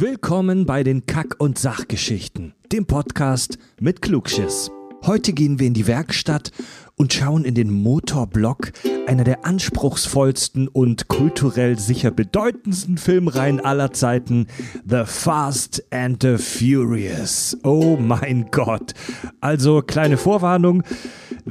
Willkommen 0.00 0.64
bei 0.64 0.84
den 0.84 1.06
Kack- 1.06 1.34
und 1.40 1.58
Sachgeschichten, 1.58 2.54
dem 2.70 2.86
Podcast 2.86 3.58
mit 3.80 4.00
Klugschiss. 4.00 4.70
Heute 5.04 5.32
gehen 5.32 5.58
wir 5.58 5.66
in 5.66 5.74
die 5.74 5.88
Werkstatt 5.88 6.52
und 6.98 7.12
schauen 7.12 7.44
in 7.44 7.54
den 7.54 7.70
Motorblock 7.70 8.72
einer 9.06 9.24
der 9.24 9.46
anspruchsvollsten 9.46 10.68
und 10.68 11.08
kulturell 11.08 11.78
sicher 11.78 12.10
bedeutendsten 12.10 12.98
Filmreihen 12.98 13.60
aller 13.60 13.92
Zeiten, 13.92 14.48
The 14.86 15.04
Fast 15.06 15.82
and 15.90 16.22
the 16.22 16.36
Furious. 16.36 17.56
Oh 17.62 17.96
mein 17.96 18.50
Gott. 18.50 18.92
Also 19.40 19.80
kleine 19.80 20.18
Vorwarnung. 20.18 20.82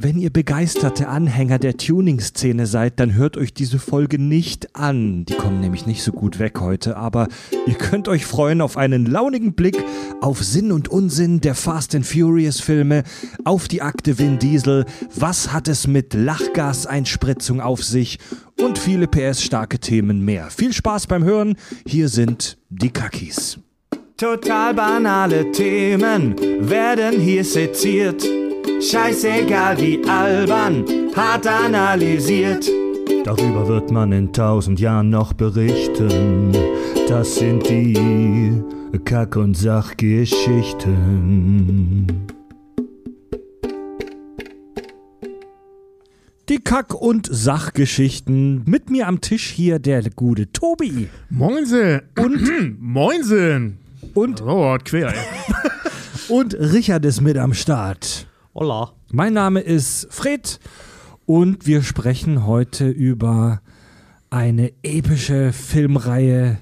Wenn 0.00 0.18
ihr 0.18 0.30
begeisterte 0.30 1.08
Anhänger 1.08 1.58
der 1.58 1.76
Tuning-Szene 1.76 2.66
seid, 2.66 3.00
dann 3.00 3.14
hört 3.14 3.36
euch 3.36 3.52
diese 3.52 3.80
Folge 3.80 4.20
nicht 4.20 4.76
an. 4.76 5.24
Die 5.24 5.34
kommen 5.34 5.58
nämlich 5.58 5.86
nicht 5.86 6.04
so 6.04 6.12
gut 6.12 6.38
weg 6.38 6.60
heute, 6.60 6.96
aber 6.96 7.26
ihr 7.66 7.74
könnt 7.74 8.06
euch 8.06 8.24
freuen 8.24 8.60
auf 8.60 8.76
einen 8.76 9.06
launigen 9.06 9.54
Blick 9.54 9.84
auf 10.20 10.44
Sinn 10.44 10.70
und 10.70 10.88
Unsinn 10.88 11.40
der 11.40 11.56
Fast 11.56 11.96
and 11.96 12.06
Furious 12.06 12.60
Filme, 12.60 13.02
auf 13.44 13.66
die 13.66 13.82
Akte 13.82 14.18
Vin 14.18 14.38
Diesel, 14.38 14.84
was 15.14 15.37
hat 15.46 15.68
es 15.68 15.86
mit 15.86 16.14
Lachgaseinspritzung 16.14 17.60
auf 17.60 17.84
sich 17.84 18.18
und 18.60 18.78
viele 18.78 19.06
PS-starke 19.06 19.78
Themen 19.78 20.24
mehr. 20.24 20.50
Viel 20.50 20.72
Spaß 20.72 21.06
beim 21.06 21.22
Hören, 21.22 21.56
hier 21.86 22.08
sind 22.08 22.58
die 22.68 22.90
Kakis. 22.90 23.60
Total 24.16 24.74
banale 24.74 25.52
Themen 25.52 26.34
werden 26.68 27.20
hier 27.20 27.44
seziert. 27.44 28.26
Scheißegal 28.80 29.80
wie 29.80 30.04
albern, 30.08 30.84
hart 31.14 31.46
analysiert. 31.46 32.68
Darüber 33.24 33.68
wird 33.68 33.92
man 33.92 34.10
in 34.12 34.32
tausend 34.32 34.80
Jahren 34.80 35.10
noch 35.10 35.34
berichten. 35.34 36.50
Das 37.08 37.36
sind 37.36 37.68
die 37.68 38.62
Kack- 39.04 39.36
und 39.36 39.56
Sachgeschichten. 39.56 42.06
Die 46.48 46.58
Kack- 46.58 46.94
und 46.94 47.28
Sachgeschichten. 47.30 48.62
Mit 48.64 48.88
mir 48.90 49.06
am 49.06 49.20
Tisch 49.20 49.48
hier 49.50 49.78
der 49.78 50.08
gute 50.10 50.50
Tobi. 50.50 51.08
Moinsen. 51.28 52.00
Und 52.18 52.78
Moinsen. 52.80 53.78
Und, 54.14 54.40
Oh, 54.42 54.76
quer, 54.82 55.08
ey. 55.08 55.14
und 56.28 56.54
Richard 56.54 57.04
ist 57.04 57.20
mit 57.20 57.36
am 57.36 57.52
Start. 57.52 58.26
Hola. 58.54 58.92
Mein 59.12 59.34
Name 59.34 59.60
ist 59.60 60.06
Fred 60.10 60.58
und 61.26 61.66
wir 61.66 61.82
sprechen 61.82 62.46
heute 62.46 62.88
über 62.88 63.60
eine 64.30 64.72
epische 64.82 65.52
Filmreihe. 65.52 66.58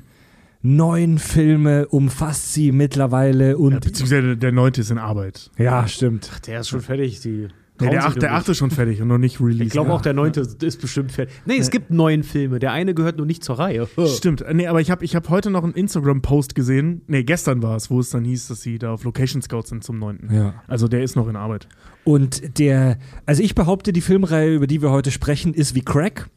Neun 0.62 1.18
Filme 1.18 1.86
umfasst 1.86 2.52
sie 2.52 2.72
mittlerweile 2.72 3.50
Ja, 3.50 3.56
und 3.56 3.80
beziehungsweise 3.84 4.22
der, 4.22 4.36
der 4.36 4.52
neunte 4.52 4.80
ist 4.80 4.90
in 4.90 4.98
Arbeit. 4.98 5.50
ja, 5.58 5.86
stimmt. 5.86 6.28
Der 6.48 6.60
ist 6.60 6.68
schon 6.70 6.80
fertig. 6.80 7.20
Die 7.20 7.46
Nee, 7.80 7.90
der, 7.90 8.06
acht, 8.06 8.22
der 8.22 8.34
achte 8.34 8.52
ist 8.52 8.58
schon 8.58 8.70
fertig 8.70 9.02
und 9.02 9.08
noch 9.08 9.18
nicht 9.18 9.40
released. 9.40 9.62
Ich 9.66 9.70
glaube 9.70 9.90
Ja. 9.90 9.94
auch 9.96 10.00
der 10.00 10.14
neunte 10.14 10.40
ist 10.40 10.80
bestimmt 10.80 11.12
fertig. 11.12 11.34
Nee, 11.44 11.58
es 11.58 11.70
gibt 11.70 11.90
neun 11.90 12.22
Filme. 12.22 12.58
Der 12.58 12.72
eine 12.72 12.94
gehört 12.94 13.18
nur 13.18 13.26
nicht 13.26 13.44
zur 13.44 13.58
Reihe. 13.58 13.86
Stimmt. 14.06 14.40
Äh, 14.42 14.54
Nee, 14.54 14.66
aber 14.66 14.80
ich 14.80 14.90
habe 14.90 15.04
ich 15.04 15.14
hab 15.14 15.28
heute 15.28 15.50
noch 15.50 15.62
einen 15.64 15.74
Instagram-Post 15.74 16.54
gesehen. 16.54 17.02
Nee, 17.06 17.22
gestern 17.24 17.62
war 17.62 17.76
es, 17.76 17.90
wo 17.90 18.00
es 18.00 18.10
dann 18.10 18.24
hieß, 18.24 18.48
dass 18.48 18.62
sie 18.62 18.78
da 18.78 18.92
auf 18.92 19.04
Location 19.04 19.42
Scouts 19.42 19.68
sind 19.70 19.84
zum 19.84 19.98
neunten. 19.98 20.34
Ja. 20.34 20.62
Also 20.66 20.88
der 20.88 21.02
ist 21.02 21.16
noch 21.16 21.28
in 21.28 21.36
Arbeit. 21.36 21.68
Und 22.04 22.58
der, 22.58 22.98
also 23.26 23.42
ich 23.42 23.54
behaupte, 23.54 23.92
die 23.92 24.00
Filmreihe, 24.00 24.54
über 24.54 24.66
die 24.66 24.80
wir 24.80 24.90
heute 24.90 25.10
sprechen, 25.10 25.52
ist 25.54 25.74
wie 25.74 25.82
Crack. 25.82 26.28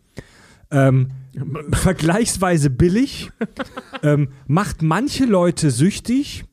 Ähm, 0.72 1.08
vergleichsweise 1.72 2.70
billig, 2.70 3.32
ähm, 4.04 4.30
macht 4.48 4.82
manche 4.82 5.26
Leute 5.26 5.72
süchtig. 5.72 6.44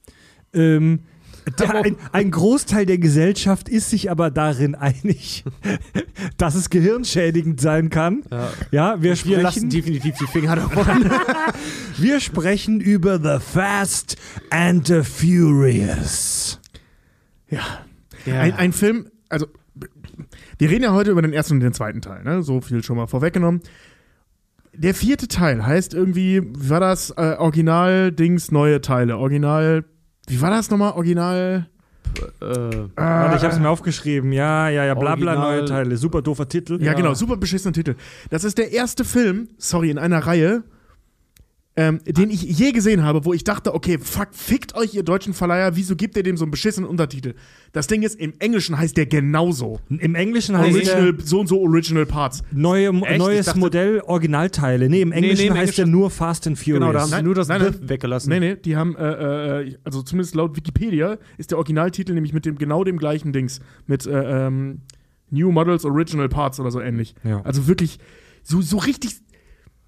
Ähm, 0.55 1.01
der, 1.59 1.75
ein, 1.75 1.97
ein 2.13 2.31
Großteil 2.31 2.87
der 2.87 2.99
Gesellschaft 2.99 3.69
ist 3.69 3.91
sich 3.91 4.11
aber 4.11 4.31
darin 4.31 4.75
einig, 4.75 5.45
dass 6.37 6.55
es 6.55 6.71
gehirnschädigend 6.71 7.61
sein 7.61 7.91
kann. 7.91 8.23
Ja. 8.31 8.51
Ja, 8.71 9.03
wir 9.03 9.17
Wir 9.25 9.43
lassen 9.43 9.71
sprechen, 9.71 9.71
definitiv 9.71 10.17
die 10.19 10.27
Finger 10.27 10.57
davon. 10.57 11.11
wir 11.99 12.21
sprechen 12.21 12.81
über 12.81 13.19
The 13.19 13.43
Fast 13.45 14.17
and 14.51 14.87
the 14.87 15.03
Furious. 15.03 16.61
Ja. 17.49 17.61
Ja. 18.25 18.41
Ein, 18.41 18.55
ein 18.55 18.73
Film, 18.73 19.09
also 19.29 19.47
wir 20.59 20.71
reden 20.71 20.85
ja 20.85 20.93
heute 20.93 21.11
über 21.11 21.23
den 21.23 21.33
ersten 21.33 21.55
und 21.55 21.61
den 21.61 21.73
zweiten 21.73 22.01
Teil, 22.01 22.25
ne? 22.25 22.43
So 22.43 22.61
viel 22.61 22.83
schon 22.83 22.97
mal 22.97 23.07
vorweggenommen. 23.07 23.61
Der 24.73 24.95
vierte 24.95 25.29
Teil 25.29 25.65
heißt 25.65 25.95
irgendwie, 25.95 26.43
wie 26.43 26.71
war 26.71 26.81
das? 26.81 27.11
Äh, 27.11 27.37
Original-Dings, 27.39 28.51
neue 28.51 28.81
Teile. 28.81 29.17
Original, 29.17 29.85
wie 30.27 30.41
war 30.41 30.51
das 30.51 30.71
nochmal? 30.71 30.93
Original. 30.93 31.67
äh, 32.41 32.45
Warte, 32.97 33.37
ich 33.37 33.43
hab's 33.45 33.59
mir 33.59 33.69
aufgeschrieben. 33.69 34.33
Ja, 34.33 34.69
ja, 34.69 34.85
ja, 34.85 34.95
bla 34.95 35.17
bla, 35.17 35.35
neue 35.35 35.65
Teile. 35.65 35.97
Super 35.97 36.23
doofer 36.23 36.49
Titel. 36.49 36.83
Ja, 36.83 36.95
genau, 36.95 37.15
super 37.15 37.37
beschissener 37.37 37.73
Titel. 37.73 37.95
Das 38.31 38.45
ist 38.45 38.59
der 38.59 38.73
erste 38.73 39.05
Film, 39.05 39.49
sorry, 39.59 39.91
in 39.91 39.99
einer 39.99 40.19
Reihe, 40.19 40.63
ähm, 41.79 42.01
den 42.07 42.31
ich 42.31 42.43
je 42.43 42.73
gesehen 42.73 43.03
habe, 43.03 43.27
wo 43.27 43.35
ich 43.35 43.45
dachte, 43.45 43.75
okay, 43.75 43.99
fuck, 43.99 44.29
fickt 44.33 44.75
euch, 44.75 44.95
ihr 44.95 45.03
deutschen 45.03 45.35
Verleiher, 45.35 45.77
wieso 45.77 45.95
gibt 45.95 46.17
ihr 46.17 46.23
dem 46.23 46.39
so 46.39 46.45
einen 46.45 46.51
beschissenen 46.51 46.89
Untertitel? 46.89 47.35
Das 47.73 47.87
Ding 47.87 48.03
ist, 48.03 48.19
im 48.19 48.33
Englischen 48.39 48.79
heißt 48.79 48.97
der 48.97 49.05
genauso. 49.05 49.81
Im 49.91 50.15
Englischen 50.15 50.57
heißt 50.57 50.75
Original, 50.75 51.13
der 51.13 51.27
so 51.27 51.41
und 51.41 51.49
so 51.49 51.61
Original 51.61 52.07
Parts. 52.07 52.43
neue, 52.51 52.93
neues 52.95 53.45
dachte- 53.47 53.59
Modell 53.59 54.01
Originalteile. 54.07 54.89
Nee, 54.89 55.03
im 55.03 55.13
Englischen 55.13 55.43
nee, 55.43 55.49
im 55.49 55.55
heißt 55.55 55.77
der 55.77 55.85
Englischen- 55.85 56.01
nur 56.01 56.11
Fast 56.11 56.47
and 56.47 56.59
Furious. 56.59 56.81
genau, 56.81 56.93
da 56.93 57.01
haben 57.01 57.09
sie 57.09 57.15
Nein, 57.17 57.25
nur 57.27 57.35
das 57.35 57.49
nein, 57.49 57.61
nein. 57.61 57.89
weggelassen. 57.89 58.31
Nee, 58.31 58.41
nee, 58.41 58.57
die 58.57 58.77
haben, 58.77 58.97
äh, 58.97 59.61
äh, 59.63 59.77
also 59.85 60.03
zumindest 60.03 60.35
laut 60.35 60.57
Wikipedia 60.57 61.19
ist 61.37 61.51
der 61.51 61.59
Originaltitel 61.59 62.15
nämlich 62.15 62.33
mit 62.33 62.47
dem 62.47 62.57
genau 62.57 62.85
dem 62.85 62.97
gleichen 62.99 63.33
Dings. 63.35 63.61
Mit 63.87 64.07
äh, 64.07 64.47
ähm, 64.47 64.81
New 65.31 65.53
Models 65.53 65.85
Original 65.85 66.29
Parts 66.31 66.59
oder 66.59 66.71
so 66.71 66.81
ähnlich. 66.81 67.15
Ja. 67.25 67.43
Also 67.43 67.67
wirklich 67.69 67.99
so, 68.43 68.61
so 68.63 68.79
richtig, 68.79 69.17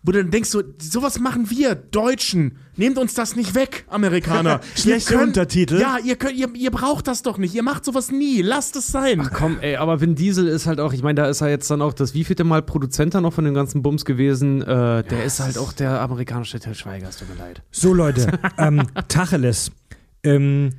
wo 0.02 0.12
du 0.12 0.22
dann 0.22 0.30
denkst, 0.30 0.48
so, 0.50 0.62
sowas 0.78 1.18
machen 1.18 1.50
wir, 1.50 1.74
Deutschen. 1.74 2.58
Nehmt 2.76 2.98
uns 2.98 3.14
das 3.14 3.34
nicht 3.34 3.54
weg, 3.56 3.84
Amerikaner. 3.88 4.60
Schlechte 4.76 5.12
Ihr 5.14 5.18
könnt- 5.18 5.28
Untertitel. 5.30 5.80
Ja, 5.80 5.98
ihr, 6.02 6.14
könnt, 6.16 6.36
ihr, 6.36 6.54
ihr 6.54 6.70
braucht 6.70 7.08
das 7.08 7.22
doch 7.22 7.36
nicht. 7.36 7.54
Ihr 7.54 7.64
macht 7.64 7.84
sowas 7.84 8.12
nie. 8.12 8.40
Lasst 8.40 8.76
es 8.76 8.86
sein. 8.86 9.20
Ach 9.24 9.30
komm, 9.32 9.58
ey, 9.60 9.74
aber 9.76 10.00
Vin 10.00 10.14
Diesel 10.14 10.46
ist 10.46 10.66
halt 10.66 10.78
auch, 10.78 10.92
ich 10.92 11.02
meine, 11.02 11.16
da 11.20 11.26
ist 11.28 11.40
er 11.40 11.48
jetzt 11.50 11.68
dann 11.70 11.82
auch 11.82 11.92
das 11.92 12.14
wievielte 12.14 12.44
Mal 12.44 12.62
Produzent 12.62 13.14
noch 13.14 13.32
von 13.32 13.44
dem 13.44 13.54
ganzen 13.54 13.82
Bums 13.82 14.04
gewesen. 14.04 14.62
Äh, 14.62 15.02
der 15.02 15.24
ist 15.24 15.40
halt 15.40 15.58
auch 15.58 15.72
der 15.72 16.00
amerikanische 16.00 16.60
Till 16.60 16.74
Schweiger, 16.76 17.08
es 17.08 17.16
tut 17.16 17.28
mir 17.28 17.34
leid. 17.36 17.62
So, 17.72 17.92
Leute, 17.92 18.38
ähm, 18.58 18.82
Tacheles. 19.08 19.72
Ähm, 20.22 20.70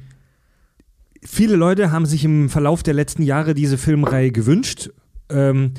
viele 1.24 1.56
Leute 1.58 1.92
haben 1.92 2.06
sich 2.06 2.24
im 2.24 2.50
Verlauf 2.50 2.84
der 2.84 2.94
letzten 2.94 3.24
Jahre 3.24 3.54
diese 3.54 3.78
Filmreihe 3.78 4.32
gewünscht. 4.32 4.90
Ähm, 5.30 5.74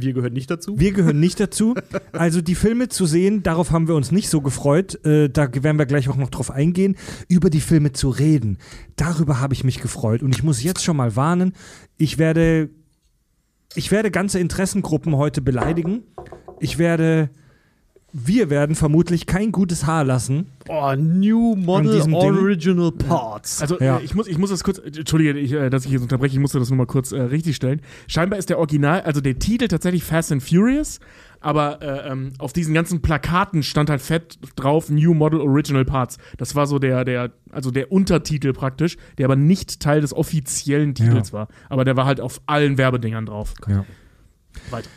Wir 0.00 0.12
gehören 0.12 0.32
nicht 0.32 0.50
dazu. 0.50 0.78
wir 0.78 0.92
gehören 0.92 1.20
nicht 1.20 1.40
dazu. 1.40 1.74
Also 2.12 2.40
die 2.40 2.54
Filme 2.54 2.88
zu 2.88 3.04
sehen, 3.04 3.42
darauf 3.42 3.70
haben 3.70 3.88
wir 3.88 3.94
uns 3.94 4.10
nicht 4.10 4.30
so 4.30 4.40
gefreut. 4.40 5.04
Äh, 5.04 5.28
da 5.28 5.48
werden 5.52 5.78
wir 5.78 5.86
gleich 5.86 6.08
auch 6.08 6.16
noch 6.16 6.30
drauf 6.30 6.50
eingehen. 6.50 6.96
Über 7.28 7.50
die 7.50 7.60
Filme 7.60 7.92
zu 7.92 8.08
reden, 8.08 8.58
darüber 8.96 9.40
habe 9.40 9.54
ich 9.54 9.64
mich 9.64 9.80
gefreut. 9.80 10.22
Und 10.22 10.34
ich 10.34 10.42
muss 10.42 10.62
jetzt 10.62 10.82
schon 10.82 10.96
mal 10.96 11.14
warnen, 11.14 11.52
ich 11.98 12.18
werde, 12.18 12.70
ich 13.74 13.90
werde 13.90 14.10
ganze 14.10 14.38
Interessengruppen 14.38 15.16
heute 15.16 15.42
beleidigen. 15.42 16.04
Ich 16.58 16.78
werde, 16.78 17.30
wir 18.18 18.48
werden 18.48 18.74
vermutlich 18.74 19.26
kein 19.26 19.52
gutes 19.52 19.86
Haar 19.86 20.02
lassen. 20.04 20.46
Oh, 20.68 20.94
New 20.96 21.54
Model 21.54 21.92
diesem 21.92 22.12
Ding. 22.12 22.20
Original 22.22 22.90
Parts. 22.90 23.60
Also, 23.60 23.78
Ja. 23.78 23.98
äh, 23.98 24.02
ich, 24.04 24.14
muss, 24.14 24.26
ich 24.26 24.38
muss 24.38 24.48
das 24.50 24.64
kurz, 24.64 24.78
entschuldige, 24.78 25.38
ich, 25.38 25.52
äh, 25.52 25.68
dass 25.68 25.84
ich 25.84 25.92
jetzt 25.92 26.00
unterbreche, 26.02 26.34
ich 26.34 26.40
musste 26.40 26.58
das 26.58 26.70
nur 26.70 26.78
mal 26.78 26.86
kurz 26.86 27.12
äh, 27.12 27.20
richtig 27.20 27.56
stellen. 27.56 27.82
Scheinbar 28.06 28.38
ist 28.38 28.48
der 28.48 28.58
Original, 28.58 29.02
also 29.02 29.20
der 29.20 29.38
Titel 29.38 29.68
tatsächlich 29.68 30.02
Fast 30.02 30.32
and 30.32 30.42
Furious, 30.42 30.98
aber 31.40 31.82
äh, 31.82 32.10
ähm, 32.10 32.32
auf 32.38 32.54
diesen 32.54 32.72
ganzen 32.72 33.02
Plakaten 33.02 33.62
stand 33.62 33.90
halt 33.90 34.00
fett 34.00 34.38
drauf 34.56 34.88
New 34.88 35.12
Model 35.12 35.40
Original 35.40 35.84
Parts. 35.84 36.16
Das 36.38 36.54
war 36.54 36.66
so 36.66 36.78
der, 36.78 37.04
der, 37.04 37.32
also 37.50 37.70
der 37.70 37.92
Untertitel 37.92 38.54
praktisch, 38.54 38.96
der 39.18 39.26
aber 39.26 39.36
nicht 39.36 39.78
Teil 39.80 40.00
des 40.00 40.14
offiziellen 40.14 40.94
Titels 40.94 41.32
war. 41.34 41.48
Aber 41.68 41.84
der 41.84 41.96
war 41.96 42.06
halt 42.06 42.20
auf 42.22 42.40
allen 42.46 42.78
Werbedingern 42.78 43.26
drauf. 43.26 43.52
Ja. 43.68 43.84
Weiter. 44.70 44.88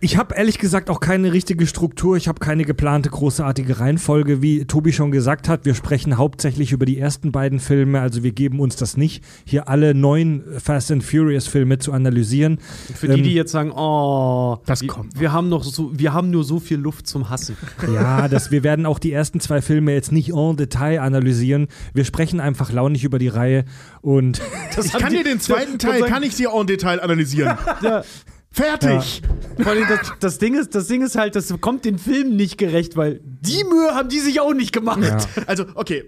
Ich 0.00 0.16
habe 0.16 0.34
ehrlich 0.34 0.58
gesagt 0.58 0.90
auch 0.90 1.00
keine 1.00 1.32
richtige 1.32 1.66
Struktur. 1.66 2.16
Ich 2.16 2.28
habe 2.28 2.40
keine 2.40 2.64
geplante 2.64 3.08
großartige 3.08 3.80
Reihenfolge. 3.80 4.42
Wie 4.42 4.64
Tobi 4.66 4.92
schon 4.92 5.10
gesagt 5.10 5.48
hat, 5.48 5.64
wir 5.64 5.74
sprechen 5.74 6.18
hauptsächlich 6.18 6.72
über 6.72 6.84
die 6.84 6.98
ersten 6.98 7.32
beiden 7.32 7.58
Filme. 7.58 8.00
Also 8.00 8.22
wir 8.22 8.32
geben 8.32 8.60
uns 8.60 8.76
das 8.76 8.96
nicht, 8.96 9.24
hier 9.44 9.68
alle 9.68 9.94
neun 9.94 10.44
Fast 10.62 10.90
and 10.90 11.02
Furious 11.02 11.46
Filme 11.46 11.78
zu 11.78 11.92
analysieren. 11.92 12.58
Für 12.94 13.08
die, 13.08 13.14
ähm, 13.14 13.22
die 13.22 13.34
jetzt 13.34 13.52
sagen, 13.52 13.72
oh, 13.72 14.58
Das 14.66 14.82
wir, 14.82 14.88
kommt 14.88 15.18
wir 15.18 15.32
haben 15.32 15.48
noch 15.48 15.64
so, 15.64 15.90
wir 15.98 16.12
haben 16.12 16.30
nur 16.30 16.44
so 16.44 16.60
viel 16.60 16.78
Luft 16.78 17.06
zum 17.06 17.30
Hassen. 17.30 17.56
Ja, 17.92 18.28
das, 18.28 18.50
wir 18.50 18.62
werden 18.62 18.84
auch 18.86 18.98
die 18.98 19.12
ersten 19.12 19.40
zwei 19.40 19.62
Filme 19.62 19.92
jetzt 19.94 20.12
nicht 20.12 20.32
en 20.34 20.56
Detail 20.56 21.00
analysieren. 21.00 21.68
Wir 21.94 22.04
sprechen 22.04 22.38
einfach 22.38 22.70
launig 22.70 23.02
über 23.02 23.18
die 23.18 23.28
Reihe 23.28 23.64
und 24.02 24.40
ich 24.82 24.92
kann 24.92 25.12
dir 25.12 25.24
den 25.24 25.40
zweiten 25.40 25.78
Teil, 25.78 26.02
kann 26.02 26.22
ich 26.22 26.34
dir 26.34 26.50
en 26.54 26.66
Detail 26.66 27.00
analysieren. 27.00 27.56
Ja, 27.82 28.02
Fertig! 28.50 29.22
Vor 29.58 29.72
allem 29.72 29.86
das, 29.88 30.12
das, 30.20 30.38
Ding 30.38 30.54
ist, 30.54 30.74
das 30.74 30.88
Ding 30.88 31.02
ist 31.02 31.16
halt, 31.16 31.36
das 31.36 31.54
kommt 31.60 31.84
den 31.84 31.98
Filmen 31.98 32.36
nicht 32.36 32.58
gerecht, 32.58 32.96
weil 32.96 33.20
die 33.24 33.64
Mühe 33.64 33.94
haben 33.94 34.08
die 34.08 34.20
sich 34.20 34.40
auch 34.40 34.54
nicht 34.54 34.72
gemacht. 34.72 35.28
Also, 35.46 35.66
okay, 35.74 36.04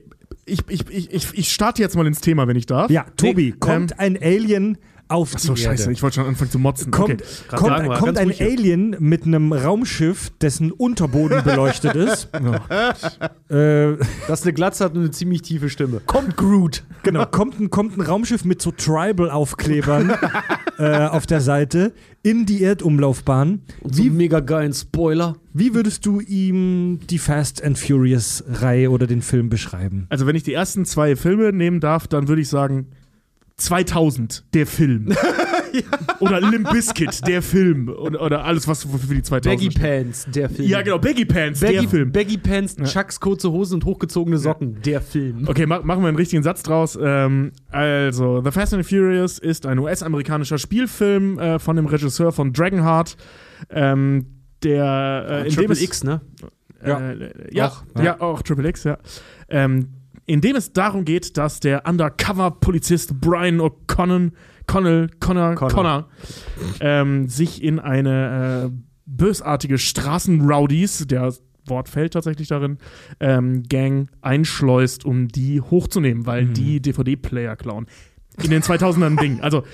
ich, 0.47 0.61
ich, 0.69 0.89
ich, 0.91 1.13
ich, 1.13 1.27
ich 1.33 1.53
starte 1.53 1.83
jetzt 1.83 1.97
mal 1.97 2.07
ins 2.07 2.21
Thema, 2.21 2.49
wenn 2.49 2.57
ich 2.57 2.67
darf. 2.67 2.91
Ja, 2.91 3.07
Tobi, 3.17 3.51
Nee, 3.51 3.57
kommt 3.59 3.93
ähm, 3.93 3.99
ein 3.99 4.23
Alien 4.23 4.79
auf 5.11 5.35
Achso, 5.35 5.55
die 5.55 5.63
scheiße, 5.63 5.83
Erde. 5.85 5.93
ich 5.93 6.03
wollte 6.03 6.17
schon 6.17 6.27
anfangen 6.27 6.51
zu 6.51 6.59
motzen. 6.59 6.91
Kommt, 6.91 7.23
okay. 7.23 7.25
Kommt, 7.57 7.69
sagen 7.77 7.89
kommt 7.95 8.19
ein. 8.19 8.31
Alien 8.41 8.97
mit 9.01 9.25
einem 9.25 9.53
Raumschiff, 9.53 10.31
dessen 10.41 10.71
Unterboden 10.73 11.43
beleuchtet 11.45 11.95
ist. 11.97 12.29
äh, 13.49 13.97
Das 14.29 14.43
eine 14.43 14.53
Glatze 14.53 14.85
hat 14.85 14.95
und 14.95 15.01
eine 15.01 15.11
ziemlich 15.11 15.43
tiefe 15.43 15.69
Stimme. 15.69 16.01
Kommt 16.07 16.37
Groot. 16.37 16.85
genau, 17.03 17.27
kommt 17.27 17.59
ein, 17.61 17.71
kommt 17.71 17.97
ein 17.97 18.01
Raumschiff 18.03 18.45
mit 18.45 18.63
so 18.63 18.71
Tribal-Aufklebern 18.71 20.13
äh, 20.79 21.07
auf 21.07 21.27
der 21.27 21.41
Seite 21.41 21.93
in 22.23 22.47
die 22.47 22.63
Erdumlaufbahn. 22.63 23.63
Und 23.81 23.95
so 23.97 24.03
mega 24.05 24.41
geilen 24.41 24.73
Spoiler. 24.73 25.37
Wie 25.53 25.75
würdest 25.75 26.07
du 26.07 26.21
ihm 26.21 27.01
die 27.09 27.19
Fast 27.19 27.65
and 27.65 27.79
Furious-Reihe 27.79 28.91
oder 28.91 29.07
den 29.07 29.23
Film 29.23 29.49
beschreiben? 29.49 30.07
Also, 30.11 30.27
wenn 30.27 30.37
ich 30.37 30.43
die 30.45 30.53
ersten 30.53 30.85
zwei 30.85 31.17
Filme 31.17 31.53
nehmen 31.53 31.81
darf, 31.81 32.07
dann 32.07 32.29
würde 32.29 32.43
ich 32.43 32.49
sagen 32.49 32.87
2000, 33.61 34.45
der 34.55 34.67
Film. 34.67 35.15
Oder 36.21 36.41
Limp 36.41 36.71
Bizkit, 36.71 37.27
der 37.27 37.43
Film. 37.43 37.89
Oder, 37.89 38.21
oder 38.21 38.45
alles, 38.45 38.67
was 38.67 38.83
für 38.83 38.99
für 38.99 39.15
die 39.15 39.23
2000 39.23 39.45
Baggy 39.45 39.71
steht. 39.71 39.83
Pants, 39.83 40.27
der 40.29 40.51
Film. 40.51 40.69
Ja, 40.69 40.83
genau, 40.83 40.99
Baggy 40.99 41.25
Pants, 41.25 41.61
Baggy, 41.61 41.73
der 41.75 41.89
Film. 41.89 42.13
Baggy 42.13 42.39
Pants, 42.39 42.77
Chucks 42.93 43.21
kurze 43.21 43.51
Hosen 43.51 43.75
und 43.75 43.85
hochgezogene 43.85 44.39
Socken, 44.39 44.83
der 44.83 45.01
Film. 45.01 45.47
Okay, 45.47 45.67
ma 45.67 45.81
machen 45.81 46.03
wir 46.03 46.09
einen 46.09 46.17
richtigen 46.17 46.43
Satz 46.43 46.63
draus. 46.63 46.99
Ähm, 47.01 47.53
also, 47.69 48.43
The 48.43 48.51
Fast 48.51 48.75
and 48.75 48.85
the 48.85 48.97
Furious 48.97 49.39
ist 49.39 49.67
ein 49.67 49.79
US-amerikanischer 49.79 50.59
Spielfilm 50.59 51.39
äh, 51.39 51.59
von 51.59 51.77
dem 51.77 51.87
Regisseur 51.87 52.33
von 52.33 52.53
Dragonheart. 52.53 53.17
Ähm, 53.71 54.27
der 54.63 55.27
äh, 55.29 55.39
in 55.39 55.45
dem 55.45 55.55
Triple 55.55 55.75
es, 55.75 55.83
X, 55.83 56.05
ne? 56.05 56.21
Ja. 56.85 57.11
Äh, 57.11 57.55
ja, 57.55 57.69
Auch, 57.69 57.85
ja. 57.97 58.03
ja. 58.03 58.21
auch 58.21 58.43
Triple 58.43 58.69
X, 58.69 58.85
ja. 58.85 58.99
Ähm, 59.49 59.89
in 60.31 60.41
dem 60.41 60.55
es 60.57 60.73
darum 60.73 61.05
geht, 61.05 61.37
dass 61.37 61.59
der 61.61 61.87
Undercover-Polizist 61.87 63.21
Brian 63.21 63.61
O'Connell, 63.61 64.33
Connell, 64.67 65.11
Connor, 65.19 65.55
Connor. 65.57 65.73
Connor, 65.75 66.09
ähm, 66.81 67.29
sich 67.29 67.63
in 67.63 67.79
eine 67.81 68.71
äh, 68.71 68.77
bösartige 69.07 69.79
Straßenrowdies, 69.79 71.07
der 71.09 71.33
Wort 71.67 71.89
fällt 71.89 72.13
tatsächlich 72.13 72.49
darin, 72.49 72.79
ähm, 73.21 73.65
Gang 73.69 74.09
einschleust, 74.23 75.05
um 75.05 75.29
die 75.29 75.61
hochzunehmen, 75.61 76.27
weil 76.27 76.47
Mhm. 76.47 76.55
die 76.55 76.81
DVD-Player 76.81 77.57
klauen. 77.57 77.87
In 78.43 78.51
den 78.51 78.63
2000ern 78.63 79.13
ein 79.13 79.17
Ding. 79.17 79.41
Also, 79.41 79.65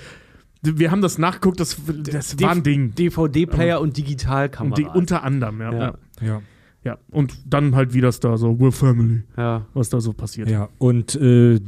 wir 0.63 0.89
haben 0.91 1.01
das 1.01 1.17
nachgeguckt, 1.17 1.59
das, 1.59 1.77
das 2.03 2.39
war 2.41 2.51
ein 2.51 2.63
Ding. 2.63 2.93
DVD-Player 2.95 3.79
und 3.79 3.89
Und 3.89 3.97
Digitalkamera. 3.97 4.75
die, 4.75 4.85
unter 4.85 5.23
anderem, 5.23 5.61
ja. 5.61 5.71
Ja. 5.73 5.93
ja. 6.21 6.41
Ja. 6.87 6.93
Ja, 6.93 6.97
und 7.11 7.33
dann 7.45 7.75
halt 7.75 7.93
wie 7.93 7.99
das 7.99 8.21
da 8.21 8.37
so, 8.37 8.51
we're 8.51 8.71
family, 8.71 9.23
ja. 9.35 9.65
was 9.73 9.89
da 9.89 9.99
so 9.99 10.13
passiert. 10.13 10.49
Ja, 10.49 10.69
und 10.77 11.15
äh, 11.15 11.59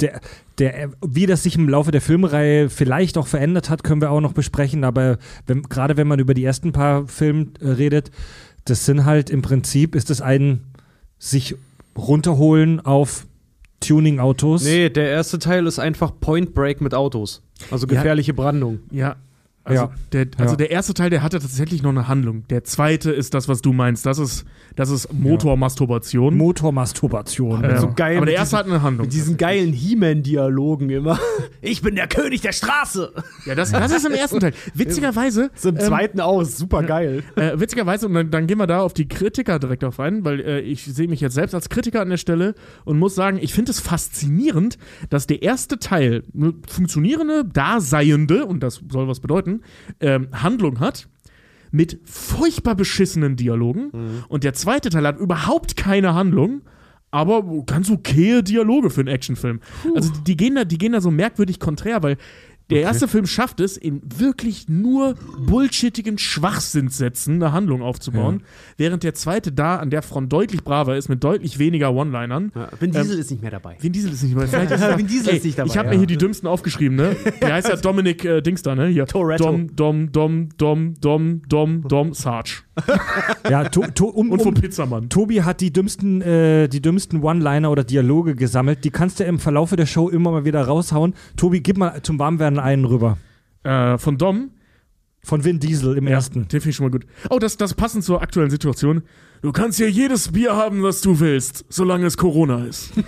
der, 0.00 0.20
der, 0.58 0.90
wie 1.06 1.26
das 1.26 1.42
sich 1.42 1.56
im 1.56 1.68
Laufe 1.68 1.90
der 1.90 2.00
Filmreihe 2.00 2.70
vielleicht 2.70 3.18
auch 3.18 3.26
verändert 3.26 3.68
hat, 3.68 3.84
können 3.84 4.00
wir 4.00 4.10
auch 4.10 4.22
noch 4.22 4.32
besprechen. 4.32 4.84
Aber 4.84 5.18
wenn, 5.46 5.62
gerade 5.64 5.98
wenn 5.98 6.08
man 6.08 6.18
über 6.18 6.32
die 6.32 6.44
ersten 6.44 6.72
paar 6.72 7.06
Filme 7.08 7.48
äh, 7.60 7.68
redet, 7.68 8.10
das 8.64 8.86
sind 8.86 9.04
halt 9.04 9.28
im 9.28 9.42
Prinzip, 9.42 9.94
ist 9.94 10.08
das 10.08 10.22
ein 10.22 10.62
sich 11.18 11.56
runterholen 11.96 12.80
auf 12.80 13.26
Tuning-Autos. 13.80 14.64
Nee, 14.64 14.88
der 14.88 15.10
erste 15.10 15.38
Teil 15.40 15.66
ist 15.66 15.78
einfach 15.78 16.12
Point 16.20 16.54
Break 16.54 16.80
mit 16.80 16.94
Autos. 16.94 17.42
Also 17.70 17.86
Ja. 17.86 17.96
gefährliche 17.96 18.32
Brandung. 18.32 18.78
Ja. 18.90 19.16
Also, 19.64 19.84
Ja. 19.84 19.90
Der, 20.12 20.26
also 20.38 20.52
Ja. 20.52 20.56
der 20.56 20.70
erste 20.70 20.92
Teil, 20.94 21.10
der 21.10 21.22
hatte 21.22 21.38
tatsächlich 21.38 21.82
noch 21.82 21.90
eine 21.90 22.08
Handlung. 22.08 22.44
Der 22.48 22.64
zweite 22.64 23.12
ist 23.12 23.32
das, 23.34 23.48
was 23.48 23.62
du 23.62 23.72
meinst. 23.72 24.04
Das 24.06 24.18
ist, 24.18 24.44
das 24.74 24.90
ist 24.90 25.12
Motormasturbation. 25.12 26.36
Motormasturbation. 26.36 27.62
Ähm, 27.64 27.78
so 27.78 27.92
geil 27.94 28.16
aber 28.16 28.26
der 28.26 28.36
erste 28.36 28.56
hat 28.56 28.66
eine 28.66 28.82
Handlung. 28.82 29.06
Mit 29.06 29.14
diesen 29.14 29.36
geilen 29.36 29.72
He-Man-Dialogen 29.72 30.90
immer. 30.90 31.18
Ich 31.64 31.80
bin 31.80 31.94
der 31.94 32.08
König 32.08 32.40
der 32.40 32.50
Straße. 32.50 33.12
Ja, 33.46 33.54
das, 33.54 33.70
das 33.70 33.92
ist 33.92 34.04
im 34.04 34.12
ersten 34.12 34.40
Teil. 34.40 34.52
Witzigerweise. 34.74 35.52
So 35.54 35.68
im 35.68 35.76
ähm, 35.76 35.82
zweiten 35.82 36.18
auch, 36.20 36.42
super 36.42 36.82
geil. 36.82 37.22
Äh, 37.36 37.58
witzigerweise, 37.60 38.06
und 38.06 38.14
dann, 38.14 38.30
dann 38.30 38.46
gehen 38.48 38.58
wir 38.58 38.66
da 38.66 38.80
auf 38.80 38.92
die 38.94 39.06
Kritiker 39.08 39.58
direkt 39.60 39.84
auf 39.84 40.00
ein, 40.00 40.24
weil 40.24 40.40
äh, 40.40 40.60
ich 40.60 40.84
sehe 40.84 41.06
mich 41.08 41.20
jetzt 41.20 41.34
selbst 41.34 41.54
als 41.54 41.68
Kritiker 41.68 42.00
an 42.00 42.10
der 42.10 42.16
Stelle 42.16 42.54
und 42.84 42.98
muss 42.98 43.14
sagen, 43.14 43.38
ich 43.40 43.54
finde 43.54 43.70
es 43.70 43.78
faszinierend, 43.80 44.76
dass 45.08 45.26
der 45.28 45.42
erste 45.42 45.78
Teil 45.78 46.24
eine 46.36 46.52
funktionierende, 46.68 47.44
daseiende, 47.44 48.44
und 48.44 48.60
das 48.62 48.82
soll 48.90 49.06
was 49.08 49.20
bedeuten, 49.20 49.51
ähm, 50.00 50.28
Handlung 50.32 50.80
hat. 50.80 51.08
Mit 51.74 52.00
furchtbar 52.04 52.74
beschissenen 52.74 53.36
Dialogen. 53.36 53.90
Und 54.28 54.44
der 54.44 54.52
zweite 54.52 54.90
Teil 54.90 55.06
hat 55.06 55.18
überhaupt 55.18 55.74
keine 55.74 56.12
Handlung, 56.12 56.60
aber 57.10 57.42
ganz 57.64 57.90
okaye 57.90 58.42
Dialoge 58.42 58.90
für 58.90 59.00
einen 59.00 59.08
Actionfilm. 59.08 59.60
Also 59.94 60.12
die, 60.12 60.24
die, 60.24 60.36
gehen 60.36 60.54
da, 60.54 60.64
die 60.64 60.76
gehen 60.76 60.92
da 60.92 61.00
so 61.00 61.10
merkwürdig 61.10 61.60
konträr, 61.60 62.02
weil 62.02 62.18
der 62.72 62.82
erste 62.82 63.08
Film 63.08 63.26
schafft 63.26 63.60
es, 63.60 63.76
in 63.76 64.02
wirklich 64.16 64.68
nur 64.68 65.14
bullshittigen 65.46 66.18
Schwachsinnssätzen 66.18 67.34
eine 67.34 67.52
Handlung 67.52 67.82
aufzubauen, 67.82 68.42
während 68.76 69.02
der 69.02 69.14
zweite 69.14 69.52
da 69.52 69.76
an 69.76 69.90
der 69.90 70.02
Front 70.02 70.32
deutlich 70.32 70.64
braver 70.64 70.96
ist, 70.96 71.08
mit 71.08 71.22
deutlich 71.22 71.58
weniger 71.58 71.92
One-Linern. 71.92 72.52
Ja, 72.54 72.68
Vin 72.78 72.92
Diesel 72.92 73.18
ist 73.18 73.30
nicht 73.30 73.42
mehr 73.42 73.50
dabei. 73.50 73.76
Vin 73.80 73.92
Diesel 73.92 74.12
ist 74.12 74.22
nicht 74.22 74.34
dabei. 74.34 74.46
Vielleicht 74.46 74.70
ist 74.72 74.80
Vin 74.98 75.06
Diesel 75.06 75.30
ey, 75.30 75.36
ist 75.36 75.44
nicht 75.44 75.58
dabei, 75.58 75.70
Ich 75.70 75.76
habe 75.76 75.88
ja. 75.88 75.92
mir 75.92 75.98
hier 75.98 76.06
die 76.06 76.16
dümmsten 76.16 76.48
aufgeschrieben, 76.48 76.96
ne? 76.96 77.16
Der 77.40 77.54
heißt 77.54 77.68
ja 77.68 77.76
Dominic 77.76 78.24
äh, 78.24 78.40
Dings 78.40 78.62
da, 78.62 78.74
ne? 78.74 78.86
Hier. 78.86 79.06
Toretto. 79.06 79.44
Dom, 79.44 79.74
Dom, 79.74 80.12
Dom, 80.12 80.48
Dom, 80.56 80.94
Dom, 81.00 81.42
Dom, 81.48 81.88
Dom, 81.88 82.14
Sarge. 82.14 82.62
Ja, 83.50 83.64
to, 83.64 83.82
to, 83.94 84.06
um, 84.06 84.30
Und 84.30 84.40
vom 84.40 84.54
um, 84.54 84.60
Pizzamann. 84.60 85.08
Tobi 85.08 85.42
hat 85.42 85.60
die 85.60 85.72
dümmsten, 85.72 86.22
äh, 86.22 86.68
die 86.68 86.80
dümmsten 86.80 87.22
One-Liner 87.22 87.70
oder 87.70 87.84
Dialoge 87.84 88.34
gesammelt. 88.34 88.84
Die 88.84 88.90
kannst 88.90 89.20
du 89.20 89.24
im 89.24 89.38
Verlaufe 89.38 89.76
der 89.76 89.86
Show 89.86 90.08
immer 90.08 90.30
mal 90.30 90.44
wieder 90.44 90.62
raushauen. 90.62 91.14
Tobi, 91.36 91.60
gib 91.60 91.76
mal 91.76 92.02
zum 92.02 92.18
Warmwerden 92.18 92.58
einen 92.62 92.84
rüber. 92.84 93.18
Äh, 93.64 93.98
von 93.98 94.16
Dom. 94.18 94.50
Von 95.24 95.44
Vin 95.44 95.60
Diesel 95.60 95.96
im 95.96 96.08
ersten. 96.08 96.48
Den 96.48 96.60
finde 96.60 96.70
ich 96.70 96.76
schon 96.76 96.86
mal 96.86 96.90
gut. 96.90 97.06
Oh, 97.30 97.38
das, 97.38 97.56
das 97.56 97.74
passend 97.74 98.02
zur 98.02 98.22
aktuellen 98.22 98.50
Situation. 98.50 99.02
Du 99.40 99.52
kannst 99.52 99.78
hier 99.78 99.88
jedes 99.90 100.32
Bier 100.32 100.56
haben, 100.56 100.82
was 100.82 101.00
du 101.00 101.20
willst, 101.20 101.64
solange 101.68 102.06
es 102.06 102.16
Corona 102.16 102.64
ist. 102.64 102.92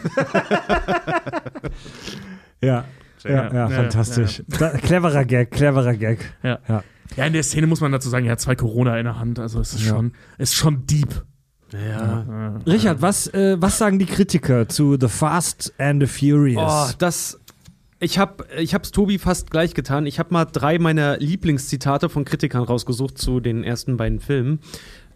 Ja. 2.63 2.85
Ja, 3.25 3.31
ja, 3.31 3.53
Ja, 3.55 3.69
fantastisch. 3.69 4.43
Da, 4.49 4.71
cleverer 4.71 5.25
Gag, 5.25 5.51
cleverer 5.51 5.95
Gag. 5.95 6.19
Ja. 6.43 6.59
Ja. 6.69 6.83
Ja, 7.17 7.25
in 7.27 7.33
der 7.33 7.43
Szene 7.43 7.67
muss 7.67 7.81
man 7.81 7.93
dazu 7.93 8.09
sagen, 8.09 8.27
er 8.27 8.33
hat 8.33 8.41
zwei 8.41 8.55
Corona 8.55 8.99
in 8.99 9.05
der 9.05 9.19
Hand, 9.19 9.39
also 9.39 9.61
es 9.61 9.75
ist 9.75 9.83
Ja. 9.85 9.91
schon, 9.95 10.13
es 10.39 10.51
ist 10.51 10.57
schon 10.57 10.87
deep. 10.87 11.25
Ja. 11.73 12.57
Richard, 12.67 13.03
was, 13.03 13.27
äh, 13.29 13.57
was 13.61 13.79
sagen 13.79 13.99
die 13.99 14.07
Kritiker 14.07 14.69
zu 14.69 14.97
The 15.01 15.09
Fast 15.09 15.73
and 15.79 16.03
the 16.03 16.07
Oh, 16.07 16.37
Furious? 16.37 16.97
das. 16.99 17.41
Ich 18.05 18.19
habe 18.19 18.45
ich 18.59 18.75
hab's 18.75 18.91
Tobi 18.91 19.19
fast 19.19 19.51
gleich 19.51 19.73
getan. 19.73 20.05
Ich 20.05 20.19
habe 20.19 20.29
mal 20.31 20.45
drei 20.45 20.79
meiner 20.79 21.17
Lieblingszitate 21.17 22.11
von 22.11 22.27
Kritikern 22.27 22.63
rausgesucht 22.63 23.17
zu 23.17 23.41
den 23.41 23.65
ersten 23.65 23.97
beiden 23.97 24.21
Filmen. 24.21 24.61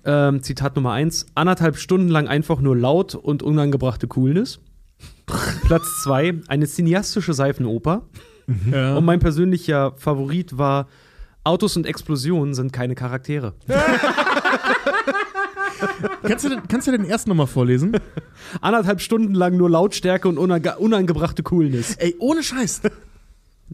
Ähm, 0.07 0.43
Zitat 0.43 0.75
Nummer 0.75 0.93
eins: 0.93 1.27
Anderthalb 1.35 1.77
Stunden 1.77 2.09
lang 2.09 2.29
einfach 2.29 2.61
nur 2.61 2.75
laut 2.75 3.15
und 3.15 3.43
unangebrachte 3.43 4.09
Coolness. 4.09 4.61
Platz 5.67 5.85
zwei: 6.03 6.41
Eine 6.49 6.67
cineastische 6.67 7.35
Seifenoper. 7.35 8.07
Ja. 8.73 8.97
Und 8.97 9.05
mein 9.05 9.19
persönlicher 9.19 9.93
Favorit 9.99 10.57
war: 10.57 10.89
Autos 11.45 11.77
und 11.77 11.85
Explosionen 11.85 12.55
sind 12.55 12.73
keine 12.73 12.95
Charaktere. 12.95 13.53
kannst, 16.23 16.45
du 16.45 16.49
den, 16.49 16.63
kannst 16.69 16.87
du 16.87 16.93
den 16.93 17.05
ersten 17.05 17.31
nochmal 17.31 17.47
vorlesen? 17.47 17.93
Anderthalb 18.61 19.01
Stunden 19.01 19.35
lang 19.35 19.57
nur 19.57 19.71
Lautstärke 19.71 20.29
und 20.29 20.39
unange 20.39 20.79
unangebrachte 20.79 21.43
Coolness. 21.43 21.97
Ey, 21.97 22.15
ohne 22.19 22.43
Scheiß. 22.43 22.83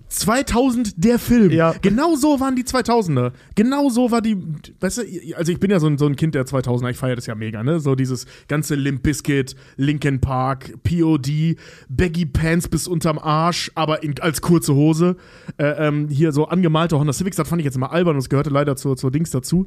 2000 0.09 1.05
der 1.05 1.19
Film. 1.19 1.51
Ja. 1.51 1.75
Genau 1.81 2.17
so 2.17 2.41
waren 2.41 2.57
die 2.57 2.65
2000er. 2.65 3.33
Genau 3.55 3.89
so 3.91 4.11
war 4.11 4.23
die, 4.23 4.37
weißt 4.81 4.99
du, 4.99 5.03
also 5.37 5.53
ich 5.53 5.61
bin 5.61 5.71
ja 5.71 5.79
so 5.81 5.87
ein, 5.87 5.99
so 5.99 6.07
ein 6.07 6.17
Kind 6.17 6.35
der 6.35 6.45
2000er, 6.45 6.91
ich 6.91 6.97
feiere 6.97 7.17
das 7.17 7.27
ja 7.27 7.35
mega, 7.35 7.63
ne? 7.63 7.81
So 7.81 7.95
dieses 7.95 8.27
ganze 8.49 8.75
Limp 8.75 9.03
Bizkit, 9.03 9.55
Linkin 9.77 10.21
Park, 10.21 10.73
POD, 10.83 11.57
Baggy 11.89 12.27
Pants 12.27 12.69
bis 12.69 12.89
unterm 12.89 13.19
Arsch, 13.19 13.71
aber 13.75 14.03
in, 14.03 14.19
als 14.21 14.41
kurze 14.41 14.75
Hose. 14.75 15.17
Äh, 15.59 15.87
ähm, 15.87 16.09
hier 16.09 16.33
so 16.33 16.47
angemalte 16.47 16.99
Honda 16.99 17.13
Civics, 17.13 17.37
das 17.37 17.49
fand 17.49 17.61
ich 17.61 17.65
jetzt 17.65 17.77
immer 17.77 17.93
albern 17.93 18.15
und 18.15 18.23
es 18.23 18.29
gehörte 18.29 18.51
leider 18.51 18.77
zur, 18.77 18.97
zur 18.97 19.11
Dings 19.11 19.31
dazu. 19.31 19.67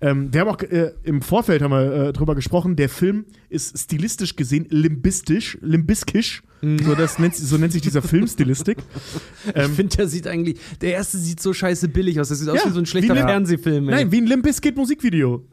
Ähm, 0.00 0.32
wir 0.32 0.40
haben 0.42 0.48
auch 0.48 0.60
äh, 0.60 0.92
im 1.04 1.22
Vorfeld 1.22 1.62
haben 1.62 1.70
wir 1.70 2.08
äh, 2.08 2.12
drüber 2.12 2.34
gesprochen, 2.34 2.76
der 2.76 2.88
Film 2.90 3.24
ist 3.48 3.78
stilistisch 3.78 4.36
gesehen 4.36 4.66
limbistisch, 4.68 5.56
limbiskisch. 5.62 6.42
So, 6.62 6.94
das 6.94 7.18
nennt, 7.18 7.36
so 7.36 7.56
nennt 7.58 7.72
sich 7.72 7.82
dieser 7.82 8.02
Filmstilistik. 8.02 8.78
Ich 9.46 9.52
Ähm, 9.54 9.72
finde, 9.72 9.96
der 9.96 10.08
sieht 10.08 10.26
eigentlich. 10.26 10.58
Der 10.80 10.92
erste 10.92 11.16
sieht 11.18 11.40
so 11.40 11.52
scheiße 11.52 11.88
billig 11.88 12.18
aus. 12.18 12.28
Der 12.28 12.36
sieht 12.36 12.48
aus 12.48 12.58
Ja, 12.64 12.70
wie 12.70 12.74
so 12.74 12.78
ein 12.80 12.86
schlechter 12.86 13.14
Lim- 13.14 13.26
Fernsehfilm. 13.26 13.88
ey. 13.88 13.94
Nein, 13.94 14.12
wie 14.12 14.20
ein 14.20 14.26
Limp 14.26 14.42
Bizkit 14.42 14.74
Musikvideo. 14.76 15.46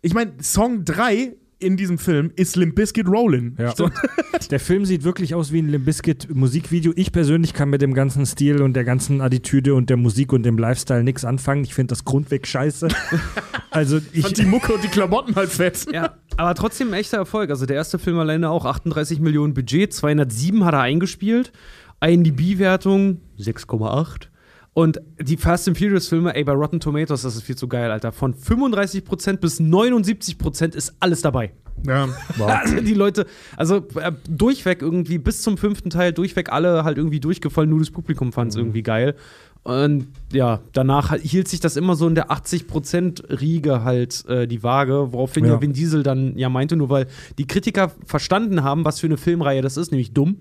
Ich 0.00 0.14
meine, 0.14 0.32
Song 0.42 0.84
3 0.84 1.34
in 1.64 1.76
diesem 1.76 1.98
Film 1.98 2.30
ist 2.36 2.56
Limp 2.56 2.74
Bizkit 2.74 3.08
Rollin. 3.08 3.56
Ja. 3.58 3.74
So, 3.74 3.90
Der 4.50 4.60
Film 4.60 4.84
sieht 4.84 5.04
wirklich 5.04 5.34
aus 5.34 5.52
wie 5.52 5.60
ein 5.62 5.68
Limp 5.68 5.86
Bizkit 5.86 6.34
Musikvideo. 6.34 6.92
Ich 6.96 7.12
persönlich 7.12 7.54
kann 7.54 7.70
mit 7.70 7.82
dem 7.82 7.94
ganzen 7.94 8.26
Stil 8.26 8.62
und 8.62 8.74
der 8.74 8.84
ganzen 8.84 9.20
Attitüde 9.20 9.74
und 9.74 9.90
der 9.90 9.96
Musik 9.96 10.32
und 10.32 10.44
dem 10.44 10.58
Lifestyle 10.58 11.02
nichts 11.02 11.24
anfangen. 11.24 11.64
Ich 11.64 11.74
finde 11.74 11.92
das 11.92 12.04
grundweg 12.04 12.46
scheiße. 12.46 12.88
also 13.70 14.00
ich 14.12 14.22
fand 14.22 14.38
die 14.38 14.44
Mucke 14.44 14.74
und 14.74 14.84
die 14.84 14.88
Klamotten 14.88 15.34
halt 15.34 15.50
fett. 15.50 15.86
Ja, 15.92 16.14
aber 16.36 16.54
trotzdem 16.54 16.88
ein 16.88 16.94
echter 16.94 17.16
Erfolg. 17.16 17.50
Also 17.50 17.66
der 17.66 17.76
erste 17.76 17.98
Film 17.98 18.18
alleine 18.18 18.50
auch 18.50 18.64
38 18.64 19.20
Millionen 19.20 19.54
Budget, 19.54 19.92
207 19.92 20.64
hat 20.64 20.74
er 20.74 20.80
eingespielt. 20.80 21.52
IMDb-Wertung 22.00 23.20
6,8. 23.38 24.28
Und 24.74 25.00
die 25.20 25.36
Fast 25.36 25.68
and 25.68 25.78
Furious 25.78 26.08
Filme, 26.08 26.34
ey, 26.34 26.42
bei 26.42 26.52
Rotten 26.52 26.80
Tomatoes, 26.80 27.22
das 27.22 27.36
ist 27.36 27.42
viel 27.42 27.56
zu 27.56 27.68
geil, 27.68 27.92
Alter. 27.92 28.10
Von 28.10 28.34
35% 28.34 29.36
bis 29.36 29.60
79% 29.60 30.74
ist 30.74 30.94
alles 30.98 31.22
dabei. 31.22 31.52
Ja. 31.86 32.08
Also 32.40 32.80
die 32.80 32.94
Leute, 32.94 33.26
also 33.56 33.76
äh, 33.94 34.12
durchweg 34.28 34.82
irgendwie, 34.82 35.18
bis 35.18 35.42
zum 35.42 35.58
fünften 35.58 35.90
Teil 35.90 36.12
durchweg 36.12 36.52
alle 36.52 36.84
halt 36.84 36.98
irgendwie 36.98 37.20
durchgefallen, 37.20 37.70
nur 37.70 37.78
das 37.78 37.90
Publikum 37.90 38.32
fand 38.32 38.50
es 38.50 38.56
irgendwie 38.56 38.82
geil. 38.82 39.14
Und 39.62 40.08
ja, 40.32 40.60
danach 40.72 41.14
hielt 41.16 41.48
sich 41.48 41.58
das 41.58 41.76
immer 41.76 41.96
so 41.96 42.06
in 42.06 42.14
der 42.14 42.30
80%-Riege 42.30 43.82
halt 43.82 44.26
äh, 44.28 44.46
die 44.46 44.62
Waage, 44.62 45.12
woraufhin 45.12 45.46
ja. 45.46 45.52
Ja. 45.52 45.62
Vin 45.62 45.72
Diesel 45.72 46.02
dann 46.02 46.36
ja 46.36 46.50
meinte, 46.50 46.76
nur 46.76 46.90
weil 46.90 47.06
die 47.38 47.46
Kritiker 47.46 47.90
verstanden 48.04 48.62
haben, 48.62 48.84
was 48.84 49.00
für 49.00 49.06
eine 49.06 49.16
Filmreihe 49.16 49.62
das 49.62 49.78
ist, 49.78 49.90
nämlich 49.90 50.12
dumm. 50.12 50.36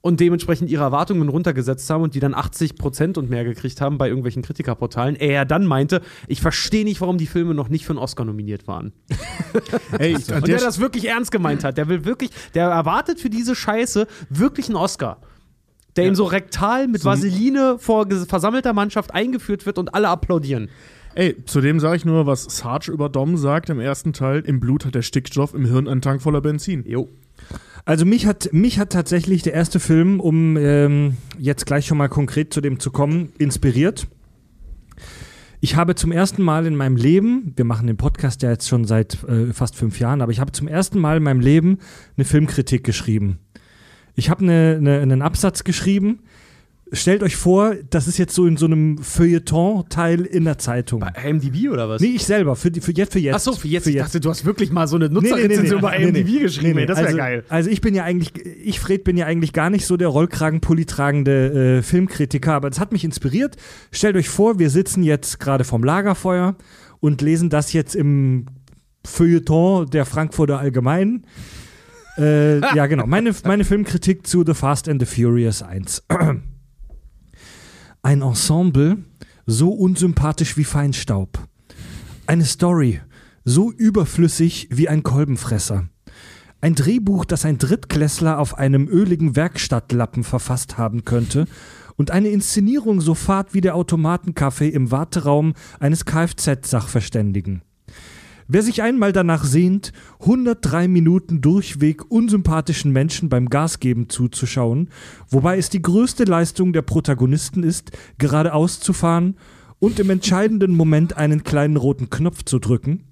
Und 0.00 0.20
dementsprechend 0.20 0.70
ihre 0.70 0.84
Erwartungen 0.84 1.28
runtergesetzt 1.28 1.90
haben 1.90 2.02
und 2.02 2.14
die 2.14 2.20
dann 2.20 2.32
80% 2.32 3.18
und 3.18 3.30
mehr 3.30 3.42
gekriegt 3.42 3.80
haben 3.80 3.98
bei 3.98 4.06
irgendwelchen 4.06 4.42
Kritikerportalen. 4.42 5.16
Er 5.16 5.44
dann 5.44 5.66
meinte, 5.66 6.02
ich 6.28 6.40
verstehe 6.40 6.84
nicht, 6.84 7.00
warum 7.00 7.18
die 7.18 7.26
Filme 7.26 7.52
noch 7.52 7.68
nicht 7.68 7.84
für 7.84 7.94
einen 7.94 7.98
Oscar 7.98 8.24
nominiert 8.24 8.68
waren. 8.68 8.92
Ey, 9.98 10.14
Und 10.14 10.28
der 10.28 10.40
der, 10.40 10.58
das 10.58 10.78
wirklich 10.78 11.08
ernst 11.08 11.32
gemeint 11.32 11.64
hat. 11.64 11.78
Der 11.78 11.88
will 11.88 12.04
wirklich, 12.04 12.30
der 12.54 12.68
erwartet 12.68 13.20
für 13.20 13.28
diese 13.28 13.56
Scheiße 13.56 14.06
wirklich 14.30 14.68
einen 14.68 14.76
Oscar. 14.76 15.20
Der 15.96 16.06
ihm 16.06 16.14
so 16.14 16.24
rektal 16.24 16.86
mit 16.86 17.04
Vaseline 17.04 17.76
vor 17.80 18.06
versammelter 18.28 18.72
Mannschaft 18.72 19.12
eingeführt 19.12 19.66
wird 19.66 19.78
und 19.78 19.94
alle 19.94 20.08
applaudieren. 20.08 20.68
ey, 21.16 21.34
zudem 21.44 21.80
sage 21.80 21.96
ich 21.96 22.04
nur, 22.04 22.24
was 22.24 22.44
Sarge 22.44 22.92
über 22.92 23.08
Dom 23.08 23.36
sagt 23.36 23.68
im 23.68 23.80
ersten 23.80 24.12
Teil: 24.12 24.42
Im 24.42 24.60
Blut 24.60 24.84
hat 24.84 24.94
der 24.94 25.02
Stickstoff, 25.02 25.54
im 25.54 25.64
Hirn 25.64 25.88
ein 25.88 26.00
Tank 26.00 26.22
voller 26.22 26.40
Benzin. 26.40 26.84
Jo. 26.86 27.08
Also 27.88 28.04
mich 28.04 28.26
hat, 28.26 28.50
mich 28.52 28.78
hat 28.78 28.90
tatsächlich 28.90 29.40
der 29.40 29.54
erste 29.54 29.80
Film, 29.80 30.20
um 30.20 30.58
ähm, 30.58 31.16
jetzt 31.38 31.64
gleich 31.64 31.86
schon 31.86 31.96
mal 31.96 32.10
konkret 32.10 32.52
zu 32.52 32.60
dem 32.60 32.80
zu 32.80 32.90
kommen, 32.90 33.32
inspiriert. 33.38 34.08
Ich 35.62 35.74
habe 35.74 35.94
zum 35.94 36.12
ersten 36.12 36.42
Mal 36.42 36.66
in 36.66 36.76
meinem 36.76 36.96
Leben, 36.96 37.54
wir 37.56 37.64
machen 37.64 37.86
den 37.86 37.96
Podcast 37.96 38.42
ja 38.42 38.50
jetzt 38.50 38.68
schon 38.68 38.84
seit 38.84 39.24
äh, 39.24 39.54
fast 39.54 39.74
fünf 39.74 40.00
Jahren, 40.00 40.20
aber 40.20 40.30
ich 40.32 40.38
habe 40.38 40.52
zum 40.52 40.68
ersten 40.68 40.98
Mal 40.98 41.16
in 41.16 41.22
meinem 41.22 41.40
Leben 41.40 41.78
eine 42.18 42.26
Filmkritik 42.26 42.84
geschrieben. 42.84 43.38
Ich 44.16 44.28
habe 44.28 44.42
eine, 44.42 44.76
eine, 44.76 45.00
einen 45.00 45.22
Absatz 45.22 45.64
geschrieben. 45.64 46.18
Stellt 46.92 47.22
euch 47.22 47.36
vor, 47.36 47.74
das 47.90 48.08
ist 48.08 48.18
jetzt 48.18 48.34
so 48.34 48.46
in 48.46 48.56
so 48.56 48.66
einem 48.66 48.98
Feuilleton-Teil 48.98 50.22
in 50.22 50.44
der 50.44 50.58
Zeitung. 50.58 51.00
Bei 51.00 51.12
IMDb 51.22 51.70
oder 51.70 51.88
was? 51.88 52.00
Nee, 52.00 52.14
ich 52.14 52.24
selber, 52.24 52.56
für, 52.56 52.70
die, 52.70 52.80
für, 52.80 52.92
jetzt, 52.92 53.12
für 53.12 53.18
jetzt. 53.18 53.34
Achso, 53.34 53.52
für 53.52 53.68
jetzt. 53.68 53.84
Für 53.84 53.90
Ich 53.90 53.96
jetzt. 53.96 54.06
dachte, 54.06 54.20
du 54.20 54.30
hast 54.30 54.44
wirklich 54.44 54.70
mal 54.72 54.86
so 54.86 54.96
eine 54.96 55.08
Nee, 55.08 55.14
nee, 55.14 55.20
nee, 55.20 55.30
Nutzerrezension 55.30 55.80
nee, 55.80 55.82
bei 55.82 55.98
nee, 55.98 56.04
IMDb 56.04 56.26
nee. 56.28 56.38
geschrieben. 56.40 56.74
Nee, 56.76 56.80
ey. 56.82 56.86
Das 56.86 56.98
wäre 56.98 57.06
also, 57.08 57.18
geil. 57.18 57.44
Also 57.48 57.70
ich 57.70 57.80
bin 57.80 57.94
ja 57.94 58.04
eigentlich, 58.04 58.32
ich 58.44 58.80
Fred 58.80 59.04
bin 59.04 59.16
ja 59.16 59.26
eigentlich 59.26 59.52
gar 59.52 59.70
nicht 59.70 59.86
so 59.86 59.96
der 59.96 60.08
Rollkragenpulli 60.08 60.86
tragende 60.86 61.78
äh, 61.78 61.82
Filmkritiker, 61.82 62.54
aber 62.54 62.68
es 62.68 62.80
hat 62.80 62.92
mich 62.92 63.04
inspiriert. 63.04 63.56
Stellt 63.90 64.16
euch 64.16 64.28
vor, 64.28 64.58
wir 64.58 64.70
sitzen 64.70 65.02
jetzt 65.02 65.40
gerade 65.40 65.64
vom 65.64 65.84
Lagerfeuer 65.84 66.56
und 67.00 67.20
lesen 67.20 67.50
das 67.50 67.72
jetzt 67.72 67.94
im 67.96 68.46
Feuilleton 69.04 69.90
der 69.90 70.06
Frankfurter 70.06 70.58
Allgemeinen. 70.58 71.26
Äh, 72.16 72.60
ja, 72.74 72.86
genau. 72.86 73.06
Meine, 73.06 73.32
meine 73.44 73.64
Filmkritik 73.64 74.26
zu 74.26 74.44
The 74.46 74.54
Fast 74.54 74.88
and 74.88 75.00
the 75.00 75.06
Furious 75.06 75.62
1. 75.62 76.04
Ein 78.02 78.22
Ensemble 78.22 78.98
so 79.46 79.70
unsympathisch 79.70 80.56
wie 80.56 80.64
Feinstaub. 80.64 81.46
Eine 82.26 82.44
Story 82.44 83.00
so 83.44 83.72
überflüssig 83.72 84.68
wie 84.70 84.88
ein 84.88 85.02
Kolbenfresser. 85.02 85.88
Ein 86.60 86.74
Drehbuch, 86.74 87.24
das 87.24 87.44
ein 87.44 87.58
Drittklässler 87.58 88.38
auf 88.38 88.56
einem 88.56 88.88
öligen 88.88 89.34
Werkstattlappen 89.36 90.22
verfasst 90.22 90.78
haben 90.78 91.04
könnte. 91.04 91.46
Und 91.96 92.12
eine 92.12 92.28
Inszenierung 92.28 93.00
so 93.00 93.14
fad 93.14 93.52
wie 93.54 93.60
der 93.60 93.74
Automatenkaffee 93.74 94.68
im 94.68 94.90
Warteraum 94.92 95.54
eines 95.80 96.04
Kfz-Sachverständigen. 96.04 97.62
Wer 98.50 98.62
sich 98.62 98.80
einmal 98.80 99.12
danach 99.12 99.44
sehnt, 99.44 99.92
103 100.20 100.88
Minuten 100.88 101.42
durchweg 101.42 102.10
unsympathischen 102.10 102.92
Menschen 102.92 103.28
beim 103.28 103.50
Gasgeben 103.50 104.08
zuzuschauen, 104.08 104.88
wobei 105.28 105.58
es 105.58 105.68
die 105.68 105.82
größte 105.82 106.24
Leistung 106.24 106.72
der 106.72 106.80
Protagonisten 106.80 107.62
ist, 107.62 107.92
geradeaus 108.16 108.80
zu 108.80 108.94
fahren 108.94 109.36
und 109.78 110.00
im 110.00 110.08
entscheidenden 110.08 110.74
Moment 110.74 111.14
einen 111.18 111.44
kleinen 111.44 111.76
roten 111.76 112.08
Knopf 112.08 112.42
zu 112.42 112.58
drücken, 112.58 113.04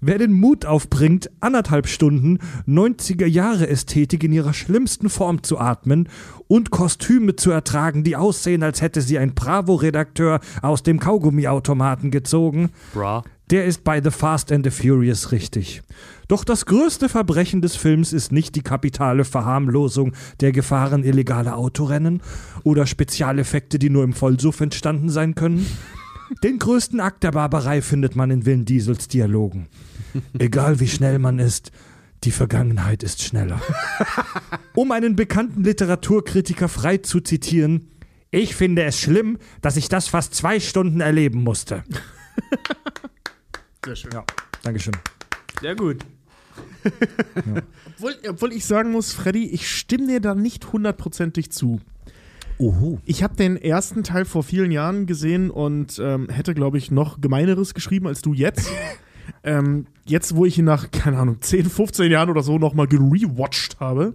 Wer 0.00 0.18
den 0.18 0.32
Mut 0.32 0.64
aufbringt, 0.64 1.28
anderthalb 1.40 1.88
Stunden 1.88 2.38
90er 2.68 3.26
Jahre 3.26 3.68
Ästhetik 3.68 4.22
in 4.22 4.32
ihrer 4.32 4.52
schlimmsten 4.52 5.08
Form 5.08 5.42
zu 5.42 5.58
atmen 5.58 6.08
und 6.46 6.70
Kostüme 6.70 7.34
zu 7.34 7.50
ertragen, 7.50 8.04
die 8.04 8.14
aussehen, 8.14 8.62
als 8.62 8.80
hätte 8.80 9.00
sie 9.00 9.18
ein 9.18 9.34
Bravo-Redakteur 9.34 10.38
aus 10.62 10.84
dem 10.84 11.00
Kaugummiautomaten 11.00 12.12
gezogen, 12.12 12.70
Bra. 12.94 13.24
Der 13.50 13.64
ist 13.64 13.84
bei 13.84 14.02
The 14.02 14.10
Fast 14.10 14.50
and 14.50 14.64
the 14.64 14.70
Furious 14.70 15.30
richtig. 15.32 15.82
Doch 16.28 16.44
das 16.44 16.66
größte 16.66 17.08
Verbrechen 17.08 17.62
des 17.62 17.76
Films 17.76 18.12
ist 18.12 18.32
nicht 18.32 18.56
die 18.56 18.62
kapitale 18.62 19.24
Verharmlosung 19.24 20.12
der 20.40 20.52
Gefahren 20.52 21.04
illegaler 21.04 21.56
Autorennen 21.56 22.22
oder 22.64 22.86
Spezialeffekte, 22.86 23.78
die 23.78 23.90
nur 23.90 24.02
im 24.02 24.12
Vollsuff 24.12 24.60
entstanden 24.60 25.08
sein 25.08 25.34
können. 25.34 25.66
Den 26.42 26.58
größten 26.58 26.98
Akt 26.98 27.22
der 27.22 27.30
Barbarei 27.30 27.82
findet 27.82 28.16
man 28.16 28.32
in 28.32 28.44
Vin 28.44 28.64
Diesels 28.64 29.06
Dialogen. 29.06 29.68
Egal 30.38 30.80
wie 30.80 30.88
schnell 30.88 31.20
man 31.20 31.38
ist, 31.38 31.70
die 32.24 32.32
Vergangenheit 32.32 33.04
ist 33.04 33.22
schneller. 33.22 33.60
Um 34.74 34.90
einen 34.90 35.14
bekannten 35.14 35.62
Literaturkritiker 35.62 36.68
frei 36.68 36.98
zu 36.98 37.20
zitieren, 37.20 37.88
ich 38.30 38.56
finde 38.56 38.82
es 38.82 38.98
schlimm, 38.98 39.38
dass 39.62 39.76
ich 39.76 39.88
das 39.88 40.08
fast 40.08 40.34
zwei 40.34 40.58
Stunden 40.58 41.00
erleben 41.00 41.42
musste. 41.42 41.84
Sehr 43.86 43.94
schön. 43.94 44.10
Ja, 44.12 44.24
Dankeschön. 44.64 44.94
Sehr 45.60 45.76
gut. 45.76 46.04
Obwohl, 47.86 48.16
obwohl 48.28 48.52
ich 48.52 48.64
sagen 48.64 48.90
muss, 48.90 49.12
Freddy, 49.12 49.46
ich 49.46 49.70
stimme 49.70 50.08
dir 50.08 50.20
da 50.20 50.34
nicht 50.34 50.72
hundertprozentig 50.72 51.52
zu. 51.52 51.80
Oho. 52.58 53.00
Ich 53.04 53.22
habe 53.22 53.36
den 53.36 53.56
ersten 53.56 54.02
Teil 54.02 54.24
vor 54.24 54.42
vielen 54.42 54.72
Jahren 54.72 55.06
gesehen 55.06 55.50
und 55.50 56.00
ähm, 56.00 56.28
hätte, 56.28 56.52
glaube 56.52 56.78
ich, 56.78 56.90
noch 56.90 57.20
gemeineres 57.20 57.74
geschrieben 57.74 58.08
als 58.08 58.22
du 58.22 58.34
jetzt. 58.34 58.68
ähm, 59.44 59.86
jetzt, 60.04 60.34
wo 60.34 60.44
ich 60.46 60.58
ihn 60.58 60.64
nach, 60.64 60.90
keine 60.90 61.18
Ahnung, 61.18 61.40
10, 61.40 61.70
15 61.70 62.10
Jahren 62.10 62.28
oder 62.28 62.42
so 62.42 62.58
nochmal 62.58 62.88
gerewatcht 62.88 63.78
habe, 63.78 64.14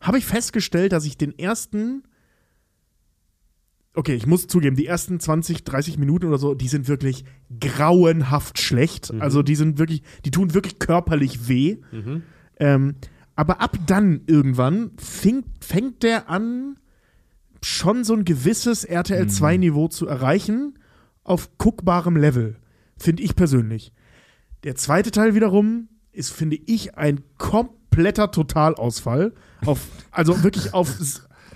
habe 0.00 0.16
ich 0.16 0.24
festgestellt, 0.24 0.92
dass 0.92 1.04
ich 1.04 1.18
den 1.18 1.38
ersten. 1.38 2.02
Okay, 3.94 4.14
ich 4.14 4.26
muss 4.26 4.46
zugeben, 4.46 4.74
die 4.74 4.86
ersten 4.86 5.20
20, 5.20 5.64
30 5.64 5.98
Minuten 5.98 6.26
oder 6.26 6.38
so, 6.38 6.54
die 6.54 6.68
sind 6.68 6.88
wirklich 6.88 7.24
grauenhaft 7.60 8.58
schlecht. 8.58 9.10
Also 9.20 9.42
die 9.42 9.54
sind 9.54 9.78
wirklich, 9.78 10.02
die 10.24 10.30
tun 10.30 10.54
wirklich 10.54 10.78
körperlich 10.78 11.46
weh. 11.48 11.76
Ähm, 12.58 12.94
aber 13.36 13.60
ab 13.60 13.76
dann 13.86 14.22
irgendwann 14.26 14.92
fängt, 14.96 15.44
fängt 15.62 16.02
der 16.02 16.30
an, 16.30 16.78
schon 17.62 18.02
so 18.04 18.14
ein 18.14 18.24
gewisses 18.24 18.84
RTL 18.84 19.26
2-Niveau 19.26 19.88
zu 19.88 20.06
erreichen, 20.06 20.78
auf 21.22 21.56
guckbarem 21.58 22.16
Level. 22.16 22.56
Finde 22.96 23.22
ich 23.22 23.36
persönlich. 23.36 23.92
Der 24.64 24.74
zweite 24.74 25.10
Teil 25.10 25.34
wiederum 25.34 25.88
ist, 26.12 26.32
finde 26.32 26.56
ich, 26.66 26.96
ein 26.96 27.20
kompletter 27.38 28.30
Totalausfall. 28.30 29.32
Auf, 29.66 29.80
also 30.10 30.42
wirklich 30.42 30.72
auf 30.74 30.88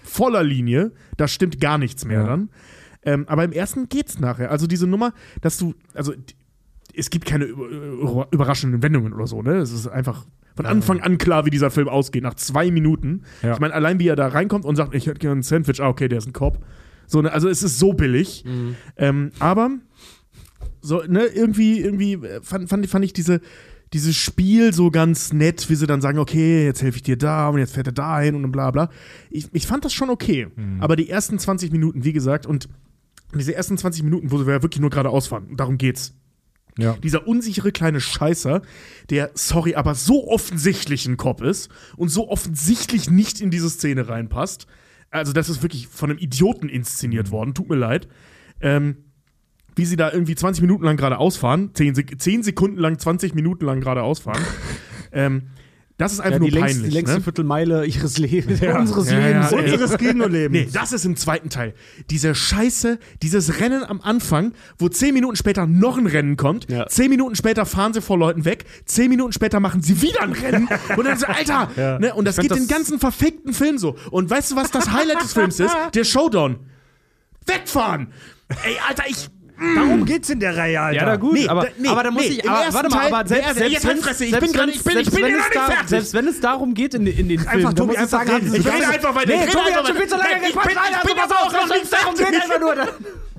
voller 0.06 0.42
Linie. 0.42 0.92
Da 1.16 1.28
stimmt 1.28 1.60
gar 1.60 1.78
nichts 1.78 2.04
mehr 2.04 2.20
Ja. 2.20 2.26
dann. 2.26 2.48
Ähm, 3.02 3.24
aber 3.28 3.44
im 3.44 3.52
ersten 3.52 3.88
geht's 3.88 4.18
nachher. 4.18 4.50
Also 4.50 4.66
diese 4.66 4.86
Nummer, 4.86 5.12
dass 5.40 5.58
du, 5.58 5.74
also 5.94 6.12
es 6.94 7.10
gibt 7.10 7.26
keine 7.26 7.44
über, 7.44 7.68
über, 7.68 8.28
überraschenden 8.32 8.82
Wendungen 8.82 9.12
oder 9.12 9.26
so, 9.26 9.42
ne? 9.42 9.56
Es 9.58 9.70
ist 9.70 9.86
einfach 9.86 10.26
von 10.56 10.64
Anfang 10.66 11.00
an 11.02 11.18
klar, 11.18 11.44
wie 11.44 11.50
dieser 11.50 11.70
Film 11.70 11.88
ausgeht, 11.88 12.22
nach 12.22 12.34
zwei 12.34 12.70
Minuten. 12.70 13.22
Ja. 13.42 13.52
Ich 13.52 13.60
meine, 13.60 13.74
allein 13.74 13.98
wie 14.00 14.08
er 14.08 14.16
da 14.16 14.26
reinkommt 14.28 14.64
und 14.64 14.74
sagt, 14.74 14.94
ich 14.94 15.06
hätte 15.06 15.18
gerne 15.18 15.40
ein 15.40 15.42
Sandwich, 15.42 15.80
ah, 15.80 15.88
okay, 15.88 16.08
der 16.08 16.18
ist 16.18 16.26
ein 16.26 16.32
Cop. 16.32 16.64
So, 17.06 17.20
ne, 17.20 17.30
also 17.30 17.48
es 17.48 17.62
ist 17.62 17.78
so 17.78 17.92
billig. 17.92 18.44
Ähm, 18.96 19.30
aber 19.38 19.70
so, 20.80 21.02
ne, 21.06 21.26
irgendwie, 21.26 21.80
irgendwie 21.80 22.14
äh, 22.14 22.40
fand, 22.42 22.68
fand, 22.70 22.86
fand 22.86 23.04
ich 23.04 23.12
diese, 23.12 23.40
dieses 23.92 24.16
Spiel 24.16 24.72
so 24.72 24.90
ganz 24.90 25.32
nett, 25.32 25.68
wie 25.70 25.74
sie 25.74 25.86
dann 25.86 26.00
sagen, 26.00 26.18
okay, 26.18 26.64
jetzt 26.64 26.82
helfe 26.82 26.96
ich 26.96 27.02
dir 27.02 27.16
da 27.16 27.48
und 27.48 27.58
jetzt 27.58 27.74
fährt 27.74 27.86
er 27.86 27.92
dahin 27.92 28.34
und 28.34 28.50
bla 28.50 28.70
bla. 28.70 28.90
Ich, 29.30 29.48
ich 29.52 29.66
fand 29.66 29.84
das 29.84 29.92
schon 29.92 30.10
okay. 30.10 30.48
Aber 30.80 30.96
die 30.96 31.08
ersten 31.08 31.38
20 31.38 31.70
Minuten, 31.70 32.04
wie 32.04 32.12
gesagt, 32.12 32.46
und 32.46 32.68
diese 33.34 33.54
ersten 33.54 33.78
20 33.78 34.02
Minuten, 34.02 34.30
wo 34.30 34.44
wir 34.44 34.54
ja 34.54 34.62
wirklich 34.62 34.80
nur 34.80 34.90
geradeaus 34.90 35.28
fahren, 35.28 35.56
darum 35.56 35.78
geht's. 35.78 36.14
Ja. 36.78 36.94
Dieser 37.02 37.26
unsichere 37.26 37.72
kleine 37.72 38.00
Scheißer, 38.00 38.60
der, 39.08 39.30
sorry, 39.34 39.76
aber 39.76 39.94
so 39.94 40.28
offensichtlich 40.28 41.06
ein 41.06 41.16
Cop 41.16 41.40
ist 41.40 41.70
und 41.96 42.10
so 42.10 42.28
offensichtlich 42.28 43.10
nicht 43.10 43.40
in 43.40 43.50
diese 43.50 43.70
Szene 43.70 44.08
reinpasst. 44.08 44.66
Also, 45.10 45.32
das 45.32 45.48
ist 45.48 45.62
wirklich 45.62 45.88
von 45.88 46.10
einem 46.10 46.18
Idioten 46.18 46.68
inszeniert 46.68 47.30
worden, 47.30 47.54
tut 47.54 47.70
mir 47.70 47.76
leid. 47.76 48.08
Ähm, 48.60 49.05
wie 49.76 49.84
sie 49.84 49.96
da 49.96 50.10
irgendwie 50.12 50.34
20 50.34 50.62
Minuten 50.62 50.84
lang 50.84 50.96
gerade 50.96 51.18
ausfahren, 51.18 51.70
10, 51.74 51.94
Sek 51.94 52.20
10 52.20 52.42
Sekunden 52.42 52.78
lang, 52.78 52.98
20 52.98 53.34
Minuten 53.34 53.64
lang 53.66 53.80
gerade 53.80 54.02
ausfahren. 54.02 54.42
ähm, 55.12 55.42
das 55.98 56.12
ist 56.12 56.20
einfach 56.20 56.32
Ja, 56.32 56.38
nur 56.40 56.48
die, 56.50 56.54
längste, 56.54 56.74
peinlich. 56.74 56.90
die 56.90 56.94
längste 56.98 57.16
ne? 57.16 57.22
Viertelmeile 57.22 57.86
ihres 57.86 58.18
Lebens, 58.18 58.60
Ja. 58.60 58.78
unseres 58.78 59.10
Ja, 59.10 59.18
Lebens. 59.18 59.50
ja. 59.50 59.58
Unseres 59.58 59.96
Kinolebens. 59.96 60.66
Nee, 60.66 60.70
das 60.70 60.92
ist 60.92 61.06
im 61.06 61.16
zweiten 61.16 61.48
Teil. 61.48 61.72
Diese 62.10 62.34
Scheiße, 62.34 62.98
dieses 63.22 63.60
Rennen 63.60 63.82
am 63.82 64.02
Anfang, 64.02 64.52
wo 64.78 64.90
zehn 64.90 65.14
Minuten 65.14 65.36
später 65.36 65.66
noch 65.66 65.96
ein 65.96 66.06
Rennen 66.06 66.36
kommt, 66.36 66.66
zehn 66.88 67.08
Minuten 67.08 67.34
später 67.34 67.64
fahren 67.64 67.94
sie 67.94 68.02
vor 68.02 68.18
Leuten 68.18 68.44
weg, 68.44 68.66
zehn 68.84 69.08
Minuten 69.08 69.32
später 69.32 69.58
machen 69.58 69.80
sie 69.80 70.02
wieder 70.02 70.20
ein 70.22 70.32
Rennen 70.32 70.68
und 70.98 71.06
dann 71.06 71.16
so, 71.18 71.26
Alter, 71.26 71.98
ne, 71.98 72.14
und 72.14 72.26
das 72.26 72.36
geht 72.36 72.50
den 72.50 72.58
das- 72.58 72.68
ganzen 72.68 72.98
verfickten 72.98 73.54
Film 73.54 73.78
so. 73.78 73.96
Und 74.10 74.28
weißt 74.28 74.52
du, 74.52 74.56
was 74.56 74.70
das 74.70 74.92
Highlight 74.92 75.22
des 75.22 75.32
Films 75.32 75.60
ist? 75.60 75.74
Der 75.94 76.04
Showdown. 76.04 76.58
Wegfahren! 77.46 78.08
Ey, 78.64 78.76
Alter, 78.86 79.04
ich. 79.08 79.28
Darum 79.74 80.04
geht's 80.04 80.28
in 80.28 80.38
der 80.40 80.54
Reihe, 80.56 80.78
Alter. 80.80 81.00
Ja, 81.00 81.06
na 81.06 81.16
gut, 81.16 81.32
Nee, 81.32 81.48
aber, 81.48 81.62
da- 81.62 81.68
nee, 81.78 81.88
aber 81.88 82.02
da 82.02 82.10
muss 82.10 82.22
nee, 82.22 82.28
ich, 82.28 82.50
aber, 82.50 82.74
warte 82.74 82.88
mal, 82.90 83.06
aber 83.12 83.26
selbst, 83.28 83.54
selbst, 83.54 83.72
ich 83.72 83.80
selbst 83.80 84.40
bin 84.40 84.52
grad- 84.52 84.66
wenn- 84.66 84.68
ich 84.68 84.82
selbst 84.82 85.08
es 85.08 85.18
noch 85.18 85.28
nicht 85.28 85.38
da- 85.54 85.66
fertig. 85.66 85.88
Selbst 85.88 86.14
wenn 86.14 86.26
es 86.28 86.40
darum 86.40 86.74
geht 86.74 86.94
in, 86.94 87.06
in 87.06 87.28
den 87.28 87.38
Filmen, 87.40 87.74
Tobi, 87.74 87.86
muss 87.86 87.94
ich 87.94 88.00
einfach 88.00 88.26
sagen, 88.26 88.52
ich 88.54 88.66
rede 88.66 88.86
einfach 88.88 89.14
weiter, 89.14 89.32
Nee, 89.32 89.46
Tobi 89.46 89.58
einfach 89.58 89.76
hat 89.78 89.86
schon 89.88 89.96
viel 89.96 90.06
zu 90.08 90.16
lange 90.16 90.46
gequatscht, 90.46 90.76
Alter, 90.76 91.06
bin 91.06 91.16
pass 91.16 91.30
auf, 91.30 91.80
es 91.82 91.90
darum 91.90 92.14
geht, 92.14 92.26
einfach 92.34 92.60
nur. 92.60 92.74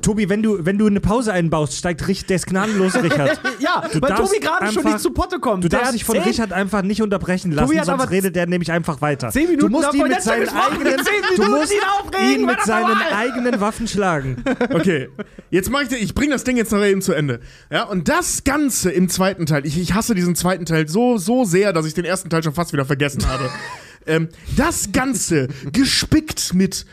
Tobi, 0.08 0.30
wenn 0.30 0.42
du, 0.42 0.66
wenn 0.66 0.78
du 0.78 0.88
eine 0.88 1.02
Pause 1.02 1.34
einbaust, 1.34 1.74
steigt 1.74 2.08
Rich, 2.08 2.26
der 2.28 2.38
ist 2.38 2.48
gnadenlos, 2.48 2.96
Richard. 2.96 3.42
Ja, 3.60 3.84
Du 3.92 4.00
weil 4.02 4.16
Tobi 4.16 4.40
gerade 4.40 4.72
schon 4.72 4.86
nicht 4.86 5.00
zu 5.02 5.12
Potte 5.12 5.40
kommt. 5.40 5.66
Du 5.66 5.68
Der 5.68 5.80
darfst 5.80 5.92
hat 5.92 5.96
dich 5.96 6.06
von 6.06 6.18
Richard 6.18 6.54
einfach 6.54 6.82
nicht 6.82 7.02
unterbrechen 7.02 7.52
lassen, 7.52 7.68
Tobi 7.68 7.80
hat 7.80 7.88
sonst 7.88 8.04
aber 8.04 8.12
redet 8.12 8.34
der 8.38 8.48
nämlich 8.48 8.72
einfach 8.72 9.02
weiter. 9.02 9.32
zehn 9.32 9.50
Minuten 9.50 9.66
du 9.66 9.70
musst 9.70 9.94
ihn 9.94 10.08
mit 10.08 10.22
seinen 10.22 10.48
eigenen, 10.48 10.96
du 11.36 11.46
musst 11.50 11.74
ihn 11.74 11.80
aufregen, 12.00 12.40
ihn 12.40 12.46
mit 12.46 12.62
seinen 12.62 12.96
eigenen 13.14 13.60
Waffen 13.60 13.86
schlagen. 13.90 14.42
Okay, 14.70 15.10
jetzt 15.50 15.70
mache 15.70 15.84
ich, 15.84 16.02
ich 16.02 16.16
bringe 16.16 16.32
das 16.32 16.46
Ding 16.46 16.56
jetzt 16.56 16.72
noch 16.72 16.86
eben 16.86 17.02
zu 17.02 17.12
Ende. 17.12 17.42
Ja, 17.70 17.84
und 17.84 18.08
das 18.08 18.46
Ganze 18.46 18.92
im 18.92 19.10
zweiten 19.10 19.46
Teil, 19.46 19.66
ich, 19.66 19.78
ich 19.78 19.94
hasse 19.94 20.16
diesen 20.16 20.36
zweiten 20.36 20.64
Teil 20.64 20.88
so, 20.88 21.18
so 21.18 21.44
sehr, 21.44 21.74
dass 21.74 21.86
ich 21.86 21.94
den 21.96 22.06
ersten 22.06 22.30
Teil 22.30 22.44
schon 22.44 22.54
fast 22.54 22.72
wieder 22.72 22.86
vergessen 22.86 23.28
habe. 23.28 23.50
ähm, 24.06 24.30
das 24.56 24.94
Ganze 24.94 25.50
gespickt 25.74 26.54
mit 26.54 26.86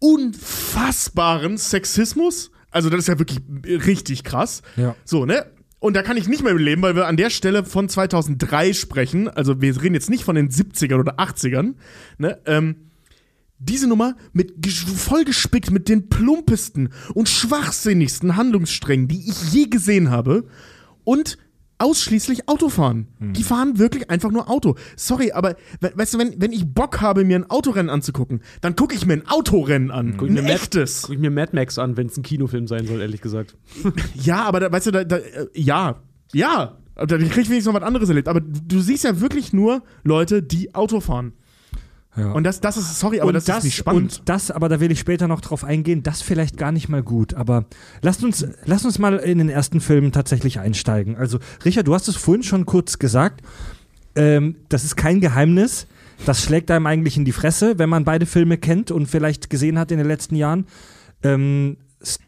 unfassbaren 0.00 1.56
Sexismus. 1.56 2.50
Also, 2.70 2.90
das 2.90 3.00
ist 3.00 3.08
ja 3.08 3.18
wirklich 3.18 3.40
richtig 3.64 4.24
krass. 4.24 4.62
Ja. 4.76 4.94
So, 5.04 5.24
ne? 5.24 5.46
Und 5.80 5.94
da 5.94 6.02
kann 6.02 6.16
ich 6.16 6.26
nicht 6.28 6.42
mehr 6.42 6.54
leben, 6.54 6.82
weil 6.82 6.96
wir 6.96 7.06
an 7.06 7.16
der 7.16 7.30
Stelle 7.30 7.64
von 7.64 7.88
2003 7.88 8.72
sprechen. 8.72 9.28
Also, 9.28 9.60
wir 9.60 9.80
reden 9.80 9.94
jetzt 9.94 10.10
nicht 10.10 10.24
von 10.24 10.34
den 10.34 10.50
70ern 10.50 10.98
oder 11.00 11.18
80ern. 11.20 11.74
Ne? 12.18 12.38
Ähm, 12.46 12.76
diese 13.60 13.88
Nummer 13.88 14.16
mit 14.32 14.58
ges- 14.64 14.86
vollgespickt 14.86 15.70
mit 15.70 15.88
den 15.88 16.08
plumpesten 16.08 16.90
und 17.14 17.28
schwachsinnigsten 17.28 18.36
Handlungssträngen, 18.36 19.08
die 19.08 19.28
ich 19.28 19.52
je 19.52 19.66
gesehen 19.66 20.10
habe. 20.10 20.44
Und 21.04 21.38
ausschließlich 21.78 22.48
Autofahren. 22.48 23.08
Die 23.20 23.42
fahren 23.42 23.78
wirklich 23.78 24.10
einfach 24.10 24.30
nur 24.30 24.50
Auto. 24.50 24.74
Sorry, 24.96 25.32
aber 25.32 25.56
we 25.80 25.92
weißt 25.94 26.14
du, 26.14 26.18
wenn, 26.18 26.40
wenn 26.40 26.52
ich 26.52 26.66
Bock 26.66 27.00
habe, 27.00 27.24
mir 27.24 27.36
ein 27.36 27.48
Autorennen 27.50 27.88
anzugucken, 27.90 28.40
dann 28.60 28.74
gucke 28.76 28.94
ich 28.94 29.06
mir 29.06 29.14
ein 29.14 29.28
Autorennen 29.28 29.90
an. 29.90 30.14
ich 30.14 30.20
Ein 30.22 30.34
mir 30.34 30.42
Mad- 30.42 30.54
echtes. 30.54 31.02
Guck 31.02 31.14
ich 31.14 31.20
mir 31.20 31.30
Mad 31.30 31.52
Max 31.54 31.78
an, 31.78 31.96
wenn 31.96 32.08
es 32.08 32.16
ein 32.16 32.22
Kinofilm 32.22 32.66
sein 32.66 32.86
soll, 32.86 33.00
ehrlich 33.00 33.20
gesagt. 33.20 33.56
Ja, 34.22 34.42
aber 34.44 34.60
da, 34.60 34.72
weißt 34.72 34.86
du, 34.88 34.90
da, 34.90 35.04
da, 35.04 35.16
äh, 35.16 35.46
ja, 35.54 36.02
ja. 36.32 36.76
Da 36.96 37.06
krieg 37.06 37.22
ich 37.28 37.34
wenigstens 37.48 37.66
noch 37.66 37.74
was 37.74 37.82
anderes 37.86 38.08
erlebt. 38.08 38.26
Aber 38.26 38.40
du, 38.40 38.60
du 38.66 38.80
siehst 38.80 39.04
ja 39.04 39.20
wirklich 39.20 39.52
nur 39.52 39.82
Leute, 40.02 40.42
die 40.42 40.74
Auto 40.74 40.98
fahren. 41.00 41.32
Ja. 42.18 42.32
Und 42.32 42.44
das, 42.44 42.60
das 42.60 42.76
ist, 42.76 42.98
sorry, 42.98 43.20
aber 43.20 43.28
und 43.28 43.34
das, 43.34 43.48
ist 43.48 43.64
nicht 43.64 43.76
spannend. 43.76 44.18
Und 44.18 44.28
das, 44.28 44.50
aber 44.50 44.68
da 44.68 44.80
will 44.80 44.90
ich 44.90 44.98
später 44.98 45.28
noch 45.28 45.40
drauf 45.40 45.64
eingehen, 45.64 46.02
das 46.02 46.20
vielleicht 46.20 46.56
gar 46.56 46.72
nicht 46.72 46.88
mal 46.88 47.02
gut. 47.02 47.34
Aber 47.34 47.66
lasst 48.02 48.24
uns, 48.24 48.46
lasst 48.64 48.84
uns 48.84 48.98
mal 48.98 49.16
in 49.16 49.38
den 49.38 49.48
ersten 49.48 49.80
Film 49.80 50.12
tatsächlich 50.12 50.58
einsteigen. 50.58 51.16
Also, 51.16 51.38
Richard, 51.64 51.86
du 51.86 51.94
hast 51.94 52.08
es 52.08 52.16
vorhin 52.16 52.42
schon 52.42 52.66
kurz 52.66 52.98
gesagt. 52.98 53.42
Ähm, 54.16 54.56
das 54.68 54.84
ist 54.84 54.96
kein 54.96 55.20
Geheimnis. 55.20 55.86
Das 56.26 56.42
schlägt 56.42 56.70
einem 56.70 56.86
eigentlich 56.86 57.16
in 57.16 57.24
die 57.24 57.32
Fresse, 57.32 57.78
wenn 57.78 57.88
man 57.88 58.04
beide 58.04 58.26
Filme 58.26 58.58
kennt 58.58 58.90
und 58.90 59.06
vielleicht 59.06 59.50
gesehen 59.50 59.78
hat 59.78 59.92
in 59.92 59.98
den 59.98 60.08
letzten 60.08 60.34
Jahren. 60.34 60.66
Ähm, 61.22 61.76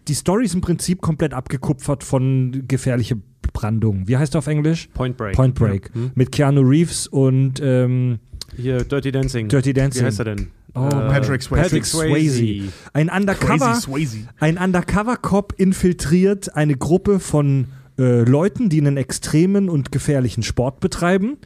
die 0.08 0.14
Story 0.14 0.44
ist 0.44 0.54
im 0.54 0.60
Prinzip 0.60 1.00
komplett 1.00 1.34
abgekupfert 1.34 2.04
von 2.04 2.64
gefährliche 2.66 3.16
Brandung. 3.52 4.06
Wie 4.06 4.16
heißt 4.16 4.34
er 4.34 4.38
auf 4.38 4.46
Englisch? 4.46 4.88
Point 4.94 5.16
Break. 5.16 5.34
Point 5.34 5.54
Break. 5.54 5.90
Hm? 5.92 6.12
Mit 6.14 6.32
Keanu 6.32 6.60
Reeves 6.60 7.06
und 7.06 7.60
ähm, 7.62 8.18
Hier, 8.60 8.84
Dirty 8.84 9.10
Dancing. 9.12 9.48
Dirty 9.48 9.72
Dancing. 9.72 10.02
Wie 10.02 10.06
heißt 10.06 10.18
er 10.20 10.24
denn? 10.26 10.48
Oh, 10.74 10.88
Patrick 10.88 11.42
Swayze. 11.42 11.62
Patrick 11.62 11.84
Swayze. 11.84 12.72
Ein 12.92 13.08
Undercover, 13.08 13.74
Swayze. 13.74 14.28
ein 14.38 14.56
Undercover-Cop 14.56 15.54
infiltriert 15.56 16.54
eine 16.54 16.76
Gruppe 16.76 17.18
von 17.18 17.66
äh, 17.98 18.22
Leuten, 18.22 18.68
die 18.68 18.80
einen 18.80 18.96
extremen 18.96 19.68
und 19.68 19.90
gefährlichen 19.90 20.42
Sport 20.42 20.80
betreiben, 20.80 21.38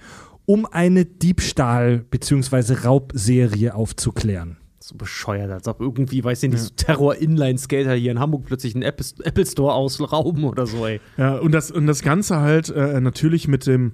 um 0.47 0.67
eine 0.67 1.05
Diebstahl- 1.07 2.05
bzw. 2.11 2.75
Raubserie 2.85 3.75
aufzuklären. 3.75 4.59
So 4.79 4.97
bescheuert, 4.97 5.51
als 5.51 5.67
ob 5.67 5.81
irgendwie, 5.81 6.23
weiß 6.23 6.43
ich 6.43 6.51
nicht, 6.51 6.61
so 6.61 6.69
Terror-Inline-Skater 6.77 7.95
hier 7.95 8.11
in 8.11 8.19
Hamburg 8.19 8.45
plötzlich 8.45 8.75
einen 8.75 8.83
Apple, 8.83 9.07
Apple 9.23 9.47
Store 9.47 9.73
ausrauben 9.73 10.45
oder 10.45 10.67
so, 10.67 10.85
ey. 10.85 11.01
Ja, 11.17 11.37
und 11.39 11.53
das, 11.53 11.71
und 11.71 11.87
das 11.87 12.03
Ganze 12.03 12.41
halt 12.41 12.69
äh, 12.69 13.01
natürlich 13.01 13.49
mit 13.49 13.67
dem 13.67 13.93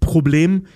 Problem, 0.00 0.66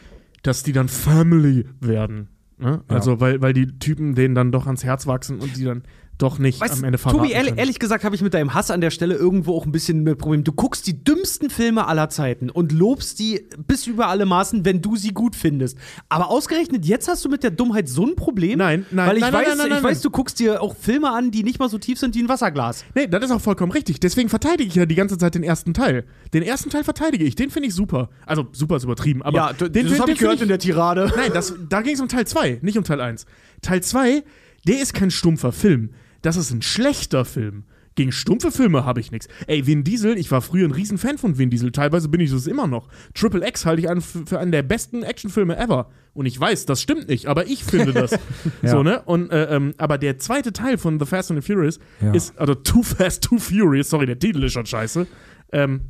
dass 0.47 0.63
die 0.63 0.73
dann 0.73 0.89
Family 0.89 1.67
werden. 1.81 2.29
Ne? 2.59 2.83
Ja. 2.89 2.95
Also, 2.95 3.21
weil, 3.21 3.41
weil 3.41 3.53
die 3.53 3.79
Typen 3.79 4.15
denen 4.15 4.35
dann 4.35 4.53
doch 4.53 4.67
ans 4.67 4.85
Herz 4.85 5.07
wachsen 5.07 5.41
und 5.41 5.57
die 5.57 5.65
dann 5.65 5.83
doch 6.19 6.39
nicht 6.39 6.61
Weißt, 6.61 6.79
am 6.79 6.85
Ende 6.85 6.99
verraten 6.99 7.19
Tobi, 7.19 7.33
ehrlich, 7.33 7.55
ehrlich 7.57 7.79
gesagt 7.79 8.05
habe 8.05 8.15
ich 8.15 8.23
mit 8.23 8.35
deinem 8.35 8.55
Hass 8.55 8.71
an 8.71 8.81
der 8.81 8.91
Stelle 8.91 9.15
irgendwo 9.15 9.57
auch 9.57 9.67
ein 9.67 9.73
bisschen 9.73 10.07
ein 10.07 10.17
Problem. 10.17 10.45
Du 10.45 10.53
guckst 10.53 10.87
die 10.87 11.03
dümmsten 11.03 11.51
Filme 11.51 11.87
aller 11.87 12.09
Zeiten 12.09 12.51
und 12.51 12.73
lobst 12.73 13.19
die 13.19 13.47
bis 13.67 13.87
über 13.87 14.09
alle 14.09 14.27
Maßen, 14.27 14.65
wenn 14.65 14.81
du 14.81 14.97
sie 14.97 15.13
gut 15.13 15.35
findest. 15.35 15.77
Aber 16.09 16.31
ausgerechnet 16.31 16.85
jetzt 16.85 17.09
hast 17.09 17.25
du 17.25 17.29
mit 17.29 17.43
der 17.43 17.51
Dummheit 17.51 17.89
so 17.89 18.07
ein 18.07 18.15
Problem? 18.15 18.59
Nein, 18.59 18.87
nein, 18.91 19.09
Weil 19.09 19.17
ich 19.17 19.23
nein, 19.23 19.33
weiß, 19.33 19.49
nein, 19.49 19.59
nein, 19.59 19.69
nein, 19.71 19.79
ich 19.79 19.85
weiß, 19.85 20.01
du 20.03 20.11
guckst 20.11 20.39
dir 20.39 20.63
auch 20.63 20.77
Filme 20.77 21.11
an, 21.11 21.31
die 21.31 21.43
nicht 21.43 21.59
mal 21.59 21.69
so 21.69 21.79
tief 21.79 21.99
sind 21.99 22.15
wie 22.15 22.23
ein 22.23 22.29
Wasserglas. 22.29 22.85
Nee, 22.95 23.09
das 23.09 23.25
ist 23.25 23.31
auch 23.33 23.41
vollkommen 23.41 23.73
richtig. 23.73 23.99
Deswegen 24.01 24.29
verteidige 24.29 24.69
ich 24.69 24.75
ja 24.75 24.87
die 24.87 24.95
ganze 24.95 25.19
Zeit 25.19 25.35
den 25.35 25.43
ersten 25.43 25.75
Teil. 25.75 26.05
Den 26.33 26.43
ersten 26.43 26.71
Teil 26.71 26.85
verteidige 26.85 27.25
ich. 27.25 27.35
Den 27.35 27.51
finde 27.51 27.69
ich 27.69 27.75
super. 27.75 28.11
Also, 28.27 28.47
super 28.53 28.77
ist 28.77 28.85
übertrieben, 28.85 29.23
aber 29.23 29.53
den, 29.53 29.73
das 29.73 29.73
den, 29.73 29.99
habe 29.99 30.07
den 30.07 30.15
ich 30.15 30.19
gehört 30.19 30.39
find 30.39 30.43
in 30.43 30.49
der 30.49 30.59
Tirade. 30.59 31.13
Nein, 31.17 31.33
das, 31.35 31.55
da 31.69 31.83
ging 31.83 31.95
es 31.95 32.01
um 32.01 32.09
Teil 32.09 32.27
2, 32.27 32.61
nicht 32.63 32.79
um 32.79 32.85
Teil 32.85 33.01
1. 33.01 33.27
Teil 33.63 33.83
2, 33.83 34.23
der 34.67 34.81
ist 34.81 34.95
kein 34.95 35.11
stumpfer 35.11 35.53
Film. 35.53 35.91
Das 36.25 36.37
ist 36.37 36.51
ein 36.51 36.63
schlechter 36.63 37.25
Film. 37.25 37.65
Gegen 37.97 38.11
stumpfe 38.11 38.51
Filme 38.51 38.85
habe 38.85 38.99
ich 38.99 39.13
nichts. 39.13 39.29
Ey, 39.47 39.67
Vin 39.67 39.85
Diesel, 39.85 40.19
ich 40.19 40.31
war 40.31 40.41
früher 40.41 40.67
ein 40.67 40.73
Riesenfan 40.73 41.17
von 41.19 41.39
Vin 41.39 41.51
Diesel. 41.51 41.71
Teilweise 41.71 42.09
bin 42.09 42.21
ich 42.21 42.33
es 42.33 42.47
immer 42.49 42.67
noch. 42.67 42.89
Triple 43.13 43.47
X 43.47 43.67
halte 43.67 43.83
ich 43.83 43.89
einen, 43.89 44.01
für 44.01 44.41
einen 44.41 44.51
der 44.51 44.63
besten 44.65 45.03
Actionfilme 45.05 45.57
ever. 45.57 45.91
Und 46.13 46.27
ich 46.27 46.41
weiß, 46.41 46.67
das 46.67 46.83
stimmt 46.83 47.09
nicht, 47.09 47.27
aber 47.27 47.47
ich 47.47 47.63
finde 47.63 47.93
das. 47.93 48.13
Ja. 48.63 48.71
So, 48.71 48.83
ne? 48.83 49.03
Und, 49.03 49.31
äh, 49.31 49.55
ähm, 49.55 49.75
aber 49.77 49.99
der 49.99 50.19
zweite 50.19 50.53
Teil 50.53 50.79
von 50.79 50.99
The 50.99 51.05
Fast 51.07 51.31
and 51.31 51.43
the 51.45 51.53
Furious 51.53 51.79
Ja. 52.01 52.13
ist, 52.13 52.37
also 52.39 52.55
Too 52.55 52.83
Fast, 52.83 53.23
Too 53.25 53.39
Furious, 53.39 53.91
sorry, 53.91 54.07
der 54.07 54.19
Titel 54.19 54.43
ist 54.43 54.55
schon 54.55 54.67
scheiße, 54.67 55.07
ähm, 55.53 55.83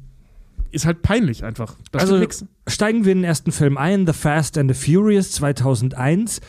ist 0.74 0.86
halt 0.86 1.02
peinlich 1.02 1.44
einfach. 1.44 1.76
Das 1.92 2.02
also 2.02 2.24
steigen 2.66 3.04
wir 3.04 3.12
in 3.12 3.18
den 3.18 3.24
ersten 3.24 3.52
Film 3.52 3.78
ein, 3.78 4.06
The 4.06 4.12
Fast 4.12 4.58
and 4.58 4.74
the 4.74 4.92
Furious 4.92 5.32
2001. 5.32 6.40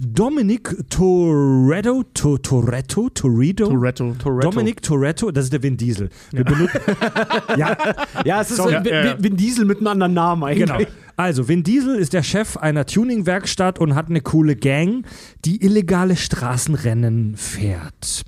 Dominic 0.00 0.90
Toretto, 0.90 2.04
to, 2.14 2.38
Toretto, 2.38 3.08
Toretto, 3.08 3.68
Toretto. 3.68 4.14
Dominic 4.40 4.82
Toretto, 4.82 5.30
das 5.30 5.44
ist 5.44 5.52
der 5.52 5.62
Vin 5.62 5.76
Diesel. 5.76 6.08
Wir 6.30 6.44
benutzen, 6.44 6.80
ja, 7.56 7.76
Ja, 8.24 8.40
es 8.40 8.50
ist 8.50 8.58
so 8.58 8.66
Vin, 8.66 8.84
Ja, 8.84 9.04
ja. 9.04 9.22
Vin 9.22 9.36
Diesel 9.36 9.64
mit 9.64 9.78
einem 9.78 9.88
anderen 9.88 10.14
Namen 10.14 10.44
eigentlich. 10.44 10.68
Genau. 10.68 10.90
Also, 11.16 11.48
Vin 11.48 11.64
Diesel 11.64 11.96
ist 11.96 12.12
der 12.12 12.22
Chef 12.22 12.56
einer 12.56 12.86
Tuning-Werkstatt 12.86 13.80
und 13.80 13.96
hat 13.96 14.08
eine 14.08 14.20
coole 14.20 14.54
Gang, 14.54 15.04
die 15.44 15.64
illegale 15.64 16.16
Straßenrennen 16.16 17.36
fährt. 17.36 18.24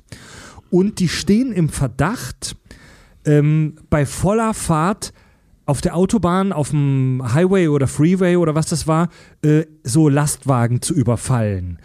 Und 0.71 0.99
die 0.99 1.09
stehen 1.09 1.53
im 1.53 1.69
Verdacht, 1.69 2.57
ähm, 3.25 3.77
bei 3.91 4.07
voller 4.07 4.55
Fahrt 4.55 5.13
auf 5.71 5.81
der 5.81 5.95
Autobahn, 5.97 6.53
auf 6.53 6.71
dem 6.71 7.23
Highway 7.33 7.69
oder 7.69 7.87
Freeway 7.87 8.37
oder 8.37 8.57
was 8.57 8.67
das 8.67 8.89
war, 8.89 9.09
äh, 9.43 9.65
so 9.85 10.09
Lastwagen 10.09 10.83
zu 10.83 10.95
überfallen. 10.95 11.79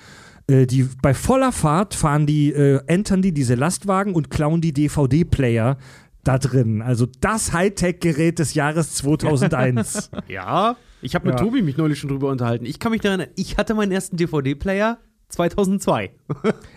Äh, 0.47 0.65
die, 0.65 0.89
bei 1.03 1.13
voller 1.13 1.51
Fahrt 1.51 1.93
fahren 1.93 2.25
die, 2.25 2.51
äh, 2.51 2.81
entern 2.87 3.21
die 3.21 3.31
diese 3.31 3.53
Lastwagen 3.53 4.15
und 4.15 4.31
klauen 4.31 4.59
die 4.59 4.73
DVD-Player 4.73 5.77
da 6.23 6.37
drin. 6.39 6.81
Also 6.81 7.07
das 7.21 7.53
Hightech-Gerät 7.53 8.39
des 8.39 8.55
Jahres 8.55 8.95
2001. 8.95 10.09
Ja, 10.27 10.77
ich 11.03 11.13
habe 11.13 11.27
mit 11.27 11.39
Ja. 11.39 11.45
Tobi 11.45 11.61
mich 11.61 11.77
neulich 11.77 11.99
schon 11.99 12.09
drüber 12.09 12.29
unterhalten. 12.29 12.65
Ich 12.65 12.79
kann 12.79 12.91
mich 12.91 13.01
daran 13.01 13.19
erinnern, 13.19 13.35
ich 13.37 13.57
hatte 13.57 13.75
meinen 13.75 13.91
ersten 13.91 14.17
DVD-Player 14.17 14.97
2002. 15.29 16.11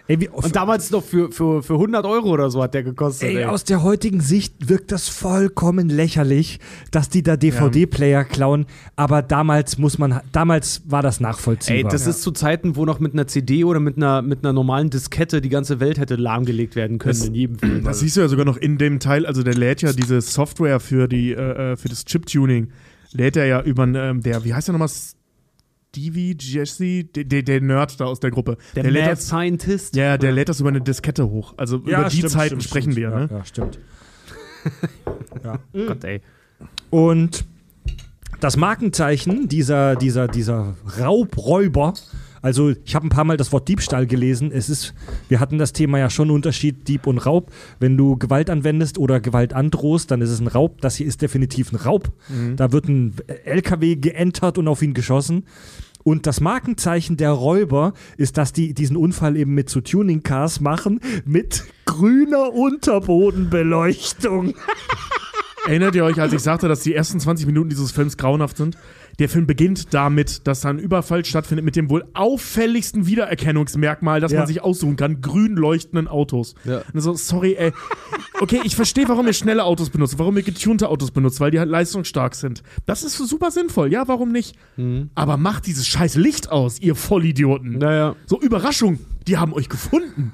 Ey, 0.09 0.21
wie, 0.21 0.29
Und 0.29 0.57
damals 0.57 0.91
noch 0.91 1.05
für, 1.05 1.31
für, 1.31 1.63
für 1.63 1.75
100 1.75 2.05
Euro 2.07 2.31
oder 2.31 2.51
so 2.51 2.63
hat 2.63 2.75
der 2.75 2.83
gekostet. 2.83 3.29
ey, 3.29 3.45
aus 3.45 3.65
der 3.65 3.83
heutigen 3.83 4.21
Sicht 4.21 4.69
wirkt 4.69 4.91
das 4.91 5.09
vollkommen 5.09 5.89
lächerlich, 5.89 6.59
dass 6.91 7.09
die 7.09 7.23
da 7.23 7.37
DVD-Player 7.37 8.25
klauen, 8.25 8.67
aber 8.97 9.23
damals 9.23 9.79
muss 9.79 9.99
man, 9.99 10.21
damals 10.33 10.83
war 10.87 11.03
das 11.03 11.21
nachvollziehbar. 11.21 11.77
Ey, 11.77 11.97
das 11.97 12.07
ist 12.07 12.23
zu 12.23 12.33
Zeiten, 12.33 12.75
wo 12.77 12.85
noch 12.85 13.01
mit 13.01 13.13
einer 13.13 13.27
CD 13.27 13.65
oder 13.65 13.81
mit 13.81 13.97
einer, 13.97 14.23
mit 14.23 14.45
einer 14.45 14.53
normalen 14.53 14.91
Diskette 14.91 15.41
die 15.41 15.51
ganze 15.51 15.79
Welt 15.81 15.99
hätte 15.99 16.17
lahmgelegt 16.17 16.75
werden 16.75 16.99
können 16.99 17.19
Das- 17.19 17.27
in 17.29 17.35
jedem 17.35 17.59
Film. 17.59 17.85
Das 17.85 18.01
siehst 18.01 18.17
du 18.17 18.21
ja 18.23 18.29
sogar 18.29 18.45
noch 18.47 18.57
in 18.57 18.79
dem 18.79 18.99
Teil, 18.99 19.27
also 19.27 19.43
der 19.43 19.55
lädt 19.55 19.83
ja 19.83 19.93
diese 19.93 20.21
Software 20.21 20.81
für, 20.81 21.07
die, 21.07 21.33
äh, 21.33 21.73
äh, 21.73 21.77
für 21.77 21.89
das 21.89 22.05
Chip-Tuning, 22.05 22.69
lädt 23.13 23.37
er 23.37 23.47
ja 23.47 23.63
über 23.63 23.85
ähm, 23.85 24.23
der, 24.23 24.45
wie 24.45 24.55
heißt 24.55 24.69
der 24.69 24.73
nochmal? 24.73 24.89
Stevie, 25.99 26.37
Jesse, 26.39 27.05
der, 27.05 27.25
der, 27.25 27.43
der 27.43 27.61
Nerd 27.61 28.01
da 28.01 28.05
aus 28.07 28.21
der 28.21 28.31
Gruppe. 28.31 28.57
der 28.77 28.85
lädt 28.85 29.03
Mad 29.03 29.11
das, 29.17 29.27
Scientist. 29.27 29.97
ja, 29.97 30.17
der 30.17 30.33
lädt 30.33 30.49
das 30.49 30.61
über 30.61 30.69
eine 30.69 30.81
Diskette 30.81 31.29
hoch. 31.29 31.55
Also 31.57 31.83
Ja, 31.87 32.01
über 32.01 32.09
die 32.09 32.17
stimmt, 32.19 32.33
Zeiten 32.33 32.47
stimmt, 32.61 32.65
sprechen 32.65 32.93
stimmt. 32.93 32.97
wir, 32.97 33.11
ne? 33.11 33.29
Ja, 33.31 33.37
ja 33.39 33.45
stimmt. 33.45 33.79
Gott, 35.87 36.05
ey. 36.05 36.21
Und 36.91 37.45
das 38.41 38.57
Markenzeichen 38.57 39.49
dieser, 39.49 39.97
dieser, 39.97 40.29
dieser 40.29 40.77
Raubräuber, 41.01 41.95
also 42.43 42.73
ich 42.85 42.95
habe 42.95 43.07
ein 43.07 43.11
paar 43.11 43.25
Mal 43.25 43.37
das 43.37 43.53
Wort 43.53 43.67
Diebstahl 43.69 44.07
gelesen. 44.07 44.53
Es 44.53 44.69
ist, 44.69 44.95
wir 45.29 45.41
hatten 45.41 45.59
das 45.59 45.73
Thema 45.73 45.99
ja 45.99 46.09
schon 46.09 46.31
Unterschied 46.31 46.87
Dieb 46.87 47.07
und 47.07 47.19
Raub. 47.19 47.51
Wenn 47.81 47.97
du 47.97 48.17
Gewalt 48.17 48.51
anwendest 48.51 48.99
oder 48.99 49.19
Gewalt 49.21 49.53
androhst, 49.53 50.11
dann 50.11 50.21
ist 50.21 50.31
es 50.31 50.41
ein 50.41 50.47
Raub. 50.47 50.81
Das 50.81 50.95
hier 50.97 51.07
ist 51.07 51.21
definitiv 51.21 51.73
ein 51.73 51.77
Raub. 51.77 52.13
Da 52.57 52.71
wird 52.73 52.89
ein 52.89 53.15
LKW 53.45 53.97
geentert 53.97 54.59
und 54.59 54.69
auf 54.69 54.83
ihn 54.83 54.95
geschossen. 54.95 55.45
Und 56.09 56.27
das 56.27 56.40
Markenzeichen 56.40 57.18
der 57.18 57.33
Räuber 57.33 57.92
ist, 58.16 58.38
dass 58.38 58.55
die 58.55 58.73
diesen 58.73 58.97
Unfall 58.97 59.37
eben 59.37 59.53
mit 59.53 59.68
so 59.68 59.83
Tuning-Cars 59.83 60.62
machen, 60.62 61.01
mit 61.27 61.64
grüner 61.85 62.55
Unterbodenbeleuchtung. 62.55 64.55
Erinnert 65.66 65.94
ihr 65.97 66.07
euch, 66.07 66.18
als 66.18 66.33
ich 66.33 66.40
sagte, 66.40 66.66
dass 66.66 66.81
die 66.81 66.94
ersten 66.94 67.21
20 67.21 67.44
Minuten 67.44 67.68
dieses 67.68 67.92
Films 67.92 68.16
grauenhaft 68.16 68.57
sind? 68.57 68.79
Der 69.19 69.29
Film 69.29 69.47
beginnt 69.47 69.93
damit, 69.95 70.47
dass 70.47 70.61
da 70.61 70.71
ein 70.71 70.79
Überfall 70.79 71.25
stattfindet 71.25 71.65
mit 71.65 71.75
dem 71.75 71.91
wohl 71.91 72.05
auffälligsten 72.15 73.07
Wiedererkennungsmerkmal, 73.07 74.21
das 74.21 74.33
Ja. 74.33 74.39
man 74.41 74.47
sich 74.47 74.63
aussuchen 74.63 74.97
kann: 74.97 75.21
grün 75.21 75.57
leuchtenden 75.57 76.07
Autos. 76.09 76.55
Ja. 76.65 76.83
Und 76.93 77.01
so, 77.01 77.15
sorry, 77.15 77.55
ey. 77.59 77.73
Okay, 78.41 78.61
ich 78.63 78.77
verstehe, 78.77 79.09
warum 79.09 79.27
ihr 79.27 79.33
schnelle 79.33 79.65
Autos 79.65 79.91
benutzt, 79.91 80.19
warum 80.19 80.37
ihr 80.37 80.45
getunte 80.45 80.89
Autos 80.89 81.11
benutzt, 81.11 81.41
weil 81.41 81.51
die 81.51 81.59
halt 81.59 81.69
leistungsstark 81.69 82.37
sind. 82.37 82.63
Das 82.87 83.03
ist 83.03 83.17
super 83.19 83.51
sinnvoll, 83.51 83.93
ja, 83.93 84.07
warum 84.07 84.31
nicht? 84.31 84.57
Aber 85.17 85.37
macht 85.37 85.67
dieses 85.67 85.87
scheiß 85.89 86.15
Licht 86.15 86.51
aus, 86.53 86.79
ihr 86.79 86.95
Vollidioten. 86.95 87.79
Naja. 87.79 88.15
So, 88.27 88.41
Überraschung, 88.41 89.01
die 89.27 89.37
haben 89.39 89.53
euch 89.53 89.69
gefunden. 89.69 90.33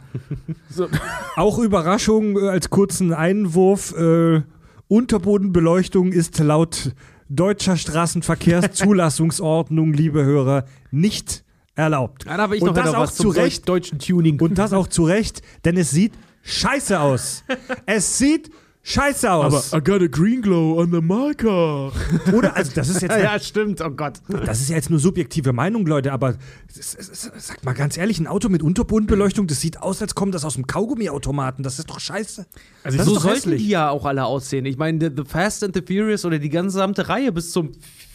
So, 0.68 0.88
Auch 1.36 1.58
Überraschung 1.58 2.36
äh, 2.38 2.48
als 2.48 2.68
kurzen 2.68 3.12
Einwurf. 3.14 3.94
Äh, 3.96 4.42
Unterbodenbeleuchtung 4.88 6.12
ist 6.12 6.38
laut 6.38 6.92
deutscher 7.28 7.76
Straßenverkehrszulassungsordnung, 7.76 9.92
liebe 9.92 10.24
Hörer, 10.24 10.64
nicht 10.90 11.44
erlaubt. 11.74 12.24
Ja, 12.26 12.36
da 12.36 12.52
ich 12.52 12.62
Und 12.62 12.76
noch 12.76 12.84
das 12.84 12.94
auch 12.94 13.10
zu 13.10 13.28
Recht. 13.28 13.68
deutschen 13.68 13.98
Tuning. 13.98 14.40
Und 14.40 14.58
das 14.58 14.72
auch 14.72 14.86
zu 14.86 15.04
Recht, 15.04 15.42
denn 15.64 15.76
es 15.76 15.90
sieht 15.90 16.12
scheiße 16.42 17.00
aus. 17.00 17.42
es 17.86 18.18
sieht 18.18 18.50
scheiße 18.84 19.28
aber 19.28 19.46
aus. 19.46 19.72
I 19.72 19.80
got 19.80 20.00
a 20.02 20.06
green 20.06 20.40
glow 20.40 20.78
on 20.80 20.92
the 20.92 21.00
marker. 21.00 21.90
Oder, 22.32 22.54
also 22.56 22.70
das 22.74 22.88
ist 22.88 23.02
jetzt 23.02 23.10
ja, 23.16 23.18
ja, 23.18 23.38
stimmt. 23.40 23.80
Oh 23.80 23.90
Gott. 23.90 24.20
Das 24.28 24.60
ist 24.60 24.68
ja 24.68 24.76
jetzt 24.76 24.90
nur 24.90 25.00
subjektive 25.00 25.52
Meinung, 25.52 25.84
Leute, 25.86 26.12
aber 26.12 26.36
sag 26.68 27.64
mal 27.64 27.72
ganz 27.72 27.96
ehrlich, 27.96 28.20
ein 28.20 28.26
Auto 28.26 28.48
mit 28.48 28.62
Unterbodenbeleuchtung, 28.62 29.46
das 29.46 29.60
sieht 29.60 29.80
aus, 29.82 30.00
als 30.02 30.14
kommt 30.14 30.34
das 30.34 30.44
aus 30.44 30.54
dem 30.54 30.66
Kaugummiautomaten. 30.66 31.64
Das 31.64 31.78
ist 31.78 31.90
doch 31.90 31.98
scheiße. 31.98 32.46
Also 32.84 32.98
Das 32.98 33.06
so 33.06 33.12
ist 33.12 33.16
doch 33.16 33.22
sollten 33.22 33.36
hässlich. 33.50 33.62
die 33.62 33.68
ja 33.70 33.90
auch 33.90 34.04
alle 34.04 34.24
aussehen. 34.24 34.64
Ich 34.66 34.76
meine, 34.76 34.98
The, 35.00 35.10
the 35.16 35.24
Fast 35.26 35.64
and 35.64 35.74
the 35.74 35.82
Furious 35.82 36.24
oder 36.24 36.38
die 36.38 36.48
gesamte 36.50 37.08
Reihe 37.08 37.32
bis 37.32 37.50
zum 37.50 37.72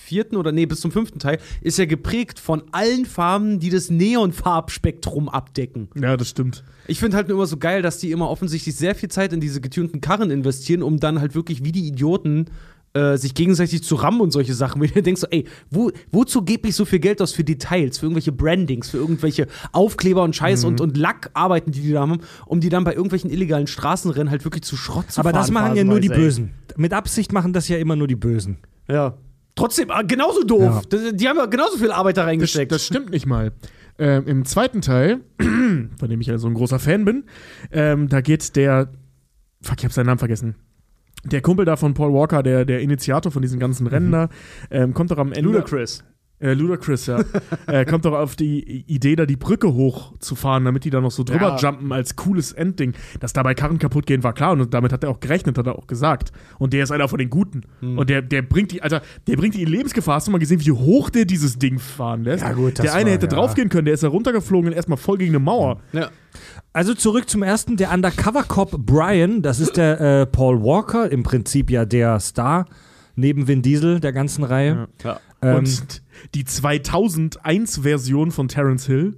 vierten 0.09 0.35
oder 0.35 0.51
nee, 0.51 0.65
bis 0.65 0.81
zum 0.81 0.91
fünften 0.91 1.19
Teil 1.19 1.37
ist 1.61 1.77
ja 1.77 1.85
geprägt 1.85 2.39
von 2.39 2.63
allen 2.71 3.05
Farben, 3.05 3.59
die 3.59 3.69
das 3.69 3.89
Neonfarbspektrum 3.89 5.29
abdecken. 5.29 5.89
Ja, 5.95 6.17
das 6.17 6.29
stimmt. 6.29 6.63
Ich 6.87 6.99
finde 6.99 7.15
halt 7.15 7.27
nur 7.27 7.37
immer 7.37 7.45
so 7.45 7.57
geil, 7.57 7.83
dass 7.83 7.99
die 7.99 8.11
immer 8.11 8.29
offensichtlich 8.29 8.75
sehr 8.75 8.95
viel 8.95 9.09
Zeit 9.09 9.31
in 9.31 9.39
diese 9.39 9.61
getunten 9.61 10.01
Karren 10.01 10.31
investieren, 10.31 10.81
um 10.81 10.99
dann 10.99 11.21
halt 11.21 11.35
wirklich 11.35 11.63
wie 11.63 11.71
die 11.71 11.87
Idioten 11.87 12.47
äh, 12.93 13.17
sich 13.17 13.35
gegenseitig 13.35 13.83
zu 13.83 13.93
rammen 13.95 14.19
und 14.19 14.31
solche 14.31 14.55
Sachen. 14.55 14.81
Wenn 14.81 14.89
du 14.91 15.03
denkst 15.03 15.21
so, 15.21 15.27
ey, 15.29 15.45
wo, 15.69 15.91
wozu 16.11 16.41
gebe 16.41 16.67
ich 16.67 16.75
so 16.75 16.85
viel 16.85 16.97
Geld 16.97 17.21
aus 17.21 17.31
für 17.31 17.43
Details, 17.43 17.99
für 17.99 18.07
irgendwelche 18.07 18.31
Brandings, 18.31 18.89
für 18.89 18.97
irgendwelche 18.97 19.45
Aufkleber 19.71 20.23
und 20.23 20.35
Scheiß 20.35 20.63
und, 20.63 20.81
und 20.81 20.97
Lackarbeiten, 20.97 21.71
die 21.71 21.81
die 21.81 21.91
da 21.91 22.01
haben, 22.01 22.21
um 22.47 22.59
die 22.59 22.69
dann 22.69 22.83
bei 22.83 22.93
irgendwelchen 22.93 23.29
illegalen 23.29 23.67
Straßenrennen 23.67 24.31
halt 24.31 24.43
wirklich 24.43 24.63
zu 24.63 24.75
Schrott 24.75 25.11
zu 25.11 25.19
Aber 25.19 25.29
fahren. 25.29 25.39
das 25.39 25.51
machen 25.51 25.75
ja 25.75 25.83
nur 25.83 25.99
die. 25.99 26.09
Bösen. 26.09 26.51
Mit 26.75 26.93
Absicht 26.93 27.31
machen 27.31 27.53
das 27.53 27.67
ja 27.67 27.77
immer 27.77 27.95
nur 27.95 28.07
die 28.07 28.15
Bösen. 28.15 28.57
Ja. 28.87 29.15
Trotzdem, 29.59 29.91
ah, 29.91 30.01
genauso 30.01 30.43
doof. 30.43 30.61
Ja. 30.61 30.81
Das, 30.89 31.01
die 31.13 31.27
haben 31.27 31.37
ja 31.37 31.45
genauso 31.45 31.77
viel 31.77 31.91
Arbeit 31.91 32.17
da 32.17 32.21
Das, 32.21 32.29
reingesteckt. 32.29 32.71
das 32.71 32.85
stimmt 32.85 33.09
nicht 33.09 33.25
mal. 33.25 33.51
Ähm, 33.97 34.25
Im 34.27 34.45
zweiten 34.45 34.81
Teil, 34.81 35.19
von 35.37 36.09
dem 36.09 36.21
ich 36.21 36.27
ja 36.27 36.37
so 36.37 36.47
ein 36.47 36.53
großer 36.53 36.79
Fan 36.79 37.03
bin, 37.05 37.25
ähm, 37.71 38.07
da 38.07 38.21
geht 38.21 38.55
der. 38.55 38.89
Fuck, 39.61 39.79
ich 39.79 39.85
hab 39.85 39.91
seinen 39.91 40.05
Namen 40.05 40.19
vergessen. 40.19 40.55
Der 41.25 41.41
Kumpel 41.41 41.65
da 41.65 41.75
von 41.75 41.93
Paul 41.93 42.13
Walker, 42.13 42.41
der, 42.41 42.63
der 42.63 42.79
Initiator 42.79 43.29
von 43.29 43.41
diesen 43.41 43.59
ganzen 43.59 43.87
Rennen 43.87 44.11
da, 44.11 44.29
ähm, 44.71 44.93
kommt 44.93 45.11
doch 45.11 45.17
am 45.17 45.33
Ende. 45.33 45.41
Ludacris. 45.49 46.03
Äh, 46.41 46.53
Ludacris, 46.53 47.05
ja. 47.07 47.19
äh, 47.67 47.83
kommt 47.85 48.05
doch 48.05 48.13
auf 48.13 48.35
die 48.37 48.85
Idee, 48.87 49.15
da 49.17 49.25
die 49.25 49.35
Brücke 49.35 49.73
hochzufahren, 49.73 50.63
damit 50.63 50.85
die 50.85 50.89
da 50.89 51.01
noch 51.01 51.11
so 51.11 51.23
drüber 51.23 51.49
Ja. 51.49 51.57
jumpen 51.57 51.91
als 51.91 52.15
cooles 52.15 52.53
Endding. 52.53 52.93
Dass 53.19 53.33
dabei 53.33 53.53
Karren 53.55 53.77
kaputt 53.77 54.05
gehen, 54.05 54.23
war 54.23 54.31
klar 54.33 54.51
und 54.53 54.73
damit 54.73 54.93
hat 54.93 55.03
er 55.03 55.09
auch 55.09 55.19
gerechnet, 55.19 55.57
hat 55.57 55.67
er 55.67 55.77
auch 55.77 55.87
gesagt. 55.87 56.31
Und 56.57 56.71
der 56.71 56.83
ist 56.83 56.91
einer 56.91 57.09
von 57.09 57.19
den 57.19 57.29
Guten. 57.29 57.63
Hm. 57.81 57.97
Und 57.97 58.09
der, 58.09 58.21
der 58.21 58.41
bringt 58.41 58.71
die, 58.71 58.81
Alter, 58.81 59.01
der 59.27 59.35
bringt 59.35 59.55
die 59.55 59.63
in 59.63 59.69
Lebensgefahr. 59.69 60.15
Hast 60.15 60.27
du 60.27 60.31
mal 60.31 60.37
gesehen, 60.37 60.65
wie 60.65 60.71
hoch 60.71 61.09
der 61.09 61.25
dieses 61.25 61.59
Ding 61.59 61.77
fahren 61.77 62.23
lässt? 62.23 62.43
Ja, 62.43 62.53
gut, 62.53 62.79
das 62.79 62.85
der 62.85 62.93
eine 62.95 63.05
war- 63.07 63.11
hätte 63.15 63.25
ja. 63.25 63.33
draufgehen 63.33 63.67
können, 63.67 63.85
der 63.85 63.93
ist 63.95 64.03
da 64.03 64.07
runtergeflogen 64.07 64.69
und 64.69 64.75
erstmal 64.75 64.97
voll 64.97 65.17
gegen 65.17 65.31
eine 65.31 65.39
Mauer. 65.39 65.81
Ja. 65.91 66.09
Also 66.71 66.93
zurück 66.93 67.29
zum 67.29 67.43
ersten, 67.43 67.75
der 67.75 67.91
Undercover-Cop 67.91 68.77
Brian, 68.85 69.41
das 69.41 69.59
ist 69.59 69.75
der 69.75 69.99
äh, 69.99 70.25
Paul 70.25 70.61
Walker, 70.63 71.11
im 71.11 71.23
Prinzip 71.23 71.69
ja 71.71 71.83
der 71.85 72.19
Star 72.21 72.65
neben 73.15 73.47
Vin 73.47 73.61
Diesel 73.61 73.99
der 73.99 74.13
ganzen 74.13 74.43
Reihe. 74.45 74.87
ja. 75.03 75.19
Ähm, 75.41 75.55
und 75.59 76.01
die 76.35 76.43
2001-Version 76.43 78.31
von 78.31 78.47
Terence 78.47 78.85
Hill, 78.85 79.17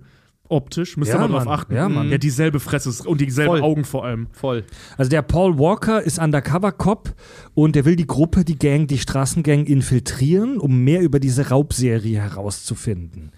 optisch, 0.50 0.98
müsst 0.98 1.12
ihr 1.12 1.16
Ja, 1.16 1.22
mal 1.22 1.28
drauf 1.30 1.46
Mann. 1.46 1.54
achten. 1.54 1.76
Ja, 1.76 1.88
Mann. 1.90 2.08
Der 2.10 2.16
hat 2.16 2.24
dieselbe 2.24 2.60
Fresse 2.60 3.08
und 3.08 3.22
dieselben 3.22 3.52
Voll. 3.52 3.62
Augen 3.62 3.86
vor 3.86 4.04
allem. 4.06 4.28
Voll. 4.32 4.66
Also 4.98 5.10
der 5.10 5.22
Paul 5.22 5.58
Walker 5.58 6.02
ist 6.02 6.20
Undercover-Cop 6.20 7.14
und 7.54 7.76
der 7.76 7.86
will 7.86 7.96
die 7.96 8.08
Gruppe, 8.08 8.44
die 8.44 8.58
Gang, 8.60 8.88
die 8.88 8.98
Straßengang 8.98 9.66
infiltrieren, 9.66 10.58
um 10.58 10.84
mehr 10.84 11.02
über 11.02 11.20
diese 11.20 11.50
Raubserie 11.50 12.20
herauszufinden. 12.22 13.32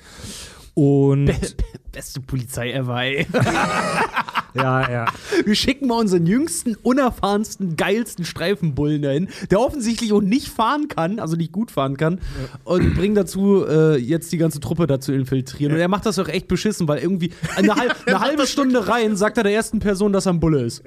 Und 0.73 1.29
Beste 1.93 2.19
Polizei 2.21 2.71
ever, 2.73 3.01
ey. 3.03 3.27
ja, 4.55 4.89
ja. 4.91 5.05
Wir 5.45 5.55
schicken 5.55 5.87
mal 5.87 5.99
unseren 5.99 6.25
jüngsten, 6.25 6.75
unerfahrensten, 6.81 7.75
geilsten 7.75 8.25
Streifenbullen 8.25 9.01
dahin, 9.03 9.27
der 9.51 9.59
offensichtlich 9.59 10.11
auch 10.11 10.21
nicht 10.21 10.47
fahren 10.47 10.87
kann, 10.87 11.19
also 11.19 11.35
nicht 11.35 11.51
gut 11.51 11.69
fahren 11.71 11.95
kann, 11.97 12.19
und 12.63 12.95
bringen 12.95 13.13
dazu, 13.15 13.63
äh, 13.67 13.97
jetzt 13.97 14.31
die 14.31 14.37
ganze 14.37 14.59
Truppe 14.59 14.87
dazu 14.87 15.11
infiltrieren. 15.13 15.73
Und 15.73 15.79
er 15.79 15.87
macht 15.87 16.05
das 16.07 16.17
auch 16.19 16.27
echt 16.27 16.47
beschissen, 16.47 16.87
weil 16.87 16.99
irgendwie 16.99 17.31
eine, 17.55 17.75
halb, 17.75 17.95
eine 18.07 18.19
halbe 18.19 18.47
Stunde 18.47 18.87
rein 18.87 19.15
sagt 19.15 19.37
er 19.37 19.43
der 19.43 19.53
ersten 19.53 19.79
Person, 19.79 20.13
dass 20.13 20.25
er 20.25 20.33
ein 20.33 20.39
Bulle 20.39 20.61
ist. 20.63 20.83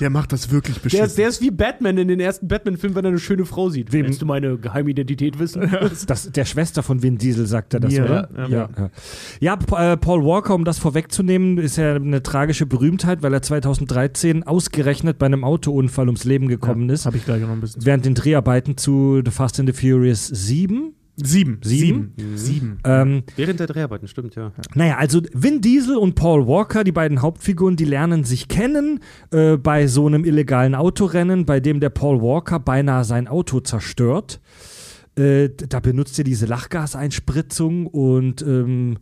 Der 0.00 0.10
macht 0.10 0.32
das 0.32 0.50
wirklich 0.50 0.76
Der, 0.76 0.82
beschissen. 0.82 1.06
ist- 1.06 1.18
der 1.18 1.28
ist 1.28 1.40
wie 1.40 1.50
Batman 1.50 1.98
in 1.98 2.08
den 2.08 2.20
ersten 2.20 2.46
Batman-Filmen, 2.48 2.94
wenn 2.96 3.04
er 3.04 3.08
eine 3.08 3.18
schöne 3.18 3.44
Frau 3.44 3.70
sieht. 3.70 3.92
Wem- 3.92 4.06
Willst 4.06 4.22
du 4.22 4.26
meine 4.26 4.56
Geheimidentität 4.56 5.38
wissen? 5.38 5.62
Das, 6.06 6.30
der 6.30 6.44
Schwester 6.44 6.82
von 6.82 7.02
Vin 7.02 7.16
Diesel 7.18 7.46
sagt 7.46 7.74
er 7.74 7.80
das, 7.80 7.94
oder? 7.94 8.28
ja. 8.36 8.46
Ja, 8.48 8.68
ja. 9.40 9.56
ja 9.76 9.92
äh, 9.92 9.96
Paul 9.96 10.11
Walker, 10.20 10.54
um 10.54 10.64
das 10.64 10.78
vorwegzunehmen, 10.78 11.58
ist 11.58 11.76
ja 11.76 11.94
eine 11.94 12.22
tragische 12.22 12.66
Berühmtheit, 12.66 13.22
weil 13.22 13.32
er 13.32 13.42
2013 13.42 14.42
ausgerechnet 14.42 15.18
bei 15.18 15.26
einem 15.26 15.44
Autounfall 15.44 16.06
ums 16.06 16.24
Leben 16.24 16.48
gekommen 16.48 16.88
ist. 16.90 17.06
Habe 17.06 17.16
ich 17.16 17.24
gleich 17.24 17.42
noch 17.42 17.50
ein 17.50 17.60
bisschen. 17.60 17.84
Während 17.84 18.04
den 18.04 18.14
Dreharbeiten 18.14 18.76
zu 18.76 19.22
The 19.24 19.30
Fast 19.30 19.60
and 19.60 19.72
the 19.72 19.80
Furious 19.80 20.26
7. 20.26 20.94
Sieben. 21.16 21.60
Sieben? 21.62 22.14
Sieben. 22.16 22.36
Sieben. 22.36 22.78
Ähm, 22.84 23.22
Während 23.36 23.60
der 23.60 23.66
Dreharbeiten, 23.66 24.08
stimmt, 24.08 24.34
ja. 24.34 24.52
naja, 24.74 24.96
also 24.96 25.20
Vin 25.34 25.60
Diesel 25.60 25.96
und 25.96 26.14
Paul 26.14 26.46
Walker, 26.46 26.84
die 26.84 26.92
beiden 26.92 27.20
Hauptfiguren, 27.20 27.76
die 27.76 27.84
lernen 27.84 28.24
sich 28.24 28.48
kennen 28.48 29.00
äh, 29.30 29.58
bei 29.58 29.86
so 29.86 30.06
einem 30.06 30.24
illegalen 30.24 30.74
Autorennen, 30.74 31.44
bei 31.44 31.60
dem 31.60 31.80
der 31.80 31.90
Paul 31.90 32.22
Walker 32.22 32.58
beinahe 32.58 33.04
sein 33.04 33.28
Auto 33.28 33.60
zerstört. 33.60 34.40
Äh, 35.14 35.50
da 35.50 35.80
benutzt 35.80 36.18
er 36.18 36.24
diese 36.24 36.46
Lachgaseinspritzung 36.46 37.86
und 37.86 38.40
ähm, 38.40 38.96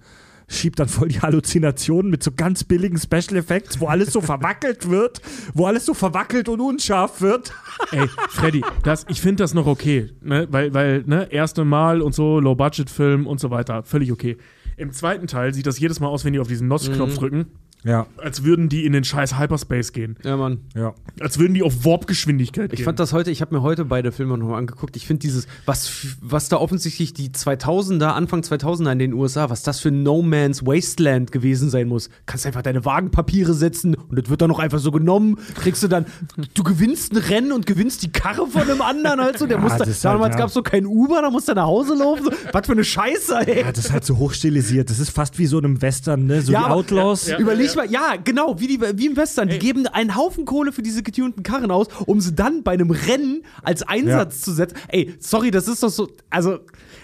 schiebt 0.51 0.79
dann 0.81 0.89
voll 0.89 1.09
die 1.09 1.21
Halluzinationen 1.21 2.11
mit 2.11 2.23
so 2.23 2.33
ganz 2.37 2.65
billigen 2.65 2.99
Special 2.99 3.37
Effects, 3.37 3.81
wo 3.81 3.87
alles 3.87 4.13
so 4.13 4.21
verwackelt 4.21 4.91
wird, 4.91 5.23
wo 5.55 5.67
alles 5.67 5.87
so 5.87 5.95
verwackelt 5.95 6.49
und 6.49 6.61
unscharf 6.61 7.21
wird. 7.21 7.53
Ey, 7.93 8.09
Freddy, 8.29 8.63
das, 8.83 9.07
ich 9.09 9.21
finde 9.21 9.45
das 9.45 9.55
noch 9.55 9.67
okay, 9.67 10.11
ne? 10.21 10.49
weil, 10.51 10.75
weil, 10.75 11.05
ne, 11.07 11.29
erste 11.31 11.65
Mal 11.65 12.03
und 12.03 12.15
so, 12.15 12.41
Low-Budget-Film 12.41 13.27
und 13.27 13.39
so 13.41 13.51
weiter, 13.51 13.85
völlig 13.85 14.11
okay. 14.13 14.37
Im 14.77 14.93
zweiten 14.93 15.27
Teil 15.27 15.55
sieht 15.55 15.67
das 15.67 15.79
jedes 15.79 16.01
Mal 16.01 16.09
aus, 16.09 16.25
wenn 16.25 16.33
die 16.33 16.41
auf 16.41 16.49
diesen 16.49 16.67
NOS-Knopf 16.69 17.13
Mhm. 17.13 17.17
drücken, 17.19 17.47
Ja, 17.83 18.07
als 18.19 18.45
würden 18.45 18.69
die 18.69 18.85
in 18.85 18.93
den 18.93 19.05
scheiß 19.05 19.39
Hyperspace 19.39 19.93
gehen. 19.93 20.17
Ja, 20.23 20.37
Mann. 20.37 20.59
ja. 20.77 20.95
Als 21.19 21.39
würden 21.39 21.55
die 21.55 21.63
auf 21.63 21.85
Warp-Geschwindigkeit 21.85 22.71
gehen. 22.71 22.79
Ich 22.79 22.85
fand 22.85 22.99
das 23.01 23.13
heute, 23.15 23.31
ich 23.31 23.41
habe 23.41 23.55
mir 23.55 23.63
heute 23.63 23.87
beide 23.87 24.13
Filme 24.13 24.37
nochmal 24.37 24.59
angeguckt. 24.59 24.97
Ich 24.97 25.07
finde 25.07 25.21
dieses, 25.21 25.47
was, 25.65 25.91
was 26.21 26.49
da 26.51 26.59
offensichtlich 26.59 27.15
die 27.15 27.31
2000er, 27.31 28.09
Anfang 28.09 28.41
2000er 28.43 28.93
in 28.93 28.99
den 28.99 29.13
USA, 29.15 29.49
was 29.49 29.63
das 29.63 29.81
für 29.81 29.91
No 29.91 30.21
Man's 30.21 30.67
Wasteland 30.67 31.33
gewesen 31.33 31.71
sein 31.71 31.89
muss. 31.89 32.11
Kannst 32.27 32.45
einfach 32.47 32.61
deine 32.63 32.85
Wagenpapiere 32.85 33.55
setzen 33.55 33.95
und 33.95 34.19
das 34.19 34.29
wird 34.29 34.43
dann 34.43 34.49
noch 34.51 34.59
einfach 34.59 34.79
so 34.79 34.91
genommen. 34.91 35.39
Kriegst 35.55 35.83
du 35.83 35.89
dann, 35.89 36.05
du 36.55 36.63
gewinnst 36.63 37.13
ein 37.13 37.17
Rennen 37.19 37.53
und 37.53 37.65
gewinnst 37.65 38.03
die 38.03 38.13
Karre 38.13 38.47
von 38.47 38.63
einem 38.63 38.83
anderen 38.83 39.21
halt 39.21 39.39
so. 39.39 39.47
Der 39.47 39.57
Ja, 39.57 39.63
muss 39.63 39.73
da, 39.77 39.87
halt, 39.87 40.05
damals 40.05 40.35
ja. 40.35 40.39
gab 40.39 40.49
es 40.49 40.55
so 40.55 40.63
kein 40.63 40.85
Uber, 40.85 41.23
da 41.23 41.31
musst 41.31 41.49
du 41.49 41.55
nach 41.55 41.65
Hause 41.67 41.95
laufen. 41.95 42.25
So. 42.25 42.31
Was 42.53 42.67
für 42.67 42.73
eine 42.73 42.85
Scheiße, 42.85 43.37
ey. 43.47 43.61
Ja, 43.63 43.73
das 43.73 43.87
ist 43.87 43.93
halt 43.93 44.05
so 44.05 44.19
hochstilisiert. 44.19 44.91
Das 44.91 44.99
ist 44.99 45.11
fast 45.11 45.39
wie 45.39 45.47
so 45.47 45.59
in 45.59 45.65
einem 45.65 45.83
Western, 45.83 46.27
ne? 46.27 46.43
So 46.43 46.53
die 46.53 46.57
aber- 46.59 46.75
Outlaws. 46.75 47.27
ja, 47.29 47.39
Überleg 47.39 47.70
mal, 47.77 47.91
ja, 47.91 48.17
genau, 48.23 48.59
wie, 48.61 48.67
die, 48.67 48.81
wie 48.81 49.07
im 49.07 49.17
Western. 49.17 49.49
Die 49.49 49.55
Ey. 49.55 49.59
geben 49.61 49.87
einen 49.87 50.15
Haufen 50.17 50.45
Kohle 50.45 50.73
für 50.73 50.83
diese 50.83 51.03
getunten 51.03 51.43
Karren 51.43 51.71
aus, 51.71 51.87
um 52.07 52.21
sie 52.21 52.35
dann 52.35 52.63
bei 52.63 52.73
einem 52.73 52.91
Rennen 52.91 53.43
als 53.63 53.83
Einsatz 53.83 54.41
zu 54.43 54.53
setzen. 54.53 54.77
Ey, 54.89 55.15
sorry, 55.19 55.51
das 55.51 55.69
ist 55.69 55.83
doch 55.83 55.89
so. 55.91 56.09
Also, 56.31 56.61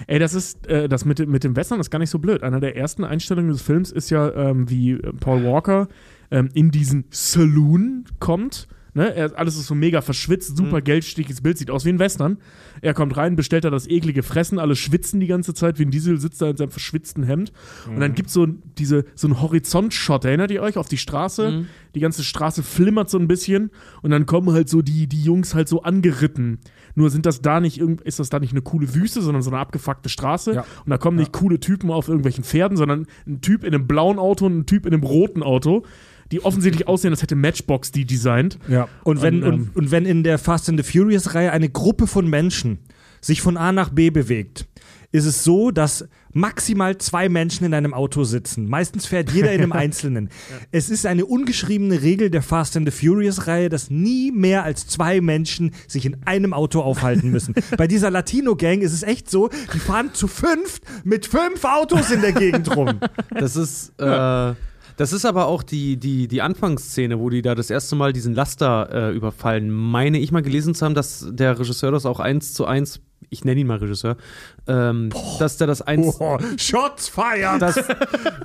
Ey, 0.07 0.19
das 0.19 0.35
ist, 0.35 0.67
äh, 0.67 0.89
das 0.89 1.05
mit, 1.05 1.19
dem- 1.19 1.31
mit 1.31 1.43
dem 1.45 1.57
Western 1.57 1.81
ist 1.81 1.91
gar 1.91 1.99
nicht 1.99 2.11
so 2.11 2.19
blöd. 2.19 2.43
Einer 2.43 2.61
der 2.61 2.77
ersten 2.77 3.03
Einstellungen 3.05 3.51
des 3.51 3.63
Films 3.63 3.91
ist 3.93 4.11
ja, 4.11 4.31
ähm, 4.35 4.69
wie 4.71 4.93
äh, 4.93 5.13
Paul 5.19 5.45
Walker 5.45 5.89
ähm, 6.31 6.49
in 6.55 6.71
diesen 6.71 7.05
Saloon 7.11 8.05
kommt. 8.19 8.69
Ne? 8.97 9.15
Er, 9.15 9.39
alles 9.39 9.59
ist 9.59 9.67
so 9.67 9.75
mega 9.75 10.01
verschwitzt, 10.01 10.57
super 10.57 10.81
geldstichiges 10.81 11.43
Bild, 11.43 11.59
sieht 11.59 11.71
aus 11.71 11.85
wie 11.85 11.91
ein 11.91 11.99
Western. 11.99 12.39
Er 12.81 12.95
kommt 12.95 13.15
rein, 13.19 13.37
bestellt 13.37 13.65
da 13.65 13.69
das 13.69 13.87
eklige 13.87 14.23
Fressen, 14.23 14.59
alle 14.59 14.75
schwitzen 14.75 15.21
die 15.21 15.27
ganze 15.27 15.53
Zeit, 15.53 15.79
wie 15.79 15.83
ein 15.85 15.91
Diesel 15.91 16.19
sitzt 16.19 16.41
da 16.41 16.49
in 16.49 16.57
seinem 16.57 16.71
verschwitzten 16.71 17.23
Hemd. 17.23 17.53
Und 17.87 18.01
dann 18.01 18.15
gibt 18.15 18.31
so 18.31 18.47
diese, 18.47 19.05
so 19.15 19.27
einen 19.27 19.43
Horizontshot, 19.43 20.25
erinnert 20.25 20.51
ihr 20.51 20.63
euch, 20.63 20.79
auf 20.79 20.89
die 20.89 20.97
Straße? 20.97 21.67
Die 21.95 22.01
ganze 22.01 22.25
Straße 22.25 22.63
flimmert 22.63 23.11
so 23.11 23.19
ein 23.19 23.29
bisschen 23.29 23.71
und 24.01 24.13
dann 24.13 24.25
kommen 24.25 24.55
halt 24.55 24.71
so 24.71 24.81
die, 24.81 25.07
die 25.07 25.23
Jungs 25.23 25.55
halt 25.55 25.69
so 25.69 25.83
angeritten. 25.83 26.59
Nur 26.95 27.11
sind 27.11 27.27
das 27.27 27.43
da 27.43 27.61
nicht 27.61 27.79
irgend, 27.79 28.01
ist 28.01 28.19
das 28.19 28.31
da 28.31 28.39
nicht 28.39 28.53
eine 28.53 28.63
coole 28.63 28.95
Wüste, 28.95 29.21
sondern 29.21 29.43
so 29.43 29.51
eine 29.51 29.59
abgefuckte 29.59 30.09
Straße. 30.09 30.55
Ja. 30.55 30.61
Und 30.63 30.91
da 30.91 30.97
kommen 30.97 31.19
nicht 31.19 31.33
coole 31.33 31.61
Typen 31.61 31.91
auf 31.91 32.09
irgendwelchen 32.09 32.45
Pferden, 32.45 32.79
sondern 32.79 33.07
ein 33.27 33.43
Typ 33.43 33.63
in 33.63 33.75
einem 33.75 33.87
blauen 33.87 34.19
Auto 34.19 34.47
und 34.47 34.61
ein 34.61 34.67
Typ 34.67 34.87
in 34.87 34.95
einem 34.95 35.03
roten 35.03 35.43
Auto, 35.43 35.85
die 36.33 36.45
offensichtlich 36.45 36.89
aussehen, 36.89 37.13
als 37.13 37.23
hätte 37.23 37.37
Matchbox 37.37 37.93
die 37.93 38.05
designt. 38.05 38.59
Ja. 38.69 38.89
Und 39.05 39.23
wenn, 39.23 39.43
Und, 39.43 39.49
ähm, 39.49 39.55
und, 39.55 39.77
und 39.77 39.91
wenn 39.91 40.07
in 40.07 40.23
der 40.23 40.39
Fast 40.39 40.69
and 40.69 40.83
the 40.83 40.91
Furious-Reihe 40.91 41.53
eine 41.53 41.69
Gruppe 41.69 42.07
von 42.07 42.29
Menschen 42.29 42.79
sich 43.21 43.43
von 43.43 43.57
A 43.57 43.73
nach 43.73 43.91
B 43.91 44.11
bewegt, 44.11 44.67
ist 45.13 45.25
es 45.25 45.45
so, 45.45 45.71
dass 45.71 46.07
maximal 46.33 46.99
zwei 46.99 47.29
Menschen 47.29 47.65
in 47.65 47.73
einem 47.73 47.95
Auto 47.95 48.25
sitzen. 48.25 48.69
Meistens 48.69 49.07
fährt 49.07 49.33
jeder 49.33 49.53
in 49.53 49.63
einem 49.63 49.73
Einzelnen. 49.85 50.29
Es 50.71 50.91
ist 50.91 51.07
eine 51.07 51.25
ungeschriebene 51.25 52.03
Regel 52.03 52.29
der 52.29 52.43
Fast 52.43 52.77
and 52.77 52.91
the 52.91 53.07
Furious-Reihe, 53.07 53.69
dass 53.71 53.89
nie 53.89 54.31
mehr 54.33 54.65
als 54.65 54.87
zwei 54.87 55.21
Menschen 55.21 55.73
sich 55.89 56.05
in 56.05 56.19
einem 56.27 56.53
Auto 56.53 56.81
aufhalten 56.81 57.31
müssen. 57.31 57.55
Bei 57.79 57.87
dieser 57.87 58.11
Latino-Gang 58.11 58.83
ist 58.83 58.93
es 58.93 59.03
echt 59.03 59.31
so, 59.31 59.49
die 59.73 59.79
fahren 59.79 60.11
zu 60.13 60.29
fünft 60.29 60.83
mit 61.05 61.25
fünf 61.27 61.65
Autos 61.65 62.11
in 62.11 62.21
der 62.21 62.33
Gegend 62.33 62.77
rum. 62.77 63.01
das 63.31 63.57
ist. 63.57 63.93
Äh, 63.99 64.55
das 64.97 65.13
ist 65.13 65.25
aber 65.25 65.47
auch 65.47 65.63
die, 65.63 65.99
die, 65.99 66.29
die 66.29 66.43
Anfangsszene, 66.43 67.19
wo 67.19 67.31
die 67.31 67.43
da 67.43 67.55
das 67.55 67.71
erste 67.71 67.97
Mal 67.97 68.13
diesen 68.13 68.35
Laster 68.35 68.89
äh, 69.11 69.15
überfallen. 69.15 69.71
Meine 69.71 70.19
ich 70.19 70.33
mal 70.33 70.43
gelesen 70.43 70.75
zu 70.75 70.85
haben, 70.85 70.95
dass 70.95 71.27
der 71.31 71.59
Regisseur 71.59 71.93
das 71.93 72.07
auch 72.07 72.21
eins 72.21 72.55
zu 72.55 72.65
eins, 72.65 73.01
ich 73.29 73.45
nenne 73.45 73.61
ihn 73.61 73.67
mal 73.67 73.79
Regisseur, 73.79 74.17
ähm, 74.69 75.11
dass 75.39 75.57
der 75.59 75.67
das 75.67 75.83
eins. 75.83 76.17
Oh, 76.21 76.39
Shots 76.57 77.09
fired! 77.09 77.61
dass, 77.63 77.75
dass, 77.77 77.89
er 77.89 77.97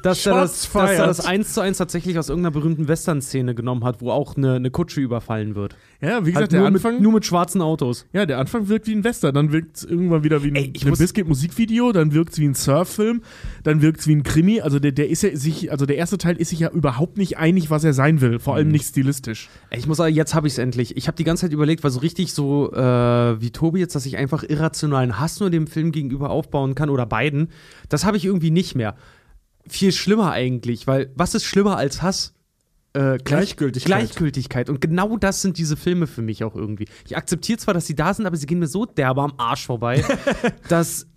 das, 0.01 0.21
Shots 0.21 0.23
dass 0.23 0.75
er 0.75 0.87
fired. 0.87 1.07
das 1.07 1.25
eins 1.25 1.53
zu 1.53 1.61
eins 1.61 1.77
tatsächlich 1.77 2.17
aus 2.19 2.29
irgendeiner 2.29 2.51
berühmten 2.51 2.87
Western-Szene 2.87 3.55
genommen 3.55 3.83
hat, 3.83 4.01
wo 4.01 4.11
auch 4.11 4.35
eine, 4.37 4.55
eine 4.55 4.71
Kutsche 4.71 5.01
überfallen 5.01 5.55
wird. 5.55 5.75
Ja, 6.01 6.21
wie 6.25 6.31
gesagt, 6.31 6.37
Halt 6.37 6.51
der 6.53 6.59
nur, 6.61 6.67
Anfang. 6.67 6.93
mit, 6.95 7.03
nur 7.03 7.13
mit 7.13 7.25
schwarzen 7.25 7.61
Autos. 7.61 8.05
Ja, 8.13 8.25
der 8.25 8.39
Anfang 8.39 8.67
wirkt 8.67 8.87
wie 8.87 8.95
ein 8.95 9.03
Western, 9.03 9.33
dann 9.35 9.51
wirkt 9.51 9.77
es 9.77 9.83
irgendwann 9.83 10.23
wieder 10.23 10.43
wie 10.43 10.47
ein, 10.49 10.55
Ey, 10.55 10.73
ein 10.85 10.93
Biscuit-Musikvideo, 10.97 11.91
dann 11.91 12.13
wirkt 12.13 12.33
es 12.33 12.39
wie 12.39 12.45
ein 12.47 12.53
Surffilm, 12.55 13.21
dann 13.63 13.81
wirkt 13.81 13.99
es 14.01 14.07
wie 14.07 14.15
ein 14.15 14.23
Krimi. 14.23 14.61
Also 14.61 14.79
der, 14.79 14.91
der 14.91 15.09
ist 15.09 15.21
ja 15.23 15.35
sich, 15.35 15.71
also 15.71 15.85
der 15.85 15.97
erste 15.97 16.17
Teil 16.17 16.37
ist 16.37 16.49
sich 16.49 16.59
ja 16.59 16.69
überhaupt 16.71 17.17
nicht 17.17 17.37
einig, 17.37 17.69
was 17.69 17.83
er 17.83 17.93
sein 17.93 18.21
will, 18.21 18.39
vor 18.39 18.55
allem 18.55 18.67
Mhm. 18.67 18.73
nicht 18.73 18.85
stilistisch. 18.87 19.49
Ey, 19.69 19.79
Ich 19.79 19.87
muss 19.87 19.97
sagen, 19.97 20.13
jetzt 20.15 20.33
habe 20.35 20.47
ich 20.47 20.53
es 20.53 20.57
endlich. 20.59 20.97
Ich 20.97 21.07
habe 21.07 21.17
die 21.17 21.23
ganze 21.23 21.41
Zeit 21.41 21.53
überlegt, 21.53 21.83
weil 21.83 21.91
so 21.91 21.99
richtig 21.99 22.33
so 22.33 22.71
äh, 22.73 23.41
wie 23.41 23.51
Tobi 23.51 23.79
jetzt, 23.79 23.95
dass 23.95 24.05
ich 24.05 24.17
einfach 24.17 24.43
irrationalen 24.43 25.19
Hass 25.19 25.39
nur 25.39 25.49
dem 25.49 25.67
Film 25.67 25.91
gegenüber 25.91 26.10
aufbauen 26.19 26.75
kann 26.75 26.89
oder 26.89 27.05
beiden, 27.05 27.49
das 27.89 28.05
habe 28.05 28.17
ich 28.17 28.25
irgendwie 28.25 28.51
nicht 28.51 28.75
mehr. 28.75 28.95
Viel 29.67 29.91
schlimmer 29.91 30.31
eigentlich, 30.31 30.87
weil 30.87 31.11
was 31.15 31.35
ist 31.35 31.45
schlimmer 31.45 31.77
als 31.77 32.01
Hass? 32.01 32.33
Äh, 32.93 32.99
Gleich- 32.99 33.23
Gleichgültigkeit. 33.23 33.87
Gleichgültigkeit. 33.99 34.69
Und 34.69 34.81
genau 34.81 35.15
das 35.17 35.41
sind 35.41 35.57
diese 35.57 35.77
Filme 35.77 36.07
für 36.07 36.21
mich 36.21 36.43
auch 36.43 36.55
irgendwie. 36.55 36.87
Ich 37.05 37.15
akzeptiere 37.15 37.57
zwar, 37.57 37.73
dass 37.73 37.85
sie 37.87 37.95
da 37.95 38.13
sind, 38.13 38.25
aber 38.25 38.35
sie 38.35 38.45
gehen 38.47 38.59
mir 38.59 38.67
so 38.67 38.85
derbe 38.85 39.21
am 39.21 39.33
Arsch 39.37 39.65
vorbei, 39.65 40.03
dass 40.67 41.07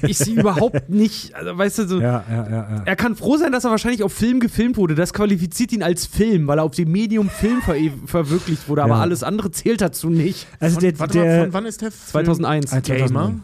ich 0.00 0.16
sie 0.16 0.32
überhaupt 0.34 0.88
nicht, 0.88 1.34
also, 1.34 1.58
weißt 1.58 1.78
du, 1.80 1.86
so, 1.88 2.00
Ja, 2.00 2.24
ja, 2.30 2.36
ja, 2.36 2.50
ja. 2.50 2.82
er 2.86 2.96
kann 2.96 3.16
froh 3.16 3.36
sein, 3.36 3.52
dass 3.52 3.64
er 3.64 3.70
wahrscheinlich 3.70 4.02
auf 4.02 4.14
Film 4.14 4.40
gefilmt 4.40 4.78
wurde. 4.78 4.94
Das 4.94 5.12
qualifiziert 5.12 5.72
ihn 5.72 5.82
als 5.82 6.06
Film, 6.06 6.46
weil 6.46 6.58
er 6.58 6.64
auf 6.64 6.74
dem 6.74 6.90
Medium 6.90 7.28
Film 7.28 7.60
ver 7.60 7.74
verwirklicht 8.06 8.66
wurde. 8.70 8.82
Aber 8.82 8.96
alles 8.96 9.22
andere 9.22 9.50
zählt 9.50 9.82
dazu 9.82 10.08
nicht. 10.08 10.46
Also 10.58 10.80
der, 10.80 10.98
Warte 10.98 11.18
mal, 11.18 11.24
der 11.24 11.40
von 11.44 11.52
wann 11.52 11.66
ist 11.66 11.82
der 11.82 11.90
Film? 11.90 12.10
2001. 12.24 12.72
Ah, 12.72 12.80
Gamer? 12.80 13.34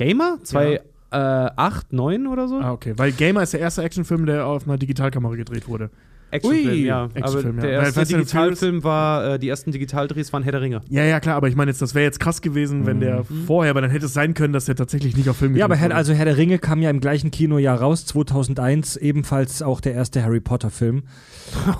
2009. 0.00 0.08
Gamer? 0.08 0.38
2008, 0.44 1.92
9 1.92 2.26
oder 2.26 2.48
so? 2.48 2.58
Ah, 2.58 2.72
okay. 2.72 2.94
Weil 2.96 3.12
Gamer 3.12 3.42
ist 3.42 3.52
der 3.52 3.60
erste 3.60 3.82
Actionfilm, 3.82 4.26
der 4.26 4.46
auf 4.46 4.66
einer 4.66 4.78
Digitalkamera 4.78 5.34
gedreht 5.34 5.68
wurde. 5.68 5.90
Actionfilm, 6.32 6.68
Ui. 6.68 6.84
ja. 6.84 7.08
Actionfilm, 7.12 7.58
aber 7.58 7.66
ja. 7.66 7.70
der 7.70 7.78
Weil 7.78 7.86
erste 7.86 8.06
Digitalfilm 8.06 8.84
war, 8.84 9.34
äh, 9.34 9.38
die 9.38 9.48
ersten 9.48 9.72
Digitaldrehs 9.72 10.32
waren 10.32 10.44
Herr 10.44 10.52
der 10.52 10.60
Ringe. 10.60 10.80
Ja, 10.88 11.02
ja, 11.02 11.18
klar, 11.18 11.34
aber 11.34 11.48
ich 11.48 11.56
meine 11.56 11.72
jetzt, 11.72 11.82
das 11.82 11.94
wäre 11.94 12.04
jetzt 12.04 12.20
krass 12.20 12.40
gewesen, 12.40 12.86
wenn 12.86 13.00
der 13.00 13.24
vorher, 13.46 13.74
weil 13.74 13.82
dann 13.82 13.90
hätte 13.90 14.06
es 14.06 14.14
sein 14.14 14.34
können, 14.34 14.52
dass 14.52 14.66
der 14.66 14.76
tatsächlich 14.76 15.16
nicht 15.16 15.28
auf 15.28 15.36
Film 15.36 15.52
Mhm. 15.52 15.58
Ja, 15.58 15.64
aber 15.64 15.74
gedreht 15.74 15.90
Herr, 15.90 15.96
also 15.96 16.12
Herr 16.12 16.24
der 16.24 16.36
Ringe 16.36 16.58
kam 16.58 16.80
ja 16.82 16.90
im 16.90 17.00
gleichen 17.00 17.32
Kinojahr 17.32 17.80
raus, 17.80 18.06
2001, 18.06 18.96
ebenfalls 18.96 19.60
auch 19.60 19.80
der 19.80 19.94
erste 19.94 20.22
Harry 20.22 20.40
Potter 20.40 20.70
Film. 20.70 21.02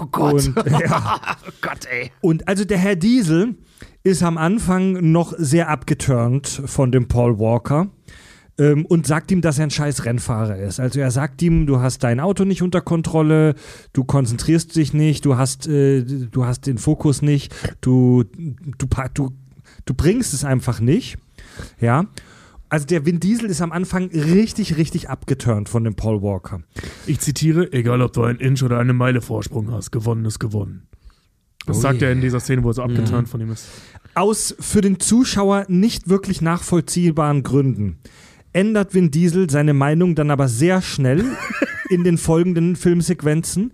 Oh 0.01 0.07
Gott. 0.11 0.49
Und, 0.49 0.57
ja. 0.81 1.21
oh 1.47 1.53
Gott, 1.61 1.87
ey. 1.89 2.11
Und 2.21 2.49
also 2.49 2.65
der 2.65 2.79
Herr 2.79 2.97
Diesel 2.97 3.55
ist 4.03 4.23
am 4.23 4.39
Anfang 4.39 5.13
noch 5.13 5.33
sehr 5.37 5.69
abgeturnt 5.69 6.49
von 6.65 6.91
dem 6.91 7.07
Paul 7.07 7.39
Walker 7.39 7.89
ähm, 8.61 8.85
und 8.85 9.07
sagt 9.07 9.31
ihm, 9.33 9.41
dass 9.41 9.59
er 9.59 9.65
ein 9.65 9.71
scheiß 9.71 10.05
Rennfahrer 10.05 10.59
ist. 10.59 10.79
Also 10.79 11.01
er 11.01 11.11
sagt 11.11 11.41
ihm, 11.41 11.67
du 11.67 11.81
hast 11.81 12.05
dein 12.05 12.21
Auto 12.21 12.45
nicht 12.45 12.63
unter 12.63 12.83
Kontrolle, 12.83 13.55
du 13.95 14.05
konzentrierst 14.05 14.77
dich 14.77 14.93
nicht, 14.93 15.25
du 15.25 15.39
hast, 15.39 15.67
äh, 15.67 16.03
du 16.03 16.45
hast 16.45 16.67
den 16.67 16.77
Fokus 16.77 17.23
nicht, 17.23 17.55
du, 17.81 18.25
du, 18.77 18.87
du, 19.15 19.31
du 19.87 19.95
bringst 19.95 20.35
es 20.35 20.45
einfach 20.45 20.79
nicht. 20.79 21.17
Ja. 21.81 22.07
Also 22.69 22.87
der 22.87 23.05
Vin 23.05 23.19
Diesel 23.19 23.51
ist 23.51 23.63
am 23.63 23.73
Anfang 23.73 24.11
richtig, 24.11 24.77
richtig 24.77 25.09
abgeturnt 25.09 25.69
von 25.69 25.83
dem 25.83 25.97
Paul 25.97 26.23
Walker. 26.23 26.63
Ich 27.07 27.19
zitiere, 27.19 27.73
egal 27.73 28.03
ob 28.03 28.13
du 28.13 28.23
einen 28.23 28.39
Inch 28.39 28.63
oder 28.63 28.79
eine 28.79 28.93
Meile 28.93 29.23
Vorsprung 29.23 29.73
hast, 29.73 29.91
gewonnen 29.91 30.25
ist 30.27 30.39
gewonnen. 30.39 30.87
Das 31.67 31.79
Oh 31.79 31.81
sagt 31.81 32.01
yeah. 32.01 32.11
er 32.11 32.13
in 32.13 32.21
dieser 32.21 32.41
Szene, 32.41 32.63
wo 32.63 32.71
er 32.71 32.75
so 32.75 32.83
abgeturnt 32.83 33.29
von 33.29 33.41
ihm 33.41 33.51
ist. 33.51 33.67
Aus 34.15 34.55
für 34.61 34.81
den 34.83 35.01
Zuschauer 35.01 35.67
nicht 35.69 36.09
wirklich 36.09 36.43
nachvollziehbaren 36.43 37.43
Gründen 37.43 37.99
ändert 38.53 38.95
Vin 38.95 39.11
Diesel 39.11 39.51
seine 39.51 39.75
Meinung 39.75 40.15
dann 40.15 40.31
aber 40.31 40.49
sehr 40.49 40.83
schnell 40.83 41.25
in 41.91 42.05
den 42.05 42.19
folgenden 42.19 42.77
Filmsequenzen 42.77 43.73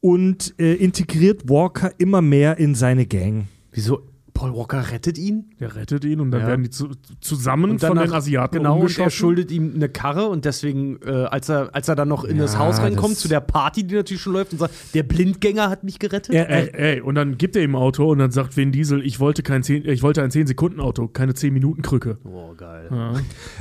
und 0.00 0.54
äh, 0.58 0.74
integriert 0.74 1.48
Walker 1.48 1.92
immer 1.98 2.22
mehr 2.22 2.58
in 2.58 2.74
seine 2.74 3.06
Gang. 3.06 3.48
Wieso? 3.72 4.02
Paul 4.38 4.54
Walker 4.54 4.92
rettet 4.92 5.18
ihn? 5.18 5.46
Der 5.58 5.74
rettet 5.74 6.04
ihn 6.04 6.20
und 6.20 6.30
dann 6.30 6.42
Ja. 6.42 6.46
werden 6.46 6.62
die 6.62 6.70
zu, 6.70 6.90
zusammen 7.20 7.72
Und 7.72 7.80
von 7.80 7.88
danach- 7.96 8.04
den 8.04 8.12
Asiaten 8.14 8.56
Genau, 8.58 8.78
und 8.80 8.96
er 8.96 9.10
schuldet 9.10 9.50
ihm 9.50 9.72
eine 9.74 9.88
Karre 9.88 10.28
und 10.28 10.44
deswegen, 10.44 11.00
äh, 11.04 11.10
als, 11.10 11.48
er, 11.48 11.74
als 11.74 11.88
er 11.88 11.96
dann 11.96 12.06
noch 12.08 12.22
in 12.22 12.36
Ja, 12.36 12.42
das 12.42 12.56
Haus 12.56 12.78
reinkommt, 12.78 13.14
das- 13.14 13.18
zu 13.20 13.26
der 13.28 13.40
Party, 13.40 13.82
die 13.84 13.96
natürlich 13.96 14.22
schon 14.22 14.34
läuft, 14.34 14.52
und 14.52 14.58
sagt, 14.60 14.72
der 14.94 15.02
Blindgänger 15.02 15.68
hat 15.68 15.82
mich 15.82 15.98
gerettet. 15.98 16.32
Er, 16.36 16.48
Ey, 16.48 16.68
er, 16.72 16.78
ey, 16.94 17.00
und 17.00 17.16
dann 17.16 17.36
gibt 17.36 17.56
er 17.56 17.62
ihm 17.64 17.72
ein 17.74 17.82
Auto 17.82 18.08
und 18.10 18.18
dann 18.18 18.30
sagt 18.30 18.56
Vin 18.56 18.70
Diesel, 18.70 19.04
ich 19.04 19.18
wollte, 19.18 19.42
kein 19.42 19.64
10, 19.64 19.84
ich 19.88 20.02
wollte 20.04 20.22
ein 20.22 20.30
10-Sekunden-Auto, 20.30 21.08
keine 21.08 21.32
10-Minuten-Krücke. 21.34 22.18
oh, 22.24 22.54
geil. 22.56 22.88
Ja. 22.92 23.14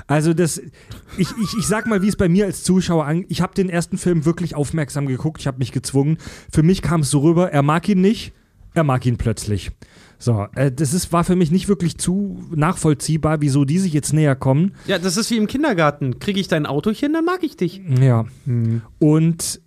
also 0.05 0.33
das, 0.35 0.59
ich, 1.17 1.27
ich, 1.41 1.57
ich 1.57 1.65
sag 1.67 1.87
mal, 1.87 2.03
wie 2.03 2.07
es 2.07 2.15
bei 2.17 2.29
mir 2.29 2.45
als 2.45 2.63
Zuschauer 2.63 3.05
an. 3.05 3.25
Ich 3.29 3.41
habe 3.41 3.55
den 3.55 3.69
ersten 3.69 3.97
Film 3.97 4.25
wirklich 4.25 4.53
aufmerksam 4.53 5.07
geguckt, 5.07 5.41
ich 5.41 5.47
habe 5.47 5.57
mich 5.57 5.71
gezwungen. 5.71 6.17
Für 6.51 6.61
mich 6.61 6.83
kam 6.83 7.01
es 7.01 7.09
so 7.09 7.19
rüber, 7.21 7.51
er 7.51 7.63
mag 7.63 7.89
ihn 7.89 7.99
nicht, 8.01 8.33
er 8.75 8.83
mag 8.83 9.05
ihn 9.07 9.17
plötzlich. 9.17 9.71
So, 10.19 10.47
äh, 10.55 10.71
das 10.71 10.93
ist, 10.93 11.13
war 11.13 11.23
für 11.23 11.35
mich 11.35 11.51
nicht 11.51 11.67
wirklich 11.67 11.97
zu 11.97 12.43
nachvollziehbar, 12.55 13.41
wieso 13.41 13.65
die 13.65 13.79
sich 13.79 13.93
jetzt 13.93 14.13
näher 14.13 14.35
kommen. 14.35 14.73
Ja, 14.87 14.97
das 14.97 15.17
ist 15.17 15.29
wie 15.29 15.37
im 15.37 15.47
Kindergarten. 15.47 16.19
Kriege 16.19 16.39
ich 16.39 16.47
dein 16.47 16.65
Autochen, 16.65 17.13
dann 17.13 17.25
mag 17.25 17.43
ich 17.43 17.55
dich. 17.55 17.81
Ja. 18.01 18.25
Und 18.99 19.61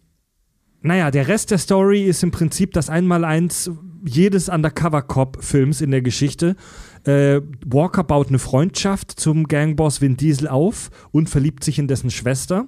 naja, 0.82 1.10
der 1.10 1.28
Rest 1.28 1.50
der 1.50 1.58
Story 1.58 2.04
ist 2.04 2.22
im 2.22 2.30
Prinzip 2.30 2.72
das 2.72 2.88
Einmaleins 2.88 3.70
jedes 4.04 4.48
Undercover-Cop-Films 4.48 5.82
in 5.82 5.90
der 5.90 6.00
Geschichte. 6.02 6.56
Äh, 7.04 7.40
Walker 7.66 8.02
baut 8.02 8.28
eine 8.28 8.38
Freundschaft 8.38 9.12
zum 9.12 9.46
Gangboss 9.46 10.00
Vin 10.00 10.16
Diesel 10.16 10.48
auf 10.48 10.90
und 11.12 11.28
verliebt 11.28 11.64
sich 11.64 11.78
in 11.78 11.86
dessen 11.86 12.10
Schwester. 12.10 12.66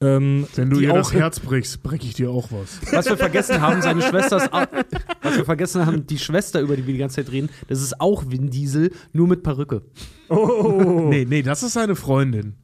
Ähm, 0.00 0.46
Wenn 0.54 0.70
du 0.70 0.78
ihr 0.78 0.92
das 0.94 1.08
auch- 1.08 1.12
Herz 1.12 1.40
brichst, 1.40 1.82
breche 1.82 2.06
ich 2.06 2.14
dir 2.14 2.30
auch 2.30 2.50
was. 2.52 2.78
Was 2.92 3.06
wir 3.06 3.16
vergessen 3.16 3.60
haben, 3.60 3.82
seine 3.82 4.00
Schwester 4.02 4.36
ist 4.36 4.52
auch, 4.52 4.66
Was 5.22 5.36
wir 5.36 5.44
vergessen 5.44 5.84
haben, 5.86 6.06
die 6.06 6.18
Schwester, 6.18 6.60
über 6.60 6.76
die 6.76 6.86
wir 6.86 6.92
die 6.94 7.00
ganze 7.00 7.16
Zeit 7.16 7.32
reden, 7.32 7.48
das 7.68 7.82
ist 7.82 8.00
auch 8.00 8.30
Vin 8.30 8.48
Diesel, 8.50 8.92
nur 9.12 9.26
mit 9.26 9.42
Perücke. 9.42 9.82
Oh. 10.28 11.06
Nee, 11.08 11.26
nee, 11.28 11.42
das 11.42 11.62
ist 11.64 11.72
seine 11.72 11.96
Freundin. 11.96 12.54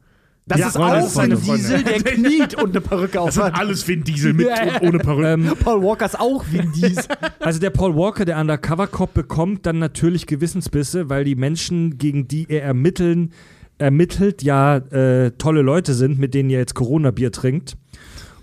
Das 0.47 0.61
Ja, 0.61 0.67
ist 0.69 0.77
Freundin, 0.77 1.03
auch 1.05 1.09
Freundin, 1.11 1.45
Vin 1.47 1.55
Diesel, 1.57 1.83
der 1.83 2.01
kniet 2.05 2.55
und 2.63 2.71
eine 2.71 2.81
Perücke 2.83 3.19
Das 3.19 3.35
sind 3.35 3.43
aufhat. 3.45 3.59
alles 3.59 3.89
Vin 3.89 4.05
Diesel 4.05 4.35
mit 4.35 4.47
und 4.47 4.83
ohne 4.89 4.99
Perücke. 4.99 5.27
Ähm, 5.29 5.53
Paul 5.59 5.83
Walker 5.83 6.05
ist 6.05 6.21
auch 6.21 6.45
Vin 6.51 6.71
Diesel. 6.73 7.03
Also 7.41 7.59
der 7.61 7.71
Paul 7.71 7.97
Walker, 7.97 8.25
der 8.25 8.39
Undercover-Cop, 8.39 9.13
bekommt 9.13 9.67
dann 9.67 9.79
natürlich 9.79 10.27
Gewissensbisse, 10.27 11.09
weil 11.11 11.25
die 11.25 11.35
Menschen, 11.35 11.99
gegen 11.99 12.29
die 12.29 12.47
er 12.49 12.63
ermitteln, 12.63 13.33
ermittelt, 13.79 14.43
ja 14.43 14.77
äh, 14.77 15.33
tolle 15.33 15.63
Leute 15.63 15.95
sind, 15.95 16.19
mit 16.19 16.35
denen 16.35 16.51
er 16.51 16.61
jetzt 16.61 16.75
Corona-Bier 16.75 17.33
trinkt. 17.33 17.77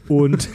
Und, 0.07 0.49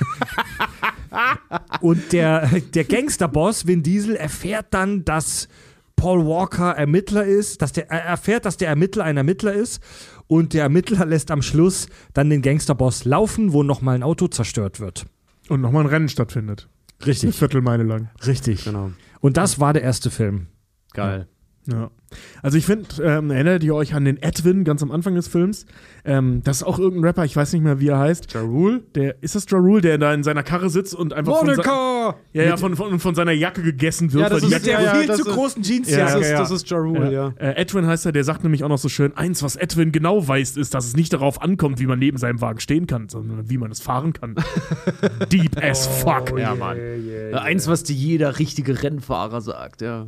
und 1.80 2.12
der, 2.12 2.48
der 2.74 2.84
Gangsterboss 2.84 3.66
Vin 3.66 3.82
Diesel 3.82 4.16
erfährt 4.16 4.66
dann, 4.70 5.04
dass 5.04 5.48
Paul 5.96 6.26
Walker 6.26 6.72
Ermittler 6.72 7.24
ist, 7.24 7.62
dass 7.62 7.72
der, 7.72 7.90
er 7.90 8.00
erfährt, 8.04 8.44
dass 8.44 8.56
der 8.58 8.68
Ermittler 8.68 9.04
ein 9.04 9.16
Ermittler 9.16 9.54
ist 9.54 9.82
und 10.26 10.52
der 10.52 10.64
Ermittler 10.64 11.06
lässt 11.06 11.30
am 11.30 11.40
Schluss 11.42 11.86
dann 12.12 12.28
den 12.28 12.42
Gangsterboss 12.42 13.04
laufen, 13.04 13.52
wo 13.52 13.62
nochmal 13.62 13.94
ein 13.94 14.02
Auto 14.02 14.28
zerstört 14.28 14.78
wird. 14.80 15.06
Und 15.48 15.60
nochmal 15.62 15.84
ein 15.84 15.88
Rennen 15.88 16.08
stattfindet. 16.08 16.68
Eine 16.98 17.06
Richtig, 17.08 17.36
Viertelmeile 17.36 17.84
lang. 17.84 18.10
richtig. 18.26 18.64
Genau. 18.64 18.90
Und 19.20 19.36
das 19.36 19.58
war 19.60 19.72
der 19.72 19.82
erste 19.82 20.10
Film. 20.10 20.48
Geil. 20.92 21.28
Ja. 21.66 21.90
Also 22.40 22.56
ich 22.56 22.64
finde, 22.66 22.86
ähm, 23.02 23.30
erinnert 23.32 23.64
ihr 23.64 23.74
euch 23.74 23.92
an 23.94 24.04
den 24.04 24.22
Edwin 24.22 24.62
ganz 24.62 24.80
am 24.82 24.92
Anfang 24.92 25.16
des 25.16 25.26
Films? 25.26 25.66
Ähm, 26.04 26.40
das 26.44 26.58
ist 26.58 26.62
auch 26.62 26.78
irgendein 26.78 27.04
Rapper, 27.04 27.24
ich 27.24 27.34
weiß 27.34 27.52
nicht 27.52 27.62
mehr, 27.62 27.80
wie 27.80 27.88
er 27.88 27.98
heißt. 27.98 28.32
Ja 28.32 28.42
Rule? 28.42 28.82
Der, 28.94 29.20
ist 29.22 29.34
das 29.34 29.44
Ja 29.50 29.58
Rule, 29.58 29.80
der 29.80 29.98
da 29.98 30.14
in 30.14 30.22
seiner 30.22 30.44
Karre 30.44 30.70
sitzt 30.70 30.94
und 30.94 31.12
einfach 31.12 31.38
von, 31.40 31.52
sa 31.56 32.14
ja, 32.32 32.42
ja, 32.44 32.56
von, 32.56 32.76
von, 32.76 33.00
von 33.00 33.14
seiner 33.16 33.32
Jacke 33.32 33.60
gegessen 33.62 34.12
wird? 34.12 34.22
Ja, 34.22 34.28
das 34.28 34.42
weil 34.42 34.48
die 34.50 34.54
ist 34.56 34.66
Jacke 34.66 34.82
der- 34.82 34.86
ja, 34.86 34.94
viel 35.00 35.14
zu 35.16 35.28
ist- 35.28 35.34
großen 35.34 35.62
Jeans. 35.62 35.90
Ja, 35.90 36.04
das, 36.04 36.14
ist, 36.20 36.30
ja. 36.30 36.38
das 36.38 36.50
ist 36.52 36.70
Ja 36.70 36.76
Rule, 36.78 37.12
ja. 37.12 37.34
Äh, 37.38 37.56
Edwin 37.60 37.86
heißt 37.86 38.06
er, 38.06 38.12
der 38.12 38.22
sagt 38.22 38.44
nämlich 38.44 38.62
auch 38.62 38.68
noch 38.68 38.78
so 38.78 38.88
schön, 38.88 39.16
eins, 39.16 39.42
was 39.42 39.56
Edwin 39.56 39.90
genau 39.90 40.26
weiß, 40.26 40.56
ist, 40.56 40.74
dass 40.74 40.86
es 40.86 40.94
nicht 40.94 41.12
darauf 41.12 41.42
ankommt, 41.42 41.80
wie 41.80 41.86
man 41.86 41.98
neben 41.98 42.18
seinem 42.18 42.40
Wagen 42.40 42.60
stehen 42.60 42.86
kann, 42.86 43.08
sondern 43.08 43.50
wie 43.50 43.58
man 43.58 43.72
es 43.72 43.80
fahren 43.80 44.12
kann. 44.12 44.36
Deep 45.32 45.60
as 45.62 45.86
fuck. 45.88 46.38
Ja, 46.38 46.54
Mann. 46.54 46.76
Äh, 46.78 47.34
Eins, 47.34 47.66
was 47.66 47.82
dir 47.82 47.94
jeder 47.96 48.38
richtige 48.38 48.80
Rennfahrer 48.82 49.40
sagt, 49.40 49.82
ja. 49.82 50.06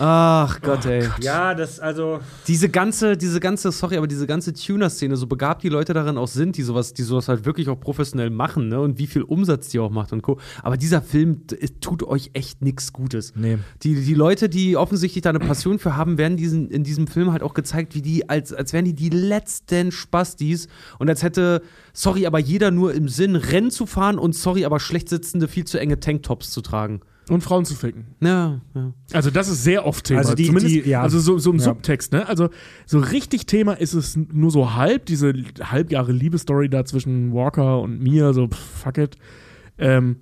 Ach 0.00 0.60
Gott, 0.60 0.86
ey. 0.86 1.08
Ja, 1.20 1.54
das 1.54 1.80
also. 1.80 2.20
Diese 2.46 2.68
ganze, 2.68 3.16
diese 3.16 3.40
ganze, 3.40 3.72
sorry, 3.72 3.96
aber 3.96 4.06
diese 4.06 4.28
ganze 4.28 4.52
Tuner-Szene, 4.52 5.16
so 5.16 5.26
begabt 5.26 5.64
die 5.64 5.68
Leute 5.68 5.92
darin 5.92 6.16
auch 6.16 6.28
sind, 6.28 6.56
die 6.56 6.62
sowas, 6.62 6.94
die 6.94 7.02
sowas 7.02 7.26
halt 7.26 7.44
wirklich 7.44 7.68
auch 7.68 7.80
professionell 7.80 8.30
machen, 8.30 8.68
ne? 8.68 8.80
Und 8.80 8.98
wie 8.98 9.08
viel 9.08 9.22
Umsatz 9.22 9.68
die 9.68 9.80
auch 9.80 9.90
macht 9.90 10.12
und 10.12 10.22
Co. 10.22 10.38
Aber 10.62 10.76
dieser 10.76 11.02
Film 11.02 11.42
tut 11.80 12.04
euch 12.04 12.30
echt 12.34 12.62
nichts 12.62 12.92
Gutes. 12.92 13.32
Nee. 13.34 13.58
Die, 13.82 13.96
die 13.96 14.14
Leute, 14.14 14.48
die 14.48 14.76
offensichtlich 14.76 15.22
da 15.22 15.30
eine 15.30 15.40
Passion 15.40 15.80
für 15.80 15.96
haben, 15.96 16.16
werden 16.16 16.36
diesen, 16.36 16.70
in 16.70 16.84
diesem 16.84 17.08
Film 17.08 17.32
halt 17.32 17.42
auch 17.42 17.54
gezeigt, 17.54 17.96
wie 17.96 18.02
die, 18.02 18.28
als, 18.28 18.52
als 18.52 18.72
wären 18.72 18.84
die 18.84 18.94
die 18.94 19.10
letzten 19.10 19.90
Spastis 19.90 20.68
und 21.00 21.08
als 21.08 21.24
hätte, 21.24 21.60
sorry, 21.92 22.26
aber 22.26 22.38
jeder 22.38 22.70
nur 22.70 22.94
im 22.94 23.08
Sinn, 23.08 23.34
Rennen 23.34 23.72
zu 23.72 23.84
fahren 23.84 24.18
und 24.18 24.34
sorry, 24.34 24.64
aber 24.64 24.78
schlecht 24.78 25.08
sitzende, 25.08 25.48
viel 25.48 25.64
zu 25.64 25.78
enge 25.78 25.98
Tanktops 25.98 26.52
zu 26.52 26.60
tragen. 26.60 27.00
Und 27.30 27.42
Frauen 27.42 27.64
zu 27.64 27.74
ficken. 27.74 28.06
Ja, 28.20 28.60
ja. 28.74 28.92
Also 29.12 29.30
das 29.30 29.48
ist 29.48 29.64
sehr 29.64 29.84
oft 29.86 30.04
Thema. 30.06 30.20
Also 30.20 30.34
die- 30.34 30.46
Zumindest, 30.46 30.74
die- 30.74 30.88
ja. 30.88 31.02
also 31.02 31.18
so, 31.18 31.38
so 31.38 31.50
im 31.50 31.58
Ja. 31.58 31.64
Subtext, 31.64 32.12
ne? 32.12 32.28
Also 32.28 32.48
so 32.86 32.98
richtig 32.98 33.46
Thema 33.46 33.74
ist 33.74 33.94
es 33.94 34.16
nur 34.16 34.50
so 34.50 34.74
halb, 34.74 35.06
diese 35.06 35.32
halbjahre 35.62 36.12
Liebesstory 36.12 36.68
da 36.68 36.84
zwischen 36.84 37.32
Walker 37.32 37.80
und 37.80 38.00
mir, 38.00 38.32
so 38.32 38.48
pff, 38.48 38.58
fuck 38.82 38.98
it. 38.98 39.16
Ähm, 39.78 40.16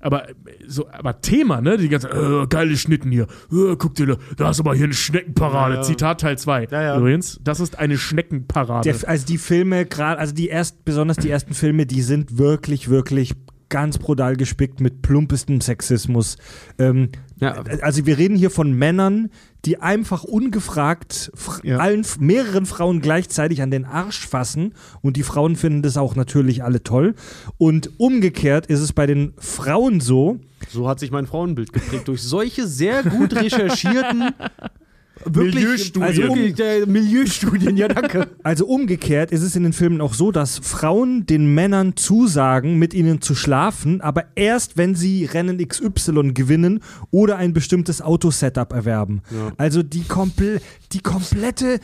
aber 0.00 0.26
so, 0.66 0.88
aber 0.90 1.20
Thema, 1.20 1.60
ne? 1.60 1.76
Die 1.76 1.88
ganze 1.88 2.08
äh, 2.08 2.46
geile 2.48 2.76
Schnitten 2.76 3.12
hier. 3.12 3.28
Äh, 3.52 3.76
guck 3.78 3.94
dir, 3.94 4.06
da 4.06 4.16
da 4.36 4.50
ist 4.50 4.58
aber 4.58 4.74
hier 4.74 4.84
eine 4.86 4.94
Schneckenparade. 4.94 5.74
Ja, 5.74 5.80
ja. 5.80 5.86
Zitat 5.86 6.20
Teil 6.20 6.36
2. 6.38 6.66
Ja, 6.72 6.82
ja. 6.82 6.98
Übrigens, 6.98 7.38
das 7.44 7.60
ist 7.60 7.78
eine 7.78 7.96
Schneckenparade. 7.96 8.90
Der, 8.92 9.08
also 9.08 9.26
die 9.26 9.38
Filme, 9.38 9.86
gerade, 9.86 10.18
also 10.18 10.34
die 10.34 10.48
erst, 10.48 10.84
besonders 10.84 11.18
die 11.18 11.30
ersten 11.30 11.54
Filme, 11.54 11.86
die 11.86 12.02
sind 12.02 12.36
wirklich, 12.36 12.88
wirklich 12.90 13.34
ganz 13.72 13.98
brutal 13.98 14.36
gespickt 14.36 14.80
mit 14.80 15.02
plumpestem 15.02 15.60
Sexismus. 15.60 16.36
Ähm, 16.78 17.08
Ja. 17.40 17.60
Also 17.80 18.06
wir 18.06 18.18
reden 18.18 18.36
hier 18.36 18.50
von 18.50 18.72
Männern, 18.72 19.30
die 19.64 19.78
einfach 19.80 20.22
ungefragt 20.22 21.32
fr- 21.36 21.66
Ja. 21.66 21.78
allen 21.78 22.06
mehreren 22.20 22.66
Frauen 22.66 23.00
gleichzeitig 23.00 23.62
an 23.62 23.72
den 23.72 23.84
Arsch 23.84 24.24
fassen 24.28 24.74
und 25.00 25.16
die 25.16 25.24
Frauen 25.24 25.56
finden 25.56 25.82
das 25.82 25.96
auch 25.96 26.14
natürlich 26.14 26.62
alle 26.62 26.84
toll. 26.84 27.14
Und 27.58 27.90
umgekehrt 27.98 28.66
ist 28.66 28.78
es 28.80 28.92
bei 28.92 29.06
den 29.06 29.32
Frauen 29.38 29.98
so, 30.00 30.38
So 30.68 30.88
hat 30.88 31.00
sich 31.00 31.10
mein 31.10 31.26
Frauenbild 31.26 31.72
geprägt 31.72 32.06
durch 32.06 32.22
solche 32.22 32.68
sehr 32.68 33.02
gut 33.02 33.34
recherchierten 33.34 34.30
wirklich, 35.24 35.54
Milieustudien. 35.54 36.02
Also 36.02 36.22
wirklich, 36.22 36.60
äh, 36.60 36.86
Milieustudien, 36.86 37.76
ja 37.76 37.88
danke. 37.88 38.28
Also 38.42 38.66
umgekehrt 38.66 39.30
ist 39.30 39.42
es 39.42 39.54
in 39.56 39.62
den 39.62 39.72
Filmen 39.72 40.00
auch 40.00 40.14
so, 40.14 40.32
dass 40.32 40.58
Frauen 40.58 41.26
den 41.26 41.54
Männern 41.54 41.96
zusagen, 41.96 42.78
mit 42.78 42.92
ihnen 42.94 43.20
zu 43.20 43.34
schlafen, 43.34 44.00
aber 44.00 44.24
erst 44.34 44.76
wenn 44.76 44.94
sie 44.94 45.24
Rennen 45.24 45.58
XY 45.66 46.32
gewinnen 46.34 46.80
oder 47.10 47.36
ein 47.36 47.52
bestimmtes 47.52 48.02
Autosetup 48.02 48.72
erwerben. 48.72 49.22
Ja. 49.30 49.52
Also 49.56 49.82
die, 49.82 50.02
komple 50.04 50.60
die 50.92 51.00
komplette, 51.00 51.78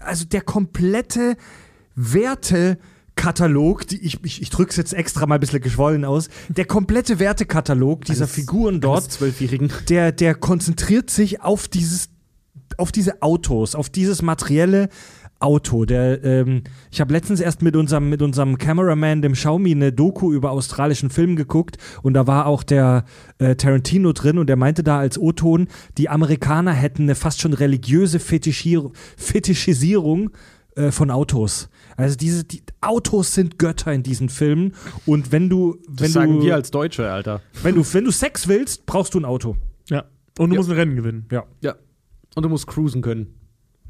also 0.00 0.24
der 0.26 0.42
komplette 0.42 1.36
Wertekatalog, 1.96 3.86
die 3.86 3.98
ich, 4.04 4.18
ich, 4.24 4.42
ich 4.42 4.50
drücke 4.50 4.70
es 4.70 4.76
jetzt 4.76 4.94
extra 4.94 5.26
mal 5.26 5.36
ein 5.36 5.40
bisschen 5.40 5.60
geschwollen 5.60 6.04
aus, 6.04 6.28
der 6.48 6.64
komplette 6.64 7.18
Wertekatalog 7.18 8.04
dieser 8.04 8.24
Eines- 8.24 8.34
Figuren 8.34 8.80
Dort 8.80 9.18
der, 9.88 10.12
der 10.12 10.34
konzentriert 10.34 11.10
sich 11.10 11.40
auf 11.42 11.68
dieses, 11.68 12.08
auf 12.78 12.92
diese 12.92 13.22
Autos, 13.22 13.74
auf 13.74 13.88
dieses 13.90 14.22
materielle 14.22 14.88
Auto. 15.38 15.84
Der, 15.84 16.22
ähm, 16.22 16.62
ich 16.92 17.00
habe 17.00 17.12
letztens 17.12 17.40
erst 17.40 17.62
mit 17.62 17.74
unserem, 17.74 18.08
mit 18.08 18.22
unserem 18.22 18.58
Cameraman, 18.58 19.22
dem 19.22 19.32
Xiaomi, 19.32 19.72
eine 19.72 19.92
Doku 19.92 20.32
über 20.32 20.52
australischen 20.52 21.10
Film 21.10 21.34
geguckt 21.34 21.78
und 22.02 22.14
da 22.14 22.28
war 22.28 22.46
auch 22.46 22.62
der 22.62 23.04
äh, 23.38 23.56
Tarantino 23.56 24.12
drin 24.12 24.38
und 24.38 24.46
der 24.46 24.56
meinte 24.56 24.84
da 24.84 24.98
als 25.00 25.18
O-Ton, 25.18 25.66
die 25.98 26.08
Amerikaner 26.08 26.72
hätten 26.72 27.02
eine 27.02 27.16
fast 27.16 27.40
schon 27.40 27.54
religiöse 27.54 28.20
Fetischier 28.20 28.90
Fetischisierung 29.16 30.30
äh, 30.76 30.90
von 30.92 31.10
Autos. 31.10 31.68
Also 31.96 32.16
diese 32.16 32.44
die 32.44 32.62
Autos 32.80 33.34
sind 33.34 33.58
Götter 33.58 33.92
in 33.92 34.02
diesen 34.04 34.28
Filmen 34.28 34.74
und 35.06 35.32
wenn 35.32 35.48
du 35.50 35.76
wenn 35.88 35.96
Das 35.96 36.12
sagen 36.12 36.38
du 36.38 36.44
wir 36.46 36.54
als 36.54 36.70
Deutsche, 36.70 37.10
Alter. 37.10 37.40
wenn 37.64 37.74
du 37.74 37.84
wenn 37.92 38.04
du 38.04 38.10
Sex 38.12 38.46
willst, 38.48 38.86
brauchst 38.86 39.14
du 39.14 39.18
ein 39.20 39.24
Auto. 39.24 39.56
ja. 39.88 40.04
Und 40.38 40.48
du 40.48 40.54
Ja. 40.54 40.60
musst 40.60 40.70
ein 40.70 40.76
Rennen 40.76 40.96
gewinnen. 40.96 41.26
Ja. 41.30 41.44
Ja. 41.60 41.74
Und 42.34 42.42
du 42.44 42.48
musst 42.48 42.66
cruisen 42.66 43.02
können. 43.02 43.34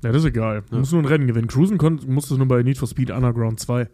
Ja, 0.02 0.11
das 0.11 0.22
ist 0.22 0.28
egal. 0.28 0.62
Du 0.68 0.74
Ja. 0.76 0.78
musst 0.81 0.92
nur 0.92 1.00
ein 1.02 1.07
Rennen 1.07 1.26
gewinnen. 1.26 1.46
Cruisen 1.46 1.78
kon- 1.78 2.00
musst 2.09 2.31
du 2.31 2.37
nur 2.37 2.48
bei 2.48 2.62
Need 2.62 2.78
for 2.78 2.88
Speed 2.88 3.11
Underground 3.11 3.61
2. 3.61 3.88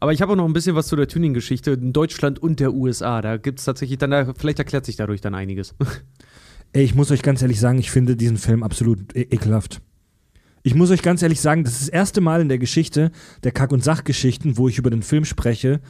Aber 0.00 0.12
ich 0.12 0.22
habe 0.22 0.32
auch 0.32 0.36
noch 0.36 0.44
ein 0.46 0.52
bisschen 0.52 0.76
was 0.76 0.86
zu 0.86 0.94
der 0.94 1.08
Tuning-Geschichte 1.08 1.72
in 1.72 1.92
Deutschland 1.92 2.38
und 2.40 2.60
der 2.60 2.72
USA. 2.72 3.20
Da 3.20 3.36
gibt 3.36 3.58
es 3.58 3.64
tatsächlich 3.64 3.98
dann, 3.98 4.10
da, 4.12 4.32
vielleicht 4.34 4.60
erklärt 4.60 4.86
sich 4.86 4.94
dadurch 4.94 5.20
dann 5.20 5.34
einiges. 5.34 5.74
Ey, 6.72 6.84
ich 6.84 6.94
muss 6.94 7.10
euch 7.10 7.22
ganz 7.22 7.42
ehrlich 7.42 7.58
sagen, 7.58 7.78
ich 7.78 7.90
finde 7.90 8.14
diesen 8.14 8.36
Film 8.36 8.62
absolut 8.62 9.16
e 9.16 9.22
ekelhaft. 9.22 9.80
Ich 10.62 10.74
muss 10.74 10.90
euch 10.90 11.02
ganz 11.02 11.22
ehrlich 11.22 11.40
sagen, 11.40 11.64
das 11.64 11.72
ist 11.74 11.82
das 11.82 11.88
erste 11.88 12.20
Mal 12.20 12.40
in 12.42 12.48
der 12.48 12.58
Geschichte 12.58 13.10
der 13.42 13.52
Kack- 13.52 13.72
und 13.72 13.82
Sachgeschichten, 13.82 14.56
wo 14.58 14.68
ich 14.68 14.78
über 14.78 14.90
den 14.90 15.02
Film 15.02 15.24
spreche 15.24 15.80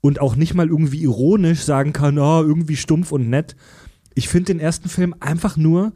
und 0.00 0.20
auch 0.20 0.36
nicht 0.36 0.54
mal 0.54 0.68
irgendwie 0.68 1.02
ironisch 1.02 1.62
sagen 1.62 1.92
kann, 1.92 2.18
oh, 2.18 2.42
irgendwie 2.42 2.76
stumpf 2.76 3.10
und 3.10 3.28
nett. 3.30 3.56
Ich 4.14 4.28
finde 4.28 4.46
den 4.52 4.60
ersten 4.60 4.88
Film 4.88 5.14
einfach 5.18 5.56
nur 5.56 5.92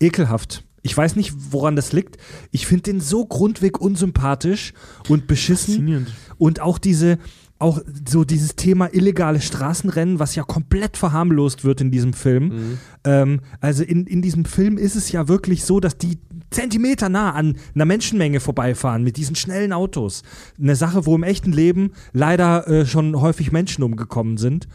ekelhaft. 0.00 0.64
Ich 0.82 0.96
weiß 0.96 1.16
nicht, 1.16 1.34
woran 1.50 1.76
das 1.76 1.92
liegt. 1.92 2.16
Ich 2.50 2.66
finde 2.66 2.84
den 2.84 3.00
so 3.00 3.26
grundweg 3.26 3.80
unsympathisch 3.80 4.72
und 5.08 5.26
beschissen. 5.26 6.06
Und 6.38 6.60
auch 6.60 6.78
diese, 6.78 7.18
auch 7.58 7.80
so 8.08 8.24
dieses 8.24 8.56
Thema 8.56 8.92
illegale 8.92 9.42
Straßenrennen, 9.42 10.18
was 10.18 10.34
ja 10.34 10.42
komplett 10.42 10.96
verharmlost 10.96 11.64
wird 11.64 11.82
in 11.82 11.90
diesem 11.90 12.14
Film. 12.14 12.78
Ähm, 13.04 13.40
also 13.60 13.82
in, 13.82 14.06
in 14.06 14.22
diesem 14.22 14.46
Film 14.46 14.78
ist 14.78 14.96
es 14.96 15.12
ja 15.12 15.28
wirklich 15.28 15.64
so, 15.64 15.80
dass 15.80 15.98
die 15.98 16.18
Zentimeter 16.50 17.10
nah 17.10 17.32
an 17.32 17.56
einer 17.74 17.84
Menschenmenge 17.84 18.40
vorbeifahren 18.40 19.04
mit 19.04 19.18
diesen 19.18 19.36
schnellen 19.36 19.74
Autos. 19.74 20.22
Eine 20.58 20.76
Sache, 20.76 21.04
wo 21.04 21.14
im 21.14 21.22
echten 21.22 21.52
Leben 21.52 21.92
leider 22.12 22.66
äh, 22.66 22.86
schon 22.86 23.20
häufig 23.20 23.52
Menschen 23.52 23.84
umgekommen 23.84 24.38
sind. 24.38 24.66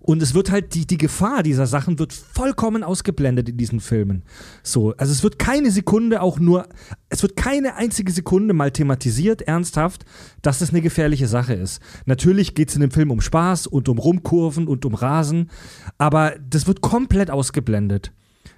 Und 0.00 0.22
es 0.22 0.34
wird 0.34 0.50
halt, 0.50 0.74
die, 0.74 0.86
die 0.86 0.96
Gefahr 0.96 1.42
dieser 1.42 1.66
Sachen 1.66 1.98
wird 1.98 2.12
vollkommen 2.12 2.82
ausgeblendet 2.82 3.50
in 3.50 3.58
diesen 3.58 3.80
Filmen. 3.80 4.22
So, 4.62 4.94
also 4.96 5.12
es 5.12 5.22
wird 5.22 5.38
keine 5.38 5.70
Sekunde 5.70 6.22
auch 6.22 6.38
nur, 6.38 6.66
es 7.10 7.22
wird 7.22 7.36
keine 7.36 7.76
einzige 7.76 8.10
Sekunde 8.10 8.54
mal 8.54 8.70
thematisiert, 8.70 9.42
ernsthaft, 9.42 10.06
dass 10.40 10.62
es 10.62 10.70
eine 10.70 10.80
gefährliche 10.80 11.28
Sache 11.28 11.52
ist. 11.52 11.80
Natürlich 12.06 12.54
geht 12.54 12.70
es 12.70 12.74
in 12.74 12.80
dem 12.80 12.90
Film 12.90 13.10
um 13.10 13.20
Spaß 13.20 13.66
und 13.66 13.88
um 13.90 13.98
Rumkurven 13.98 14.68
und 14.68 14.86
um 14.86 14.94
Rasen, 14.94 15.50
aber 15.98 16.34
das 16.48 16.66
wird 16.66 16.80
komplett 16.80 17.30
ausgeblendet. 17.30 18.12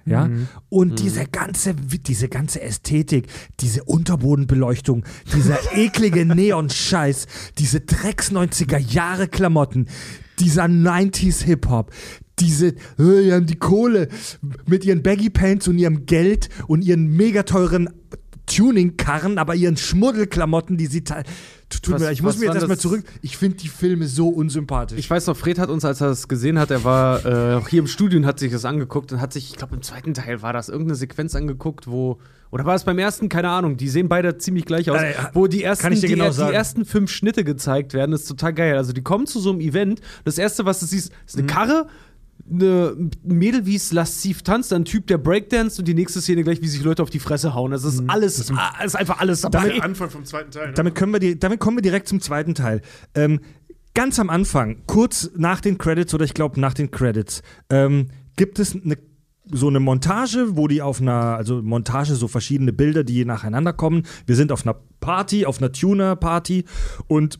Ja, 0.05 0.29
und 0.67 0.99
diese 0.99 1.25
ganze, 1.27 1.75
diese 1.75 2.27
ganze 2.27 2.61
Ästhetik, 2.61 3.27
diese 3.61 3.85
Unterbodenbeleuchtung, 3.85 5.05
dieser 5.33 5.57
eklige 5.77 6.25
Neon-Scheiß, 6.35 7.27
diese 7.57 7.79
Drecks 7.81 8.29
90er 8.29 8.77
Jahre 8.77 9.29
Klamotten, 9.29 9.87
dieser 10.39 10.65
90s 10.65 11.43
Hip-Hop, 11.43 11.91
diese, 12.39 12.67
äh, 12.67 12.75
die 12.97 13.31
haben 13.33 13.45
die 13.45 13.55
Kohle 13.59 14.07
mit 14.67 14.85
ihren 14.85 15.03
Baggy 15.03 15.29
Pants 15.29 15.67
und 15.67 15.77
ihrem 15.77 16.05
Geld 16.05 16.49
und 16.67 16.83
ihren 16.83 17.07
mega 17.15 17.43
teuren 17.43 17.89
Tuning-Karren, 18.45 19.37
aber 19.37 19.55
ihren 19.55 19.77
Schmuddelklamotten, 19.77 20.77
die 20.77 20.87
sie 20.87 21.03
teil- 21.03 21.23
Tut 21.69 21.93
Was- 21.93 21.99
mir 22.01 22.05
leid, 22.07 22.13
ich 22.13 22.21
muss 22.21 22.37
mir 22.37 22.45
jetzt 22.45 22.55
erstmal 22.55 22.75
das- 22.75 22.81
zurück. 22.83 23.03
Ich 23.23 23.35
finde 23.37 23.57
die 23.57 23.67
Filme 23.67 24.05
so 24.07 24.29
unsympathisch. 24.29 24.99
Ich 24.99 25.09
weiß 25.09 25.25
noch, 25.25 25.35
Fred 25.35 25.57
hat 25.57 25.69
uns, 25.69 25.83
als 25.85 26.01
er 26.01 26.09
es 26.09 26.27
gesehen 26.27 26.59
hat, 26.59 26.69
er 26.69 26.83
war 26.83 27.25
äh, 27.25 27.55
auch 27.55 27.67
hier 27.67 27.79
im 27.79 27.87
Studio 27.87 28.19
und 28.19 28.27
hat 28.27 28.37
sich 28.37 28.51
das 28.51 28.63
angeguckt 28.65 29.11
und 29.11 29.19
hat 29.21 29.33
sich, 29.33 29.49
ich 29.49 29.55
glaube, 29.57 29.75
im 29.75 29.81
zweiten 29.81 30.13
Teil 30.13 30.43
war 30.43 30.53
das 30.53 30.69
irgendeine 30.69 30.95
Sequenz 30.95 31.35
angeguckt, 31.35 31.87
wo. 31.87 32.19
Oder 32.53 32.65
war 32.65 32.75
es 32.75 32.83
beim 32.83 32.99
ersten? 32.99 33.29
Keine 33.29 33.49
Ahnung. 33.49 33.77
Die 33.77 33.89
sehen 33.89 34.07
beide 34.07 34.37
ziemlich 34.37 34.65
gleich 34.65 34.91
aus. 34.91 35.01
Äh, 35.01 35.13
wo 35.33 35.47
die 35.47 35.63
ersten, 35.63 35.81
kann 35.83 35.91
ich 35.93 36.01
dir 36.01 36.07
die, 36.07 36.13
genau 36.13 36.27
die 36.27 36.33
sagen. 36.33 36.53
ersten 36.53 36.85
fünf 36.85 37.09
Schnitte 37.09 37.43
gezeigt 37.43 37.93
werden, 37.95 38.13
ist 38.13 38.25
total 38.27 38.53
geil. 38.53 38.77
Also 38.77 38.93
die 38.93 39.01
kommen 39.01 39.25
zu 39.25 39.39
so 39.39 39.49
einem 39.51 39.59
Event. 39.59 40.01
Das 40.23 40.37
erste, 40.37 40.63
was 40.65 40.79
du 40.79 40.85
siehst, 40.85 41.11
ist 41.25 41.35
Mhm. 41.35 41.39
eine 41.43 41.47
Karre. 41.51 41.87
Eine 42.51 42.93
ein 42.97 43.11
Mädel, 43.23 43.65
wie 43.65 43.75
es 43.75 43.91
lasziv 43.93 44.43
tanzt, 44.43 44.71
ein 44.73 44.85
Typ, 44.85 45.07
der 45.07 45.17
Breakdance 45.17 45.79
und 45.81 45.87
die 45.87 45.93
nächste 45.93 46.19
Szene 46.21 46.43
gleich, 46.43 46.61
wie 46.61 46.67
sich 46.67 46.83
Leute 46.83 47.01
auf 47.01 47.09
die 47.09 47.19
Fresse 47.19 47.53
hauen. 47.55 47.71
Das 47.71 47.83
ist 47.85 48.01
Mhm. 48.01 48.09
alles, 48.09 48.51
ah, 48.51 48.83
ist 48.83 48.95
einfach 48.95 49.19
alles 49.19 49.41
dabei. 49.41 49.69
Der 49.69 49.83
Anfang 49.83 50.09
vom 50.09 50.25
zweiten 50.25 50.51
Teil. 50.51 50.67
Ne? 50.67 50.73
Damit, 50.73 50.93
können 50.95 51.13
wir 51.13 51.19
die, 51.19 51.39
damit 51.39 51.59
kommen 51.59 51.77
wir 51.77 51.81
direkt 51.81 52.07
zum 52.07 52.19
zweiten 52.21 52.53
Teil. 52.53 52.81
Ähm, 53.15 53.39
ganz 53.95 54.19
am 54.19 54.29
Anfang, 54.29 54.83
kurz 54.87 55.31
nach 55.35 55.61
den 55.61 55.77
Credits 55.79 56.13
oder 56.13 56.25
ich 56.25 56.33
glaube 56.33 56.59
nach 56.59 56.73
den 56.73 56.91
Credits, 56.91 57.41
ähm, 57.69 58.09
gibt 58.35 58.59
es 58.59 58.75
eine, 58.75 58.97
so 59.51 59.67
eine 59.67 59.79
Montage, 59.79 60.55
wo 60.55 60.67
die 60.67 60.81
auf 60.81 61.01
einer, 61.01 61.35
also 61.35 61.61
Montage, 61.61 62.15
so 62.15 62.27
verschiedene 62.27 62.73
Bilder, 62.73 63.03
die 63.03 63.25
nacheinander 63.25 63.73
kommen. 63.73 64.03
Wir 64.25 64.35
sind 64.35 64.51
auf 64.51 64.65
einer 64.65 64.75
Party, 64.99 65.45
auf 65.45 65.59
einer 65.59 65.71
Tuner-Party 65.71 66.65
und 67.07 67.39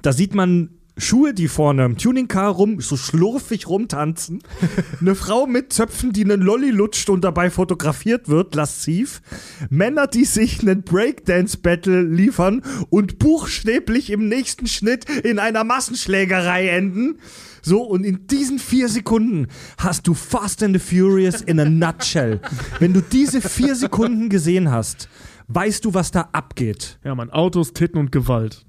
da 0.00 0.12
sieht 0.12 0.34
man 0.34 0.70
Schuhe, 0.98 1.32
die 1.32 1.48
vor 1.48 1.70
einem 1.70 1.96
Tuning-Car 1.96 2.50
rum, 2.50 2.80
so 2.80 2.98
schlurfig 2.98 3.66
rumtanzen. 3.66 4.42
Eine 5.00 5.14
Frau 5.14 5.46
mit 5.46 5.72
Zöpfen, 5.72 6.12
die 6.12 6.22
einen 6.22 6.42
Lolli 6.42 6.70
lutscht 6.70 7.08
und 7.08 7.24
dabei 7.24 7.50
fotografiert 7.50 8.28
wird, 8.28 8.54
lasziv. 8.54 9.22
Männer, 9.70 10.06
die 10.06 10.26
sich 10.26 10.60
einen 10.60 10.82
Breakdance-Battle 10.82 12.02
liefern 12.02 12.62
und 12.90 13.18
buchstäblich 13.18 14.10
im 14.10 14.28
nächsten 14.28 14.66
Schnitt 14.66 15.08
in 15.08 15.38
einer 15.38 15.64
Massenschlägerei 15.64 16.68
enden. 16.68 17.18
So, 17.62 17.82
und 17.82 18.04
in 18.04 18.26
diesen 18.26 18.58
vier 18.58 18.88
Sekunden 18.88 19.46
hast 19.78 20.06
du 20.08 20.14
Fast 20.14 20.62
and 20.62 20.74
the 20.74 20.80
Furious 20.80 21.40
in 21.40 21.60
a 21.60 21.64
nutshell. 21.64 22.40
Wenn 22.80 22.92
du 22.92 23.00
diese 23.00 23.40
vier 23.40 23.76
Sekunden 23.76 24.28
gesehen 24.28 24.70
hast, 24.70 25.08
weißt 25.46 25.84
du, 25.84 25.94
was 25.94 26.10
da 26.10 26.28
abgeht. 26.32 26.98
Ja, 27.04 27.14
man, 27.14 27.30
Autos, 27.30 27.72
Titten 27.72 27.98
und 27.98 28.10
Gewalt. 28.10 28.66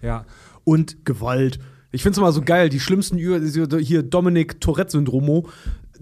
Ja. 0.00 0.26
Und 0.64 1.04
Gewalt. 1.04 1.60
Ich 1.92 2.02
finde 2.02 2.12
es 2.12 2.18
immer 2.18 2.32
so 2.32 2.42
geil, 2.42 2.68
die 2.68 2.80
schlimmsten 2.80 3.18
Über 3.18 3.78
hier 3.78 4.02
Dominik 4.02 4.60
Tourette-Syndromo. 4.60 5.48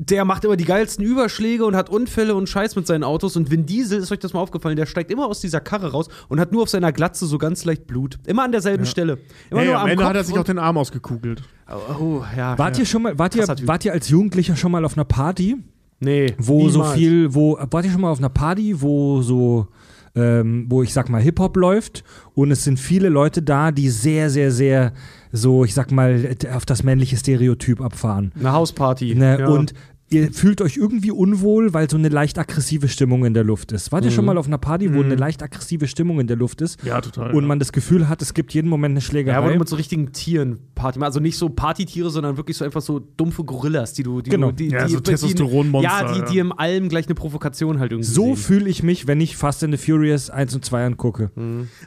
Der 0.03 0.24
macht 0.24 0.46
immer 0.46 0.57
die 0.57 0.64
geilsten 0.64 1.05
Überschläge 1.05 1.66
und 1.66 1.76
hat 1.76 1.90
Unfälle 1.90 2.34
und 2.34 2.48
Scheiß 2.48 2.74
mit 2.74 2.86
seinen 2.86 3.05
Autos. 3.05 3.36
Und 3.36 3.51
Vin 3.51 3.66
Diesel, 3.66 3.98
ist 3.98 4.11
euch 4.11 4.18
das 4.18 4.32
mal 4.32 4.40
aufgefallen, 4.40 4.76
der 4.76 4.86
steigt 4.86 5.11
immer 5.11 5.26
aus 5.26 5.42
dieser 5.42 5.61
Karre 5.61 5.92
raus 5.92 6.09
und 6.28 6.40
hat 6.40 6.53
nur 6.53 6.62
auf 6.62 6.70
seiner 6.70 6.90
Glatze 6.90 7.26
so 7.26 7.36
ganz 7.36 7.66
leicht 7.66 7.86
Blut. 7.86 8.18
Immer 8.26 8.44
an 8.44 8.53
derselben 8.53 8.86
Stelle. 8.86 9.18
Immer 9.51 9.61
Ja, 9.61 9.64
nur 9.66 9.74
ja, 9.74 9.82
am 9.82 9.88
Ende 9.88 10.05
hat 10.07 10.16
er 10.16 10.24
sich 10.24 10.38
auch 10.38 10.44
den 10.44 10.59
Arm 10.59 10.78
ausgekugelt. 10.78 11.42
Oh, 11.70 11.94
oh, 12.01 12.24
ja. 12.34 12.57
Wart 12.57 12.76
ja. 12.76 12.80
ihr 12.80 12.86
schon 12.86 13.03
mal, 13.03 13.18
wart 13.18 13.34
ihr, 13.36 13.46
wart 13.46 13.84
ihr 13.84 13.92
als 13.92 14.09
Jugendlicher 14.09 14.57
schon 14.57 14.72
mal 14.72 14.86
auf 14.86 14.94
einer 14.96 15.05
Party, 15.05 15.57
Nee. 16.01 16.34
wo 16.38 16.70
so 16.70 16.78
niemals. 16.78 16.98
viel, 16.98 17.34
wo, 17.34 17.59
wart 17.70 17.84
ihr 17.84 17.90
schon 17.90 18.01
mal 18.01 18.11
auf 18.11 18.18
einer 18.18 18.30
Party, 18.30 18.80
wo 18.80 19.20
so, 19.20 19.66
ähm, 20.14 20.64
wo 20.70 20.82
ich 20.82 20.94
sag 20.94 21.11
mal 21.11 21.20
Hip-Hop 21.20 21.57
läuft 21.57 22.05
und 22.34 22.51
es 22.51 22.64
sind 22.64 22.80
viele 22.80 23.11
Leute 23.11 23.42
da, 23.42 23.70
die 23.70 23.90
sehr, 23.90 24.30
sehr, 24.30 24.51
sehr 24.51 24.92
so, 25.32 25.64
ich 25.64 25.74
sag 25.74 25.92
mal, 25.92 26.36
auf 26.53 26.66
das 26.66 26.82
männliche 26.82 27.16
Stereotyp 27.16 27.80
abfahren. 27.80 28.32
Eine 28.38 28.53
Hausparty. 28.53 29.14
Ne? 29.14 29.38
ja. 29.38 29.48
Und 29.48 29.74
ihr 30.12 30.32
fühlt 30.32 30.61
euch 30.61 30.76
irgendwie 30.76 31.11
unwohl, 31.12 31.72
weil 31.72 31.88
so 31.88 31.96
eine 31.96 32.08
leicht 32.08 32.38
aggressive 32.38 32.88
Stimmung 32.88 33.24
in 33.24 33.32
der 33.32 33.44
Luft 33.44 33.70
ist. 33.72 33.92
Wart 33.92 34.04
ihr 34.04 34.11
schon 34.11 34.24
mal 34.24 34.36
auf 34.38 34.46
einer 34.46 34.58
Party, 34.58 34.92
wo 34.94 35.02
eine 35.02 35.14
leicht 35.14 35.42
aggressive 35.42 35.86
Stimmung 35.86 36.18
in 36.20 36.26
der 36.26 36.36
Luft 36.36 36.61
ist 36.61 36.82
Ja, 36.84 37.00
total. 37.00 37.32
und 37.34 37.46
man 37.46 37.58
das 37.61 37.72
Gefühl 37.72 38.08
hat, 38.08 38.20
es 38.20 38.34
gibt 38.34 38.52
jeden 38.52 38.68
Moment 38.68 38.92
eine 38.92 38.98
ja, 39.00 39.04
wo 39.06 39.11
Schlägerei? 39.11 39.52
du 39.52 39.58
mit 39.58 39.68
so 39.68 39.76
richtigen 39.76 40.12
Tieren 40.12 40.58
Party 40.74 40.98
machst. 40.98 41.11
Also 41.11 41.20
nicht 41.20 41.36
so 41.36 41.48
Partytiere, 41.48 42.11
sondern 42.11 42.36
wirklich 42.36 42.56
so 42.56 42.64
einfach 42.64 42.80
so 42.80 42.98
dumpfe 42.98 43.44
Gorillas, 43.44 43.92
die 43.92 44.02
du. 44.02 44.20
Die 44.20 44.30
Genau. 44.30 44.48
Du, 44.50 44.56
die, 44.56 44.68
Ja, 44.70 44.86
die, 44.86 44.92
so 44.94 45.00
die- 45.00 45.11
Testosteronmonster, 45.12 45.90
Ja, 45.90 46.12
die, 46.12 46.18
ja. 46.20 46.24
die 46.26 46.38
im 46.38 46.52
Allem 46.52 46.88
gleich 46.88 47.06
eine 47.06 47.14
Provokation 47.14 47.78
halt 47.78 47.92
irgendwie. 47.92 48.08
so 48.11 48.34
fühle 48.34 48.68
ich 48.68 48.82
mich, 48.82 49.06
wenn 49.06 49.20
ich 49.20 49.36
Fast 49.36 49.62
and 49.64 49.72
the 49.72 49.78
Furious 49.92 50.28
1 50.30 50.54
und 50.54 50.64
2 50.64 50.86
angucke. 50.86 51.30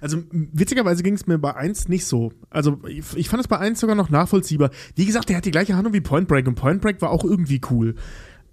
Also 0.02 0.18
m- 0.18 0.50
witzigerweise 0.54 1.04
ging 1.04 1.16
es 1.16 1.28
mir 1.28 1.38
bei 1.38 1.56
1 1.56 1.90
nicht 1.90 2.06
so. 2.06 2.32
Also 2.50 2.80
ich, 2.88 3.04
ich 3.16 3.28
fand 3.30 3.42
es 3.42 3.48
bei 3.48 3.58
1 3.60 3.80
sogar 3.80 3.96
noch 3.96 4.10
nachvollziehbar. 4.10 4.70
Wie 4.96 5.06
gesagt, 5.06 5.30
der 5.30 5.38
hat 5.38 5.46
die 5.46 5.52
gleiche 5.52 5.76
Handlung 5.76 5.94
wie 5.94 6.02
Point 6.02 6.28
Break 6.28 6.48
und 6.48 6.56
Point 6.56 6.82
Break 6.82 7.02
war 7.02 7.10
auch 7.12 7.24
irgendwie 7.26 7.60
cool. 7.70 7.96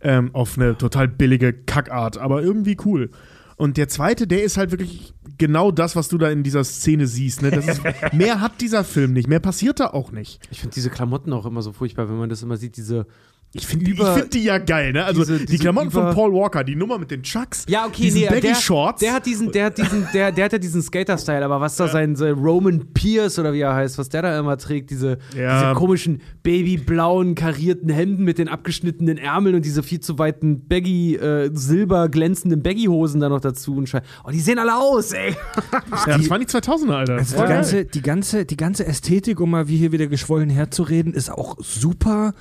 Ähm, 0.02 0.30
auf 0.34 0.56
eine 0.56 0.78
total 0.78 1.08
billige 1.08 1.52
Kackart, 1.52 2.16
aber 2.16 2.42
irgendwie 2.42 2.76
cool. 2.84 3.10
Und 3.56 3.76
der 3.76 3.88
zweite, 3.88 4.26
der 4.26 4.42
ist 4.42 4.56
halt 4.56 4.70
wirklich 4.70 5.12
genau 5.36 5.70
das, 5.70 5.94
was 5.94 6.08
du 6.08 6.16
da 6.16 6.30
in 6.30 6.42
dieser 6.42 6.64
Szene 6.64 7.06
siehst. 7.06 7.42
Ne? 7.42 7.48
Ist, 7.50 7.82
mehr 8.14 8.40
hat 8.40 8.62
dieser 8.62 8.84
Film 8.84 9.12
nicht, 9.12 9.28
mehr 9.28 9.40
passiert 9.40 9.80
da 9.80 9.88
auch 9.88 10.12
nicht. 10.12 10.40
Ich 10.50 10.60
finde 10.60 10.74
diese 10.74 10.88
Klamotten 10.88 11.34
auch 11.34 11.44
immer 11.44 11.60
so 11.60 11.72
furchtbar, 11.72 12.08
wenn 12.08 12.16
man 12.16 12.30
das 12.30 12.42
immer 12.42 12.56
sieht, 12.56 12.78
diese. 12.78 13.06
Ich 13.52 13.66
finde 13.66 13.84
find 13.96 14.32
die 14.32 14.44
ja 14.44 14.58
geil, 14.58 14.92
ne? 14.92 15.04
Also 15.04 15.22
diese- 15.22 15.38
die 15.40 15.46
diese 15.46 15.58
Klamotten 15.58 15.88
über- 15.88 16.02
von 16.06 16.14
Paul 16.14 16.32
Walker, 16.32 16.62
die 16.62 16.76
Nummer 16.76 16.98
mit 16.98 17.10
den 17.10 17.24
Chucks, 17.24 17.64
Ja, 17.68 17.84
okay, 17.84 18.02
diesen 18.04 18.20
nee, 18.20 18.26
Baggy 18.28 18.40
der, 18.42 18.54
Shorts. 18.54 19.00
der 19.00 19.12
hat 19.12 19.26
diesen, 19.26 19.50
der 19.50 19.64
hat 19.66 19.76
diesen, 19.78 20.06
der, 20.14 20.30
der 20.30 20.44
hat 20.44 20.52
ja 20.52 20.58
diesen 20.58 20.80
Skater-Style, 20.82 21.44
aber 21.44 21.60
was 21.60 21.74
da 21.74 21.88
sein, 21.88 22.14
sein 22.14 22.34
Roman 22.34 22.86
Pierce 22.94 23.40
oder 23.40 23.52
wie 23.52 23.60
er 23.62 23.74
heißt, 23.74 23.98
was 23.98 24.08
der 24.08 24.22
da 24.22 24.38
immer 24.38 24.56
trägt, 24.56 24.90
diese, 24.90 25.18
Ja. 25.36 25.62
diese 25.62 25.74
komischen 25.74 26.20
babyblauen 26.44 27.34
karierten 27.34 27.88
Hemden 27.88 28.24
mit 28.24 28.38
den 28.38 28.48
abgeschnittenen 28.48 29.18
Ärmeln 29.18 29.56
und 29.56 29.64
diese 29.64 29.82
viel 29.82 29.98
zu 29.98 30.18
weiten 30.20 30.68
Baggy, 30.68 31.16
äh, 31.16 31.50
silber 31.52 32.08
glänzenden 32.08 32.62
Baggy-Hosen 32.62 33.20
da 33.20 33.28
noch 33.28 33.40
dazu 33.40 33.74
und 33.76 33.88
Scheiß. 33.88 34.02
Oh, 34.24 34.30
die 34.30 34.38
sehen 34.40 34.60
alle 34.60 34.76
aus, 34.76 35.10
ey. 35.12 35.30
ja, 36.06 36.18
das 36.18 36.30
waren 36.30 36.40
die 36.40 36.46
2000er, 36.46 36.92
Alter. 36.94 37.14
Also 37.16 37.36
die, 37.36 37.48
ganze, 37.48 37.84
die, 37.84 38.02
ganze, 38.02 38.44
die 38.44 38.56
ganze 38.56 38.86
Ästhetik, 38.86 39.40
um 39.40 39.50
mal 39.50 39.66
wie 39.66 39.76
hier 39.76 39.90
wieder 39.90 40.06
geschwollen 40.06 40.50
herzureden, 40.50 41.12
ist 41.14 41.30
auch 41.32 41.56
super 41.58 42.32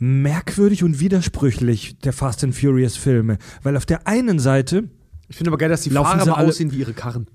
merkwürdig 0.00 0.82
und 0.82 0.98
widersprüchlich 0.98 1.98
der 2.00 2.12
Fast 2.12 2.42
and 2.42 2.54
Furious 2.56 2.96
Filme. 2.96 3.38
Weil 3.62 3.76
auf 3.76 3.86
der 3.86 4.06
einen 4.08 4.38
Seite, 4.40 4.88
Ich 5.28 5.36
finde 5.36 5.50
aber 5.50 5.58
geil, 5.58 5.68
dass 5.68 5.82
die 5.82 5.90
Laufen 5.90 6.18
Fahrer 6.18 6.36
alle- 6.38 6.48
aussehen 6.48 6.72
wie 6.72 6.78
ihre 6.78 6.92
Karren. 6.94 7.26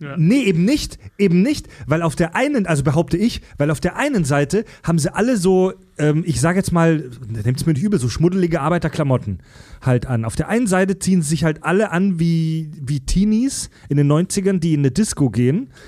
Ja. 0.00 0.16
nee, 0.16 0.42
eben 0.44 0.64
nicht, 0.64 0.98
eben 1.18 1.42
nicht, 1.42 1.68
weil 1.86 2.02
auf 2.02 2.16
der 2.16 2.34
einen, 2.34 2.66
also 2.66 2.82
behaupte 2.82 3.16
ich, 3.16 3.42
weil 3.58 3.70
auf 3.70 3.80
der 3.80 3.96
einen 3.96 4.24
Seite 4.24 4.64
haben 4.82 4.98
sie 4.98 5.14
alle 5.14 5.36
so, 5.36 5.74
ähm, 5.98 6.22
ich 6.26 6.40
sage 6.40 6.58
jetzt 6.58 6.72
mal, 6.72 7.10
nehmt 7.28 7.58
es 7.58 7.66
mir 7.66 7.74
nicht 7.74 7.82
übel, 7.82 8.00
so 8.00 8.08
schmuddelige 8.08 8.60
Arbeiterklamotten 8.60 9.40
halt 9.82 10.06
an. 10.06 10.24
Auf 10.24 10.36
der 10.36 10.48
einen 10.48 10.66
Seite 10.66 10.98
ziehen 10.98 11.22
sie 11.22 11.30
sich 11.30 11.44
halt 11.44 11.64
alle 11.64 11.90
an 11.90 12.18
wie, 12.18 12.70
wie 12.80 13.00
Teenies 13.00 13.70
in 13.88 13.96
den 13.96 14.10
90ern, 14.10 14.58
die 14.58 14.74
in 14.74 14.80
eine 14.80 14.90
Disco 14.90 15.30
gehen. 15.30 15.68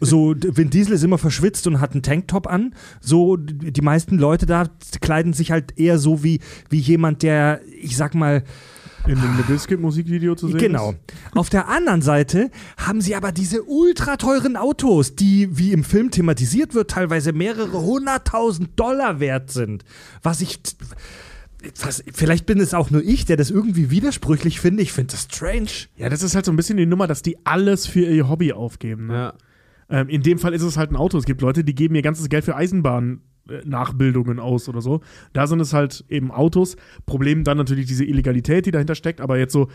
So, 0.00 0.34
Vin 0.36 0.70
Diesel 0.70 0.94
ist 0.94 1.02
immer 1.02 1.18
verschwitzt 1.18 1.66
und 1.66 1.80
hat 1.80 1.92
einen 1.92 2.02
Tanktop 2.02 2.46
an. 2.46 2.74
So, 3.00 3.36
die 3.36 3.80
meisten 3.80 4.18
Leute 4.18 4.44
da 4.44 4.68
kleiden 5.00 5.32
sich 5.32 5.50
halt 5.50 5.78
eher 5.78 5.98
so 5.98 6.22
wie, 6.22 6.40
wie 6.68 6.78
jemand, 6.78 7.22
der, 7.22 7.60
ich 7.80 7.96
sag 7.96 8.14
mal, 8.14 8.44
In 9.06 9.20
dem 9.20 9.36
Nabiscuit-Musikvideo 9.36 10.34
zu 10.34 10.48
sehen 10.48 10.58
Genau. 10.58 10.90
ist. 10.92 10.98
Auf 11.36 11.50
der 11.50 11.68
anderen 11.68 12.00
Seite 12.00 12.50
haben 12.78 13.00
sie 13.02 13.14
aber 13.14 13.32
diese 13.32 13.62
ultra 13.64 14.16
teuren 14.16 14.56
Autos, 14.56 15.14
die, 15.14 15.58
wie 15.58 15.72
im 15.72 15.84
Film 15.84 16.10
thematisiert 16.10 16.74
wird, 16.74 16.90
teilweise 16.90 17.32
mehrere 17.34 17.82
hunderttausend 17.82 18.70
Dollar 18.80 19.20
wert 19.20 19.50
sind. 19.50 19.84
Was 20.22 20.40
ich. 20.40 20.58
Was, 21.80 22.02
vielleicht 22.12 22.44
bin 22.46 22.60
es 22.60 22.74
auch 22.74 22.90
nur 22.90 23.02
ich, 23.02 23.24
der 23.24 23.36
das 23.36 23.50
irgendwie 23.50 23.90
widersprüchlich 23.90 24.60
finde. 24.60 24.82
Ich 24.82 24.92
finde 24.92 25.12
das 25.12 25.22
strange. 25.24 25.68
Ja, 25.96 26.08
das 26.10 26.22
ist 26.22 26.34
halt 26.34 26.44
so 26.44 26.52
ein 26.52 26.56
bisschen 26.56 26.76
die 26.76 26.84
Nummer, 26.86 27.06
dass 27.06 27.22
die 27.22 27.38
alles 27.46 27.86
für 27.86 28.00
ihr 28.04 28.28
Hobby 28.28 28.52
aufgeben. 28.52 29.06
Ne? 29.08 29.14
Ja. 29.14 29.34
Ähm, 29.90 30.08
in 30.08 30.22
dem 30.22 30.38
Fall 30.38 30.52
ist 30.54 30.62
es 30.62 30.76
halt 30.76 30.90
ein 30.90 30.96
Auto. 30.96 31.16
Es 31.18 31.24
gibt 31.24 31.40
Leute, 31.40 31.64
die 31.64 31.74
geben 31.74 31.94
ihr 31.94 32.02
ganzes 32.02 32.28
Geld 32.28 32.44
für 32.44 32.56
Eisenbahn-Nachbildungen 33.48 34.38
aus 34.38 34.68
oder 34.68 34.80
so. 34.80 35.00
Da 35.32 35.46
sind 35.46 35.60
es 35.60 35.72
halt 35.72 36.04
eben 36.08 36.30
Autos. 36.30 36.76
Problem 37.06 37.44
dann 37.44 37.58
natürlich 37.58 37.86
diese 37.86 38.04
Illegalität, 38.04 38.66
die 38.66 38.70
dahinter 38.70 38.94
steckt. 38.94 39.20
Aber 39.20 39.38
jetzt 39.38 39.52
so, 39.52 39.68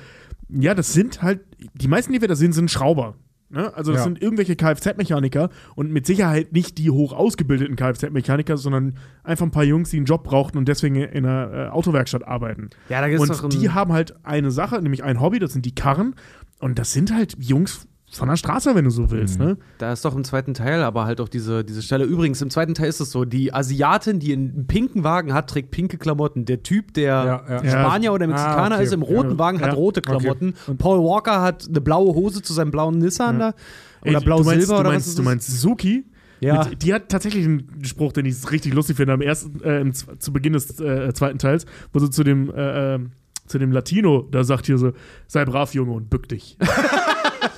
ja, 0.49 0.73
das 0.73 0.93
sind 0.93 1.21
halt, 1.21 1.41
die 1.73 1.87
meisten, 1.87 2.13
die 2.13 2.21
wir 2.21 2.27
da 2.27 2.35
sehen, 2.35 2.53
sind 2.53 2.71
Schrauber. 2.71 3.15
Ne? 3.51 3.73
Also 3.75 3.91
das 3.91 4.01
Ja. 4.01 4.03
sind 4.03 4.21
irgendwelche 4.21 4.55
Kfz-Mechaniker 4.55 5.49
und 5.75 5.91
mit 5.91 6.05
Sicherheit 6.05 6.53
nicht 6.53 6.77
die 6.77 6.91
hoch 6.91 7.13
ausgebildeten 7.13 7.75
Kfz-Mechaniker, 7.75 8.57
sondern 8.57 8.93
einfach 9.23 9.45
ein 9.45 9.51
paar 9.51 9.63
Jungs, 9.63 9.89
die 9.89 9.97
einen 9.97 10.05
Job 10.05 10.23
brauchten 10.23 10.57
und 10.59 10.67
deswegen 10.67 10.95
in 10.95 11.25
einer 11.25 11.51
äh, 11.51 11.69
Autowerkstatt 11.69 12.27
arbeiten. 12.27 12.69
Ja, 12.89 13.01
da 13.01 13.09
gibt's 13.09 13.41
Und 13.41 13.53
die 13.53 13.69
haben 13.71 13.91
halt 13.91 14.13
eine 14.23 14.51
Sache, 14.51 14.79
nämlich 14.81 15.03
ein 15.03 15.19
Hobby, 15.19 15.39
das 15.39 15.53
sind 15.53 15.65
die 15.65 15.73
Karren. 15.73 16.15
Und 16.59 16.77
das 16.77 16.91
sind 16.93 17.11
halt 17.13 17.35
Jungs 17.39 17.87
von 18.11 18.27
der 18.29 18.35
Straße, 18.37 18.73
wenn 18.75 18.85
du 18.85 18.89
so 18.89 19.11
willst. 19.11 19.39
Mhm. 19.39 19.45
Ne? 19.45 19.57
Da 19.77 19.91
ist 19.93 20.03
doch 20.05 20.15
im 20.15 20.23
zweiten 20.23 20.53
Teil 20.53 20.81
aber 20.83 21.05
halt 21.05 21.21
auch 21.21 21.29
diese, 21.29 21.63
diese 21.63 21.81
Stelle. 21.81 22.05
Übrigens, 22.05 22.41
im 22.41 22.49
zweiten 22.49 22.73
Teil 22.73 22.87
ist 22.89 22.99
es 22.99 23.11
so, 23.11 23.25
die 23.25 23.53
Asiatin, 23.53 24.19
die 24.19 24.33
einen 24.33 24.65
pinken 24.67 25.03
Wagen 25.03 25.33
hat, 25.33 25.49
trägt 25.49 25.71
pinke 25.71 25.97
Klamotten. 25.97 26.45
Der 26.45 26.63
Typ, 26.63 26.93
der 26.93 27.43
Ja, 27.47 27.61
ja. 27.63 27.69
Spanier 27.69 28.13
oder 28.13 28.25
Ah, 28.25 28.29
Mexikaner 28.29 28.75
okay. 28.75 28.83
ist, 28.83 28.93
im 28.93 29.01
roten 29.03 29.31
Ja. 29.31 29.39
Wagen 29.39 29.59
hat 29.61 29.67
Ja. 29.67 29.73
rote 29.73 29.99
Okay. 29.99 30.17
Klamotten. 30.17 30.53
Paul 30.77 30.99
Walker 30.99 31.41
hat 31.41 31.67
eine 31.69 31.81
blaue 31.81 32.13
Hose 32.15 32.41
zu 32.41 32.53
seinem 32.53 32.71
blauen 32.71 32.97
Nissan 32.97 33.39
da. 33.39 33.53
Oder 34.01 34.21
blau-silber 34.21 34.79
oder 34.79 34.83
du 34.83 34.89
was 34.89 34.93
meinst, 34.93 35.07
ist 35.09 35.17
Du 35.19 35.23
meinst 35.23 35.61
Suki? 35.61 36.05
Ja. 36.39 36.63
Mit, 36.69 36.81
die 36.83 36.93
hat 36.93 37.09
tatsächlich 37.09 37.45
einen 37.45 37.83
Spruch, 37.83 38.13
den 38.13 38.25
ich 38.25 38.49
richtig 38.49 38.73
lustig 38.73 38.95
finde, 38.95 39.11
am 39.13 39.21
ersten, 39.21 39.61
äh, 39.61 39.81
im, 39.81 39.93
zu 39.93 40.31
Beginn 40.31 40.53
des 40.53 40.79
äh, 40.79 41.13
zweiten 41.13 41.37
Teils, 41.37 41.65
wo 41.91 41.99
sie 41.99 42.09
zu 42.09 42.23
dem, 42.23 42.49
äh, 42.49 42.95
ähm, 42.95 43.11
zu 43.45 43.57
dem 43.59 43.71
Latino, 43.73 44.27
da 44.31 44.43
sagt 44.43 44.67
hier 44.67 44.77
so, 44.77 44.93
sei 45.27 45.43
brav, 45.43 45.73
Junge, 45.73 45.91
und 45.91 46.09
bück 46.09 46.29
dich. 46.29 46.55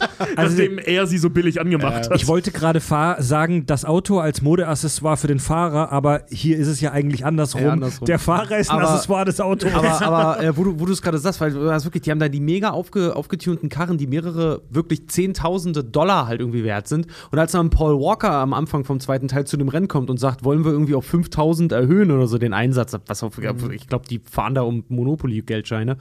Also, 0.35 0.55
Nachdem 0.55 0.77
er 0.77 1.07
sie 1.07 1.17
so 1.17 1.29
billig 1.29 1.59
angemacht 1.59 2.09
hat. 2.09 2.15
ich 2.15 2.27
wollte 2.27 2.51
gerade 2.51 2.79
sagen, 2.79 3.65
das 3.65 3.85
Auto 3.85 4.19
als 4.19 4.41
Modeaccessoire 4.41 5.17
für 5.17 5.27
den 5.27 5.39
Fahrer, 5.39 5.91
aber 5.91 6.21
hier 6.29 6.57
ist 6.57 6.67
es 6.67 6.79
ja 6.79 6.91
eigentlich 6.91 7.25
andersrum. 7.25 7.61
Ja, 7.63 7.71
andersrum. 7.73 8.05
Der 8.05 8.19
Fahrer 8.19 8.57
ist 8.57 8.69
ein 8.71 8.79
Aber- 8.79 8.89
Accessoire 8.91 9.25
des 9.25 9.39
Autos. 9.41 9.73
aber, 9.73 10.01
aber 10.01 10.43
äh, 10.43 10.55
wo 10.55 10.63
du, 10.63 10.79
wo 10.79 10.85
du 10.85 10.93
es 10.93 11.01
gerade 11.01 11.17
sagst, 11.17 11.41
weil 11.41 11.51
du 11.51 11.71
hast 11.71 11.85
wirklich, 11.85 12.03
die 12.03 12.11
haben 12.11 12.19
da 12.19 12.29
die 12.29 12.39
mega 12.39 12.69
aufge, 12.69 13.15
aufgetunten 13.15 13.69
Karren, 13.69 13.97
die 13.97 14.07
mehrere, 14.07 14.61
wirklich 14.69 15.07
Zehntausende 15.09 15.83
Dollar 15.83 16.27
halt 16.27 16.39
irgendwie 16.39 16.63
wert 16.63 16.87
sind. 16.87 17.07
Und 17.31 17.39
als 17.39 17.51
dann 17.53 17.69
Paul 17.69 17.99
Walker 17.99 18.31
am 18.31 18.53
Anfang 18.53 18.83
vom 18.85 18.99
zweiten 18.99 19.27
Teil 19.27 19.45
zu 19.45 19.57
dem 19.57 19.67
Rennen 19.69 19.87
kommt 19.87 20.09
und 20.09 20.17
sagt, 20.19 20.43
wollen 20.43 20.63
wir 20.63 20.71
irgendwie 20.71 20.95
auf 20.95 21.05
5000 21.05 21.71
erhöhen 21.71 22.11
oder 22.11 22.27
so 22.27 22.37
den 22.37 22.53
Einsatz, 22.53 22.95
was 23.07 23.23
auf, 23.23 23.37
ich 23.39 23.87
glaube, 23.87 24.05
die 24.09 24.19
fahren 24.19 24.55
da 24.55 24.61
um 24.61 24.83
Monopoly-Geldscheine, 24.89 25.97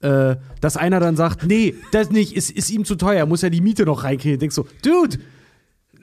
äh, 0.00 0.36
dass 0.60 0.76
einer 0.76 1.00
dann 1.00 1.16
sagt, 1.16 1.44
nee, 1.44 1.74
das 1.92 2.10
nicht, 2.10 2.36
ist, 2.36 2.50
ist 2.50 2.70
ihm 2.70 2.84
zu 2.84 2.94
teuer, 2.96 3.26
muss 3.26 3.42
ja 3.42 3.50
die 3.50 3.60
Miete 3.60 3.84
noch 3.84 4.04
reinkriegen. 4.04 4.38
Denkst 4.38 4.54
so, 4.54 4.66
Dude, 4.82 5.18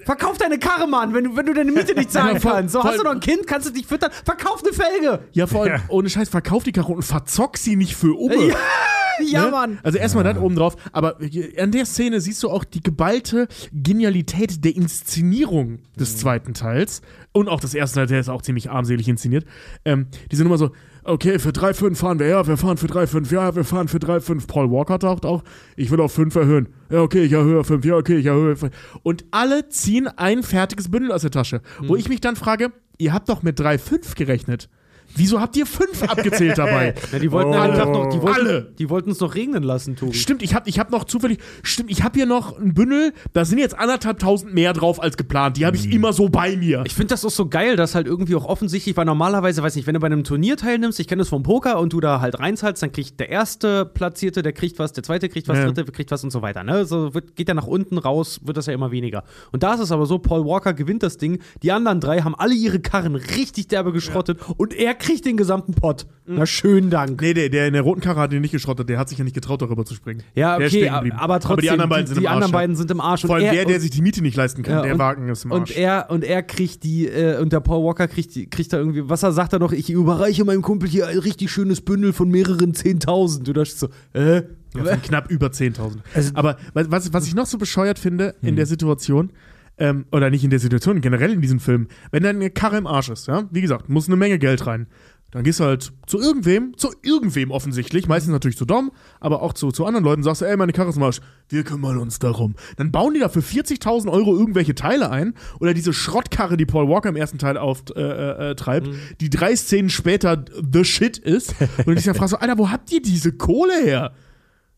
Verkauf 0.04 0.38
deine 0.38 0.60
Karre, 0.60 0.88
Mann, 0.88 1.16
wenn 1.16 1.24
du, 1.24 1.36
wenn 1.36 1.48
du 1.48 1.54
deine 1.56 1.72
Miete 1.72 1.96
nicht 1.96 2.12
zahlen 2.12 2.36
Ja, 2.36 2.40
voll- 2.40 2.52
kannst. 2.52 2.74
So, 2.74 2.82
voll- 2.82 2.92
hast 2.92 3.00
du 3.00 3.04
noch 3.04 3.14
ein 3.14 3.20
Kind, 3.22 3.48
kannst 3.48 3.68
du 3.68 3.74
dich 3.74 3.88
füttern? 3.88 4.12
Verkauf 4.24 4.62
eine 4.64 4.72
Felge! 4.72 5.20
ja, 5.32 5.48
vor 5.48 5.64
allem, 5.64 5.82
ohne 5.88 6.10
Scheiß, 6.10 6.30
verkauf 6.30 6.64
die 6.64 6.72
Karre 6.72 6.92
und 6.94 7.02
verzock 7.02 7.58
sie 7.58 7.76
nicht 7.76 7.96
für 7.96 8.14
Umme. 8.14 8.50
Ja, 8.50 8.56
ja 9.26 9.46
Ne? 9.46 9.52
Mann. 9.52 9.80
Also 9.82 9.98
erstmal 9.98 10.24
dann 10.24 10.38
oben 10.38 10.56
drauf, 10.56 10.76
aber 10.92 11.18
an 11.58 11.72
der 11.72 11.86
Szene 11.88 12.22
siehst 12.22 12.44
du 12.44 12.52
auch 12.52 12.64
die 12.66 12.82
geballte 12.82 13.48
Genialität 13.74 14.64
der 14.64 14.76
Inszenierung 14.76 15.80
des 16.00 16.18
zweiten 16.18 16.54
Teils 16.54 17.02
und 17.32 17.48
auch 17.50 17.60
des 17.60 17.74
ersten 17.74 17.96
Teils, 17.98 18.10
der 18.12 18.20
ist 18.20 18.30
auch 18.30 18.44
ziemlich 18.44 18.70
armselig 18.70 19.08
inszeniert. 19.08 19.46
Ähm, 19.86 20.06
die 20.32 20.36
sind 20.36 20.46
immer 20.46 20.60
so, 20.60 20.70
okay, 21.06 21.40
für 21.40 21.50
3,5 21.50 21.96
fahren 21.96 22.20
wir, 22.20 22.28
ja, 22.28 22.46
wir 22.48 22.58
fahren 22.58 22.78
für 22.78 22.88
3,5, 22.88 23.34
ja, 23.34 23.56
wir 23.56 23.64
fahren 23.64 23.88
für 23.88 23.98
3,5. 23.98 24.48
Paul 24.48 24.72
Walker 24.72 25.00
taucht 25.00 25.26
auch, 25.26 25.44
ich 25.76 25.92
will 25.92 26.02
auf 26.02 26.14
5 26.14 26.36
erhöhen. 26.36 26.70
Ja, 26.90 27.02
okay, 27.02 27.24
ich 27.24 27.32
erhöhe 27.32 27.60
auf 27.60 27.68
5, 27.68 27.86
ja, 27.86 27.96
okay, 27.96 28.18
ich 28.18 28.26
erhöhe 28.26 28.54
auf 28.54 28.60
5. 28.60 28.74
Und 29.04 29.26
alle 29.32 29.70
ziehen 29.70 30.08
ein 30.08 30.44
fertiges 30.44 30.90
Bündel 30.90 31.12
aus 31.12 31.22
der 31.22 31.32
Tasche, 31.32 31.62
wo 31.82 31.96
ich 31.96 32.10
mich 32.10 32.22
dann 32.22 32.36
frage, 32.36 32.72
ihr 32.98 33.14
habt 33.14 33.30
doch 33.30 33.44
mit 33.44 33.60
3,5 33.60 34.16
gerechnet. 34.16 34.70
Wieso 35.16 35.40
habt 35.40 35.56
ihr 35.58 35.66
5 35.66 36.04
abgezählt 36.04 36.58
dabei? 36.58 36.94
Ja, 37.12 37.20
die 37.20 37.32
wollten 37.32 37.52
Oh. 37.52 37.54
einfach 37.60 37.86
noch, 37.88 38.08
die 38.10 38.22
wollten, 38.22 38.40
Alle. 38.48 38.74
Die 38.80 38.90
wollten 38.90 39.12
es 39.12 39.20
noch 39.20 39.36
regnen 39.36 39.64
lassen, 39.64 39.96
Tobi. 39.96 40.14
Stimmt, 40.14 40.42
ich 40.44 40.54
habe 40.56 40.68
ich 40.70 40.80
hab 40.80 40.92
noch 40.92 41.04
zufällig, 41.06 41.40
stimmt, 41.64 41.92
ich 41.92 42.04
habe 42.04 42.16
hier 42.16 42.26
noch 42.26 42.58
ein 42.60 42.74
Bündel, 42.74 43.14
da 43.34 43.46
sind 43.46 43.60
jetzt 43.60 43.78
anderthalb 43.78 44.20
tausend 44.20 44.54
mehr 44.54 44.74
drauf 44.74 45.02
als 45.02 45.16
geplant. 45.18 45.58
Die 45.58 45.66
habe 45.66 45.76
ich 45.78 45.92
immer 45.92 46.14
so 46.14 46.30
bei 46.30 46.58
mir. 46.58 46.84
Ich 46.86 46.94
finde 46.94 47.10
das 47.14 47.24
auch 47.26 47.30
so 47.32 47.48
geil, 47.48 47.76
dass 47.76 47.96
halt 47.96 48.08
irgendwie 48.08 48.36
auch 48.36 48.46
offensichtlich, 48.46 48.98
weil 48.98 49.06
normalerweise, 49.06 49.62
weiß 49.64 49.76
nicht, 49.76 49.88
wenn 49.88 49.94
du 49.94 50.00
bei 50.00 50.08
einem 50.08 50.24
Turnier 50.24 50.58
teilnimmst, 50.58 51.00
ich 51.00 51.08
kenne 51.08 51.20
das 51.22 51.30
vom 51.30 51.44
Poker 51.44 51.80
und 51.80 51.94
du 51.94 52.00
da 52.02 52.20
halt 52.22 52.40
reinzahlst, 52.40 52.82
dann 52.84 52.92
kriegt 52.92 53.20
der 53.20 53.30
erste 53.30 53.86
Platzierte, 53.86 54.42
der 54.42 54.54
kriegt 54.54 54.80
was, 54.80 54.92
der 54.94 55.04
zweite 55.04 55.30
kriegt 55.30 55.48
was, 55.48 55.58
Ja. 55.58 55.66
dritte 55.66 55.86
kriegt 55.92 56.12
was 56.12 56.24
und 56.24 56.32
so 56.32 56.42
weiter. 56.42 56.64
Ne? 56.64 56.86
So 56.86 57.14
wird, 57.14 57.36
geht 57.36 57.48
ja 57.48 57.54
nach 57.54 57.68
unten 57.68 57.98
raus, 57.98 58.40
wird 58.44 58.58
das 58.58 58.66
ja 58.66 58.74
immer 58.74 58.92
weniger. 58.92 59.24
Und 59.52 59.64
da 59.64 59.76
ist 59.76 59.80
es 59.82 59.92
aber 59.92 60.06
so, 60.08 60.18
Paul 60.20 60.46
Walker 60.46 60.74
gewinnt 60.74 61.04
das 61.04 61.18
Ding, 61.18 61.40
die 61.64 61.72
anderen 61.72 62.00
drei 62.02 62.22
haben 62.22 62.36
alle 62.36 62.54
ihre 62.56 62.80
Karren 62.80 63.16
richtig 63.16 63.68
derbe 63.68 63.92
geschrottet 63.94 64.40
und 64.58 64.74
er 64.74 64.94
kriegt 64.96 65.05
den 65.26 65.38
gesamten 65.38 65.74
Pot. 65.74 66.06
Na, 66.28 66.46
schönen 66.46 66.90
Dank. 66.90 67.22
Nee, 67.22 67.34
der, 67.34 67.50
der 67.50 67.68
in 67.68 67.74
der 67.74 67.82
roten 67.84 68.02
Karre 68.02 68.20
hat 68.20 68.32
den 68.32 68.42
nicht 68.42 68.52
geschrottet, 68.52 68.90
der 68.90 68.98
hat 68.98 69.10
sich 69.10 69.18
ja 69.18 69.24
nicht 69.24 69.34
getraut, 69.36 69.62
darüber 69.62 69.86
zu 69.86 69.94
springen. 69.94 70.24
Ja, 70.34 70.58
Der 70.58 70.68
okay, 70.68 70.90
aber 70.90 71.40
trotzdem, 71.40 71.62
die 71.62 71.70
anderen 71.70 71.90
beiden 71.90 72.08
sind 72.08 72.18
die, 72.18 72.22
im 72.24 72.28
Arsch. 72.28 72.36
anderen 72.36 72.52
beiden 72.52 72.76
sind 72.76 72.92
im 72.92 73.00
Arsch. 73.02 73.22
Vor 73.26 73.36
allem 73.36 73.46
er- 73.46 73.52
der, 73.54 73.66
der 73.66 73.80
sich 73.80 73.92
die 73.92 74.02
Miete 74.02 74.22
nicht 74.22 74.36
leisten 74.36 74.64
kann, 74.64 74.76
Ja, 74.78 74.82
der 74.82 74.94
und- 74.94 75.00
Wagen 75.00 75.30
ist 75.30 75.46
im 75.46 75.52
Arsch. 75.52 75.70
Und 75.72 75.78
er, 75.78 76.08
und 76.10 76.24
er 76.24 76.42
kriegt 76.44 76.84
die, 76.84 77.08
äh, 77.08 77.40
und 77.40 77.54
der 77.54 77.60
Paul 77.60 77.84
Walker 77.86 78.08
kriegt, 78.08 78.34
die- 78.36 78.50
kriegt 78.50 78.74
da 78.74 78.78
irgendwie, 78.78 79.08
was 79.08 79.22
er 79.24 79.32
sagt 79.34 79.54
er 79.54 79.60
noch, 79.60 79.72
ich 79.72 79.90
überreiche 79.90 80.44
meinem 80.46 80.62
Kumpel 80.64 80.90
hier 80.90 81.08
ein 81.08 81.20
richtig 81.20 81.52
schönes 81.52 81.82
Bündel 81.82 82.12
von 82.12 82.30
mehreren 82.30 82.74
10.000. 82.74 83.44
Du 83.44 83.54
dachtest 83.54 83.80
so, 83.80 83.90
äh? 84.14 84.42
Ja, 84.76 84.98
knapp 84.98 85.30
über 85.32 85.52
10.000. 85.52 86.00
Also- 86.14 86.32
Aber 86.34 86.58
was- 86.74 86.92
was, 86.92 87.14
was 87.14 87.28
ich 87.28 87.36
noch 87.36 87.46
so 87.46 87.58
bescheuert 87.58 87.98
finde 88.00 88.36
Hm. 88.42 88.50
in 88.50 88.56
der 88.56 88.66
Situation, 88.66 89.32
ähm, 89.78 90.06
oder 90.12 90.30
nicht 90.30 90.44
in 90.44 90.50
der 90.50 90.60
Situation, 90.60 91.02
generell 91.02 91.34
in 91.34 91.42
diesem 91.42 91.60
Film, 91.60 91.88
wenn 92.12 92.24
deine 92.24 92.50
Karre 92.50 92.78
im 92.78 92.88
Arsch 92.88 93.10
ist, 93.10 93.28
ja, 93.28 93.48
wie 93.52 93.62
gesagt, 93.62 93.90
muss 93.90 94.08
eine 94.08 94.16
Menge 94.16 94.40
Geld 94.40 94.66
rein. 94.68 94.88
Dann 95.36 95.44
gehst 95.44 95.60
du 95.60 95.66
halt 95.66 95.92
zu 96.08 96.18
irgendwem, 96.18 96.78
zu 96.78 96.94
irgendwem 97.02 97.52
offensichtlich, 97.52 98.08
meistens 98.08 98.32
natürlich 98.32 98.56
zu 98.56 98.64
Dom, 98.64 98.92
aber 99.20 99.42
auch 99.42 99.52
zu, 99.52 99.70
zu 99.72 99.86
anderen 99.86 100.06
Leuten, 100.06 100.24
sagst 100.24 100.40
du, 100.40 100.46
ey, 100.46 100.56
meine 100.56 100.72
Karre 100.72 100.92
ist 100.92 100.96
im 100.96 101.04
Arsch, 101.04 101.20
wir 101.50 101.64
kümmern 101.64 101.98
uns 101.98 102.20
darum. 102.20 102.56
Dann 102.78 102.94
bauen 102.94 103.14
die 103.14 103.20
da 103.20 103.28
für 103.28 103.42
40.000 103.42 104.10
Euro 104.10 104.34
irgendwelche 104.34 104.76
Teile 104.76 105.12
ein 105.12 105.34
oder 105.60 105.74
diese 105.74 105.92
Schrottkarre, 105.92 106.56
die 106.56 106.66
Paul 106.66 106.88
Walker 106.88 107.10
im 107.10 107.18
ersten 107.18 107.38
Teil 107.38 107.58
auftreibt, 107.58 107.98
äh, 107.98 108.52
äh, 108.52 108.56
treibt, 108.56 108.90
die 109.20 109.30
drei 109.30 109.58
Szenen 109.58 109.90
später 109.90 110.46
the 110.72 110.86
shit 110.86 111.18
ist. 111.18 111.54
Und 111.86 112.00
ich 112.00 112.06
dann 112.06 112.16
frage 112.16 112.30
so, 112.30 112.38
Alter, 112.38 112.58
wo 112.58 112.72
habt 112.72 112.94
ihr 112.94 113.02
diese 113.02 113.34
Kohle 113.34 113.84
her? 113.84 114.14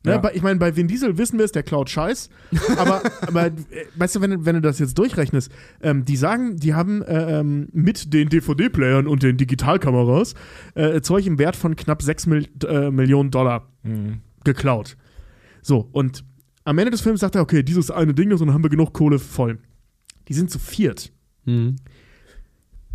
Ne, 0.07 0.13
Ja. 0.13 0.17
bei, 0.19 0.33
ich 0.33 0.41
meine, 0.41 0.59
bei 0.59 0.75
Vin 0.75 0.87
Diesel 0.87 1.17
wissen 1.17 1.37
wir 1.37 1.45
es, 1.45 1.51
der 1.51 1.63
klaut 1.63 1.89
Scheiß. 1.89 2.29
Aber, 2.77 3.01
aber 3.21 3.45
äh, 3.47 3.51
weißt 3.95 4.15
du, 4.15 4.21
wenn, 4.21 4.31
du- 4.31 4.45
wenn 4.45 4.55
du 4.55 4.61
das 4.61 4.79
jetzt 4.79 4.97
durchrechnest, 4.97 5.51
ähm, 5.81 6.05
die 6.05 6.15
sagen, 6.15 6.57
die 6.57 6.73
haben 6.73 7.01
äh, 7.03 7.39
ähm, 7.39 7.67
mit 7.73 8.13
den 8.13 8.29
DVD-Playern 8.29 9.07
und 9.07 9.23
den 9.23 9.37
Digitalkameras 9.37 10.33
äh, 10.75 11.01
Zeug 11.01 11.25
im 11.27 11.37
Wert 11.39 11.55
von 11.55 11.75
knapp 11.75 12.01
6 12.01 12.25
Mil 12.27 12.47
äh, 12.67 12.89
Millionen 12.91 13.31
Dollar 13.31 13.67
geklaut. 14.43 14.97
So, 15.61 15.87
und 15.91 16.23
am 16.63 16.77
Ende 16.77 16.91
des 16.91 17.01
Films 17.01 17.21
sagt 17.21 17.35
er, 17.35 17.41
okay, 17.41 17.63
dieses 17.63 17.91
eine 17.91 18.13
Ding, 18.13 18.31
und 18.31 18.39
dann 18.41 18.53
haben 18.53 18.63
wir 18.63 18.69
genug 18.69 18.93
Kohle 18.93 19.19
voll. 19.19 19.59
Die 20.27 20.33
sind 20.33 20.51
zu 20.51 20.59
viert. 20.59 21.11
Hm. 21.45 21.77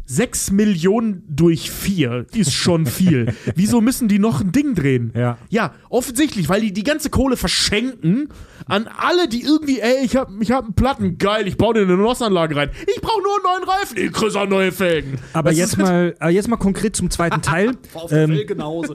6 0.06 0.50
Millionen 0.50 1.22
durch 1.28 1.70
4 1.70 2.26
ist 2.34 2.52
schon 2.52 2.86
viel. 2.86 3.34
Wieso 3.54 3.80
müssen 3.80 4.08
die 4.08 4.18
noch 4.18 4.40
ein 4.40 4.52
Ding 4.52 4.74
drehen? 4.74 5.12
Ja. 5.16 5.38
Ja, 5.48 5.72
offensichtlich, 5.88 6.48
weil 6.48 6.60
die 6.60 6.72
die 6.72 6.82
ganze 6.82 7.10
Kohle 7.10 7.36
verschenken 7.36 8.28
an 8.66 8.88
alle, 8.88 9.28
die 9.28 9.42
irgendwie, 9.42 9.80
ey, 9.80 10.04
ich 10.04 10.16
hab, 10.16 10.30
ich 10.40 10.50
hab 10.50 10.64
einen 10.64 10.74
Platten, 10.74 11.18
geil, 11.18 11.46
ich 11.46 11.56
baue 11.56 11.74
dir 11.74 11.82
eine 11.82 11.96
NOS-Anlage 11.96 12.56
rein. 12.56 12.70
Ich 12.94 13.00
brauche 13.00 13.22
nur 13.22 13.32
einen 13.36 13.60
neuen 13.60 13.68
Reifen, 13.68 13.98
ich 13.98 14.12
krieg 14.12 14.34
auch 14.36 14.48
neue 14.48 14.72
Felgen. 14.72 15.18
Aber 15.32 15.50
Das 15.50 15.58
jetzt 15.58 15.78
mal, 15.78 16.14
äh, 16.20 16.28
jetzt 16.30 16.48
mal 16.48 16.56
konkret 16.56 16.96
zum 16.96 17.10
zweiten 17.10 17.42
Teil. 17.42 17.76
ähm, 18.10 18.38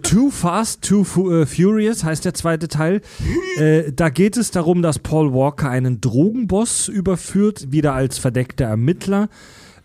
Too 0.03 0.29
Fast, 0.29 0.83
Too 0.83 1.03
Fu 1.03 1.31
äh, 1.31 1.45
Furious 1.45 2.03
heißt 2.03 2.25
der 2.25 2.33
zweite 2.33 2.67
Teil. 2.67 3.01
äh, 3.57 3.91
da 3.91 4.09
geht 4.09 4.37
es 4.37 4.51
darum, 4.51 4.81
dass 4.81 4.99
Paul 4.99 5.33
Walker 5.33 5.69
einen 5.69 6.01
Drogenboss 6.01 6.87
überführt, 6.87 7.71
wieder 7.71 7.93
als 7.93 8.17
verdeckter 8.17 8.65
Ermittler. 8.65 9.29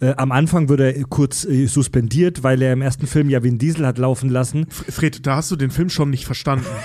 Äh, 0.02 0.14
am 0.16 0.32
Anfang 0.32 0.68
wird 0.68 0.80
er 0.80 1.04
kurz 1.04 1.44
äh, 1.44 1.66
suspendiert, 1.66 2.42
weil 2.42 2.60
er 2.60 2.72
im 2.72 2.82
ersten 2.82 3.06
Film 3.06 3.30
ja 3.30 3.42
Vin 3.44 3.58
Diesel 3.58 3.86
hat 3.86 3.98
laufen 3.98 4.28
lassen. 4.30 4.66
Fred, 4.68 5.24
da 5.26 5.36
hast 5.36 5.50
du 5.52 5.56
den 5.56 5.70
Film 5.70 5.90
schon 5.90 6.10
nicht 6.10 6.26
verstanden. 6.26 6.66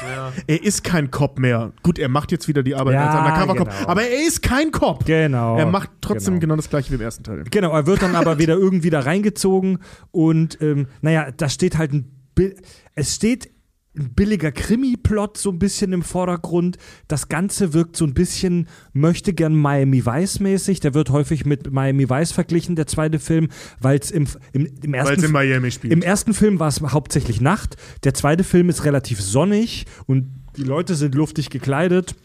Er 0.45 0.63
ist 0.63 0.83
kein 0.83 1.09
Cop 1.09 1.39
mehr. 1.39 1.71
Gut, 1.81 1.97
er 1.97 2.09
macht 2.09 2.31
jetzt 2.31 2.47
wieder 2.47 2.61
die 2.61 2.75
Arbeit 2.75 2.93
Ja, 2.93 3.09
als 3.09 3.19
Undercover-Cop, 3.19 3.69
genau. 3.69 3.89
aber 3.89 4.03
er 4.03 4.27
ist 4.27 4.43
kein 4.43 4.71
Cop. 4.71 5.05
Genau. 5.05 5.57
Er 5.57 5.65
macht 5.65 5.89
trotzdem 5.99 6.35
genau. 6.35 6.41
genau. 6.41 6.55
das 6.57 6.69
gleiche 6.69 6.91
wie 6.91 6.95
im 6.95 7.01
ersten 7.01 7.23
Teil. 7.23 7.43
Genau, 7.49 7.71
er 7.71 7.87
wird 7.87 8.03
dann 8.03 8.15
aber 8.15 8.37
wieder 8.37 8.55
irgendwie 8.55 8.89
da 8.89 8.99
reingezogen 8.99 9.79
und 10.11 10.61
ähm, 10.61 10.87
naja, 11.01 11.31
da 11.35 11.49
steht 11.49 11.77
halt 11.77 11.93
ein 11.93 12.11
Bi 12.35 12.53
es 12.93 13.15
steht 13.15 13.49
ein 13.97 14.09
billiger 14.13 14.51
Krimi-Plot 14.51 15.37
so 15.37 15.49
ein 15.49 15.59
bisschen 15.59 15.93
im 15.93 16.03
Vordergrund. 16.03 16.77
Das 17.07 17.29
Ganze 17.29 17.73
wirkt 17.73 17.95
so 17.95 18.05
ein 18.05 18.13
bisschen, 18.13 18.67
möchte 18.93 19.33
gern 19.33 19.55
Miami 19.55 20.05
Vice 20.05 20.39
mäßig. 20.39 20.79
Der 20.79 20.93
wird 20.93 21.09
häufig 21.09 21.45
mit 21.45 21.71
Miami 21.71 22.09
Vice 22.09 22.31
verglichen, 22.31 22.75
der 22.75 22.87
zweite 22.87 23.19
Film, 23.19 23.49
weil 23.79 23.99
es 23.99 24.11
im, 24.11 24.27
im, 24.53 24.69
im 24.83 24.93
ersten 24.93 25.23
in 25.23 25.31
Miami 25.31 25.71
spielt. 25.71 25.93
im 25.93 26.01
ersten 26.01 26.33
Film 26.33 26.59
war 26.59 26.67
es 26.67 26.81
hauptsächlich 26.81 27.41
Nacht. 27.41 27.75
Der 28.03 28.13
zweite 28.13 28.43
Film 28.43 28.69
ist 28.69 28.85
relativ 28.85 29.21
sonnig 29.21 29.85
und 30.05 30.27
die 30.57 30.63
Leute 30.63 30.95
sind 30.95 31.15
luftig 31.15 31.49
gekleidet. 31.49 32.15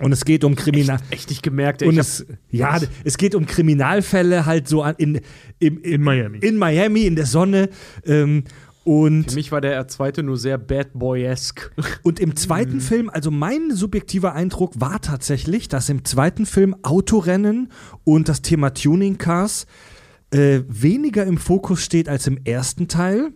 Und 0.00 0.12
es 0.12 0.24
geht 0.24 0.44
um 0.44 0.54
Kriminal. 0.54 1.00
Echt 1.10 1.28
nicht 1.28 1.42
gemerkt, 1.42 1.82
ey. 1.82 1.88
Und 1.88 1.98
es, 1.98 2.24
ja, 2.50 2.80
es 3.02 3.18
geht 3.18 3.34
um 3.34 3.46
Kriminalfälle 3.46 4.46
halt 4.46 4.68
so 4.68 4.82
an, 4.82 4.94
in, 4.96 5.20
im, 5.58 5.82
in 5.82 6.02
Miami. 6.02 6.38
in 6.38 6.56
Miami, 6.56 7.04
in 7.04 7.16
der 7.16 7.26
Sonne. 7.26 7.68
Ähm, 8.06 8.44
und, 8.88 9.24
Für 9.28 9.34
mich 9.34 9.52
war 9.52 9.60
der 9.60 9.86
zweite 9.88 10.22
nur 10.22 10.38
sehr 10.38 10.56
Bad 10.56 10.94
Boy-esque. 10.94 11.72
und 12.04 12.18
im 12.18 12.36
zweiten 12.36 12.76
Mhm. 12.76 12.80
Film, 12.80 13.10
also 13.10 13.30
mein 13.30 13.70
subjektiver 13.70 14.32
Eindruck 14.32 14.80
war 14.80 15.02
tatsächlich, 15.02 15.68
dass 15.68 15.90
im 15.90 16.06
zweiten 16.06 16.46
Film 16.46 16.74
Autorennen 16.82 17.70
und 18.04 18.30
das 18.30 18.40
Thema 18.40 18.70
Tuning 18.70 19.18
Cars 19.18 19.66
äh, 20.30 20.60
weniger 20.68 21.26
im 21.26 21.36
Fokus 21.36 21.84
steht 21.84 22.08
als 22.08 22.26
im 22.26 22.38
ersten 22.46 22.88
Teil, 22.88 23.34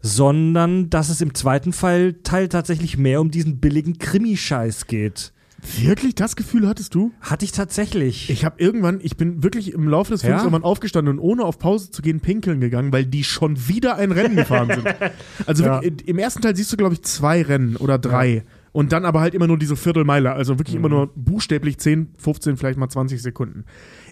sondern 0.00 0.88
dass 0.88 1.10
es 1.10 1.20
im 1.20 1.34
zweiten 1.34 1.74
Fall 1.74 2.14
Teil 2.22 2.48
tatsächlich 2.48 2.96
mehr 2.96 3.20
um 3.20 3.30
diesen 3.30 3.60
billigen 3.60 3.98
Krimi-Scheiß 3.98 4.86
geht. 4.86 5.34
Wirklich? 5.78 6.14
Das 6.14 6.36
Gefühl 6.36 6.68
hattest 6.68 6.94
du? 6.94 7.12
Hatte 7.20 7.44
ich 7.44 7.52
tatsächlich. 7.52 8.30
Ich 8.30 8.44
habe 8.44 8.56
irgendwann, 8.58 9.00
ich 9.02 9.16
bin 9.16 9.42
wirklich 9.42 9.72
im 9.72 9.88
Laufe 9.88 10.12
des 10.12 10.22
Films 10.22 10.36
Ja? 10.38 10.44
irgendwann 10.44 10.62
aufgestanden 10.64 11.18
und 11.18 11.20
ohne 11.24 11.44
auf 11.44 11.58
Pause 11.58 11.90
zu 11.90 12.02
gehen 12.02 12.20
pinkeln 12.20 12.60
gegangen, 12.60 12.92
weil 12.92 13.04
die 13.06 13.24
schon 13.24 13.68
wieder 13.68 13.96
ein 13.96 14.12
Rennen 14.12 14.36
gefahren 14.36 14.68
sind. 14.74 14.86
Also 15.46 15.64
Ja. 15.64 15.82
wirklich, 15.82 16.08
im 16.08 16.18
ersten 16.18 16.42
Teil 16.42 16.56
siehst 16.56 16.72
du, 16.72 16.76
glaube 16.76 16.94
ich, 16.94 17.02
zwei 17.02 17.42
Rennen 17.42 17.76
oder 17.76 17.98
drei. 17.98 18.42
Und 18.72 18.92
dann 18.92 19.04
aber 19.06 19.20
halt 19.20 19.34
immer 19.34 19.46
nur 19.46 19.58
diese 19.58 19.74
Viertelmeile, 19.74 20.32
also 20.32 20.58
wirklich 20.58 20.74
Mhm. 20.74 20.80
immer 20.84 20.88
nur 20.90 21.10
buchstäblich 21.14 21.78
10, 21.78 22.08
15, 22.18 22.56
vielleicht 22.58 22.78
mal 22.78 22.88
20 22.90 23.22
Sekunden. 23.22 23.64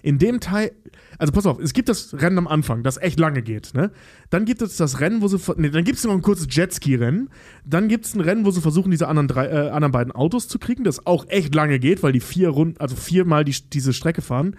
In 0.05 0.19
dem 0.19 0.39
Teil, 0.39 0.71
also 1.17 1.33
pass 1.33 1.47
auf, 1.47 1.57
es 1.57 1.73
gibt 1.73 1.89
das 1.89 2.13
Rennen 2.21 2.37
am 2.37 2.47
Anfang, 2.47 2.83
das 2.83 2.97
echt 2.97 3.19
lange 3.19 3.41
geht, 3.41 3.73
ne? 3.73 3.89
Dann 4.29 4.45
gibt 4.45 4.61
es 4.61 4.77
das 4.77 4.99
Rennen, 4.99 5.23
wo 5.23 5.27
sie, 5.27 5.39
nee, 5.57 5.71
dann 5.71 5.83
gibt 5.83 5.97
es 5.97 6.03
noch 6.03 6.13
ein 6.13 6.21
kurzes 6.21 6.45
Jetski-Rennen. 6.51 7.31
Dann 7.65 7.87
gibt 7.87 8.05
es 8.05 8.13
ein 8.13 8.21
Rennen, 8.21 8.45
wo 8.45 8.51
sie 8.51 8.61
versuchen, 8.61 8.91
diese 8.91 9.07
anderen, 9.07 9.27
drei, 9.27 9.47
äh, 9.47 9.69
anderen 9.69 9.91
beiden 9.91 10.11
Autos 10.11 10.47
zu 10.47 10.59
kriegen, 10.59 10.83
das 10.83 11.07
auch 11.07 11.25
echt 11.29 11.55
lange 11.55 11.79
geht, 11.79 12.03
weil 12.03 12.11
die 12.11 12.19
vier 12.19 12.49
Runden, 12.49 12.79
also 12.79 12.95
viermal 12.95 13.45
die, 13.45 13.55
diese 13.73 13.93
Strecke 13.93 14.21
fahren. 14.21 14.55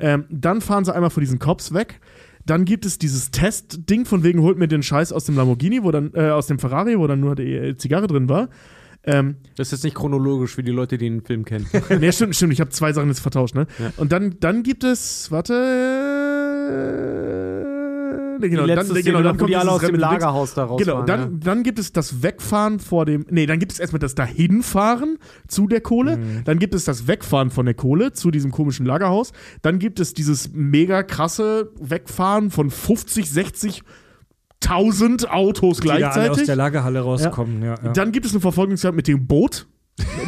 Ähm, 0.00 0.24
dann 0.30 0.62
fahren 0.62 0.86
sie 0.86 0.94
einmal 0.94 1.10
vor 1.10 1.20
diesen 1.20 1.38
Cops 1.38 1.74
weg. 1.74 2.00
Dann 2.46 2.64
gibt 2.64 2.86
es 2.86 2.96
dieses 2.96 3.32
Testding 3.32 4.06
von 4.06 4.22
wegen 4.22 4.40
holt 4.40 4.56
mir 4.56 4.68
den 4.68 4.82
Scheiß 4.82 5.12
aus 5.12 5.26
dem 5.26 5.36
Lamborghini, 5.36 5.82
wo 5.82 5.90
dann 5.90 6.12
äh, 6.14 6.30
aus 6.30 6.46
dem 6.46 6.58
Ferrari, 6.58 6.98
wo 6.98 7.06
dann 7.06 7.20
nur 7.20 7.34
die 7.34 7.52
äh, 7.52 7.76
Zigarre 7.76 8.06
drin 8.06 8.30
war. 8.30 8.48
Ähm, 9.06 9.36
Das 9.56 9.68
ist 9.68 9.72
jetzt 9.72 9.84
nicht 9.84 9.96
chronologisch 9.96 10.54
für 10.54 10.62
die 10.62 10.72
Leute, 10.72 10.98
die 10.98 11.08
den 11.08 11.22
Film 11.22 11.44
kennen. 11.44 11.66
nee, 12.00 12.12
stimmt, 12.12 12.36
stimmt. 12.36 12.52
Ich 12.52 12.60
habe 12.60 12.70
zwei 12.70 12.92
Sachen 12.92 13.08
jetzt 13.08 13.20
vertauscht, 13.20 13.54
ne? 13.54 13.66
Ja. 13.78 13.92
Und 13.96 14.12
dann, 14.12 14.36
dann 14.40 14.62
gibt 14.62 14.84
es, 14.84 15.30
warte. 15.30 15.54
Nee, 18.38 18.48
genau, 18.48 18.62
die 18.62 18.68
letzte 18.68 18.88
dann, 18.88 18.94
nee, 18.94 19.00
Szene, 19.02 19.16
genau, 19.16 19.22
dann 19.22 19.38
kommt 19.38 19.50
die 19.50 19.56
alle 19.56 19.70
aus 19.70 19.80
dem. 19.80 19.94
Lagerhaus 19.94 20.54
da 20.54 20.64
rausfahren. 20.64 20.84
Genau, 20.84 21.02
dann, 21.06 21.20
ja. 21.20 21.38
dann 21.44 21.62
gibt 21.62 21.78
es 21.78 21.92
das 21.92 22.22
Wegfahren 22.22 22.80
vor 22.80 23.06
dem. 23.06 23.24
Nee, 23.30 23.46
dann 23.46 23.58
gibt 23.58 23.72
es 23.72 23.78
erstmal 23.78 24.00
das 24.00 24.14
Dahinfahren 24.14 25.18
zu 25.48 25.66
der 25.66 25.80
Kohle. 25.80 26.18
Mhm. 26.18 26.44
Dann 26.44 26.58
gibt 26.58 26.74
es 26.74 26.84
das 26.84 27.06
Wegfahren 27.06 27.50
von 27.50 27.66
der 27.66 27.74
Kohle 27.74 28.12
zu 28.12 28.30
diesem 28.30 28.50
komischen 28.50 28.84
Lagerhaus. 28.86 29.32
Dann 29.62 29.78
gibt 29.78 30.00
es 30.00 30.14
dieses 30.14 30.52
mega 30.52 31.02
krasse 31.02 31.70
Wegfahren 31.80 32.50
von 32.50 32.70
50, 32.70 33.30
60, 33.30 33.82
1000 34.68 35.30
Autos 35.30 35.78
die 35.80 35.88
da 35.88 35.94
alle 35.94 36.06
aus 36.08 36.14
gleichzeitig. 36.14 36.46
der 36.46 36.56
Lagerhalle 36.56 37.00
rauskommen. 37.00 37.62
Ja. 37.62 37.74
Ja, 37.82 37.92
Dann 37.92 38.12
gibt 38.12 38.26
es 38.26 38.32
eine 38.32 38.40
Verfolgungsjagd 38.40 38.96
mit 38.96 39.06
dem 39.08 39.26
Boot, 39.26 39.66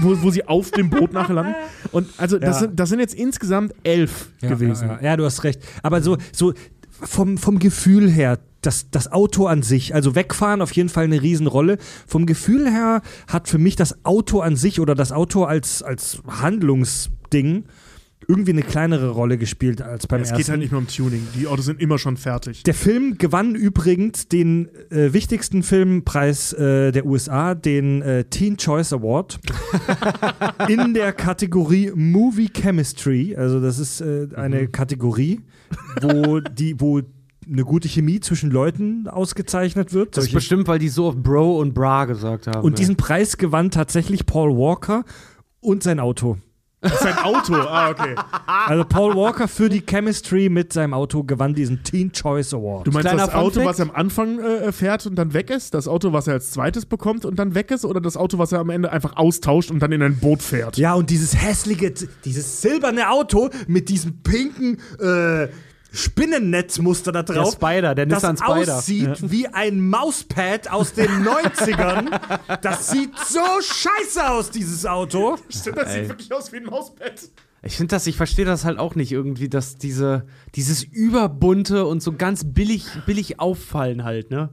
wo, 0.01 0.17
wo 0.23 0.31
sie 0.31 0.47
auf 0.47 0.71
dem 0.71 0.91
Boot 0.91 1.13
nachher 1.13 1.35
landen. 1.35 1.55
Und 1.93 2.09
also 2.17 2.39
das, 2.39 2.57
Ja. 2.57 2.61
sind, 2.67 2.81
das 2.81 2.89
sind 2.89 3.01
jetzt 3.01 3.15
insgesamt 3.15 3.75
elf 3.83 4.31
ja, 4.41 4.49
gewesen. 4.51 4.89
Ja, 4.89 4.95
ja. 4.97 5.03
ja, 5.03 5.17
du 5.17 5.25
hast 5.25 5.45
recht. 5.45 5.61
Aber 5.83 6.01
so, 6.03 6.17
so 6.33 6.53
vom, 6.91 7.39
vom 7.39 7.59
Gefühl 7.59 8.11
her, 8.11 8.39
das, 8.63 8.91
das 8.91 9.13
Auto 9.13 9.47
an 9.47 9.63
sich, 9.63 9.95
also 9.95 10.15
wegfahren 10.17 10.63
auf 10.63 10.73
jeden 10.73 10.89
Fall 10.89 11.05
eine 11.05 11.23
Riesenrolle. 11.23 11.79
Vom 12.07 12.27
Gefühl 12.27 12.69
her 12.69 13.03
hat 13.29 13.49
für 13.49 13.59
mich 13.59 13.77
das 13.77 14.05
Auto 14.05 14.41
an 14.41 14.57
sich 14.57 14.81
oder 14.81 14.95
das 14.97 15.13
Auto 15.13 15.45
als, 15.45 15.83
als 15.83 16.21
Handlungsding 16.27 17.65
irgendwie 18.27 18.51
eine 18.53 18.63
kleinere 18.63 19.11
Rolle 19.11 19.39
gespielt 19.39 19.81
als 19.81 20.07
beim 20.07 20.21
Es 20.21 20.29
ersten. 20.31 20.37
geht 20.43 20.49
halt 20.51 20.61
nicht 20.61 20.71
mehr 20.73 20.79
um 20.81 20.87
Tuning. 20.87 21.27
Die 21.35 21.47
Autos 21.47 21.65
sind 21.67 21.81
immer 21.81 21.99
schon 21.99 22.17
fertig. 22.17 22.63
Der 22.65 22.75
Film 22.75 23.17
gewann 23.17 23.55
übrigens 23.55 24.29
den 24.29 24.69
äh, 24.91 25.13
wichtigsten 25.13 25.63
Filmpreis 25.63 26.53
äh, 26.53 26.91
der 26.93 27.07
USA, 27.07 27.55
den 27.55 28.03
äh, 28.03 28.25
Teen 28.25 28.57
Choice 28.59 28.93
Award, 28.93 29.39
in 30.69 30.95
der 30.95 31.13
Kategorie 31.13 31.93
Movie 31.95 32.49
Chemistry. 32.53 33.35
Also 33.37 33.61
das 33.61 33.79
ist 33.79 34.01
äh, 34.01 34.29
eine 34.37 34.63
Mhm. 34.63 34.73
Kategorie, 34.73 35.41
wo 36.03 36.41
die, 36.41 36.81
wo 36.81 37.01
eine 37.51 37.65
gute 37.65 37.89
Chemie 37.89 38.21
zwischen 38.21 38.51
Leuten 38.51 39.09
ausgezeichnet 39.09 39.93
wird. 39.95 40.17
Das 40.17 40.25
ist 40.27 40.33
bestimmt, 40.35 40.69
weil 40.69 40.79
die 40.79 40.89
so 40.89 41.07
oft 41.07 41.23
Bro 41.23 41.59
und 41.61 41.73
Bra 41.73 42.05
gesagt 42.05 42.47
haben. 42.47 42.63
und 42.65 42.79
diesen 42.79 42.97
Preis 42.97 43.39
gewann 43.39 43.71
tatsächlich 43.71 44.27
Paul 44.27 44.51
Walker 44.57 45.05
und 45.61 45.83
sein 45.83 45.99
Auto. 46.01 46.37
Das 46.81 46.93
ist 46.93 47.07
ein 47.07 47.19
Auto. 47.19 47.55
Ah, 47.55 47.91
okay. 47.91 48.15
Also 48.47 48.85
Paul 48.85 49.17
Walker 49.17 49.49
für 49.49 49.69
die 49.69 49.83
Chemistry 49.85 50.49
mit 50.49 50.73
seinem 50.73 50.95
Auto 50.95 51.25
gewann 51.25 51.55
diesen 51.55 51.83
Teen 51.83 52.13
Choice 52.13 52.55
Award. 52.55 52.87
Du 52.87 52.93
meinst 52.93 53.09
Kleiner 53.09 53.27
das 53.27 53.35
Auto, 53.35 53.65
was 53.65 53.81
er 53.81 53.87
am 53.87 53.91
Anfang 53.91 54.39
äh, 54.39 54.71
fährt 54.71 55.05
und 55.07 55.17
dann 55.17 55.35
weg 55.35 55.51
ist? 55.51 55.75
Das 55.75 55.89
Auto, 55.89 56.13
was 56.13 56.29
er 56.29 56.35
als 56.35 56.53
zweites 56.53 56.87
bekommt 56.87 57.25
und 57.25 57.39
dann 57.39 57.57
weg 57.57 57.73
ist? 57.73 57.85
Oder 57.85 58.01
das 58.01 58.17
Auto, 58.17 58.39
was 58.39 58.53
er 58.53 58.61
am 58.61 58.71
Ende 58.71 58.93
einfach 58.93 59.17
austauscht 59.17 59.73
und 59.73 59.81
dann 59.81 59.91
in 59.91 60.03
ein 60.03 60.19
Boot 60.19 60.41
fährt? 60.41 60.77
Ja, 60.77 60.95
und 60.95 61.11
dieses 61.11 61.35
hässliche, 61.37 61.93
dieses 62.25 62.63
silberne 62.63 63.11
Auto 63.11 63.51
mit 63.67 63.89
diesem 63.89 64.23
pinken 64.23 64.79
äh, 65.01 65.49
Spinnennetzmuster 65.93 67.13
da 67.13 67.23
drauf. 67.23 67.53
Spider, 67.55 67.95
der 67.95 68.07
das 68.07 68.23
Nissan 68.23 68.37
Spider. 68.37 68.77
aussieht 68.79 69.31
wie 69.31 69.49
ein 69.49 69.81
Mauspad 69.89 70.71
aus 70.71 70.93
den 70.93 71.07
90ern. 71.25 72.59
Das 72.63 72.91
sieht 72.91 73.11
so 73.27 73.41
scheiße 73.61 74.29
aus, 74.31 74.51
dieses 74.51 74.85
Auto. 74.87 75.37
Stimmt, 75.49 75.79
das 75.79 75.95
Ey. 75.95 76.01
sieht 76.01 76.09
wirklich 76.11 76.33
aus 76.33 76.53
wie 76.53 76.57
ein 76.59 76.65
Mauspad. 76.65 77.13
Ich 77.63 77.77
finde 77.77 77.91
das, 77.97 78.07
ich 78.07 78.17
verstehe 78.17 78.45
das 78.45 78.65
halt 78.65 78.79
auch 78.79 78.95
nicht 78.95 79.11
irgendwie, 79.13 79.49
dass 79.49 79.77
diese, 79.77 80.27
dieses 80.55 80.85
überbunte 80.85 81.87
und 81.87 82.03
so 82.03 82.13
ganz 82.13 82.45
billig, 82.45 82.87
billig 83.07 83.41
auffallen 83.41 84.05
halt, 84.05 84.31
ne? 84.31 84.51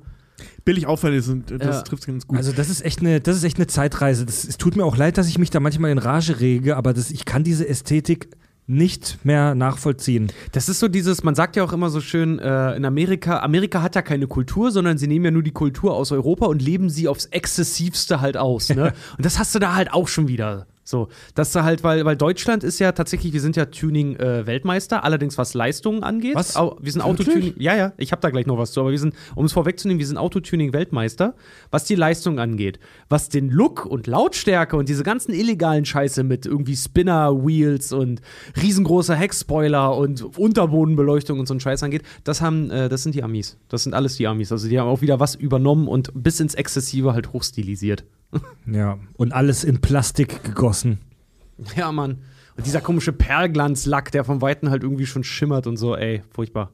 Billig 0.65 0.85
auffällig 0.87 1.23
sind, 1.23 1.51
das 1.51 1.61
Ja. 1.77 1.81
trifft 1.83 2.07
ganz 2.07 2.27
gut. 2.27 2.37
Also 2.37 2.51
das 2.51 2.69
ist 2.69 2.83
echt 2.83 2.99
eine, 3.01 3.21
das 3.21 3.37
ist 3.37 3.43
echt 3.43 3.57
eine 3.57 3.67
Zeitreise. 3.67 4.25
Das, 4.25 4.43
es 4.43 4.57
tut 4.57 4.75
mir 4.75 4.83
auch 4.83 4.97
leid, 4.97 5.17
dass 5.17 5.27
ich 5.27 5.37
mich 5.37 5.49
da 5.49 5.59
manchmal 5.59 5.91
in 5.91 5.97
Rage 5.97 6.39
rege, 6.39 6.75
aber 6.75 6.93
das, 6.93 7.11
ich 7.11 7.23
kann 7.25 7.43
diese 7.43 7.67
Ästhetik 7.67 8.29
nicht 8.67 9.23
mehr 9.23 9.53
nachvollziehen. 9.53 10.31
Das 10.51 10.69
ist 10.69 10.79
so 10.79 10.87
dieses, 10.87 11.23
man 11.23 11.35
sagt 11.35 11.55
ja 11.55 11.63
auch 11.63 11.73
immer 11.73 11.89
so 11.89 12.01
schön, 12.01 12.39
äh, 12.39 12.75
in 12.75 12.85
Amerika, 12.85 13.39
Amerika 13.39 13.81
hat 13.81 13.95
ja 13.95 14.01
keine 14.01 14.27
Kultur, 14.27 14.71
sondern 14.71 14.97
sie 14.97 15.07
nehmen 15.07 15.25
ja 15.25 15.31
nur 15.31 15.43
die 15.43 15.51
Kultur 15.51 15.93
aus 15.93 16.11
Europa 16.11 16.47
und 16.47 16.61
leben 16.61 16.89
sie 16.89 17.07
aufs 17.07 17.25
Exzessivste 17.25 18.21
halt 18.21 18.37
aus, 18.37 18.69
ne? 18.69 18.93
und 19.17 19.25
das 19.25 19.37
hast 19.37 19.53
du 19.53 19.59
da 19.59 19.75
halt 19.75 19.93
auch 19.93 20.07
schon 20.07 20.27
wieder. 20.27 20.65
So, 20.87 21.07
dass 21.33 21.51
du 21.51 21.63
halt, 21.63 21.83
weil, 21.83 22.05
weil 22.05 22.15
Deutschland 22.15 22.63
ist 22.63 22.77
ja 22.77 22.91
tatsächlich, 22.91 23.33
wir 23.33 23.41
sind 23.41 23.55
ja 23.55 23.65
Tuning-Weltmeister, 23.65 25.03
allerdings 25.03 25.35
was 25.35 25.55
Leistungen 25.55 26.03
angeht. 26.03 26.35
Was? 26.35 26.55
Au, 26.55 26.77
wir 26.79 26.91
sind? 26.91 27.01
Autotuning, 27.01 27.55
ja, 27.57 27.75
ja, 27.75 27.93
ich 27.97 28.11
habe 28.11 28.21
da 28.21 28.29
gleich 28.29 28.45
noch 28.45 28.59
was 28.59 28.71
zu, 28.71 28.81
aber 28.81 28.91
wir 28.91 28.99
sind, 28.99 29.15
um 29.33 29.45
es 29.45 29.53
vorwegzunehmen, 29.53 29.97
wir 29.97 30.05
sind 30.05 30.17
Autotuning-Weltmeister, 30.17 31.33
was 31.71 31.85
die 31.85 31.95
Leistung 31.95 32.37
angeht. 32.37 32.79
Was 33.09 33.29
den 33.29 33.49
Look 33.49 33.87
und 33.87 34.05
Lautstärke 34.05 34.77
und 34.77 34.87
diese 34.87 35.01
ganzen 35.01 35.33
illegalen 35.33 35.85
Scheiße 35.85 36.23
mit 36.23 36.45
irgendwie 36.45 36.75
Spinner-Wheels 36.75 37.91
und 37.91 38.21
riesengroßer 38.61 39.15
Heckspoiler 39.15 39.97
und 39.97 40.37
Unterbodenbeleuchtung 40.37 41.39
und 41.39 41.47
so 41.47 41.55
ein 41.55 41.59
Scheiß 41.59 41.81
angeht, 41.81 42.03
das 42.23 42.41
haben, 42.41 42.69
äh, 42.69 42.89
das 42.89 43.01
sind 43.01 43.15
die 43.15 43.23
Amis. 43.23 43.57
Das 43.69 43.81
sind 43.83 43.95
alles 43.95 44.17
die 44.17 44.27
Amis. 44.27 44.51
Also 44.51 44.69
die 44.69 44.79
haben 44.79 44.87
auch 44.87 45.01
wieder 45.01 45.19
was 45.19 45.33
übernommen 45.33 45.87
und 45.87 46.11
bis 46.13 46.39
ins 46.39 46.53
Exzessive 46.53 47.13
halt 47.13 47.33
hochstilisiert. 47.33 48.03
Ja. 48.65 48.97
Und 49.13 49.31
alles 49.33 49.63
in 49.63 49.81
Plastik 49.81 50.43
gegossen. 50.43 50.99
Ja, 51.75 51.91
Mann. 51.91 52.19
Und 52.57 52.65
dieser 52.65 52.81
komische 52.81 53.11
Perlglanzlack, 53.13 54.11
der 54.11 54.23
vom 54.23 54.41
Weiten 54.41 54.69
halt 54.69 54.83
irgendwie 54.83 55.05
schon 55.05 55.23
schimmert 55.23 55.67
und 55.67 55.77
so, 55.77 55.95
ey, 55.95 56.23
furchtbar. 56.31 56.71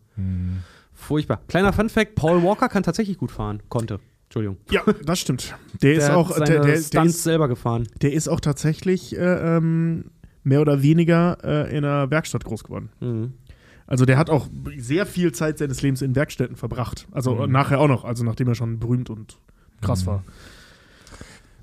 Furchtbar. 0.94 1.42
Kleiner 1.48 1.74
Funfact: 1.74 2.16
Paul 2.16 2.44
Walker 2.44 2.70
kann 2.70 2.84
tatsächlich 2.84 3.18
gut 3.18 3.32
fahren. 3.32 3.62
Konnte. 3.70 4.00
Entschuldigung. 4.26 4.58
ja, 4.70 4.82
das 5.04 5.20
stimmt. 5.20 5.56
Der, 5.82 5.94
ist 5.94 6.08
Der 6.08 6.16
auch, 6.18 6.30
hat 6.30 6.40
der, 6.40 6.46
seine 6.48 6.60
der, 6.62 6.76
der, 6.76 6.82
Stunts 6.82 7.16
ist, 7.16 7.24
selber 7.24 7.48
gefahren. 7.50 7.88
der 8.02 8.14
ist 8.14 8.30
auch 8.30 8.40
tatsächlich 8.40 9.18
äh, 9.18 9.58
ähm, 9.58 10.06
mehr 10.44 10.62
oder 10.62 10.82
weniger 10.82 11.38
äh, 11.44 11.70
in 11.78 11.84
einer 11.84 12.10
Werkstatt 12.12 12.46
groß 12.46 12.64
geworden. 12.64 12.90
Mhm. 13.02 13.34
Also 13.88 14.06
der 14.06 14.18
hat 14.18 14.30
auch 14.30 14.48
sehr 14.78 15.06
viel 15.06 15.34
Zeit 15.34 15.58
seines 15.58 15.82
Lebens 15.82 16.02
in 16.02 16.16
Werkstätten 16.16 16.56
verbracht. 16.56 17.08
Also 17.12 17.36
Mhm. 17.36 17.52
nachher 17.52 17.80
auch 17.80 17.90
noch, 17.90 18.06
also 18.06 18.24
nachdem 18.24 18.48
er 18.48 18.56
schon 18.56 18.80
berühmt 18.80 19.10
und 19.10 19.38
krass 19.82 20.06
war. 20.06 20.24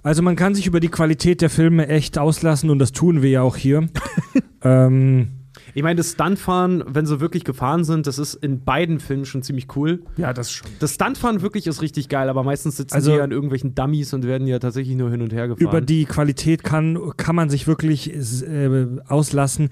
Also 0.02 0.22
man 0.22 0.36
kann 0.36 0.54
sich 0.54 0.66
über 0.66 0.80
die 0.80 0.88
Qualität 0.88 1.40
der 1.40 1.50
Filme 1.50 1.88
echt 1.88 2.18
auslassen 2.18 2.70
und 2.70 2.78
das 2.78 2.92
tun 2.92 3.20
wir 3.22 3.30
ja 3.30 3.42
auch 3.42 3.56
hier. 3.56 3.88
ähm, 4.62 5.28
Ich 5.74 5.82
meine, 5.82 5.96
das 5.96 6.12
Stuntfahren, 6.12 6.84
wenn 6.86 7.04
sie 7.04 7.20
wirklich 7.20 7.44
gefahren 7.44 7.84
sind, 7.84 8.06
das 8.06 8.18
ist 8.18 8.34
in 8.34 8.64
beiden 8.64 9.00
Filmen 9.00 9.24
schon 9.24 9.42
ziemlich 9.42 9.66
cool. 9.76 10.02
Ja, 10.16 10.32
das 10.32 10.50
schon. 10.52 10.68
Das 10.78 10.94
Stuntfahren 10.94 11.42
wirklich 11.42 11.66
ist 11.66 11.82
richtig 11.82 12.08
geil, 12.08 12.28
aber 12.28 12.42
meistens 12.44 12.76
sitzen 12.76 12.94
Also- 12.94 13.10
die 13.10 13.18
ja 13.18 13.24
an 13.24 13.32
irgendwelchen 13.32 13.74
Dummies 13.74 14.14
und 14.14 14.24
werden 14.24 14.46
ja 14.46 14.58
tatsächlich 14.58 14.96
nur 14.96 15.10
hin 15.10 15.20
und 15.20 15.32
her 15.32 15.48
gefahren. 15.48 15.68
über 15.68 15.80
die 15.80 16.04
Qualität 16.04 16.62
kann, 16.64 16.98
kann 17.16 17.34
man 17.36 17.50
sich 17.50 17.66
wirklich 17.66 18.12
äh, 18.14 18.86
auslassen. 19.08 19.68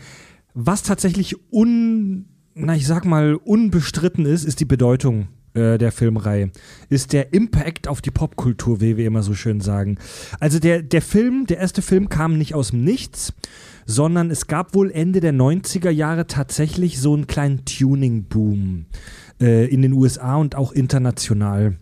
Was 0.54 0.82
tatsächlich 0.82 1.36
un, 1.52 2.26
na 2.54 2.74
ich 2.74 2.86
sag 2.86 3.04
mal, 3.04 3.34
unbestritten 3.36 4.26
ist, 4.26 4.44
ist 4.44 4.60
die 4.60 4.64
Bedeutung 4.64 5.28
äh, 5.56 5.78
der 5.78 5.90
Filmreihe. 5.90 6.50
Ist 6.88 7.12
der 7.12 7.32
Impact 7.32 7.88
auf 7.88 8.00
die 8.00 8.10
Popkultur, 8.10 8.80
wie 8.80 8.96
wir 8.96 9.06
immer 9.06 9.22
so 9.22 9.34
schön 9.34 9.60
sagen. 9.60 9.98
Also 10.38 10.58
der, 10.58 10.82
der 10.82 11.02
Film, 11.02 11.46
der 11.46 11.58
erste 11.58 11.82
Film 11.82 12.08
kam 12.08 12.38
nicht 12.38 12.54
aus 12.54 12.70
dem 12.70 12.84
Nichts, 12.84 13.32
sondern 13.86 14.30
es 14.30 14.46
gab 14.46 14.74
wohl 14.74 14.90
Ende 14.90 15.20
der 15.20 15.32
90er 15.32 15.90
Jahre 15.90 16.26
tatsächlich 16.26 17.00
so 17.00 17.14
einen 17.14 17.26
kleinen 17.26 17.64
Tuning-Boom 17.64 18.86
äh, 19.40 19.66
in 19.66 19.82
den 19.82 19.92
USA 19.92 20.36
und 20.36 20.54
auch 20.54 20.72
international 20.72 21.76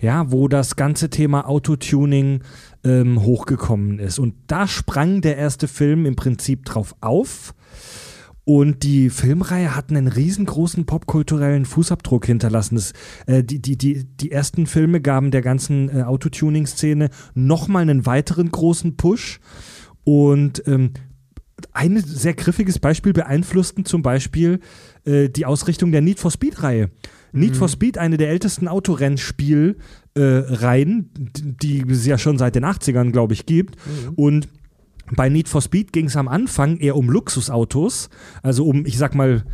ja, 0.00 0.32
wo 0.32 0.48
das 0.48 0.76
ganze 0.76 1.10
Thema 1.10 1.46
Autotuning 1.46 2.40
ähm, 2.84 3.22
hochgekommen 3.22 3.98
ist. 3.98 4.18
Und 4.18 4.34
da 4.46 4.66
sprang 4.66 5.20
der 5.20 5.36
erste 5.36 5.68
Film 5.68 6.06
im 6.06 6.16
Prinzip 6.16 6.64
drauf 6.64 6.94
auf. 7.02 7.54
Und 8.52 8.82
die 8.82 9.10
Filmreihe 9.10 9.76
hat 9.76 9.90
einen 9.90 10.08
riesengroßen 10.08 10.84
popkulturellen 10.84 11.64
Fußabdruck 11.64 12.26
hinterlassen. 12.26 12.74
Das, 12.74 12.94
äh, 13.26 13.44
die, 13.44 13.62
die, 13.62 13.78
die, 13.78 14.02
die 14.02 14.32
ersten 14.32 14.66
Filme 14.66 15.00
gaben 15.00 15.30
der 15.30 15.40
ganzen 15.40 15.88
äh, 15.88 16.02
Autotuning-Szene 16.02 17.10
nochmal 17.34 17.82
einen 17.82 18.06
weiteren 18.06 18.50
großen 18.50 18.96
Push. 18.96 19.38
Und 20.02 20.66
ähm, 20.66 20.94
ein 21.70 21.96
sehr 22.04 22.34
griffiges 22.34 22.80
Beispiel 22.80 23.12
beeinflussten 23.12 23.84
zum 23.84 24.02
Beispiel 24.02 24.58
äh, 25.04 25.28
die 25.28 25.46
Ausrichtung 25.46 25.92
der 25.92 26.00
Need 26.00 26.18
for 26.18 26.32
Speed-Reihe. 26.32 26.90
Need 27.30 27.56
for 27.56 27.68
Speed, 27.68 27.98
eine 27.98 28.16
der 28.16 28.30
ältesten 28.30 28.66
Autorennspielreihen, 28.66 29.76
äh, 30.16 31.20
die 31.22 31.84
die 31.84 31.92
es 31.92 32.04
ja 32.04 32.18
schon 32.18 32.36
seit 32.36 32.56
den 32.56 32.64
80ern, 32.64 33.12
glaube 33.12 33.32
ich, 33.32 33.46
gibt. 33.46 33.76
Und 34.16 34.48
bei 35.16 35.28
Need 35.28 35.48
for 35.48 35.60
Speed 35.62 35.92
ging 35.92 36.06
es 36.06 36.16
am 36.16 36.28
Anfang 36.28 36.78
eher 36.78 36.96
um 36.96 37.10
Luxusautos, 37.10 38.10
also 38.42 38.66
um, 38.66 38.84
ich 38.86 38.98
sag 38.98 39.14
mal, 39.14 39.44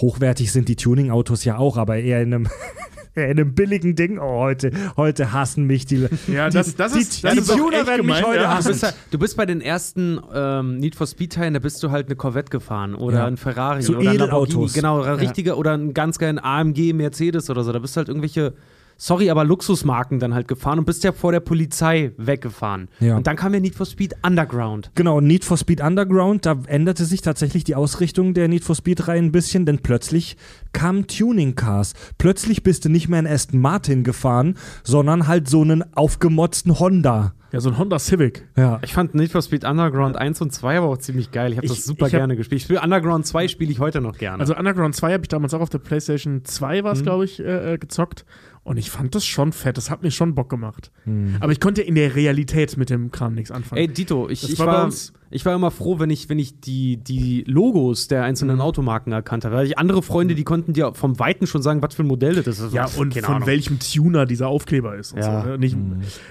hochwertig 0.00 0.52
sind 0.52 0.68
die 0.68 0.76
Tuning-Autos 0.76 1.44
ja 1.44 1.56
auch, 1.56 1.76
aber 1.76 1.96
eher 1.96 2.20
in 2.22 2.34
einem, 2.34 2.48
eher 3.14 3.30
in 3.30 3.38
einem 3.38 3.54
billigen 3.54 3.94
Ding. 3.94 4.18
Oh, 4.18 4.40
heute, 4.40 4.70
heute 4.96 5.32
hassen 5.32 5.64
mich 5.64 5.86
die. 5.86 6.06
Ja, 6.26 6.50
das, 6.50 6.74
das 6.76 6.92
die, 6.92 7.00
ist, 7.00 7.18
die, 7.18 7.22
das 7.22 7.32
die 7.34 7.38
ist 7.40 7.48
Tuner 7.56 7.86
werden 7.86 8.04
mich 8.06 8.16
gemein, 8.16 8.24
heute 8.24 8.42
ja. 8.42 8.50
Du 8.50 8.54
hassen. 8.56 8.68
bist, 8.72 8.82
ja, 8.82 8.92
du 9.10 9.18
bist 9.18 9.36
bei 9.36 9.46
den 9.46 9.60
ersten 9.60 10.20
ähm, 10.34 10.78
Need 10.78 10.94
for 10.96 11.06
Speed 11.06 11.32
Teilen, 11.32 11.54
da 11.54 11.60
bist 11.60 11.82
du 11.82 11.90
halt 11.90 12.06
eine 12.06 12.16
Corvette 12.16 12.50
gefahren 12.50 12.94
oder 12.94 13.18
Ja. 13.18 13.26
ein 13.26 13.36
Ferrari 13.36 13.82
So 13.82 13.94
oder 13.96 14.10
ein 14.10 14.16
Edelautos. 14.16 14.48
Lamborghini, 14.48 14.72
genau, 14.74 15.00
oder 15.00 15.20
richtige 15.20 15.56
oder 15.56 15.74
ein 15.76 15.94
ganz 15.94 16.18
geilen 16.18 16.38
AMG 16.38 16.92
Mercedes 16.92 17.48
oder 17.48 17.62
so. 17.64 17.72
Da 17.72 17.78
bist 17.78 17.96
du 17.96 17.98
halt 17.98 18.08
irgendwelche 18.08 18.54
sorry, 18.98 19.30
aber 19.30 19.44
Luxusmarken 19.44 20.18
dann 20.18 20.34
halt 20.34 20.48
gefahren 20.48 20.78
und 20.78 20.84
bist 20.84 21.04
ja 21.04 21.12
vor 21.12 21.32
der 21.32 21.40
Polizei 21.40 22.12
weggefahren. 22.18 22.88
Ja. 23.00 23.16
Und 23.16 23.26
dann 23.26 23.36
kam 23.36 23.54
ja 23.54 23.60
Need 23.60 23.74
for 23.74 23.86
Speed 23.86 24.14
Underground. 24.22 24.90
Genau, 24.94 25.20
Need 25.20 25.44
for 25.44 25.56
Speed 25.56 25.80
Underground, 25.80 26.44
da 26.44 26.58
änderte 26.66 27.06
sich 27.06 27.22
tatsächlich 27.22 27.64
die 27.64 27.74
Ausrichtung 27.76 28.34
der 28.34 28.48
Need 28.48 28.64
for 28.64 28.74
Speed-Reihe 28.74 29.18
ein 29.22 29.32
bisschen, 29.32 29.64
denn 29.64 29.78
plötzlich 29.78 30.36
kamen 30.72 31.06
Tuning-Cars. 31.06 31.94
Plötzlich 32.18 32.62
bist 32.62 32.84
du 32.84 32.88
nicht 32.90 33.08
mehr 33.08 33.20
in 33.20 33.26
Aston 33.26 33.60
Martin 33.60 34.04
gefahren, 34.04 34.56
sondern 34.82 35.26
halt 35.28 35.48
so 35.48 35.62
einen 35.62 35.84
aufgemotzten 35.96 36.78
Honda. 36.78 37.32
Ja, 37.50 37.60
so 37.60 37.70
ein 37.70 37.78
Honda 37.78 37.98
Civic. 37.98 38.46
Ja. 38.56 38.78
Ich 38.84 38.92
fand 38.92 39.14
Need 39.14 39.32
for 39.32 39.40
Speed 39.40 39.64
Underground 39.64 40.16
1 40.16 40.42
und 40.42 40.52
2 40.52 40.78
aber 40.78 40.88
auch 40.88 40.98
ziemlich 40.98 41.30
geil. 41.30 41.52
Ich 41.52 41.56
habe 41.56 41.66
das 41.66 41.82
super 41.82 42.06
ich 42.06 42.12
hab- 42.12 42.20
gerne 42.20 42.36
gespielt. 42.36 42.58
Ich 42.58 42.64
spiele 42.64 42.82
Underground 42.82 43.26
2 43.26 43.48
spiele 43.48 43.70
ich 43.70 43.80
heute 43.80 44.02
noch 44.02 44.18
gerne. 44.18 44.40
Also 44.40 44.54
Underground 44.54 44.94
2 44.94 45.14
habe 45.14 45.22
ich 45.22 45.28
damals 45.28 45.54
auch 45.54 45.60
auf 45.60 45.70
der 45.70 45.78
PlayStation 45.78 46.44
2 46.44 46.84
war 46.84 46.92
es, 46.92 47.02
glaube 47.02 47.24
ich, 47.24 47.40
äh, 47.40 47.74
äh, 47.74 47.78
gezockt. 47.78 48.26
Und 48.68 48.76
ich 48.76 48.90
fand 48.90 49.14
das 49.14 49.24
schon 49.24 49.52
fett. 49.52 49.78
Das 49.78 49.88
hat 49.90 50.02
mir 50.02 50.10
schon 50.10 50.34
Bock 50.34 50.50
gemacht. 50.50 50.92
Aber 51.40 51.52
ich 51.52 51.58
konnte 51.58 51.80
in 51.80 51.94
der 51.94 52.14
Realität 52.14 52.76
mit 52.76 52.90
dem 52.90 53.10
Kram 53.10 53.34
nichts 53.34 53.50
anfangen. 53.50 53.80
Ey, 53.80 53.88
Dito, 53.88 54.28
ich, 54.28 54.44
ich, 54.52 54.58
war 54.58 54.66
war, 54.66 54.84
uns- 54.84 55.14
ich 55.30 55.46
war 55.46 55.54
immer 55.54 55.70
froh, 55.70 55.98
wenn 55.98 56.10
ich, 56.10 56.28
wenn 56.28 56.38
ich 56.38 56.60
die, 56.60 56.98
die 56.98 57.44
Logos 57.46 58.08
der 58.08 58.24
einzelnen 58.24 58.56
Mhm. 58.56 58.60
Automarken 58.62 59.12
erkannt 59.12 59.46
habe. 59.46 59.54
Weil 59.56 59.66
ich 59.66 59.78
andere 59.78 60.02
Freunde, 60.02 60.34
die 60.34 60.44
konnten 60.44 60.74
dir 60.74 60.92
vom 60.92 61.18
Weiten 61.18 61.46
schon 61.46 61.62
sagen, 61.62 61.80
was 61.80 61.94
für 61.94 62.02
ein 62.02 62.08
Modell 62.08 62.34
das 62.42 62.58
ist. 62.60 62.74
ja, 62.74 62.84
und 62.98 63.14
von 63.18 63.34
Ahnung. 63.36 63.46
welchem 63.48 63.78
Tuner 63.78 64.26
dieser 64.26 64.48
Aufkleber 64.48 64.96
ist. 64.96 65.12
Und 65.14 65.20
Ja. 65.20 65.42
so, 65.42 65.48
ne? 65.48 65.58
Nicht, 65.58 65.76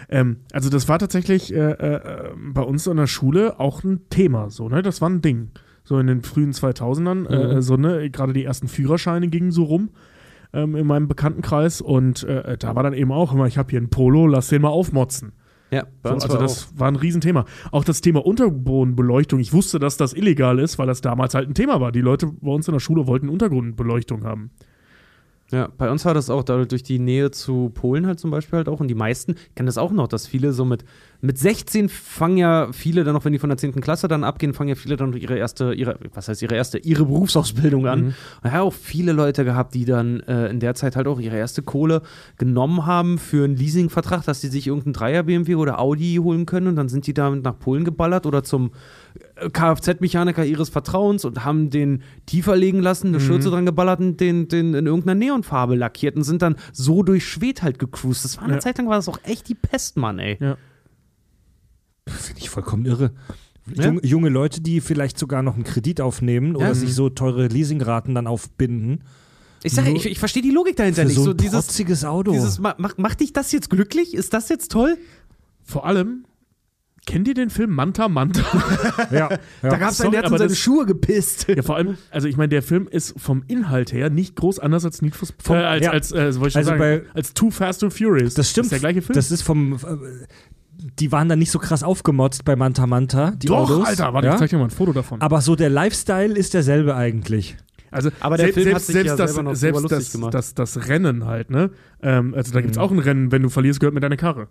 ähm, 0.10 0.38
also 0.52 0.70
das 0.70 0.88
war 0.88 1.00
tatsächlich 1.00 1.52
äh, 1.52 1.72
äh, 1.72 2.30
bei 2.54 2.62
uns 2.62 2.86
in 2.86 2.98
der 2.98 3.08
Schule 3.08 3.60
auch 3.60 3.84
ein 3.84 4.02
Thema. 4.12 4.52
So, 4.52 4.70
ne? 4.70 4.84
Das 4.84 5.02
war 5.02 5.10
ein 5.10 5.22
Ding. 5.24 5.50
So 5.84 5.98
in 5.98 6.06
den 6.06 6.22
frühen 6.22 6.52
2000ern. 6.54 7.26
Äh, 7.28 7.62
so, 7.64 7.78
ne? 7.78 8.10
Gerade 8.12 8.34
die 8.34 8.44
ersten 8.44 8.68
Führerscheine 8.68 9.28
gingen 9.30 9.52
so 9.52 9.64
rum. 9.64 9.90
Ähm, 10.54 10.76
in 10.76 10.88
meinem 10.88 11.08
Bekanntenkreis 11.08 11.82
und 11.82 12.24
äh, 12.24 12.58
da 12.58 12.74
war 12.76 12.84
dann 12.84 12.94
eben 12.94 13.12
auch 13.12 13.34
immer, 13.34 13.48
ich 13.48 13.58
habe 13.58 13.70
hier 13.70 13.82
ein 13.82 13.90
Polo, 13.90 14.28
lass 14.28 14.48
den 14.48 14.62
mal 14.62 14.70
aufmotzen. 14.70 15.34
Ja, 15.72 15.86
bei 16.02 16.10
So, 16.10 16.14
uns 16.16 16.24
also 16.24 16.36
war 16.36 16.42
das 16.42 16.80
war 16.80 16.88
ein 16.88 16.96
Riesenthema. 16.96 17.46
Auch 17.72 17.84
das 17.84 18.00
Thema 18.00 18.26
Unterbodenbeleuchtung. 18.26 19.40
Ich 19.40 19.52
wusste, 19.52 19.80
dass 19.80 19.98
das 19.98 20.14
illegal 20.14 20.60
ist, 20.60 20.80
weil 20.80 20.88
das 20.88 21.02
damals 21.02 21.36
halt 21.36 21.50
ein 21.50 21.54
Thema 21.54 21.82
war. 21.82 21.92
Die 21.92 22.02
Leute 22.02 22.28
bei 22.28 22.52
uns 22.52 22.68
in 22.68 22.74
der 22.74 22.80
Schule 22.80 23.08
wollten 23.08 23.28
Untergrundbeleuchtung 23.28 24.24
haben. 24.24 24.52
Ja, 25.52 25.70
bei 25.78 25.90
uns 25.90 26.04
war 26.04 26.14
das 26.14 26.30
auch 26.30 26.44
dadurch 26.44 26.68
durch 26.68 26.84
die 26.84 27.00
Nähe 27.00 27.32
zu 27.32 27.70
Polen 27.74 28.06
halt 28.06 28.20
zum 28.20 28.32
Beispiel 28.32 28.58
halt 28.58 28.70
auch. 28.70 28.80
Und 28.80 28.88
die 28.90 28.96
meisten, 28.96 29.32
ich 29.32 29.56
kenne 29.56 29.68
das 29.68 29.78
auch 29.78 29.92
noch, 29.92 30.08
dass 30.08 30.28
viele 30.28 30.52
so 30.52 30.66
mit, 30.66 30.84
mit 31.22 31.38
16 31.38 31.90
fangen 31.90 32.38
ja 32.38 32.72
viele 32.72 33.04
dann 33.04 33.14
noch, 33.14 33.26
wenn 33.26 33.34
die 33.34 33.40
von 33.40 33.50
der 33.50 33.58
10. 33.58 33.82
Klasse 33.82 34.08
dann 34.08 34.24
abgehen, 34.24 34.54
fangen 34.54 34.70
ja 34.70 34.76
viele 34.76 34.98
dann 34.98 35.10
noch 35.12 35.18
ihre 35.18 35.38
erste, 35.38 35.74
ihre, 35.74 35.98
was 36.14 36.28
heißt 36.28 36.42
ihre 36.42 36.56
erste, 36.56 36.78
ihre 36.78 37.06
Berufsausbildung 37.06 37.88
an. 37.88 38.00
Mhm. 38.00 38.14
Und 38.44 38.52
ja, 38.54 38.62
auch 38.62 38.74
viele 38.74 39.14
Leute 39.14 39.44
gehabt, 39.44 39.74
die 39.74 39.86
dann 39.86 40.20
äh, 40.22 40.48
in 40.50 40.60
der 40.60 40.76
Zeit 40.76 40.96
halt 40.96 41.08
auch 41.08 41.20
ihre 41.20 41.38
erste 41.38 41.64
Kohle 41.64 42.02
genommen 42.38 42.86
haben 42.86 43.18
für 43.18 43.46
einen 43.46 43.56
Leasingvertrag, 43.56 44.24
dass 44.26 44.42
sie 44.42 44.50
sich 44.50 44.68
irgendeinen 44.68 44.94
Dreier 44.94 45.24
BMW 45.24 45.56
oder 45.56 45.80
Audi 45.80 46.20
holen 46.22 46.46
können 46.46 46.68
und 46.68 46.76
dann 46.76 46.90
sind 46.90 47.08
die 47.08 47.14
damit 47.14 47.44
nach 47.44 47.58
Polen 47.58 47.84
geballert 47.84 48.26
oder 48.28 48.44
zum 48.44 48.72
äh, 49.38 49.50
Kfz-Mechaniker 49.50 50.46
ihres 50.46 50.70
Vertrauens 50.70 51.26
und 51.26 51.44
haben 51.44 51.72
den 51.72 52.04
tiefer 52.28 52.56
legen 52.56 52.80
lassen, 52.80 53.08
eine 53.08 53.20
Schürze 53.20 53.50
dran 53.50 53.66
geballert 53.66 54.00
und 54.00 54.20
den, 54.20 54.48
den 54.48 54.76
in 54.76 54.86
irgendeiner 54.86 55.16
Neonfarbe 55.16 55.76
lackiert 55.76 56.16
und 56.16 56.24
sind 56.24 56.44
dann 56.44 56.56
so 56.74 57.02
durch 57.02 57.26
Schwed 57.26 57.64
halt 57.64 57.80
gecruised. 57.80 58.24
Das 58.24 58.38
war 58.38 58.44
eine 58.44 58.54
Ja. 58.54 58.60
Zeit 58.60 58.78
lang 58.78 58.88
war 58.88 58.96
das 58.98 59.10
auch 59.10 59.20
echt 59.24 59.50
die 59.50 59.56
Pest, 59.56 59.98
Mann, 59.98 60.20
ey. 60.20 60.38
Ja. 60.40 60.58
Finde 62.08 62.42
ich 62.42 62.50
vollkommen 62.50 62.86
irre. 62.86 63.12
Ja. 63.74 63.86
Junge, 63.86 64.06
junge 64.06 64.30
Leute, 64.30 64.62
die 64.62 64.80
vielleicht 64.82 65.20
sogar 65.20 65.44
noch 65.44 65.56
einen 65.56 65.64
Kredit 65.66 66.00
aufnehmen 66.02 66.56
oder 66.56 66.68
Ja. 66.68 66.74
sich 66.74 66.94
so 66.96 67.10
teure 67.10 67.48
Leasingraten 67.48 68.16
dann 68.16 68.26
aufbinden. 68.28 69.02
Ich 69.64 69.74
sage, 69.74 69.92
ich, 69.92 70.06
ich 70.06 70.20
verstehe 70.20 70.42
die 70.44 70.52
Logik 70.52 70.76
dahinter 70.78 71.02
Für 71.02 71.08
nicht. 71.08 71.18
so 71.18 71.24
So 71.26 71.32
ein 71.32 71.38
dieses, 71.38 72.06
Auto. 72.06 72.32
dieses 72.32 72.60
ma- 72.60 72.76
macht, 72.78 72.98
macht 73.00 73.20
dich 73.20 73.34
das 73.34 73.52
jetzt 73.52 73.70
glücklich? 73.70 74.14
Ist 74.14 74.34
das 74.34 74.48
jetzt 74.50 74.72
toll? 74.72 74.98
Vor 75.64 75.86
allem, 75.86 76.24
kennt 77.06 77.28
ihr 77.28 77.34
den 77.34 77.50
Film 77.50 77.72
Manta 77.72 78.08
Manta? 78.08 78.42
ja, 79.12 79.30
ja. 79.32 79.40
Da 79.62 79.78
gab 79.78 79.92
es 79.92 80.00
einen, 80.00 80.12
der 80.12 80.22
hat 80.24 80.30
seine 80.30 80.48
das- 80.48 80.58
Schuhe 80.58 80.86
gepisst. 80.86 81.48
ja, 81.50 81.62
vor 81.64 81.76
allem, 81.76 81.98
also 82.12 82.28
ich 82.30 82.38
meine, 82.38 82.50
der 82.50 82.62
Film 82.64 82.88
ist 82.90 83.16
vom 83.20 83.44
Inhalt 83.48 83.92
her 83.92 84.10
nicht 84.10 84.36
groß 84.38 84.60
anders 84.60 84.86
als 84.86 85.02
Need 85.02 85.16
for 85.16 85.28
Speed. 85.28 85.44
Vom- 85.44 85.56
äh, 85.58 85.60
als, 85.64 85.84
ja. 85.86 85.92
als, 85.92 86.12
äh, 86.14 86.20
Also 86.20 86.48
sagen, 86.50 86.80
bei- 86.80 87.04
als 87.14 87.34
Too 87.34 87.50
Fast 87.52 87.84
and 87.84 87.94
Furious. 87.94 88.36
Das 88.36 88.50
stimmt. 88.52 88.66
ist 88.68 88.72
der 88.72 88.80
gleiche 88.80 89.02
Film. 89.02 89.16
Das 89.16 89.32
ist 89.32 89.42
vom. 89.42 89.74
äh, 89.74 89.78
Die 91.00 91.12
waren 91.12 91.28
dann 91.30 91.40
nicht 91.40 91.52
so 91.52 91.60
krass 91.60 91.82
aufgemotzt 91.84 92.46
bei 92.46 92.56
Manta 92.56 92.86
Manta, 92.88 93.32
die 93.32 93.48
Doch, 93.48 93.70
Autos. 93.70 93.88
Alter, 93.88 94.14
warte, 94.14 94.28
ja? 94.28 94.34
ich 94.36 94.40
zeig 94.40 94.50
dir 94.52 94.58
mal 94.58 94.66
ein 94.66 94.70
Foto 94.70 94.94
davon. 94.94 95.22
Aber 95.22 95.42
so 95.42 95.56
der 95.56 95.70
Lifestyle 95.70 96.34
ist 96.36 96.54
derselbe 96.54 96.96
eigentlich. 96.96 97.58
Also, 97.90 98.10
Aber 98.20 98.36
der 98.38 98.48
selbst, 98.48 98.56
Film 98.62 98.76
hat 98.76 98.82
selbst, 98.82 98.86
sich 98.88 98.94
selbst 98.96 99.10
ja 99.12 99.16
das, 99.16 99.38
noch 99.44 99.56
selbst 99.56 99.92
das, 99.92 100.12
gemacht. 100.12 100.34
das, 100.34 100.54
das 100.54 100.88
Rennen 100.90 101.26
halt, 101.26 101.50
ne? 101.50 101.72
Ähm, 102.02 102.34
also 102.36 102.52
da 102.52 102.60
Mhm. 102.60 102.64
gibt's 102.64 102.78
auch 102.78 102.92
ein 102.92 103.00
Rennen, 103.00 103.32
wenn 103.32 103.42
du 103.44 103.50
verlierst, 103.50 103.80
gehört 103.80 103.94
mit 103.94 104.04
deiner 104.04 104.18
Karre. 104.18 104.50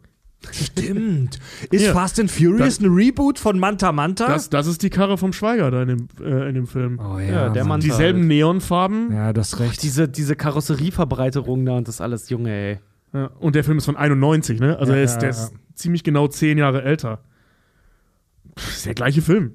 Stimmt. 0.50 1.38
Ist 1.70 1.84
Ja. 1.84 1.92
Fast 1.92 2.18
and 2.20 2.30
Furious 2.30 2.80
ein 2.80 2.86
Reboot 2.92 3.38
von 3.38 3.58
Manta 3.58 3.92
Manta? 3.92 4.26
Das, 4.26 4.50
das 4.50 4.66
ist 4.66 4.82
die 4.82 4.90
Karre 4.90 5.16
vom 5.18 5.32
Schweiger 5.32 5.70
da 5.70 5.82
in 5.82 5.88
dem, 5.88 6.08
äh, 6.22 6.48
in 6.48 6.54
dem 6.54 6.66
Film. 6.66 6.98
oh 6.98 7.18
Ja, 7.18 7.48
der 7.50 7.64
Mann- 7.64 7.80
Dieselben 7.80 8.20
halt. 8.20 8.28
Neonfarben. 8.28 9.12
Ja, 9.12 9.32
das 9.32 9.60
recht. 9.60 9.82
Diese, 9.82 10.08
diese 10.08 10.34
Karosserieverbreiterung 10.36 11.64
da 11.64 11.72
und 11.76 11.88
das 11.88 12.00
alles, 12.00 12.28
Junge, 12.30 12.50
ey. 12.50 12.78
Ja, 13.12 13.30
und 13.38 13.54
der 13.54 13.64
Film 13.64 13.78
ist 13.78 13.86
von 13.86 13.96
91, 13.96 14.60
ne? 14.60 14.78
Also 14.78 14.92
Ja, 14.92 14.98
er 14.98 15.04
ist, 15.04 15.14
ja, 15.14 15.18
der 15.20 15.30
ja. 15.30 15.34
ist 15.36 15.52
ziemlich 15.76 16.02
genau 16.02 16.28
zehn 16.28 16.58
Jahre 16.58 16.82
älter. 16.82 17.22
Pff, 18.58 18.76
ist 18.76 18.86
der 18.86 18.94
gleiche 18.94 19.22
Film. 19.22 19.52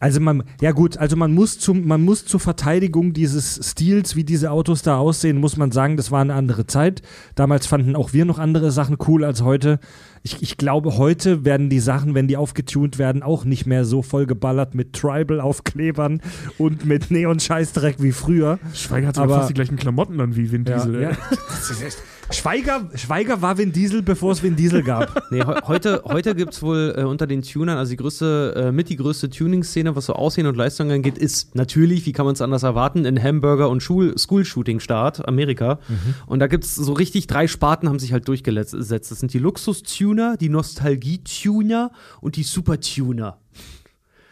Also 0.00 0.20
man, 0.20 0.42
ja 0.60 0.72
gut, 0.72 0.96
also 0.96 1.14
man 1.16 1.32
muss 1.32 1.60
zum, 1.60 1.86
man 1.86 2.04
muss 2.04 2.26
zur 2.26 2.40
Verteidigung 2.40 3.12
dieses 3.12 3.60
Stils, 3.62 4.16
wie 4.16 4.24
diese 4.24 4.50
Autos 4.50 4.82
da 4.82 4.98
aussehen, 4.98 5.38
muss 5.38 5.56
man 5.56 5.70
sagen, 5.70 5.96
das 5.96 6.10
war 6.10 6.20
eine 6.20 6.34
andere 6.34 6.66
Zeit. 6.66 7.02
Damals 7.36 7.68
fanden 7.68 7.94
auch 7.94 8.12
wir 8.12 8.24
noch 8.24 8.40
andere 8.40 8.72
Sachen 8.72 8.96
cool 9.06 9.24
als 9.24 9.42
heute. 9.42 9.78
Ich, 10.22 10.42
ich 10.42 10.58
glaube, 10.58 10.98
heute 10.98 11.46
werden 11.46 11.70
die 11.70 11.80
Sachen, 11.80 12.14
wenn 12.14 12.28
die 12.28 12.36
aufgetunt 12.36 12.98
werden, 12.98 13.22
auch 13.22 13.46
nicht 13.46 13.64
mehr 13.66 13.86
so 13.86 14.02
voll 14.02 14.26
geballert 14.26 14.74
mit 14.74 14.92
Tribal-Aufklebern 14.92 16.20
und 16.58 16.84
mit 16.84 17.10
Neon-Scheißdreck 17.10 18.02
wie 18.02 18.12
früher. 18.12 18.58
Schweiger 18.74 19.08
hat 19.08 19.18
Aber- 19.18 19.36
fast 19.36 19.48
die 19.50 19.54
gleichen 19.54 19.76
Klamotten 19.76 20.18
dann 20.18 20.36
wie 20.36 20.52
Vin 20.52 20.64
Diesel. 20.64 21.00
ja. 21.00 21.10
echt- 21.10 22.02
Schweiger, 22.32 22.88
Schweiger 22.94 23.42
war 23.42 23.58
Vin 23.58 23.72
Diesel, 23.72 24.02
bevor 24.02 24.30
es 24.30 24.40
Vin 24.40 24.54
Diesel 24.54 24.84
gab. 24.84 25.20
Nee, 25.32 25.40
he 25.42 25.52
heute, 25.66 26.02
heute 26.04 26.36
gibt 26.36 26.52
es 26.52 26.62
wohl 26.62 26.94
äh, 26.96 27.02
unter 27.02 27.26
den 27.26 27.42
Tunern, 27.42 27.76
also 27.76 27.90
die 27.90 27.96
größte, 27.96 28.54
äh, 28.68 28.72
mit 28.72 28.88
die 28.88 28.94
größte 28.94 29.30
Tuning-Szene, 29.30 29.96
was 29.96 30.06
so 30.06 30.12
Aussehen 30.12 30.46
und 30.46 30.56
Leistung 30.56 30.92
angeht, 30.92 31.18
ist 31.18 31.56
natürlich, 31.56 32.06
wie 32.06 32.12
kann 32.12 32.26
man 32.26 32.34
es 32.34 32.40
anders 32.40 32.62
erwarten, 32.62 33.04
in 33.04 33.20
Hamburger 33.20 33.68
und 33.68 33.82
Schul 33.82 34.16
School-Shooting-Staat, 34.16 35.26
Amerika. 35.26 35.80
Und 36.26 36.38
da 36.38 36.46
gibt 36.46 36.62
es 36.64 36.76
so 36.76 36.92
richtig 36.92 37.26
drei 37.26 37.48
Sparten, 37.48 37.88
haben 37.88 37.98
sich 37.98 38.12
halt 38.12 38.28
durchgesetzt. 38.28 38.74
Das 39.10 39.18
sind 39.18 39.32
die 39.32 39.38
Luxus-Tuner, 39.40 40.09
die 40.38 40.48
Nostalgie-Tuner 40.48 41.90
und 42.20 42.36
die 42.36 42.42
Super-Tuner. 42.42 43.38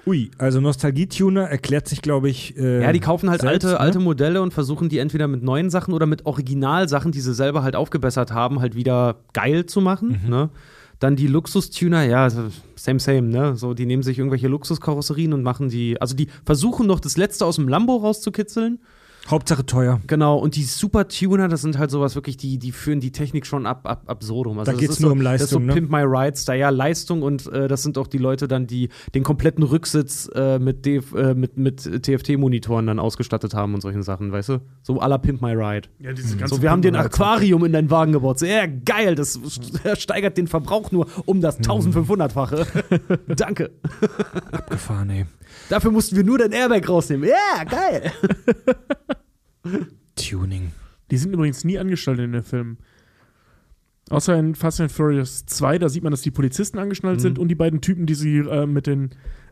Ui, 0.06 0.30
also 0.38 0.60
Nostalgie-Tuner 0.60 1.42
erklärt 1.42 1.86
sich, 1.86 2.00
glaube 2.00 2.30
ich. 2.30 2.56
Äh, 2.56 2.82
Ja, 2.82 2.92
die 2.92 3.00
kaufen 3.00 3.28
halt 3.28 3.42
selbst, 3.42 3.66
alte, 3.66 3.66
ne? 3.74 3.80
alte 3.80 3.98
Modelle 3.98 4.40
und 4.40 4.54
versuchen 4.54 4.88
die 4.88 4.98
entweder 4.98 5.28
mit 5.28 5.42
neuen 5.42 5.68
Sachen 5.68 5.92
oder 5.92 6.06
mit 6.06 6.24
Originalsachen, 6.24 7.12
die 7.12 7.20
sie 7.20 7.34
selber 7.34 7.62
halt 7.62 7.76
aufgebessert 7.76 8.32
haben, 8.32 8.60
halt 8.60 8.74
wieder 8.74 9.16
geil 9.34 9.66
zu 9.66 9.82
machen. 9.82 10.20
Mhm. 10.24 10.30
Ne? 10.30 10.50
Dann 10.98 11.14
die 11.14 11.26
Luxustuner, 11.26 12.04
ja, 12.04 12.28
same, 12.30 13.00
same, 13.00 13.22
ne? 13.22 13.54
So, 13.54 13.74
die 13.74 13.86
nehmen 13.86 14.02
sich 14.02 14.18
irgendwelche 14.18 14.48
Luxuskarosserien 14.48 15.32
und 15.32 15.42
machen 15.42 15.68
die, 15.68 16.00
also 16.00 16.16
die 16.16 16.28
versuchen 16.44 16.86
noch 16.86 17.00
das 17.00 17.16
Letzte 17.16 17.44
aus 17.44 17.56
dem 17.56 17.68
Lambo 17.68 17.96
rauszukitzeln. 17.96 18.80
Hauptsache 19.30 19.66
teuer. 19.66 20.00
Genau, 20.06 20.38
und 20.38 20.56
die 20.56 20.62
Super-Tuner, 20.62 21.48
das 21.48 21.62
sind 21.62 21.78
halt 21.78 21.90
sowas 21.90 22.14
wirklich, 22.14 22.36
die, 22.36 22.58
die 22.58 22.72
führen 22.72 23.00
die 23.00 23.12
Technik 23.12 23.46
schon 23.46 23.66
ab, 23.66 23.80
ab 23.84 24.02
absurdum. 24.06 24.58
Also 24.58 24.72
Da 24.72 24.78
geht's 24.78 24.94
ist 24.94 25.00
nur 25.00 25.10
so, 25.10 25.16
um 25.16 25.22
Das 25.22 25.42
ist 25.42 25.50
so 25.50 25.58
Leistung, 25.58 25.66
ne? 25.66 25.74
Pimp 25.74 25.90
My 25.90 26.02
Rides, 26.02 26.44
da 26.44 26.54
ja 26.54 26.70
Leistung 26.70 27.22
und 27.22 27.46
äh, 27.52 27.68
das 27.68 27.82
sind 27.82 27.98
auch 27.98 28.06
die 28.06 28.18
Leute 28.18 28.48
dann, 28.48 28.66
die 28.66 28.88
den 29.14 29.22
kompletten 29.22 29.62
Rücksitz 29.64 30.30
äh, 30.34 30.58
mit, 30.58 30.86
äh, 30.86 31.34
mit, 31.34 31.56
mit 31.58 31.80
TFT-Monitoren 32.02 32.86
dann 32.86 32.98
ausgestattet 32.98 33.54
haben 33.54 33.74
und 33.74 33.80
solchen 33.80 34.02
Sachen, 34.02 34.32
weißt 34.32 34.48
du? 34.48 34.60
So 34.82 35.00
à 35.00 35.08
la 35.08 35.18
Pimp 35.18 35.42
My 35.42 35.52
Ride. 35.52 35.88
Ja, 36.00 36.12
diese 36.12 36.36
ganze 36.36 36.54
So, 36.54 36.62
wir 36.62 36.70
haben 36.70 36.82
den 36.82 36.94
Pimp-My-Ride- 36.94 37.14
Aquarium 37.14 37.64
in 37.64 37.72
deinen 37.72 37.90
Wagen 37.90 38.12
gebaut. 38.12 38.38
Sehr 38.38 38.66
geil, 38.68 39.14
das 39.14 39.38
steigert 39.98 40.38
den 40.38 40.46
Verbrauch 40.46 40.90
nur 40.90 41.06
um 41.26 41.40
das 41.40 41.60
1500-fache. 41.60 42.66
Danke. 43.36 43.70
Abgefahren, 44.52 45.10
ey. 45.10 45.26
Dafür 45.68 45.90
mussten 45.90 46.16
wir 46.16 46.24
nur 46.24 46.38
den 46.38 46.52
Airbag 46.52 46.88
rausnehmen. 46.88 47.28
Ja, 47.28 47.64
geil. 47.64 48.12
Tuning. 50.16 50.72
Die 51.10 51.16
sind 51.18 51.32
übrigens 51.32 51.64
nie 51.64 51.78
angeschnallt 51.78 52.18
in 52.18 52.32
den 52.32 52.44
Filmen. 52.44 52.78
Außer 54.10 54.36
in 54.38 54.54
Fast 54.54 54.80
and 54.80 54.90
Furious 54.92 55.44
2, 55.46 55.78
da 55.78 55.88
sieht 55.88 56.02
man, 56.02 56.10
dass 56.10 56.22
die 56.22 56.30
Polizisten 56.30 56.78
angeschnallt 56.78 57.20
sind 57.20 57.38
und 57.38 57.48
die 57.48 57.54
beiden 57.54 57.80
Typen, 57.80 58.06
die 58.06 58.14
sie 58.14 58.38
äh, 58.38 58.66
mit 58.66 58.86
den 58.86 59.10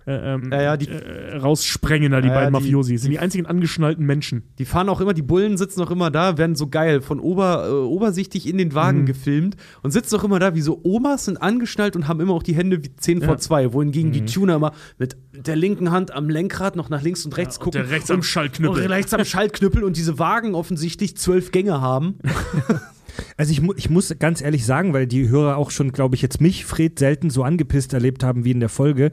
äh, 0.09 0.35
ähm, 0.35 0.51
Ja, 0.53 0.63
ja, 0.63 0.77
die- 0.77 0.89
äh, 0.89 1.37
raussprengen, 1.37 2.13
da 2.13 2.21
die 2.21 2.29
Ja, 2.29 2.35
beiden 2.35 2.55
die- 2.55 2.61
Mafiosi. 2.61 2.97
sind 2.97 3.11
die 3.11 3.19
einzigen 3.19 3.45
angeschnallten 3.47 4.07
Menschen. 4.07 4.45
Die 4.61 4.65
fahren 4.65 4.89
auch 4.89 5.01
immer, 5.01 5.15
die 5.15 5.23
Bullen 5.23 5.57
sitzen 5.57 5.81
auch 5.83 5.91
immer 5.91 6.13
da, 6.13 6.39
werden 6.39 6.55
so 6.55 6.69
geil 6.69 7.01
von 7.03 7.19
ober, 7.19 7.67
äh, 7.67 7.73
obersichtig 7.73 8.49
in 8.49 8.57
den 8.57 8.73
Wagen 8.73 9.01
Mhm. 9.01 9.07
gefilmt 9.07 9.57
und 9.83 9.91
sitzen 9.91 10.15
auch 10.15 10.23
immer 10.23 10.39
da 10.39 10.55
wie 10.55 10.61
so 10.61 10.81
Omas 10.85 11.25
sind 11.25 11.43
angeschnallt 11.43 11.97
und 11.97 12.07
haben 12.07 12.21
immer 12.21 12.35
auch 12.35 12.45
die 12.45 12.55
Hände 12.55 12.85
wie 12.85 12.95
10 12.95 13.19
Ja. 13.21 13.27
vor 13.27 13.39
2, 13.39 13.73
wohingegen 13.73 14.11
Mhm. 14.11 14.13
die 14.15 14.25
Tuner 14.27 14.55
immer 14.55 14.73
mit 14.97 15.17
der 15.33 15.57
linken 15.57 15.91
Hand 15.91 16.13
am 16.15 16.31
Lenkrad 16.31 16.77
noch 16.77 16.89
nach 16.89 17.03
links 17.03 17.25
und 17.25 17.37
rechts 17.37 17.59
und 17.59 17.65
gucken. 17.65 17.83
der 17.83 17.91
rechts 17.91 18.09
am 18.13 18.23
Schaltknüppel. 18.23 18.83
Und 18.85 18.89
rechts 18.89 19.13
am 19.13 19.25
Schaltknüppel 19.25 19.83
und 19.83 19.97
diese 19.97 20.21
Wagen 20.21 20.55
offensichtlich 20.55 21.17
zwölf 21.17 21.51
Gänge 21.51 21.81
haben. 21.81 22.21
Also 23.37 23.53
ich, 23.53 23.61
mu 23.61 23.73
ich 23.77 23.91
muss 23.91 24.15
ganz 24.19 24.41
ehrlich 24.41 24.65
sagen, 24.65 24.93
weil 24.93 25.07
die 25.07 25.29
Hörer 25.29 25.57
auch 25.57 25.71
schon, 25.71 25.93
glaube 25.93 26.15
ich, 26.15 26.23
jetzt 26.23 26.41
mich, 26.41 26.65
Fred, 26.65 26.99
selten 26.99 27.31
so 27.31 27.43
angepisst 27.43 27.93
erlebt 27.93 28.23
haben 28.23 28.45
wie 28.45 28.51
in 28.51 28.61
der 28.61 28.69
Folge. 28.69 29.13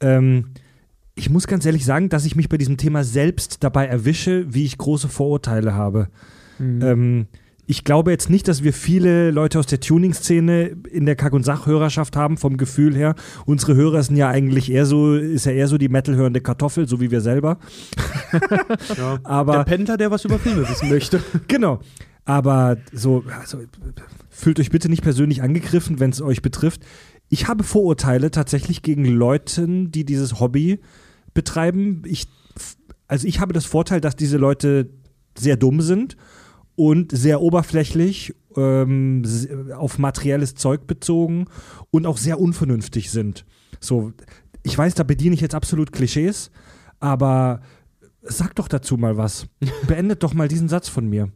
Ähm, 0.00 0.52
ich 1.14 1.30
muss 1.30 1.46
ganz 1.46 1.66
ehrlich 1.66 1.84
sagen, 1.84 2.08
dass 2.08 2.24
ich 2.24 2.36
mich 2.36 2.48
bei 2.48 2.56
diesem 2.56 2.76
Thema 2.76 3.04
selbst 3.04 3.62
dabei 3.62 3.86
erwische, 3.86 4.52
wie 4.52 4.64
ich 4.64 4.78
große 4.78 5.08
Vorurteile 5.08 5.74
habe. 5.74 6.08
Ähm, 6.82 7.26
ich 7.66 7.84
glaube 7.84 8.10
jetzt 8.10 8.28
nicht, 8.28 8.48
dass 8.48 8.62
wir 8.62 8.72
viele 8.72 9.30
Leute 9.30 9.58
aus 9.58 9.66
der 9.66 9.80
Tuning-Szene 9.80 10.76
in 10.90 11.06
der 11.06 11.14
Kack- 11.14 11.32
und 11.32 11.44
Sachhörerschaft 11.44 12.16
haben, 12.16 12.36
vom 12.36 12.56
Gefühl 12.56 12.94
her. 12.94 13.14
Unsere 13.46 13.74
Hörer 13.74 14.02
sind 14.02 14.16
ja 14.16 14.28
eigentlich 14.28 14.70
eher 14.70 14.84
so, 14.84 15.14
ist 15.14 15.46
ja 15.46 15.52
eher 15.52 15.68
so 15.68 15.78
die 15.78 15.88
metalhörende 15.88 16.40
Kartoffel, 16.40 16.88
so 16.88 17.00
wie 17.00 17.10
wir 17.10 17.20
selber. 17.20 17.58
Aber 19.22 19.52
der 19.52 19.64
Pendler, 19.64 19.96
der 19.96 20.10
was 20.10 20.24
über 20.24 20.38
Filme 20.38 20.68
wissen 20.68 20.88
möchte. 20.88 21.20
Genau. 21.48 21.80
Aber 22.24 22.76
so, 22.92 23.24
also, 23.40 23.58
fühlt 24.30 24.60
euch 24.60 24.70
bitte 24.70 24.88
nicht 24.88 25.02
persönlich 25.02 25.42
angegriffen, 25.42 25.98
wenn 26.00 26.10
es 26.10 26.22
euch 26.22 26.42
betrifft. 26.42 26.82
Ich 27.28 27.48
habe 27.48 27.64
Vorurteile 27.64 28.30
tatsächlich 28.30 28.82
gegen 28.82 29.04
Leute, 29.04 29.66
die 29.88 30.04
dieses 30.04 30.38
Hobby 30.38 30.80
betreiben. 31.34 32.02
Ich, 32.06 32.28
also 33.08 33.26
ich 33.26 33.40
habe 33.40 33.52
das 33.52 33.64
Vorteil, 33.64 34.00
dass 34.00 34.16
diese 34.16 34.36
Leute 34.36 34.90
sehr 35.36 35.56
dumm 35.56 35.80
sind 35.80 36.16
und 36.76 37.10
sehr 37.12 37.40
oberflächlich 37.40 38.34
ähm, 38.56 39.22
auf 39.76 39.98
materielles 39.98 40.54
Zeug 40.54 40.86
bezogen 40.86 41.46
und 41.90 42.06
auch 42.06 42.18
sehr 42.18 42.38
unvernünftig 42.38 43.10
sind. 43.10 43.44
So, 43.80 44.12
ich 44.62 44.76
weiß, 44.76 44.94
da 44.94 45.02
bediene 45.02 45.34
ich 45.34 45.40
jetzt 45.40 45.54
absolut 45.54 45.92
Klischees, 45.92 46.50
aber 47.00 47.62
sag 48.22 48.54
doch 48.54 48.68
dazu 48.68 48.96
mal 48.96 49.16
was. 49.16 49.46
Beendet 49.86 50.22
doch 50.22 50.34
mal 50.34 50.48
diesen 50.48 50.68
Satz 50.68 50.88
von 50.88 51.08
mir. 51.08 51.30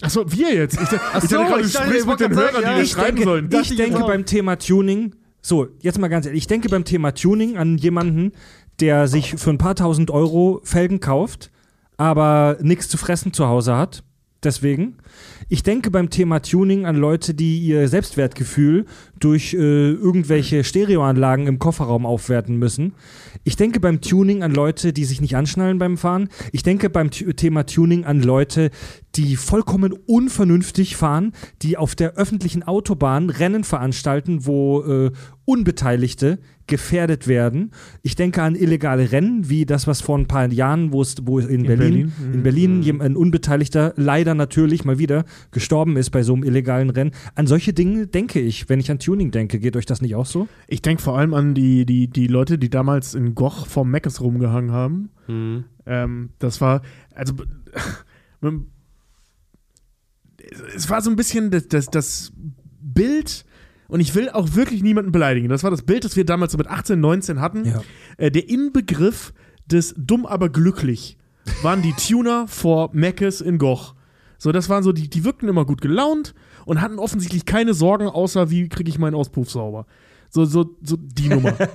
Achso, 0.00 0.24
wir 0.30 0.54
jetzt. 0.54 0.74
Ich, 0.74 0.80
ich 0.82 0.88
so, 0.90 0.96
dachte 0.96 1.28
gerade, 1.28 1.62
du 1.62 1.68
sprichst 1.68 2.06
mit 2.06 2.20
den 2.20 2.34
Hörern, 2.36 2.54
die 2.58 2.62
ja, 2.62 2.76
wir 2.76 2.82
ich 2.82 2.90
schreiben 2.92 3.16
denke- 3.16 3.24
sollen. 3.24 3.48
Ich 3.52 3.70
ich 3.72 3.76
denke 3.76 3.98
beim 4.00 4.24
Thema 4.26 4.56
Tuning, 4.56 5.14
so, 5.42 5.66
jetzt 5.80 5.98
mal 5.98 6.08
ganz 6.08 6.26
ehrlich, 6.26 6.42
ich 6.42 6.46
denke 6.46 6.68
beim 6.68 6.84
Thema 6.84 7.12
Tuning 7.12 7.56
an 7.56 7.78
jemanden, 7.78 8.32
der 8.80 9.08
sich 9.08 9.34
für 9.36 9.50
ein 9.50 9.58
paar 9.58 9.74
tausend 9.74 10.10
Euro 10.10 10.60
Felgen 10.62 11.00
kauft, 11.00 11.50
aber 11.96 12.58
nichts 12.60 12.88
zu 12.88 12.96
fressen 12.96 13.32
zu 13.32 13.48
Hause 13.48 13.76
hat. 13.76 14.04
Deswegen. 14.44 14.98
Ich 15.50 15.62
denke 15.62 15.90
beim 15.90 16.10
Thema 16.10 16.40
Tuning 16.40 16.84
an 16.84 16.96
Leute, 16.96 17.32
die 17.32 17.58
ihr 17.60 17.88
Selbstwertgefühl 17.88 18.84
durch 19.18 19.54
äh, 19.54 19.56
irgendwelche 19.92 20.62
Stereoanlagen 20.62 21.46
im 21.46 21.58
Kofferraum 21.58 22.04
aufwerten 22.04 22.58
müssen. 22.58 22.92
Ich 23.44 23.56
denke 23.56 23.80
beim 23.80 24.02
Tuning 24.02 24.42
an 24.42 24.52
Leute, 24.52 24.92
die 24.92 25.06
sich 25.06 25.22
nicht 25.22 25.36
anschnallen 25.36 25.78
beim 25.78 25.96
Fahren. 25.96 26.28
Ich 26.52 26.62
denke 26.64 26.90
beim 26.90 27.10
Tu- 27.10 27.32
Thema 27.32 27.64
Tuning 27.64 28.04
an 28.04 28.20
Leute, 28.22 28.70
die 29.14 29.36
vollkommen 29.36 29.94
unvernünftig 30.06 30.96
fahren, 30.96 31.32
die 31.62 31.78
auf 31.78 31.94
der 31.94 32.16
öffentlichen 32.16 32.62
Autobahn 32.62 33.30
Rennen 33.30 33.64
veranstalten, 33.64 34.44
wo 34.44 34.82
äh, 34.82 35.12
Unbeteiligte 35.46 36.40
gefährdet 36.68 37.26
werden. 37.26 37.72
Ich 38.02 38.14
denke 38.14 38.42
an 38.42 38.54
illegale 38.54 39.10
Rennen, 39.10 39.48
wie 39.50 39.66
das, 39.66 39.86
was 39.88 40.00
vor 40.00 40.16
ein 40.16 40.28
paar 40.28 40.48
Jahren, 40.52 40.92
wo 40.92 41.02
es, 41.02 41.16
wo 41.22 41.40
in, 41.40 41.64
Berlin, 41.64 41.66
Berlin? 41.66 42.12
Mhm. 42.28 42.34
in 42.34 42.42
Berlin 42.44 42.82
jem- 42.82 43.00
ein 43.00 43.16
Unbeteiligter 43.16 43.92
leider 43.96 44.34
natürlich 44.36 44.84
mal 44.84 44.98
wieder 45.00 45.24
gestorben 45.50 45.96
ist 45.96 46.10
bei 46.10 46.22
so 46.22 46.34
einem 46.34 46.44
illegalen 46.44 46.90
Rennen. 46.90 47.10
An 47.34 47.46
solche 47.46 47.72
Dinge 47.72 48.06
denke 48.06 48.40
ich, 48.40 48.68
wenn 48.68 48.78
ich 48.78 48.90
an 48.90 48.98
Tuning 49.00 49.30
denke. 49.32 49.58
Geht 49.58 49.76
euch 49.76 49.86
das 49.86 50.00
nicht 50.00 50.14
auch 50.14 50.26
so? 50.26 50.46
Ich 50.68 50.80
denke 50.82 51.02
vor 51.02 51.18
allem 51.18 51.34
an 51.34 51.54
die, 51.54 51.84
die, 51.84 52.06
die 52.08 52.28
Leute, 52.28 52.58
die 52.58 52.70
damals 52.70 53.14
in 53.14 53.34
Goch 53.34 53.66
vom 53.66 53.90
Meckes 53.90 54.20
rumgehangen 54.20 54.70
haben. 54.70 55.10
Mhm. 55.26 55.64
Ähm, 55.86 56.30
das 56.38 56.60
war, 56.60 56.82
also, 57.14 57.34
es 60.74 60.88
war 60.88 61.00
so 61.02 61.10
ein 61.10 61.16
bisschen 61.16 61.50
das, 61.50 61.68
das, 61.68 61.86
das 61.86 62.32
Bild, 62.80 63.44
und 63.88 64.00
ich 64.00 64.14
will 64.14 64.28
auch 64.30 64.54
wirklich 64.54 64.82
niemanden 64.82 65.12
beleidigen. 65.12 65.48
Das 65.48 65.64
war 65.64 65.70
das 65.70 65.82
Bild, 65.82 66.04
das 66.04 66.16
wir 66.16 66.24
damals 66.24 66.52
so 66.52 66.58
mit 66.58 66.68
18, 66.68 67.00
19 67.00 67.40
hatten. 67.40 67.64
Ja. 67.64 67.82
Äh, 68.18 68.30
der 68.30 68.48
Inbegriff 68.48 69.32
des 69.66 69.94
dumm, 69.96 70.26
aber 70.26 70.48
glücklich 70.50 71.16
waren 71.62 71.82
die 71.82 71.94
Tuner 71.94 72.46
vor 72.46 72.90
Meckes 72.92 73.40
in 73.40 73.58
Goch. 73.58 73.94
So, 74.36 74.52
das 74.52 74.68
waren 74.68 74.84
so, 74.84 74.92
die, 74.92 75.08
die 75.08 75.24
wirkten 75.24 75.48
immer 75.48 75.64
gut 75.64 75.80
gelaunt 75.80 76.34
und 76.64 76.80
hatten 76.80 76.98
offensichtlich 76.98 77.44
keine 77.44 77.74
Sorgen, 77.74 78.06
außer 78.06 78.50
wie 78.50 78.68
kriege 78.68 78.88
ich 78.88 78.98
meinen 78.98 79.14
Auspuff 79.14 79.50
sauber. 79.50 79.86
So, 80.30 80.44
so, 80.44 80.76
so 80.82 80.96
die 80.96 81.28
Nummer. 81.28 81.54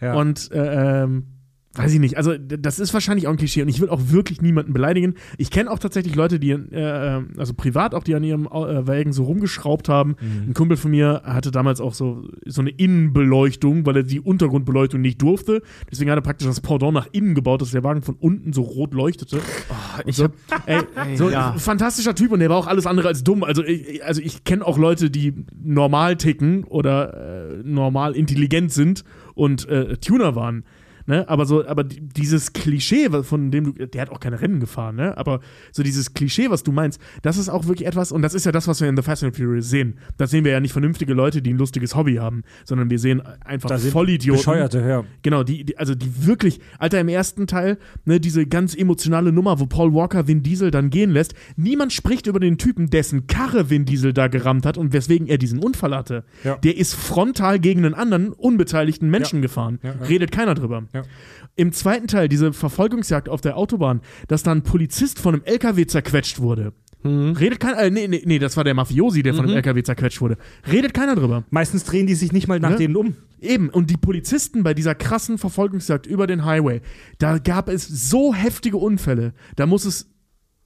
Ja. 0.00 0.14
Und 0.14 0.52
äh, 0.52 1.02
ähm, 1.02 1.26
weiß 1.74 1.92
ich 1.92 2.00
nicht, 2.00 2.16
also 2.16 2.36
das 2.36 2.78
ist 2.78 2.92
wahrscheinlich 2.92 3.26
auch 3.26 3.32
ein 3.32 3.36
Klischee 3.36 3.62
und 3.62 3.68
ich 3.68 3.80
will 3.80 3.88
auch 3.88 4.00
wirklich 4.06 4.42
niemanden 4.42 4.72
beleidigen. 4.72 5.14
Ich 5.36 5.50
kenne 5.50 5.70
auch 5.70 5.78
tatsächlich 5.78 6.14
Leute, 6.14 6.40
die, 6.40 6.50
äh, 6.50 7.18
äh, 7.18 7.22
also 7.36 7.54
privat 7.54 7.94
auch, 7.94 8.02
die 8.02 8.14
an 8.14 8.24
ihrem 8.24 8.46
äh, 8.46 8.86
Wägen 8.86 9.12
so 9.12 9.24
rumgeschraubt 9.24 9.88
haben. 9.88 10.16
Mhm. 10.20 10.50
Ein 10.50 10.54
Kumpel 10.54 10.76
von 10.76 10.90
mir 10.90 11.22
hatte 11.24 11.50
damals 11.50 11.80
auch 11.80 11.94
so, 11.94 12.28
so 12.46 12.62
eine 12.62 12.70
Innenbeleuchtung, 12.70 13.86
weil 13.86 13.98
er 13.98 14.02
die 14.02 14.20
Untergrundbeleuchtung 14.20 15.00
nicht 15.00 15.22
durfte. 15.22 15.62
Deswegen 15.90 16.10
hat 16.10 16.18
er 16.18 16.22
praktisch 16.22 16.48
das 16.48 16.60
Pendant 16.60 16.94
nach 16.94 17.08
innen 17.12 17.34
gebaut, 17.34 17.62
dass 17.62 17.70
der 17.70 17.84
Wagen 17.84 18.02
von 18.02 18.16
unten 18.16 18.52
so 18.52 18.62
rot 18.62 18.94
leuchtete. 18.94 19.40
Ich 20.06 20.16
so, 20.16 20.24
hab, 20.24 20.32
ey, 20.66 20.80
so 21.16 21.30
ja. 21.30 21.52
fantastischer 21.58 22.14
Typ 22.14 22.32
und 22.32 22.40
der 22.40 22.48
war 22.48 22.56
auch 22.56 22.66
alles 22.66 22.86
andere 22.86 23.08
als 23.08 23.22
dumm. 23.22 23.44
Also 23.44 23.62
ich, 23.62 24.04
also 24.04 24.20
ich 24.20 24.42
kenne 24.44 24.66
auch 24.66 24.78
Leute, 24.78 25.10
die 25.10 25.34
normal 25.62 26.16
ticken 26.16 26.64
oder 26.64 27.52
äh, 27.52 27.62
normal 27.62 28.16
intelligent 28.16 28.72
sind 28.72 29.04
und 29.34 29.68
äh, 29.68 29.96
Tuner 29.98 30.34
waren. 30.34 30.64
Ne? 31.08 31.26
Aber 31.28 31.46
so, 31.46 31.66
aber 31.66 31.84
die- 31.84 32.00
dieses 32.00 32.52
Klischee, 32.52 33.08
von 33.22 33.50
dem 33.50 33.74
du, 33.74 33.86
der 33.86 34.02
hat 34.02 34.10
auch 34.10 34.20
keine 34.20 34.40
Rennen 34.42 34.60
gefahren, 34.60 34.96
ne? 34.96 35.16
Aber 35.16 35.40
so 35.72 35.82
dieses 35.82 36.12
Klischee, 36.12 36.50
was 36.50 36.62
du 36.62 36.70
meinst, 36.70 37.00
das 37.22 37.38
ist 37.38 37.48
auch 37.48 37.66
wirklich 37.66 37.88
etwas, 37.88 38.12
und 38.12 38.20
das 38.20 38.34
ist 38.34 38.44
ja 38.44 38.52
das, 38.52 38.68
was 38.68 38.80
wir 38.82 38.88
in 38.90 38.96
The 38.96 39.02
Fast 39.02 39.24
and 39.24 39.34
Furious 39.34 39.70
sehen. 39.70 39.94
Da 40.18 40.26
sehen 40.26 40.44
wir 40.44 40.52
ja 40.52 40.60
nicht 40.60 40.72
vernünftige 40.72 41.14
Leute, 41.14 41.40
die 41.40 41.54
ein 41.54 41.58
lustiges 41.58 41.94
Hobby 41.96 42.16
haben, 42.16 42.42
sondern 42.66 42.90
wir 42.90 42.98
sehen 42.98 43.22
einfach 43.44 43.70
Da 43.70 43.78
sind 43.78 43.90
Vollidioten. 43.92 44.38
Bescheuerte, 44.38 44.80
ja. 44.86 45.04
Genau, 45.22 45.42
die, 45.44 45.64
die, 45.64 45.78
also 45.78 45.94
die 45.94 46.26
wirklich, 46.26 46.60
Alter, 46.78 47.00
im 47.00 47.08
ersten 47.08 47.46
Teil, 47.46 47.78
ne, 48.04 48.20
diese 48.20 48.44
ganz 48.46 48.74
emotionale 48.76 49.32
Nummer, 49.32 49.58
wo 49.60 49.64
Paul 49.66 49.94
Walker 49.94 50.28
Vin 50.28 50.42
Diesel 50.42 50.70
dann 50.70 50.90
gehen 50.90 51.10
lässt. 51.10 51.34
Niemand 51.56 51.94
spricht 51.94 52.26
über 52.26 52.38
den 52.38 52.58
Typen, 52.58 52.90
dessen 52.90 53.26
Karre 53.26 53.70
Vin 53.70 53.86
Diesel 53.86 54.12
da 54.12 54.28
gerammt 54.28 54.66
hat 54.66 54.76
und 54.76 54.92
weswegen 54.92 55.26
er 55.26 55.38
diesen 55.38 55.58
Unfall 55.60 55.96
hatte. 55.96 56.24
Ja. 56.44 56.56
Der 56.56 56.76
ist 56.76 56.94
frontal 56.94 57.58
gegen 57.58 57.84
einen 57.86 57.94
anderen 57.94 58.34
unbeteiligten 58.34 59.08
Menschen 59.08 59.36
Ja. 59.36 59.42
gefahren. 59.42 59.78
Redet 60.06 60.32
keiner 60.32 60.54
drüber. 60.54 60.82
Ja. 60.98 61.10
Im 61.56 61.72
zweiten 61.72 62.06
Teil, 62.06 62.28
diese 62.28 62.52
Verfolgungsjagd 62.52 63.28
auf 63.28 63.40
der 63.40 63.56
Autobahn, 63.56 64.00
dass 64.28 64.42
da 64.42 64.52
ein 64.52 64.62
Polizist 64.62 65.18
von 65.18 65.34
einem 65.34 65.44
LKW 65.44 65.86
zerquetscht 65.86 66.40
wurde. 66.40 66.72
Mhm. 67.02 67.32
Redet 67.32 67.60
keiner, 67.60 67.78
äh, 67.78 67.90
nee, 67.90 68.08
nee, 68.08 68.22
nee, 68.24 68.38
das 68.38 68.56
war 68.56 68.64
der 68.64 68.74
Mafiosi, 68.74 69.22
der 69.22 69.34
von 69.34 69.44
einem 69.46 69.54
LKW 69.56 69.82
zerquetscht 69.82 70.20
wurde. 70.20 70.36
Redet 70.70 70.94
keiner 70.94 71.14
drüber. 71.14 71.44
Meistens 71.50 71.84
drehen 71.84 72.06
die 72.06 72.14
sich 72.14 72.32
nicht 72.32 72.48
mal 72.48 72.58
nach 72.60 72.70
Ne? 72.70 72.76
denen 72.76 72.96
um. 72.96 73.14
Eben, 73.40 73.68
und 73.68 73.90
die 73.90 73.96
Polizisten 73.96 74.64
bei 74.64 74.74
dieser 74.74 74.94
krassen 74.96 75.38
Verfolgungsjagd 75.38 76.06
über 76.06 76.26
den 76.26 76.44
Highway, 76.44 76.80
da 77.18 77.38
gab 77.38 77.68
es 77.68 77.86
so 77.86 78.34
heftige 78.34 78.78
Unfälle, 78.78 79.32
da 79.54 79.66
muss 79.66 79.84
es 79.84 80.10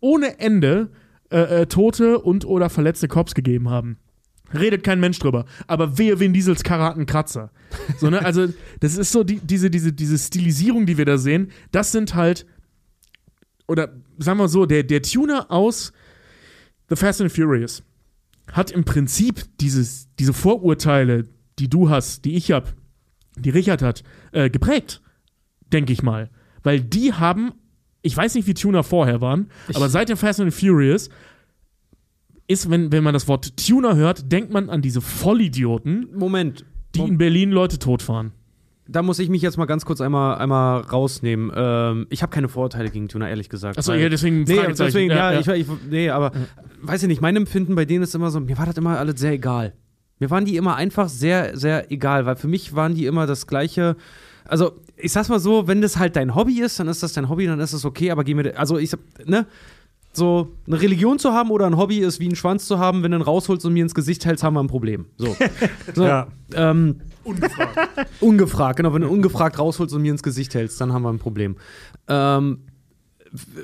ohne 0.01 0.41
Ende 0.41 0.91
äh, 1.30 1.62
äh, 1.62 1.66
Tote 1.66 2.18
und 2.18 2.45
oder 2.47 2.70
verletzte 2.70 3.09
Cops 3.09 3.35
gegeben 3.35 3.68
haben. 3.70 3.99
Redet 4.55 4.85
kein 4.85 5.01
Mensch 5.01 5.19
drüber. 5.19 5.45
Aber 5.67 5.99
wehe 5.99 6.19
Vin 6.21 6.33
Diesels 6.33 6.63
Karre 6.63 6.85
hat 6.85 6.97
einen 6.97 7.07
Kratzer. 7.07 7.51
So, 7.99 8.11
ne? 8.11 8.25
Also, 8.25 8.49
das 8.81 8.97
ist 8.97 9.13
so 9.13 9.25
die, 9.25 9.39
diese, 9.41 9.71
diese, 9.71 9.93
diese 9.93 10.19
Stilisierung, 10.19 10.87
die 10.87 10.99
wir 10.99 11.05
da 11.05 11.19
sehen, 11.19 11.51
das 11.71 11.93
sind 11.93 12.15
halt 12.15 12.47
oder 13.69 13.93
sagen 14.19 14.39
wir 14.39 14.49
so, 14.49 14.67
der, 14.67 14.83
der 14.83 15.03
Tuner 15.03 15.51
aus 15.51 15.93
The 16.89 16.97
Fast 16.97 17.21
and 17.21 17.33
Furious 17.33 17.83
hat 18.51 18.71
im 18.71 18.85
Prinzip 18.85 19.45
dieses, 19.61 20.09
diese 20.19 20.33
Vorurteile, 20.33 21.29
die 21.59 21.69
du 21.71 21.89
hast, 21.89 22.25
die 22.25 22.35
ich 22.35 22.51
habe, 22.51 22.69
die 23.37 23.51
Richard 23.51 23.81
hat, 23.81 24.03
äh, 24.33 24.51
geprägt, 24.51 25.01
denke 25.73 25.93
ich 25.93 26.03
mal. 26.03 26.29
Weil 26.63 26.81
die 26.81 27.13
haben, 27.15 27.53
ich 28.03 28.15
weiß 28.17 28.35
nicht, 28.35 28.47
wie 28.47 28.55
Tuner 28.55 28.83
vorher 28.83 29.21
waren, 29.21 29.49
Ich- 29.69 29.77
aber 29.77 29.89
seit 29.89 30.09
dem 30.11 30.17
Fast 30.19 30.41
and 30.41 30.53
Furious 30.53 31.09
ist, 32.53 32.71
wenn, 32.71 32.93
wenn 32.93 33.03
man 33.03 33.15
das 33.15 33.29
Wort 33.29 33.57
Tuner 33.57 33.97
hört, 33.97 34.31
denkt 34.31 34.53
man 34.53 34.71
an 34.71 34.83
diese 34.83 35.01
Vollidioten, 35.01 36.09
Moment. 36.17 36.65
die 36.95 37.01
in 37.01 37.19
Berlin 37.19 37.51
Leute 37.51 37.79
totfahren. 37.79 38.33
Da 38.89 39.01
muss 39.01 39.19
ich 39.19 39.29
mich 39.29 39.43
jetzt 39.43 39.57
mal 39.57 39.67
ganz 39.67 39.85
kurz 39.85 40.01
einmal, 40.01 40.37
einmal 40.39 40.81
rausnehmen. 40.81 41.53
Ähm, 41.55 42.07
ich 42.11 42.23
habe 42.23 42.33
keine 42.33 42.49
Vorurteile 42.49 42.91
gegen 42.91 43.09
Tuner, 43.09 43.29
ehrlich 43.29 43.49
gesagt. 43.49 43.79
Achso, 43.79 43.95
ja, 43.95 44.09
deswegen 44.09 44.43
Nee, 44.43 44.61
deswegen, 44.77 45.11
ja, 45.11 45.33
ja. 45.33 45.41
Ich, 45.41 45.49
ich, 45.49 45.67
nee, 45.89 46.11
aber 46.11 46.33
weiß 46.83 47.03
ich 47.03 47.09
nicht, 47.09 47.21
mein 47.21 47.37
Empfinden 47.37 47.75
bei 47.75 47.85
denen 47.85 48.03
ist 48.03 48.15
immer 48.15 48.31
so, 48.31 48.41
mir 48.41 48.59
war 48.59 48.67
das 48.67 48.77
immer 48.77 48.99
alles 48.99 49.21
sehr 49.21 49.33
egal. 49.33 49.73
Mir 50.19 50.31
waren 50.31 50.45
die 50.45 50.57
immer 50.57 50.77
einfach 50.77 51.09
sehr, 51.09 51.57
sehr 51.57 51.91
egal, 51.91 52.27
weil 52.27 52.37
für 52.37 52.49
mich 52.49 52.75
waren 52.75 52.95
die 52.95 53.07
immer 53.07 53.27
das 53.27 53.47
gleiche. 53.47 53.97
Also, 54.45 54.73
ich 54.97 55.13
sag's 55.13 55.29
mal 55.29 55.41
so, 55.41 55.69
wenn 55.69 55.81
das 55.81 55.97
halt 55.97 56.17
dein 56.17 56.35
Hobby 56.35 56.61
ist, 56.61 56.79
dann 56.79 56.89
ist 56.89 57.03
das 57.03 57.13
dein 57.13 57.29
Hobby, 57.29 57.47
dann 57.47 57.61
ist 57.61 57.73
es 57.73 57.85
okay, 57.85 58.11
aber 58.11 58.25
geh 58.25 58.35
mir, 58.35 58.59
also 58.59 58.79
ich, 58.79 58.91
sag, 58.91 59.01
ne, 59.25 59.47
so 60.15 60.49
eine 60.67 60.81
Religion 60.81 61.19
zu 61.19 61.33
haben 61.33 61.51
oder 61.51 61.67
ein 61.67 61.77
Hobby 61.77 61.99
ist 61.99 62.21
wie 62.21 62.27
einen 62.27 62.37
Schwanz 62.37 62.67
zu 62.67 62.79
haben, 62.79 63.03
wenn 63.03 63.13
du 63.13 63.19
ihn 63.19 63.23
rausholst 63.23 63.65
und 63.65 63.73
mir 63.73 63.83
ins 63.83 63.95
Gesicht 63.95 64.25
hältst, 64.27 64.45
haben 64.45 64.55
wir 64.55 64.63
ein 64.63 64.67
Problem. 64.69 65.07
So. 65.17 65.35
so 65.95 66.05
Ja. 66.05 66.27
ähm, 66.55 67.01
Ungefragt. 67.25 67.79
Ungefragt, 68.21 68.77
genau. 68.79 68.93
Wenn 68.93 69.03
du 69.03 69.09
ungefragt 69.09 69.59
rausholst 69.59 69.95
und 69.95 70.03
mir 70.03 70.11
ins 70.13 70.23
Gesicht 70.23 70.55
hältst, 70.55 70.81
dann 70.81 70.93
haben 70.93 71.03
wir 71.03 71.11
ein 71.13 71.19
Problem. 71.21 71.57
Ähm, 72.09 72.65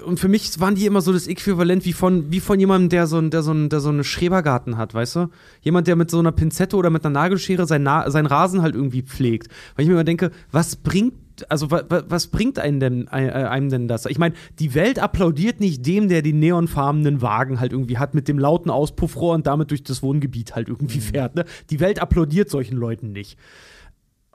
und 0.06 0.18
für 0.18 0.28
mich 0.28 0.58
waren 0.60 0.74
die 0.74 0.86
immer 0.86 1.02
so 1.02 1.12
das 1.12 1.26
Äquivalent 1.26 1.84
wie 1.84 1.92
von, 1.92 2.32
wie 2.32 2.40
von 2.40 2.58
jemandem, 2.58 2.88
der 2.88 3.06
so, 3.06 3.18
ein, 3.18 3.30
der, 3.30 3.42
so 3.42 3.52
der 3.52 3.80
so 3.80 3.90
einen 3.90 4.04
Schrebergarten 4.04 4.78
hat, 4.78 4.94
weißt 4.94 5.16
du? 5.16 5.28
Jemand, 5.60 5.86
der 5.86 5.96
mit 5.96 6.10
so 6.10 6.18
einer 6.18 6.32
Pinzette 6.32 6.76
oder 6.76 6.90
mit 6.90 7.04
einer 7.04 7.12
Nagelschere 7.12 7.66
sein, 7.66 7.82
Na 7.82 8.10
sein 8.10 8.26
Rasen 8.26 8.62
halt 8.62 8.74
irgendwie 8.74 9.02
pflegt. 9.02 9.48
Weil 9.76 9.82
ich 9.82 9.88
mir 9.88 9.94
immer 9.94 10.04
denke, 10.04 10.30
was 10.50 10.76
bringt 10.76 11.14
also 11.48 11.70
wa, 11.70 11.82
wa, 11.88 12.02
was 12.08 12.26
bringt 12.26 12.58
einem 12.58 12.80
denn, 12.80 13.06
äh, 13.12 13.30
einem 13.30 13.68
denn 13.68 13.86
das? 13.86 14.06
Ich 14.06 14.18
meine, 14.18 14.34
die 14.58 14.74
Welt 14.74 14.98
applaudiert 14.98 15.60
nicht 15.60 15.86
dem, 15.86 16.08
der 16.08 16.22
den 16.22 16.40
neonfarbenen 16.40 17.22
Wagen 17.22 17.60
halt 17.60 17.72
irgendwie 17.72 17.98
hat, 17.98 18.12
mit 18.14 18.26
dem 18.26 18.40
lauten 18.40 18.70
Auspuffrohr 18.70 19.34
und 19.34 19.46
damit 19.46 19.70
durch 19.70 19.84
das 19.84 20.02
Wohngebiet 20.02 20.56
halt 20.56 20.68
irgendwie 20.68 21.00
fährt. 21.00 21.36
Ne? 21.36 21.44
Die 21.70 21.78
Welt 21.78 22.00
applaudiert 22.00 22.50
solchen 22.50 22.76
Leuten 22.76 23.12
nicht. 23.12 23.38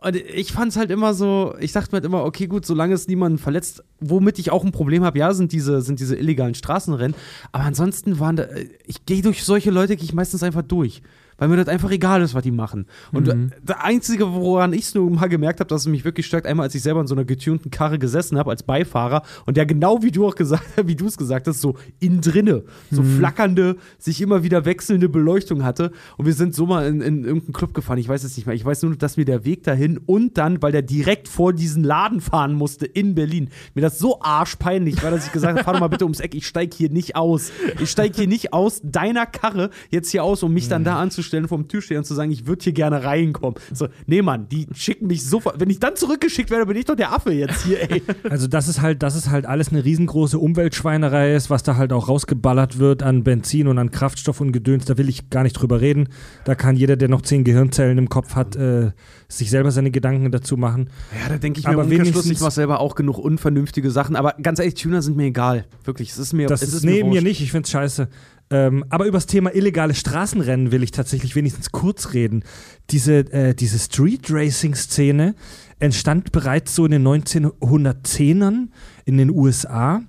Und 0.03 0.17
ich 0.17 0.51
fand's 0.51 0.75
halt 0.75 0.91
immer 0.91 1.13
so, 1.13 1.55
ich 1.61 1.71
dachte 1.71 1.91
mir 1.91 1.97
halt 1.97 2.05
immer, 2.05 2.25
okay, 2.25 2.47
gut, 2.47 2.65
solange 2.65 2.93
es 2.93 3.07
niemanden 3.07 3.37
verletzt, 3.37 3.83
womit 4.01 4.37
ich 4.37 4.51
auch 4.51 4.65
ein 4.65 4.73
Problem 4.73 5.05
habe, 5.05 5.17
ja, 5.17 5.33
sind 5.33 5.53
diese, 5.53 5.81
sind 5.81 6.01
diese 6.01 6.17
illegalen 6.17 6.55
Straßenrennen. 6.55 7.15
Aber 7.53 7.63
ansonsten 7.63 8.19
waren 8.19 8.35
da, 8.35 8.45
ich 8.85 9.05
gehe 9.05 9.21
durch 9.21 9.45
solche 9.45 9.71
Leute, 9.71 9.95
gehe 9.95 10.03
ich 10.03 10.13
meistens 10.13 10.43
einfach 10.43 10.63
durch. 10.63 11.01
Weil 11.43 11.49
mir 11.49 11.57
das 11.57 11.67
einfach 11.67 11.91
egal 11.91 12.21
ist, 12.21 12.33
was 12.33 12.43
die 12.43 12.51
machen. 12.51 12.85
Und 13.11 13.27
Mhm. 13.27 13.51
das 13.61 13.75
Einzige, 13.81 14.31
woran 14.33 14.71
ich 14.71 14.83
es 14.83 14.95
nur 14.95 15.09
mal 15.11 15.27
gemerkt 15.27 15.59
habe, 15.59 15.67
dass 15.67 15.81
es 15.81 15.87
mich 15.87 16.05
wirklich 16.05 16.25
stört, 16.25 16.45
einmal, 16.45 16.63
als 16.67 16.73
ich 16.75 16.81
selber 16.81 17.01
in 17.01 17.07
so 17.07 17.15
einer 17.15 17.25
getunten 17.25 17.69
Karre 17.69 17.99
gesessen 17.99 18.37
habe 18.37 18.49
als 18.49 18.63
Beifahrer 18.63 19.23
und 19.45 19.57
der 19.57 19.65
genau 19.65 20.01
wie 20.03 20.11
du 20.11 20.25
auch 20.25 20.35
gesagt 20.35 20.63
wie 20.85 20.95
du 20.95 21.05
es 21.07 21.17
gesagt 21.17 21.47
hast, 21.47 21.59
so 21.59 21.75
innen 21.99 22.21
drinne, 22.21 22.63
so 22.91 23.01
Mhm. 23.01 23.17
flackernde, 23.17 23.75
sich 23.99 24.21
immer 24.21 24.43
wieder 24.43 24.63
wechselnde 24.63 25.09
Beleuchtung 25.09 25.65
hatte. 25.65 25.91
Und 26.15 26.25
wir 26.27 26.33
sind 26.33 26.55
so 26.55 26.65
mal 26.65 26.87
in, 26.87 27.01
in 27.01 27.25
irgendeinen 27.25 27.51
Club 27.53 27.73
gefahren, 27.73 27.97
ich 27.97 28.07
weiß 28.07 28.23
es 28.23 28.37
nicht 28.37 28.45
mehr. 28.45 28.55
Ich 28.55 28.63
weiß 28.63 28.83
nur, 28.83 28.95
dass 28.95 29.17
mir 29.17 29.25
der 29.25 29.43
Weg 29.43 29.63
dahin 29.63 29.97
und 29.97 30.37
dann, 30.37 30.61
weil 30.61 30.71
der 30.71 30.81
direkt 30.83 31.27
vor 31.27 31.51
diesen 31.51 31.83
Laden 31.83 32.21
fahren 32.21 32.53
musste 32.53 32.85
in 32.85 33.15
Berlin, 33.15 33.49
mir 33.73 33.81
das 33.81 33.99
so 33.99 34.21
arschpeinlich 34.21 35.01
war, 35.03 35.11
dass 35.11 35.25
ich 35.25 35.31
gesagt 35.33 35.53
habe, 35.57 35.63
fahr 35.65 35.73
doch 35.73 35.79
mal 35.81 35.87
bitte 35.89 36.05
ums 36.05 36.19
Eck, 36.19 36.35
ich 36.35 36.47
steig 36.47 36.73
hier 36.73 36.89
nicht 36.89 37.15
aus. 37.15 37.51
Ich 37.81 37.89
steig 37.89 38.15
hier 38.15 38.27
nicht 38.27 38.53
aus 38.53 38.79
deiner 38.83 39.25
Karre 39.25 39.71
jetzt 39.89 40.11
hier 40.11 40.23
aus, 40.23 40.43
um 40.43 40.53
mich 40.53 40.67
dann 40.69 40.83
da 40.83 40.99
anzustellen, 40.99 41.32
vom 41.47 41.67
Türsteher 41.67 41.97
und 41.99 42.05
zu 42.05 42.13
sagen, 42.13 42.31
ich 42.31 42.47
würde 42.47 42.63
hier 42.63 42.73
gerne 42.73 43.03
reinkommen. 43.03 43.55
So, 43.73 43.87
nee, 44.05 44.21
Mann, 44.21 44.47
die 44.49 44.67
schicken 44.73 45.07
mich 45.07 45.25
sofort. 45.25 45.59
Wenn 45.59 45.69
ich 45.69 45.79
dann 45.79 45.95
zurückgeschickt 45.95 46.49
werde, 46.51 46.65
bin 46.65 46.77
ich 46.77 46.85
doch 46.85 46.95
der 46.95 47.11
Affe 47.13 47.31
jetzt 47.33 47.63
hier, 47.65 47.89
ey. 47.91 48.01
Also 48.29 48.47
das 48.47 48.67
ist 48.67 48.81
halt, 48.81 49.03
das 49.03 49.15
ist 49.15 49.29
halt 49.29 49.45
alles 49.45 49.69
eine 49.69 49.83
riesengroße 49.83 50.37
Umweltschweinerei 50.39 51.35
ist, 51.35 51.49
was 51.49 51.63
da 51.63 51.75
halt 51.75 51.91
auch 51.93 52.07
rausgeballert 52.07 52.79
wird 52.79 53.03
an 53.03 53.23
Benzin 53.23 53.67
und 53.67 53.77
an 53.79 53.91
Kraftstoff 53.91 54.39
und 54.41 54.51
Gedöns. 54.51 54.85
Da 54.85 54.97
will 54.97 55.09
ich 55.09 55.29
gar 55.29 55.43
nicht 55.43 55.53
drüber 55.53 55.81
reden. 55.81 56.09
Da 56.45 56.55
kann 56.55 56.75
jeder, 56.75 56.95
der 56.95 57.09
noch 57.09 57.21
zehn 57.21 57.43
Gehirnzellen 57.43 57.97
im 57.97 58.09
Kopf 58.09 58.35
hat, 58.35 58.55
äh, 58.55 58.91
sich 59.27 59.49
selber 59.49 59.71
seine 59.71 59.91
Gedanken 59.91 60.31
dazu 60.31 60.57
machen. 60.57 60.89
Ja, 61.21 61.29
da 61.29 61.37
denke 61.37 61.59
ich 61.59 61.67
Aber 61.67 61.83
mir 61.83 61.91
wenigstens- 61.99 62.29
ich 62.29 62.39
mache 62.39 62.51
selber 62.51 62.79
auch 62.79 62.95
genug 62.95 63.17
unvernünftige 63.17 63.89
Sachen. 63.91 64.15
Aber 64.15 64.35
ganz 64.41 64.59
ehrlich, 64.59 64.75
Tuner 64.75 65.01
sind 65.01 65.17
mir 65.17 65.25
egal. 65.25 65.65
Wirklich, 65.83 66.11
es 66.11 66.17
ist 66.17 66.33
mir 66.33 66.47
Das 66.47 66.61
es 66.61 66.73
ist, 66.73 66.83
nee, 66.85 67.03
mir 67.03 67.11
wurscht. 67.11 67.23
nicht. 67.23 67.41
Ich 67.41 67.51
find's 67.51 67.69
scheiße. 67.71 68.07
Ähm, 68.49 68.85
aber 68.89 69.05
über 69.05 69.17
das 69.17 69.25
Thema 69.25 69.53
illegale 69.55 69.95
Straßenrennen 69.95 70.71
will 70.71 70.83
ich 70.83 70.91
tatsächlich 70.91 71.35
wenigstens 71.35 71.71
kurz 71.71 72.13
reden. 72.13 72.43
Diese, 72.89 73.31
äh, 73.31 73.55
diese 73.55 73.79
Street 73.79 74.27
Racing 74.29 74.75
Szene 74.75 75.35
entstand 75.79 76.31
bereits 76.31 76.75
so 76.75 76.85
in 76.85 76.91
den 76.91 77.03
1910ern 77.03 78.69
in 79.05 79.17
den 79.17 79.29
USA, 79.29 80.01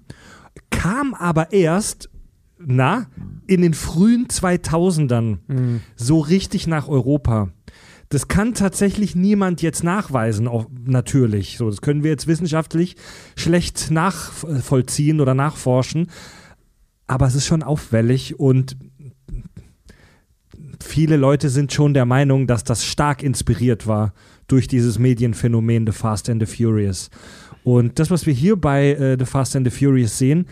kam 0.71 1.15
aber 1.15 1.53
erst 1.53 2.11
na, 2.59 3.07
in 3.47 3.63
den 3.63 3.75
frühen 3.75 4.27
2000ern 4.29 5.39
so 5.97 6.21
richtig 6.21 6.67
nach 6.67 6.89
Europa. 6.89 7.51
Das 8.09 8.29
kann 8.29 8.55
tatsächlich 8.55 9.17
niemand 9.17 9.63
jetzt 9.63 9.83
nachweisen, 9.83 10.47
auch 10.47 10.67
natürlich. 10.85 11.57
So, 11.59 11.69
das 11.69 11.81
können 11.81 12.05
wir 12.05 12.11
jetzt 12.11 12.27
wissenschaftlich 12.27 12.97
schlecht 13.37 13.91
nachvollziehen 13.91 15.21
oder 15.21 15.35
nachforschen. 15.35 16.09
Aber 17.07 17.27
es 17.27 17.35
ist 17.35 17.47
schon 17.47 17.63
auffällig 17.63 18.39
und 18.39 18.77
viele 20.83 21.17
Leute 21.17 21.49
sind 21.49 21.73
schon 21.73 21.95
der 21.95 22.07
Meinung, 22.07 22.47
dass 22.47 22.65
das 22.65 22.85
stark 22.85 23.23
inspiriert 23.23 23.87
war 23.87 24.15
durch 24.47 24.69
dieses 24.69 24.99
Medienphänomen 24.99 25.87
The 25.87 25.93
Fast 25.93 26.29
and 26.29 26.47
the 26.47 26.55
Furious. 26.55 27.11
Und 27.63 27.99
das, 27.99 28.11
was 28.11 28.27
wir 28.27 28.35
hier 28.35 28.57
bei 28.57 28.93
äh, 28.93 29.17
The 29.19 29.25
Fast 29.25 29.57
and 29.57 29.71
the 29.71 29.77
Furious 29.77 30.19
sehen, 30.19 30.47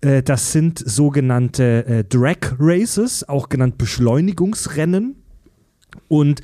äh, 0.00 0.22
das 0.22 0.52
sind 0.52 0.78
sogenannte 0.78 1.84
äh, 1.86 2.04
Drag 2.04 2.56
Races, 2.58 3.28
auch 3.28 3.48
genannt 3.48 3.78
Beschleunigungsrennen. 3.78 5.16
Und 6.08 6.40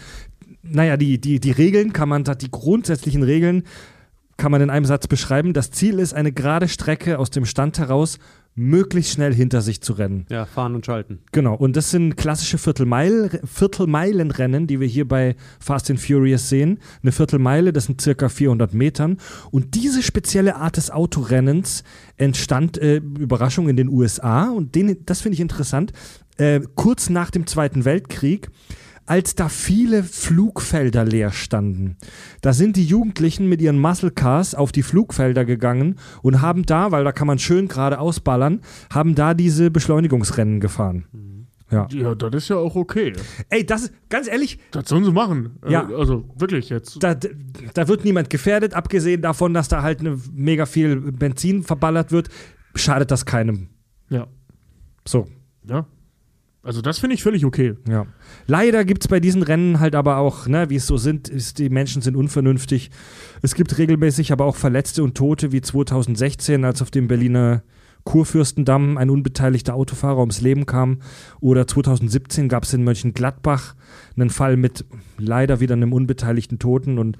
naja, 0.62 0.96
die, 0.96 1.20
die, 1.20 1.40
die 1.40 1.50
Regeln 1.50 1.92
kann 1.92 2.08
man, 2.08 2.24
die 2.24 2.50
grundsätzlichen 2.50 3.22
Regeln 3.22 3.64
kann 4.36 4.50
man 4.50 4.60
in 4.60 4.70
einem 4.70 4.86
Satz 4.86 5.06
beschreiben. 5.06 5.52
Das 5.52 5.70
Ziel 5.70 5.98
ist, 5.98 6.12
eine 6.12 6.32
gerade 6.32 6.68
Strecke 6.68 7.18
aus 7.18 7.30
dem 7.30 7.46
Stand 7.46 7.78
heraus 7.78 8.18
möglichst 8.54 9.12
schnell 9.12 9.34
hinter 9.34 9.62
sich 9.62 9.80
zu 9.80 9.94
rennen. 9.94 10.26
Ja, 10.30 10.46
fahren 10.46 10.74
und 10.74 10.86
schalten. 10.86 11.18
Genau, 11.32 11.54
und 11.54 11.76
das 11.76 11.90
sind 11.90 12.16
klassische 12.16 12.58
Viertelmeil, 12.58 13.40
Viertelmeilenrennen, 13.44 14.66
die 14.66 14.80
wir 14.80 14.86
hier 14.86 15.08
bei 15.08 15.36
Fast 15.58 15.90
and 15.90 16.00
Furious 16.00 16.48
sehen. 16.48 16.78
Eine 17.02 17.12
Viertelmeile, 17.12 17.72
das 17.72 17.86
sind 17.86 18.00
circa 18.00 18.28
400 18.28 18.72
Metern. 18.72 19.18
Und 19.50 19.74
diese 19.74 20.02
spezielle 20.02 20.56
Art 20.56 20.76
des 20.76 20.90
Autorennens 20.90 21.82
entstand, 22.16 22.78
äh, 22.78 22.96
Überraschung, 22.96 23.68
in 23.68 23.76
den 23.76 23.88
USA. 23.88 24.50
Und 24.50 24.74
den, 24.74 25.04
das 25.04 25.20
finde 25.20 25.34
ich 25.34 25.40
interessant, 25.40 25.92
äh, 26.36 26.60
kurz 26.74 27.10
nach 27.10 27.30
dem 27.30 27.46
Zweiten 27.46 27.84
Weltkrieg 27.84 28.50
als 29.06 29.34
da 29.34 29.48
viele 29.48 30.02
Flugfelder 30.02 31.04
leer 31.04 31.30
standen. 31.30 31.96
Da 32.40 32.52
sind 32.52 32.76
die 32.76 32.84
Jugendlichen 32.84 33.48
mit 33.48 33.60
ihren 33.60 33.78
Muscle 33.78 34.10
Cars 34.10 34.54
auf 34.54 34.72
die 34.72 34.82
Flugfelder 34.82 35.44
gegangen 35.44 35.96
und 36.22 36.40
haben 36.40 36.64
da, 36.64 36.90
weil 36.90 37.04
da 37.04 37.12
kann 37.12 37.26
man 37.26 37.38
schön 37.38 37.68
geradeaus 37.68 38.20
ballern, 38.20 38.60
haben 38.92 39.14
da 39.14 39.34
diese 39.34 39.70
Beschleunigungsrennen 39.70 40.60
gefahren. 40.60 41.48
Ja. 41.70 41.88
Ja, 41.90 42.14
das 42.14 42.34
ist 42.34 42.48
ja 42.48 42.56
auch 42.56 42.76
okay. 42.76 43.12
Ey, 43.48 43.66
das 43.66 43.84
ist, 43.84 43.94
ganz 44.08 44.28
ehrlich, 44.28 44.58
Das 44.70 44.88
sollen 44.88 45.04
sie 45.04 45.12
machen. 45.12 45.58
Äh, 45.64 45.72
Ja. 45.72 45.88
Also 45.88 46.28
wirklich 46.36 46.68
jetzt. 46.68 47.02
da, 47.02 47.14
da 47.14 47.88
wird 47.88 48.04
niemand 48.04 48.30
gefährdet, 48.30 48.74
abgesehen 48.74 49.22
davon, 49.22 49.54
dass 49.54 49.68
da 49.68 49.82
halt 49.82 50.00
eine 50.00 50.18
mega 50.32 50.66
viel 50.66 50.96
Benzin 51.00 51.62
verballert 51.62 52.12
wird, 52.12 52.28
schadet 52.74 53.10
das 53.10 53.26
keinem. 53.26 53.70
Ja. 54.08 54.28
So. 55.06 55.26
Ja. 55.66 55.86
Also 56.64 56.80
das 56.80 56.98
finde 56.98 57.14
ich 57.14 57.22
völlig 57.22 57.44
okay. 57.44 57.74
Ja. 57.88 58.06
Leider 58.46 58.84
gibt 58.84 59.04
es 59.04 59.08
bei 59.08 59.20
diesen 59.20 59.42
Rennen 59.42 59.80
halt 59.80 59.94
aber 59.94 60.16
auch, 60.16 60.46
ne, 60.46 60.70
wie 60.70 60.76
es 60.76 60.86
so 60.86 60.96
sind, 60.96 61.28
ist, 61.28 61.58
die 61.58 61.68
Menschen 61.68 62.00
sind 62.00 62.16
unvernünftig. 62.16 62.90
Es 63.42 63.54
gibt 63.54 63.76
regelmäßig 63.76 64.32
aber 64.32 64.46
auch 64.46 64.56
Verletzte 64.56 65.04
und 65.04 65.14
Tote, 65.14 65.52
wie 65.52 65.60
2016, 65.60 66.64
als 66.64 66.80
auf 66.80 66.90
dem 66.90 67.06
Berliner 67.06 67.62
Kurfürstendamm 68.04 68.98
ein 68.98 69.10
unbeteiligter 69.10 69.74
Autofahrer 69.74 70.20
ums 70.20 70.40
Leben 70.40 70.66
kam. 70.66 70.98
Oder 71.40 71.66
2017 71.66 72.48
gab 72.48 72.64
es 72.64 72.72
in 72.72 72.84
Mönchengladbach 72.84 73.74
einen 74.16 74.30
Fall 74.30 74.56
mit 74.56 74.84
leider 75.18 75.60
wieder 75.60 75.74
einem 75.74 75.92
unbeteiligten 75.92 76.58
Toten. 76.58 76.98
Und 76.98 77.18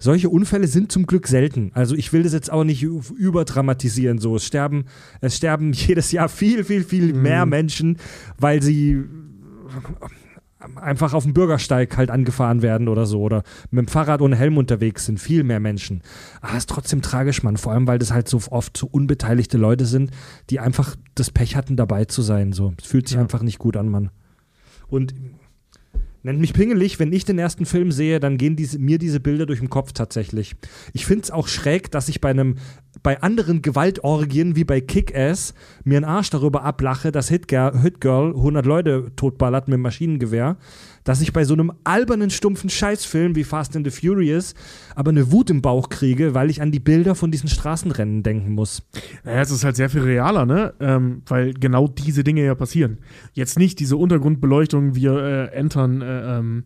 solche 0.00 0.28
Unfälle 0.28 0.66
sind 0.66 0.90
zum 0.90 1.06
Glück 1.06 1.28
selten. 1.28 1.70
Also 1.74 1.94
ich 1.94 2.12
will 2.12 2.24
das 2.24 2.32
jetzt 2.32 2.50
auch 2.50 2.64
nicht 2.64 2.82
überdramatisieren. 2.82 4.18
So, 4.18 4.34
es 4.34 4.44
sterben, 4.46 4.86
es 5.20 5.36
sterben 5.36 5.72
jedes 5.74 6.10
Jahr 6.10 6.28
viel, 6.28 6.64
viel, 6.64 6.82
viel 6.82 7.12
mehr 7.12 7.46
Menschen, 7.46 7.98
weil 8.38 8.60
sie 8.62 9.04
einfach 10.76 11.14
auf 11.14 11.24
dem 11.24 11.32
Bürgersteig 11.32 11.96
halt 11.96 12.10
angefahren 12.10 12.60
werden 12.60 12.88
oder 12.88 13.06
so 13.06 13.22
oder 13.22 13.44
mit 13.70 13.86
dem 13.86 13.88
Fahrrad 13.88 14.20
ohne 14.20 14.36
Helm 14.36 14.58
unterwegs 14.58 15.06
sind, 15.06 15.18
viel 15.18 15.42
mehr 15.42 15.60
Menschen. 15.60 16.02
Aber 16.42 16.52
es 16.52 16.58
ist 16.58 16.68
trotzdem 16.70 17.00
tragisch, 17.00 17.42
Mann, 17.42 17.56
vor 17.56 17.72
allem 17.72 17.86
weil 17.86 17.98
das 17.98 18.12
halt 18.12 18.28
so 18.28 18.40
oft 18.50 18.76
so 18.76 18.86
unbeteiligte 18.86 19.56
Leute 19.56 19.86
sind, 19.86 20.10
die 20.50 20.60
einfach 20.60 20.96
das 21.14 21.30
Pech 21.30 21.56
hatten, 21.56 21.76
dabei 21.76 22.04
zu 22.04 22.20
sein. 22.20 22.52
So, 22.52 22.74
es 22.78 22.86
fühlt 22.86 23.08
sich 23.08 23.14
Ja. 23.16 23.22
einfach 23.22 23.42
nicht 23.42 23.58
gut 23.58 23.76
an, 23.76 23.88
Mann. 23.88 24.10
Und 24.88 25.14
nennt 26.22 26.40
mich 26.40 26.52
pingelig, 26.52 26.98
wenn 26.98 27.12
ich 27.12 27.24
den 27.24 27.38
ersten 27.38 27.66
Film 27.66 27.92
sehe, 27.92 28.20
dann 28.20 28.36
gehen 28.36 28.56
diese, 28.56 28.78
mir 28.78 28.98
diese 28.98 29.20
Bilder 29.20 29.46
durch 29.46 29.60
den 29.60 29.70
Kopf 29.70 29.92
tatsächlich. 29.92 30.56
Ich 30.92 31.06
finde 31.06 31.24
es 31.24 31.30
auch 31.30 31.48
schräg, 31.48 31.90
dass 31.90 32.08
ich 32.08 32.20
bei 32.20 32.30
einem 32.30 32.56
bei 33.02 33.22
anderen 33.22 33.62
Gewaltorgien 33.62 34.56
wie 34.56 34.64
bei 34.64 34.80
Kick-Ass 34.80 35.54
mir 35.84 35.96
einen 35.96 36.04
Arsch 36.04 36.30
darüber 36.30 36.64
ablache, 36.64 37.12
dass 37.12 37.28
Hitgirl, 37.28 37.80
Hitgirl 37.80 38.34
100 38.34 38.66
Leute 38.66 39.12
totballert 39.16 39.68
mit 39.68 39.74
dem 39.74 39.82
Maschinengewehr, 39.82 40.56
dass 41.04 41.20
ich 41.20 41.32
bei 41.32 41.44
so 41.44 41.54
einem 41.54 41.72
albernen, 41.84 42.30
stumpfen 42.30 42.70
Scheißfilm 42.70 43.36
wie 43.36 43.44
Fast 43.44 43.76
and 43.76 43.90
the 43.90 43.90
Furious 43.90 44.54
aber 44.94 45.10
eine 45.10 45.32
Wut 45.32 45.50
im 45.50 45.62
Bauch 45.62 45.88
kriege, 45.88 46.34
weil 46.34 46.50
ich 46.50 46.60
an 46.60 46.72
die 46.72 46.80
Bilder 46.80 47.14
von 47.14 47.30
diesen 47.30 47.48
Straßenrennen 47.48 48.22
denken 48.22 48.52
muss. 48.52 48.82
Naja, 49.24 49.40
es 49.40 49.50
ist 49.50 49.64
halt 49.64 49.76
sehr 49.76 49.90
viel 49.90 50.02
realer, 50.02 50.46
ne? 50.46 50.74
Ähm, 50.80 51.22
weil 51.26 51.54
genau 51.54 51.88
diese 51.88 52.24
Dinge 52.24 52.44
ja 52.44 52.54
passieren. 52.54 52.98
Jetzt 53.32 53.58
nicht 53.58 53.80
diese 53.80 53.96
Untergrundbeleuchtung, 53.96 54.94
wir 54.94 55.12
äh, 55.12 55.46
entern 55.54 56.02
äh, 56.02 56.38
ähm, 56.38 56.64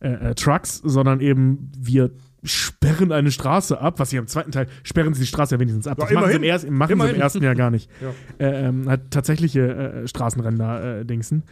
äh, 0.00 0.30
äh, 0.30 0.34
Trucks, 0.34 0.80
sondern 0.84 1.20
eben 1.20 1.72
wir 1.78 2.10
sperren 2.44 3.12
eine 3.12 3.30
Straße 3.30 3.80
ab, 3.80 3.98
was 3.98 4.10
sie 4.10 4.18
am 4.18 4.26
zweiten 4.26 4.52
Teil, 4.52 4.68
sperren 4.84 5.14
sie 5.14 5.20
die 5.22 5.26
Straße 5.26 5.54
ja 5.54 5.60
wenigstens 5.60 5.86
ab. 5.86 5.98
Ja, 5.98 6.04
das 6.04 6.14
machen, 6.14 6.26
sie 6.26 6.30
im, 6.30 6.36
immerhin. 6.36 6.50
ersten, 6.50 6.74
machen 6.74 6.88
sie 6.88 6.92
im 6.92 7.00
Immerhin. 7.00 7.20
ersten 7.20 7.42
ja 7.42 7.54
gar 7.54 7.70
nicht. 7.70 7.90
Ja. 8.00 8.46
Äh, 8.46 8.66
ähm, 8.68 8.88
halt 8.88 9.10
tatsächliche 9.10 10.02
äh, 10.04 10.08
Straßenränder-Dingsen. 10.08 11.42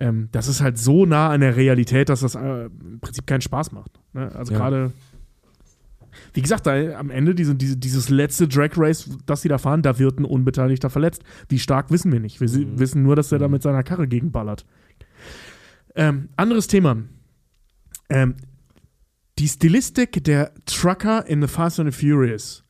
Ähm, 0.00 0.28
das 0.32 0.48
ist 0.48 0.60
halt 0.60 0.78
so 0.78 1.06
nah 1.06 1.28
an 1.30 1.40
der 1.42 1.54
Realität, 1.54 2.08
dass 2.08 2.20
das 2.20 2.34
äh, 2.34 2.64
im 2.66 2.98
Prinzip 3.00 3.26
keinen 3.28 3.42
Spaß 3.42 3.70
macht. 3.70 4.00
Ne? 4.14 4.34
Also 4.34 4.52
Ja. 4.52 4.58
gerade 4.58 4.92
wie 6.32 6.42
gesagt, 6.42 6.66
da, 6.66 6.98
am 6.98 7.10
Ende 7.10 7.34
diese, 7.36 7.54
diese, 7.54 7.76
dieses 7.76 8.08
letzte 8.08 8.48
Drag 8.48 8.70
Race, 8.76 9.08
das 9.26 9.42
sie 9.42 9.48
da 9.48 9.58
fahren, 9.58 9.82
da 9.82 9.98
wird 9.98 10.18
ein 10.18 10.24
Unbeteiligter 10.24 10.90
verletzt. 10.90 11.22
Wie 11.48 11.58
stark 11.60 11.90
wissen 11.92 12.10
wir 12.10 12.18
nicht. 12.20 12.40
Wir 12.40 12.48
Mhm. 12.48 12.78
wissen 12.80 13.02
nur, 13.04 13.14
dass 13.14 13.30
er 13.30 13.38
da 13.38 13.46
mit 13.48 13.62
seiner 13.62 13.82
Karre 13.84 14.08
gegenballert. 14.08 14.66
Ähm, 15.94 16.28
anderes 16.36 16.66
Thema. 16.66 16.96
Ähm, 18.08 18.34
die 19.38 19.48
Stilistik 19.48 20.22
der 20.24 20.52
Trucker 20.66 21.26
in 21.26 21.40
The 21.42 21.48
Fast 21.48 21.78
and 21.80 21.92
the 21.92 22.06
Furious. 22.06 22.64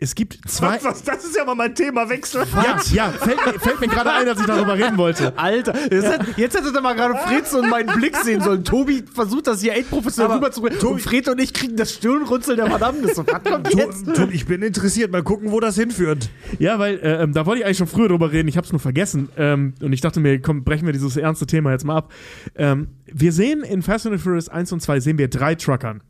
Es 0.00 0.14
gibt 0.14 0.38
zwei. 0.48 0.78
Was, 0.80 1.02
das 1.02 1.24
ist 1.24 1.36
ja 1.36 1.44
mal 1.44 1.56
mein 1.56 1.74
Thema, 1.74 2.08
Wechsel. 2.08 2.44
Ja, 2.54 2.80
ja, 2.92 3.08
fällt 3.10 3.44
mir, 3.44 3.58
fällt 3.58 3.80
mir 3.80 3.88
gerade 3.88 4.12
ein, 4.12 4.28
als 4.28 4.38
ich 4.38 4.46
darüber 4.46 4.74
reden 4.74 4.96
wollte. 4.96 5.36
Alter, 5.36 5.72
hat, 5.74 6.38
jetzt 6.38 6.56
hättet 6.56 6.72
ihr 6.72 6.80
mal 6.80 6.94
gerade 6.94 7.16
Fritz 7.26 7.52
und 7.52 7.68
meinen 7.68 7.92
Blick 7.98 8.16
sehen 8.16 8.40
sollen. 8.40 8.62
Tobi 8.62 9.02
versucht 9.12 9.48
das 9.48 9.60
hier 9.60 9.72
echt 9.72 9.90
professionell 9.90 10.36
rüberzubringen. 10.36 10.78
Tobi- 10.78 10.92
Und 10.92 11.00
Fred 11.02 11.28
und 11.28 11.40
ich 11.40 11.52
kriegen 11.52 11.76
das 11.76 11.92
Stirnrunzeln 11.94 12.56
der 12.58 12.68
Verdammnis. 12.68 13.16
So, 13.16 13.26
was 13.26 13.42
kommt 13.42 13.74
jetzt? 13.74 14.06
Tom, 14.14 14.30
ich 14.30 14.46
bin 14.46 14.62
interessiert, 14.62 15.10
mal 15.10 15.24
gucken, 15.24 15.50
wo 15.50 15.58
das 15.58 15.74
hinführt. 15.74 16.30
Ja, 16.60 16.78
weil 16.78 16.98
äh, 17.00 17.24
ähm, 17.24 17.32
da 17.32 17.44
wollte 17.44 17.58
ich 17.62 17.64
eigentlich 17.66 17.78
schon 17.78 17.88
früher 17.88 18.06
drüber 18.06 18.30
reden, 18.30 18.46
ich 18.46 18.56
habe 18.56 18.66
es 18.66 18.72
nur 18.72 18.80
vergessen. 18.80 19.30
Ähm, 19.36 19.74
und 19.82 19.92
ich 19.92 20.00
dachte 20.00 20.20
mir, 20.20 20.40
komm, 20.40 20.62
brechen 20.62 20.86
wir 20.86 20.92
dieses 20.92 21.16
ernste 21.16 21.46
Thema 21.46 21.72
jetzt 21.72 21.84
mal 21.84 21.96
ab. 21.96 22.12
Ähm, 22.54 22.86
wir 23.06 23.32
sehen 23.32 23.62
in 23.64 23.82
Fast 23.82 24.06
and 24.06 24.16
the 24.16 24.22
Furious 24.22 24.48
1 24.48 24.70
und 24.70 24.80
2 24.80 25.00
sehen 25.00 25.18
wir 25.18 25.26
drei 25.26 25.56
Truckern. 25.56 26.02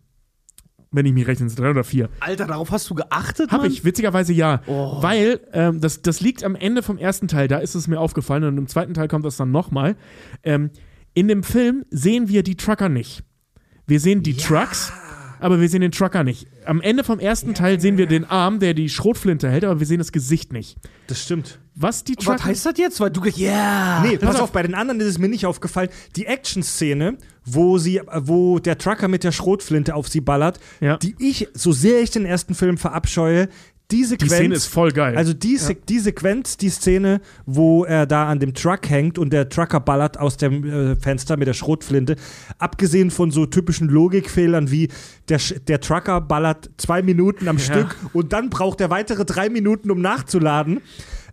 Wenn 0.91 1.05
ich 1.05 1.13
mich 1.13 1.27
rechne, 1.27 1.41
sind 1.41 1.49
es 1.49 1.55
drei 1.55 1.71
oder 1.71 1.85
vier. 1.85 2.09
Alter, 2.21 2.47
darauf 2.47 2.71
hast 2.71 2.89
du 2.89 2.95
geachtet, 2.95 3.51
Habe 3.51 3.67
ich, 3.67 3.85
witzigerweise 3.85 4.33
ja. 4.33 4.63
Oh. 4.67 5.03
Weil 5.03 5.41
ähm, 5.53 5.81
das, 5.81 6.01
das 6.01 6.21
liegt 6.21 6.45
am 6.45 6.55
Ende 6.55 6.83
vom 6.83 6.97
ersten 6.97 7.29
Teil, 7.29 7.47
da 7.47 7.59
ist 7.59 7.75
es 7.75 7.89
mir 7.89 8.01
aufgefallen 8.01 8.45
und 8.45 8.57
im 8.57 8.67
zweiten 8.69 8.95
Teil 8.95 9.09
kommt 9.09 9.27
das 9.27 9.37
dann 9.37 9.51
nochmal. 9.51 9.97
Ähm, 10.43 10.71
in 11.13 11.29
dem 11.29 11.43
Film 11.43 11.85
sehen 11.91 12.29
wir 12.29 12.43
die 12.43 12.57
Trucker 12.57 12.89
nicht. 12.89 13.23
Wir 13.87 14.01
sehen 14.01 14.23
die 14.23 14.37
Trucks, 14.37 14.93
aber 15.41 15.61
wir 15.61 15.69
sehen 15.69 15.81
den 15.81 15.93
Trucker 15.93 16.25
nicht. 16.25 16.47
Am 16.65 16.81
Ende 16.81 17.05
vom 17.05 17.19
ersten 17.19 17.55
Teil 17.55 17.81
sehen 17.81 17.97
wir 17.99 18.07
den 18.07 18.25
Arm, 18.25 18.59
der 18.61 18.75
die 18.75 18.89
Schrotflinte 18.89 19.51
hält, 19.51 19.65
aber 19.65 19.81
wir 19.81 19.87
sehen 19.87 19.99
das 19.99 20.13
Gesicht 20.13 20.53
nicht. 20.53 20.77
Das 21.07 21.23
stimmt. 21.23 21.59
Was 21.75 22.05
die 22.05 22.15
Was 22.17 22.25
Trucker. 22.25 22.45
heißt 22.45 22.67
das 22.67 22.75
jetzt? 22.77 23.01
Weil 23.01 23.11
du 23.11 23.25
Ja. 23.25 24.03
Nee, 24.05 24.17
pass 24.19 24.41
auf, 24.41 24.51
bei 24.53 24.63
den 24.63 24.75
anderen 24.75 25.01
ist 25.01 25.07
es 25.07 25.19
mir 25.19 25.29
nicht 25.29 25.47
aufgefallen. 25.47 25.89
Die 26.17 26.27
Action-Szene, 26.27 27.19
wo 27.45 27.79
sie, 27.79 28.01
wo 28.23 28.59
der 28.59 28.79
Trucker 28.79 29.09
mit 29.09 29.23
der 29.25 29.33
Schrotflinte 29.33 29.95
auf 29.95 30.09
sie 30.09 30.21
ballert, 30.21 30.59
Ja. 30.81 30.97
die 30.97 31.15
ich, 31.19 31.49
so 31.55 31.73
sehr 31.73 32.01
ich 32.03 32.11
den 32.11 32.27
ersten 32.27 32.55
Film 32.55 32.79
verabscheue, 32.79 33.49
die 33.91 34.05
Sequenz. 34.05 34.31
Die 34.31 34.37
Szene 34.37 34.55
ist 34.55 34.67
voll 34.67 34.91
geil. 34.91 35.17
Also 35.17 35.33
die, 35.33 35.57
Se 35.57 35.75
die 35.75 35.99
Sequenz, 35.99 36.59
die 36.59 36.69
Szene, 36.69 37.21
wo 37.47 37.85
er 37.85 38.07
da 38.07 38.29
an 38.29 38.39
dem 38.39 38.53
Truck 38.53 38.91
hängt 38.91 39.19
und 39.19 39.33
der 39.33 39.49
Trucker 39.49 39.81
ballert 39.81 40.19
aus 40.19 40.37
dem 40.37 40.65
äh, 40.65 40.97
Fenster 40.97 41.39
mit 41.39 41.49
der 41.49 41.55
Schrotflinte, 41.55 42.17
abgesehen 42.59 43.11
von 43.11 43.31
so 43.31 43.47
typischen 43.47 43.89
Logikfehlern 43.89 44.71
wie 44.71 44.89
der, 45.29 45.41
der 45.67 45.81
Trucker 45.81 46.21
ballert 46.21 46.71
zwei 46.77 47.03
Minuten 47.03 47.49
am 47.49 47.59
Stück 47.59 47.97
und 48.13 48.33
dann 48.35 48.51
braucht 48.51 48.81
er 48.81 48.91
weitere 48.91 49.25
drei 49.25 49.49
Minuten, 49.49 49.91
um 49.91 50.03
nachzuladen. 50.03 50.81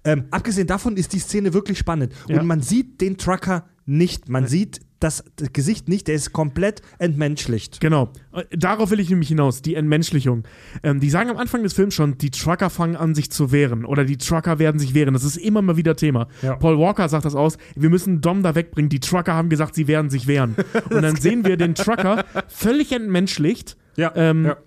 Ähm, 0.06 0.26
abgesehen 0.32 0.68
davon 0.68 0.96
ist 0.98 1.14
die 1.14 1.20
Szene 1.20 1.54
wirklich 1.54 1.78
spannend. 1.78 2.14
Ja. 2.28 2.40
Und 2.40 2.48
man 2.48 2.62
sieht 2.62 3.02
den 3.02 3.18
Trucker 3.18 3.66
nicht. 3.86 4.30
Man 4.30 4.48
sieht 4.48 4.80
das, 5.06 5.24
das 5.36 5.54
Gesicht 5.54 5.88
nicht. 5.88 6.08
Der 6.08 6.16
ist 6.16 6.34
komplett 6.34 6.82
entmenschlicht. 6.98 7.80
Genau. 7.80 8.10
Äh, 8.34 8.44
Darauf 8.58 8.90
will 8.90 9.00
ich 9.00 9.10
nämlich 9.10 9.30
hinaus, 9.30 9.62
die 9.62 9.76
Entmenschlichung. 9.76 10.44
Ähm, 10.82 11.00
die 11.00 11.10
sagen 11.10 11.30
am 11.30 11.38
Anfang 11.38 11.62
des 11.62 11.74
Films 11.74 11.94
schon, 11.94 12.18
die 12.18 12.32
Trucker 12.32 12.72
fangen 12.72 12.96
an, 12.96 13.14
sich 13.14 13.32
zu 13.32 13.52
wehren. 13.52 13.86
Oder 13.86 14.04
die 14.04 14.18
Trucker 14.18 14.58
werden 14.58 14.80
sich 14.80 14.96
wehren. 14.96 15.14
Das 15.14 15.24
ist 15.24 15.38
immer 15.38 15.62
mal 15.62 15.78
wieder 15.78 15.96
Thema. 15.96 16.28
Ja. 16.42 16.56
Paul 16.56 16.80
Walker 16.80 17.08
sagt 17.08 17.26
das 17.26 17.36
aus, 17.36 17.58
wir 17.76 17.90
müssen 17.90 18.22
Dom 18.22 18.42
da 18.42 18.56
wegbringen. 18.56 18.90
Die 18.90 19.00
Trucker 19.00 19.36
haben 19.36 19.50
gesagt, 19.50 19.76
sie 19.76 19.88
werden 19.88 20.10
sich 20.10 20.26
wehren. 20.26 20.56
Und 20.90 21.04
dann 21.04 21.16
sehen 21.16 21.46
wir 21.46 21.56
den 21.56 21.76
Trucker 21.76 22.26
völlig 22.48 22.92
entmenschlicht. 22.92 23.78
Ja. 23.98 24.12
Ähm, 24.16 24.46
ja. 24.46 24.58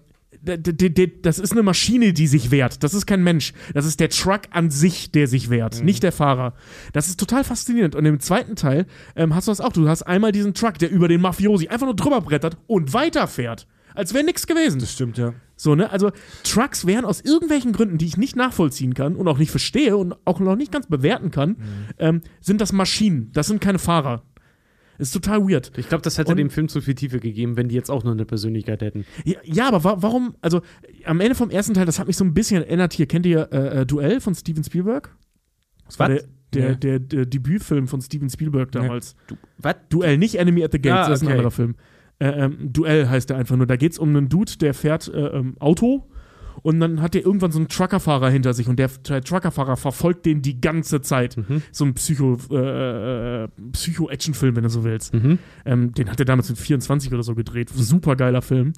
Das 0.42 1.38
ist 1.38 1.52
eine 1.52 1.62
Maschine, 1.62 2.12
die 2.12 2.26
sich 2.26 2.50
wehrt. 2.50 2.82
Das 2.82 2.94
ist 2.94 3.06
kein 3.06 3.22
Mensch. 3.22 3.52
Das 3.74 3.84
ist 3.84 4.00
der 4.00 4.10
Truck 4.10 4.42
an 4.50 4.70
sich, 4.70 5.10
der 5.10 5.26
sich 5.26 5.50
wehrt, 5.50 5.82
nicht 5.82 6.02
der 6.02 6.12
Fahrer. 6.12 6.54
Das 6.92 7.08
ist 7.08 7.18
total 7.18 7.44
faszinierend. 7.44 7.94
Und 7.94 8.04
im 8.04 8.20
zweiten 8.20 8.56
Teil 8.56 8.86
ähm, 9.16 9.34
hast 9.34 9.48
du 9.48 9.50
das 9.50 9.60
auch. 9.60 9.72
Du 9.72 9.88
hast 9.88 10.02
einmal 10.02 10.32
diesen 10.32 10.54
Truck, 10.54 10.78
der 10.78 10.90
über 10.90 11.08
den 11.08 11.20
Mafiosi 11.20 11.68
einfach 11.68 11.86
nur 11.86 11.96
drüber 11.96 12.20
brettert 12.20 12.56
und 12.66 12.92
weiterfährt. 12.92 13.66
Als 13.94 14.14
wäre 14.14 14.24
nichts 14.24 14.46
gewesen. 14.46 14.78
Das 14.78 14.92
stimmt, 14.92 15.18
ja. 15.18 15.34
So, 15.56 15.74
ne? 15.74 15.90
Also, 15.90 16.12
Trucks 16.44 16.86
wären 16.86 17.04
aus 17.04 17.20
irgendwelchen 17.20 17.72
Gründen, 17.72 17.98
die 17.98 18.06
ich 18.06 18.16
nicht 18.16 18.36
nachvollziehen 18.36 18.94
kann 18.94 19.16
und 19.16 19.26
auch 19.26 19.38
nicht 19.38 19.50
verstehe 19.50 19.96
und 19.96 20.14
auch 20.24 20.38
noch 20.38 20.54
nicht 20.54 20.70
ganz 20.70 20.86
bewerten 20.86 21.32
kann, 21.32 21.56
ähm, 21.98 22.20
sind 22.40 22.60
das 22.60 22.72
Maschinen. 22.72 23.30
Das 23.32 23.48
sind 23.48 23.60
keine 23.60 23.80
Fahrer. 23.80 24.22
Ist 24.98 25.12
total 25.12 25.40
weird. 25.48 25.70
Ich 25.78 25.88
glaube, 25.88 26.02
das 26.02 26.18
hätte 26.18 26.32
Und- 26.32 26.36
dem 26.38 26.50
Film 26.50 26.68
zu 26.68 26.80
viel 26.80 26.94
Tiefe 26.94 27.20
gegeben, 27.20 27.56
wenn 27.56 27.68
die 27.68 27.74
jetzt 27.76 27.90
auch 27.90 28.02
nur 28.04 28.12
eine 28.12 28.24
Persönlichkeit 28.26 28.82
hätten. 28.82 29.04
Ja, 29.24 29.36
ja 29.44 29.68
aber 29.68 29.84
wa 29.84 29.96
warum, 30.00 30.34
also 30.40 30.60
am 31.04 31.20
Ende 31.20 31.34
vom 31.36 31.50
ersten 31.50 31.74
Teil, 31.74 31.86
das 31.86 31.98
hat 32.00 32.08
mich 32.08 32.16
so 32.16 32.24
ein 32.24 32.34
bisschen 32.34 32.62
erinnert, 32.64 32.92
hier 32.92 33.06
kennt 33.06 33.24
ihr 33.26 33.48
äh, 33.52 33.80
äh, 33.82 33.86
Duell 33.86 34.20
von 34.20 34.34
Steven 34.34 34.64
Spielberg? 34.64 35.14
Das 35.86 35.98
war 35.98 36.10
Was? 36.10 36.22
der, 36.22 36.28
der, 36.52 36.70
Nee. 36.70 36.76
der, 36.76 36.98
der 36.98 37.26
Debütfilm 37.26 37.86
von 37.88 38.00
Steven 38.00 38.28
Spielberg 38.28 38.72
damals. 38.72 39.14
Was? 39.58 39.76
Duell, 39.88 40.18
nicht 40.18 40.34
Enemy 40.34 40.64
at 40.64 40.72
the 40.72 40.80
Gates, 40.80 41.06
Ah, 41.06 41.08
das 41.10 41.18
ist 41.18 41.22
ein 41.22 41.26
okay. 41.28 41.36
anderer 41.36 41.50
Film. 41.52 41.74
Äh, 42.18 42.28
ähm, 42.30 42.72
Duell 42.72 43.08
heißt 43.08 43.30
der 43.30 43.36
einfach 43.36 43.56
nur. 43.56 43.66
Da 43.66 43.76
geht 43.76 43.92
es 43.92 43.98
um 43.98 44.08
einen 44.08 44.28
Dude, 44.28 44.58
der 44.60 44.74
fährt 44.74 45.06
äh, 45.08 45.26
ähm, 45.28 45.54
Auto 45.60 46.08
und 46.68 46.80
dann 46.80 47.00
hat 47.00 47.14
der 47.14 47.24
irgendwann 47.24 47.50
so 47.50 47.58
einen 47.58 47.68
Truckerfahrer 47.68 48.28
hinter 48.28 48.52
sich 48.52 48.68
und 48.68 48.78
der, 48.78 48.90
der 49.08 49.22
Truckerfahrer 49.22 49.78
verfolgt 49.78 50.26
den 50.26 50.42
die 50.42 50.60
ganze 50.60 51.00
Zeit. 51.00 51.38
Mhm. 51.38 51.62
So 51.72 51.86
ein 51.86 51.94
Psycho, 51.94 52.34
äh, 52.54 53.48
Psycho-Action-Film, 53.72 54.54
wenn 54.54 54.64
du 54.64 54.68
so 54.68 54.84
willst. 54.84 55.14
Mhm. 55.14 55.38
Ähm, 55.64 55.94
den 55.94 56.10
hat 56.10 56.20
er 56.20 56.26
damals 56.26 56.50
mit 56.50 56.58
24 56.58 57.10
oder 57.14 57.22
so 57.22 57.34
gedreht. 57.34 57.70
Super 57.74 58.16
geiler 58.16 58.42
Film. 58.42 58.74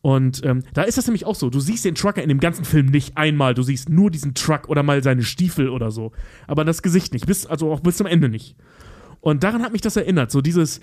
Und 0.00 0.44
ähm, 0.44 0.64
da 0.74 0.82
ist 0.82 0.98
das 0.98 1.06
nämlich 1.06 1.26
auch 1.26 1.36
so. 1.36 1.48
Du 1.48 1.60
siehst 1.60 1.84
den 1.84 1.94
Trucker 1.94 2.24
in 2.24 2.28
dem 2.28 2.40
ganzen 2.40 2.64
Film 2.64 2.86
nicht 2.86 3.16
einmal. 3.16 3.54
Du 3.54 3.62
siehst 3.62 3.88
nur 3.88 4.10
diesen 4.10 4.34
Truck 4.34 4.68
oder 4.68 4.82
mal 4.82 5.00
seine 5.04 5.22
Stiefel 5.22 5.68
oder 5.68 5.92
so. 5.92 6.10
Aber 6.48 6.64
das 6.64 6.82
Gesicht 6.82 7.12
nicht. 7.12 7.26
Bis, 7.26 7.46
also 7.46 7.70
auch 7.70 7.78
bis 7.78 7.98
zum 7.98 8.08
Ende 8.08 8.28
nicht. 8.28 8.56
Und 9.20 9.44
daran 9.44 9.62
hat 9.62 9.70
mich 9.70 9.80
das 9.82 9.96
erinnert. 9.96 10.32
So 10.32 10.40
dieses. 10.40 10.80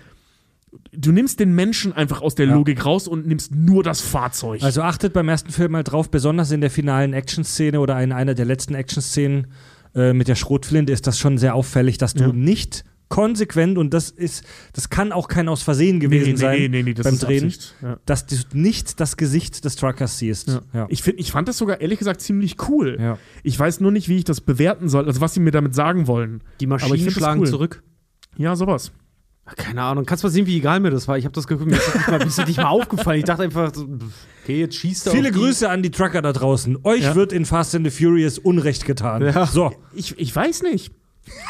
Du 0.92 1.12
nimmst 1.12 1.40
den 1.40 1.54
Menschen 1.54 1.94
einfach 1.94 2.22
aus 2.22 2.36
der 2.36 2.48
Ja. 2.48 2.54
Logik 2.56 2.86
raus 2.86 3.08
und 3.08 3.28
nimmst 3.28 3.54
nur 3.56 3.84
das 3.84 4.02
Fahrzeug. 4.02 4.64
Also 4.64 4.82
achtet 4.82 5.14
beim 5.14 5.30
ersten 5.30 5.52
Film 5.52 5.72
mal 5.74 5.84
drauf, 5.84 6.10
besonders 6.12 6.52
in 6.52 6.62
der 6.62 6.70
finalen 6.72 7.14
Action-Szene 7.14 7.80
oder 7.80 8.02
in 8.02 8.12
einer 8.12 8.34
der 8.34 8.46
letzten 8.46 8.76
Action-Szenen 8.76 9.48
äh, 9.96 10.14
mit 10.14 10.28
der 10.28 10.36
Schrotflinte 10.36 10.92
ist 10.92 11.08
das 11.08 11.18
schon 11.20 11.38
sehr 11.38 11.56
auffällig, 11.56 11.98
dass 11.98 12.14
du 12.14 12.24
Ja. 12.26 12.34
nicht 12.34 12.84
konsequent 13.08 13.78
und 13.78 13.94
das 13.94 14.10
ist, 14.10 14.44
das 14.74 14.90
kann 14.90 15.12
auch 15.12 15.28
kein 15.28 15.48
aus 15.48 15.62
Versehen 15.62 16.00
gewesen 16.00 16.38
sein 16.38 16.72
das 16.96 17.04
beim 17.04 17.14
ist 17.14 17.24
Drehen. 17.24 17.54
Ja. 17.84 18.00
dass 18.06 18.26
du 18.26 18.36
nicht 18.54 19.00
das 19.00 19.16
Gesicht 19.16 19.64
des 19.64 19.76
Truckers 19.76 20.18
siehst. 20.18 20.48
Ja. 20.50 20.62
Ja. 20.74 20.86
Ich, 20.90 21.04
find, 21.04 21.20
ich 21.20 21.32
fand 21.32 21.48
das 21.48 21.58
sogar 21.60 21.82
ehrlich 21.82 22.00
gesagt 22.00 22.20
ziemlich 22.22 22.58
cool. 22.68 22.98
Ja. 23.00 23.18
Ich 23.44 23.58
weiß 23.60 23.80
nur 23.80 23.92
nicht, 23.92 24.10
wie 24.10 24.18
ich 24.18 24.24
das 24.24 24.42
bewerten 24.42 24.90
soll, 24.90 25.06
also 25.06 25.22
was 25.22 25.36
sie 25.36 25.40
mir 25.40 25.52
damit 25.52 25.76
sagen 25.76 26.08
wollen. 26.08 26.42
Die 26.60 26.66
Aber 26.66 26.78
ich 26.78 26.90
Maschinen 26.90 27.12
schlagen 27.12 27.42
cool. 27.42 27.48
zurück. 27.48 27.84
Ja, 28.38 28.56
sowas. 28.56 28.92
Keine 29.56 29.84
Ahnung. 29.84 30.06
Kannst 30.06 30.24
mal 30.24 30.30
sehen, 30.32 30.48
wie 30.48 30.58
egal 30.58 30.80
mir 30.80 30.90
das 30.90 31.08
war. 31.08 31.18
Ich 31.20 31.26
habe 31.26 31.34
das 31.34 31.46
geguckt, 31.46 31.70
mir 31.70 31.78
ist 31.78 31.88
das 31.88 31.96
nicht 31.96 32.08
mal, 32.08 32.22
ist 32.26 32.38
das 32.40 32.48
nicht 32.48 32.58
mal 32.58 32.66
aufgefallen. 32.70 33.20
Ich 33.20 33.26
dachte 33.26 33.44
einfach, 33.44 33.72
so, 33.76 33.88
okay, 34.44 34.60
jetzt 34.62 34.76
schießt 34.76 35.06
er 35.08 35.12
Viele 35.14 35.32
Grüße 35.32 35.70
an 35.70 35.84
die 35.84 35.92
Trucker 35.92 36.22
da 36.24 36.34
draußen. 36.34 36.80
Euch 36.84 37.04
Ja. 37.04 37.16
wird 37.16 37.32
in 37.32 37.46
Fast 37.46 37.76
and 37.76 37.86
the 37.86 37.92
Furious 37.92 38.40
Unrecht 38.40 38.86
getan. 38.86 39.22
Ja. 39.22 39.46
So. 39.46 39.72
Ich, 39.94 40.18
ich 40.18 40.36
weiß 40.36 40.64
nicht. 40.64 40.92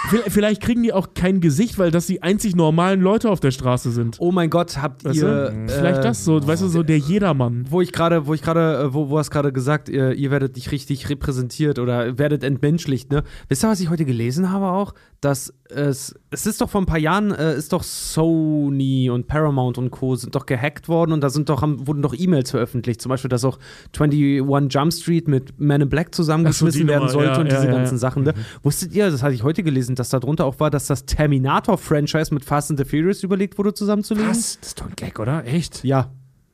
Vielleicht- 0.10 0.32
Vielleicht 0.32 0.62
kriegen 0.62 0.84
die 0.84 0.94
auch 0.94 1.10
kein 1.14 1.42
Gesicht, 1.42 1.78
weil 1.78 1.92
das 1.92 2.08
die 2.08 2.22
einzig 2.24 2.56
normalen 2.56 3.02
Leute 3.02 3.30
auf 3.30 3.40
der 3.40 3.52
Straße 3.52 3.92
sind. 3.92 4.18
Oh 4.20 4.32
mein 4.32 4.50
Gott, 4.50 4.82
habt 4.82 5.04
Weißt 5.06 5.18
ihr. 5.18 5.50
du? 5.52 5.68
Vielleicht 5.68 6.00
äh, 6.00 6.04
das 6.04 6.24
so, 6.24 6.46
weißt 6.46 6.62
du, 6.64 6.68
so 6.68 6.84
der 6.84 6.98
Jedermann. 6.98 7.66
Wo 7.70 7.82
ich 7.82 7.92
gerade, 7.92 8.28
wo 8.28 8.34
ich 8.34 8.42
gerade, 8.42 8.84
äh, 8.86 8.94
wo, 8.94 9.10
wo 9.10 9.18
hast 9.18 9.32
gerade 9.32 9.52
gesagt, 9.52 9.90
ihr, 9.90 10.14
ihr 10.14 10.32
werdet 10.32 10.56
nicht 10.56 10.72
richtig 10.72 11.10
repräsentiert 11.10 11.80
oder 11.80 12.18
werdet 12.18 12.44
entmenschlicht, 12.44 13.12
ne? 13.12 13.24
Wisst 13.50 13.64
ihr, 13.64 13.70
was 13.70 13.80
ich 13.80 13.90
heute 13.90 14.06
gelesen 14.06 14.52
habe 14.52 14.68
auch? 14.68 14.94
Dass 15.22 15.54
es, 15.70 16.14
es 16.30 16.46
ist 16.46 16.62
doch 16.62 16.70
vor 16.70 16.82
ein 16.82 16.86
paar 16.86 17.00
Jahren, 17.00 17.32
äh, 17.32 17.56
ist 17.58 17.74
doch 17.74 17.84
Sony 17.84 19.10
und 19.10 19.28
Paramount 19.28 19.78
und 19.78 19.90
Co. 19.92 20.16
sind 20.16 20.36
doch 20.36 20.46
gehackt 20.46 20.88
worden 20.88 21.12
und 21.12 21.22
da 21.22 21.30
sind 21.30 21.50
doch, 21.50 21.62
haben, 21.62 21.88
wurden 21.88 22.02
doch 22.02 22.14
E-Mails 22.18 22.52
veröffentlicht. 22.52 23.02
Zum 23.02 23.10
Beispiel, 23.10 23.30
dass 23.30 23.44
auch 23.44 23.58
21 23.98 24.74
Jump 24.74 24.94
Street 24.94 25.28
mit 25.28 25.60
Man 25.60 25.82
in 25.82 25.90
Black 25.90 26.14
zusammengeschmissen 26.14 26.82
die 26.82 26.88
werden 26.88 27.10
sollte 27.10 27.32
ja, 27.32 27.40
und 27.40 27.48
ja, 27.52 27.56
diese 27.58 27.68
ja, 27.68 27.74
ganzen. 27.74 27.98
Sachen, 27.98 28.24
ne? 28.24 28.34
Wusstet 28.62 28.94
ihr, 28.94 29.10
das 29.10 29.24
hatte 29.24 29.34
ich 29.34 29.44
heute 29.44 29.64
gelesen, 29.66 29.96
dass 29.96 30.08
da 30.10 30.20
drunter 30.22 30.46
auch 30.46 30.62
war, 30.62 30.70
dass 30.70 30.88
das 30.88 31.06
Terminator-Franchise 31.06 32.34
mit 32.34 32.46
Fast 32.46 32.70
and 32.72 32.80
the 32.80 32.86
Furious 32.86 33.22
überlegt 33.24 33.58
wurde, 33.58 33.74
zusammenzulegen? 33.74 34.30
Was? 34.30 34.58
Das 34.60 34.70
ist 34.70 34.80
doch 34.80 34.86
ein 34.88 34.94
Gag, 34.96 35.20
oder? 35.20 35.46
Echt? 35.46 35.84
Ja. 35.84 36.12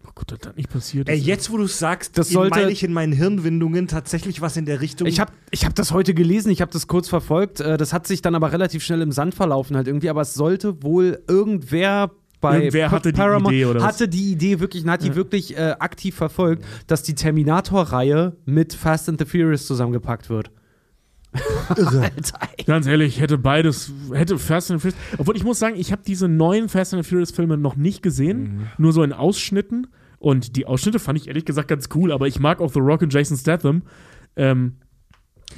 Oh 0.07 0.11
Gott, 0.15 0.31
das 0.31 0.49
hat 0.49 0.57
nicht 0.57 0.69
passiert. 0.69 1.07
Ey, 1.07 1.17
jetzt 1.17 1.51
wo 1.51 1.57
du 1.57 1.67
sagst, 1.67 2.17
Das 2.17 2.29
sollte- 2.29 2.59
meine 2.59 2.71
ich 2.71 2.83
in 2.83 2.91
meinen 2.91 3.13
Hirnwindungen 3.13 3.87
tatsächlich 3.87 4.41
was 4.41 4.57
in 4.57 4.65
der 4.65 4.81
Richtung. 4.81 5.07
Ich 5.07 5.19
habe 5.19 5.31
ich 5.51 5.63
hab 5.65 5.75
das 5.75 5.91
heute 5.93 6.13
gelesen, 6.13 6.49
ich 6.49 6.59
habe 6.61 6.71
das 6.71 6.87
kurz 6.87 7.07
verfolgt. 7.07 7.59
Äh, 7.61 7.77
Das 7.77 7.93
hat 7.93 8.07
sich 8.07 8.21
dann 8.21 8.33
aber 8.35 8.51
relativ 8.51 8.83
schnell 8.83 9.01
im 9.01 9.11
Sand 9.11 9.35
verlaufen 9.35 9.77
halt 9.77 9.87
irgendwie. 9.87 10.09
Aber 10.09 10.21
es 10.21 10.33
sollte 10.33 10.81
wohl 10.83 11.21
irgendwer 11.29 12.11
bei 12.41 12.55
Irgendwer 12.57 12.89
Pa- 12.89 12.95
hatte 12.95 13.13
die 13.13 13.21
Idee, 13.21 13.65
oder 13.65 13.79
was? 13.81 13.87
hatte 13.87 14.07
die 14.09 14.31
Idee 14.31 14.59
wirklich, 14.59 14.83
hat 14.87 15.03
die 15.03 15.13
wirklich 15.15 15.55
äh, 15.55 15.75
aktiv 15.79 16.15
verfolgt, 16.15 16.65
dass 16.87 17.03
die 17.03 17.13
Terminator-Reihe 17.13 18.35
mit 18.45 18.73
Fast 18.73 19.07
and 19.09 19.19
the 19.19 19.25
Furious 19.25 19.67
zusammengepackt 19.67 20.29
wird. 20.29 20.49
Alter, 21.69 22.39
ey. 22.57 22.65
Ganz 22.65 22.87
ehrlich, 22.87 23.19
hätte 23.21 23.37
beides, 23.37 23.91
hätte 24.13 24.37
Fast 24.37 24.71
and 24.71 24.81
Furious. 24.81 24.99
Obwohl 25.17 25.35
ich 25.37 25.43
muss 25.43 25.59
sagen, 25.59 25.75
ich 25.77 25.91
habe 25.91 26.01
diese 26.05 26.27
neuen 26.27 26.67
Fast 26.69 26.93
and 26.93 27.05
Furious 27.05 27.31
Filme 27.31 27.57
noch 27.57 27.75
nicht 27.75 28.03
gesehen, 28.03 28.67
nur 28.77 28.91
so 28.93 29.01
in 29.03 29.13
Ausschnitten. 29.13 29.87
Und 30.19 30.55
die 30.55 30.65
Ausschnitte 30.67 30.99
fand 30.99 31.17
ich 31.19 31.27
ehrlich 31.27 31.45
gesagt 31.45 31.67
ganz 31.67 31.89
cool, 31.95 32.11
aber 32.11 32.27
ich 32.27 32.39
mag 32.39 32.59
auch 32.59 32.71
The 32.71 32.79
Rock 32.79 33.01
und 33.01 33.13
Jason 33.13 33.37
Statham. 33.37 33.83
Ähm, 34.35 34.73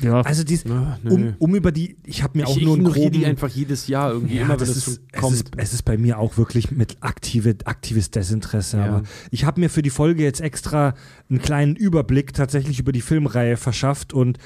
ja, 0.01 0.21
also 0.21 0.43
dies, 0.43 0.63
Na, 0.65 0.97
nö. 1.03 1.11
um, 1.13 1.35
um 1.37 1.55
über 1.55 1.71
die, 1.71 1.97
ich 2.05 2.23
habe 2.23 2.37
mir 2.37 2.47
auch 2.47 2.57
ich 2.57 2.63
nur 2.63 2.73
einen 2.73 2.81
ignoriere 2.81 3.09
groben, 3.09 3.19
die 3.19 3.25
einfach 3.27 3.49
jedes 3.49 3.87
Jahr 3.87 4.11
irgendwie, 4.11 4.35
Ja, 4.37 4.41
immer 4.43 4.53
wenn 4.53 4.59
das 4.59 4.69
es 4.69 4.77
ist, 4.77 4.85
so 4.85 4.91
es, 5.11 5.21
kommt. 5.21 5.33
ist, 5.35 5.45
es 5.57 5.73
ist 5.73 5.83
bei 5.83 5.97
mir 5.97 6.17
auch 6.17 6.37
wirklich 6.37 6.71
mit 6.71 6.97
aktive, 7.01 7.55
aktives 7.65 8.09
Desinteresse. 8.09 8.77
Ja. 8.77 8.85
Aber 8.85 9.03
ich 9.29 9.45
habe 9.45 9.59
mir 9.59 9.69
für 9.69 9.81
die 9.81 9.91
Folge 9.91 10.23
jetzt 10.23 10.41
extra 10.41 10.95
einen 11.29 11.39
kleinen 11.39 11.75
Überblick 11.75 12.33
tatsächlich 12.33 12.79
über 12.79 12.91
die 12.91 13.01
Filmreihe 13.01 13.57
verschafft 13.57 14.13
und 14.13 14.39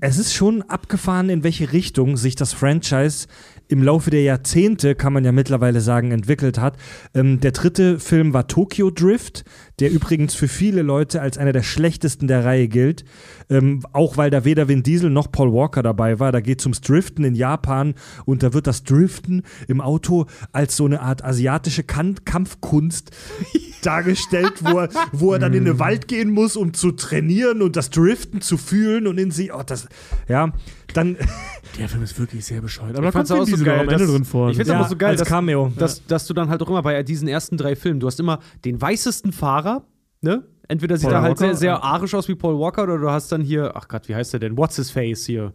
es 0.00 0.18
ist 0.18 0.32
schon 0.34 0.62
abgefahren, 0.62 1.28
in 1.30 1.42
welche 1.42 1.72
Richtung 1.72 2.16
sich 2.16 2.36
das 2.36 2.52
Franchise 2.52 3.26
im 3.70 3.84
Laufe 3.84 4.10
der 4.10 4.22
Jahrzehnte, 4.22 4.96
kann 4.96 5.12
man 5.12 5.24
ja 5.24 5.30
mittlerweile 5.30 5.80
sagen, 5.80 6.10
entwickelt 6.10 6.58
hat. 6.58 6.76
Ähm, 7.14 7.38
der 7.38 7.52
dritte 7.52 8.00
Film 8.00 8.32
war 8.32 8.48
Tokyo 8.48 8.90
Drift, 8.90 9.44
der 9.78 9.92
übrigens 9.92 10.34
für 10.34 10.48
viele 10.48 10.82
Leute 10.82 11.20
als 11.20 11.38
einer 11.38 11.52
der 11.52 11.62
schlechtesten 11.62 12.26
der 12.26 12.44
Reihe 12.44 12.66
gilt. 12.66 13.04
Ähm, 13.48 13.82
auch 13.92 14.16
weil 14.16 14.30
da 14.30 14.44
weder 14.44 14.66
Vin 14.66 14.82
Diesel 14.82 15.08
noch 15.08 15.30
Paul 15.30 15.52
Walker 15.52 15.84
dabei 15.84 16.18
war. 16.18 16.32
Da 16.32 16.40
geht 16.40 16.58
es 16.58 16.66
ums 16.66 16.80
Driften 16.80 17.24
in 17.24 17.36
Japan 17.36 17.94
und 18.24 18.42
da 18.42 18.52
wird 18.52 18.66
das 18.66 18.82
Driften 18.82 19.42
im 19.68 19.80
Auto 19.80 20.26
als 20.52 20.76
so 20.76 20.84
eine 20.84 21.00
Art 21.00 21.24
asiatische 21.24 21.84
kan 21.84 22.16
Kampfkunst 22.24 23.12
dargestellt, 23.82 24.54
wo 24.62 24.80
er, 24.80 24.88
wo 25.12 25.32
er 25.32 25.38
dann 25.38 25.54
in 25.54 25.64
den 25.64 25.78
Wald 25.78 26.08
gehen 26.08 26.30
muss, 26.30 26.56
um 26.56 26.74
zu 26.74 26.90
trainieren 26.90 27.62
und 27.62 27.76
das 27.76 27.90
Driften 27.90 28.40
zu 28.40 28.56
fühlen 28.56 29.06
und 29.06 29.18
in 29.18 29.30
sie, 29.30 29.52
oh, 29.52 29.62
das, 29.64 29.88
ja, 30.28 30.52
dann, 30.92 31.16
der 31.78 31.88
Film 31.88 32.02
ist 32.02 32.18
wirklich 32.18 32.44
sehr 32.44 32.60
bescheuert. 32.60 32.96
Aber 32.96 33.06
Ich 33.08 33.12
da 33.12 33.18
kommt 33.18 33.32
auch 33.32 33.46
so 33.46 33.64
geil, 33.64 33.76
auch 33.78 33.82
am 33.82 33.88
Ende 33.88 34.06
drin 34.06 34.24
vor. 34.24 34.50
ich 34.50 34.56
find's 34.56 34.70
ja, 34.70 34.78
aber 34.78 34.88
so 34.88 34.96
geil, 34.96 35.10
als 35.10 35.20
dass- 35.20 35.28
Cameo. 35.28 35.72
dass, 35.76 36.06
dass 36.06 36.26
du 36.26 36.34
dann 36.34 36.48
halt 36.48 36.62
auch 36.62 36.68
immer 36.68 36.82
bei 36.82 37.02
diesen 37.02 37.28
ersten 37.28 37.56
drei 37.56 37.76
Filmen, 37.76 38.00
du 38.00 38.06
hast 38.06 38.20
immer 38.20 38.38
den 38.64 38.80
weißesten 38.80 39.32
Fahrer, 39.32 39.84
ne? 40.20 40.44
Entweder 40.68 40.96
sieht 40.96 41.06
Paul 41.08 41.14
er 41.14 41.22
halt 41.22 41.30
Walker, 41.40 41.46
sehr, 41.54 41.56
sehr 41.56 41.82
arisch 41.84 42.14
aus 42.14 42.28
wie 42.28 42.36
Paul 42.36 42.56
Walker 42.58 42.84
oder 42.84 42.96
du 42.98 43.10
hast 43.10 43.32
dann 43.32 43.40
hier, 43.42 43.72
ach 43.74 43.88
Gott, 43.88 44.08
wie 44.08 44.14
heißt 44.14 44.32
der 44.34 44.40
denn? 44.40 44.56
What's 44.56 44.76
his 44.76 44.90
face 44.92 45.26
hier? 45.26 45.52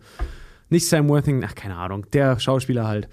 Nicht 0.70 0.88
Sam 0.90 1.08
Worthington, 1.08 1.48
ach 1.50 1.56
keine 1.56 1.76
Ahnung, 1.78 2.06
der 2.12 2.38
Schauspieler 2.40 2.86
halt. 2.88 3.08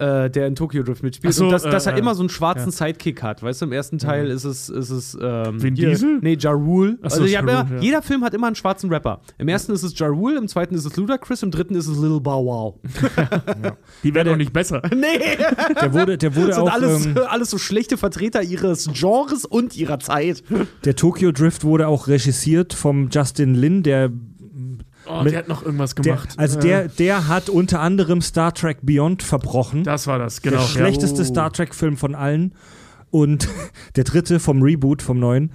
Äh, 0.00 0.30
der 0.30 0.46
in 0.46 0.54
Tokyo 0.54 0.82
Drift 0.82 1.02
mitspielt. 1.02 1.34
So, 1.34 1.44
und 1.44 1.50
dass, 1.50 1.62
dass 1.62 1.84
er 1.84 1.94
äh, 1.94 1.98
immer 1.98 2.14
so 2.14 2.22
einen 2.22 2.30
schwarzen 2.30 2.70
Sidekick 2.70 3.22
hat. 3.22 3.42
Weißt 3.42 3.60
du, 3.60 3.66
im 3.66 3.72
ersten 3.72 3.98
Teil 3.98 4.30
ist 4.30 4.44
es, 4.44 4.70
ist 4.70 4.88
es 4.88 5.18
ähm, 5.20 5.62
Vin 5.62 5.76
hier, 5.76 5.90
Diesel? 5.90 6.20
Nee, 6.22 6.38
Ja 6.40 6.52
Rule. 6.52 6.96
So, 7.02 7.04
Also 7.04 7.24
Ja 7.26 7.40
Rule, 7.40 7.52
ja. 7.52 7.66
jeder 7.80 8.00
Film 8.00 8.24
hat 8.24 8.32
immer 8.32 8.46
einen 8.46 8.56
schwarzen 8.56 8.90
Rapper. 8.90 9.20
Im 9.36 9.48
ersten 9.48 9.72
ist 9.72 9.82
es 9.82 9.98
Ja 9.98 10.06
Rule, 10.06 10.38
im 10.38 10.48
zweiten 10.48 10.74
ist 10.74 10.86
es 10.86 10.96
Ludacris, 10.96 11.42
im 11.42 11.50
dritten 11.50 11.74
ist 11.74 11.86
es 11.86 11.98
Lil 11.98 12.18
Bow 12.18 12.46
Wow. 12.46 12.74
Die 14.02 14.14
werden 14.14 14.32
auch 14.32 14.38
nicht 14.38 14.54
besser. 14.54 14.80
nee! 14.94 15.36
der 15.78 15.92
wurde, 15.92 16.16
der 16.16 16.34
wurde 16.34 16.46
Das 16.46 16.56
sind 16.56 16.68
auch, 16.68 16.72
alles, 16.72 17.04
ähm, 17.04 17.18
alles 17.28 17.50
so 17.50 17.58
schlechte 17.58 17.98
Vertreter 17.98 18.42
ihres 18.42 18.88
Genres 18.94 19.44
und 19.44 19.76
ihrer 19.76 19.98
Zeit. 19.98 20.42
der 20.86 20.96
Tokyo 20.96 21.30
Drift 21.30 21.62
wurde 21.62 21.88
auch 21.88 22.08
regisiert 22.08 22.72
vom 22.72 23.10
Justin 23.10 23.54
Lin, 23.54 23.82
der 23.82 24.10
Oh, 25.10 25.22
Mit- 25.22 25.32
der 25.32 25.40
hat 25.40 25.48
noch 25.48 25.62
irgendwas 25.64 25.94
Der, 25.94 26.02
gemacht. 26.04 26.34
also 26.36 26.58
Äh, 26.58 26.62
der, 26.62 26.88
der 26.88 27.28
hat 27.28 27.48
unter 27.48 27.80
anderem 27.80 28.20
Star 28.22 28.54
Trek 28.54 28.78
Beyond 28.82 29.22
verbrochen. 29.22 29.82
Das 29.84 30.06
war 30.06 30.18
das, 30.18 30.40
genau. 30.42 30.56
der 30.56 30.64
ja. 30.64 30.68
schlechteste 30.70 31.24
Star 31.24 31.52
Trek-Film 31.52 31.96
von 31.96 32.14
allen. 32.14 32.54
Und 33.10 33.48
der 33.96 34.04
dritte 34.04 34.38
vom 34.38 34.62
Reboot, 34.62 35.02
vom 35.02 35.18
neuen. 35.18 35.52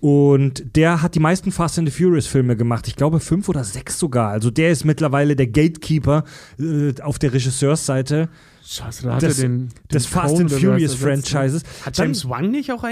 Und 0.00 0.76
der 0.76 1.00
hat 1.02 1.14
die 1.14 1.20
meisten 1.20 1.52
Fast 1.52 1.78
and 1.78 1.88
the 1.88 1.94
Furious-Filme 2.02 2.56
gemacht. 2.56 2.88
Ich 2.88 2.96
glaube 2.96 3.20
fünf 3.20 3.48
oder 3.48 3.62
sechs 3.62 3.98
sogar. 3.98 4.30
Also 4.30 4.50
der 4.50 4.70
ist 4.72 4.84
mittlerweile 4.84 5.36
der 5.36 5.46
Gatekeeper 5.46 6.24
äh, 6.58 6.92
auf 7.02 7.18
der 7.20 7.32
Regisseursseite 7.32 8.28
Scheiße, 8.64 9.02
da 9.04 9.14
hat 9.14 9.22
des, 9.22 9.38
er 9.38 9.48
den, 9.48 9.68
den 9.68 9.70
des 9.92 10.06
Fast 10.06 10.38
and 10.40 10.50
Furious? 10.50 10.94
Franchises. 10.94 11.62
Hat 11.84 11.96
James 11.96 12.28
Wang 12.28 12.50
nicht 12.50 12.72
auch 12.72 12.84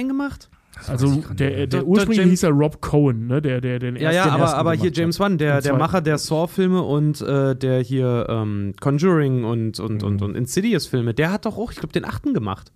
Also 0.89 1.23
der, 1.33 1.67
der 1.67 1.87
ursprünglich 1.87 2.29
hieß 2.31 2.43
er 2.45 2.51
Rob 2.51 2.81
Cohen, 2.81 3.27
ne? 3.27 3.41
Der, 3.43 3.61
der 3.61 3.79
den 3.79 3.97
Ja, 3.97 4.11
ersten, 4.11 4.17
ja, 4.17 4.25
den 4.37 4.43
aber, 4.43 4.55
aber 4.57 4.73
hier 4.75 4.91
James. 4.93 5.19
Wan, 5.21 5.39
der, 5.39 5.61
der. 5.61 5.77
Macher 5.77 6.01
der 6.01 6.19
Saw-Filme 6.19 6.83
und 6.83 7.21
äh, 7.21 7.55
der 7.57 7.81
hier 7.83 8.27
ähm, 8.29 8.75
Conjuring 8.81 9.45
und, 9.45 9.79
und, 9.81 10.03
Mhm. 10.03 10.09
und, 10.09 10.23
und 10.23 10.35
Insidious-Filme, 10.37 11.15
der 11.15 11.33
hat 11.33 11.45
doch 11.47 11.57
auch, 11.59 11.71
ich 11.73 11.79
glaube, 11.79 11.93
den 11.93 12.05
achten 12.05 12.35
gemacht. 12.35 12.73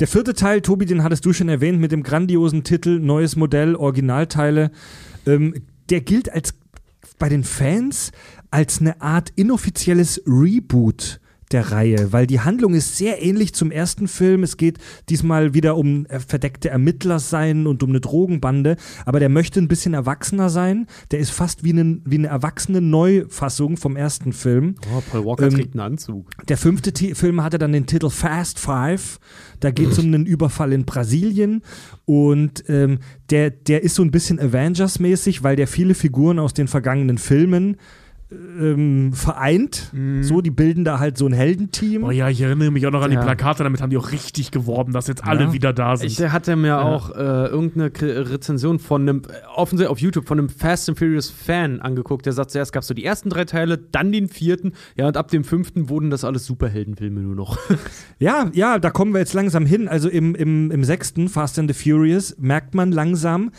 Der 0.00 0.06
vierte 0.08 0.34
Teil, 0.34 0.60
Tobi, 0.62 0.86
den 0.86 1.02
hattest 1.02 1.24
du 1.24 1.32
schon 1.32 1.48
erwähnt, 1.48 1.80
mit 1.80 1.92
dem 1.92 2.02
grandiosen 2.02 2.64
Titel 2.64 3.00
Neues 3.00 3.36
Modell, 3.36 3.74
Originalteile. 3.74 4.70
Ähm, 5.26 5.54
der 5.90 6.00
gilt 6.00 6.32
als 6.32 6.54
bei 7.18 7.28
den 7.28 7.44
Fans 7.44 8.12
als 8.50 8.80
eine 8.80 9.00
Art 9.02 9.30
inoffizielles 9.36 10.22
Reboot 10.26 11.20
der 11.52 11.72
Reihe, 11.72 12.12
weil 12.12 12.26
die 12.26 12.40
Handlung 12.40 12.74
ist 12.74 12.96
sehr 12.96 13.22
ähnlich 13.22 13.54
zum 13.54 13.70
ersten 13.70 14.08
Film. 14.08 14.42
Es 14.42 14.56
geht 14.56 14.78
diesmal 15.08 15.54
wieder 15.54 15.76
um 15.76 16.06
äh, 16.06 16.20
verdeckte 16.20 16.68
Ermittler 16.70 17.18
sein 17.18 17.66
und 17.66 17.82
um 17.82 17.90
eine 17.90 18.00
Drogenbande, 18.00 18.76
aber 19.06 19.18
der 19.20 19.28
möchte 19.28 19.60
ein 19.60 19.68
bisschen 19.68 19.94
erwachsener 19.94 20.50
sein. 20.50 20.86
Der 21.10 21.18
ist 21.18 21.30
fast 21.30 21.64
wie, 21.64 21.72
einen, 21.72 22.02
wie 22.04 22.18
eine 22.18 22.28
erwachsene 22.28 22.80
Neufassung 22.80 23.76
vom 23.76 23.96
ersten 23.96 24.32
Film. 24.32 24.74
Oh, 24.94 25.02
Paul 25.10 25.24
Walker 25.24 25.44
Ähm, 25.46 25.54
trägt 25.54 25.74
einen 25.74 25.80
Anzug. 25.80 26.30
Der 26.48 26.56
fünfte 26.58 26.92
Ti- 26.92 27.14
Film 27.14 27.42
hatte 27.42 27.58
dann 27.58 27.72
den 27.72 27.86
Titel 27.86 28.10
Fast 28.10 28.58
Five. 28.58 29.18
Da 29.60 29.70
geht 29.70 29.90
es 29.90 29.98
um 29.98 30.06
einen 30.06 30.26
Überfall 30.26 30.72
in 30.72 30.84
Brasilien. 30.84 31.62
Und 32.04 32.64
ähm, 32.68 32.98
der, 33.30 33.50
der 33.50 33.82
ist 33.82 33.94
so 33.96 34.02
ein 34.02 34.10
bisschen 34.10 34.38
Avengers-mäßig, 34.38 35.42
weil 35.42 35.56
der 35.56 35.66
viele 35.66 35.94
Figuren 35.94 36.38
aus 36.38 36.54
den 36.54 36.68
vergangenen 36.68 37.18
Filmen 37.18 37.76
ähm, 38.30 39.12
vereint. 39.14 39.90
So, 40.20 40.40
die 40.42 40.50
bilden 40.50 40.84
da 40.84 40.98
halt 40.98 41.16
so 41.16 41.26
ein 41.26 41.32
Heldenteam. 41.32 42.04
Oh 42.04 42.10
ja, 42.10 42.28
ich 42.28 42.40
erinnere 42.42 42.70
mich 42.70 42.86
auch 42.86 42.90
noch 42.90 43.02
an 43.02 43.10
Ja. 43.10 43.20
die 43.20 43.24
Plakate, 43.24 43.64
damit 43.64 43.80
haben 43.80 43.88
die 43.90 43.96
auch 43.96 44.12
richtig 44.12 44.50
geworben, 44.50 44.92
dass 44.92 45.06
jetzt 45.06 45.24
alle 45.24 45.44
Ja. 45.44 45.52
wieder 45.54 45.72
da 45.72 45.96
sind. 45.96 46.10
Ich 46.10 46.20
hatte 46.20 46.54
mir 46.56 46.80
auch 46.82 47.10
äh, 47.16 47.46
irgendeine 47.46 47.90
Rezension 48.30 48.78
von 48.78 49.02
einem, 49.08 49.22
offensichtlich 49.56 49.90
auf 49.90 49.98
YouTube, 50.00 50.26
von 50.28 50.38
einem 50.38 50.48
Fast 50.50 50.88
and 50.90 50.98
Furious 50.98 51.30
Fan 51.30 51.80
angeguckt, 51.80 52.26
der 52.26 52.34
sagt, 52.34 52.50
zuerst 52.50 52.72
gab 52.72 52.82
es 52.82 52.88
so 52.88 52.94
die 52.94 53.04
ersten 53.04 53.30
drei 53.30 53.44
Teile, 53.46 53.78
dann 53.78 54.12
den 54.12 54.28
vierten, 54.28 54.72
ja, 54.96 55.06
und 55.08 55.16
ab 55.16 55.28
dem 55.28 55.44
fünften 55.44 55.88
wurden 55.88 56.10
das 56.10 56.24
alles 56.24 56.44
Superheldenfilme 56.44 57.20
nur 57.20 57.34
noch. 57.34 57.58
Ja, 58.18 58.50
ja, 58.52 58.78
da 58.80 58.90
kommen 58.90 59.12
wir 59.12 59.20
jetzt 59.20 59.32
langsam 59.34 59.64
hin. 59.64 59.86
Also 59.88 60.08
im, 60.08 60.34
im, 60.34 60.70
im 60.72 60.82
sechsten 60.84 61.28
Fast 61.28 61.58
and 61.58 61.72
the 61.72 61.90
Furious 61.90 62.34
merkt 62.38 62.74
man 62.74 62.90
langsam, 62.90 63.52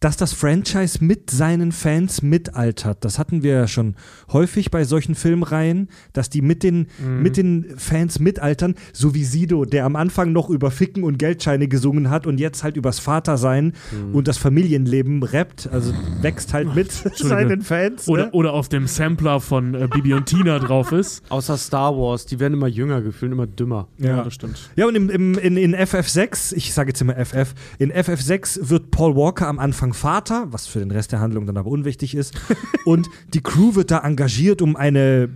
dass 0.00 0.16
das 0.16 0.32
Franchise 0.32 1.02
mit 1.04 1.30
seinen 1.30 1.72
Fans 1.72 2.22
mitaltert. 2.22 3.04
Das 3.04 3.18
hatten 3.18 3.42
wir 3.42 3.52
ja 3.52 3.66
schon 3.66 3.94
häufig 4.32 4.70
bei 4.70 4.84
solchen 4.84 5.14
Filmreihen, 5.14 5.88
dass 6.12 6.30
die 6.30 6.42
mit 6.42 6.62
den, 6.62 6.88
mit 7.20 7.36
den 7.36 7.74
Fans 7.76 8.18
mitaltern, 8.18 8.74
so 8.92 9.14
wie 9.14 9.24
Sido, 9.24 9.64
der 9.64 9.84
am 9.84 9.96
Anfang 9.96 10.32
noch 10.32 10.50
über 10.50 10.70
Ficken 10.70 11.04
und 11.04 11.18
Geldscheine 11.18 11.68
gesungen 11.68 12.10
hat 12.10 12.26
und 12.26 12.38
jetzt 12.38 12.62
halt 12.62 12.76
übers 12.76 12.98
Vatersein 12.98 13.72
und 14.12 14.28
das 14.28 14.38
Familienleben 14.38 15.22
rappt, 15.22 15.68
also 15.72 15.92
wächst 16.20 16.52
halt 16.52 16.74
mit 16.74 16.92
seinen 17.16 17.62
Fans. 17.62 18.08
oder, 18.08 18.26
ne? 18.26 18.30
oder 18.32 18.52
auf 18.52 18.68
dem 18.68 18.86
Sampler 18.86 19.40
von 19.40 19.74
äh, 19.74 19.88
Bibi 19.88 20.14
und 20.14 20.26
Tina 20.26 20.58
drauf 20.58 20.92
ist. 20.92 21.22
Außer 21.30 21.56
Star 21.56 21.96
Wars, 21.96 22.26
die 22.26 22.38
werden 22.40 22.54
immer 22.54 22.68
jünger 22.68 23.02
gefühlt, 23.02 23.32
immer 23.32 23.46
dümmer. 23.46 23.88
Ja. 23.98 24.22
das 24.22 24.34
stimmt. 24.34 24.70
Ja, 24.76 24.86
und 24.86 24.94
im, 24.94 25.10
im, 25.10 25.38
in, 25.38 25.56
in 25.56 25.74
FF6, 25.74 26.54
ich 26.54 26.72
sage 26.72 26.90
jetzt 26.90 27.00
immer 27.00 27.14
FF, 27.14 27.54
in 27.78 27.92
FF6 27.92 28.68
wird 28.68 28.90
Paul 28.90 29.16
Walker 29.16 29.46
am 29.48 29.58
Anfang 29.58 29.85
Vater, 29.94 30.48
was 30.50 30.66
für 30.66 30.78
den 30.78 30.90
Rest 30.90 31.12
der 31.12 31.20
Handlung 31.20 31.46
dann 31.46 31.56
aber 31.56 31.70
unwichtig 31.70 32.14
ist. 32.14 32.34
und 32.84 33.08
die 33.34 33.42
Crew 33.42 33.74
wird 33.74 33.90
da 33.90 33.98
engagiert, 33.98 34.62
um 34.62 34.76
eine 34.76 35.30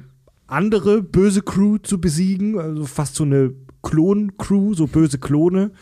andere 0.46 1.02
böse 1.02 1.42
Crew 1.42 1.78
zu 1.78 2.00
besiegen, 2.00 2.58
also 2.58 2.84
fast 2.84 3.14
so 3.14 3.24
eine 3.24 3.52
Klon-Crew, 3.82 4.74
so 4.74 4.86
böse 4.86 5.18
Klone. 5.18 5.72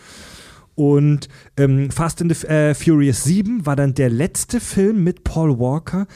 Und 0.74 1.28
ähm, 1.56 1.90
Fast 1.90 2.22
and 2.22 2.34
the 2.34 2.46
äh, 2.46 2.74
Furious 2.74 3.24
7 3.24 3.66
war 3.66 3.74
dann 3.74 3.94
der 3.94 4.10
letzte 4.10 4.60
Film 4.60 5.02
mit 5.02 5.24
Paul 5.24 5.58
Walker. 5.58 6.06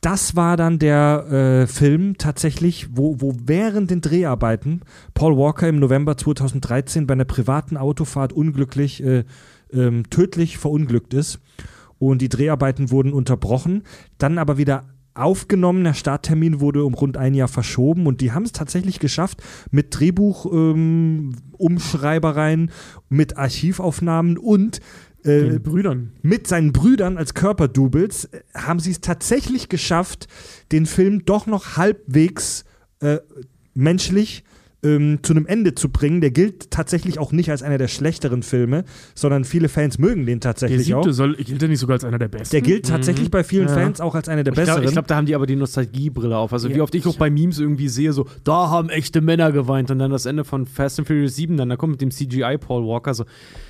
Das 0.00 0.36
war 0.36 0.56
dann 0.56 0.78
der 0.78 1.26
äh, 1.30 1.66
Film 1.66 2.16
tatsächlich, 2.16 2.88
wo, 2.96 3.20
wo 3.20 3.34
während 3.44 3.90
den 3.90 4.00
Dreharbeiten 4.00 4.82
Paul 5.12 5.36
Walker 5.36 5.68
im 5.68 5.80
November 5.80 6.16
2013 6.16 7.06
bei 7.06 7.12
einer 7.12 7.24
privaten 7.24 7.76
Autofahrt 7.76 8.32
unglücklich, 8.32 9.02
äh, 9.02 9.24
ähm, 9.72 10.08
tödlich 10.08 10.56
verunglückt 10.56 11.12
ist. 11.14 11.40
Und 11.98 12.22
die 12.22 12.28
Dreharbeiten 12.28 12.90
wurden 12.90 13.12
unterbrochen, 13.12 13.82
dann 14.18 14.38
aber 14.38 14.56
wieder 14.58 14.84
aufgenommen. 15.14 15.84
Der 15.84 15.94
Starttermin 15.94 16.60
wurde 16.60 16.84
um 16.84 16.92
rund 16.94 17.16
ein 17.16 17.34
Jahr 17.34 17.48
verschoben 17.48 18.06
und 18.06 18.20
die 18.20 18.30
haben 18.32 18.44
es 18.44 18.52
tatsächlich 18.52 19.00
geschafft, 19.00 19.42
mit 19.70 19.98
Drehbuch-Umschreibereien, 19.98 22.60
ähm, 22.60 22.70
mit 23.08 23.36
Archivaufnahmen 23.36 24.38
und 24.38 24.80
äh, 25.24 25.58
Brüdern. 25.58 26.12
mit 26.22 26.46
seinen 26.46 26.72
Brüdern 26.72 27.18
als 27.18 27.34
Körperdoubles 27.34 28.26
äh, 28.26 28.42
haben 28.54 28.78
sie 28.78 28.92
es 28.92 29.00
tatsächlich 29.00 29.68
geschafft, 29.68 30.28
den 30.70 30.86
Film 30.86 31.24
doch 31.24 31.46
noch 31.46 31.76
halbwegs 31.76 32.64
äh, 33.00 33.18
menschlich 33.74 34.44
ähm, 34.82 35.18
zu 35.22 35.32
einem 35.32 35.46
Ende 35.46 35.74
zu 35.74 35.88
bringen. 35.88 36.20
Der 36.20 36.30
gilt 36.30 36.70
tatsächlich 36.70 37.18
auch 37.18 37.32
nicht 37.32 37.50
als 37.50 37.62
einer 37.62 37.78
der 37.78 37.88
schlechteren 37.88 38.42
Filme, 38.42 38.84
sondern 39.14 39.44
viele 39.44 39.68
Fans 39.68 39.98
mögen 39.98 40.24
den 40.26 40.38
Der 40.38 40.50
tatsächlich 40.50 40.94
auch. 40.94 41.02
siebte 41.02 41.12
soll, 41.14 41.34
gilt 41.34 41.60
der 41.60 41.68
nicht 41.68 41.80
sogar 41.80 41.94
als 41.94 42.04
einer 42.04 42.18
der 42.18 42.28
besten? 42.28 42.50
Der 42.52 42.60
gilt 42.60 42.86
tatsächlich 42.86 43.30
bei 43.30 43.42
vielen 43.42 43.66
Ja. 43.68 43.74
Fans 43.74 44.00
auch 44.00 44.14
als 44.14 44.28
einer 44.28 44.44
der 44.44 44.52
Ich 44.52 44.56
glaube, 44.62 44.70
besseren. 44.80 44.92
glaub, 44.92 45.06
da 45.08 45.16
haben 45.16 45.26
die 45.26 45.34
aber 45.34 45.46
die 45.46 45.56
Nostalgiebrille 45.56 46.36
auf. 46.36 46.52
Also 46.52 46.68
wie 46.68 46.74
Ja, 46.76 46.82
oft 46.82 46.94
ich 46.94 47.06
auch 47.06 47.16
bei 47.16 47.28
Memes 47.30 47.58
irgendwie 47.58 47.88
sehe, 47.88 48.12
so, 48.12 48.26
da 48.44 48.70
haben 48.70 48.88
echte 48.88 49.20
Männer 49.20 49.50
geweint 49.52 49.90
und 49.90 49.98
dann 49.98 50.10
das 50.10 50.26
Ende 50.26 50.44
von 50.44 50.66
Fast 50.66 50.98
and 51.00 51.08
Furious 51.08 51.34
7, 51.36 51.56
dann 51.56 51.68
da 51.68 51.76
kommt 51.76 51.92
mit 51.92 52.00
dem 52.00 52.10
CGI 52.10 52.58
Paul 52.58 52.86
Walker 52.86 53.14
so, 53.14 53.24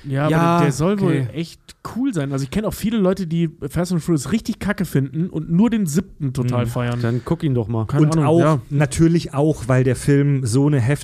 Ja, 0.07 0.23
aber 0.25 0.31
Ja, 0.31 0.57
der, 0.57 0.65
der 0.67 0.71
soll 0.73 0.99
wohl 0.99 1.25
okay. 1.27 1.27
echt 1.33 1.59
cool 1.95 2.13
sein. 2.13 2.31
Also 2.31 2.43
ich 2.43 2.51
kenne 2.51 2.67
auch 2.67 2.73
viele 2.73 2.97
Leute, 2.97 3.25
die 3.25 3.49
Fast 3.69 3.91
and 3.93 4.03
Furious 4.03 4.31
richtig 4.31 4.59
kacke 4.59 4.85
finden 4.85 5.29
und 5.29 5.49
nur 5.49 5.69
den 5.71 5.87
siebten 5.87 6.33
total 6.33 6.67
feiern. 6.67 6.99
dann 7.01 7.21
guck 7.25 7.43
ihn 7.43 7.55
doch 7.55 7.67
mal. 7.67 7.85
Keine 7.87 8.03
und 8.05 8.11
Ahnung, 8.13 8.25
auch 8.25 8.39
ja. 8.39 8.61
natürlich 8.69 9.33
auch, 9.33 9.67
weil 9.67 9.83
der 9.83 9.95
Film 9.95 10.45
so 10.45 10.67
eine 10.67 10.79
heftige 10.79 10.99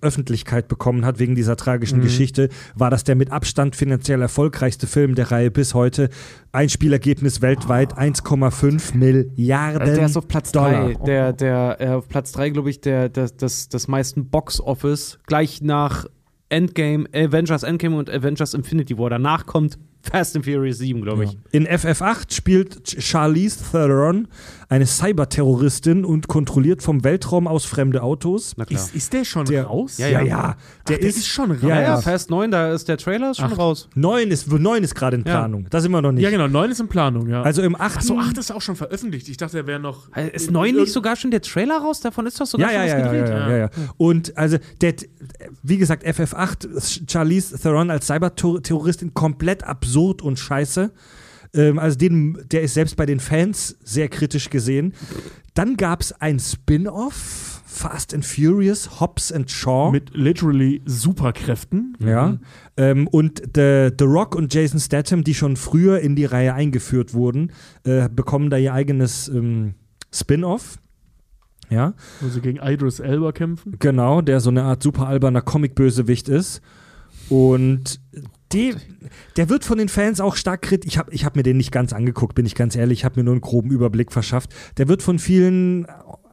Öffentlichkeit 0.00 0.68
bekommen 0.68 1.04
hat 1.04 1.18
wegen 1.18 1.34
dieser 1.34 1.56
tragischen 1.56 1.98
Mhm. 1.98 2.02
Geschichte, 2.02 2.48
war 2.74 2.90
das 2.90 3.04
der 3.04 3.14
mit 3.14 3.32
Abstand 3.32 3.76
finanziell 3.76 4.20
erfolgreichste 4.22 4.86
Film 4.86 5.14
der 5.14 5.30
Reihe 5.30 5.50
bis 5.50 5.74
heute. 5.74 6.08
Einspielergebnis 6.52 7.42
weltweit 7.42 7.96
1,5 7.98 8.96
Milliarden 8.96 9.80
Also 9.80 9.94
der 9.94 10.06
ist 10.06 10.16
auf 10.16 10.28
Platz 10.28 10.52
Dollar. 10.52 10.92
3. 10.92 11.04
Der, 11.04 11.32
der, 11.32 11.76
äh, 11.80 11.88
auf 11.88 12.08
Platz 12.08 12.32
3, 12.32 12.50
glaube 12.50 12.70
ich, 12.70 12.80
der, 12.80 13.08
der, 13.08 13.28
das, 13.28 13.68
das 13.68 13.88
meisten 13.88 14.28
Box-Office. 14.28 15.18
Gleich 15.26 15.62
nach 15.62 16.06
Endgame, 16.48 17.06
Avengers 17.12 17.62
Endgame 17.62 17.96
und 17.96 18.08
Avengers 18.08 18.54
Infinity 18.54 18.96
War. 18.98 19.10
Danach 19.10 19.46
kommt 19.46 19.78
Fast 20.10 20.36
and 20.36 20.44
Furious 20.44 20.78
7, 20.78 21.02
glaube 21.02 21.24
ich. 21.24 21.38
In 21.52 21.66
FF8 21.66 22.32
spielt 22.34 22.80
Ch- 22.86 23.00
Charlize 23.00 23.58
Theron 23.70 24.28
eine 24.68 24.84
Cyberterroristin 24.86 26.04
und 26.04 26.26
kontrolliert 26.26 26.82
vom 26.82 27.04
Weltraum 27.04 27.46
aus 27.46 27.64
fremde 27.64 28.02
Autos. 28.02 28.54
Na 28.56 28.64
klar. 28.64 28.80
Ist, 28.80 28.94
ist 28.96 29.12
der 29.12 29.24
schon 29.24 29.44
Der- 29.46 29.64
raus? 29.64 29.98
Ja, 29.98 30.08
ja, 30.08 30.24
der, 30.24 30.38
Ach, 30.38 30.54
der 30.88 31.00
ist, 31.02 31.26
schon 31.26 31.52
raus. 31.52 31.58
Ja, 31.62 31.68
ja, 31.68 31.74
ja. 31.76 31.82
ja, 31.82 32.00
Fast 32.00 32.30
9, 32.30 32.50
da 32.50 32.72
ist 32.72 32.88
der 32.88 32.96
Trailer 32.98 33.30
ist 33.30 33.36
schon 33.36 33.52
Ach. 33.52 33.58
raus. 33.58 33.88
Neun 33.94 34.30
ist, 34.30 34.50
neun 34.50 34.82
ist 34.82 34.94
gerade 34.94 35.16
in 35.16 35.24
Ja. 35.24 35.32
Planung. 35.38 35.66
Da 35.70 35.80
sind 35.80 35.92
wir 35.92 36.02
noch 36.02 36.10
nicht. 36.12 36.24
Ja, 36.24 36.30
genau. 36.30 36.48
Neun 36.48 36.70
ist 36.70 36.80
in 36.80 36.88
Planung, 36.88 37.28
ja. 37.28 37.42
Also 37.42 37.62
im 37.62 37.74
achten. 37.80 37.98
Achso, 37.98 38.18
acht 38.18 38.36
ist 38.38 38.50
auch 38.50 38.60
schon 38.60 38.74
veröffentlicht. 38.76 39.28
Ich 39.28 39.36
dachte, 39.36 39.58
er 39.58 39.66
wäre 39.68 39.78
noch. 39.80 40.08
Äh, 40.16 40.30
Ist 40.30 40.50
9 40.50 40.74
nicht 40.74 40.92
sogar 40.92 41.14
schon 41.16 41.30
der 41.30 41.42
Trailer 41.42 41.78
raus? 41.78 42.00
Davon 42.00 42.26
ist 42.26 42.40
doch 42.40 42.46
sogar 42.46 42.72
ja, 42.72 42.84
ja, 42.84 42.90
schon 42.90 42.98
ja, 43.00 43.06
was 43.06 43.12
ja, 43.14 43.20
gedreht. 43.22 43.38
ja, 43.38 43.50
ja, 43.50 43.56
ja. 43.58 43.70
Und 43.96 44.36
also, 44.36 44.58
der, 44.80 44.94
wie 45.62 45.78
gesagt, 45.78 46.04
FF8, 46.04 47.08
Charlize 47.10 47.58
Theron 47.58 47.90
als 47.90 48.06
Cyberterroristin 48.08 49.14
komplett 49.14 49.62
absurd 49.64 49.95
und 50.22 50.38
scheiße. 50.38 50.92
Ähm, 51.54 51.78
also, 51.78 51.96
den, 51.96 52.38
der 52.50 52.62
ist 52.62 52.74
selbst 52.74 52.96
bei 52.96 53.06
den 53.06 53.20
Fans 53.20 53.76
sehr 53.82 54.08
kritisch 54.08 54.50
gesehen. 54.50 54.94
Dann 55.54 55.76
gab 55.76 56.02
es 56.02 56.12
ein 56.12 56.38
Spin-off, 56.38 57.62
Fast 57.64 58.14
and 58.14 58.24
Furious, 58.24 59.00
Hobbs 59.00 59.32
and 59.32 59.50
Shaw. 59.50 59.90
Mit 59.90 60.14
literally 60.14 60.82
Superkräften. 60.84 61.96
Ja. 61.98 62.38
Ähm, 62.76 63.06
und 63.08 63.42
The, 63.54 63.90
The 63.98 64.04
Rock 64.04 64.34
und 64.34 64.52
Jason 64.52 64.80
Statham, 64.80 65.24
die 65.24 65.34
schon 65.34 65.56
früher 65.56 66.00
in 66.00 66.16
die 66.16 66.24
Reihe 66.24 66.54
eingeführt 66.54 67.14
wurden, 67.14 67.52
äh, 67.84 68.08
bekommen 68.08 68.50
da 68.50 68.56
ihr 68.56 68.72
eigenes 68.72 69.28
ähm, 69.28 69.74
Spin-off. 70.12 70.78
Ja. 71.68 71.94
Wo 72.20 72.28
sie 72.28 72.40
gegen 72.40 72.58
Idris 72.62 73.00
Elba 73.00 73.32
kämpfen. 73.32 73.76
Genau, 73.78 74.20
der 74.20 74.40
so 74.40 74.50
eine 74.50 74.62
Art 74.62 74.82
super 74.82 75.08
alberner 75.08 75.42
Comic-Bösewicht 75.42 76.28
ist. 76.28 76.60
Und 77.28 78.00
die, 78.52 78.74
der 79.36 79.48
wird 79.48 79.64
von 79.64 79.78
den 79.78 79.88
Fans 79.88 80.20
auch 80.20 80.36
stark 80.36 80.62
kritisiert. 80.62 80.92
Ich 80.92 80.98
habe 80.98 81.12
ich 81.12 81.24
hab 81.24 81.36
mir 81.36 81.42
den 81.42 81.56
nicht 81.56 81.72
ganz 81.72 81.92
angeguckt, 81.92 82.34
bin 82.34 82.46
ich 82.46 82.54
ganz 82.54 82.76
ehrlich. 82.76 83.00
Ich 83.00 83.04
habe 83.04 83.20
mir 83.20 83.24
nur 83.24 83.34
einen 83.34 83.40
groben 83.40 83.70
Überblick 83.70 84.12
verschafft. 84.12 84.54
Der 84.76 84.88
wird 84.88 85.02
von 85.02 85.18
vielen 85.18 85.86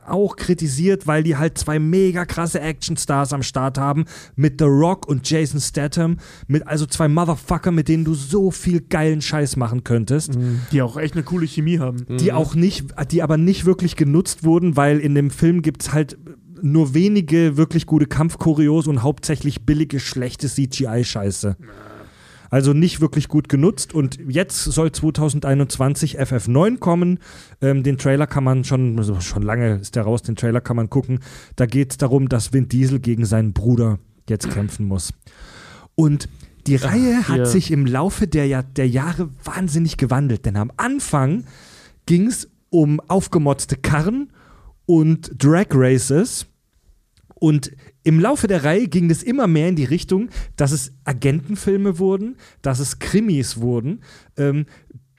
auch 0.05 0.35
kritisiert, 0.35 1.07
weil 1.07 1.23
die 1.23 1.37
halt 1.37 1.57
zwei 1.57 1.79
mega 1.79 2.25
krasse 2.25 2.59
Actionstars 2.59 3.33
am 3.33 3.41
Start 3.41 3.77
haben. 3.77 4.05
Mit 4.35 4.59
The 4.59 4.65
Rock 4.65 5.07
und 5.07 5.29
Jason 5.29 5.59
Statham. 5.59 6.17
Mit 6.47 6.67
also 6.67 6.85
zwei 6.85 7.07
Motherfucker, 7.07 7.71
mit 7.71 7.87
denen 7.87 8.03
du 8.03 8.13
so 8.13 8.51
viel 8.51 8.81
geilen 8.81 9.21
Scheiß 9.21 9.55
machen 9.55 9.83
könntest 9.83 10.37
Die 10.71 10.81
auch 10.81 10.97
echt 10.97 11.15
eine 11.15 11.23
coole 11.23 11.47
Chemie 11.47 11.79
haben. 11.79 12.05
die 12.19 12.33
auch 12.33 12.55
nicht, 12.55 12.85
die 13.11 13.23
aber 13.23 13.37
nicht 13.37 13.65
wirklich 13.65 13.95
genutzt 13.95 14.43
wurden, 14.43 14.75
weil 14.75 14.99
in 14.99 15.15
dem 15.15 15.29
Film 15.29 15.61
gibt 15.61 15.83
es 15.83 15.93
halt 15.93 16.17
nur 16.61 16.93
wenige 16.93 17.57
wirklich 17.57 17.85
gute 17.85 18.05
Kampfchoreos 18.05 18.87
und 18.87 19.03
hauptsächlich 19.03 19.65
billige, 19.65 19.99
schlechte 19.99 20.47
CGI-Scheiße. 20.47 21.55
Also 22.53 22.73
nicht 22.73 23.01
wirklich 23.01 23.29
gut 23.29 23.49
genutzt. 23.49 23.95
Und 23.95 24.19
jetzt 24.27 24.63
soll 24.63 24.91
2021 24.91 26.19
FF9 26.19 26.77
kommen. 26.77 27.17
Ähm, 27.61 27.81
den 27.81 27.97
Trailer 27.97 28.27
kann 28.27 28.43
man 28.43 28.63
schon, 28.63 28.95
also 28.99 29.19
schon 29.21 29.41
lange 29.41 29.77
ist 29.77 29.95
der 29.95 30.03
raus, 30.03 30.21
den 30.21 30.35
Trailer 30.35 30.61
kann 30.61 30.75
man 30.75 30.87
gucken. 30.87 31.21
Da 31.55 31.65
geht 31.65 31.93
es 31.93 31.97
darum, 31.97 32.29
dass 32.29 32.53
Vin 32.53 32.69
Diesel 32.69 32.99
gegen 32.99 33.25
seinen 33.25 33.53
Bruder 33.53 33.97
jetzt 34.29 34.51
kämpfen 34.51 34.85
muss. 34.85 35.13
Und 35.95 36.29
die 36.67 36.75
Reihe 36.75 37.27
hat 37.27 37.37
hier. 37.37 37.45
sich 37.47 37.71
im 37.71 37.87
Laufe 37.87 38.27
der, 38.27 38.45
Jahr, 38.45 38.61
der 38.61 38.87
Jahre 38.87 39.29
wahnsinnig 39.43 39.97
gewandelt. 39.97 40.45
Denn 40.45 40.55
am 40.55 40.71
Anfang 40.77 41.45
ging 42.05 42.27
es 42.27 42.51
um 42.69 42.99
aufgemotzte 42.99 43.77
Karren 43.77 44.31
und 44.85 45.43
Drag 45.43 45.69
Races. 45.71 46.45
Und 47.33 47.71
im 48.03 48.19
Laufe 48.19 48.47
der 48.47 48.63
Reihe 48.63 48.87
ging 48.87 49.09
es 49.09 49.23
immer 49.23 49.47
mehr 49.47 49.69
in 49.69 49.75
die 49.75 49.85
Richtung, 49.85 50.29
dass 50.55 50.71
es 50.71 50.91
Agentenfilme 51.05 51.99
wurden, 51.99 52.37
dass 52.61 52.79
es 52.79 52.99
Krimis 52.99 53.57
wurden, 53.57 54.01
ähm, 54.37 54.65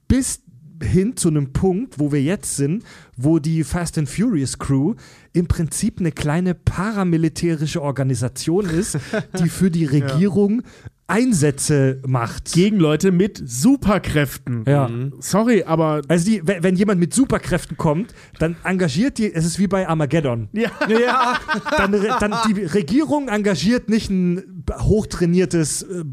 bis 0.06 0.40
hin 0.82 1.16
zu 1.16 1.28
einem 1.28 1.52
Punkt, 1.52 1.98
wo 1.98 2.12
wir 2.12 2.22
jetzt 2.22 2.56
sind, 2.56 2.84
wo 3.16 3.38
die 3.38 3.64
Fast 3.64 3.96
and 3.96 4.08
Furious 4.08 4.58
Crew 4.58 4.94
im 5.32 5.46
Prinzip 5.46 6.00
eine 6.00 6.12
kleine 6.12 6.54
paramilitärische 6.54 7.80
Organisation 7.80 8.68
ist, 8.68 8.98
die 9.38 9.48
für 9.48 9.70
die 9.70 9.84
Regierung 9.86 10.62
Einsätze 11.06 12.00
macht. 12.06 12.52
Gegen 12.52 12.78
Leute 12.78 13.12
mit 13.12 13.42
Superkräften. 13.44 14.64
Ja. 14.66 14.90
Sorry, 15.18 15.62
aber. 15.64 16.02
Also 16.08 16.24
die, 16.24 16.46
wenn, 16.46 16.62
wenn 16.62 16.76
jemand 16.76 17.00
mit 17.00 17.12
Superkräften 17.12 17.76
kommt, 17.76 18.14
dann 18.38 18.56
engagiert 18.64 19.18
die, 19.18 19.32
es 19.32 19.44
ist 19.44 19.58
wie 19.58 19.66
bei 19.66 19.86
Armageddon. 19.86 20.48
Ja. 20.52 20.70
Ja. 20.88 21.38
Dann, 21.76 21.92
dann 21.92 22.34
die 22.48 22.64
Regierung 22.64 23.28
engagiert 23.28 23.88
nicht 23.88 24.10
ein 24.10 24.64
hochtrainiertes 24.70 25.82
äh, 25.82 26.04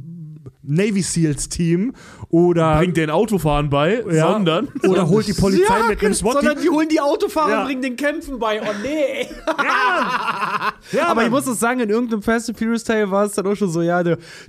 Navy 0.64 1.02
Seals 1.02 1.50
Team 1.50 1.94
oder 2.32 2.78
Bringt 2.78 2.96
den 2.98 3.10
Autofahren 3.10 3.70
bei, 3.70 4.04
ja, 4.10 4.32
sondern. 4.32 4.70
oder 4.88 5.08
holt 5.08 5.28
die 5.28 5.34
Polizei 5.34 5.80
Ja, 5.80 5.88
mit 5.88 6.02
einem 6.02 6.14
SWAT-Team. 6.14 6.42
sondern 6.42 6.64
die 6.64 6.70
holen 6.70 6.88
die 6.90 7.00
Autofahrer 7.02 7.50
Ja. 7.52 7.60
und 7.62 7.66
bringen 7.68 7.82
den 7.82 7.96
Kämpfen 7.98 8.40
bei. 8.40 8.62
Oh 8.62 8.74
nee. 8.82 9.28
Ja, 10.92 11.08
Aber 11.08 11.24
ich 11.24 11.30
muss 11.30 11.48
es 11.48 11.60
sagen, 11.60 11.80
in 11.80 11.90
irgendeinem 11.90 12.22
Fast 12.22 12.50
and 12.50 12.58
Furious 12.58 12.84
Teil 12.84 13.10
war 13.12 13.26
es 13.26 13.34
dann 13.34 13.46
auch 13.48 13.56
schon 13.56 13.70
so, 13.70 13.82
ja, 13.82 14.04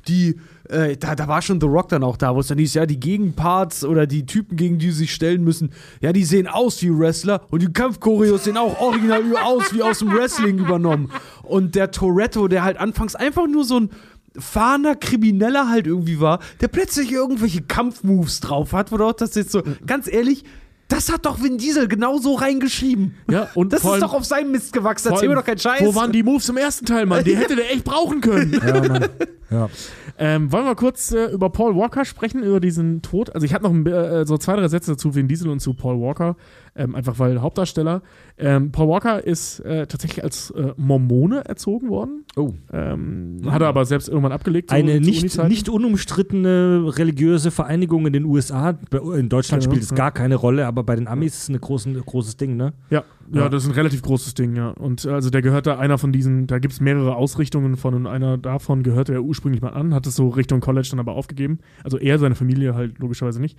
die, 0.08 0.38
äh, 0.68 0.96
da, 0.96 1.14
da 1.14 1.28
war 1.28 1.42
schon 1.42 1.60
The 1.60 1.66
Rock 1.66 1.88
dann 1.88 2.02
auch 2.02 2.16
da, 2.16 2.34
wo 2.34 2.40
es 2.40 2.48
dann 2.48 2.58
hieß, 2.58 2.74
ja, 2.74 2.86
die 2.86 2.98
Gegenparts 2.98 3.84
oder 3.84 4.06
die 4.06 4.26
Typen, 4.26 4.56
gegen 4.56 4.78
die 4.78 4.90
sie 4.90 4.98
sich 4.98 5.14
stellen 5.14 5.44
müssen, 5.44 5.72
ja, 6.00 6.12
die 6.12 6.24
sehen 6.24 6.46
aus 6.46 6.82
wie 6.82 6.96
Wrestler 6.96 7.42
und 7.50 7.62
die 7.62 7.72
Kampfchoreos 7.72 8.44
sehen 8.44 8.56
auch 8.56 8.80
original 8.80 9.22
aus 9.44 9.74
wie 9.74 9.82
aus 9.82 9.98
dem 10.00 10.12
Wrestling 10.12 10.58
übernommen. 10.58 11.10
Und 11.42 11.74
der 11.74 11.90
Toretto, 11.90 12.48
der 12.48 12.64
halt 12.64 12.78
anfangs 12.78 13.14
einfach 13.14 13.46
nur 13.46 13.64
so 13.64 13.78
ein 13.80 13.90
fahrender 14.38 14.96
Krimineller 14.96 15.68
halt 15.68 15.86
irgendwie 15.86 16.20
war, 16.20 16.40
der 16.60 16.68
plötzlich 16.68 17.12
irgendwelche 17.12 17.62
Kampfmoves 17.62 18.40
drauf 18.40 18.72
hat, 18.72 18.92
wo 18.92 18.96
du 18.96 19.04
auch 19.04 19.12
das 19.12 19.34
jetzt 19.34 19.52
so, 19.52 19.62
ganz 19.86 20.10
ehrlich, 20.10 20.44
das 20.88 21.10
hat 21.10 21.24
doch 21.24 21.42
Vin 21.42 21.56
Diesel 21.56 21.88
genau 21.88 22.18
so 22.18 22.34
reingeschrieben. 22.34 23.14
Ja, 23.30 23.48
und 23.54 23.72
Das 23.72 23.82
ist 23.82 23.88
allem- 23.88 24.00
doch 24.02 24.12
auf 24.12 24.24
seinem 24.26 24.50
Mist 24.52 24.72
gewachsen. 24.74 25.10
Erzähl 25.10 25.28
mir 25.28 25.36
doch 25.36 25.44
keinen 25.44 25.58
Scheiß. 25.58 25.82
Wo 25.82 25.94
waren 25.94 26.12
die 26.12 26.22
Moves 26.22 26.48
im 26.50 26.58
ersten 26.58 26.84
Teil, 26.84 27.06
Mann? 27.06 27.24
Die 27.24 27.34
hätte 27.36 27.56
der 27.56 27.72
echt 27.72 27.84
brauchen 27.84 28.20
können. 28.20 28.52
Ja, 28.64 28.88
Mann. 28.88 29.08
Ja. 29.50 29.68
Ähm, 30.16 30.50
wollen 30.50 30.64
wir 30.64 30.74
kurz 30.74 31.12
äh, 31.12 31.26
über 31.26 31.50
Paul 31.50 31.76
Walker 31.76 32.06
sprechen, 32.06 32.42
über 32.42 32.58
diesen 32.58 33.02
Tod? 33.02 33.34
Also 33.34 33.44
ich 33.44 33.52
habe 33.52 33.68
noch 33.70 33.92
äh, 33.92 34.24
so 34.24 34.38
zwei, 34.38 34.56
drei 34.56 34.66
Sätze 34.68 34.96
zu 34.96 35.14
Vin 35.14 35.28
Diesel 35.28 35.50
und 35.50 35.60
zu 35.60 35.74
Paul 35.74 36.00
Walker. 36.00 36.36
Ähm, 36.74 36.94
einfach 36.94 37.18
weil 37.18 37.42
Hauptdarsteller. 37.42 38.00
Ähm, 38.38 38.72
Paul 38.72 38.88
Walker 38.88 39.22
ist 39.22 39.60
äh, 39.60 39.86
tatsächlich 39.86 40.24
als 40.24 40.50
äh, 40.52 40.72
Mormone 40.78 41.44
erzogen 41.44 41.90
worden. 41.90 42.24
Oh. 42.34 42.54
Ähm, 42.72 43.42
Hat 43.46 43.60
er 43.60 43.68
aber 43.68 43.84
selbst 43.84 44.08
irgendwann 44.08 44.32
abgelegt. 44.32 44.70
so 44.70 44.76
Eine 44.76 44.98
nicht, 44.98 45.38
nicht 45.48 45.68
unumstrittene 45.68 46.84
religiöse 46.96 47.50
Vereinigung 47.50 48.06
in 48.06 48.14
den 48.14 48.24
USA. 48.24 48.70
In 49.16 49.28
Deutschland 49.28 49.62
Genau, 49.62 49.72
spielt 49.72 49.84
es 49.84 49.90
ja. 49.90 49.96
gar 49.96 50.12
keine 50.12 50.36
Rolle, 50.36 50.66
aber 50.66 50.82
bei 50.82 50.96
den 50.96 51.08
Amis 51.08 51.34
ist 51.34 51.42
es 51.42 51.48
ein 51.50 51.60
großes 52.00 52.38
Ding, 52.38 52.56
ne? 52.56 52.72
Ja, 52.88 53.04
ja, 53.32 53.42
Ja. 53.42 53.48
das 53.50 53.64
ist 53.64 53.68
ein 53.68 53.74
relativ 53.74 54.00
großes 54.00 54.32
Ding, 54.32 54.56
ja. 54.56 54.70
Und 54.70 55.04
äh, 55.04 55.10
also 55.10 55.28
der 55.28 55.42
gehört 55.42 55.66
da 55.66 55.78
einer 55.78 55.98
von 55.98 56.10
diesen, 56.10 56.46
da 56.46 56.58
gibt 56.58 56.72
es 56.72 56.80
mehrere 56.80 57.16
Ausrichtungen 57.16 57.76
von 57.76 57.92
und 57.92 58.06
einer 58.06 58.38
davon 58.38 58.82
gehörte 58.82 59.12
er 59.12 59.22
ursprünglich 59.22 59.60
mal 59.60 59.74
an, 59.74 59.92
hat 59.92 60.06
es 60.06 60.16
so 60.16 60.30
Richtung 60.30 60.60
College 60.60 60.88
dann 60.90 61.00
aber 61.00 61.12
aufgegeben. 61.12 61.58
Also 61.84 61.98
er, 61.98 62.18
seine 62.18 62.34
Familie 62.34 62.74
halt 62.74 62.98
logischerweise 62.98 63.40
nicht. 63.42 63.58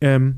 Ähm, 0.00 0.36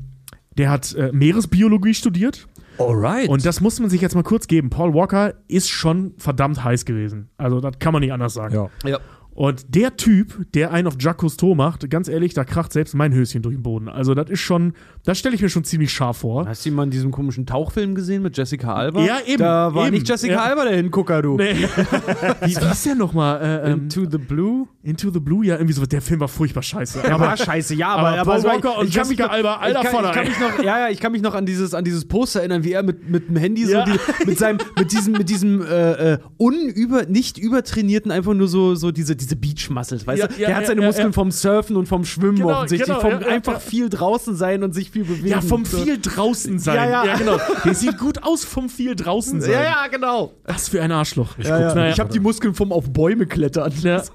der 0.57 0.69
hat 0.69 0.93
äh, 0.95 1.11
Meeresbiologie 1.11 1.93
studiert 1.93 2.47
Alright. 2.77 3.29
und 3.29 3.45
das 3.45 3.61
muss 3.61 3.79
man 3.79 3.89
sich 3.89 4.01
jetzt 4.01 4.15
mal 4.15 4.23
kurz 4.23 4.47
geben. 4.47 4.69
Paul 4.69 4.93
Walker 4.93 5.33
ist 5.47 5.69
schon 5.69 6.13
verdammt 6.17 6.63
heiß 6.63 6.85
gewesen. 6.85 7.29
Also 7.37 7.59
das 7.59 7.79
kann 7.79 7.93
man 7.93 8.01
nicht 8.01 8.13
anders 8.13 8.33
sagen. 8.33 8.55
ja. 8.55 8.69
Ja. 8.85 8.99
Und 9.35 9.73
der 9.75 9.97
Typ, 9.97 10.45
der 10.53 10.71
einen 10.71 10.87
auf 10.87 10.95
Jacques 10.99 11.21
Cousteau 11.21 11.55
macht, 11.55 11.89
ganz 11.89 12.07
ehrlich, 12.07 12.33
da 12.33 12.43
kracht 12.43 12.71
selbst 12.73 12.93
mein 12.93 13.13
Höschen 13.13 13.41
durch 13.41 13.55
den 13.55 13.63
Boden. 13.63 13.89
Also 13.89 14.13
das 14.13 14.29
ist 14.29 14.41
schon, 14.41 14.73
das 15.05 15.17
stelle 15.17 15.35
ich 15.35 15.41
mir 15.41 15.49
schon 15.49 15.63
ziemlich 15.63 15.91
scharf 15.91 16.17
vor. 16.17 16.45
Hast 16.47 16.65
du 16.65 16.69
ihn 16.69 16.75
mal 16.75 16.83
in 16.83 16.91
diesem 16.91 17.11
komischen 17.11 17.45
Tauchfilm 17.45 17.95
gesehen 17.95 18.21
mit 18.23 18.37
Jessica 18.37 18.73
Alba? 18.75 19.03
Ja, 19.03 19.17
eben, 19.25 19.39
Da 19.39 19.73
war 19.73 19.87
eben. 19.87 19.95
nicht 19.95 20.07
Jessica 20.07 20.33
Ja. 20.33 20.43
Alba 20.43 20.65
der 20.65 20.75
Hingucker, 20.77 21.21
du. 21.21 21.37
Nee. 21.37 21.55
wie, 22.43 22.51
ist 22.51 22.85
der 22.85 22.95
nochmal? 22.95 23.41
Äh, 23.41 23.71
ähm, 23.71 23.79
Into 23.83 24.05
the 24.09 24.17
Blue? 24.17 24.67
Into 24.83 25.09
the 25.11 25.19
Blue, 25.19 25.45
ja, 25.45 25.55
irgendwie 25.55 25.73
so. 25.73 25.85
Der 25.85 26.01
Film 26.01 26.19
war 26.19 26.27
furchtbar 26.27 26.61
scheiße. 26.61 27.01
Der 27.01 27.19
war 27.19 27.35
scheiße, 27.37 27.73
ja, 27.75 27.89
aber, 27.95 28.19
aber 28.19 28.33
Paul 28.33 28.43
Walker 28.43 28.77
und 28.79 28.93
Jessica 28.93 29.25
noch- 29.25 29.31
Alba, 29.31 29.55
alter 29.55 29.81
ich 29.83 29.89
kann, 29.89 30.05
ich 30.05 30.11
kann 30.11 30.27
mich 30.27 30.39
noch, 30.39 30.63
ja, 30.63 30.79
ja, 30.79 30.89
ich 30.89 30.99
kann 30.99 31.11
mich 31.11 31.21
noch 31.21 31.33
an 31.33 31.45
dieses, 31.45 31.73
an 31.73 31.83
dieses 31.85 32.05
Poster 32.05 32.41
erinnern, 32.41 32.63
wie 32.63 32.73
er 32.73 32.83
mit, 32.83 33.09
mit 33.09 33.29
dem 33.29 33.37
Handy 33.37 33.65
Ja. 33.69 33.85
so 33.85 33.91
die, 33.93 34.25
mit 34.27 34.37
seinem, 34.37 34.59
mit 34.77 34.91
diesem, 34.91 35.13
mit 35.13 35.29
diesem 35.29 35.61
äh, 35.61 36.13
äh, 36.13 36.17
unüber, 36.37 37.05
nicht 37.05 37.37
übertrainierten, 37.37 38.11
einfach 38.11 38.33
nur 38.33 38.47
so, 38.47 38.75
so 38.75 38.91
diese, 38.91 39.15
diese 39.23 39.35
Beach-Muscles, 39.35 40.05
weißt 40.05 40.19
Ja, 40.21 40.27
du? 40.27 40.33
ja, 40.33 40.47
Der 40.47 40.55
hat 40.55 40.61
ja, 40.63 40.67
seine 40.67 40.81
ja, 40.81 40.87
Muskeln 40.87 41.13
vom 41.13 41.31
Surfen 41.31 41.75
und 41.75 41.87
vom 41.87 42.05
Schwimmen 42.05 42.37
Genau, 42.37 42.57
offensichtlich, 42.57 42.87
genau, 42.97 42.99
vom 42.99 43.23
einfach 43.23 43.61
viel 43.61 43.89
draußen 43.89 44.35
sein 44.35 44.63
und 44.63 44.73
sich 44.73 44.91
viel 44.91 45.03
bewegen. 45.03 45.27
Ja, 45.27 45.41
vom 45.41 45.65
viel 45.65 45.99
draußen 46.01 46.59
sein. 46.59 46.75
Ja, 46.75 47.05
ja. 47.05 47.17
genau. 47.17 47.37
Der 47.63 47.73
sieht 47.73 47.97
gut 47.97 48.23
aus 48.23 48.43
vom 48.45 48.69
viel 48.69 48.95
draußen 48.95 49.41
sein. 49.41 49.51
Ja, 49.51 49.63
ja, 49.63 49.87
genau. 49.87 50.33
Was 50.45 50.69
für 50.69 50.81
ein 50.81 50.91
Arschloch. 50.91 51.37
Ja, 51.37 51.59
ja. 51.59 51.75
Naja. 51.75 51.91
Ich 51.93 51.99
habe 51.99 52.11
die 52.11 52.19
Muskeln 52.19 52.53
vom 52.53 52.71
auf 52.71 52.91
Bäume 52.91 53.25
klettern. 53.25 53.73
Ja. 53.81 54.03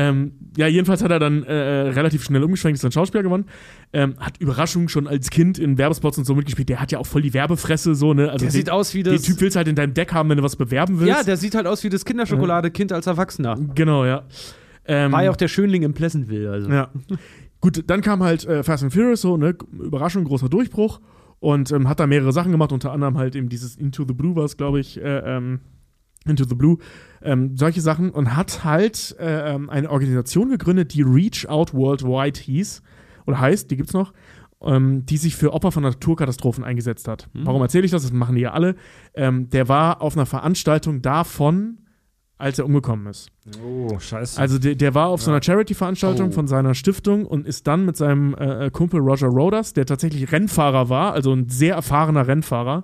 Ähm, 0.00 0.32
ja, 0.56 0.68
jedenfalls 0.68 1.02
hat 1.02 1.10
er 1.10 1.18
dann 1.18 1.42
äh, 1.42 1.52
relativ 1.52 2.22
schnell 2.22 2.44
umgeschwenkt, 2.44 2.76
ist 2.76 2.84
dann 2.84 2.92
Schauspieler 2.92 3.24
geworden. 3.24 3.46
Ähm, 3.92 4.14
hat 4.20 4.38
Überraschung 4.38 4.88
schon 4.88 5.08
als 5.08 5.28
Kind 5.28 5.58
in 5.58 5.76
Werbespots 5.76 6.18
und 6.18 6.24
so 6.24 6.36
mitgespielt. 6.36 6.68
Der 6.68 6.80
hat 6.80 6.92
ja 6.92 7.00
auch 7.00 7.06
voll 7.06 7.22
die 7.22 7.34
Werbefresse, 7.34 7.96
so, 7.96 8.14
ne? 8.14 8.30
Also 8.30 8.44
Der 8.44 8.48
den, 8.48 8.52
sieht 8.52 8.70
aus 8.70 8.94
wie 8.94 9.02
Den 9.02 9.14
das. 9.14 9.22
Typ 9.22 9.40
willst 9.40 9.56
halt 9.56 9.66
in 9.66 9.74
deinem 9.74 9.94
Deck 9.94 10.12
haben, 10.12 10.28
wenn 10.28 10.36
du 10.36 10.44
was 10.44 10.54
bewerben 10.54 11.00
willst. 11.00 11.16
ja, 11.18 11.24
der 11.24 11.36
sieht 11.36 11.56
halt 11.56 11.66
aus 11.66 11.82
wie 11.82 11.88
das 11.88 12.04
Kinderschokolade-Kind 12.04 12.92
als 12.92 13.08
Erwachsener. 13.08 13.58
genau, 13.74 14.04
ja. 14.04 14.22
Ähm, 14.86 15.10
War 15.10 15.24
ja 15.24 15.30
auch 15.32 15.36
der 15.36 15.48
Schönling 15.48 15.82
im 15.82 15.94
Pleasantville. 15.94 16.48
Also. 16.48 16.70
Ja. 16.70 16.90
Gut, 17.60 17.82
dann 17.88 18.00
kam 18.00 18.22
halt 18.22 18.46
äh, 18.46 18.62
Fast 18.62 18.84
and 18.84 18.92
Furious, 18.92 19.22
so, 19.22 19.36
ne? 19.36 19.56
Überraschung, 19.72 20.22
großer 20.24 20.48
Durchbruch. 20.48 21.00
Und 21.40 21.72
ähm, 21.72 21.88
hat 21.88 21.98
da 21.98 22.06
mehrere 22.06 22.32
Sachen 22.32 22.52
gemacht, 22.52 22.70
unter 22.72 22.92
anderem 22.92 23.18
halt 23.18 23.34
eben 23.34 23.48
dieses 23.48 23.74
Into 23.76 24.04
the 24.06 24.14
Blue 24.14 24.36
war 24.36 24.44
es, 24.44 24.56
glaube 24.56 24.80
ich, 24.80 25.00
äh, 25.00 25.18
ähm, 25.36 25.60
Into 26.26 26.44
the 26.44 26.54
Blue, 26.54 26.78
ähm, 27.22 27.56
solche 27.56 27.80
Sachen 27.80 28.10
und 28.10 28.36
hat 28.36 28.64
halt 28.64 29.16
äh, 29.18 29.54
ähm, 29.54 29.70
eine 29.70 29.90
Organisation 29.90 30.50
gegründet, 30.50 30.92
die 30.94 31.02
Reach 31.02 31.46
Out 31.48 31.72
Worldwide 31.74 32.38
hieß 32.40 32.82
oder 33.26 33.40
heißt, 33.40 33.70
die 33.70 33.76
gibt's 33.76 33.92
noch, 33.94 34.12
ähm, 34.62 35.06
die 35.06 35.16
sich 35.16 35.36
für 35.36 35.52
Opfer 35.52 35.72
von 35.72 35.82
Naturkatastrophen 35.84 36.64
eingesetzt 36.64 37.08
hat. 37.08 37.28
Warum 37.32 37.62
erzähle 37.62 37.84
ich 37.84 37.90
das? 37.92 38.02
Das 38.02 38.12
machen 38.12 38.34
die 38.34 38.42
ja 38.42 38.52
alle. 38.52 38.74
Ähm, 39.14 39.48
der 39.50 39.68
war 39.68 40.02
auf 40.02 40.16
einer 40.16 40.26
Veranstaltung 40.26 41.00
davon, 41.00 41.78
als 42.36 42.58
er 42.58 42.66
umgekommen 42.66 43.06
ist. 43.06 43.30
Oh, 43.64 43.98
scheiße. 43.98 44.40
Also 44.40 44.58
der, 44.58 44.74
der 44.76 44.94
war 44.94 45.08
auf 45.08 45.22
so 45.22 45.30
einer 45.30 45.42
Charity-Veranstaltung 45.42 46.28
Oh. 46.28 46.32
von 46.32 46.46
seiner 46.46 46.74
Stiftung 46.74 47.24
und 47.26 47.46
ist 47.46 47.66
dann 47.66 47.84
mit 47.84 47.96
seinem 47.96 48.34
äh, 48.34 48.70
Kumpel 48.70 49.00
Roger 49.00 49.26
Roders, 49.28 49.72
der 49.72 49.86
tatsächlich 49.86 50.30
Rennfahrer 50.30 50.88
war, 50.88 51.12
also 51.14 51.32
ein 51.32 51.48
sehr 51.48 51.74
erfahrener 51.74 52.28
Rennfahrer, 52.28 52.82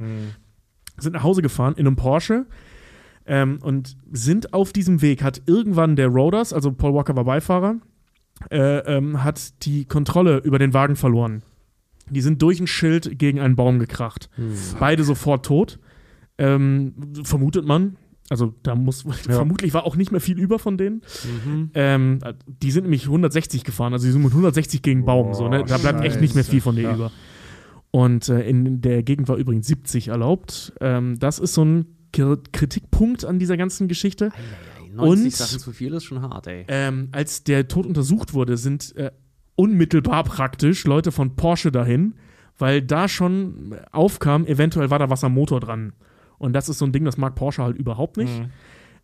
sind 0.98 1.12
nach 1.12 1.22
Hause 1.22 1.42
gefahren 1.42 1.74
in 1.76 1.86
einem 1.86 1.96
Porsche 1.96 2.46
ähm, 3.26 3.58
und 3.62 3.96
sind 4.12 4.52
auf 4.54 4.72
diesem 4.72 5.02
Weg, 5.02 5.22
hat 5.22 5.42
irgendwann 5.46 5.96
der 5.96 6.08
Roders, 6.08 6.52
also 6.52 6.72
Paul 6.72 6.94
Walker 6.94 7.16
war 7.16 7.24
Beifahrer, 7.24 7.76
äh, 8.50 8.78
ähm, 8.96 9.22
hat 9.24 9.64
die 9.64 9.84
Kontrolle 9.86 10.38
über 10.38 10.58
den 10.58 10.74
Wagen 10.74 10.96
verloren. 10.96 11.42
Die 12.10 12.20
sind 12.20 12.42
durch 12.42 12.60
ein 12.60 12.66
Schild 12.66 13.18
gegen 13.18 13.40
einen 13.40 13.56
Baum 13.56 13.78
gekracht. 13.78 14.28
Beide 14.78 15.04
sofort 15.04 15.46
tot. 15.46 15.78
Ähm, 16.36 16.92
vermutet 17.22 17.64
man. 17.64 17.96
Also 18.30 18.54
da 18.62 18.74
muss 18.74 19.02
vermutlich 19.22 19.72
war 19.74 19.84
auch 19.84 19.96
nicht 19.96 20.10
mehr 20.10 20.20
viel 20.20 20.38
über 20.38 20.58
von 20.58 20.76
denen. 20.76 21.02
Mhm. 21.46 21.70
Ähm, 21.74 22.18
die 22.46 22.70
sind 22.70 22.84
nämlich 22.84 23.04
160 23.04 23.64
gefahren, 23.64 23.92
also 23.92 24.06
die 24.06 24.12
sind 24.12 24.22
mit 24.22 24.32
160 24.32 24.82
gegen 24.82 25.04
Baum. 25.04 25.34
so, 25.34 25.48
ne? 25.48 25.64
Da 25.66 25.78
bleibt 25.78 26.02
echt 26.04 26.20
nicht 26.20 26.34
mehr 26.34 26.44
viel 26.44 26.60
von 26.60 26.74
denen 26.74 26.88
Ja. 26.88 26.94
über. 26.94 27.12
Und 27.90 28.28
äh, 28.28 28.40
in 28.48 28.80
der 28.80 29.02
Gegend 29.02 29.28
war 29.28 29.36
übrigens 29.36 29.66
70 29.68 30.08
erlaubt. 30.08 30.72
Ähm, 30.80 31.18
das 31.18 31.38
ist 31.38 31.54
so 31.54 31.64
ein 31.64 31.86
Kritikpunkt 32.52 33.24
an 33.24 33.38
dieser 33.38 33.56
ganzen 33.56 33.88
Geschichte. 33.88 34.30
90 34.94 35.24
Und- 35.24 35.32
Sachen 35.32 35.58
zu 35.58 35.72
viel 35.72 35.92
ist 35.92 36.04
schon 36.04 36.22
hart, 36.22 36.46
ey. 36.46 36.64
Ähm, 36.68 37.08
als 37.12 37.44
der 37.44 37.68
Tod 37.68 37.86
untersucht 37.86 38.32
wurde, 38.32 38.56
sind 38.56 38.94
äh, 38.96 39.10
unmittelbar 39.56 40.24
praktisch 40.24 40.84
Leute 40.84 41.12
von 41.12 41.36
Porsche 41.36 41.72
dahin, 41.72 42.14
weil 42.58 42.82
da 42.82 43.08
schon 43.08 43.76
aufkam, 43.90 44.46
eventuell 44.46 44.90
war 44.90 44.98
da 44.98 45.10
was 45.10 45.24
am 45.24 45.34
Motor 45.34 45.60
dran. 45.60 45.92
Und 46.38 46.52
das 46.52 46.68
ist 46.68 46.78
so 46.78 46.84
ein 46.84 46.92
Ding, 46.92 47.04
das 47.04 47.16
mag 47.16 47.34
Porsche 47.34 47.62
halt 47.62 47.76
überhaupt 47.76 48.16
nicht. 48.16 48.42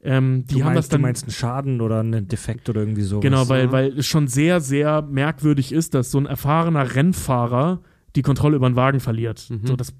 Ähm, 0.02 0.44
die 0.46 0.54
du, 0.54 0.60
haben 0.60 0.74
meinst, 0.74 0.78
das 0.78 0.88
dann. 0.88 1.00
du 1.00 1.06
meinst 1.06 1.24
einen 1.24 1.32
Schaden 1.32 1.80
oder 1.80 2.00
einen 2.00 2.26
Defekt 2.26 2.68
oder 2.70 2.80
irgendwie 2.80 3.02
so. 3.02 3.20
Genau, 3.20 3.48
weil, 3.48 3.66
ne? 3.66 3.72
weil 3.72 3.98
es 3.98 4.06
schon 4.06 4.28
sehr, 4.28 4.60
sehr 4.60 5.02
merkwürdig 5.02 5.72
ist, 5.72 5.94
dass 5.94 6.10
so 6.10 6.18
ein 6.18 6.26
erfahrener 6.26 6.94
Rennfahrer 6.94 7.82
die 8.16 8.22
Kontrolle 8.22 8.56
über 8.56 8.68
den 8.68 8.76
Wagen 8.76 9.00
verliert. 9.00 9.46
Mhm. 9.50 9.66
So, 9.66 9.76
das, 9.76 9.92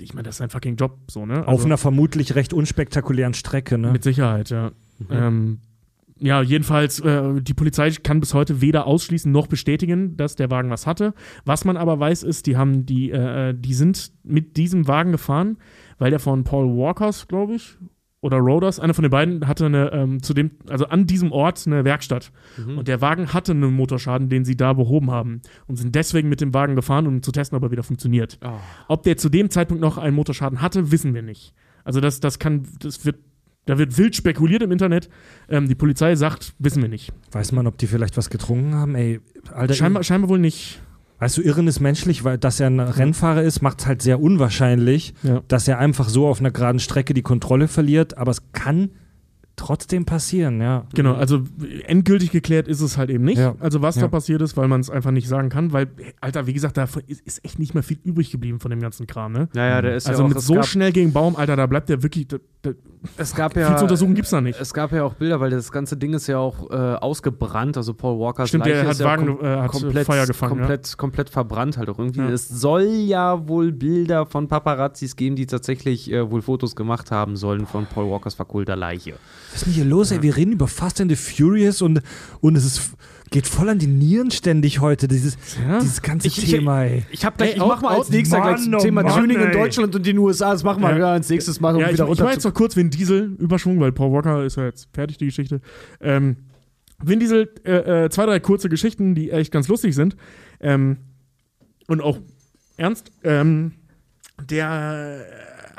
ich 0.00 0.14
meine, 0.14 0.24
das 0.24 0.34
ist 0.34 0.38
sein 0.38 0.50
fucking 0.50 0.76
Job, 0.76 0.98
so, 1.10 1.26
ne? 1.26 1.42
Auf 1.42 1.48
Also, 1.48 1.66
einer 1.66 1.78
vermutlich 1.78 2.34
recht 2.34 2.52
unspektakulären 2.52 3.34
Strecke, 3.34 3.78
ne? 3.78 3.92
Mit 3.92 4.02
Sicherheit, 4.02 4.50
ja. 4.50 4.72
Ähm, 5.10 5.58
ja, 6.18 6.40
jedenfalls, 6.40 7.00
äh, 7.00 7.40
die 7.42 7.52
Polizei 7.54 7.90
kann 7.90 8.20
bis 8.20 8.32
heute 8.32 8.60
weder 8.62 8.86
ausschließen 8.86 9.30
noch 9.30 9.46
bestätigen, 9.48 10.16
dass 10.16 10.34
der 10.34 10.50
Wagen 10.50 10.70
was 10.70 10.86
hatte. 10.86 11.12
Was 11.44 11.64
man 11.64 11.76
aber 11.76 12.00
weiß, 12.00 12.22
ist, 12.22 12.46
die 12.46 12.56
haben 12.56 12.86
die, 12.86 13.10
äh, 13.10 13.54
die 13.54 13.74
sind 13.74 14.12
mit 14.24 14.56
diesem 14.56 14.88
Wagen 14.88 15.12
gefahren, 15.12 15.58
weil 15.98 16.10
der 16.10 16.20
von 16.20 16.44
Paul 16.44 16.68
Walkers, 16.76 17.28
glaube 17.28 17.56
ich, 17.56 17.76
oder 18.26 18.38
Roders, 18.38 18.80
einer 18.80 18.92
von 18.92 19.02
den 19.02 19.10
beiden, 19.10 19.46
hatte 19.46 19.66
eine, 19.66 19.92
ähm, 19.92 20.22
zu 20.22 20.34
dem, 20.34 20.50
also 20.68 20.86
an 20.86 21.06
diesem 21.06 21.32
Ort 21.32 21.62
eine 21.66 21.84
Werkstatt. 21.84 22.32
Und 22.76 22.88
der 22.88 23.00
Wagen 23.00 23.32
hatte 23.32 23.52
einen 23.52 23.72
Motorschaden, 23.72 24.28
den 24.28 24.44
sie 24.44 24.56
da 24.56 24.72
behoben 24.72 25.10
haben. 25.10 25.40
Und 25.66 25.76
sind 25.76 25.94
deswegen 25.94 26.28
mit 26.28 26.40
dem 26.40 26.52
Wagen 26.52 26.74
gefahren, 26.74 27.06
um 27.06 27.22
zu 27.22 27.32
testen, 27.32 27.56
ob 27.56 27.62
er 27.62 27.70
wieder 27.70 27.84
funktioniert. 27.84 28.38
Oh. 28.44 28.50
Ob 28.88 29.02
der 29.04 29.16
zu 29.16 29.28
dem 29.28 29.48
Zeitpunkt 29.48 29.80
noch 29.80 29.96
einen 29.96 30.16
Motorschaden 30.16 30.60
hatte, 30.60 30.90
wissen 30.90 31.14
wir 31.14 31.22
nicht. 31.22 31.54
Also 31.84 32.00
das, 32.00 32.18
das 32.18 32.40
kann, 32.40 32.66
das 32.80 33.06
wird, 33.06 33.16
da 33.64 33.78
wird 33.78 33.96
wild 33.96 34.16
spekuliert 34.16 34.62
im 34.62 34.72
Internet. 34.72 35.08
Ähm, 35.48 35.68
die 35.68 35.76
Polizei 35.76 36.16
sagt, 36.16 36.54
wissen 36.58 36.82
wir 36.82 36.88
nicht. 36.88 37.12
Weiß 37.30 37.52
man, 37.52 37.66
ob 37.66 37.78
die 37.78 37.86
vielleicht 37.86 38.16
was 38.16 38.28
getrunken 38.28 38.74
haben? 38.74 38.96
Ey, 38.96 39.20
Alter, 39.52 39.74
Scheinbar, 39.74 40.02
scheinbar 40.02 40.28
wohl 40.30 40.40
nicht. 40.40 40.80
Weißt 41.18 41.38
du, 41.38 41.42
Irren 41.42 41.66
ist 41.66 41.80
menschlich, 41.80 42.24
weil 42.24 42.38
dass 42.38 42.60
er 42.60 42.66
ein 42.68 42.80
Rennfahrer 42.80 43.42
ist, 43.42 43.62
macht 43.62 43.80
es 43.80 43.86
halt 43.86 44.02
sehr 44.02 44.20
unwahrscheinlich, 44.20 45.14
Ja. 45.22 45.42
dass 45.48 45.66
er 45.68 45.78
einfach 45.78 46.08
so 46.08 46.26
auf 46.26 46.40
einer 46.40 46.50
geraden 46.50 46.78
Strecke 46.80 47.14
die 47.14 47.22
Kontrolle 47.22 47.68
verliert, 47.68 48.18
aber 48.18 48.30
es 48.30 48.42
kann 48.52 48.90
trotzdem 49.56 50.04
passieren, 50.04 50.60
ja. 50.60 50.84
Genau, 50.94 51.14
also 51.14 51.42
endgültig 51.86 52.30
geklärt 52.30 52.68
ist 52.68 52.80
es 52.80 52.96
halt 52.96 53.10
eben 53.10 53.24
nicht. 53.24 53.38
Ja. 53.38 53.54
Also 53.58 53.82
was 53.82 53.94
da 53.96 54.02
Ja. 54.02 54.08
passiert 54.08 54.42
ist, 54.42 54.56
weil 54.56 54.68
man 54.68 54.80
es 54.80 54.90
einfach 54.90 55.10
nicht 55.10 55.28
sagen 55.28 55.48
kann, 55.48 55.72
weil, 55.72 55.88
Alter, 56.20 56.46
wie 56.46 56.52
gesagt, 56.52 56.76
da 56.76 56.86
ist, 57.06 57.44
echt 57.44 57.58
nicht 57.58 57.74
mehr 57.74 57.82
viel 57.82 57.98
übrig 58.04 58.30
geblieben 58.30 58.60
von 58.60 58.70
dem 58.70 58.80
ganzen 58.80 59.06
Kram, 59.06 59.32
ne? 59.32 59.48
Ja, 59.54 59.66
ja, 59.66 59.82
der 59.82 59.96
ist 59.96 60.06
Also 60.06 60.20
ja 60.22 60.24
auch, 60.24 60.28
mit 60.28 60.38
es 60.38 60.46
so 60.46 60.62
schnell 60.62 60.92
gegen 60.92 61.12
Baum, 61.12 61.36
Alter, 61.36 61.56
da 61.56 61.66
bleibt 61.66 61.88
der 61.88 62.02
wirklich, 62.02 62.28
da, 62.28 62.36
da, 62.62 62.70
es 63.16 63.34
gab 63.34 63.54
viel 63.54 63.62
ja, 63.62 63.76
zu 63.76 63.84
untersuchen 63.84 64.14
gibt's 64.14 64.30
da 64.30 64.40
nicht. 64.40 64.60
Es 64.60 64.74
gab 64.74 64.92
ja 64.92 65.04
auch 65.04 65.14
Bilder, 65.14 65.40
weil 65.40 65.50
das 65.50 65.72
ganze 65.72 65.96
Ding 65.96 66.12
ist 66.12 66.26
ja 66.26 66.38
auch 66.38 66.70
äh, 66.70 66.74
ausgebrannt. 66.74 67.76
Also 67.76 67.94
Paul 67.94 68.18
Walkers 68.18 68.48
Stimmt, 68.48 68.66
Leiche 68.66 68.76
der 68.76 68.84
hat 68.84 68.92
ist 68.92 69.00
ja 69.00 69.06
Wagen, 69.06 69.26
kom 69.26 69.44
äh, 69.44 69.56
hat 69.56 69.70
komplett, 69.72 70.06
Feuer 70.06 70.26
gefangen, 70.26 70.58
komplett, 70.58 70.98
komplett 70.98 71.30
verbrannt 71.30 71.78
halt 71.78 71.88
auch 71.88 71.98
irgendwie. 71.98 72.20
Ja. 72.20 72.28
Es 72.28 72.48
soll 72.48 72.82
ja 72.82 73.48
wohl 73.48 73.72
Bilder 73.72 74.26
von 74.26 74.48
Paparazzis 74.48 75.16
geben, 75.16 75.36
die 75.36 75.46
tatsächlich 75.46 76.12
äh, 76.12 76.30
wohl 76.30 76.42
Fotos 76.42 76.76
gemacht 76.76 77.10
haben 77.10 77.36
sollen 77.36 77.66
von 77.66 77.86
Paul 77.86 78.10
Walkers 78.10 78.34
verkohlter 78.34 78.76
Leiche. 78.76 79.14
Was 79.52 79.62
ist 79.62 79.66
denn 79.66 79.72
hier 79.74 79.84
los, 79.84 80.10
ey? 80.10 80.22
Wir 80.22 80.36
reden 80.36 80.52
über 80.52 80.68
Fast 80.68 81.00
and 81.00 81.10
the 81.10 81.16
Furious 81.16 81.80
und, 81.82 82.02
und 82.40 82.56
es 82.56 82.64
ist, 82.64 82.90
geht 83.30 83.46
voll 83.46 83.68
an 83.68 83.78
die 83.78 83.86
Nieren 83.86 84.30
ständig 84.30 84.80
heute, 84.80 85.08
dieses, 85.08 85.36
Ja. 85.66 85.78
dieses 85.80 86.02
ganze 86.02 86.26
Ich- 86.28 86.42
ich- 86.42 86.50
Thema, 86.50 86.82
ey. 86.84 87.04
Ich 87.10 87.24
hab 87.24 87.36
gleich, 87.38 87.50
Ey, 87.50 87.56
ich 87.56 87.60
mach 87.66 87.80
mal 87.80 87.96
als 87.96 88.10
nächstes 88.10 88.38
Mann, 88.38 88.54
gleich 88.54 88.74
oh 88.74 88.82
Thema 88.82 89.02
Mann, 89.02 89.12
Tuning 89.14 89.38
in 89.40 89.46
ey. 89.48 89.52
Deutschland 89.52 89.94
und 89.94 90.04
den 90.04 90.18
USA. 90.18 90.52
Das 90.52 90.62
machen 90.62 90.82
wir 90.82 90.90
Ja. 90.90 90.98
ja. 90.98 91.12
als 91.12 91.28
nächstes 91.28 91.60
mal, 91.60 91.74
um 91.74 91.80
Ja, 91.80 91.86
ich, 91.86 91.94
wieder 91.94 92.04
ich 92.04 92.10
runter 92.10 92.24
mache 92.24 92.34
jetzt 92.34 92.44
noch 92.44 92.54
kurz 92.54 92.76
Vin 92.76 92.90
Diesel 92.90 93.34
Überschwung, 93.38 93.80
weil 93.80 93.92
Paul 93.92 94.12
Walker 94.12 94.44
ist 94.44 94.56
ja 94.56 94.64
jetzt 94.64 94.88
fertig, 94.92 95.16
die 95.18 95.26
Geschichte. 95.26 95.60
Ähm, 96.00 96.36
Vin 97.02 97.20
Diesel, 97.20 97.50
äh, 97.64 98.04
äh, 98.06 98.10
zwei, 98.10 98.26
drei 98.26 98.40
kurze 98.40 98.68
Geschichten, 98.68 99.14
die 99.14 99.30
echt 99.30 99.52
ganz 99.52 99.68
lustig 99.68 99.94
sind. 99.94 100.16
Ähm, 100.60 100.96
und 101.88 102.00
auch 102.00 102.18
ernst. 102.78 103.12
Ähm, 103.22 103.72
der 104.50 105.24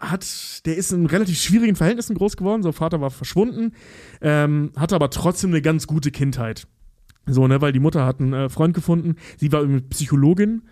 hat, 0.09 0.65
der 0.65 0.77
ist 0.77 0.91
in 0.91 1.05
relativ 1.05 1.39
schwierigen 1.39 1.75
Verhältnissen 1.75 2.15
groß 2.15 2.37
geworden. 2.37 2.63
Sein 2.63 2.73
Vater 2.73 3.01
war 3.01 3.11
verschwunden, 3.11 3.73
ähm, 4.21 4.71
hatte 4.75 4.95
aber 4.95 5.09
trotzdem 5.09 5.51
eine 5.51 5.61
ganz 5.61 5.87
gute 5.87 6.11
Kindheit. 6.11 6.67
So, 7.25 7.47
ne, 7.47 7.61
weil 7.61 7.73
die 7.73 7.79
Mutter 7.79 8.05
hat 8.05 8.19
einen 8.19 8.33
äh, 8.33 8.49
Freund 8.49 8.73
gefunden. 8.73 9.15
Sie 9.37 9.51
war 9.51 9.65
Psychologin 9.89 10.63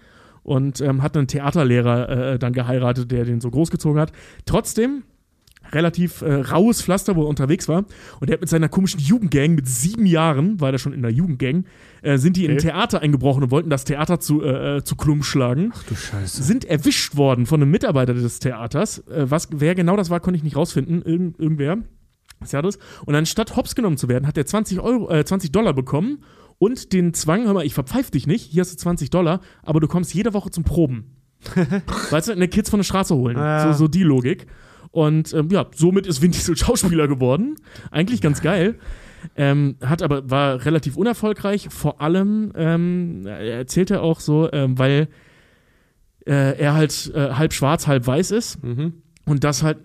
und 0.44 0.80
ähm, 0.80 1.02
hat 1.02 1.18
einen 1.18 1.28
Theaterlehrer 1.28 2.10
äh, 2.34 2.40
dann 2.40 2.54
geheiratet, 2.54 3.12
der 3.12 3.26
den 3.26 3.42
so 3.42 3.52
großgezogen 3.52 4.00
hat. 4.00 4.12
Trotzdem 4.46 5.04
relativ 5.72 6.22
äh, 6.22 6.34
raues 6.34 6.82
Pflaster, 6.82 7.16
wo 7.16 7.24
er 7.24 7.28
unterwegs 7.28 7.68
war. 7.68 7.86
Und 8.20 8.30
er 8.30 8.34
hat 8.34 8.42
mit 8.42 8.50
seiner 8.50 8.70
komischen 8.70 9.00
Jugendgang, 9.00 9.56
mit 9.56 9.68
sieben 9.68 10.06
Jahren, 10.06 10.60
war 10.60 10.72
er 10.72 10.80
schon 10.80 10.94
in 10.94 11.02
der 11.02 11.12
Jugendgang, 11.12 11.66
äh, 12.02 12.18
sind 12.18 12.38
die 12.38 12.46
in 12.46 12.52
ein 12.52 12.58
Theater 12.58 13.02
eingebrochen 13.02 13.44
und 13.44 13.52
wollten 13.52 13.70
das 13.70 13.86
Theater 13.86 14.20
zu, 14.20 14.44
äh, 14.44 14.78
äh 14.78 14.84
zu 14.84 14.96
Klump 14.96 15.26
schlagen. 15.26 15.72
Ach 15.74 15.84
du 15.84 15.96
Scheiße. 15.96 16.44
Sind 16.44 16.66
erwischt 16.66 17.16
worden 17.16 17.46
von 17.46 17.62
einem 17.62 17.72
Mitarbeiter 17.72 18.14
des 18.14 18.40
Theaters. 18.40 19.00
Äh, 19.08 19.30
was, 19.30 19.50
wer 19.52 19.76
genau 19.76 19.96
das 19.96 20.10
war, 20.10 20.20
konnte 20.20 20.38
ich 20.38 20.44
nicht 20.44 20.56
rausfinden. 20.56 21.02
Irgend, 21.02 21.40
irgendwer. 21.40 21.78
Und 23.06 23.16
anstatt 23.16 23.56
hops 23.56 23.76
genommen 23.76 23.98
zu 23.98 24.08
werden, 24.08 24.28
hat 24.28 24.38
er 24.38 24.46
20, 24.46 24.80
Euro, 24.80 25.10
äh, 25.10 25.26
20 25.26 25.52
Dollar 25.52 25.74
bekommen 25.74 26.20
und 26.58 26.94
den 26.94 27.14
Zwang, 27.14 27.46
hör 27.46 27.54
mal, 27.54 27.66
ich 27.66 27.74
verpfeif 27.74 28.12
dich 28.12 28.28
nicht, 28.28 28.44
hier 28.52 28.62
hast 28.62 28.74
du 28.74 28.78
20 28.78 29.10
Dollar, 29.10 29.42
aber 29.64 29.80
du 29.80 29.88
kommst 29.88 30.14
jede 30.14 30.34
Woche 30.34 30.52
zum 30.52 30.64
Proben. 30.64 31.16
weißt 32.12 32.30
du, 32.30 32.32
eine 32.32 32.48
Kids 32.48 32.70
von 32.70 32.80
der 32.80 32.86
Straße 32.86 33.16
holen. 33.16 33.38
Ja. 33.38 33.74
So, 33.74 33.78
so 33.78 33.88
die 33.88 34.04
Logik. 34.04 34.48
Und 34.96 35.34
ähm, 35.34 35.50
ja, 35.52 35.66
somit 35.76 36.08
ist 36.08 36.22
Vin 36.22 36.32
Diesel 36.32 36.56
Schauspieler 36.58 37.10
geworden. 37.10 37.58
Eigentlich 37.92 38.22
ganz 38.22 38.42
geil. 38.42 38.76
Ähm, 39.36 39.76
hat 39.82 40.02
aber, 40.02 40.30
war 40.30 40.64
relativ 40.64 40.96
unerfolgreich. 40.96 41.68
Vor 41.70 42.00
allem, 42.00 42.54
ähm, 42.56 43.24
er 43.26 43.58
erzählte 43.58 44.00
auch 44.00 44.22
so, 44.22 44.50
ähm, 44.54 44.80
weil 44.80 45.10
äh, 46.26 46.58
er 46.58 46.76
halt 46.76 47.12
äh, 47.14 47.32
halb 47.32 47.52
schwarz, 47.52 47.88
halb 47.88 48.08
weiß 48.08 48.32
ist. 48.32 48.64
Mhm. 48.64 48.94
Und 49.26 49.44
das 49.44 49.64
halt 49.64 49.80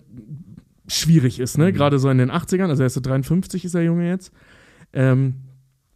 schwierig 0.87 1.41
ist, 1.41 1.57
ne? 1.57 1.71
Mhm. 1.71 1.73
Gerade 1.73 1.99
so 1.99 2.09
in 2.09 2.17
den 2.17 2.31
80ern, 2.31 2.69
also 2.69 2.83
er 2.83 2.87
ist 2.87 2.93
so 2.93 3.01
53 3.01 3.65
ist 3.65 3.75
der 3.75 3.83
Junge 3.83 4.07
jetzt. 4.07 4.31
Ähm, 4.93 5.35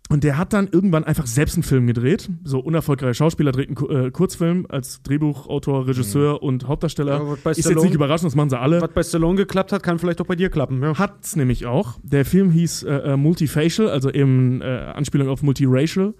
und 0.09 0.23
der 0.23 0.37
hat 0.37 0.53
dann 0.53 0.67
irgendwann 0.71 1.03
einfach 1.03 1.25
selbst 1.25 1.55
einen 1.55 1.63
Film 1.63 1.87
gedreht. 1.87 2.29
So 2.43 2.59
unerfolgreicher 2.59 3.15
Schauspieler 3.15 3.51
dreht 3.51 3.69
einen 3.69 4.05
äh, 4.05 4.11
Kurzfilm 4.11 4.67
als 4.69 5.01
Drehbuchautor, 5.01 5.87
Regisseur 5.87 6.43
und 6.43 6.67
Hauptdarsteller. 6.67 7.21
Ja, 7.23 7.33
ist 7.33 7.57
jetzt 7.57 7.65
Stallone- 7.65 7.85
nicht 7.85 7.95
überraschend, 7.95 8.27
das 8.27 8.35
machen 8.35 8.51
sie 8.51 8.59
alle. 8.59 8.81
Was 8.81 8.91
bei 8.91 9.01
Stallone 9.03 9.37
geklappt 9.37 9.71
hat, 9.71 9.81
kann 9.81 9.97
vielleicht 9.97 10.21
auch 10.21 10.27
bei 10.27 10.35
dir 10.35 10.49
klappen. 10.49 10.81
Ja. 10.83 10.97
Hat's 10.97 11.35
nämlich 11.35 11.65
auch. 11.65 11.97
Der 12.03 12.23
Film 12.23 12.51
hieß 12.51 12.83
äh, 12.83 12.93
äh, 12.93 13.17
Multifacial, 13.17 13.89
also 13.89 14.11
eben 14.11 14.61
äh, 14.61 14.65
Anspielung 14.65 15.27
auf 15.27 15.41
Multiracial, 15.41 16.13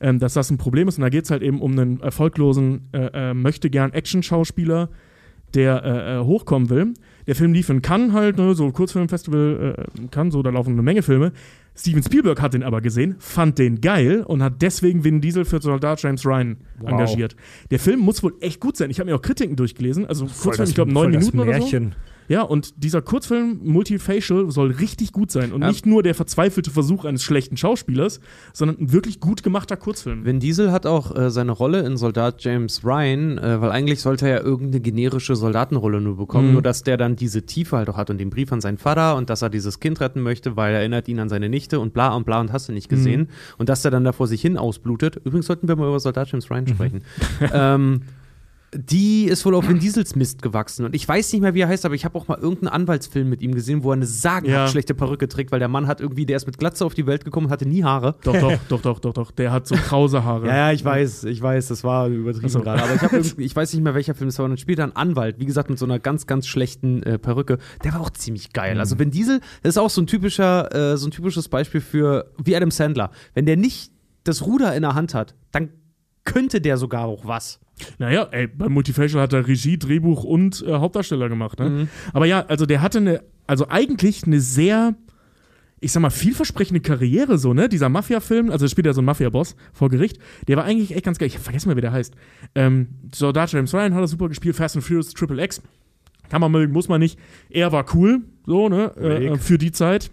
ähm, 0.00 0.20
dass 0.20 0.34
das 0.34 0.50
ein 0.50 0.58
Problem 0.58 0.86
ist. 0.86 0.98
Und 0.98 1.02
da 1.02 1.08
geht's 1.08 1.30
halt 1.30 1.42
eben 1.42 1.60
um 1.60 1.72
einen 1.72 2.00
erfolglosen, 2.00 2.88
äh, 2.92 3.30
äh, 3.30 3.34
möchte 3.34 3.70
gern 3.70 3.92
Action-Schauspieler, 3.92 4.88
der 5.54 5.84
äh, 5.84 6.24
hochkommen 6.24 6.70
will. 6.70 6.94
Der 7.26 7.34
Film 7.34 7.52
lief 7.52 7.68
in 7.68 7.82
Cannes 7.82 8.12
halt, 8.12 8.38
ne, 8.38 8.54
so 8.54 8.70
Kurzfilmfestival 8.70 9.74
äh, 9.96 10.00
in 10.00 10.10
Cannes, 10.10 10.32
so 10.32 10.42
da 10.42 10.50
laufen 10.50 10.72
eine 10.72 10.82
Menge 10.82 11.02
Filme. 11.02 11.32
Steven 11.74 12.02
Spielberg 12.02 12.40
hat 12.42 12.52
den 12.54 12.62
aber 12.62 12.80
gesehen, 12.82 13.16
fand 13.18 13.58
den 13.58 13.80
geil 13.80 14.22
und 14.26 14.42
hat 14.42 14.60
deswegen 14.60 15.04
Vin 15.04 15.20
Diesel 15.22 15.44
für 15.46 15.60
Soldat 15.62 16.02
James 16.02 16.26
Ryan 16.26 16.58
Wow. 16.80 16.90
engagiert. 16.90 17.34
Der 17.70 17.78
Film 17.78 18.00
muss 18.00 18.22
wohl 18.22 18.34
echt 18.40 18.60
gut 18.60 18.76
sein. 18.76 18.90
Ich 18.90 19.00
habe 19.00 19.10
mir 19.10 19.16
auch 19.16 19.22
Kritiken 19.22 19.56
durchgelesen. 19.56 20.06
Also 20.06 20.26
das- 20.26 20.68
ich 20.68 20.74
glaube, 20.74 20.92
neun 20.92 21.04
voll 21.04 21.12
das 21.12 21.32
Minuten 21.32 21.40
oder 21.48 21.60
so. 21.60 21.66
Ja, 22.32 22.42
und 22.42 22.82
dieser 22.82 23.02
Kurzfilm 23.02 23.60
Multifacial 23.62 24.50
soll 24.50 24.70
richtig 24.70 25.12
gut 25.12 25.30
sein. 25.30 25.52
Und 25.52 25.60
Ja. 25.60 25.68
nicht 25.68 25.84
nur 25.84 26.02
der 26.02 26.14
verzweifelte 26.14 26.70
Versuch 26.70 27.04
eines 27.04 27.22
schlechten 27.22 27.58
Schauspielers, 27.58 28.20
sondern 28.54 28.78
ein 28.78 28.92
wirklich 28.92 29.20
gut 29.20 29.42
gemachter 29.42 29.76
Kurzfilm. 29.76 30.24
Vin 30.24 30.40
Diesel 30.40 30.72
hat 30.72 30.86
auch 30.86 31.14
äh, 31.14 31.30
seine 31.30 31.52
Rolle 31.52 31.80
in 31.80 31.98
Soldat 31.98 32.42
James 32.42 32.82
Ryan, 32.84 33.36
äh, 33.36 33.60
weil 33.60 33.70
eigentlich 33.70 34.00
sollte 34.00 34.26
er 34.28 34.38
ja 34.38 34.42
irgendeine 34.42 34.80
generische 34.80 35.36
Soldatenrolle 35.36 36.00
nur 36.00 36.16
bekommen, 36.16 36.46
Mhm. 36.48 36.52
nur 36.54 36.62
dass 36.62 36.82
der 36.82 36.96
dann 36.96 37.16
diese 37.16 37.42
Tiefe 37.42 37.76
halt 37.76 37.90
auch 37.90 37.98
hat 37.98 38.08
und 38.08 38.16
den 38.16 38.30
Brief 38.30 38.50
an 38.50 38.62
seinen 38.62 38.78
Vater 38.78 39.16
und 39.16 39.28
dass 39.28 39.42
er 39.42 39.50
dieses 39.50 39.78
Kind 39.78 40.00
retten 40.00 40.22
möchte, 40.22 40.56
weil 40.56 40.72
er 40.72 40.80
erinnert 40.80 41.08
ihn 41.08 41.18
an 41.18 41.28
seine 41.28 41.50
Nichte 41.50 41.80
und 41.80 41.92
bla 41.92 42.14
und 42.14 42.24
bla 42.24 42.40
und 42.40 42.50
hast 42.50 42.66
du 42.68 42.72
nicht 42.72 42.88
gesehen. 42.88 43.28
Und 43.58 43.68
dass 43.68 43.84
er 43.84 43.90
dann 43.90 44.04
da 44.04 44.12
vor 44.12 44.26
sich 44.26 44.40
hin 44.40 44.56
ausblutet. 44.56 45.16
Übrigens 45.24 45.46
sollten 45.48 45.68
wir 45.68 45.76
mal 45.76 45.88
über 45.88 46.00
Soldat 46.00 46.32
James 46.32 46.50
Ryan 46.50 46.66
sprechen. 46.66 47.02
ähm, 47.52 48.00
die 48.74 49.24
ist 49.24 49.44
wohl 49.44 49.54
auf 49.54 49.68
Vin 49.68 49.78
Diesels 49.80 50.16
Mist 50.16 50.40
gewachsen. 50.40 50.86
Und 50.86 50.94
ich 50.94 51.06
weiß 51.06 51.30
nicht 51.34 51.42
mehr, 51.42 51.52
wie 51.52 51.60
er 51.60 51.68
heißt, 51.68 51.84
aber 51.84 51.94
ich 51.94 52.06
habe 52.06 52.16
auch 52.18 52.26
mal 52.28 52.38
irgendeinen 52.38 52.68
Anwaltsfilm 52.68 53.28
mit 53.28 53.42
ihm 53.42 53.54
gesehen, 53.54 53.82
wo 53.82 53.90
er 53.90 53.96
eine 53.96 54.06
sagenhaft 54.06 54.50
Ja. 54.50 54.68
schlechte 54.68 54.94
Perücke 54.94 55.28
trägt, 55.28 55.52
weil 55.52 55.58
der 55.58 55.68
Mann 55.68 55.86
hat 55.86 56.00
irgendwie, 56.00 56.24
der 56.24 56.36
ist 56.38 56.46
mit 56.46 56.56
Glatze 56.56 56.86
auf 56.86 56.94
die 56.94 57.06
Welt 57.06 57.24
gekommen 57.24 57.46
und 57.46 57.52
hatte 57.52 57.66
nie 57.66 57.84
Haare. 57.84 58.14
Doch, 58.24 58.32
doch, 58.38 58.52
doch, 58.70 58.80
doch, 58.80 58.98
doch, 59.00 59.12
doch. 59.12 59.30
Der 59.30 59.52
hat 59.52 59.66
so 59.66 59.74
krause 59.74 60.24
Haare. 60.24 60.46
Ja, 60.46 60.56
ja, 60.56 60.72
ich 60.72 60.82
weiß, 60.84 61.24
ich 61.24 61.42
weiß, 61.42 61.68
das 61.68 61.84
war 61.84 62.08
übertrieben 62.08 62.48
so. 62.48 62.60
gerade. 62.60 62.82
Aber 62.82 62.94
ich, 62.94 63.02
hab 63.02 63.12
irgendwie- 63.12 63.42
ich 63.44 63.54
weiß 63.54 63.72
nicht 63.74 63.82
mehr, 63.82 63.94
welcher 63.94 64.14
Film 64.14 64.28
es 64.28 64.38
war. 64.38 64.44
Und 64.46 64.52
dann 64.52 64.58
spielt 64.58 64.78
er 64.78 64.84
einen 64.84 64.96
Anwalt, 64.96 65.38
wie 65.38 65.46
gesagt, 65.46 65.68
mit 65.68 65.78
so 65.78 65.84
einer 65.84 65.98
ganz, 65.98 66.26
ganz 66.26 66.46
schlechten 66.46 67.02
äh, 67.02 67.18
Perücke. 67.18 67.58
Der 67.84 67.92
war 67.92 68.00
auch 68.00 68.10
ziemlich 68.10 68.54
geil. 68.54 68.78
Also, 68.80 68.98
wenn 68.98 69.10
Diesel, 69.10 69.40
das 69.62 69.74
ist 69.74 69.78
auch 69.78 69.90
so 69.90 70.00
ein 70.00 70.06
typischer, 70.06 70.92
äh, 70.92 70.96
so 70.96 71.08
ein 71.08 71.10
typisches 71.10 71.48
Beispiel 71.48 71.82
für, 71.82 72.32
wie 72.42 72.56
Adam 72.56 72.70
Sandler. 72.70 73.10
Wenn 73.34 73.44
der 73.44 73.58
nicht 73.58 73.92
das 74.24 74.46
Ruder 74.46 74.74
in 74.74 74.82
der 74.82 74.94
Hand 74.94 75.12
hat, 75.14 75.34
dann 75.50 75.68
könnte 76.24 76.60
der 76.60 76.76
sogar 76.78 77.04
auch 77.04 77.26
was. 77.26 77.58
Naja, 77.98 78.28
ey, 78.30 78.46
beim 78.46 78.72
Multifacial 78.72 79.22
hat 79.22 79.32
er 79.32 79.46
Regie, 79.48 79.78
Drehbuch 79.78 80.24
und 80.24 80.62
äh, 80.66 80.72
Hauptdarsteller 80.72 81.28
gemacht. 81.28 81.58
Ne? 81.58 81.88
Aber 82.12 82.26
ja, 82.26 82.40
also 82.46 82.66
der 82.66 82.80
hatte 82.82 82.98
eine, 82.98 83.22
also 83.46 83.68
eigentlich 83.68 84.24
eine 84.24 84.40
sehr, 84.40 84.94
ich 85.80 85.90
sag 85.90 86.00
mal, 86.00 86.10
vielversprechende 86.10 86.80
Karriere, 86.80 87.38
so, 87.38 87.54
ne? 87.54 87.68
Dieser 87.68 87.88
Mafia-Film, 87.88 88.50
also 88.50 88.68
spielt 88.68 88.86
ja 88.86 88.92
so 88.92 89.00
ein 89.02 89.04
Mafia-Boss 89.06 89.56
vor 89.72 89.88
Gericht, 89.88 90.18
der 90.46 90.56
war 90.58 90.64
eigentlich 90.64 90.94
echt 90.94 91.04
ganz 91.04 91.18
geil. 91.18 91.26
Ich 91.26 91.38
vergesse 91.38 91.66
mal, 91.66 91.76
wie 91.76 91.80
der 91.80 91.92
heißt. 91.92 92.14
Ähm, 92.54 92.88
Soldat 93.12 93.50
James 93.52 93.74
Ryan 93.74 93.94
hat 93.94 94.02
er 94.02 94.08
super 94.08 94.28
gespielt, 94.28 94.54
Fast 94.54 94.76
and 94.76 94.84
Furious 94.84 95.12
Triple 95.12 95.42
X. 95.42 95.60
Kann 96.28 96.40
man 96.40 96.52
mögen, 96.52 96.72
muss 96.72 96.88
man 96.88 97.00
nicht. 97.00 97.18
Er 97.50 97.72
war 97.72 97.84
cool, 97.94 98.20
so, 98.46 98.68
ne? 98.68 98.94
Äh, 98.96 99.36
für 99.38 99.58
die 99.58 99.72
Zeit. 99.72 100.10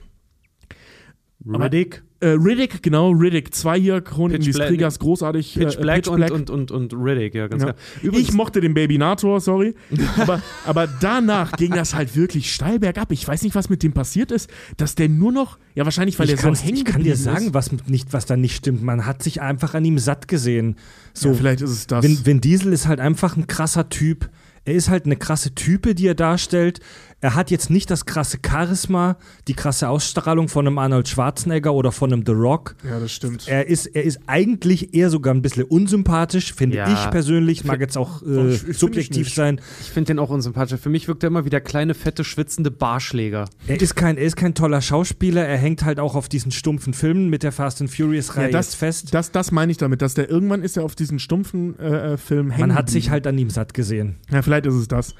Aber- 1.48 1.66
Riddick, 1.66 2.04
Äh, 2.22 2.30
Riddick, 2.32 2.84
genau, 2.84 3.12
Riddick 3.12 3.54
2 3.54 3.80
hier, 3.80 4.02
Chroniken 4.02 4.44
Pitch 4.44 4.58
des 4.58 4.68
Kriegers, 4.68 5.00
großartig. 5.00 5.54
Pitch 5.54 5.78
äh, 5.78 5.82
Black, 5.82 6.04
Pitch 6.04 6.14
Black. 6.14 6.32
Und, 6.32 6.50
und, 6.50 6.72
und, 6.72 6.94
und 6.94 7.02
Riddick, 7.02 7.34
ja, 7.34 7.48
ganz 7.48 7.64
Ja. 7.64 7.74
klar. 8.02 8.14
ich 8.14 8.34
mochte 8.34 8.60
den 8.60 8.74
Babynator, 8.74 9.40
sorry. 9.40 9.74
aber, 10.18 10.42
aber 10.66 10.88
danach 10.88 11.54
ging 11.54 11.72
das 11.72 11.94
halt 11.96 12.16
wirklich 12.18 12.54
steil 12.54 12.80
bergab. 12.80 13.12
Ich 13.14 13.26
weiß 13.26 13.44
nicht, 13.44 13.56
was 13.56 13.70
mit 13.70 13.84
dem 13.84 13.94
passiert 13.94 14.32
ist, 14.32 14.50
dass 14.76 14.96
der 14.96 15.08
nur 15.08 15.32
noch, 15.32 15.58
ja, 15.76 15.86
wahrscheinlich, 15.86 16.20
weil 16.20 16.30
ich, 16.30 16.40
der 16.40 16.54
so 16.56 16.62
hängen 16.62 16.78
ich 16.78 16.86
kann 16.86 17.04
dir 17.04 17.16
sagen, 17.16 17.48
ist. 17.48 17.54
was 17.54 17.72
nicht, 17.88 18.12
was 18.12 18.26
da 18.26 18.36
nicht 18.36 18.56
stimmt. 18.58 18.84
Man 18.84 19.06
hat 19.06 19.24
sich 19.24 19.42
einfach 19.42 19.74
an 19.74 19.86
ihm 19.86 19.98
satt 19.98 20.28
gesehen. 20.28 20.76
So, 21.14 21.30
ja, 21.30 21.36
vielleicht 21.36 21.62
ist 21.62 21.72
es 21.72 21.88
das. 21.88 22.04
Vin, 22.04 22.26
Vin 22.26 22.42
Diesel 22.42 22.74
ist 22.74 22.88
halt 22.88 23.00
einfach 23.00 23.38
ein 23.38 23.48
krasser 23.48 23.88
Typ. 23.88 24.30
Er 24.66 24.76
ist 24.76 24.90
halt 24.90 25.06
eine 25.06 25.16
krasse 25.16 25.56
Type, 25.56 25.96
die 25.96 26.06
er 26.06 26.16
darstellt. 26.16 26.80
Er 27.22 27.36
hat 27.36 27.52
jetzt 27.52 27.70
nicht 27.70 27.92
das 27.92 28.06
krasse 28.06 28.38
Charisma, 28.46 29.18
die 29.50 29.54
krasse 29.54 29.90
Ausstrahlung 29.90 30.48
von 30.48 30.66
einem 30.66 30.78
Arnold 30.78 31.08
Schwarzenegger 31.10 31.74
oder 31.74 31.92
von 31.92 32.14
einem 32.14 32.24
The 32.26 32.32
Rock. 32.32 32.76
ja, 32.84 32.98
das 33.00 33.12
stimmt. 33.12 33.46
Er 33.48 33.68
ist, 33.68 33.88
er 33.88 34.04
ist 34.04 34.20
eigentlich 34.28 34.94
eher 34.94 35.10
sogar 35.10 35.34
ein 35.34 35.42
bisschen 35.42 35.64
unsympathisch, 35.64 36.54
finde 36.54 36.78
Ja. 36.78 36.92
ich 37.06 37.12
persönlich. 37.12 37.66
Mag 37.66 37.82
jetzt 37.82 37.98
auch 37.98 38.22
äh, 38.24 38.54
ich- 38.54 38.68
ich 38.70 38.78
subjektiv 38.78 39.34
sein. 39.34 39.60
Ich 39.82 39.90
finde 39.90 40.08
den 40.14 40.20
auch 40.20 40.30
unsympathisch. 40.30 40.80
Für 40.80 40.90
mich 40.90 41.08
wirkt 41.10 41.24
er 41.24 41.28
immer 41.28 41.44
wie 41.44 41.50
der 41.50 41.62
kleine, 41.62 41.94
fette, 41.94 42.24
schwitzende 42.24 42.72
Barschläger. 42.72 43.46
Er 43.68 43.82
ist, 43.82 43.96
kein, 43.96 44.18
er 44.18 44.24
ist 44.26 44.38
kein 44.38 44.54
toller 44.54 44.82
Schauspieler. 44.82 45.46
Er 45.46 45.58
hängt 45.58 45.84
halt 45.84 46.00
auch 46.00 46.16
auf 46.16 46.30
diesen 46.30 46.52
stumpfen 46.52 46.94
Filmen 46.94 47.30
mit 47.30 47.44
der 47.44 47.52
Fast 47.52 47.82
and 47.82 47.92
Furious-Reihe 47.92 48.46
ja, 48.48 48.52
das, 48.52 48.76
fest. 48.76 49.14
Das, 49.14 49.32
das 49.32 49.52
meine 49.52 49.72
ich 49.74 49.78
damit, 49.78 50.02
dass 50.02 50.14
der 50.14 50.30
irgendwann 50.30 50.64
ist 50.64 50.78
er 50.78 50.84
auf 50.86 50.96
diesen 50.96 51.20
stumpfen 51.20 51.78
äh, 51.80 52.14
äh, 52.14 52.18
Film 52.18 52.50
hängen 52.52 52.70
Man 52.70 52.78
hat 52.78 52.90
sich 52.90 53.10
halt 53.10 53.28
an 53.28 53.38
ihm 53.38 53.50
satt 53.50 53.74
gesehen. 53.74 54.16
Ja, 54.32 54.42
vielleicht 54.42 54.66
ist 54.66 54.76
es 54.76 54.88
das. 54.88 55.16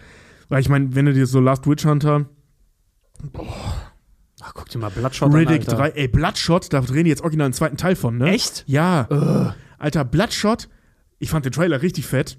Weil 0.50 0.62
ich 0.62 0.70
meine, 0.70 0.94
wenn 0.96 1.06
du 1.06 1.14
dir 1.14 1.26
so 1.28 1.40
Last 1.40 1.68
Witch 1.68 1.86
Hunter, 1.86 2.26
Ach, 4.42 4.54
guck 4.54 4.70
dir 4.70 4.78
mal 4.80 4.90
Bloodshot 4.90 5.34
Riddick 5.34 5.68
an, 5.70 5.76
3, 5.78 5.84
Alter. 5.84 5.98
ey, 5.98 6.08
Bloodshot, 6.08 6.72
da 6.74 6.82
drehen 6.82 7.04
die 7.04 7.10
jetzt 7.10 7.22
original 7.22 7.46
einen 7.46 7.54
zweiten 7.54 7.78
Teil 7.78 7.96
von, 7.96 8.18
ne? 8.18 8.30
Echt? 8.32 8.64
Ja. 8.68 9.56
Alter, 9.78 10.06
Bloodshot, 10.06 10.70
ich 11.20 11.30
fand 11.30 11.46
den 11.46 11.52
Trailer 11.52 11.82
richtig 11.82 12.06
fett. 12.08 12.38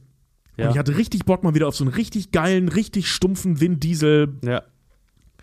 Ja. 0.57 0.67
Und 0.67 0.73
ich 0.73 0.79
hatte 0.79 0.97
richtig 0.97 1.25
Bock 1.27 1.43
mal 1.45 1.55
wieder 1.55 1.69
auf 1.69 1.77
so 1.77 1.85
einen 1.85 1.93
richtig 1.93 2.33
geilen, 2.33 2.69
richtig 2.69 3.09
stumpfen 3.09 3.61
Vin 3.61 3.79
Diesel, 3.81 4.39
Ja. 4.45 4.63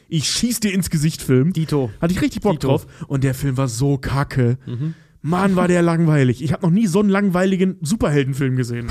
ich 0.09 0.27
schieß 0.29 0.59
dir 0.59 0.73
ins 0.73 0.89
Gesicht 0.89 1.21
Film. 1.21 1.53
Dito. 1.53 1.91
Hatte 2.01 2.13
ich 2.13 2.21
richtig 2.21 2.41
Bock 2.41 2.53
Dito. 2.53 2.67
drauf. 2.69 2.87
Und 3.07 3.23
der 3.23 3.33
Film 3.35 3.57
war 3.57 3.67
so 3.67 3.97
kacke. 3.97 4.57
Mhm. 4.65 4.95
Mann, 5.27 5.55
war 5.55 5.67
der 5.67 5.81
langweilig. 5.81 6.41
Ich 6.43 6.53
habe 6.53 6.65
noch 6.65 6.71
nie 6.71 6.87
so 6.87 6.99
einen 6.99 7.09
langweiligen 7.09 7.77
Superheldenfilm 7.81 8.55
gesehen. 8.55 8.87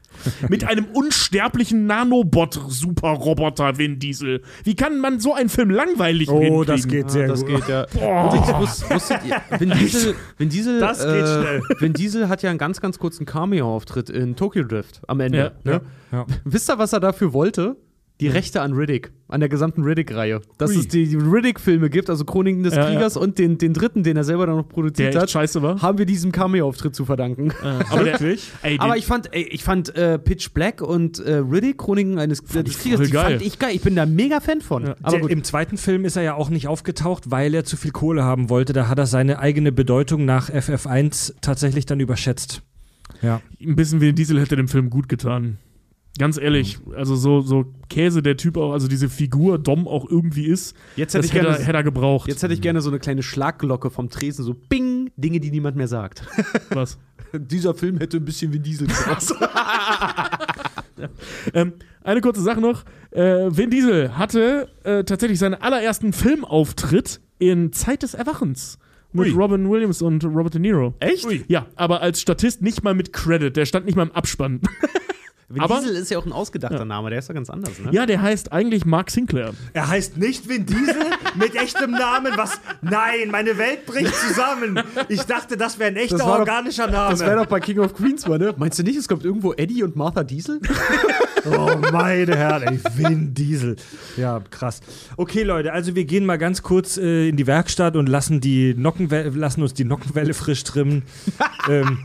Mit 0.48 0.64
einem 0.64 0.84
unsterblichen 0.86 1.86
Nanobot-Superroboter 1.86 3.78
Vin 3.78 3.98
Diesel. 3.98 4.42
Wie 4.64 4.76
kann 4.76 4.98
man 4.98 5.18
so 5.20 5.34
einen 5.34 5.48
Film 5.48 5.70
langweilig 5.70 6.28
Oh, 6.30 6.40
hinkriegen? 6.40 6.66
das 6.66 6.88
geht 6.88 7.10
sehr 7.10 7.28
das 7.28 7.40
gut. 7.44 7.56
geht 7.56 7.68
ja. 7.68 7.86
Boah. 7.94 8.32
Wus- 8.60 8.88
wusstet 8.90 9.20
ihr, 9.26 9.40
Vin 9.58 9.70
Diesel, 9.70 10.14
Vin 10.38 10.48
Diesel, 10.48 10.80
Das 10.80 10.98
geht 10.98 11.08
äh, 11.08 11.26
schnell. 11.40 11.62
Vin 11.78 11.92
Diesel 11.92 12.28
hat 12.28 12.42
ja 12.42 12.50
einen 12.50 12.58
ganz, 12.58 12.80
ganz 12.80 12.98
kurzen 12.98 13.26
Cameo-Auftritt 13.26 14.10
in 14.10 14.36
Tokyo 14.36 14.64
Drift 14.64 15.00
am 15.08 15.20
Ende. 15.20 15.38
Ja, 15.38 15.50
ne? 15.64 15.80
ja. 16.12 16.18
Ja. 16.18 16.26
Wisst 16.44 16.68
ihr, 16.70 16.78
was 16.78 16.92
er 16.92 17.00
dafür 17.00 17.32
wollte? 17.32 17.76
Die 18.20 18.28
Rechte 18.28 18.60
an 18.62 18.72
Riddick, 18.72 19.10
an 19.28 19.40
der 19.40 19.48
gesamten 19.48 19.82
Riddick-Reihe. 19.82 20.40
Dass 20.58 20.70
es 20.76 20.88
die, 20.88 21.14
Riddick-Filme 21.16 21.88
gibt, 21.90 22.10
also 22.10 22.24
Chroniken 22.24 22.62
des 22.62 22.74
Ja, 22.74 22.86
Kriegers 22.86 23.16
und 23.16 23.38
den, 23.38 23.58
den 23.58 23.72
dritten, 23.72 24.02
den 24.02 24.16
er 24.16 24.24
selber 24.24 24.46
dann 24.46 24.56
noch 24.56 24.68
produziert 24.68 25.14
Der 25.14 25.22
hat, 25.22 25.30
scheiße 25.30 25.62
war. 25.62 25.80
haben 25.80 25.98
wir 25.98 26.06
diesem 26.06 26.32
Cameo-Auftritt 26.32 26.94
zu 26.94 27.04
verdanken. 27.04 27.52
Aber 27.90 28.04
der, 28.04 28.20
ey, 28.20 28.78
Aber 28.78 28.96
ich 28.96 29.06
fand, 29.06 29.32
ey, 29.34 29.42
ich 29.50 29.64
fand 29.64 29.94
äh, 29.96 30.18
Pitch 30.18 30.50
Black 30.52 30.82
und 30.82 31.18
äh, 31.18 31.36
Riddick, 31.36 31.78
Chroniken 31.78 32.18
eines 32.18 32.40
Fand 32.44 32.66
des 32.66 32.76
ich 32.76 32.82
Kriegers, 32.82 33.00
die 33.06 33.10
geil. 33.12 33.30
fand 33.32 33.42
ich 33.42 33.58
geil. 33.58 33.74
Ich 33.74 33.82
bin 33.82 33.96
da 33.96 34.06
mega 34.06 34.40
Fan 34.40 34.60
von. 34.60 34.84
Ja. 34.86 34.94
Aber 35.02 35.12
Der, 35.12 35.20
gut. 35.20 35.30
Im 35.30 35.44
zweiten 35.44 35.76
Film 35.76 36.04
ist 36.04 36.16
er 36.16 36.22
ja 36.22 36.34
auch 36.34 36.50
nicht 36.50 36.68
aufgetaucht, 36.68 37.30
weil 37.30 37.54
er 37.54 37.64
zu 37.64 37.76
viel 37.76 37.90
Kohle 37.92 38.22
haben 38.24 38.50
wollte. 38.50 38.72
Da 38.72 38.88
hat 38.88 38.98
er 38.98 39.06
seine 39.06 39.38
eigene 39.38 39.72
Bedeutung 39.72 40.24
nach 40.24 40.50
FF1 40.50 41.34
tatsächlich 41.40 41.86
dann 41.86 42.00
überschätzt. 42.00 42.62
Ja. 43.22 43.40
ein 43.60 43.76
bisschen 43.76 44.00
wie 44.00 44.12
Diesel 44.12 44.40
hätte 44.40 44.56
dem 44.56 44.68
Film 44.68 44.88
gut 44.90 45.08
getan. 45.08 45.58
Ganz 46.20 46.36
ehrlich, 46.36 46.78
also 46.94 47.16
so, 47.16 47.40
so 47.40 47.64
Käse 47.88 48.22
der 48.22 48.36
Typ 48.36 48.58
auch, 48.58 48.72
also 48.72 48.88
diese 48.88 49.08
Figur 49.08 49.58
Dom 49.58 49.88
auch 49.88 50.06
irgendwie 50.06 50.44
ist, 50.44 50.76
Jetzt 50.94 51.14
hätte 51.14 51.24
ich 51.24 51.32
hätte, 51.32 51.44
gerne- 51.46 51.58
er, 51.58 51.64
hätte 51.64 51.78
er 51.78 51.82
gebraucht. 51.82 52.28
Jetzt 52.28 52.42
hätte 52.42 52.52
ich 52.52 52.60
gerne 52.60 52.82
so 52.82 52.90
eine 52.90 52.98
kleine 52.98 53.22
Schlagglocke 53.22 53.88
vom 53.88 54.10
Tresen, 54.10 54.44
so 54.44 54.52
Bing, 54.54 55.10
Dinge, 55.16 55.40
die 55.40 55.50
niemand 55.50 55.78
mehr 55.78 55.88
sagt. 55.88 56.26
was. 56.70 56.98
Dieser 57.32 57.72
Film 57.74 57.96
hätte 57.96 58.18
ein 58.18 58.24
bisschen 58.26 58.52
wie 58.52 58.60
Diesel 58.60 58.86
gebraucht. 58.86 59.34
Ähm, 61.54 61.72
eine 62.02 62.20
kurze 62.20 62.42
Sache 62.42 62.60
noch. 62.60 62.84
Äh, 63.10 63.56
Vin 63.56 63.70
Diesel 63.70 64.18
hatte 64.18 64.68
äh, 64.84 65.02
tatsächlich 65.02 65.38
seinen 65.38 65.54
allerersten 65.54 66.12
Filmauftritt 66.12 67.22
in 67.38 67.72
Zeit 67.72 68.02
des 68.02 68.12
Erwachens 68.12 68.78
mit 69.12 69.28
Ui. 69.28 69.32
Robin 69.32 69.70
Williams 69.70 70.02
und 70.02 70.22
Robert 70.26 70.52
De 70.52 70.60
Niro. 70.60 70.92
Echt? 71.00 71.26
Ja, 71.48 71.66
aber 71.76 72.02
als 72.02 72.20
Statist 72.20 72.60
nicht 72.60 72.84
mal 72.84 72.92
mit 72.94 73.14
Credit. 73.14 73.56
Der 73.56 73.64
stand 73.64 73.86
nicht 73.86 73.96
mal 73.96 74.02
im 74.02 74.12
Abspann. 74.12 74.60
Vin 75.50 75.60
Aber- 75.62 75.80
Diesel 75.80 75.96
ist 75.96 76.10
ja 76.10 76.18
auch 76.18 76.26
ein 76.26 76.32
ausgedachter 76.32 76.84
Name, 76.84 77.10
der 77.10 77.18
ist 77.18 77.28
ja 77.28 77.34
ganz 77.34 77.50
anders, 77.50 77.78
ne? 77.80 77.88
ja, 77.90 78.06
der 78.06 78.22
heißt 78.22 78.52
eigentlich 78.52 78.84
Mark 78.86 79.10
Sinclair. 79.10 79.52
Er 79.72 79.88
heißt 79.88 80.16
nicht 80.16 80.48
Vin 80.48 80.64
Diesel 80.64 80.94
mit 81.34 81.56
echtem 81.56 81.90
Namen. 81.90 82.32
Was? 82.36 82.60
Nein, 82.82 83.30
meine 83.32 83.58
Welt 83.58 83.84
bricht 83.84 84.14
zusammen. 84.14 84.80
Ich 85.08 85.22
dachte, 85.22 85.56
das 85.56 85.78
wäre 85.80 85.90
ein 85.90 85.96
echter 85.96 86.20
war 86.20 86.26
doch- 86.26 86.38
organischer 86.40 86.86
Name. 86.86 87.10
Das 87.10 87.20
wäre 87.20 87.36
doch 87.36 87.46
bei 87.46 87.58
King 87.58 87.80
of 87.80 87.94
Queens 87.94 88.28
mal, 88.28 88.38
ne? 88.38 88.54
Meinst 88.56 88.78
du 88.78 88.84
nicht, 88.84 88.96
es 88.96 89.08
kommt 89.08 89.24
irgendwo 89.24 89.52
Eddie 89.54 89.82
und 89.82 89.96
Martha 89.96 90.22
Diesel? 90.22 90.60
Oh, 91.46 91.70
meine 91.90 92.36
Herren, 92.36 92.62
ey, 92.64 92.80
Vin 92.96 93.32
Diesel. 93.32 93.76
Ja, 94.18 94.42
krass. 94.50 94.80
Okay, 95.16 95.42
Leute, 95.42 95.72
also 95.72 95.94
wir 95.94 96.04
gehen 96.04 96.26
mal 96.26 96.36
ganz 96.36 96.62
kurz 96.62 96.98
äh, 96.98 97.30
in 97.30 97.36
die 97.36 97.46
Werkstatt 97.46 97.96
und 97.96 98.10
lassen, 98.10 98.42
die 98.42 98.74
Nockenwelle, 98.74 99.30
lassen 99.30 99.62
uns 99.62 99.72
die 99.72 99.84
Nockenwelle 99.86 100.34
frisch 100.34 100.64
trimmen. 100.64 101.02
ähm, 101.70 102.04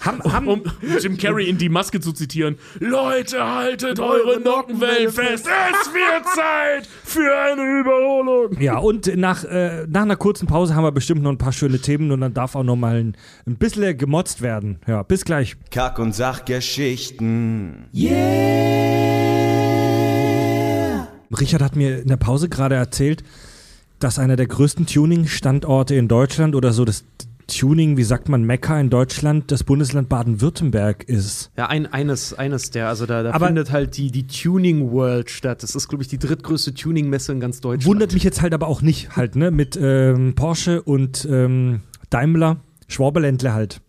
haben, 0.00 0.22
haben, 0.32 0.48
Um 0.48 0.62
Jim 1.00 1.16
Carrey 1.18 1.48
in 1.48 1.58
die 1.58 1.68
Maske 1.68 2.00
zu 2.00 2.12
zitieren. 2.12 2.56
Leute, 2.78 3.44
haltet 3.44 3.98
eure 3.98 4.40
Nockenwellen 4.40 5.10
fest. 5.10 5.46
Es 5.46 5.92
wird 5.92 6.24
Zeit 6.36 6.86
für 7.04 7.36
eine 7.36 7.80
Überholung. 7.80 8.60
ja, 8.60 8.78
und 8.78 9.14
nach, 9.16 9.44
äh, 9.44 9.86
nach 9.88 10.02
einer 10.02 10.16
kurzen 10.16 10.46
Pause 10.46 10.74
haben 10.74 10.84
wir 10.84 10.92
bestimmt 10.92 11.22
noch 11.22 11.30
ein 11.30 11.38
paar 11.38 11.52
schöne 11.52 11.80
Themen 11.80 12.12
und 12.12 12.20
dann 12.20 12.32
darf 12.32 12.54
auch 12.54 12.62
noch 12.62 12.76
mal 12.76 12.96
ein, 12.96 13.16
ein 13.46 13.56
bisschen 13.56 13.98
gemotzt 13.98 14.40
werden. 14.40 14.78
Ja, 14.86 15.02
bis 15.02 15.24
gleich. 15.24 15.56
Kack- 15.70 15.98
und 15.98 16.14
Sachgeschichten. 16.14 17.86
Richard 21.40 21.62
hat 21.62 21.76
mir 21.76 22.02
in 22.02 22.08
der 22.08 22.16
Pause 22.18 22.48
gerade 22.48 22.74
erzählt, 22.76 23.24
dass 23.98 24.18
einer 24.18 24.36
der 24.36 24.46
größten 24.46 24.86
Tuning-Standorte 24.86 25.94
in 25.94 26.08
Deutschland 26.08 26.54
oder 26.54 26.72
so 26.72 26.84
das 26.84 27.04
Tuning, 27.54 27.96
wie 27.96 28.02
sagt 28.02 28.28
man, 28.28 28.44
Mekka 28.44 28.80
in 28.80 28.90
Deutschland, 28.90 29.50
das 29.50 29.64
Bundesland 29.64 30.08
Baden-Württemberg 30.08 31.04
ist. 31.04 31.50
Ja, 31.56 31.66
ein, 31.68 31.86
eines, 31.86 32.34
eines 32.34 32.70
der, 32.70 32.88
also 32.88 33.06
da, 33.06 33.22
da 33.22 33.38
findet 33.38 33.70
halt 33.70 33.96
die, 33.96 34.10
die 34.10 34.26
Tuning 34.26 34.90
World 34.90 35.30
statt. 35.30 35.62
Das 35.62 35.74
ist, 35.74 35.88
glaube 35.88 36.02
ich, 36.02 36.08
die 36.08 36.18
drittgrößte 36.18 36.74
Tuning-Messe 36.74 37.32
in 37.32 37.40
ganz 37.40 37.60
Deutschland. 37.60 37.86
Wundert 37.86 38.12
mich 38.12 38.24
jetzt 38.24 38.42
halt 38.42 38.54
aber 38.54 38.68
auch 38.68 38.82
nicht, 38.82 39.16
halt, 39.16 39.36
ne? 39.36 39.50
Mit 39.50 39.78
ähm, 39.80 40.34
Porsche 40.34 40.82
und 40.82 41.26
ähm, 41.30 41.80
Daimler, 42.10 42.58
Schwaberländle 42.88 43.54
halt. 43.54 43.80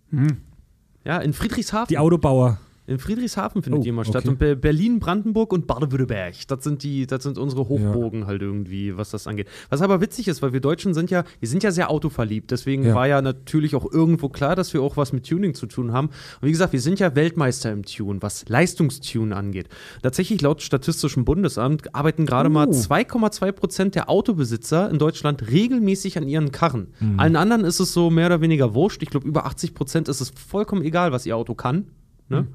Ja, 1.04 1.18
in 1.18 1.34
Friedrichshafen. 1.34 1.88
Die 1.90 1.98
Autobauer. 1.98 2.60
In 2.86 3.00
Friedrichshafen 3.00 3.62
findet 3.64 3.80
Oh, 3.80 3.84
die 3.84 3.90
immer 3.90 4.04
statt. 4.04 4.24
okay. 4.24 4.30
Und 4.30 4.40
Be 4.40 4.56
Berlin, 4.58 5.00
Brandenburg 5.00 5.54
und 5.54 5.68
Baden-Württemberg. 5.68 6.36
Das 6.50 6.66
sind 6.66 6.84
die, 6.84 7.08
das 7.08 7.24
sind 7.24 7.38
unsere 7.38 7.70
Hochbogen 7.70 8.28
halt 8.28 8.42
irgendwie, 8.42 8.98
was 8.98 9.12
das 9.12 9.26
angeht. 9.26 9.48
Was 9.70 9.82
aber 9.82 10.02
witzig 10.02 10.28
ist, 10.28 10.42
weil 10.42 10.52
wir 10.52 10.60
Deutschen 10.60 10.94
sind 10.94 11.10
ja, 11.10 11.24
wir 11.40 11.48
sind 11.48 11.64
ja 11.64 11.72
sehr 11.72 11.90
autoverliebt. 11.90 12.52
Deswegen 12.52 12.84
Ja. 12.84 12.94
war 12.94 13.08
ja 13.08 13.22
natürlich 13.22 13.76
auch 13.76 13.90
irgendwo 13.90 14.28
klar, 14.28 14.58
dass 14.58 14.74
wir 14.74 14.82
auch 14.82 14.98
was 14.98 15.14
mit 15.14 15.26
Tuning 15.28 15.54
zu 15.54 15.66
tun 15.66 15.94
haben. 15.94 16.08
Und 16.42 16.48
wie 16.48 16.52
gesagt, 16.52 16.74
wir 16.74 16.82
sind 16.82 17.00
ja 17.00 17.16
Weltmeister 17.16 17.72
im 17.72 17.84
Tune, 17.86 18.22
was 18.22 18.50
Leistungstune 18.50 19.34
angeht. 19.34 19.70
Tatsächlich 20.02 20.42
laut 20.42 20.62
Statistischem 20.62 21.24
Bundesamt 21.24 21.96
arbeiten 21.96 22.26
gerade 22.26 22.50
mal 22.50 22.68
Oh. 22.68 22.72
2,2 22.72 23.52
Prozent 23.54 23.96
der 23.96 24.10
Autobesitzer 24.10 24.90
in 24.90 25.00
Deutschland 25.00 25.50
regelmäßig 25.50 26.18
an 26.18 26.28
ihren 26.28 26.52
Karren. 26.52 26.88
Mhm. 27.00 27.20
Allen 27.20 27.36
anderen 27.38 27.64
ist 27.64 27.80
es 27.80 27.94
so 27.94 28.10
mehr 28.10 28.26
oder 28.26 28.42
weniger 28.42 28.74
wurscht. 28.74 29.02
Ich 29.04 29.10
glaube, 29.10 29.26
über 29.28 29.46
80 29.46 29.74
Prozent 29.74 30.10
ist 30.10 30.20
es 30.20 30.32
vollkommen 30.32 30.82
egal, 30.84 31.14
was 31.14 31.26
ihr 31.26 31.38
Auto 31.38 31.56
kann. 31.56 31.86
Ne? 32.30 32.48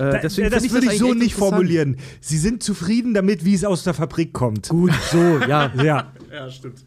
Äh, 0.00 0.12
Da, 0.12 0.18
deswegen 0.18 0.50
das 0.50 0.62
find 0.62 0.72
würde 0.74 0.86
ich 0.86 0.92
eigentlich 0.92 0.98
so 1.00 1.14
nicht 1.14 1.34
formulieren. 1.34 1.96
Sie 2.20 2.38
sind 2.38 2.62
zufrieden 2.62 3.14
damit, 3.14 3.44
wie 3.44 3.54
es 3.54 3.64
aus 3.64 3.84
der 3.84 3.94
Fabrik 3.94 4.32
kommt. 4.32 4.68
Gut, 4.68 4.92
so, 5.12 5.18
ja. 5.46 5.70
Ja. 5.82 6.12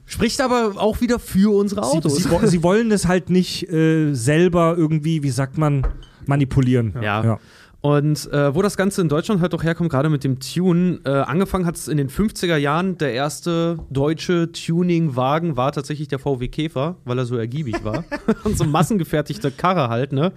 Spricht 0.05 0.39
aber 0.41 0.73
auch 0.77 1.01
wieder 1.01 1.19
für 1.19 1.53
unsere 1.55 1.83
Sie, 1.83 1.97
Autos. 1.97 2.15
sie, 2.15 2.29
wo- 2.29 2.45
sie 2.45 2.63
wollen 2.63 2.91
es 2.91 3.07
halt 3.07 3.29
nicht 3.29 3.69
äh, 3.69 4.13
selber 4.13 4.75
irgendwie, 4.77 5.21
wie 5.23 5.29
sagt 5.31 5.57
man, 5.57 5.85
manipulieren. 6.25 6.93
Ja. 7.01 7.23
ja. 7.23 7.39
Und 7.85 8.31
äh, 8.31 8.55
wo 8.55 8.61
das 8.61 8.77
Ganze 8.77 9.01
in 9.01 9.09
Deutschland 9.09 9.41
halt 9.41 9.53
auch 9.53 9.61
herkommt, 9.61 9.89
gerade 9.89 10.07
mit 10.07 10.23
dem 10.23 10.39
Tune, 10.39 11.01
äh, 11.03 11.09
angefangen 11.09 11.65
hat 11.65 11.75
es 11.75 11.89
in 11.89 11.97
den 11.97 12.07
50er 12.07 12.55
Jahren. 12.55 12.97
Der 12.97 13.11
erste 13.11 13.77
deutsche 13.89 14.53
Tuning-Wagen 14.53 15.57
war 15.57 15.73
tatsächlich 15.73 16.07
der 16.07 16.17
VW 16.17 16.47
Käfer, 16.47 16.95
weil 17.03 17.17
er 17.17 17.25
so 17.25 17.35
ergiebig 17.35 17.83
war. 17.83 18.05
und 18.45 18.57
so 18.57 18.63
massengefertigte 18.63 19.51
Karre 19.51 19.89
halt, 19.89 20.13
ne? 20.13 20.31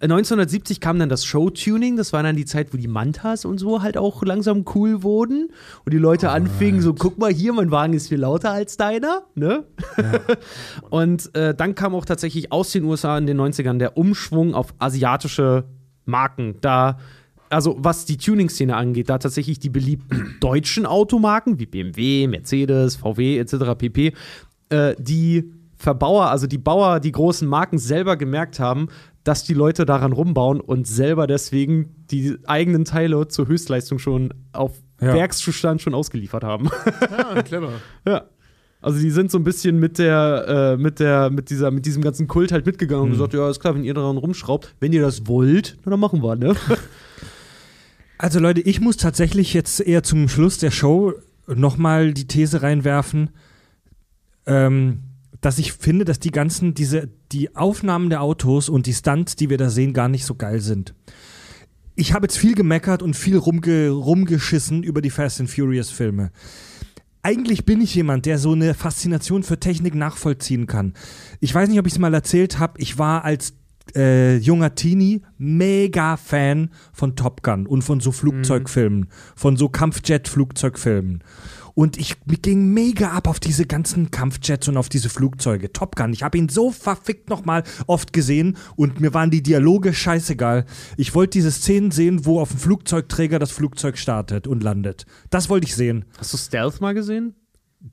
Äh, 0.00 0.06
1970 0.06 0.80
kam 0.80 0.98
dann 0.98 1.08
das 1.08 1.24
Show-Tuning. 1.24 1.96
Das 1.96 2.12
war 2.12 2.24
dann 2.24 2.34
die 2.34 2.44
Zeit, 2.44 2.72
wo 2.72 2.76
die 2.76 2.88
Mantas 2.88 3.44
und 3.44 3.58
so 3.58 3.82
halt 3.82 3.96
auch 3.96 4.24
langsam 4.24 4.64
cool 4.74 5.04
wurden. 5.04 5.50
Und 5.84 5.94
die 5.94 5.98
Leute 5.98 6.30
anfingen 6.30 6.82
so, 6.82 6.92
guck 6.92 7.18
mal 7.18 7.32
hier, 7.32 7.52
mein 7.52 7.70
Wagen 7.70 7.92
ist 7.92 8.08
viel 8.08 8.18
lauter 8.18 8.50
als 8.50 8.76
deiner, 8.76 9.22
ne? 9.36 9.62
Und 10.90 11.32
äh, 11.36 11.54
dann 11.54 11.76
kam 11.76 11.94
auch 11.94 12.04
tatsächlich 12.04 12.50
aus 12.50 12.72
den 12.72 12.82
USA 12.82 13.16
in 13.16 13.28
den 13.28 13.40
90ern 13.40 13.78
der 13.78 13.96
Umschwung 13.96 14.54
auf 14.54 14.74
asiatische 14.80 15.66
Marken. 16.10 16.56
Da, 16.60 16.98
also 17.48 17.76
was 17.78 18.04
die 18.04 18.16
Tuning-Szene 18.16 18.76
angeht, 18.76 19.08
da 19.08 19.18
tatsächlich 19.18 19.58
die 19.58 19.70
beliebten 19.70 20.36
deutschen 20.40 20.84
Automarken 20.86 21.58
wie 21.58 21.66
BMW, 21.66 22.26
Mercedes, 22.26 22.96
VW 22.96 23.38
etc. 23.38 23.54
pp. 23.78 24.12
Äh, 24.68 24.94
die 24.98 25.50
Verbauer, 25.76 26.30
also 26.30 26.46
die 26.46 26.58
Bauer, 26.58 27.00
die 27.00 27.12
großen 27.12 27.48
Marken 27.48 27.78
selber 27.78 28.16
gemerkt 28.16 28.60
haben, 28.60 28.88
dass 29.24 29.44
die 29.44 29.54
Leute 29.54 29.86
daran 29.86 30.12
rumbauen 30.12 30.60
und 30.60 30.86
selber 30.86 31.26
deswegen 31.26 31.94
die 32.10 32.36
eigenen 32.46 32.84
Teile 32.84 33.28
zur 33.28 33.48
Höchstleistung 33.48 33.98
schon 33.98 34.32
auf 34.52 34.72
Ja. 35.00 35.14
Werkszustand 35.14 35.80
schon 35.80 35.94
ausgeliefert 35.94 36.44
haben. 36.44 36.68
Ja, 37.10 37.42
clever. 37.42 37.72
Ja. 38.06 38.24
Also 38.82 38.98
die 38.98 39.10
sind 39.10 39.30
so 39.30 39.38
ein 39.38 39.44
bisschen 39.44 39.78
mit 39.78 39.98
der, 39.98 40.76
äh, 40.78 40.82
mit 40.82 41.00
der, 41.00 41.30
mit 41.30 41.50
dieser, 41.50 41.70
mit 41.70 41.84
diesem 41.84 42.02
ganzen 42.02 42.28
Kult 42.28 42.50
halt 42.50 42.64
mitgegangen 42.64 43.04
und 43.04 43.10
gesagt, 43.10 43.34
ja, 43.34 43.50
ist 43.50 43.60
klar, 43.60 43.74
wenn 43.74 43.84
ihr 43.84 43.92
daran 43.92 44.16
rumschraubt, 44.16 44.74
wenn 44.80 44.92
ihr 44.92 45.02
das 45.02 45.26
wollt, 45.26 45.76
dann 45.84 46.00
machen 46.00 46.22
wir, 46.22 46.36
ne? 46.36 46.54
Also 48.22 48.38
Leute, 48.38 48.60
ich 48.60 48.82
muss 48.82 48.98
tatsächlich 48.98 49.54
jetzt 49.54 49.80
eher 49.80 50.02
zum 50.02 50.28
Schluss 50.28 50.58
der 50.58 50.70
Show 50.70 51.14
nochmal 51.46 52.12
die 52.12 52.26
These 52.26 52.60
reinwerfen, 52.60 53.30
ähm, 54.44 54.98
dass 55.40 55.58
ich 55.58 55.72
finde, 55.72 56.04
dass 56.04 56.20
die 56.20 56.30
ganzen, 56.30 56.74
diese, 56.74 57.08
die 57.32 57.56
Aufnahmen 57.56 58.10
der 58.10 58.20
Autos 58.20 58.68
und 58.68 58.84
die 58.84 58.92
Stunts, 58.92 59.36
die 59.36 59.48
wir 59.48 59.56
da 59.56 59.70
sehen, 59.70 59.94
gar 59.94 60.10
nicht 60.10 60.26
so 60.26 60.34
geil 60.34 60.60
sind. 60.60 60.94
Ich 61.94 62.12
habe 62.12 62.26
jetzt 62.26 62.36
viel 62.36 62.54
gemeckert 62.54 63.02
und 63.02 63.14
viel 63.14 63.38
rumge 63.38 63.88
rumgeschissen 63.88 64.82
über 64.82 65.00
die 65.00 65.08
Fast 65.08 65.40
and 65.40 65.48
Furious 65.50 65.88
Filme. 65.88 66.30
Eigentlich 67.22 67.66
bin 67.66 67.82
ich 67.82 67.94
jemand, 67.94 68.24
der 68.24 68.38
so 68.38 68.52
eine 68.52 68.72
Faszination 68.74 69.42
für 69.42 69.60
Technik 69.60 69.94
nachvollziehen 69.94 70.66
kann. 70.66 70.94
Ich 71.40 71.54
weiß 71.54 71.68
nicht, 71.68 71.78
ob 71.78 71.86
ich 71.86 71.92
es 71.92 71.98
mal 71.98 72.14
erzählt 72.14 72.58
habe. 72.58 72.80
Ich 72.80 72.98
war 72.98 73.24
als 73.24 73.54
äh, 73.94 74.36
junger 74.36 74.74
Teenie 74.74 75.22
mega 75.36 76.16
Fan 76.16 76.70
von 76.92 77.16
Top 77.16 77.42
Gun 77.42 77.66
und 77.66 77.82
von 77.82 78.00
so 78.00 78.12
Flugzeugfilmen, 78.12 79.08
von 79.36 79.56
so 79.56 79.68
Kampfjet-Flugzeugfilmen. 79.68 81.22
Und 81.80 81.96
ich 81.96 82.18
ging 82.42 82.74
mega 82.74 83.12
ab 83.12 83.26
auf 83.26 83.40
diese 83.40 83.64
ganzen 83.64 84.10
Kampfjets 84.10 84.68
und 84.68 84.76
auf 84.76 84.90
diese 84.90 85.08
Flugzeuge. 85.08 85.72
Top 85.72 85.96
Gun. 85.96 86.12
Ich 86.12 86.22
habe 86.22 86.36
ihn 86.36 86.50
so 86.50 86.72
verfickt 86.72 87.30
nochmal 87.30 87.62
oft 87.86 88.12
gesehen 88.12 88.58
und 88.76 89.00
mir 89.00 89.14
waren 89.14 89.30
die 89.30 89.42
Dialoge 89.42 89.94
scheißegal. 89.94 90.66
Ich 90.98 91.14
wollte 91.14 91.38
diese 91.38 91.50
Szenen 91.50 91.90
sehen, 91.90 92.26
wo 92.26 92.38
auf 92.38 92.50
dem 92.50 92.58
Flugzeugträger 92.58 93.38
das 93.38 93.50
Flugzeug 93.50 93.96
startet 93.96 94.46
und 94.46 94.62
landet. 94.62 95.06
Das 95.30 95.48
wollte 95.48 95.68
ich 95.68 95.74
sehen. 95.74 96.04
Hast 96.18 96.34
du 96.34 96.36
Stealth 96.36 96.82
mal 96.82 96.92
gesehen? 96.92 97.34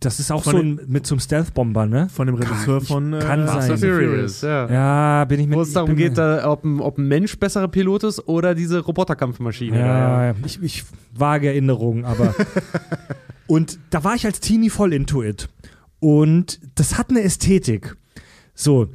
Das 0.02 0.20
ist 0.20 0.34
auch 0.34 0.44
Von 0.44 0.52
so 0.52 0.58
ein, 0.58 0.82
mit 0.88 1.08
so 1.08 1.16
einem 1.16 1.22
Stealth-Bomber, 1.22 1.86
ne? 1.86 2.10
Von 2.10 2.28
dem 2.28 2.36
Regisseur 2.36 2.82
von 2.82 3.14
äh, 3.14 3.20
kann 3.20 3.48
Fast 3.48 3.70
sein. 3.70 3.78
Furious, 3.78 4.42
ja. 4.42 4.70
Ja, 4.70 5.24
bin 5.24 5.40
ich 5.40 5.48
mit 5.48 5.58
Wo 5.58 5.62
es 5.62 5.72
darum 5.72 5.96
geht, 5.96 6.18
da, 6.18 6.52
ob, 6.52 6.66
ein, 6.66 6.82
ob 6.82 6.98
ein 6.98 7.08
Mensch 7.08 7.40
besserer 7.40 7.70
Pilot 7.70 8.04
ist 8.04 8.28
oder 8.28 8.54
diese 8.54 8.80
Roboterkampfmaschine. 8.80 9.80
Ja, 9.80 10.26
ja. 10.26 10.36
Ich, 10.46 10.62
ich 10.62 10.84
vage 11.14 11.48
Erinnerungen, 11.48 12.04
aber. 12.04 12.36
und 13.48 13.80
da 13.90 14.04
war 14.04 14.16
ich 14.16 14.26
als 14.26 14.40
Teenie 14.40 14.70
voll 14.70 14.94
into 14.94 15.24
it. 15.24 15.50
Und 16.00 16.60
das 16.76 16.98
hat 16.98 17.10
eine 17.10 17.22
Ästhetik. 17.22 17.96
So, 18.54 18.90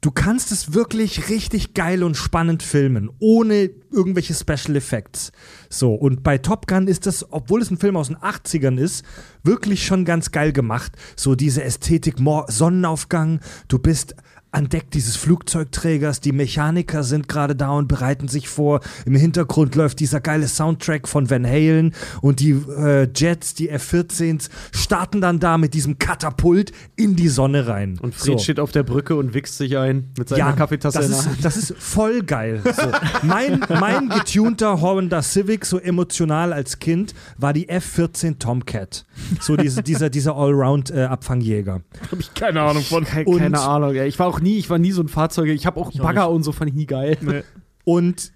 du 0.00 0.10
kannst 0.10 0.50
es 0.52 0.72
wirklich 0.72 1.28
richtig 1.28 1.74
geil 1.74 2.02
und 2.02 2.16
spannend 2.16 2.62
filmen, 2.62 3.10
ohne 3.18 3.70
irgendwelche 3.92 4.34
Special 4.34 4.76
Effects. 4.76 5.32
So, 5.68 5.94
und 5.94 6.22
bei 6.22 6.38
Top 6.38 6.66
Gun 6.66 6.88
ist 6.88 7.06
das, 7.06 7.30
obwohl 7.32 7.60
es 7.60 7.70
ein 7.70 7.78
Film 7.78 7.96
aus 7.96 8.08
den 8.08 8.16
80ern 8.16 8.78
ist, 8.78 9.04
wirklich 9.42 9.84
schon 9.84 10.04
ganz 10.04 10.30
geil 10.30 10.52
gemacht. 10.52 10.92
So 11.16 11.34
diese 11.34 11.62
Ästhetik, 11.62 12.16
Sonnenaufgang, 12.48 13.40
du 13.68 13.78
bist 13.78 14.14
an 14.52 14.68
Deck 14.68 14.90
dieses 14.90 15.16
Flugzeugträgers, 15.16 16.20
die 16.20 16.32
Mechaniker 16.32 17.04
sind 17.04 17.28
gerade 17.28 17.54
da 17.54 17.70
und 17.70 17.88
bereiten 17.88 18.28
sich 18.28 18.48
vor. 18.48 18.80
Im 19.06 19.14
Hintergrund 19.14 19.74
läuft 19.74 20.00
dieser 20.00 20.20
geile 20.20 20.48
Soundtrack 20.48 21.06
von 21.06 21.30
Van 21.30 21.46
Halen 21.46 21.94
und 22.20 22.40
die 22.40 22.50
äh, 22.50 23.08
Jets, 23.14 23.54
die 23.54 23.68
F-14s, 23.68 24.50
starten 24.72 25.20
dann 25.20 25.38
da 25.38 25.56
mit 25.58 25.74
diesem 25.74 25.98
Katapult 25.98 26.72
in 26.96 27.16
die 27.16 27.28
Sonne 27.28 27.66
rein. 27.66 27.98
Und 28.02 28.14
Fred 28.14 28.38
So. 28.38 28.38
steht 28.38 28.60
auf 28.60 28.72
der 28.72 28.82
Brücke 28.82 29.14
und 29.16 29.34
wichst 29.34 29.56
sich 29.56 29.76
ein 29.78 30.08
mit 30.18 30.28
seiner 30.28 30.52
Kaffeetasse 30.52 30.98
das 30.98 31.06
in 31.06 31.12
der 31.12 31.20
ist, 31.20 31.26
Hand. 31.26 31.44
das 31.44 31.56
ist 31.56 31.74
voll 31.78 32.22
geil. 32.22 32.60
So. 32.64 32.90
Mein, 33.22 33.60
mein 33.80 34.08
getunter 34.08 34.80
Honda 34.80 35.22
Civic, 35.22 35.64
so 35.64 35.78
emotional 35.78 36.52
als 36.52 36.78
Kind, 36.78 37.14
war 37.38 37.52
die 37.52 37.68
F-14 37.68 38.38
Tomcat. 38.38 39.04
So 39.40 39.56
diese, 39.56 39.82
dieser, 39.82 40.10
dieser 40.10 40.36
Allround-Abfangjäger. 40.36 41.82
Habe 42.10 42.20
ich 42.20 42.34
keine 42.34 42.62
Ahnung 42.62 42.82
von. 42.82 43.04
Ke- 43.04 43.24
Und- 43.24 43.38
Keine 43.38 43.60
Ahnung, 43.60 43.94
ey. 43.94 44.08
ich 44.08 44.18
war 44.18 44.26
auch 44.26 44.40
nie, 44.40 44.58
ich 44.58 44.68
war 44.70 44.78
nie 44.78 44.92
so 44.92 45.02
ein 45.02 45.08
Fahrzeug. 45.08 45.48
Ich 45.48 45.66
habe 45.66 45.80
auch 45.80 45.88
auch 45.88 45.98
Bagger 45.98 46.30
und 46.30 46.42
so 46.42 46.52
fand 46.52 46.70
ich 46.70 46.76
nie 46.76 46.86
geil. 46.86 47.16
Nee. 47.20 47.42
Und 47.84 48.32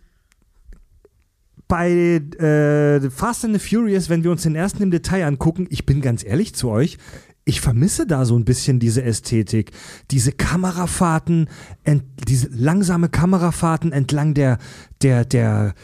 bei 1.69 1.91
äh, 1.91 3.11
Fast 3.11 3.45
and 3.45 3.59
the 3.59 3.69
Furious, 3.77 4.09
wenn 4.09 4.23
wir 4.23 4.31
uns 4.31 4.43
den 4.43 4.55
ersten 4.55 4.83
im 4.83 4.91
Detail 4.91 5.25
angucken, 5.27 5.67
ich 5.71 5.87
bin 5.87 6.01
ganz 6.01 6.25
ehrlich 6.25 6.55
zu 6.55 6.69
euch, 6.71 6.99
ich 7.47 7.61
vermisse 7.61 8.07
da 8.07 8.25
so 8.25 8.39
ein 8.39 8.45
bisschen 8.45 8.81
diese 8.81 9.03
Ästhetik. 9.03 9.73
Diese 10.11 10.33
Kamerafahrten, 10.33 11.49
ent, 11.83 12.05
diese 12.29 12.49
langsame 12.49 13.09
Kamerafahrten 13.09 13.93
entlang 13.93 14.35
der, 14.35 14.59
der, 15.03 15.25
der, 15.25 15.75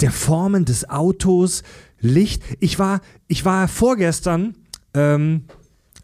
der 0.00 0.10
Formen 0.10 0.64
des 0.64 0.88
Autos, 0.90 1.62
Licht. 2.02 2.42
Ich 2.60 2.78
war, 2.78 3.00
ich 3.28 3.44
war 3.44 3.68
vorgestern, 3.68 4.54
ähm, 4.92 5.44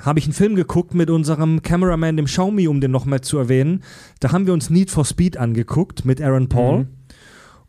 habe 0.01 0.21
ich 0.21 0.25
einen 0.25 0.33
Film 0.33 0.55
geguckt 0.55 0.95
mit 0.95 1.11
unserem 1.11 1.61
Cameraman, 1.61 2.17
dem 2.17 2.27
Xiaomi, 2.27 2.69
um 2.69 2.81
den 2.81 2.93
nochmal 2.93 3.21
zu 3.21 3.37
erwähnen. 3.37 3.83
Da 4.21 4.33
haben 4.33 4.47
wir 4.47 4.55
uns 4.55 4.71
Need 4.71 4.91
for 4.91 5.05
Speed 5.05 5.37
angeguckt 5.37 6.05
mit 6.05 6.23
Aaron 6.23 6.49
Paul. 6.49 6.87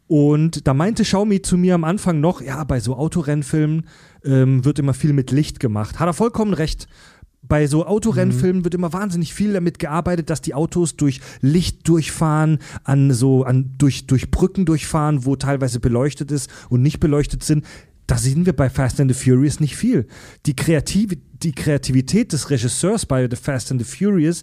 Und 0.08 0.68
da 0.68 0.74
meinte 0.74 1.04
Xiaomi 1.04 1.42
zu 1.42 1.58
mir 1.58 1.76
am 1.76 1.84
Anfang 1.84 2.20
noch, 2.20 2.42
ja, 2.42 2.64
bei 2.64 2.80
so 2.80 2.96
Autorennfilmen 2.96 3.86
ähm, 4.24 4.66
wird 4.66 4.80
immer 4.80 4.94
viel 4.94 5.14
mit 5.14 5.30
Licht 5.32 5.60
gemacht. 5.60 6.00
Hat 6.00 6.08
er 6.08 6.14
vollkommen 6.14 6.54
recht. 6.54 6.88
Bei 7.42 7.68
so 7.68 7.86
Autorennfilmen 7.86 8.64
wird 8.64 8.74
immer 8.74 8.92
wahnsinnig 8.92 9.34
viel 9.34 9.54
damit 9.54 9.80
gearbeitet, 9.80 10.30
dass 10.30 10.42
die 10.42 10.54
Autos 10.54 10.98
durch 10.98 11.22
Licht 11.42 11.88
durchfahren, 11.88 12.60
an 12.84 13.14
so, 13.14 13.44
an, 13.44 13.76
durch, 13.78 14.08
durch 14.08 14.30
Brücken 14.30 14.66
durchfahren, 14.66 15.26
wo 15.26 15.36
teilweise 15.36 15.80
beleuchtet 15.80 16.32
ist 16.32 16.50
und 16.70 16.82
nicht 16.82 17.00
beleuchtet 17.00 17.44
sind. 17.44 17.66
Da 18.10 18.18
sehen 18.18 18.48
wir 18.48 18.54
bei 18.54 18.72
Fast 18.72 19.00
and 19.00 19.14
the 19.14 19.24
Furious 19.24 19.60
nicht 19.60 19.76
viel. 19.76 20.08
Die, 20.48 20.56
Kreativ 20.56 21.16
die 21.44 21.52
Kreativität 21.52 22.34
des 22.34 22.50
Regisseurs 22.50 23.06
bei 23.06 23.30
The 23.30 23.36
Fast 23.36 23.72
and 23.72 23.80
the 23.80 23.86
Furious 23.86 24.42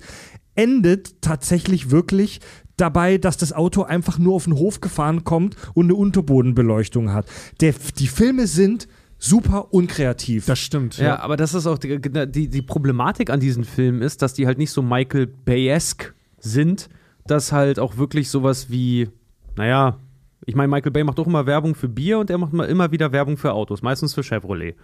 endet 0.55 1.21
tatsächlich 1.21 1.91
wirklich 1.91 2.41
dabei, 2.77 3.19
dass 3.19 3.37
das 3.37 3.53
Auto 3.53 3.83
einfach 3.83 4.19
nur 4.19 4.35
auf 4.35 4.45
den 4.45 4.55
Hof 4.55 4.81
gefahren 4.81 5.25
kommt 5.25 5.57
und 5.75 5.87
eine 5.87 5.97
Unterbodenbeleuchtung 5.97 7.13
hat. 7.13 7.27
Der, 7.61 7.75
die 7.99 8.07
Filme 8.07 8.47
sind 8.47 8.87
super 9.19 9.75
unkreativ. 9.75 10.47
Das 10.47 10.61
stimmt. 10.61 10.99
Ja, 10.99 11.19
aber 11.19 11.37
das 11.37 11.53
ist 11.53 11.67
auch 11.67 11.79
die, 11.79 12.01
die, 12.01 12.49
die 12.49 12.63
Problematik 12.63 13.31
an 13.31 13.41
diesen 13.41 13.65
Filmen 13.65 14.01
ist, 14.01 14.23
dass 14.23 14.33
die 14.33 14.47
halt 14.47 14.59
nicht 14.59 14.71
so 14.71 14.81
Michael 14.81 15.27
Bay-esque 15.27 16.15
sind, 16.39 16.89
dass 17.27 17.51
halt 17.51 17.81
auch 17.81 17.97
wirklich 17.97 18.31
sowas 18.31 18.71
wie, 18.71 19.09
naja, 19.57 19.99
ich 20.45 20.55
meine, 20.55 20.69
Michael 20.69 20.93
Bay 20.93 21.03
macht 21.03 21.19
auch 21.19 21.27
immer 21.27 21.47
Werbung 21.47 21.75
für 21.75 21.89
Bier 21.89 22.19
und 22.19 22.29
er 22.31 22.37
macht 22.39 22.53
mal 22.53 22.65
immer 22.65 22.93
wieder 22.93 23.11
Werbung 23.11 23.37
für 23.39 23.53
Autos, 23.53 23.81
meistens 23.83 24.13
für 24.15 24.23
Chevrolet. 24.23 24.75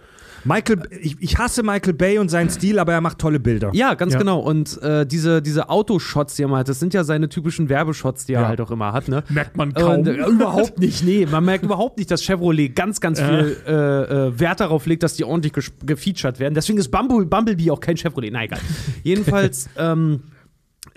Michael, 0.45 0.81
ich, 0.99 1.15
ich 1.21 1.37
hasse 1.37 1.63
Michael 1.63 1.93
Bay 1.93 2.17
und 2.17 2.29
seinen 2.29 2.49
Stil, 2.49 2.79
aber 2.79 2.91
er 2.93 3.01
macht 3.01 3.19
tolle 3.19 3.39
Bilder. 3.39 3.69
Ja, 3.73 3.93
ganz 3.93 4.13
Ja. 4.13 4.19
genau. 4.19 4.39
Und 4.39 4.81
äh, 4.81 5.05
diese, 5.05 5.41
diese 5.41 5.69
Autoshots, 5.69 6.35
die 6.35 6.41
er 6.43 6.47
mal 6.49 6.59
hat, 6.59 6.69
das 6.69 6.79
sind 6.79 6.93
ja 6.93 7.03
seine 7.03 7.29
typischen 7.29 7.69
Werbeshots, 7.69 8.25
die 8.25 8.33
er 8.33 8.41
Ja. 8.41 8.47
halt 8.47 8.59
auch 8.61 8.71
immer 8.71 8.91
hat, 8.93 9.07
ne? 9.07 9.23
Merkt 9.29 9.55
man 9.55 9.73
kaum. 9.73 9.99
Und, 9.99 10.07
äh, 10.07 10.15
überhaupt 10.27 10.79
nicht, 10.79 11.03
nee. 11.03 11.25
Man 11.29 11.45
merkt 11.45 11.63
überhaupt 11.63 11.97
nicht, 11.97 12.09
dass 12.11 12.23
Chevrolet 12.23 12.69
ganz, 12.69 12.99
ganz 12.99 13.21
viel 13.21 13.55
äh, 13.67 13.71
äh, 13.71 14.39
Wert 14.39 14.59
darauf 14.59 14.85
legt, 14.85 15.03
dass 15.03 15.13
die 15.15 15.23
ordentlich 15.23 15.53
gefeatured 15.85 16.39
werden. 16.39 16.55
Deswegen 16.55 16.79
ist 16.79 16.89
Bumble, 16.89 17.25
Bumblebee 17.25 17.69
auch 17.71 17.79
kein 17.79 17.95
Chevrolet. 17.95 18.31
Na 18.31 18.43
egal. 18.43 18.59
Jedenfalls 19.03 19.69
ähm, 19.77 20.21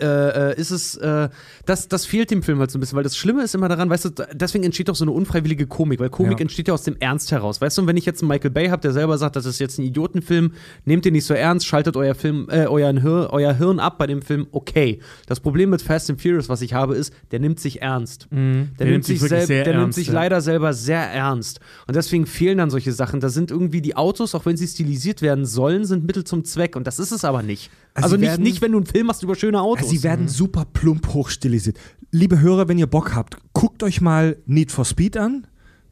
äh, 0.01 0.51
äh, 0.53 0.61
ist 0.61 0.71
es, 0.71 0.97
äh, 0.97 1.29
das, 1.65 1.89
das 1.89 2.07
fehlt 2.07 2.31
dem 2.31 2.43
Film 2.43 2.59
halt 2.59 2.71
so 2.71 2.79
ein 2.79 2.81
bisschen, 2.81 2.97
weil 2.97 3.05
das 3.05 3.17
Schlimme 3.17 3.43
ist 3.43 3.55
immer 3.55 3.69
daran, 3.69 3.89
weißt 3.91 4.05
du, 4.05 4.11
deswegen 4.33 4.65
entsteht 4.65 4.91
auch 4.91 4.95
so 4.95 5.05
eine 5.05 5.13
unfreiwillige 5.13 5.67
Komik, 5.67 6.01
weil 6.01 6.11
Komik 6.11 6.39
Ja. 6.39 6.43
entsteht 6.43 6.69
ja 6.69 6.75
aus 6.75 6.83
dem 6.83 6.97
Ernst 7.01 7.33
heraus. 7.33 7.61
Weißt 7.61 7.79
du, 7.79 7.83
und 7.83 7.89
wenn 7.89 7.97
ich 7.97 8.05
jetzt 8.05 8.23
einen 8.23 8.29
Michael 8.29 8.51
Bay 8.51 8.69
habe, 8.69 8.83
der 8.83 8.93
selber 8.93 9.19
sagt, 9.19 9.37
das 9.37 9.47
ist 9.47 9.59
jetzt 9.59 9.79
ein 9.79 9.83
Idiotenfilm, 9.83 10.53
nehmt 10.85 11.05
den 11.05 11.13
nicht 11.13 11.25
so 11.25 11.35
ernst, 11.35 11.67
schaltet 11.67 11.97
euer 11.97 12.15
Film, 12.15 12.49
äh, 12.51 12.67
euren 12.67 13.03
Hir 13.03 13.29
euer 13.31 13.55
Hirn 13.55 13.79
ab 13.79 13.99
bei 13.99 14.07
dem 14.07 14.23
Film, 14.23 14.47
okay. 14.53 15.01
Das 15.27 15.41
Problem 15.41 15.71
mit 15.71 15.83
Fast 15.83 16.11
and 16.11 16.21
Furious, 16.21 16.49
was 16.49 16.63
ich 16.63 16.75
habe, 16.75 16.95
ist, 16.95 17.13
der 17.31 17.41
nimmt 17.41 17.61
sich 17.61 17.83
ernst. 17.83 18.29
Mhm. 18.31 18.71
Der, 18.79 18.87
nimmt 18.87 19.05
sich, 19.05 19.21
sehr 19.21 19.47
der 19.47 19.65
nimmt 19.65 19.77
ernst, 19.77 19.97
sich 19.97 20.09
ja. 20.09 20.15
leider 20.15 20.41
selber 20.41 20.73
sehr 20.73 21.01
ernst. 21.01 21.61
Und 21.87 21.97
deswegen 21.97 22.27
fehlen 22.27 22.59
dann 22.59 22.71
solche 22.71 22.93
Sachen. 22.93 23.21
Da 23.21 23.29
sind 23.29 23.51
irgendwie 23.51 23.81
die 23.81 23.97
Autos, 23.97 24.35
auch 24.35 24.47
wenn 24.47 24.57
sie 24.57 24.67
stilisiert 24.67 25.23
werden 25.23 25.47
sollen, 25.47 25.85
sind 25.85 26.07
Mittel 26.07 26.25
zum 26.25 26.45
Zweck. 26.45 26.77
Und 26.77 26.87
das 26.87 26.99
ist 26.99 27.13
es 27.13 27.25
aber 27.25 27.43
nicht. 27.43 27.71
Also 27.97 28.05
Also, 28.05 28.17
nicht, 28.17 28.29
werden- 28.31 28.43
nicht, 28.43 28.63
wenn 28.63 28.73
du 28.73 28.79
einen 28.79 28.87
Film 28.87 29.07
machst 29.07 29.23
über 29.23 29.35
schöne 29.35 29.61
Autos. 29.61 29.89
Sie 29.91 30.03
werden 30.03 30.29
super 30.29 30.65
plump 30.73 31.09
hochstilisiert. 31.15 31.79
Liebe 32.13 32.41
Hörer, 32.41 32.69
wenn 32.69 32.79
ihr 32.79 32.87
Bock 32.87 33.15
habt, 33.15 33.37
guckt 33.53 33.83
euch 33.83 34.01
mal 34.01 34.37
Need 34.47 34.71
for 34.71 34.85
Speed 34.85 35.17
an. 35.17 35.47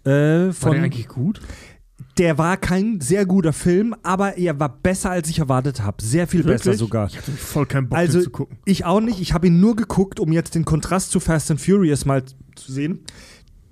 Äh, 0.05 0.11
War 0.11 0.53
von, 0.53 0.73
der 0.73 0.83
eigentlich 0.85 1.09
gut? 1.09 1.41
der 2.19 2.39
war 2.39 2.57
kein 2.57 3.01
sehr 3.01 3.27
guter 3.27 3.53
Film, 3.53 3.95
aber 4.03 4.37
er 4.39 4.61
war 4.61 4.69
besser, 4.69 5.11
als 5.11 5.29
ich 5.31 5.39
erwartet 5.41 5.83
habe. 5.83 6.03
Sehr 6.03 6.27
viel 6.29 6.43
besser 6.45 6.67
Wirklich? 6.67 6.79
sogar. 6.79 7.09
Ich 7.09 7.17
hatte 7.17 7.33
voll 7.33 7.67
keinen 7.67 7.89
Bock, 7.89 7.99
Also, 7.99 8.21
zu 8.21 8.31
gucken. 8.31 8.59
ich 8.67 8.85
auch 8.85 9.01
nicht. 9.01 9.21
Ich 9.21 9.33
habe 9.33 9.47
ihn 9.49 9.59
nur 9.61 9.75
geguckt, 9.75 10.21
um 10.21 10.31
jetzt 10.33 10.55
den 10.55 10.65
Kontrast 10.65 11.11
zu 11.11 11.19
Fast 11.21 11.51
and 11.51 11.61
Furious 11.61 12.05
mal 12.05 12.23
zu 12.55 12.71
sehen. 12.73 13.01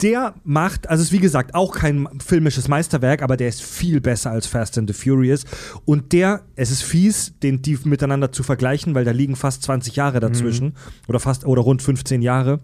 Der 0.01 0.35
macht, 0.43 0.89
also 0.89 1.03
ist 1.03 1.13
wie 1.13 1.19
gesagt 1.19 1.55
auch 1.55 1.75
kein 1.75 2.09
filmisches 2.25 2.67
Meisterwerk, 2.67 3.23
aber 3.23 3.37
der 3.37 3.49
ist 3.49 3.63
viel 3.63 4.01
besser 4.01 4.31
als 4.31 4.47
Fast 4.47 4.77
and 4.79 4.89
the 4.89 4.95
Furious. 4.95 5.45
Und 5.85 6.13
der, 6.13 6.43
es 6.57 6.71
ist 6.71 6.83
fies, 6.83 7.35
den 7.43 7.63
die 7.63 7.79
miteinander 7.85 8.33
zu 8.33 8.43
vergleichen, 8.43 8.95
weil 8.95 9.05
da 9.05 9.13
liegen 9.13 9.37
fast 9.37 9.63
20 9.63 9.95
Jahre 9.95 10.19
dazwischen 10.19 10.75
oder 11.09 11.21
fast 11.21 11.45
oder 11.45 11.63
rund 11.63 11.83
15 11.83 12.23
Jahre. 12.23 12.61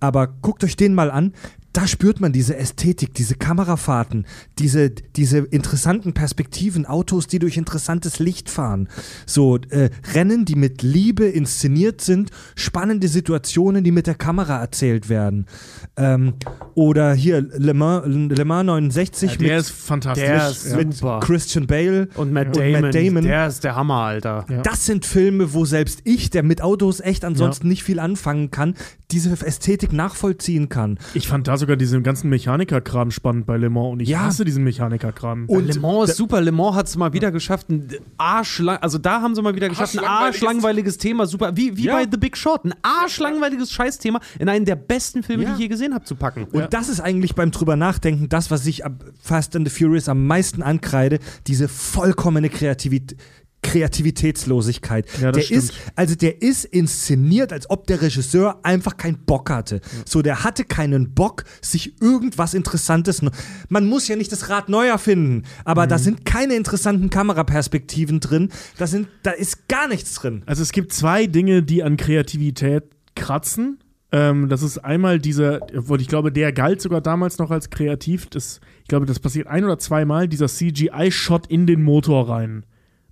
Aber 0.00 0.26
guckt 0.26 0.62
euch 0.64 0.76
den 0.76 0.94
mal 0.94 1.10
an. 1.10 1.32
Da 1.74 1.88
spürt 1.88 2.20
man 2.20 2.32
diese 2.32 2.56
Ästhetik, 2.56 3.14
diese 3.14 3.34
Kamerafahrten, 3.34 4.26
diese, 4.60 4.90
diese 4.90 5.38
interessanten 5.38 6.12
Perspektiven, 6.14 6.86
Autos, 6.86 7.26
die 7.26 7.40
durch 7.40 7.56
interessantes 7.56 8.20
Licht 8.20 8.48
fahren. 8.48 8.88
So 9.26 9.58
äh, 9.70 9.90
Rennen, 10.14 10.44
die 10.44 10.54
mit 10.54 10.82
Liebe 10.82 11.24
inszeniert 11.26 12.00
sind, 12.00 12.30
spannende 12.54 13.08
Situationen, 13.08 13.82
die 13.82 13.90
mit 13.90 14.06
der 14.06 14.14
Kamera 14.14 14.60
erzählt 14.60 15.08
werden. 15.08 15.46
Ähm, 15.96 16.34
oder 16.74 17.12
hier 17.12 17.42
Le 17.42 17.74
Mans, 17.74 18.06
Le 18.06 18.44
Mans 18.44 18.66
69 18.66 19.32
Ja, 19.32 19.36
der 19.38 19.48
mit, 19.56 19.60
ist 19.60 19.70
fantastisch. 19.70 20.24
der 20.26 20.50
ist 20.50 20.70
ja. 20.70 20.76
mit 20.76 20.94
super. 20.94 21.20
Christian 21.20 21.66
Bale. 21.66 22.08
und 22.14 22.32
Matt 22.32 22.46
Und 22.48 22.56
Damon, 22.56 22.80
Matt 22.82 22.94
Damon. 22.94 23.24
der 23.24 23.48
ist 23.48 23.64
der 23.64 23.74
Hammer, 23.74 23.94
Alter. 24.04 24.46
Ja. 24.48 24.62
Das 24.62 24.86
sind 24.86 25.04
Filme, 25.06 25.52
wo 25.52 25.64
selbst 25.64 26.02
ich, 26.04 26.30
der 26.30 26.44
mit 26.44 26.62
Autos 26.62 27.00
echt 27.00 27.24
ansonsten 27.24 27.66
nicht 27.66 27.82
viel 27.82 27.98
anfangen 27.98 28.52
kann, 28.52 28.76
diese 29.10 29.30
Ästhetik 29.44 29.92
nachvollziehen 29.92 30.68
kann. 30.68 30.98
Ich 31.14 31.26
fand 31.26 31.48
da 31.48 31.56
sogar 31.64 31.76
diesen 31.76 32.02
ganzen 32.02 32.28
Mechanikerkram 32.28 33.10
spannend 33.10 33.46
bei 33.46 33.56
Le 33.56 33.70
Mans 33.70 33.92
und 33.94 34.00
ich 34.00 34.08
Ja. 34.10 34.20
hasse 34.20 34.44
diesen 34.44 34.64
Mechanikerkram. 34.64 35.46
Und 35.48 35.66
Le 35.66 35.80
Mans 35.80 36.10
ist 36.10 36.16
super. 36.16 36.40
Le 36.42 36.52
Mans 36.52 36.76
hat 36.76 36.86
es 36.88 36.96
mal 36.96 37.12
wieder 37.14 37.32
geschafft. 37.32 37.70
Ein 37.70 37.88
arschlang, 38.18 38.76
also 38.78 38.98
da 38.98 39.22
haben 39.22 39.34
sie 39.34 39.40
mal 39.42 39.54
wieder 39.54 39.68
geschafft, 39.68 39.98
ein 39.98 40.04
Arschlangweiliges- 40.04 40.98
Thema. 40.98 41.26
Super. 41.26 41.56
Wie, 41.56 41.76
wie 41.76 41.84
Ja. 41.84 41.94
bei 41.96 42.06
The 42.10 42.18
Big 42.18 42.36
Short. 42.36 42.64
Ein 42.64 42.74
arschlangweiliges 42.82 43.70
Scheißthema 43.72 44.20
in 44.38 44.48
einen 44.48 44.64
der 44.66 44.76
besten 44.76 45.22
Filme, 45.22 45.44
Ja. 45.44 45.48
die 45.50 45.54
ich 45.54 45.60
je 45.60 45.68
gesehen 45.68 45.94
habe, 45.94 46.04
zu 46.04 46.14
packen. 46.16 46.44
Und 46.52 46.72
das 46.72 46.88
ist 46.88 47.00
eigentlich 47.00 47.34
beim 47.34 47.50
drüber 47.50 47.76
nachdenken, 47.76 48.28
das, 48.28 48.50
was 48.50 48.66
ich 48.66 48.82
Fast 49.22 49.56
and 49.56 49.66
the 49.68 49.74
Furious 49.74 50.08
am 50.08 50.26
meisten 50.26 50.62
ankreide, 50.62 51.18
diese 51.46 51.68
vollkommene 51.68 52.50
Kreativität. 52.50 53.18
Kreativitätslosigkeit. 53.64 55.06
Ja, 55.20 55.32
der 55.32 55.40
stimmt. 55.42 55.58
ist, 55.64 55.72
also 55.96 56.14
der 56.14 56.42
ist 56.42 56.64
inszeniert, 56.64 57.52
als 57.52 57.68
ob 57.68 57.86
der 57.86 58.00
Regisseur 58.02 58.60
einfach 58.62 58.96
keinen 58.96 59.18
Bock 59.24 59.50
hatte. 59.50 59.80
So, 60.06 60.22
der 60.22 60.44
hatte 60.44 60.64
keinen 60.64 61.14
Bock, 61.14 61.44
sich 61.60 62.00
irgendwas 62.00 62.54
Interessantes. 62.54 63.22
Man 63.68 63.86
muss 63.86 64.08
ja 64.08 64.16
nicht 64.16 64.30
das 64.32 64.48
Rad 64.48 64.68
neu 64.68 64.86
erfinden, 64.86 65.42
aber 65.64 65.84
Mhm. 65.86 65.88
da 65.88 65.98
sind 65.98 66.24
keine 66.24 66.54
interessanten 66.54 67.10
Kameraperspektiven 67.10 68.20
drin. 68.20 68.50
Da 68.78 68.86
sind, 68.86 69.08
da 69.22 69.30
ist 69.32 69.68
gar 69.68 69.88
nichts 69.88 70.14
drin. 70.14 70.42
Also 70.46 70.62
es 70.62 70.72
gibt 70.72 70.92
zwei 70.92 71.26
Dinge, 71.26 71.62
die 71.62 71.82
an 71.82 71.96
Kreativität 71.96 72.84
kratzen. 73.16 73.78
Ähm, 74.12 74.48
das 74.48 74.62
ist 74.62 74.78
einmal 74.78 75.18
dieser, 75.18 75.60
ich 75.98 76.08
glaube, 76.08 76.30
der 76.30 76.52
galt 76.52 76.80
sogar 76.80 77.00
damals 77.00 77.38
noch 77.38 77.50
als 77.50 77.70
kreativ. 77.70 78.26
Das, 78.26 78.60
ich 78.82 78.88
glaube, 78.88 79.06
das 79.06 79.18
passiert 79.18 79.46
ein 79.48 79.64
oder 79.64 79.78
zweimal, 79.78 80.28
dieser 80.28 80.46
CGI-Shot 80.46 81.46
in 81.48 81.66
den 81.66 81.82
Motor 81.82 82.28
rein. 82.28 82.64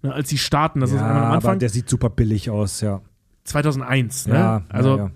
Ne, 0.02 0.12
als 0.12 0.28
sie 0.28 0.38
starten, 0.38 0.80
das 0.80 0.90
ist 0.90 0.98
einmal 0.98 1.16
am 1.16 1.22
aber 1.24 1.34
Anfang. 1.36 1.58
der 1.60 1.68
sieht 1.68 1.88
super 1.88 2.10
billig 2.10 2.50
aus, 2.50 2.80
ja. 2.80 3.00
2001, 3.44 4.26
ne? 4.28 4.34
Ja, 4.34 4.62
also 4.68 4.96
ja, 4.96 5.04
ja. 5.04 5.10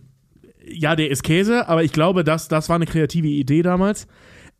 ja, 0.66 0.96
der 0.96 1.10
ist 1.10 1.22
Käse, 1.22 1.68
aber 1.68 1.82
ich 1.84 1.92
glaube, 1.92 2.24
das, 2.24 2.48
das 2.48 2.68
war 2.68 2.76
eine 2.76 2.86
kreative 2.86 3.28
Idee 3.28 3.62
damals. 3.62 4.06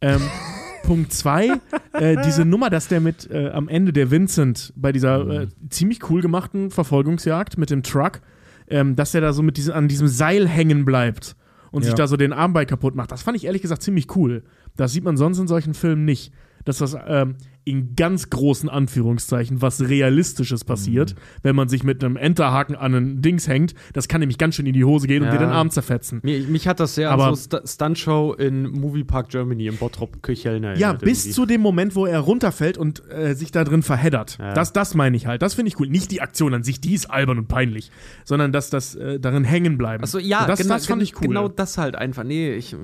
Ähm, 0.01 0.21
Punkt 0.85 1.13
zwei, 1.13 1.51
äh, 1.95 2.17
diese 2.25 2.45
Nummer, 2.45 2.71
dass 2.71 2.87
der 2.87 3.01
mit 3.01 3.29
äh, 3.31 3.51
am 3.51 3.69
Ende 3.69 3.93
der 3.93 4.11
Vincent 4.13 4.73
bei 4.77 4.93
dieser 4.93 5.27
äh, 5.29 5.49
ziemlich 5.69 6.09
cool 6.11 6.23
gemachten 6.23 6.71
Verfolgungsjagd 6.71 7.59
mit 7.59 7.71
dem 7.71 7.83
Truck, 7.83 8.21
ähm, 8.69 8.95
dass 8.95 9.11
der 9.13 9.21
da 9.21 9.33
so 9.33 9.43
mit 9.43 9.57
diesem, 9.57 9.75
an 9.75 9.89
diesem 9.89 10.07
Seil 10.07 10.47
hängen 10.49 10.85
bleibt 10.85 11.35
und 11.73 11.83
sich 11.83 11.91
Ja. 11.91 11.97
da 11.97 12.07
so 12.07 12.17
den 12.17 12.33
Arm 12.33 12.53
bei 12.53 12.65
kaputt 12.67 12.95
macht. 12.95 13.11
Das 13.11 13.23
fand 13.23 13.37
ich 13.37 13.47
ehrlich 13.47 13.63
gesagt 13.63 13.83
ziemlich 13.83 14.15
cool. 14.15 14.45
Das 14.77 14.93
sieht 14.93 15.03
man 15.03 15.17
sonst 15.17 15.39
in 15.41 15.49
solchen 15.49 15.75
Filmen 15.75 16.05
nicht. 16.05 16.33
Dass 16.65 16.79
das 16.79 16.97
ähm, 17.07 17.35
in 17.69 17.97
ganz 17.97 18.31
großen 18.31 18.69
Anführungszeichen 18.69 19.61
was 19.61 19.81
Realistisches 19.81 20.63
passiert, 20.65 21.15
Mhm. 21.15 21.19
wenn 21.43 21.57
man 21.57 21.69
sich 21.69 21.83
mit 21.83 22.03
einem 22.05 22.17
Enterhaken 22.17 22.77
an 22.77 22.95
ein 22.95 23.23
Dings 23.23 23.49
hängt. 23.49 23.75
Das 23.93 24.07
kann 24.07 24.21
nämlich 24.21 24.39
ganz 24.39 24.55
schön 24.55 24.67
in 24.67 24.73
die 24.73 24.85
Hose 24.85 25.09
gehen 25.09 25.23
und 25.23 25.27
Ja. 25.29 25.33
dir 25.33 25.41
den 25.41 25.51
Arm 25.51 25.71
zerfetzen. 25.71 26.21
Mir, 26.23 26.41
mich 26.45 26.69
hat 26.69 26.79
das 26.79 26.95
sehr 26.95 27.11
Aber- 27.11 27.27
an 27.27 27.35
so 27.35 27.41
St 27.59 27.69
Stuntshow 27.69 28.35
in 28.39 28.71
Movie 28.71 29.03
Park 29.03 29.31
Germany 29.31 29.67
im 29.67 29.77
Bottrop 29.79 30.23
Köcheln 30.23 30.63
Ja, 30.63 30.71
erinnert 30.71 31.01
bis 31.01 31.25
irgendwie. 31.25 31.35
zu 31.35 31.47
dem 31.47 31.61
Moment, 31.61 31.97
wo 31.97 32.07
er 32.07 32.21
runterfällt 32.21 32.79
und 32.79 33.03
äh, 33.11 33.35
sich 33.35 33.51
da 33.51 33.65
drin 33.65 33.83
verheddert. 33.83 34.39
Ja. 34.39 34.55
Das, 34.55 34.73
das 34.73 34.95
meine 34.95 35.17
ich 35.17 35.27
halt. 35.27 35.43
Das 35.43 35.55
finde 35.55 35.69
ich 35.71 35.81
cool. 35.81 35.89
Nicht 35.89 36.13
die 36.13 36.21
Aktion 36.23 36.55
an 36.55 36.63
sich, 36.63 36.81
die 36.81 36.95
ist 36.95 37.11
albern 37.11 37.39
und 37.39 37.49
peinlich, 37.49 37.91
sondern 38.25 38.53
dass 38.53 38.71
das 38.71 38.95
äh, 38.95 39.19
darin 39.19 39.43
hängen 39.43 39.77
bleiben. 39.77 40.05
Achso, 40.05 40.19
ja, 40.19 40.43
Und 40.43 40.51
das, 40.51 40.61
genau, 40.61 40.75
das 40.75 40.87
fand 40.87 41.03
ich 41.03 41.17
cool. 41.21 41.27
Genau 41.27 41.49
das 41.49 41.79
halt 41.79 41.97
einfach. 41.97 42.23
Nee, 42.23 42.53
ich. 42.55 42.77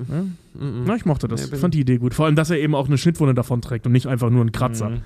Na, 0.55 0.95
ich 0.95 1.05
mochte 1.05 1.27
das. 1.27 1.45
Nee, 1.45 1.51
bin- 1.51 1.59
fand 1.59 1.73
die 1.73 1.79
Idee 1.79 1.97
gut. 1.97 2.13
Vor 2.13 2.25
allem, 2.25 2.35
dass 2.35 2.49
er 2.49 2.59
eben 2.59 2.75
auch 2.75 2.87
eine 2.87 2.97
Schnittwunde 2.97 3.33
davon 3.33 3.61
trägt 3.61 3.85
und 3.87 3.91
nicht 3.93 4.07
einfach 4.07 4.29
nur 4.29 4.41
einen 4.41 4.51
Kratzer. 4.51 4.72
Mhm. 4.81 5.01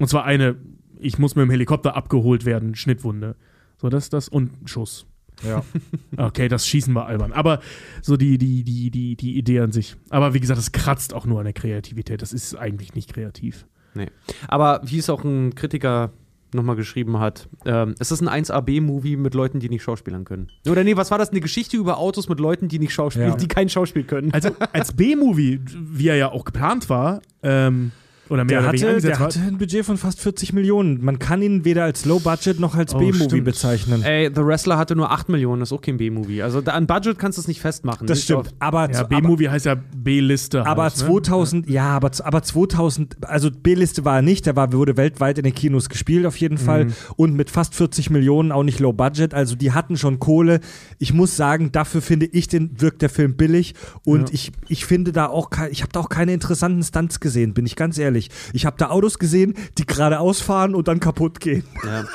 Und 0.00 0.08
zwar 0.08 0.24
eine, 0.24 0.56
ich 0.98 1.18
muss 1.18 1.34
mit 1.36 1.44
dem 1.44 1.50
Helikopter 1.50 1.96
abgeholt 1.96 2.44
werden, 2.44 2.74
Schnittwunde. 2.74 3.36
So, 3.76 3.88
das, 3.88 4.08
das 4.10 4.28
und 4.28 4.62
ein 4.62 4.66
Schuss. 4.68 5.06
Ja. 5.46 5.64
Okay, 6.16 6.48
das 6.48 6.66
Schießen 6.68 6.94
war 6.94 7.06
albern. 7.06 7.32
Aber 7.32 7.60
so 8.02 8.16
die, 8.16 8.36
die, 8.38 8.62
die, 8.64 8.90
die, 8.90 9.16
die 9.16 9.36
Idee 9.38 9.60
an 9.60 9.72
sich. 9.72 9.96
Aber 10.10 10.34
wie 10.34 10.40
gesagt, 10.40 10.60
es 10.60 10.72
kratzt 10.72 11.14
auch 11.14 11.24
nur 11.26 11.38
an 11.38 11.44
der 11.44 11.54
Kreativität. 11.54 12.20
Das 12.22 12.32
ist 12.32 12.54
eigentlich 12.54 12.94
nicht 12.94 13.12
kreativ. 13.12 13.66
Nee. 13.94 14.08
Aber 14.46 14.80
wie 14.84 14.98
es 14.98 15.08
auch 15.10 15.24
ein 15.24 15.54
Kritiker 15.54 16.12
nochmal 16.54 16.76
geschrieben 16.76 17.18
hat, 17.18 17.48
ähm, 17.64 17.94
es 17.98 18.12
ist 18.12 18.20
ein 18.20 18.28
1AB-Movie 18.44 19.16
mit 19.16 19.32
Leuten, 19.34 19.58
die 19.58 19.70
nicht 19.70 19.82
schauspielern 19.82 20.24
können. 20.24 20.48
Oder 20.68 20.84
nee, 20.84 20.96
was 20.96 21.10
war 21.10 21.16
das? 21.18 21.30
Eine 21.30 21.40
Geschichte 21.40 21.78
über 21.78 21.96
Autos 21.98 22.28
mit 22.28 22.38
Leuten, 22.40 22.68
die 22.68 22.78
nicht 22.78 22.92
schauspielen, 22.92 23.30
Ja. 23.30 23.36
die 23.36 23.48
kein 23.48 23.70
Schauspiel 23.70 24.04
können. 24.04 24.32
Also 24.34 24.50
als 24.72 24.92
B-Movie, 24.92 25.60
wie 25.74 26.08
er 26.08 26.16
ja 26.16 26.30
auch 26.30 26.44
geplant 26.44 26.90
war, 26.90 27.22
ähm, 27.42 27.90
oder 28.28 28.44
mehr 28.44 28.60
Der 28.62 28.68
oder 28.70 28.78
hatte, 28.78 29.00
der 29.02 29.18
hatte 29.18 29.40
ein 29.40 29.58
Budget 29.58 29.84
von 29.84 29.96
fast 29.98 30.20
40 30.20 30.52
Millionen. 30.52 31.04
Man 31.04 31.18
kann 31.18 31.42
ihn 31.42 31.64
weder 31.64 31.84
als 31.84 32.04
Low 32.06 32.18
Budget 32.18 32.58
noch 32.60 32.74
als 32.74 32.94
Oh, 32.94 32.98
B-Movie 32.98 33.40
bezeichnen. 33.42 34.02
Ey, 34.02 34.30
The 34.34 34.42
Wrestler 34.44 34.78
hatte 34.78 34.96
nur 34.96 35.10
8 35.10 35.28
Millionen, 35.28 35.60
das 35.60 35.68
ist 35.70 35.72
auch 35.76 35.82
kein 35.82 35.96
B-Movie. 35.98 36.42
Also 36.42 36.60
an 36.64 36.86
Budget 36.86 37.18
kannst 37.18 37.36
du 37.36 37.42
es 37.42 37.48
nicht 37.48 37.60
festmachen. 37.60 38.06
das 38.06 38.18
Nicht 38.18 38.24
stimmt. 38.24 38.40
auf- 38.48 38.54
Aber. 38.58 38.90
Ja, 38.90 39.02
B-Movie 39.02 39.48
heißt 39.48 39.66
ja 39.66 39.74
B-Liste. 39.74 40.64
aber 40.66 40.84
halt, 40.84 40.96
ne? 40.98 41.04
2000, 41.06 41.68
ja, 41.68 41.88
aber, 41.90 42.10
aber 42.22 42.42
2000, 42.42 43.16
also 43.26 43.50
B-Liste 43.50 44.04
war 44.04 44.16
er 44.16 44.22
nicht, 44.22 44.46
der 44.46 44.56
war, 44.56 44.72
wurde 44.72 44.96
weltweit 44.96 45.38
in 45.38 45.44
den 45.44 45.54
Kinos 45.54 45.88
gespielt 45.88 46.24
auf 46.26 46.36
jeden 46.38 46.58
Fall 46.58 46.86
Mhm. 46.86 46.92
und 47.16 47.34
mit 47.34 47.50
fast 47.50 47.74
40 47.74 48.10
Millionen 48.10 48.52
auch 48.52 48.62
nicht 48.62 48.80
Low 48.80 48.92
Budget, 48.92 49.34
also 49.34 49.56
die 49.56 49.72
hatten 49.72 49.96
schon 49.96 50.18
Kohle. 50.18 50.60
Ich 50.98 51.12
muss 51.12 51.36
sagen, 51.36 51.72
dafür 51.72 52.00
finde 52.00 52.26
ich 52.26 52.48
den, 52.48 52.80
wirkt 52.80 53.02
der 53.02 53.10
Film 53.10 53.36
billig 53.36 53.74
und 54.04 54.28
Ja. 54.30 54.34
ich, 54.34 54.52
ich 54.68 54.86
finde 54.86 55.12
da 55.12 55.26
auch, 55.26 55.50
ich 55.70 55.82
habe 55.82 55.92
da 55.92 56.00
auch 56.00 56.08
keine 56.08 56.32
interessanten 56.32 56.82
Stunts 56.82 57.20
gesehen, 57.20 57.52
bin 57.54 57.66
ich 57.66 57.76
ganz 57.76 57.98
ehrlich. 57.98 58.21
Ich 58.52 58.66
habe 58.66 58.76
da 58.78 58.90
Autos 58.90 59.18
gesehen, 59.18 59.54
die 59.78 59.86
geradeaus 59.86 60.40
fahren 60.40 60.74
und 60.74 60.88
dann 60.88 61.00
kaputt 61.00 61.40
gehen. 61.40 61.64
Ja. 61.84 62.04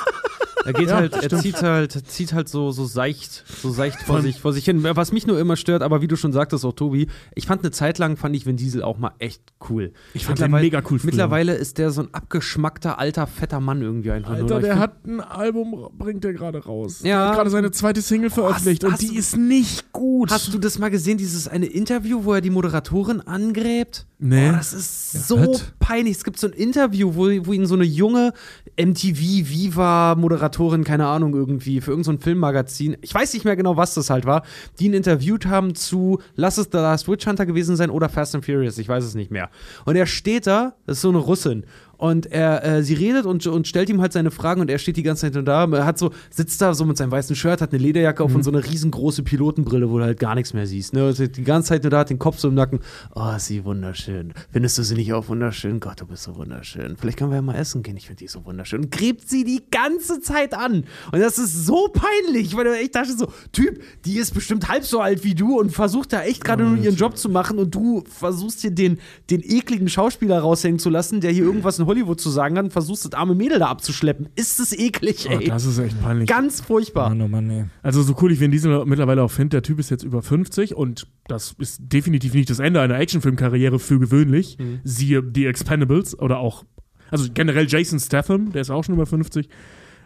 Er 0.64 0.72
geht 0.72 0.88
Ja, 0.88 0.96
halt, 0.96 1.12
er 1.14 1.22
stimmt. 1.22 1.42
zieht 1.42 1.62
halt, 1.62 1.92
zieht 2.08 2.32
halt 2.32 2.48
so, 2.48 2.70
so 2.72 2.84
seicht, 2.84 3.44
so 3.62 3.70
seicht 3.70 4.02
vor 4.02 4.20
sich, 4.22 4.40
vor 4.40 4.52
sich 4.52 4.64
hin. 4.64 4.82
Was 4.84 5.12
mich 5.12 5.26
nur 5.26 5.38
immer 5.38 5.56
stört, 5.56 5.82
aber 5.82 6.02
wie 6.02 6.08
du 6.08 6.16
schon 6.16 6.32
sagtest, 6.32 6.64
auch 6.64 6.72
Tobi, 6.72 7.06
ich 7.34 7.46
fand 7.46 7.62
eine 7.62 7.70
Zeit 7.70 7.98
lang, 7.98 8.16
fand 8.16 8.34
ich 8.36 8.44
Vin 8.44 8.56
Diesel 8.56 8.82
auch 8.82 8.98
mal 8.98 9.12
echt 9.18 9.40
cool. 9.70 9.92
Ich 10.14 10.26
fand 10.26 10.40
den 10.40 10.50
mega 10.50 10.78
cool 10.90 10.98
früher. 10.98 11.06
Mittlerweile 11.06 11.54
ist 11.54 11.78
der 11.78 11.90
so 11.90 12.02
ein 12.02 12.08
abgeschmackter, 12.12 12.98
alter, 12.98 13.26
fetter 13.26 13.60
Mann 13.60 13.80
irgendwie 13.82 14.10
einfach 14.10 14.32
nur. 14.32 14.42
Alter, 14.42 14.56
Ich 14.58 14.62
der 14.64 14.72
find- 14.72 14.82
hat 14.82 15.06
ein 15.06 15.20
Album, 15.20 15.88
bringt 15.96 16.24
der 16.24 16.32
gerade 16.32 16.62
raus. 16.64 17.00
Ja. 17.02 17.08
Der 17.08 17.28
hat 17.28 17.34
gerade 17.36 17.50
seine 17.50 17.70
zweite 17.70 18.02
Single 18.02 18.30
veröffentlicht 18.30 18.84
hast 18.84 18.92
und 18.92 19.02
die 19.02 19.08
du- 19.14 19.18
ist 19.18 19.36
nicht 19.36 19.92
gut. 19.92 20.30
Hast 20.30 20.52
du 20.52 20.58
das 20.58 20.78
mal 20.78 20.90
gesehen, 20.90 21.18
dieses 21.18 21.48
eine 21.48 21.66
Interview, 21.66 22.24
wo 22.24 22.34
er 22.34 22.40
die 22.40 22.50
Moderatorin 22.50 23.20
angräbt? 23.20 24.06
Nee. 24.20 24.48
Oh, 24.50 24.52
das 24.52 24.72
ist 24.72 25.28
so 25.28 25.38
was? 25.38 25.64
peinlich. 25.78 26.16
Es 26.16 26.24
gibt 26.24 26.40
so 26.40 26.48
ein 26.48 26.52
Interview, 26.52 27.14
wo, 27.14 27.26
wo 27.46 27.52
ihn 27.52 27.66
so 27.66 27.76
eine 27.76 27.84
junge 27.84 28.32
MTV 28.76 29.16
Viva 29.48 30.14
Moderatorin, 30.48 30.84
keine 30.84 31.06
Ahnung, 31.06 31.34
irgendwie 31.34 31.80
für 31.80 31.90
irgendein 31.90 32.18
so 32.18 32.22
Filmmagazin, 32.22 32.96
ich 33.02 33.14
weiß 33.14 33.34
nicht 33.34 33.44
mehr 33.44 33.56
genau, 33.56 33.76
was 33.76 33.94
das 33.94 34.10
halt 34.10 34.24
war, 34.24 34.42
die 34.78 34.86
ihn 34.86 34.94
interviewt 34.94 35.46
haben 35.46 35.74
zu 35.74 36.20
Lass 36.36 36.58
es 36.58 36.68
The 36.72 36.78
Last 36.78 37.08
Witch 37.08 37.26
Hunter 37.26 37.46
gewesen 37.46 37.76
sein 37.76 37.90
oder 37.90 38.08
Fast 38.08 38.34
and 38.34 38.44
Furious, 38.44 38.78
ich 38.78 38.88
weiß 38.88 39.04
es 39.04 39.14
nicht 39.14 39.30
mehr. 39.30 39.50
Und 39.84 39.96
er 39.96 40.06
steht 40.06 40.46
da, 40.46 40.74
das 40.86 40.98
ist 40.98 41.02
so 41.02 41.10
eine 41.10 41.18
Russin. 41.18 41.64
Und 41.98 42.30
er, 42.32 42.64
äh, 42.64 42.82
sie 42.82 42.94
redet 42.94 43.26
und, 43.26 43.44
und 43.46 43.66
stellt 43.66 43.90
ihm 43.90 44.00
halt 44.00 44.12
seine 44.12 44.30
Fragen 44.30 44.60
und 44.60 44.70
er 44.70 44.78
steht 44.78 44.96
die 44.96 45.02
ganze 45.02 45.22
Zeit 45.22 45.34
nur 45.34 45.42
da, 45.42 45.64
er 45.64 45.84
hat 45.84 45.98
so, 45.98 46.12
sitzt 46.30 46.62
da 46.62 46.72
so 46.72 46.84
mit 46.84 46.96
seinem 46.96 47.10
weißen 47.10 47.34
Shirt, 47.34 47.60
hat 47.60 47.72
eine 47.72 47.82
Lederjacke 47.82 48.22
auf 48.22 48.34
und 48.34 48.44
so 48.44 48.50
eine 48.50 48.64
riesengroße 48.64 49.24
Pilotenbrille, 49.24 49.90
wo 49.90 49.98
du 49.98 50.04
halt 50.04 50.20
gar 50.20 50.36
nichts 50.36 50.54
mehr 50.54 50.66
siehst. 50.66 50.94
Ne? 50.94 51.08
Und 51.08 51.36
die 51.36 51.44
ganze 51.44 51.70
Zeit 51.70 51.82
nur 51.82 51.90
da, 51.90 51.98
hat 51.98 52.10
den 52.10 52.20
Kopf 52.20 52.38
so 52.38 52.48
im 52.48 52.54
Nacken. 52.54 52.78
Oh, 53.16 53.32
ist 53.36 53.46
sie 53.46 53.64
wunderschön. 53.64 54.32
Findest 54.52 54.78
du 54.78 54.84
sie 54.84 54.94
nicht 54.94 55.12
auch 55.12 55.28
wunderschön? 55.28 55.80
Gott, 55.80 56.00
du 56.00 56.06
bist 56.06 56.22
so 56.22 56.36
wunderschön. 56.36 56.96
Vielleicht 56.96 57.18
können 57.18 57.32
wir 57.32 57.36
ja 57.36 57.42
mal 57.42 57.56
essen 57.56 57.82
gehen. 57.82 57.96
Ich 57.96 58.06
finde 58.06 58.20
die 58.20 58.28
so 58.28 58.44
wunderschön. 58.44 58.82
Und 58.82 58.92
gräbt 58.92 59.28
sie 59.28 59.42
die 59.42 59.64
ganze 59.68 60.20
Zeit 60.20 60.54
an. 60.54 60.84
Und 61.10 61.20
das 61.20 61.38
ist 61.38 61.66
so 61.66 61.88
peinlich, 61.88 62.56
weil 62.56 62.64
du 62.64 62.78
echt 62.78 62.94
dachte 62.94 63.16
so, 63.16 63.26
Typ, 63.52 63.82
die 64.04 64.18
ist 64.18 64.34
bestimmt 64.34 64.68
halb 64.68 64.84
so 64.84 65.00
alt 65.00 65.24
wie 65.24 65.34
du 65.34 65.58
und 65.58 65.70
versucht 65.70 66.12
da 66.12 66.22
echt 66.22 66.44
gerade 66.44 66.62
nur 66.62 66.76
ihren 66.76 66.94
Job 66.94 67.16
zu 67.16 67.28
machen 67.28 67.58
und 67.58 67.74
du 67.74 68.04
versuchst 68.08 68.60
hier 68.60 68.70
den, 68.70 68.98
den 69.30 69.42
ekligen 69.42 69.88
Schauspieler 69.88 70.38
raushängen 70.38 70.78
zu 70.78 70.90
lassen, 70.90 71.20
der 71.20 71.32
hier 71.32 71.42
irgendwas 71.42 71.80
in 71.80 71.87
Hollywood 71.88 72.20
zu 72.20 72.30
sagen 72.30 72.56
und 72.58 72.72
versuchst 72.72 73.04
das 73.04 73.14
arme 73.14 73.34
Mädel 73.34 73.58
da 73.58 73.66
abzuschleppen. 73.66 74.28
Ist 74.36 74.60
es 74.60 74.72
eklig, 74.72 75.26
oh, 75.28 75.32
ey. 75.32 75.46
das 75.46 75.64
ist 75.64 75.78
echt 75.78 76.00
peinlich. 76.00 76.28
Ganz 76.28 76.60
furchtbar. 76.60 77.08
Mann, 77.08 77.22
oh 77.22 77.28
Mann, 77.28 77.50
ey. 77.50 77.64
Also 77.82 78.02
so 78.02 78.14
cool 78.22 78.30
ich 78.30 78.38
Vin 78.38 78.52
Diesel 78.52 78.84
mittlerweile 78.86 79.24
auch 79.24 79.30
finde, 79.30 79.56
der 79.56 79.62
Typ 79.62 79.80
ist 79.80 79.90
jetzt 79.90 80.04
über 80.04 80.22
50 80.22 80.76
und 80.76 81.08
das 81.26 81.56
ist 81.58 81.80
definitiv 81.80 82.34
nicht 82.34 82.48
das 82.48 82.60
Ende 82.60 82.80
einer 82.80 82.98
Actionfilmkarriere 82.98 83.80
für 83.80 83.98
gewöhnlich. 83.98 84.58
Mhm. 84.58 84.80
Siehe 84.84 85.24
The 85.34 85.46
Expendables 85.46 86.16
oder 86.16 86.38
auch, 86.38 86.64
also 87.10 87.26
generell 87.34 87.66
Jason 87.68 87.98
Statham, 87.98 88.52
der 88.52 88.60
ist 88.60 88.70
auch 88.70 88.84
schon 88.84 88.94
über 88.94 89.06
50. 89.06 89.48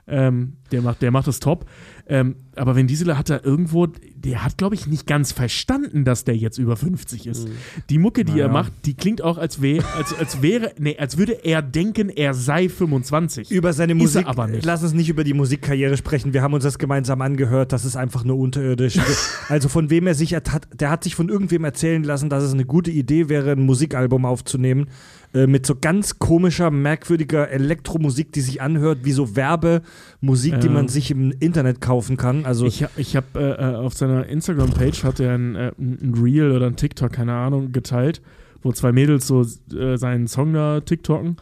Ähm, 0.09 0.55
der, 0.73 0.83
macht, 0.83 1.01
der 1.01 1.11
macht 1.13 1.29
das 1.29 1.39
top. 1.39 1.67
Ähm, 2.09 2.35
aber 2.57 2.75
Vin 2.75 2.89
Diesel 2.89 3.17
hat 3.17 3.31
da 3.31 3.41
irgendwo, 3.43 3.87
der 3.87 4.45
hat, 4.45 4.59
glaube 4.59 4.75
ich, 4.75 4.89
nicht 4.89 5.07
ganz 5.07 5.31
verstanden, 5.31 6.05
dass 6.05 6.25
der 6.25 6.37
jetzt 6.37 6.59
über 6.59 6.77
50 6.77 7.29
ist. 7.29 7.49
Mhm. 7.49 7.53
Die 7.89 7.99
Mucke, 7.99 8.25
die 8.25 8.33
er 8.33 8.49
Naja. 8.49 8.53
macht, 8.53 8.73
die 8.85 8.95
klingt 8.95 9.23
auch, 9.23 9.39
als, 9.39 9.63
wär, 9.63 9.83
als, 9.97 10.13
als 10.13 10.43
wäre, 10.43 10.73
nee, 10.79 10.97
als 10.99 11.19
würde 11.19 11.45
er 11.45 11.63
denken, 11.63 12.09
er 12.09 12.35
sei 12.35 12.69
25. 12.69 13.53
Über 13.53 13.73
seine 13.73 13.95
Musik, 13.95 14.27
er 14.27 14.29
aber 14.31 14.49
nicht. 14.49 14.65
lass 14.65 14.83
uns 14.83 14.93
nicht 14.93 15.09
über 15.09 15.23
die 15.23 15.35
Musikkarriere 15.35 15.97
sprechen. 15.97 16.33
Wir 16.33 16.43
haben 16.43 16.53
uns 16.53 16.65
das 16.65 16.79
gemeinsam 16.79 17.21
angehört. 17.23 17.73
Das 17.73 17.85
ist 17.85 17.97
einfach 17.97 18.25
nur 18.25 18.39
unterirdisch. 18.39 18.99
also 19.49 19.69
von 19.69 19.89
wem 19.89 20.09
er 20.09 20.15
sich, 20.15 20.33
er 20.33 20.43
hat, 20.51 20.67
der 20.75 20.91
hat 20.91 21.05
sich 21.05 21.15
von 21.15 21.29
irgendwem 21.29 21.65
erzählen 21.65 22.03
lassen, 22.03 22.29
dass 22.29 22.43
es 22.43 22.53
eine 22.53 22.65
gute 22.65 22.91
Idee 22.91 23.29
wäre, 23.29 23.53
ein 23.53 23.63
Musikalbum 23.63 24.25
aufzunehmen. 24.27 24.89
Äh, 25.35 25.47
mit 25.47 25.65
so 25.65 25.75
ganz 25.81 26.19
komischer, 26.19 26.71
merkwürdiger 26.71 27.49
Elektromusik, 27.51 28.33
die 28.33 28.43
sich 28.43 28.61
anhört 28.61 28.99
wie 29.05 29.13
so 29.13 29.35
Werbemusik, 29.35 30.61
die 30.61 30.67
Ja. 30.67 30.73
man 30.73 30.89
sich 30.89 31.11
im 31.11 31.33
Internet 31.41 31.81
kaufen 31.81 32.17
kann. 32.19 32.45
Also 32.45 32.67
Ich, 32.67 32.85
ich 32.97 33.17
habe 33.17 33.27
äh, 33.37 33.73
äh, 33.73 33.75
auf 33.77 33.95
seiner 33.95 34.27
Instagram-Page 34.27 35.05
hat 35.05 35.21
er 35.21 35.35
ein, 35.35 35.55
äh, 35.57 35.73
ein 35.79 36.15
Reel 36.23 36.51
oder 36.53 36.67
ein 36.67 36.77
TikTok, 36.77 37.13
keine 37.13 37.33
Ahnung, 37.33 37.73
geteilt, 37.73 38.21
wo 38.63 38.73
zwei 38.73 38.93
Mädels 38.93 39.27
so 39.27 39.43
äh, 39.75 39.97
seinen 39.97 40.27
Song 40.29 40.53
da 40.53 40.81
TikToken. 40.81 41.37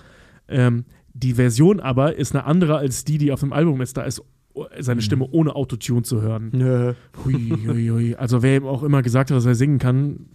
Ähm, 0.48 0.84
die 1.12 1.34
Version 1.34 1.80
aber 1.80 2.14
ist 2.16 2.32
eine 2.34 2.44
andere 2.44 2.76
als 2.76 3.04
die, 3.04 3.18
die 3.18 3.32
auf 3.32 3.40
dem 3.40 3.52
Album 3.52 3.80
ist. 3.80 3.96
Da 3.96 4.02
ist 4.02 4.22
seine 4.78 5.00
Stimme 5.02 5.26
ohne 5.30 5.54
Autotune 5.56 6.02
zu 6.02 6.22
hören. 6.22 6.50
Nö. 6.52 6.94
Hui, 7.24 7.34
hui, 7.66 7.88
hui. 7.88 8.14
Also 8.14 8.42
wer 8.42 8.56
ihm 8.56 8.66
auch 8.66 8.82
immer 8.82 9.02
gesagt 9.02 9.30
hat, 9.30 9.36
dass 9.36 9.46
er 9.46 9.54
singen 9.54 9.78
kann, 9.78 10.26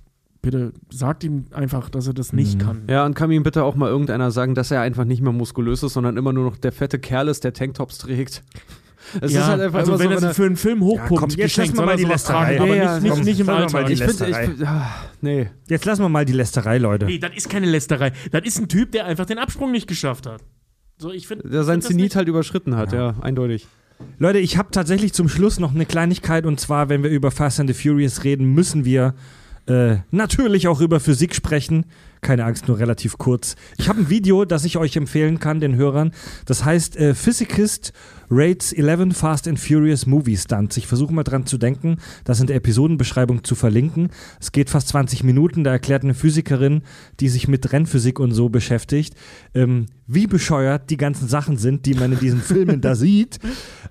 bitte 0.46 0.72
sagt 0.90 1.24
ihm 1.26 1.46
einfach, 1.52 1.90
dass 1.90 2.08
er 2.08 2.14
das 2.14 2.32
nicht 2.32 2.56
Mhm. 2.60 2.66
kann. 2.66 2.82
Ja, 2.90 3.06
und 3.06 3.14
kann 3.16 3.30
ihm 3.32 3.44
bitte 3.44 3.64
auch 3.64 3.76
mal 3.76 3.90
irgendeiner 3.90 4.32
sagen, 4.32 4.56
dass 4.56 4.72
er 4.72 4.80
einfach 4.82 5.04
nicht 5.04 5.22
mehr 5.22 5.34
muskulös 5.34 5.84
ist, 5.84 5.94
sondern 5.94 6.16
immer 6.16 6.32
nur 6.32 6.46
noch 6.46 6.56
der 6.58 6.72
fette 6.72 7.00
Kerl 7.00 7.28
ist, 7.28 7.44
der 7.44 7.52
Tanktops 7.54 7.98
trägt. 7.98 8.44
Es 9.22 9.34
ja, 9.34 9.42
ist 9.42 9.48
halt 9.48 9.62
einfach 9.62 9.80
also 9.80 9.92
immer 9.94 10.00
wenn 10.00 10.08
so, 10.08 10.14
er 10.16 10.22
wenn 10.24 10.28
sich 10.30 10.36
für 10.36 10.46
einen 10.48 10.56
Film 10.58 10.82
hochpumpt, 10.82 11.12
Ja, 11.12 11.18
komm, 11.20 11.30
jetzt 11.30 11.38
geschenkt, 11.38 11.78
lassen 11.78 11.78
wir 11.78 11.86
mal 11.86 11.92
er 11.92 11.98
die 11.98 12.04
Lästerei. 12.06 12.56
tragen, 12.58 12.60
aber 12.64 12.76
Ja, 12.76 12.94
nicht, 12.96 13.04
nicht, 13.04 13.14
komm, 13.14 13.24
nicht 13.24 13.40
im 13.40 13.50
Alter. 13.50 13.72
mal 13.74 13.86
die 13.86 13.94
ich 13.94 14.04
finde, 14.04 14.26
ich, 14.30 14.36
find- 14.36 14.64
ah, 14.68 14.88
nee. 15.22 15.48
Jetzt 15.70 15.86
lassen 15.86 16.02
wir 16.02 16.10
mal 16.10 16.26
die 16.26 16.34
Lästerei, 16.34 16.78
Leute. 16.80 17.06
Nee, 17.06 17.20
das 17.20 17.30
ist 17.36 17.48
keine 17.48 17.68
Lästerei. 17.68 18.14
Das 18.32 18.42
ist 18.46 18.58
ein 18.60 18.68
Typ, 18.68 18.92
der 18.94 19.06
einfach 19.06 19.26
den 19.28 19.38
Absprung 19.38 19.72
nicht 19.72 19.86
geschafft 19.88 20.26
hat. 20.26 20.42
So, 20.98 21.12
ich 21.12 21.28
finde. 21.28 21.48
Der 21.48 21.64
sein 21.64 21.82
find 21.84 21.92
Zenit 21.92 22.04
nicht- 22.06 22.16
halt 22.16 22.28
überschritten 22.28 22.76
hat, 22.76 22.94
ja, 22.94 23.14
eindeutig. 23.22 23.68
Leute, 24.18 24.40
ich 24.40 24.58
habe 24.58 24.70
tatsächlich 24.72 25.14
zum 25.14 25.30
Schluss 25.30 25.60
noch 25.60 25.76
eine 25.76 25.86
Kleinigkeit 25.86 26.48
und 26.48 26.60
zwar, 26.60 26.90
wenn 26.90 27.04
wir 27.04 27.12
über 27.12 27.30
Fast 27.30 27.60
and 27.60 27.70
the 27.70 27.76
Furious 27.76 28.24
reden, 28.24 28.56
müssen 28.56 28.86
wir 28.86 29.14
äh, 29.68 29.98
natürlich 30.12 30.68
auch 30.68 30.82
über 30.82 31.00
Physik 31.00 31.36
sprechen. 31.36 31.86
Keine 32.22 32.46
Angst, 32.46 32.68
nur 32.68 32.80
relativ 32.80 33.18
kurz. 33.18 33.56
Ich 33.78 33.90
habe 33.90 34.00
ein 34.00 34.10
Video, 34.10 34.46
das 34.46 34.64
ich 34.66 34.78
euch 34.78 34.96
empfehlen 34.96 35.40
kann, 35.40 35.60
den 35.60 35.76
Hörern. 35.76 36.12
Das 36.46 36.66
heißt 36.66 36.98
äh, 36.98 37.14
Physicist 37.14 37.94
Rates 38.30 38.74
11 38.74 39.14
Fast 39.14 39.48
and 39.48 39.60
Furious 39.60 40.06
Movie 40.06 40.38
Stunts. 40.38 40.78
Ich 40.78 40.88
versuche 40.88 41.14
mal 41.14 41.24
dran 41.24 41.46
zu 41.46 41.58
denken, 41.58 41.98
das 42.24 42.40
in 42.40 42.48
der 42.48 42.56
Episodenbeschreibung 42.56 43.44
zu 43.44 43.56
verlinken. 43.56 44.10
Es 44.40 44.52
geht 44.52 44.70
fast 44.70 44.90
20 44.90 45.24
Minuten, 45.24 45.64
da 45.64 45.72
erklärt 45.72 46.04
eine 46.04 46.14
Physikerin, 46.14 46.82
die 47.20 47.30
sich 47.30 47.48
mit 47.48 47.72
Rennphysik 47.72 48.20
und 48.20 48.32
so 48.32 48.50
beschäftigt, 48.50 49.16
ähm, 49.54 49.88
wie 50.08 50.28
bescheuert 50.28 50.90
die 50.90 50.98
ganzen 50.98 51.28
Sachen 51.28 51.58
sind, 51.58 51.86
die 51.86 51.94
man 51.96 52.12
in 52.12 52.20
diesen 52.20 52.42
Filmen 52.42 52.82
da 52.82 52.96
sieht. 52.96 53.40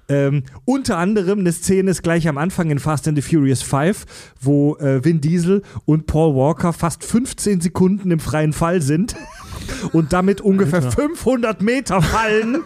Ähm, 0.09 0.45
unter 0.65 0.99
anderem 0.99 1.41
eine 1.41 1.53
Szene 1.53 1.91
ist 1.91 2.03
gleich 2.03 2.29
am 2.29 2.39
Anfang 2.39 2.71
in 2.71 2.79
Fast 2.79 3.09
and 3.09 3.17
the 3.17 3.23
Furious 3.23 3.63
5, 3.63 4.05
wo 4.41 4.77
äh, 4.77 5.05
Vin 5.05 5.21
Diesel 5.21 5.63
und 5.87 6.07
Paul 6.07 6.35
Walker 6.35 6.73
fast 6.73 7.05
15 7.05 7.61
Sekunden 7.61 8.11
im 8.11 8.21
freien 8.21 8.53
Fall 8.53 8.83
sind 8.83 9.17
und 9.93 10.13
damit 10.13 10.41
ungefähr 10.41 10.83
500 10.83 11.63
Meter 11.63 12.03
fallen. 12.03 12.63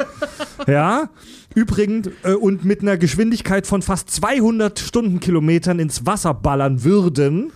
ja. 0.67 1.11
Übrigens, 1.59 2.09
äh, 2.23 2.35
und 2.35 2.65
mit 2.65 2.83
einer 2.83 2.97
Geschwindigkeit 2.97 3.67
von 3.67 3.83
fast 3.83 4.11
200 4.11 4.79
Stundenkilometern 4.79 5.81
ins 5.81 6.07
Wasser 6.07 6.33
ballern 6.33 6.85
würden. 6.85 7.51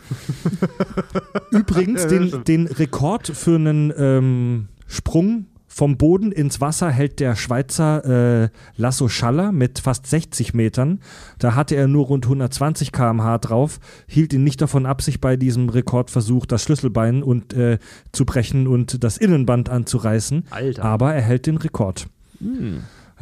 Übrigens, 1.52 2.08
den, 2.08 2.42
den 2.42 2.66
Rekord 2.66 3.28
für 3.28 3.54
einen 3.54 3.92
ähm, 3.96 4.68
Sprung 4.88 5.46
vom 5.68 5.96
Boden 5.96 6.32
ins 6.32 6.60
Wasser 6.60 6.90
hält 6.90 7.20
der 7.20 7.36
Schweizer 7.36 8.42
äh, 8.42 8.48
Lasso 8.76 9.08
Schaller 9.08 9.52
mit 9.52 9.78
fast 9.78 10.06
60 10.06 10.52
Metern. 10.52 10.98
Da 11.38 11.54
hatte 11.54 11.76
er 11.76 11.86
nur 11.86 12.06
rund 12.06 12.26
120 12.26 12.90
km/h 12.90 13.38
drauf, 13.38 13.78
hielt 14.06 14.32
ihn 14.34 14.42
nicht 14.42 14.60
davon 14.60 14.84
ab, 14.84 15.00
sich 15.00 15.20
bei 15.20 15.36
diesem 15.36 15.68
Rekordversuch 15.68 16.44
das 16.44 16.64
Schlüsselbein 16.64 17.22
und, 17.22 17.54
äh, 17.54 17.78
zu 18.10 18.26
brechen 18.26 18.66
und 18.66 19.02
das 19.04 19.16
Innenband 19.16 19.70
anzureißen. 19.70 20.44
Alter. 20.50 20.84
Aber 20.84 21.14
er 21.14 21.22
hält 21.22 21.46
den 21.46 21.56
Rekord. 21.56 22.08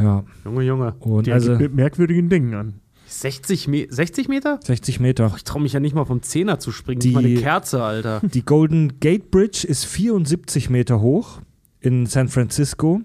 Ja, 0.00 0.24
Junge, 0.44 0.62
Junge. 0.62 0.94
und 1.00 1.26
Der 1.26 1.34
also 1.34 1.56
mit 1.56 1.74
merkwürdigen 1.74 2.28
Dingen 2.28 2.54
an. 2.54 2.74
60, 3.06 3.66
Me 3.68 3.86
60 3.90 4.28
Meter? 4.28 4.60
60 4.64 5.00
Meter. 5.00 5.32
Ich 5.36 5.42
traue 5.44 5.60
mich 5.62 5.72
ja 5.72 5.80
nicht 5.80 5.94
mal 5.96 6.04
vom 6.04 6.22
Zehner 6.22 6.58
zu 6.60 6.70
springen. 6.70 7.00
Die- 7.00 7.08
Die 7.08 7.14
mal 7.14 7.24
eine 7.24 7.34
Kerze, 7.34 7.82
Alter. 7.82 8.20
Die 8.22 8.44
Golden 8.44 9.00
Gate 9.00 9.30
Bridge 9.32 9.66
ist 9.66 9.84
74 9.84 10.70
Meter 10.70 11.00
hoch 11.00 11.40
in 11.80 12.06
San 12.06 12.28
Francisco 12.28 13.00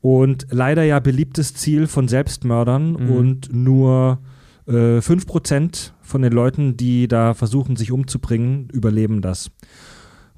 und 0.00 0.46
leider 0.50 0.84
ja 0.84 1.00
beliebtes 1.00 1.54
Ziel 1.54 1.86
von 1.88 2.06
Selbstmördern 2.08 2.92
Mhm. 2.92 3.10
und 3.10 3.52
nur 3.52 4.20
äh, 4.68 5.00
5% 5.00 5.92
von 6.02 6.22
den 6.22 6.32
Leuten, 6.32 6.76
die 6.76 7.08
da 7.08 7.34
versuchen, 7.34 7.74
sich 7.74 7.90
umzubringen, 7.90 8.68
überleben 8.72 9.20
das. 9.20 9.50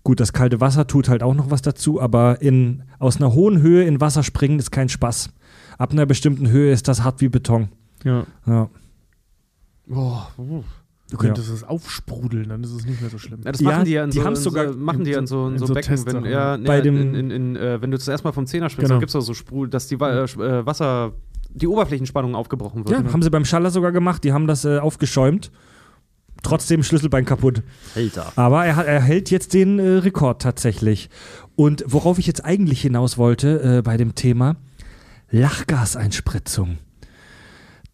Gut, 0.03 0.19
das 0.19 0.33
kalte 0.33 0.63
Wasser 0.63 0.87
tut 0.87 1.11
halt 1.11 1.23
auch 1.23 1.35
noch 1.35 1.51
was 1.51 1.61
dazu, 1.61 2.01
aber 2.01 2.41
in, 2.41 2.85
aus 2.99 3.17
einer 3.19 3.35
hohen 3.35 3.61
Höhe 3.61 3.85
in 3.85 4.01
Wasser 4.01 4.23
springen 4.23 4.59
ist 4.59 4.71
kein 4.71 4.89
Spaß. 4.89 5.29
Ab 5.79 5.93
einer 5.93 6.07
bestimmten 6.07 6.49
Höhe 6.49 6.73
ist 6.73 6.89
das 6.89 7.03
hart 7.03 7.21
wie 7.21 7.29
Beton. 7.29 7.69
Ja. 8.05 8.25
Ja. 8.47 8.69
Boah. 9.87 10.29
Du 11.11 11.17
könntest 11.19 11.51
es 11.51 11.63
aufsprudeln, 11.63 12.49
dann 12.49 12.65
ist 12.65 12.73
es 12.73 12.87
nicht 12.87 13.01
mehr 13.01 13.11
so 13.11 13.19
schlimm. 13.19 13.41
Ja, 13.45 13.53
das 13.53 13.61
Ja, 13.61 13.71
machen 13.71 13.85
die 13.85 13.91
ja 13.93 14.05
in 14.05 14.11
die 14.11 14.19
so, 14.21 14.29
in 14.29 14.37
sogar 14.37 14.73
so, 14.73 14.79
machen 14.79 15.05
die 15.05 15.11
ja 15.11 15.19
in 15.19 15.27
so, 15.27 15.49
in 15.49 15.59
so, 15.59 15.67
so 15.67 15.75
Becken, 15.75 16.07
wenn, 16.07 16.25
ja, 16.25 16.57
nee, 16.57 16.67
Bei 16.67 16.81
dem- 16.81 16.97
in, 16.97 17.15
in, 17.15 17.31
in, 17.31 17.57
äh, 17.57 17.81
wenn 17.83 17.91
du 17.91 17.99
das 17.99 18.09
erstmal 18.09 18.33
vom 18.33 18.47
Zehner 18.47 18.71
springst, 18.71 18.89
Genau. 18.89 18.95
dann 18.95 19.01
gibt 19.01 19.11
es 19.11 19.13
da 19.13 19.21
so 19.21 19.35
Sprudel, 19.35 19.71
dass 19.71 19.87
die 19.87 20.01
Wa- 20.01 20.25
äh, 20.25 20.67
Wasser, 20.67 21.13
die 21.51 21.67
Oberflächenspannung 21.69 22.35
aufgebrochen 22.35 22.89
wird. 22.89 23.05
ja, 23.05 23.13
haben 23.13 23.23
sie 23.23 23.31
beim 23.31 23.45
Schaller 23.45 23.71
sogar 23.71 23.93
gemacht. 23.93 24.25
Die 24.25 24.33
haben 24.33 24.47
das 24.47 24.65
äh, 24.65 24.79
aufgeschäumt. 24.79 25.53
Trotzdem 26.43 26.83
Schlüsselbein 26.83 27.25
kaputt. 27.25 27.63
Alter. 27.95 28.33
Aber 28.37 28.65
er, 28.67 28.85
er 28.85 29.01
hält 29.01 29.31
jetzt 29.31 29.55
den 29.55 29.79
äh, 29.79 29.99
Rekord 29.99 30.43
tatsächlich. 30.43 31.11
Und 31.55 31.85
worauf 31.87 32.19
ich 32.19 32.27
jetzt 32.27 32.45
eigentlich 32.45 32.81
hinaus 32.81 33.17
wollte 33.19 33.79
äh, 33.79 33.83
bei 33.83 33.97
dem 33.97 34.15
Thema, 34.15 34.57
Lachgaseinspritzung. 35.35 36.79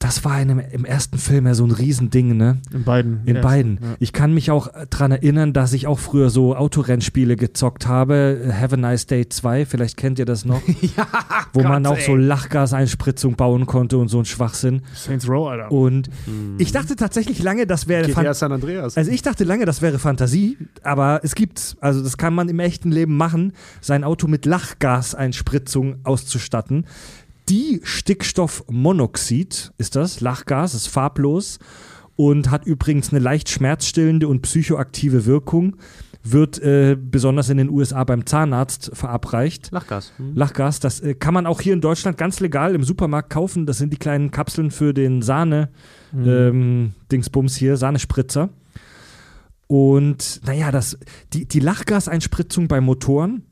Das 0.02 0.24
war 0.24 0.40
in 0.40 0.48
dem, 0.48 0.60
im 0.60 0.86
ersten 0.86 1.18
Film 1.18 1.46
ja 1.46 1.52
so 1.52 1.62
ein 1.62 1.72
Riesending, 1.72 2.34
ne? 2.34 2.56
In 2.72 2.84
beiden. 2.84 3.20
In 3.26 3.36
ersten, 3.36 3.42
beiden. 3.42 3.78
Ja. 3.82 3.96
Ich 3.98 4.14
kann 4.14 4.32
mich 4.32 4.50
auch 4.50 4.68
dran 4.88 5.12
erinnern, 5.12 5.52
dass 5.52 5.74
ich 5.74 5.86
auch 5.86 5.98
früher 5.98 6.30
so 6.30 6.56
Autorennspiele 6.56 7.36
gezockt 7.36 7.86
habe. 7.86 8.50
Have 8.58 8.76
a 8.76 8.78
Nice 8.78 9.06
Day 9.06 9.28
2, 9.28 9.66
vielleicht 9.66 9.98
kennt 9.98 10.18
ihr 10.18 10.24
das 10.24 10.46
noch. 10.46 10.62
wo 11.52 11.62
man 11.62 11.84
auch 11.84 11.98
so 11.98 12.16
Lachgaseinspritzung 12.16 13.36
bauen 13.36 13.66
konnte 13.66 13.98
und 13.98 14.08
so 14.08 14.18
ein 14.20 14.24
Schwachsinn. 14.24 14.80
Saints 14.94 15.28
Row, 15.28 15.48
Alter. 15.48 15.70
Und 15.70 16.08
ich 16.56 16.72
dachte 16.72 16.96
tatsächlich 16.96 17.42
lange, 17.42 17.66
das 17.66 17.86
wäre 17.86 18.06
GTA 18.06 18.32
San 18.32 18.52
Andreas. 18.52 18.96
also 18.96 19.10
ich 19.10 19.20
dachte 19.20 19.44
lange, 19.44 19.66
das 19.66 19.82
wäre 19.82 19.98
Fantasie, 19.98 20.56
aber 20.82 21.20
es 21.24 21.34
gibt's. 21.34 21.76
Also 21.82 22.02
das 22.02 22.16
kann 22.16 22.32
man 22.32 22.48
im 22.48 22.58
echten 22.58 22.90
Leben 22.90 23.18
machen, 23.18 23.52
sein 23.82 24.02
Auto 24.04 24.28
mit 24.28 24.46
Lachgaseinspritzung 24.46 25.96
auszustatten. 26.04 26.86
Die 27.50 27.80
Stickstoffmonoxid 27.82 29.72
ist 29.76 29.96
das, 29.96 30.20
Lachgas, 30.20 30.72
ist 30.72 30.86
farblos 30.86 31.58
und 32.14 32.48
hat 32.48 32.64
übrigens 32.64 33.10
eine 33.10 33.18
leicht 33.18 33.48
schmerzstillende 33.48 34.28
und 34.28 34.42
psychoaktive 34.42 35.26
Wirkung. 35.26 35.74
Wird 36.22 36.60
äh, 36.60 36.96
besonders 36.96 37.48
in 37.48 37.56
den 37.56 37.68
USA 37.68 38.04
beim 38.04 38.24
Zahnarzt 38.24 38.92
verabreicht. 38.92 39.72
Lachgas. 39.72 40.12
Hm. 40.18 40.36
Lachgas, 40.36 40.78
das 40.78 41.00
äh, 41.00 41.14
kann 41.14 41.34
man 41.34 41.46
auch 41.46 41.60
hier 41.60 41.72
in 41.72 41.80
Deutschland 41.80 42.16
ganz 42.16 42.38
legal 42.38 42.76
im 42.76 42.84
Supermarkt 42.84 43.30
kaufen. 43.30 43.66
Das 43.66 43.78
sind 43.78 43.92
die 43.92 43.98
kleinen 43.98 44.30
Kapseln 44.30 44.70
für 44.70 44.94
den 44.94 45.20
Sahne, 45.20 45.70
ähm, 46.14 46.92
Dingsbums 47.10 47.56
hier, 47.56 47.76
Sahnespritzer. 47.76 48.50
Und 49.66 50.40
naja, 50.46 50.70
das, 50.70 50.98
die, 51.32 51.46
die 51.46 51.60
Lachgaseinspritzung 51.60 52.68
bei 52.68 52.80
Motoren. 52.80 53.42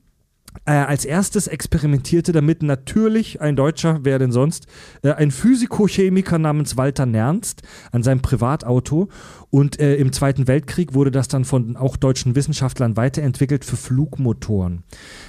Äh, 0.64 0.72
als 0.72 1.04
erstes 1.04 1.46
experimentierte 1.46 2.32
damit 2.32 2.62
natürlich 2.62 3.40
ein 3.40 3.56
Deutscher, 3.56 4.00
wer 4.02 4.18
denn 4.18 4.32
sonst, 4.32 4.66
äh, 5.02 5.12
ein 5.12 5.30
Physikochemiker 5.30 6.38
namens 6.38 6.76
Walter 6.76 7.06
Nernst 7.06 7.62
an 7.92 8.02
seinem 8.02 8.20
Privatauto. 8.20 9.08
Und 9.50 9.80
äh, 9.80 9.96
im 9.96 10.12
Zweiten 10.12 10.46
Weltkrieg 10.46 10.92
wurde 10.92 11.10
das 11.10 11.28
dann 11.28 11.46
von 11.46 11.76
auch 11.76 11.96
deutschen 11.96 12.34
Wissenschaftlern 12.34 12.96
weiterentwickelt 12.96 13.64
für 13.64 13.76
Flugmotoren. 13.76 14.84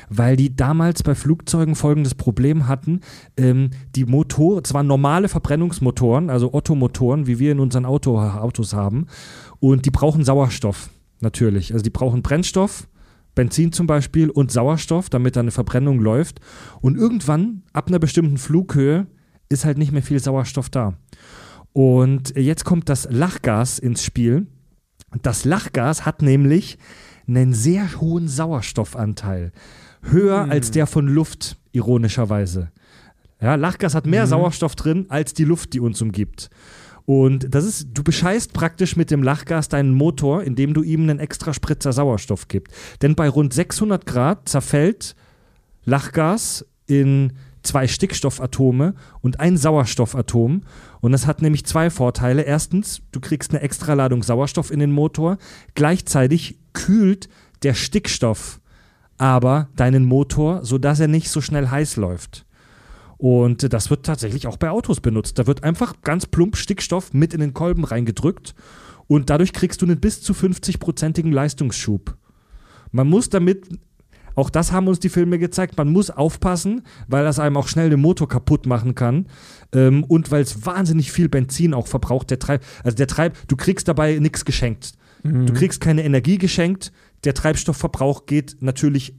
Weil 0.10 0.36
die 0.36 0.56
damals 0.56 1.04
bei 1.04 1.16
Flugzeugen 1.16 1.76
folgendes 1.76 2.16
Problem 2.16 2.68
hatten: 2.68 3.00
ähm, 3.38 3.70
Die 3.96 4.06
Motoren, 4.06 4.66
zwar 4.66 4.84
normale 4.84 5.30
Verbrennungsmotoren, 5.30 6.30
also 6.30 6.54
Ottomotoren, 6.54 7.28
wie 7.28 7.40
wir 7.40 7.54
in 7.54 7.60
unseren 7.60 7.86
Auto, 7.86 8.20
Autos 8.20 8.74
haben, 8.74 9.08
und 9.62 9.86
die 9.86 9.92
brauchen 9.92 10.26
Sauerstoff, 10.26 10.90
natürlich. 11.22 11.72
Also 11.72 11.84
die 11.84 11.90
brauchen 11.90 12.22
Brennstoff, 12.22 12.89
Benzin 13.40 13.72
zum 13.72 13.88
Beispiel 13.88 14.30
und 14.30 14.52
Sauerstoff, 14.52 15.10
damit 15.10 15.38
da 15.38 15.40
eine 15.40 15.52
Verbrennung 15.52 16.02
läuft. 16.02 16.42
Und 16.82 16.98
irgendwann, 16.98 17.64
ab 17.72 17.88
einer 17.88 17.98
bestimmten 17.98 18.38
Flughöhe, 18.38 19.08
ist 19.48 19.64
halt 19.64 19.78
nicht 19.78 19.94
mehr 19.94 20.04
viel 20.04 20.20
Sauerstoff 20.20 20.70
da. 20.70 20.96
Und 21.72 22.36
jetzt 22.36 22.66
kommt 22.66 22.90
das 22.90 23.08
Lachgas 23.10 23.80
ins 23.80 24.04
Spiel. 24.04 24.48
Das 25.22 25.46
Lachgas 25.46 26.06
hat 26.06 26.22
nämlich 26.22 26.80
einen 27.30 27.54
sehr 27.54 28.02
hohen 28.02 28.28
Sauerstoffanteil. 28.28 29.54
Höher 30.02 30.50
als 30.50 30.72
der 30.72 30.86
von 30.86 31.08
Luft, 31.08 31.56
ironischerweise. 31.72 32.74
Ja, 33.40 33.56
Lachgas 33.56 33.96
hat 33.96 34.06
mehr 34.06 34.28
Sauerstoff 34.28 34.76
drin 34.76 35.06
als 35.08 35.34
die 35.34 35.46
Luft, 35.46 35.72
die 35.72 35.80
uns 35.80 36.02
umgibt. 36.02 36.50
Und 37.10 37.56
das 37.56 37.66
ist, 37.66 37.88
du 37.96 38.04
bescheißt 38.04 38.54
praktisch 38.54 38.96
mit 38.96 39.10
dem 39.10 39.24
Lachgas 39.24 39.68
deinen 39.68 39.96
Motor, 39.96 40.44
indem 40.44 40.76
du 40.76 40.84
ihm 40.84 41.02
einen 41.02 41.18
extra 41.18 41.56
Spritzer 41.56 41.92
Sauerstoff 41.92 42.48
gibst. 42.48 42.72
Denn 43.02 43.16
bei 43.16 43.28
rund 43.28 43.52
600 43.52 44.06
Grad 44.06 44.48
zerfällt 44.48 45.16
Lachgas 45.86 46.68
in 46.86 47.34
zwei 47.64 47.88
Stickstoffatome 47.88 48.94
und 49.22 49.40
ein 49.40 49.58
Sauerstoffatom. 49.58 50.62
Und 51.02 51.12
das 51.12 51.26
hat 51.26 51.42
nämlich 51.42 51.66
zwei 51.66 51.90
Vorteile. 51.90 52.44
Erstens, 52.44 53.02
du 53.12 53.20
kriegst 53.20 53.50
eine 53.50 53.62
extra 53.62 53.96
Ladung 53.96 54.22
Sauerstoff 54.22 54.70
in 54.70 54.78
den 54.78 54.92
Motor. 54.92 55.40
Gleichzeitig 55.74 56.60
kühlt 56.74 57.28
der 57.64 57.74
Stickstoff 57.74 58.60
aber 59.18 59.70
deinen 59.76 60.06
Motor, 60.06 60.64
sodass 60.64 61.00
er 61.00 61.08
nicht 61.08 61.32
so 61.32 61.42
schnell 61.42 61.70
heiß 61.70 61.96
läuft. 61.96 62.46
Und 63.20 63.74
das 63.74 63.90
wird 63.90 64.06
tatsächlich 64.06 64.48
auch 64.48 64.56
bei 64.56 64.70
Autos 64.70 65.02
benutzt. 65.02 65.38
Da 65.38 65.46
wird 65.46 65.66
einfach 65.66 66.02
ganz 66.04 66.26
plump 66.26 66.56
Stickstoff 66.56 67.14
mit 67.14 67.34
in 67.34 67.42
den 67.42 67.54
Kolben 67.54 67.84
reingedrückt 67.84 68.56
und 69.08 69.30
dadurch 69.30 69.52
kriegst 69.52 69.82
du 69.82 69.86
einen 69.86 70.00
bis 70.00 70.22
zu 70.22 70.32
50-prozentigen 70.32 71.32
Leistungsschub. 71.34 72.16
Man 72.92 73.10
muss 73.10 73.30
damit, 73.30 73.68
auch 74.36 74.50
das 74.50 74.72
haben 74.72 74.88
uns 74.88 75.00
die 75.00 75.10
Filme 75.10 75.38
gezeigt, 75.38 75.78
man 75.78 75.92
muss 75.92 76.10
aufpassen, 76.12 76.84
weil 77.10 77.26
das 77.26 77.40
einem 77.40 77.58
auch 77.58 77.68
schnell 77.68 77.90
den 77.90 78.00
Motor 78.00 78.30
kaputt 78.30 78.66
machen 78.66 78.96
kann. 78.96 79.28
Ähm, 79.74 80.06
und 80.06 80.32
weil 80.32 80.44
es 80.44 80.66
wahnsinnig 80.66 81.12
viel 81.12 81.28
Benzin 81.28 81.74
auch 81.74 81.88
verbraucht. 81.88 82.30
Der 82.30 82.40
Treib, 82.40 82.64
also 82.86 82.96
der 82.96 83.08
Treib, 83.08 83.36
du 83.50 83.58
kriegst 83.58 83.90
dabei 83.90 84.18
nichts 84.20 84.46
geschenkt. 84.46 84.94
Du 85.24 85.54
kriegst 85.54 85.82
keine 85.82 86.06
Energie 86.06 86.38
geschenkt. 86.38 86.94
Der 87.26 87.34
Treibstoffverbrauch 87.34 88.26
geht 88.26 88.58
natürlich 88.62 89.16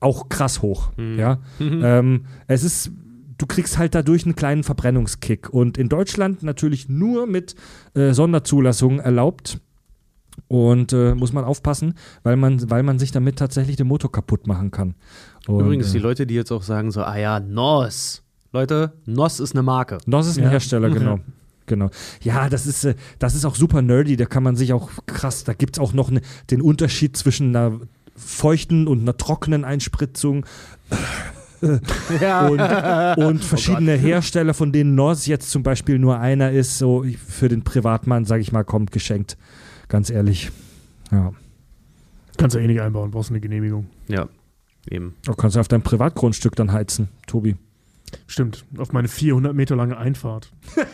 auch 0.00 0.28
krass 0.28 0.62
hoch. 0.62 0.90
Ja? 1.18 1.38
Ähm, 1.60 2.24
es 2.48 2.64
ist, 2.64 2.90
du 3.38 3.46
kriegst 3.46 3.78
halt 3.78 3.94
dadurch 3.94 4.24
einen 4.24 4.36
kleinen 4.36 4.64
Verbrennungskick. 4.64 5.48
Und 5.48 5.78
in 5.78 5.88
Deutschland 5.88 6.42
natürlich 6.42 6.88
nur 6.88 7.26
mit 7.26 7.54
äh, 7.94 8.12
Sonderzulassung 8.12 8.98
erlaubt. 9.00 9.60
Und 10.46 10.92
äh, 10.92 11.14
muss 11.14 11.32
man 11.32 11.44
aufpassen, 11.44 11.94
weil 12.22 12.36
man, 12.36 12.70
weil 12.70 12.84
man 12.84 12.98
sich 13.00 13.10
damit 13.10 13.36
tatsächlich 13.36 13.76
den 13.76 13.88
Motor 13.88 14.12
kaputt 14.12 14.46
machen 14.46 14.70
kann. 14.70 14.94
Und, 15.48 15.64
Übrigens, 15.64 15.90
die 15.90 15.98
äh, 15.98 16.02
Leute, 16.02 16.26
die 16.26 16.34
jetzt 16.34 16.52
auch 16.52 16.62
sagen 16.62 16.92
so, 16.92 17.02
ah 17.02 17.16
ja, 17.16 17.40
NOS. 17.40 18.22
Leute, 18.52 18.92
NOS 19.04 19.40
ist 19.40 19.54
eine 19.54 19.62
Marke. 19.62 19.98
NOS 20.06 20.28
ist 20.28 20.38
ein 20.38 20.44
Ja. 20.44 20.50
Hersteller, 20.50 20.90
genau. 20.90 21.20
Genau. 21.66 21.90
Ja, 22.22 22.48
das 22.48 22.66
ist, 22.66 22.84
äh, 22.84 22.94
das 23.18 23.34
ist 23.34 23.44
auch 23.44 23.54
super 23.54 23.82
nerdy. 23.82 24.16
Da 24.16 24.24
kann 24.24 24.42
man 24.42 24.56
sich 24.56 24.72
auch 24.72 24.88
krass, 25.04 25.44
da 25.44 25.52
gibt 25.52 25.76
es 25.76 25.80
auch 25.80 25.92
noch 25.92 26.10
ne, 26.10 26.22
den 26.50 26.62
Unterschied 26.62 27.14
zwischen 27.14 27.54
einer 27.54 27.78
feuchten 28.16 28.88
und 28.88 29.02
einer 29.02 29.18
trockenen 29.18 29.66
Einspritzung 29.66 30.46
und, 31.60 33.24
und 33.24 33.44
verschiedene 33.44 33.94
Hersteller, 33.94 34.54
von 34.54 34.72
denen 34.72 34.94
NOS 34.94 35.26
jetzt 35.26 35.50
zum 35.50 35.62
Beispiel 35.62 35.98
nur 35.98 36.18
einer 36.18 36.52
ist. 36.52 36.78
So 36.78 37.04
für 37.26 37.48
den 37.48 37.62
Privatmann, 37.64 38.24
sage 38.24 38.42
ich 38.42 38.52
mal, 38.52 38.64
kommt 38.64 38.92
geschenkt. 38.92 39.36
Ganz 39.88 40.10
ehrlich. 40.10 40.50
Ja. 41.10 41.32
Kannst 42.36 42.54
du 42.54 42.60
eh 42.60 42.66
nicht 42.66 42.80
einbauen, 42.80 43.10
brauchst 43.10 43.30
eine 43.30 43.40
Genehmigung. 43.40 43.86
Ja, 44.06 44.28
eben. 44.88 45.14
Du 45.24 45.34
kannst 45.34 45.56
auf 45.58 45.68
deinem 45.68 45.82
Privatgrundstück 45.82 46.54
dann 46.54 46.72
heizen, 46.72 47.08
Tobi. 47.26 47.56
Stimmt, 48.26 48.64
auf 48.76 48.92
meine 48.92 49.08
400 49.08 49.54
Meter 49.54 49.76
lange 49.76 49.96
Einfahrt. 49.96 50.50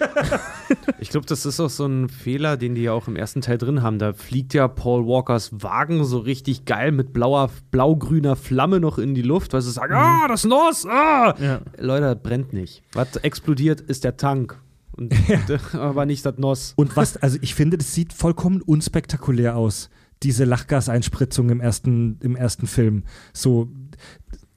Ich 0.99 1.11
glaube, 1.11 1.27
das 1.27 1.45
ist 1.45 1.61
auch 1.61 1.69
so 1.69 1.85
ein 1.85 2.09
Fehler, 2.09 2.57
den 2.57 2.75
die 2.75 2.83
ja 2.83 2.93
auch 2.93 3.09
im 3.09 3.17
ersten 3.17 3.43
Teil 3.43 3.59
drin 3.59 3.83
haben. 3.83 3.99
Da 3.99 4.15
fliegt 4.15 4.55
ja 4.55 4.69
Paul 4.69 5.07
Walkers 5.07 5.51
Wagen 5.53 6.03
so 6.05 6.19
richtig 6.19 6.65
geil 6.65 6.93
mit 6.93 7.13
blauer, 7.13 7.51
blau-grüner 7.71 8.37
Flamme 8.37 8.81
noch 8.81 8.97
in 8.97 9.15
die 9.15 9.23
Luft, 9.23 9.53
weil 9.53 9.61
sie 9.61 9.71
sagen, 9.71 9.93
ah, 9.95 10.27
das 10.29 10.45
NOS, 10.45 10.87
ah. 10.87 11.35
Ja. 11.39 11.61
Leute, 11.79 12.15
das 12.15 12.23
brennt 12.23 12.55
nicht. 12.55 12.83
Was 12.95 13.17
explodiert, 13.17 13.83
ist 13.83 14.05
der 14.05 14.17
Tank. 14.17 14.59
Und, 14.93 15.15
aber 15.75 16.07
nicht 16.07 16.25
das 16.25 16.39
NOS. 16.39 16.73
Und 16.77 16.97
was, 16.97 17.17
also 17.19 17.39
ich 17.43 17.55
finde, 17.55 17.77
das 17.77 17.93
sieht 17.93 18.13
vollkommen 18.13 18.63
unspektakulär 18.63 19.57
aus, 19.57 19.91
diese 20.23 20.45
Lachgaseinspritzung 20.45 21.51
im 21.51 21.61
ersten, 21.61 22.19
im 22.23 22.35
ersten 22.35 22.67
Film. 22.67 23.05
So, 23.33 23.69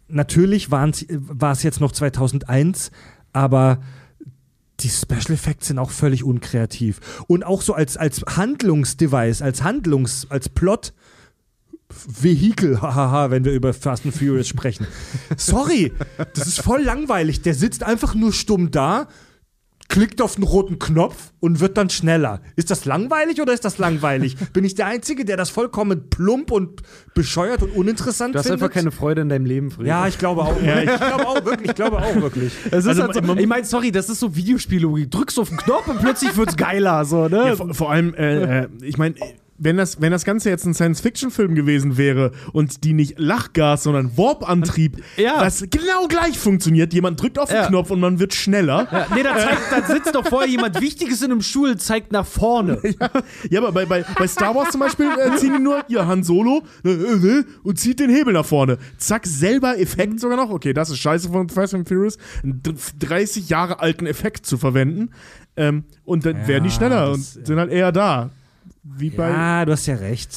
natürlich 0.07 0.71
war 0.71 0.87
es 0.87 1.63
jetzt 1.63 1.81
noch 1.81 1.91
2001, 1.91 2.91
aber 3.33 3.79
die 4.79 4.89
Special 4.89 5.31
Effects 5.31 5.67
sind 5.67 5.79
auch 5.79 5.89
völlig 5.89 6.23
unkreativ. 6.23 6.99
Und 7.27 7.43
auch 7.45 7.61
so 7.61 7.73
als, 7.73 7.97
als 7.97 8.21
Handlungsdevice, 8.21 9.41
als 9.41 9.63
Handlungs-, 9.63 10.27
als 10.29 10.49
Plot. 10.49 10.93
Vehikel, 11.89 12.81
hahaha, 12.81 13.31
wenn 13.31 13.45
wir 13.45 13.53
über 13.53 13.73
Fast 13.73 14.05
and 14.05 14.13
Furious 14.13 14.47
sprechen. 14.47 14.85
Sorry, 15.37 15.93
das 16.33 16.47
ist 16.47 16.61
voll 16.61 16.83
langweilig. 16.83 17.41
Der 17.41 17.55
sitzt 17.55 17.81
einfach 17.83 18.13
nur 18.13 18.33
stumm 18.33 18.71
da, 18.71 19.07
klickt 19.89 20.21
auf 20.21 20.35
den 20.35 20.43
roten 20.43 20.79
Knopf 20.79 21.31
und 21.39 21.59
wird 21.61 21.77
dann 21.77 21.89
schneller. 21.89 22.41
Ist 22.55 22.69
das 22.71 22.83
langweilig 22.85 23.41
oder 23.41 23.53
ist 23.53 23.63
das 23.63 23.77
langweilig? 23.77 24.35
Bin 24.53 24.65
ich 24.65 24.75
der 24.75 24.85
Einzige, 24.87 25.23
der 25.23 25.37
das 25.37 25.49
vollkommen 25.49 26.09
plump 26.09 26.51
und 26.51 26.81
bescheuert 27.13 27.63
und 27.63 27.71
uninteressant 27.71 28.35
Du 28.35 28.39
hast 28.39 28.47
findet? 28.47 28.61
einfach 28.63 28.73
keine 28.73 28.91
Freude 28.91 29.21
in 29.21 29.29
deinem 29.29 29.45
Leben, 29.45 29.71
Friedrich. 29.71 29.87
ja, 29.87 30.07
ich 30.07 30.17
glaube 30.17 30.41
auch. 30.41 30.55
ich 30.61 30.85
glaube 30.99 31.27
auch 31.27 31.45
wirklich. 31.45 31.69
Ich 31.69 31.75
glaube 31.75 31.97
auch 31.97 32.15
wirklich. 32.15 32.51
Es 32.71 32.79
ist 32.85 32.87
Also, 32.87 33.03
halt 33.03 33.13
so, 33.25 33.35
ich 33.35 33.47
meine, 33.47 33.65
sorry, 33.65 33.91
das 33.91 34.09
ist 34.09 34.19
so 34.19 34.35
Videospiellogik. 34.35 35.09
Drückst 35.09 35.39
auf 35.39 35.49
den 35.49 35.57
Knopf 35.57 35.87
und 35.87 35.99
plötzlich 35.99 36.35
wird's 36.35 36.57
geiler, 36.57 37.05
so, 37.05 37.27
ne? 37.29 37.47
Ja, 37.47 37.55
vor, 37.55 37.73
vor 37.73 37.91
allem, 37.91 38.13
äh, 38.13 38.63
äh, 38.63 38.67
ich 38.81 38.97
meine, 38.97 39.15
wenn 39.59 39.77
das, 39.77 39.99
wenn 40.01 40.11
das 40.11 40.23
Ganze 40.23 40.49
jetzt 40.49 40.65
ein 40.65 40.73
Science-Fiction-Film 40.73 41.55
gewesen 41.55 41.97
wäre 41.97 42.31
und 42.53 42.83
die 42.83 42.93
nicht 42.93 43.19
Lachgas, 43.19 43.83
sondern 43.83 44.15
Warp-Antrieb, 44.17 45.03
Ja. 45.17 45.35
was 45.41 45.61
genau 45.69 46.07
gleich 46.07 46.37
funktioniert, 46.37 46.93
jemand 46.93 47.21
drückt 47.21 47.39
auf 47.39 47.49
den 47.49 47.57
Ja. 47.57 47.67
Knopf 47.67 47.89
und 47.91 47.99
man 47.99 48.19
wird 48.19 48.33
schneller. 48.33 48.87
Ja, 48.91 49.07
nee, 49.15 49.23
da, 49.23 49.35
zeigt, 49.35 49.61
da 49.71 49.81
sitzt 49.93 50.13
doch 50.15 50.27
vorher 50.27 50.49
jemand 50.49 50.79
Wichtiges 50.79 51.21
in 51.21 51.31
einem 51.31 51.41
Stuhl, 51.41 51.77
zeigt 51.77 52.11
nach 52.11 52.25
vorne. 52.25 52.79
Ja, 53.49 53.59
aber 53.61 53.71
bei, 53.71 53.85
bei, 53.85 54.05
bei 54.17 54.27
Star 54.27 54.53
Wars 54.55 54.69
zum 54.71 54.79
Beispiel 54.81 55.07
äh, 55.07 55.35
ziehen 55.37 55.53
die 55.57 55.63
nur, 55.63 55.83
ja, 55.87 56.05
Han 56.07 56.23
Solo 56.23 56.63
äh, 56.83 56.89
äh, 56.91 57.43
und 57.63 57.79
zieht 57.79 57.99
den 57.99 58.09
Hebel 58.09 58.33
nach 58.33 58.45
vorne. 58.45 58.77
Zack, 58.97 59.25
selber 59.25 59.79
Effekt 59.79 60.19
sogar 60.19 60.37
noch. 60.37 60.49
Okay, 60.49 60.73
das 60.73 60.89
ist 60.89 60.97
scheiße 60.99 61.29
von 61.29 61.49
Fast 61.49 61.73
and 61.73 61.87
Furious, 61.87 62.17
einen 62.43 62.61
d- 62.63 62.73
30 62.99 63.49
Jahre 63.49 63.79
alten 63.79 64.05
Effekt 64.05 64.45
zu 64.45 64.57
verwenden. 64.57 65.09
Ähm, 65.55 65.85
und 66.05 66.25
dann 66.25 66.35
Ja, 66.41 66.47
werden 66.47 66.63
die 66.65 66.69
schneller 66.71 67.11
und 67.11 67.19
das- 67.19 67.33
sind 67.33 67.57
halt 67.57 67.71
eher 67.71 67.91
da. 67.91 68.29
Wie 68.95 69.09
bei. 69.09 69.29
Ja, 69.29 69.65
du 69.65 69.71
hast 69.73 69.85
ja 69.85 69.95
recht. 69.95 70.29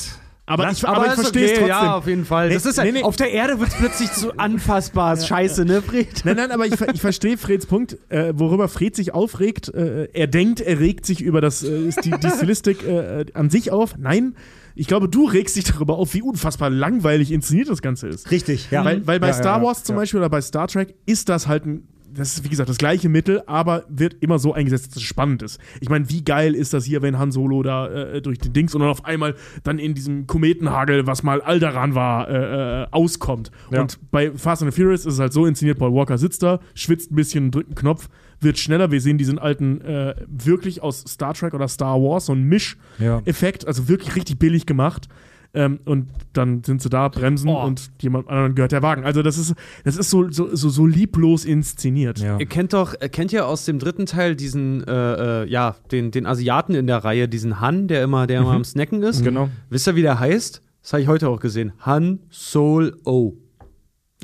aber 0.46 0.64
lass- 0.64 0.78
ich, 0.78 0.88
aber 0.88 1.06
ich 1.06 1.12
ist 1.12 1.20
verstehe 1.20 1.44
es 1.44 1.50
okay, 1.52 1.58
trotzdem. 1.68 1.68
Ja, 1.68 1.94
auf 1.96 2.06
jeden 2.06 2.24
Fall. 2.24 2.50
Das 2.50 2.64
Nee, 2.64 2.70
ist 2.70 2.78
halt, 2.78 2.92
nee, 2.92 2.98
nee. 2.98 3.04
Auf 3.04 3.16
der 3.16 3.30
Erde 3.30 3.58
wird 3.60 3.68
es 3.70 3.74
plötzlich 3.76 4.08
so 4.10 4.32
anfassbar. 4.36 5.14
Ist 5.14 5.26
Scheiße, 5.28 5.64
ne, 5.64 5.80
Fred? 5.82 6.08
Nein, 6.24 6.36
nein, 6.36 6.50
aber 6.50 6.66
ich, 6.66 6.74
ich 6.92 7.00
verstehe 7.00 7.38
Freds 7.38 7.66
Punkt, 7.66 7.96
äh, 8.08 8.32
worüber 8.36 8.68
Fred 8.68 8.96
sich 8.96 9.14
aufregt. 9.14 9.68
Äh, 9.72 10.08
er 10.12 10.26
denkt, 10.26 10.60
er 10.60 10.80
regt 10.80 11.06
sich 11.06 11.20
über 11.22 11.40
das, 11.40 11.62
äh, 11.62 11.90
die, 12.04 12.10
die 12.10 12.30
Stilistik 12.30 12.84
äh, 12.86 13.26
an 13.34 13.50
sich 13.50 13.70
auf. 13.70 13.96
Nein, 13.98 14.34
ich 14.74 14.86
glaube, 14.86 15.08
du 15.08 15.26
regst 15.26 15.56
dich 15.56 15.64
darüber 15.64 15.96
auf, 15.96 16.14
wie 16.14 16.22
unfassbar 16.22 16.70
langweilig 16.70 17.30
inszeniert 17.32 17.68
das 17.68 17.82
Ganze 17.82 18.08
ist. 18.08 18.30
Richtig, 18.30 18.70
ja. 18.70 18.84
Weil, 18.84 19.06
weil 19.06 19.20
bei 19.20 19.28
Ja, 19.28 19.32
Star 19.34 19.58
ja, 19.60 19.64
Wars 19.64 19.84
zum 19.84 19.94
ja. 19.96 20.00
Beispiel 20.00 20.18
oder 20.20 20.30
bei 20.30 20.40
Star 20.40 20.66
Trek 20.68 20.94
ist 21.06 21.28
das 21.28 21.46
halt 21.46 21.66
ein. 21.66 21.86
Das 22.12 22.34
ist, 22.34 22.44
wie 22.44 22.48
gesagt, 22.48 22.68
das 22.68 22.78
gleiche 22.78 23.08
Mittel, 23.08 23.42
aber 23.46 23.84
wird 23.88 24.14
immer 24.20 24.38
so 24.38 24.52
eingesetzt, 24.52 24.88
dass 24.88 24.96
es 24.96 25.02
spannend 25.02 25.42
ist. 25.42 25.60
Ich 25.80 25.88
meine, 25.88 26.08
wie 26.10 26.22
geil 26.24 26.54
ist 26.54 26.72
das 26.74 26.84
hier, 26.84 27.02
wenn 27.02 27.18
Han 27.18 27.30
Solo 27.32 27.62
da 27.62 27.88
äh, 27.88 28.20
durch 28.22 28.38
den 28.38 28.52
Dings 28.52 28.74
und 28.74 28.80
dann 28.80 28.90
auf 28.90 29.04
einmal 29.04 29.34
dann 29.62 29.78
in 29.78 29.94
diesem 29.94 30.26
Kometenhagel, 30.26 31.06
was 31.06 31.22
mal 31.22 31.40
Alderan 31.40 31.94
war, 31.94 32.28
äh, 32.28 32.82
äh, 32.82 32.86
auskommt. 32.90 33.50
Ja. 33.70 33.82
Und 33.82 33.98
bei 34.10 34.32
Fast 34.32 34.62
and 34.62 34.72
the 34.72 34.80
Furious 34.80 35.06
ist 35.06 35.14
es 35.14 35.20
halt 35.20 35.32
so 35.32 35.46
inszeniert, 35.46 35.78
Paul 35.78 35.92
Walker 35.94 36.18
sitzt 36.18 36.42
da, 36.42 36.60
schwitzt 36.74 37.12
ein 37.12 37.14
bisschen, 37.16 37.50
drückt 37.50 37.68
einen 37.68 37.74
Knopf, 37.76 38.08
wird 38.40 38.58
schneller. 38.58 38.90
Wir 38.90 39.00
sehen 39.00 39.18
diesen 39.18 39.38
alten, 39.38 39.80
äh, 39.82 40.14
wirklich 40.26 40.82
aus 40.82 41.04
Star 41.06 41.34
Trek 41.34 41.54
oder 41.54 41.68
Star 41.68 42.00
Wars, 42.00 42.26
so 42.26 42.32
ein 42.32 42.42
Misch-Effekt, 42.42 43.62
Ja. 43.62 43.66
also 43.68 43.88
wirklich 43.88 44.16
richtig 44.16 44.38
billig 44.38 44.66
gemacht. 44.66 45.08
Ähm, 45.52 45.80
und 45.84 46.08
dann 46.32 46.62
sind 46.62 46.80
sie 46.80 46.88
da, 46.88 47.08
bremsen 47.08 47.48
Oh. 47.48 47.64
und 47.64 47.90
jemand 48.00 48.28
anderen 48.28 48.54
gehört 48.54 48.70
der 48.70 48.82
Wagen. 48.82 49.04
Also 49.04 49.22
das 49.22 49.36
ist, 49.36 49.54
das 49.84 49.96
ist 49.96 50.08
so, 50.10 50.30
so, 50.30 50.54
so, 50.54 50.68
so 50.68 50.86
lieblos 50.86 51.44
inszeniert. 51.44 52.20
Ja. 52.20 52.38
Ihr 52.38 52.46
kennt 52.46 52.72
doch, 52.72 52.94
äh, 53.00 53.08
kennt 53.08 53.32
ihr 53.32 53.46
aus 53.46 53.64
dem 53.64 53.80
dritten 53.80 54.06
Teil 54.06 54.36
diesen, 54.36 54.86
äh, 54.86 55.42
äh, 55.42 55.48
ja, 55.48 55.74
den, 55.90 56.12
den 56.12 56.26
Asiaten 56.26 56.74
in 56.74 56.86
der 56.86 56.98
Reihe, 56.98 57.28
diesen 57.28 57.60
Han, 57.60 57.88
der 57.88 58.04
immer, 58.04 58.26
der 58.28 58.40
immer 58.42 58.52
am 58.52 58.64
Snacken 58.64 59.02
ist? 59.02 59.24
Genau. 59.24 59.48
Wisst 59.70 59.88
ihr, 59.88 59.96
wie 59.96 60.02
der 60.02 60.20
heißt? 60.20 60.62
Das 60.82 60.92
habe 60.92 61.02
ich 61.02 61.08
heute 61.08 61.28
auch 61.28 61.40
gesehen. 61.40 61.72
Han 61.80 62.20
Sol 62.30 62.96
O. 63.04 63.34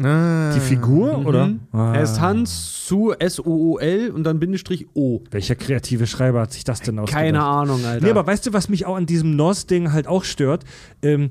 Ah. 0.03 0.53
Die 0.55 0.61
Figur, 0.61 1.27
oder? 1.27 1.55
Ah. 1.73 1.95
Er 1.95 2.03
ist 2.03 2.21
Han 2.21 2.45
Su 2.47 3.13
S-O-O-L 3.13 4.11
und 4.11 4.25
dann 4.25 4.39
Bindestrich 4.39 4.89
O. 4.95 5.23
Welcher 5.31 5.55
kreative 5.55 6.07
Schreiber 6.07 6.43
hat 6.43 6.53
sich 6.53 6.65
das 6.65 6.81
denn 6.81 6.99
ausgedacht? 6.99 7.23
Keine 7.23 7.43
Ahnung, 7.43 7.85
Alter. 7.85 8.05
Nee, 8.05 8.11
aber 8.11 8.27
weißt 8.27 8.47
du, 8.47 8.53
was 8.53 8.69
mich 8.69 8.85
auch 8.85 8.97
an 8.97 9.07
diesem 9.07 9.37
NOS-Ding 9.37 9.93
halt 9.93 10.07
auch 10.07 10.25
stört? 10.25 10.65
Ähm, 11.03 11.31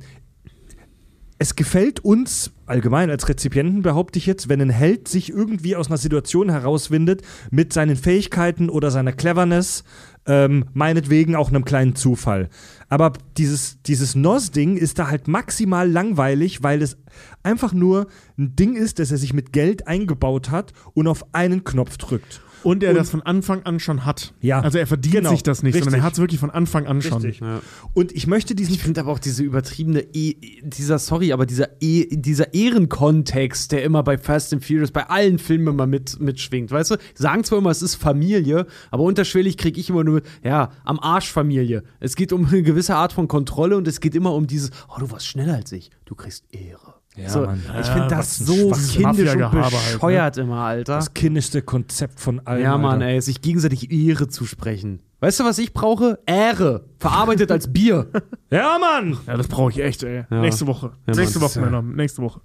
es 1.38 1.56
gefällt 1.56 2.00
uns 2.00 2.52
allgemein 2.66 3.10
als 3.10 3.28
Rezipienten, 3.28 3.82
behaupte 3.82 4.18
ich 4.18 4.26
jetzt, 4.26 4.48
wenn 4.50 4.62
ein 4.62 4.70
Held 4.70 5.08
sich 5.08 5.30
irgendwie 5.30 5.76
aus 5.76 5.88
einer 5.88 5.98
Situation 5.98 6.50
herauswindet 6.50 7.22
mit 7.52 7.74
seinen 7.74 7.98
Fähigkeiten 7.98 8.70
oder 8.70 8.90
seiner 8.90 9.12
Cleverness, 9.12 9.84
ähm, 10.28 10.66
meinetwegen 10.74 11.36
auch 11.36 11.50
einem 11.50 11.66
kleinen 11.66 11.96
Zufall. 11.96 12.50
Aber 12.90 13.14
dieses, 13.38 13.82
dieses 13.84 14.16
NOS-Ding 14.16 14.78
ist 14.78 15.00
da 15.00 15.10
halt 15.10 15.28
maximal 15.28 15.90
langweilig, 15.90 16.64
weil 16.64 16.82
es 16.82 16.98
einfach 17.44 17.74
nur 17.74 18.08
ein 18.38 18.56
Ding 18.56 18.76
ist, 18.76 19.00
das 19.00 19.12
er 19.12 19.18
sich 19.18 19.34
mit 19.34 19.54
Geld 19.54 19.88
eingebaut 19.88 20.52
hat 20.52 20.74
und 20.94 21.08
auf 21.08 21.34
einen 21.34 21.64
Knopf 21.64 21.98
drückt. 21.98 22.42
Und 22.66 22.84
er 22.84 22.90
Und- 22.90 22.96
das 22.98 23.10
von 23.12 23.22
Anfang 23.22 23.62
an 23.64 23.80
schon 23.80 24.06
hat. 24.06 24.34
Ja. 24.42 24.60
Also 24.60 24.80
er 24.80 24.88
verdient 24.88 25.14
Genau. 25.16 25.30
sich 25.30 25.44
das 25.44 25.62
nicht, 25.62 25.74
sondern 25.76 25.94
Richtig. 25.94 26.02
er 26.02 26.06
hat 26.06 26.14
es 26.14 26.20
wirklich 26.20 26.40
von 26.40 26.50
Anfang 26.50 26.88
an 26.88 27.02
schon. 27.02 27.22
Richtig. 27.22 27.40
Ja. 27.40 27.62
Und 27.94 28.12
ich 28.12 28.26
möchte 28.28 28.56
diesen 28.56 28.74
Ich 28.74 28.82
finde 28.82 29.02
aber 29.02 29.12
auch 29.12 29.20
diese 29.20 29.44
übertriebene, 29.44 30.04
e 30.14 30.36
dieser, 30.64 30.98
sorry, 31.00 31.32
aber 31.32 31.46
dieser, 31.46 31.70
e 31.80 32.08
dieser 32.12 32.54
Ehrenkontext, 32.56 33.72
der 33.72 33.84
immer 33.84 34.02
bei 34.04 34.18
Fast 34.18 34.52
and 34.52 34.66
Furious, 34.66 34.92
bei 34.92 35.08
allen 35.10 35.38
Filmen 35.40 35.68
immer 35.68 35.86
mit, 35.88 36.20
mitschwingt, 36.20 36.72
weißt 36.72 36.92
du? 36.92 36.96
Sagen 37.14 37.44
zwar 37.44 37.60
immer, 37.60 37.70
es 37.70 37.82
ist 37.82 37.96
Familie, 37.96 38.66
aber 38.92 39.04
unterschwellig 39.04 39.58
kriege 39.58 39.80
ich 39.80 39.90
immer 39.90 40.04
nur 40.04 40.16
mit, 40.16 40.26
ja, 40.44 40.72
am 40.84 41.00
Arsch 41.00 41.32
Familie. 41.32 41.84
Es 42.00 42.16
geht 42.16 42.34
um 42.34 42.48
eine 42.48 42.64
gewisse 42.64 42.96
Art 42.96 43.14
von 43.14 43.28
Kontrolle 43.28 43.78
und 43.78 43.88
es 43.88 44.00
geht 44.02 44.16
immer 44.16 44.34
um 44.34 44.48
dieses, 44.48 44.72
oh, 44.90 45.00
du 45.00 45.12
warst 45.12 45.28
schneller 45.28 45.54
als 45.54 45.72
ich, 45.72 45.92
du 46.06 46.16
kriegst 46.16 46.46
Ehre. 46.52 46.95
Ja, 47.18 47.30
so, 47.30 47.42
Mann. 47.42 47.62
ich 47.80 47.88
finde 47.88 48.08
das 48.10 48.38
so 48.38 48.54
kindisch 48.72 48.96
und 48.98 49.02
Mafia-Gehabe 49.04 49.62
halt, 49.62 49.74
ne? 49.74 49.80
bescheuert 49.94 50.38
immer, 50.38 50.58
Alter. 50.58 50.96
das 50.96 51.14
kindischste 51.14 51.62
Konzept 51.62 52.20
von 52.20 52.42
allen. 52.46 52.62
Ja, 52.62 52.78
Mann, 52.78 53.02
Alter. 53.02 53.06
ey, 53.14 53.22
sich 53.22 53.42
gegenseitig 53.42 53.92
Ehre 53.92 54.28
zu 54.28 54.46
sprechen. 54.46 55.00
Weißt 55.22 55.40
du, 55.40 55.46
was 55.46 55.58
ich 55.58 55.74
brauche? 55.74 56.20
Ähre. 56.26 56.86
Verarbeitet 57.00 57.52
als 57.52 57.72
Bier. 57.72 58.08
Ja, 58.52 58.78
Mann! 58.80 59.18
Ja, 59.28 59.36
das 59.38 59.48
brauche 59.48 59.72
ich 59.72 59.80
echt, 59.80 60.04
ey. 60.04 60.24
Ja. 60.30 60.40
Nächste 60.42 60.68
Woche. 60.68 60.92
Ja, 61.08 61.16
Nächste 61.16 61.40
Mann. 61.40 61.50
Woche, 61.50 61.60
Männer. 61.62 61.82
Nächste 61.82 62.22
Woche. 62.22 62.42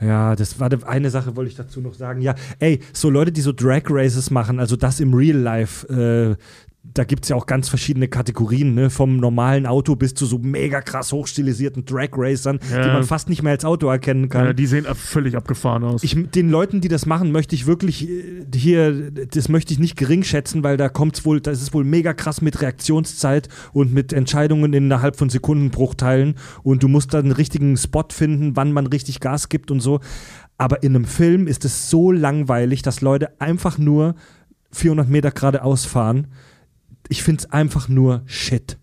Ja, 0.00 0.34
das 0.34 0.58
war 0.58 0.68
eine 0.86 1.08
Sache, 1.08 1.36
wollte 1.36 1.50
ich 1.50 1.56
dazu 1.56 1.80
noch 1.80 1.94
sagen. 1.94 2.20
Ja, 2.20 2.34
ey, 2.58 2.80
so 2.92 3.10
Leute, 3.10 3.30
die 3.30 3.40
so 3.40 3.52
Drag 3.52 3.82
Races 3.88 4.30
machen, 4.30 4.58
also 4.58 4.76
das 4.76 4.98
im 5.00 5.14
Real 5.14 5.36
Life, 5.38 5.86
äh, 5.88 6.36
da 6.92 7.02
gibt 7.04 7.24
es 7.24 7.30
ja 7.30 7.36
auch 7.36 7.46
ganz 7.46 7.68
verschiedene 7.68 8.08
Kategorien, 8.08 8.74
ne? 8.74 8.90
Vom 8.90 9.16
normalen 9.16 9.66
Auto 9.66 9.96
bis 9.96 10.14
zu 10.14 10.26
so 10.26 10.38
mega 10.38 10.80
krass 10.80 11.12
hochstilisierten 11.12 11.84
Drag 11.86 12.10
Racern, 12.12 12.60
die 12.68 12.72
Ja. 12.74 12.92
man 12.92 13.02
fast 13.04 13.28
nicht 13.28 13.42
mehr 13.42 13.52
als 13.52 13.64
Auto 13.64 13.88
erkennen 13.88 14.28
kann. 14.28 14.44
Ja, 14.46 14.52
die 14.52 14.66
sehen 14.66 14.84
völlig 14.94 15.34
abgefahren 15.36 15.82
aus. 15.82 16.04
Ich, 16.04 16.14
den 16.30 16.50
Leuten, 16.50 16.80
die 16.80 16.88
das 16.88 17.06
machen, 17.06 17.32
möchte 17.32 17.54
ich 17.54 17.66
wirklich 17.66 18.08
äh, 18.08 18.44
hier, 18.54 19.10
das 19.10 19.48
möchte 19.48 19.72
ich 19.72 19.78
nicht 19.80 19.96
gering 19.96 20.22
schätzen, 20.22 20.62
weil 20.62 20.76
da 20.76 20.88
kommt's 20.88 21.24
wohl, 21.24 21.40
das 21.40 21.62
ist 21.62 21.74
wohl 21.74 21.84
mega 21.84 22.12
krass 22.12 22.42
mit 22.42 22.60
Reaktionszeit 22.60 23.48
und 23.72 23.92
mit 23.92 24.12
Entscheidungen 24.12 24.72
innerhalb 24.72 25.16
von 25.16 25.30
Sekundenbruchteilen 25.30 26.34
und 26.62 26.82
du 26.82 26.88
musst 26.88 27.14
dann 27.14 27.24
einen 27.24 27.32
richtigen 27.32 27.76
Spot 27.76 28.04
finden, 28.10 28.56
wann 28.56 28.72
man 28.72 28.86
richtig 28.86 29.20
Gas 29.20 29.48
gibt 29.48 29.70
und 29.70 29.80
so. 29.80 30.00
Aber 30.58 30.82
in 30.82 30.94
einem 30.94 31.06
Film 31.06 31.46
ist 31.48 31.64
es 31.64 31.90
so 31.90 32.12
langweilig, 32.12 32.82
dass 32.82 33.00
Leute 33.00 33.40
einfach 33.40 33.78
nur 33.78 34.14
400 34.70 35.08
Meter 35.08 35.30
geradeaus 35.30 35.84
fahren. 35.86 36.28
Ich 37.08 37.22
find's 37.22 37.46
einfach 37.46 37.88
nur 37.88 38.22
Shit. 38.26 38.78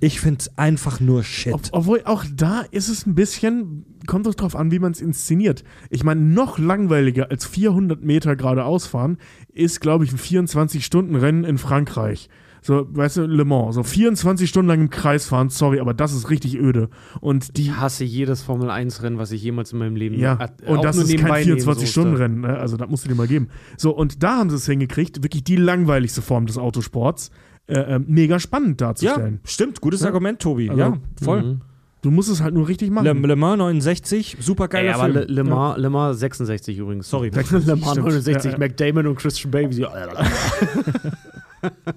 Ich 0.00 0.20
find's 0.20 0.58
einfach 0.58 1.00
nur 1.00 1.22
Shit. 1.22 1.54
Ob, 1.54 1.62
obwohl 1.72 2.02
auch 2.04 2.24
da 2.34 2.62
ist 2.70 2.88
es 2.88 3.06
ein 3.06 3.14
bisschen, 3.14 3.84
kommt 4.06 4.26
es 4.26 4.36
drauf 4.36 4.56
an, 4.56 4.70
wie 4.70 4.78
man 4.78 4.92
es 4.92 5.00
inszeniert. 5.00 5.62
Ich 5.88 6.04
meine, 6.04 6.20
noch 6.20 6.58
langweiliger 6.58 7.30
als 7.30 7.46
400 7.46 8.02
Meter 8.02 8.36
geradeaus 8.36 8.86
fahren 8.86 9.18
ist, 9.52 9.80
glaube 9.80 10.04
ich, 10.04 10.12
ein 10.12 10.18
24-Stunden-Rennen 10.18 11.44
in 11.44 11.58
Frankreich. 11.58 12.28
So, 12.66 12.84
weißt 12.90 13.18
du, 13.18 13.26
Le 13.26 13.44
Mans, 13.44 13.76
so 13.76 13.84
24 13.84 14.48
Stunden 14.48 14.68
lang 14.68 14.80
im 14.80 14.90
Kreis 14.90 15.26
fahren, 15.26 15.50
sorry, 15.50 15.78
aber 15.78 15.94
das 15.94 16.12
ist 16.12 16.30
richtig 16.30 16.58
öde. 16.58 16.88
Und 17.20 17.56
die, 17.56 17.66
Ich 17.66 17.76
hasse 17.76 18.02
jedes 18.02 18.42
Formel-1-Rennen, 18.42 19.18
was 19.18 19.30
ich 19.30 19.40
jemals 19.40 19.72
in 19.72 19.78
meinem 19.78 19.94
Leben 19.94 20.18
ja, 20.18 20.32
äh, 20.34 20.68
und 20.68 20.78
auch 20.78 20.82
das 20.82 20.96
nur 20.96 21.04
ist 21.04 21.10
kein 21.10 21.44
nebenbei 21.44 21.44
nehmen 21.44 21.60
24-Stunden-Rennen, 21.60 22.40
ne? 22.40 22.58
also 22.58 22.76
das 22.76 22.88
musst 22.88 23.04
du 23.04 23.08
dir 23.08 23.14
mal 23.14 23.28
geben. 23.28 23.50
So, 23.76 23.94
und 23.94 24.24
da 24.24 24.38
haben 24.38 24.50
sie 24.50 24.56
es 24.56 24.66
hingekriegt, 24.66 25.22
wirklich 25.22 25.44
die 25.44 25.54
langweiligste 25.54 26.22
Form 26.22 26.46
des 26.46 26.58
Autosports, 26.58 27.30
äh, 27.68 27.74
äh, 27.96 27.98
mega 27.98 28.38
spannend 28.38 28.80
ja, 28.80 28.88
darzustellen. 28.88 29.40
stimmt. 29.44 29.80
Gutes 29.80 30.00
Ja. 30.00 30.06
Argument, 30.08 30.38
Tobi. 30.40 30.68
Also, 30.70 30.80
ja, 30.80 30.96
voll. 31.22 31.42
Mhm. 31.42 31.60
Du 32.02 32.10
musst 32.12 32.28
es 32.30 32.40
halt 32.40 32.54
nur 32.54 32.68
richtig 32.68 32.90
machen. 32.90 33.04
Le, 33.04 33.12
Le 33.14 33.34
Mans 33.36 33.58
69, 33.58 34.36
super 34.38 34.64
Ey, 34.64 34.68
geiler 34.68 34.94
aber 34.94 35.08
Le, 35.08 35.22
Film. 35.24 35.34
Le, 35.34 35.44
Mans, 35.44 35.76
Le 35.78 35.90
Mans 35.90 36.18
66 36.20 36.78
übrigens. 36.78 37.08
Sorry. 37.10 37.30
Le 37.34 37.36
Mans 37.76 37.90
Stimmt. 37.90 38.06
69, 38.06 38.44
Ja, 38.44 38.50
ja. 38.52 38.58
McDamon 38.58 39.06
und 39.08 39.16
Christian 39.16 39.50
Bale, 39.50 39.68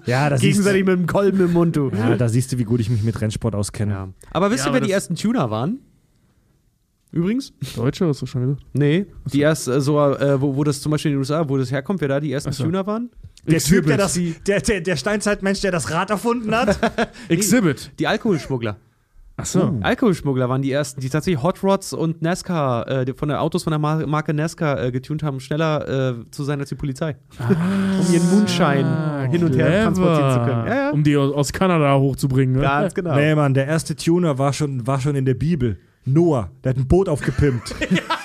Ja, 0.06 0.28
da 0.30 0.36
siehst, 0.36 0.50
gegenseitig 0.52 0.84
mit 0.84 0.98
dem 0.98 1.06
Kolben 1.06 1.38
im 1.40 1.52
Mund, 1.52 1.76
du. 1.76 1.90
ja, 1.90 2.16
da 2.16 2.28
siehst 2.28 2.50
du, 2.52 2.58
wie 2.58 2.64
gut 2.64 2.80
ich 2.80 2.90
mich 2.90 3.04
mit 3.04 3.20
Rennsport 3.20 3.54
auskenne. 3.54 3.92
Ja. 3.92 4.08
Aber 4.32 4.50
wisst 4.50 4.64
Ja, 4.64 4.70
ihr, 4.70 4.74
wer 4.74 4.80
die 4.80 4.88
das- 4.88 4.94
ersten 4.94 5.14
Tuner 5.14 5.50
waren? 5.50 5.78
Übrigens? 7.12 7.52
Deutsche, 7.76 8.06
hast 8.06 8.22
du 8.22 8.26
schon 8.26 8.42
gesagt? 8.42 8.62
Nee, 8.72 9.06
die 9.32 9.40
erst 9.40 9.68
äh, 9.68 9.80
so, 9.80 9.98
äh, 10.00 10.40
wo, 10.40 10.56
wo 10.56 10.64
das 10.64 10.80
zum 10.80 10.90
Beispiel 10.92 11.10
in 11.10 11.16
den 11.16 11.20
USA, 11.20 11.48
wo 11.48 11.56
das 11.56 11.70
herkommt, 11.70 12.00
wer 12.00 12.08
da 12.08 12.18
die 12.20 12.32
ersten 12.32 12.52
so. 12.52 12.64
Tuner 12.64 12.86
waren? 12.86 13.10
Der 13.46 13.58
Typ, 13.58 13.86
der, 13.86 13.98
Exhibit. 13.98 14.36
das, 14.36 14.44
der, 14.44 14.60
der, 14.60 14.80
der 14.82 14.96
Steinzeitmensch, 14.96 15.60
der 15.60 15.72
das 15.72 15.90
Rad 15.90 16.10
erfunden 16.10 16.54
hat. 16.54 16.78
Exhibit. 17.28 17.90
Die 17.98 18.06
Alkoholschmuggler. 18.06 18.76
Ach 19.36 19.46
so. 19.46 19.78
Alkoholschmuggler 19.80 20.50
waren 20.50 20.60
die 20.60 20.70
ersten, 20.70 21.00
die 21.00 21.08
tatsächlich 21.08 21.42
Hot 21.42 21.62
Rods 21.62 21.94
und 21.94 22.20
NASCAR, 22.20 22.86
äh, 22.88 23.14
von 23.14 23.30
der 23.30 23.40
Autos 23.40 23.62
von 23.62 23.70
der 23.70 23.78
Mar 23.78 24.06
Marke 24.06 24.34
NASCAR 24.34 24.82
äh, 24.84 24.92
getunt 24.92 25.22
haben, 25.22 25.40
schneller 25.40 26.18
äh, 26.20 26.30
zu 26.30 26.44
sein 26.44 26.60
als 26.60 26.68
die 26.68 26.74
Polizei. 26.74 27.16
um 27.38 28.14
ihren 28.14 28.28
Moonshine 28.30 29.28
hin 29.30 29.42
und 29.42 29.56
her 29.56 29.66
Clever. 29.66 29.82
transportieren 29.84 30.32
zu 30.32 30.38
können. 30.40 30.66
Ja, 30.66 30.74
ja. 30.74 30.90
Um 30.90 31.02
die 31.02 31.16
aus 31.16 31.52
Kanada 31.54 31.96
hochzubringen. 31.96 32.56
Ne? 32.56 32.60
Ganz 32.62 32.92
genau. 32.92 33.14
Nee, 33.14 33.34
Mann, 33.34 33.54
der 33.54 33.66
erste 33.66 33.96
Tuner 33.96 34.36
war 34.38 34.52
schon, 34.52 34.86
war 34.86 35.00
schon 35.00 35.14
in 35.16 35.24
der 35.24 35.34
Bibel. 35.34 35.78
Noah, 36.04 36.50
der 36.62 36.70
hat 36.70 36.76
ein 36.76 36.86
Boot 36.86 37.08
aufgepimpt. 37.08 37.74
dann, 37.80 37.98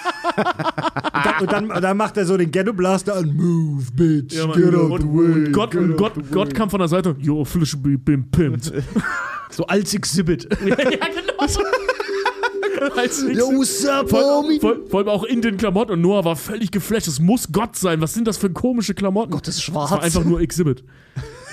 und, 1.41 1.52
dann, 1.52 1.72
und 1.72 1.82
dann 1.82 1.98
macht 1.98 2.18
er 2.18 2.26
so 2.26 2.38
den 2.38 2.52
Ghetto 2.52 2.74
Blaster 2.74 3.16
an. 3.18 3.34
Move, 3.36 3.84
bitch. 3.94 4.34
Ja, 4.36 4.45
get 4.53 4.74
out 4.76 4.91
und 4.91 5.02
the 5.02 5.07
way. 5.07 5.52
Gott, 5.52 5.72
get 5.72 5.82
und 5.82 5.91
out 5.94 5.98
Gott, 5.98 6.14
the 6.16 6.22
way. 6.22 6.28
Gott 6.32 6.53
kam 6.53 6.70
von 6.70 6.80
der 6.80 6.88
Seite. 6.88 7.16
Yo, 7.20 7.40
official 7.41 7.80
been 7.82 8.30
pimped. 8.32 8.72
So 9.52 9.66
als 9.68 9.94
Exhibit. 9.94 10.48
ja, 10.66 10.76
genau. 10.76 10.94
Als 12.98 13.22
Yo, 13.22 13.28
nächstes- 13.52 13.56
what's 13.57 13.86
up, 13.86 14.10
vor, 14.10 14.22
homie? 14.44 14.60
vor, 14.60 14.76
vor 14.90 14.99
allem 14.99 15.10
auch 15.10 15.24
in 15.24 15.41
den 15.41 15.56
Klamotten. 15.57 15.94
Und 15.94 16.02
Noah 16.02 16.26
war 16.26 16.36
völlig 16.36 16.72
geflasht. 16.72 17.07
Es 17.07 17.20
muss 17.20 17.48
Gott 17.52 17.76
sein. 17.78 18.02
Was 18.02 18.14
sind 18.14 18.28
das 18.28 18.38
für 18.38 18.49
komische 18.49 18.94
Klamotten? 18.94 19.32
Gott 19.32 19.48
ist 19.48 19.57
Das 19.60 19.64
schwarz. 19.64 19.91
war 19.91 20.03
einfach 20.03 20.24
nur 20.26 20.41
Exhibit. 20.41 20.84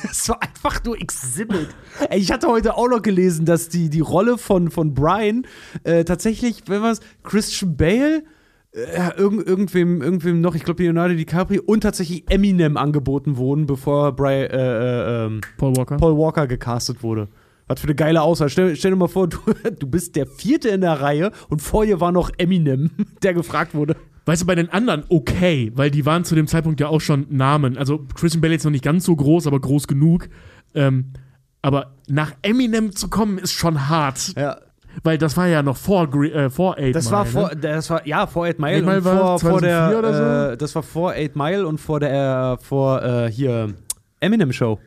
Das 0.05 0.29
war 0.29 0.43
einfach 0.43 0.83
nur 0.83 1.01
Exhibit. 1.01 1.69
Ey, 2.11 2.19
ich 2.19 2.33
hatte 2.33 2.49
heute 2.49 2.77
auch 2.77 2.89
noch 2.89 3.03
gelesen, 3.03 3.45
dass 3.47 3.69
die, 3.69 3.89
die 3.89 4.01
Rolle 4.01 4.37
von, 4.37 4.73
von 4.73 4.95
Brian 4.95 5.47
äh, 5.85 6.03
tatsächlich, 6.05 6.65
wenn 6.67 6.81
man 6.81 6.91
es, 6.91 7.01
Christian 7.23 7.77
Bale, 7.77 8.25
äh, 8.73 9.11
irgend, 9.17 9.47
irgendwem, 9.47 10.01
irgendwem 10.01 10.41
noch, 10.41 10.55
ich 10.55 10.65
glaube 10.65 10.83
Leonardo 10.83 11.15
DiCaprio 11.15 11.63
und 11.65 11.83
tatsächlich 11.83 12.25
Eminem 12.31 12.77
angeboten 12.77 13.37
wurden, 13.37 13.67
bevor 13.67 14.13
Brian, 14.17 14.51
äh, 14.51 15.25
äh, 15.25 15.27
ähm, 15.27 15.41
Paul 15.59 15.77
Walker. 15.77 15.97
Paul 15.99 16.17
Walker 16.17 16.47
gecastet 16.47 17.03
wurde. 17.03 17.29
Was 17.69 17.81
für 17.81 17.87
eine 17.87 17.95
geile 17.95 18.23
Auswahl. 18.23 18.49
Stell, 18.49 18.75
stell 18.77 18.93
dir 18.93 18.97
mal 18.97 19.09
vor, 19.09 19.29
du, 19.29 19.39
du 19.79 19.87
bist 19.87 20.17
der 20.17 20.27
Vierte 20.27 20.69
in 20.71 20.81
der 20.81 21.01
Reihe 21.01 21.33
und 21.49 21.61
vor 21.61 21.85
dir 21.85 22.01
war 22.01 22.13
noch 22.13 22.31
Eminem, 22.39 22.91
der 23.23 23.35
gefragt 23.35 23.75
wurde. 23.75 23.97
Weißt 24.25 24.43
du, 24.43 24.47
bei 24.47 24.55
den 24.55 24.71
anderen 24.71 25.05
okay, 25.09 25.73
weil 25.75 25.91
die 25.91 26.07
waren 26.07 26.25
zu 26.25 26.35
dem 26.35 26.47
Zeitpunkt 26.47 26.81
ja 26.81 26.89
auch 26.89 27.01
schon 27.01 27.27
Namen. 27.29 27.77
Also 27.77 28.07
Christian 28.15 28.41
Bale 28.41 28.55
jetzt 28.55 28.65
noch 28.65 28.71
nicht 28.71 28.85
ganz 28.85 29.05
so 29.05 29.17
groß, 29.17 29.49
aber 29.49 29.61
groß 29.61 29.89
genug. 29.89 30.29
Ähm, 30.75 31.13
aber 31.61 31.95
nach 32.09 32.33
Eminem 32.43 32.95
zu 32.95 33.09
kommen, 33.09 33.39
ist 33.39 33.53
schon 33.53 33.89
hart. 33.89 34.35
Ja. 34.37 34.59
Weil 35.03 35.19
das 35.19 35.37
war 35.37 35.47
ja 35.49 35.63
noch 35.63 35.77
vor, 35.77 36.13
äh, 36.15 36.51
vor 36.51 36.77
Eight 36.79 36.95
Das 36.95 37.07
Mile, 37.07 37.17
war 37.17 37.27
vor, 37.27 37.49
Ne? 37.51 37.57
das 37.57 37.91
war 37.91 38.07
ja 38.07 38.27
vor 38.27 38.45
Eight 38.47 38.59
Mile, 38.59 38.77
Eight 38.77 38.85
Mile 38.85 39.03
vor, 39.03 39.39
vor 39.39 39.39
2004 39.61 39.69
der, 39.91 39.99
oder 39.99 40.15
so? 40.49 40.53
äh, 40.53 40.57
das 40.57 40.75
war 40.75 40.83
vor 40.83 41.13
Eight 41.13 41.35
Mile 41.37 41.67
und 41.67 41.79
vor 41.81 42.01
der, 42.01 42.59
äh, 42.61 42.65
vor 42.65 43.03
äh, 43.03 43.31
hier 43.31 43.75
Eminem 44.21 44.53
Show, 44.53 44.79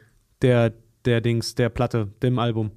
der, 0.41 0.73
der 1.05 1.21
Dings, 1.21 1.55
der 1.55 1.69
Platte, 1.69 2.09
dem 2.21 2.39
Album, 2.39 2.71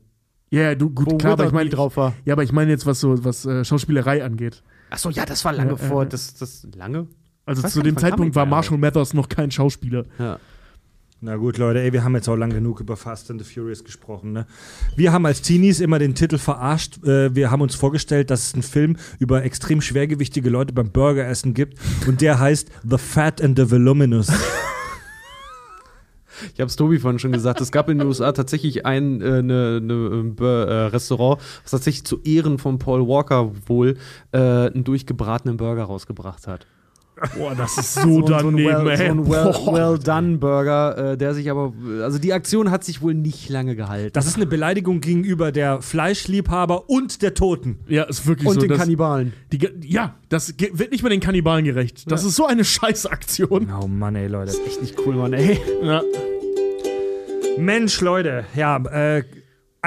Ja, 0.51 0.63
ja, 0.63 0.75
du, 0.75 0.91
gut, 0.91 1.11
wo 1.11 1.19
klar, 1.19 1.35
aber 1.35 1.45
ich 1.47 1.53
meine, 1.53 1.67
Me 1.67 1.71
drauf 1.77 1.97
war. 1.97 2.15
ja, 2.25 2.33
aber 2.35 2.43
ich 2.43 2.53
meine 2.53 2.71
jetzt, 2.71 2.87
was 2.87 3.01
so, 3.01 3.23
was 3.25 3.45
äh, 3.47 3.65
Schauspielerei 3.65 4.25
angeht. 4.25 4.63
Achso, 4.91 5.11
ja, 5.11 5.27
das 5.27 5.45
war 5.45 5.53
lange 5.53 5.77
vor, 5.77 6.05
ja. 6.05 6.09
das, 6.09 6.35
das 6.35 6.67
lange. 6.75 7.07
Also 7.45 7.67
zu 7.67 7.83
dem 7.83 7.97
Zeitpunkt 7.97 8.35
war 8.35 8.47
Marshall 8.47 8.79
Mathers 8.79 9.13
noch 9.15 9.29
kein 9.29 9.51
Schauspieler. 9.51 10.05
Ja. 10.19 10.39
Na 11.21 11.35
gut, 11.35 11.59
Leute, 11.59 11.81
ey, 11.81 11.93
wir 11.93 12.05
haben 12.05 12.15
jetzt 12.15 12.29
auch 12.29 12.37
lang 12.37 12.51
genug 12.51 12.79
über 12.79 12.97
Fast 12.97 13.29
and 13.33 13.45
the 13.45 13.53
Furious 13.53 13.83
gesprochen. 13.83 14.33
Ne? 14.33 14.47
Wir 14.95 15.13
haben 15.13 15.27
als 15.27 15.43
Teenies 15.43 15.81
immer 15.81 15.99
den 15.99 16.15
Titel 16.15 16.39
verarscht. 16.39 17.03
Äh, 17.05 17.35
wir 17.35 17.51
haben 17.51 17.61
uns 17.61 17.75
vorgestellt, 17.75 18.31
dass 18.31 18.47
es 18.47 18.55
einen 18.55 18.63
Film 18.63 18.97
über 19.19 19.43
extrem 19.43 19.81
schwergewichtige 19.81 20.49
Leute 20.49 20.73
beim 20.73 20.93
Burgeressen 20.93 21.55
gibt 21.55 21.77
und 22.07 22.21
der 22.21 22.39
heißt 22.39 22.71
The 22.89 22.99
Fat 22.99 23.43
and 23.43 23.59
the 23.59 23.71
Voluminous. 23.71 24.31
Ich 26.55 26.61
habe 26.61 26.69
es 26.69 26.77
Tobi 26.77 27.01
vorhin 27.01 27.19
schon 27.19 27.33
gesagt. 27.33 27.61
Es 27.61 27.73
gab 27.73 27.89
in 27.89 27.99
den 27.99 28.07
USA 28.07 28.31
tatsächlich 28.31 28.87
ein 28.87 29.21
äh, 29.21 29.43
ne, 29.43 29.81
ne, 29.81 30.35
äh, 30.39 30.73
Restaurant, 30.87 31.43
was 31.65 31.73
tatsächlich 31.73 32.05
zu 32.05 32.21
Ehren 32.23 32.59
von 32.59 32.79
Paul 32.79 33.09
Walker 33.09 33.51
wohl 33.67 33.97
äh, 34.31 34.39
einen 34.39 34.85
durchgebratenen 34.85 35.57
Burger 35.57 35.83
rausgebracht 35.83 36.47
hat. 36.47 36.69
Boah, 37.37 37.55
das 37.55 37.77
ist 37.79 37.95
so 38.03 38.03
so 38.03 38.17
ein 38.19 38.25
daneben, 38.27 38.65
well, 38.67 38.97
so 38.97 39.03
ey. 39.03 39.11
ein 39.11 39.29
well, 39.29 39.55
well 39.67 39.99
done 39.99 40.39
Burger, 40.39 41.13
äh, 41.13 41.17
der 41.17 41.35
sich 41.35 41.51
aber, 41.51 41.73
also 42.03 42.19
die 42.19 42.33
Aktion 42.33 42.71
hat 42.71 42.85
sich 42.85 43.03
wohl 43.03 43.15
nicht 43.15 43.49
lange 43.49 43.77
gehalten. 43.77 44.11
Das 44.13 44.27
ist 44.27 44.37
eine 44.37 44.47
Beleidigung 44.47 45.01
gegenüber 45.01 45.53
der 45.53 45.83
Fleischliebhaber 45.83 46.89
und 46.89 47.23
der 47.23 47.35
Toten. 47.35 47.79
Ja, 47.89 48.05
ist 48.05 48.27
wirklich 48.27 48.49
Und 48.49 48.55
so. 48.55 48.61
den 48.61 48.71
das, 48.71 48.79
Kannibalen. 48.79 49.33
die, 49.53 49.69
ja, 49.83 50.15
das 50.29 50.55
wird 50.59 50.91
nicht 50.93 51.03
mal 51.03 51.09
den 51.11 51.21
Kannibalen 51.21 51.65
gerecht. 51.65 52.11
Das 52.11 52.25
ist 52.25 52.37
so 52.37 52.47
eine 52.47 52.65
Scheißaktion. 52.65 53.73
Oh 53.83 53.87
Mann, 53.87 54.17
ey, 54.17 54.29
Leute. 54.29 54.53
Echt 54.67 54.83
nicht 54.83 54.97
cool, 55.07 55.15
Mann, 55.17 55.33
ey. 55.33 55.61
Ja. 55.83 56.03
Mensch, 57.59 58.01
Leute, 58.01 58.45
ja, 58.55 58.77
äh, 58.77 59.25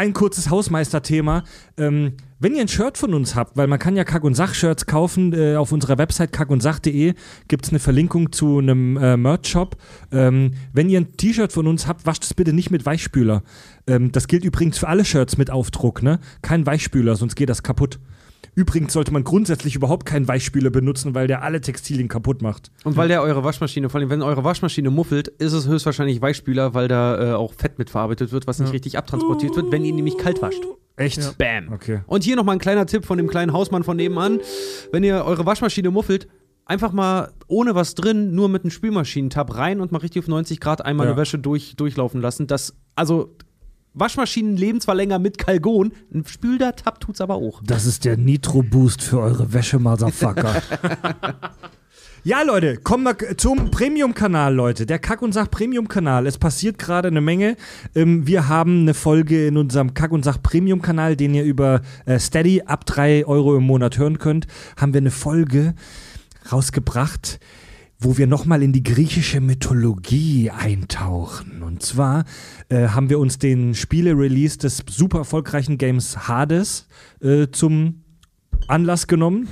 ein 0.01 0.13
kurzes 0.13 0.49
Hausmeisterthema. 0.49 1.43
Ähm, 1.77 2.13
wenn 2.39 2.55
ihr 2.55 2.61
ein 2.61 2.67
Shirt 2.67 2.97
von 2.97 3.13
uns 3.13 3.35
habt, 3.35 3.55
weil 3.55 3.67
man 3.67 3.77
kann 3.77 3.95
ja 3.95 4.03
Kack- 4.03 4.23
und 4.23 4.33
Sach-Shirts 4.33 4.87
kaufen, 4.87 5.31
äh, 5.31 5.55
auf 5.55 5.71
unserer 5.71 5.99
Website 5.99 6.33
kackundsach.de 6.33 7.13
gibt 7.47 7.65
es 7.65 7.71
eine 7.71 7.77
Verlinkung 7.77 8.31
zu 8.31 8.57
einem 8.57 8.97
äh, 8.97 9.15
Merch-Shop. 9.15 9.77
Ähm, 10.11 10.53
wenn 10.73 10.89
ihr 10.89 11.01
ein 11.01 11.15
T-Shirt 11.17 11.53
von 11.53 11.67
uns 11.67 11.85
habt, 11.85 12.07
wascht 12.07 12.23
es 12.23 12.33
bitte 12.33 12.51
nicht 12.51 12.71
mit 12.71 12.83
Weichspüler. 12.83 13.43
Ähm, 13.85 14.11
das 14.11 14.27
gilt 14.27 14.43
übrigens 14.43 14.79
für 14.79 14.87
alle 14.87 15.05
Shirts 15.05 15.37
mit 15.37 15.51
Aufdruck, 15.51 16.01
ne? 16.01 16.19
Kein 16.41 16.65
Weichspüler, 16.65 17.15
sonst 17.15 17.35
geht 17.35 17.49
das 17.49 17.61
kaputt. 17.61 17.99
Übrigens 18.53 18.91
sollte 18.93 19.13
man 19.13 19.23
grundsätzlich 19.23 19.75
überhaupt 19.75 20.05
keinen 20.05 20.27
Weichspüler 20.27 20.69
benutzen, 20.69 21.15
weil 21.15 21.27
der 21.27 21.41
alle 21.43 21.61
Textilien 21.61 22.07
kaputt 22.09 22.41
macht. 22.41 22.69
Und 22.83 22.97
weil 22.97 23.07
der 23.07 23.21
eure 23.21 23.43
Waschmaschine, 23.45 23.89
vor 23.89 23.99
allem 24.01 24.09
wenn 24.09 24.21
eure 24.21 24.43
Waschmaschine 24.43 24.89
muffelt, 24.89 25.29
ist 25.29 25.53
es 25.53 25.67
höchstwahrscheinlich 25.67 26.21
Weichspüler, 26.21 26.73
weil 26.73 26.87
da 26.89 27.31
äh, 27.31 27.33
auch 27.33 27.53
Fett 27.53 27.79
mitverarbeitet 27.79 28.31
wird, 28.33 28.47
was 28.47 28.59
nicht 28.59 28.67
Ja. 28.69 28.73
richtig 28.73 28.97
abtransportiert 28.97 29.55
wird, 29.55 29.71
wenn 29.71 29.85
ihr 29.85 29.93
nämlich 29.93 30.17
kalt 30.17 30.41
wascht. 30.41 30.61
Echt? 30.97 31.19
Ja. 31.19 31.31
Bam. 31.37 31.71
Okay. 31.73 32.01
Und 32.07 32.23
hier 32.25 32.35
nochmal 32.35 32.57
ein 32.57 32.59
kleiner 32.59 32.85
Tipp 32.85 33.05
von 33.05 33.17
dem 33.17 33.27
kleinen 33.27 33.53
Hausmann 33.53 33.83
von 33.83 33.95
nebenan. 33.95 34.39
Wenn 34.91 35.03
ihr 35.03 35.23
eure 35.23 35.45
Waschmaschine 35.45 35.89
muffelt, 35.89 36.27
einfach 36.65 36.91
mal 36.91 37.31
ohne 37.47 37.73
was 37.73 37.95
drin, 37.95 38.35
nur 38.35 38.49
mit 38.49 38.63
einem 38.63 38.71
Spülmaschinentab 38.71 39.55
rein 39.55 39.79
und 39.79 39.93
mal 39.93 39.99
richtig 39.99 40.21
auf 40.23 40.27
90 40.27 40.59
Grad 40.59 40.83
einmal 40.85 41.05
Ja. 41.07 41.13
eine 41.13 41.21
Wäsche 41.21 41.39
durch, 41.39 41.75
durchlaufen 41.77 42.19
lassen. 42.21 42.47
Das, 42.47 42.75
also 42.95 43.33
Waschmaschinen 43.93 44.55
leben 44.55 44.79
zwar 44.79 44.95
länger 44.95 45.19
mit 45.19 45.37
Kalgon, 45.37 45.91
ein 46.13 46.25
Spülder-Tab 46.25 47.01
tut's 47.01 47.19
aber 47.19 47.35
auch. 47.35 47.61
Das 47.65 47.85
ist 47.85 48.05
der 48.05 48.15
Nitro-Boost 48.15 49.01
für 49.01 49.19
eure 49.19 49.51
Wäsche, 49.51 49.79
Motherfucker. 49.79 50.61
ja, 52.23 52.41
Leute, 52.41 52.77
kommen 52.77 53.03
wir 53.03 53.37
zum 53.37 53.69
Premium-Kanal, 53.69 54.55
Leute. 54.55 54.85
Der 54.85 54.97
Kack- 54.97 55.21
und 55.21 55.33
Sach-Premium-Kanal. 55.33 56.25
Es 56.25 56.37
passiert 56.37 56.79
gerade 56.79 57.09
eine 57.09 57.19
Menge. 57.19 57.57
Ähm, 57.93 58.25
wir 58.25 58.47
haben 58.47 58.81
eine 58.81 58.93
Folge 58.93 59.47
in 59.47 59.57
unserem 59.57 59.93
Kack- 59.93 60.13
und 60.13 60.23
Sach-Premium-Kanal, 60.23 61.17
den 61.17 61.33
ihr 61.33 61.43
über 61.43 61.81
äh, 62.05 62.17
Steady 62.17 62.61
ab 62.61 62.85
3 62.85 63.25
Euro 63.25 63.57
im 63.57 63.63
Monat 63.63 63.97
hören 63.97 64.19
könnt. 64.19 64.47
Haben 64.77 64.93
wir 64.93 65.01
eine 65.01 65.11
Folge 65.11 65.75
rausgebracht, 66.49 67.41
wo 68.01 68.17
wir 68.17 68.25
nochmal 68.25 68.63
in 68.63 68.73
die 68.73 68.83
griechische 68.83 69.39
Mythologie 69.41 70.49
eintauchen. 70.49 71.61
Und 71.61 71.83
zwar 71.83 72.25
äh, 72.69 72.87
haben 72.87 73.09
wir 73.09 73.19
uns 73.19 73.37
den 73.37 73.75
Spiele-Release 73.75 74.57
des 74.57 74.83
super 74.89 75.19
erfolgreichen 75.19 75.77
Games 75.77 76.27
Hades 76.27 76.87
äh, 77.21 77.47
zum 77.51 78.01
Anlass 78.67 79.05
genommen 79.05 79.47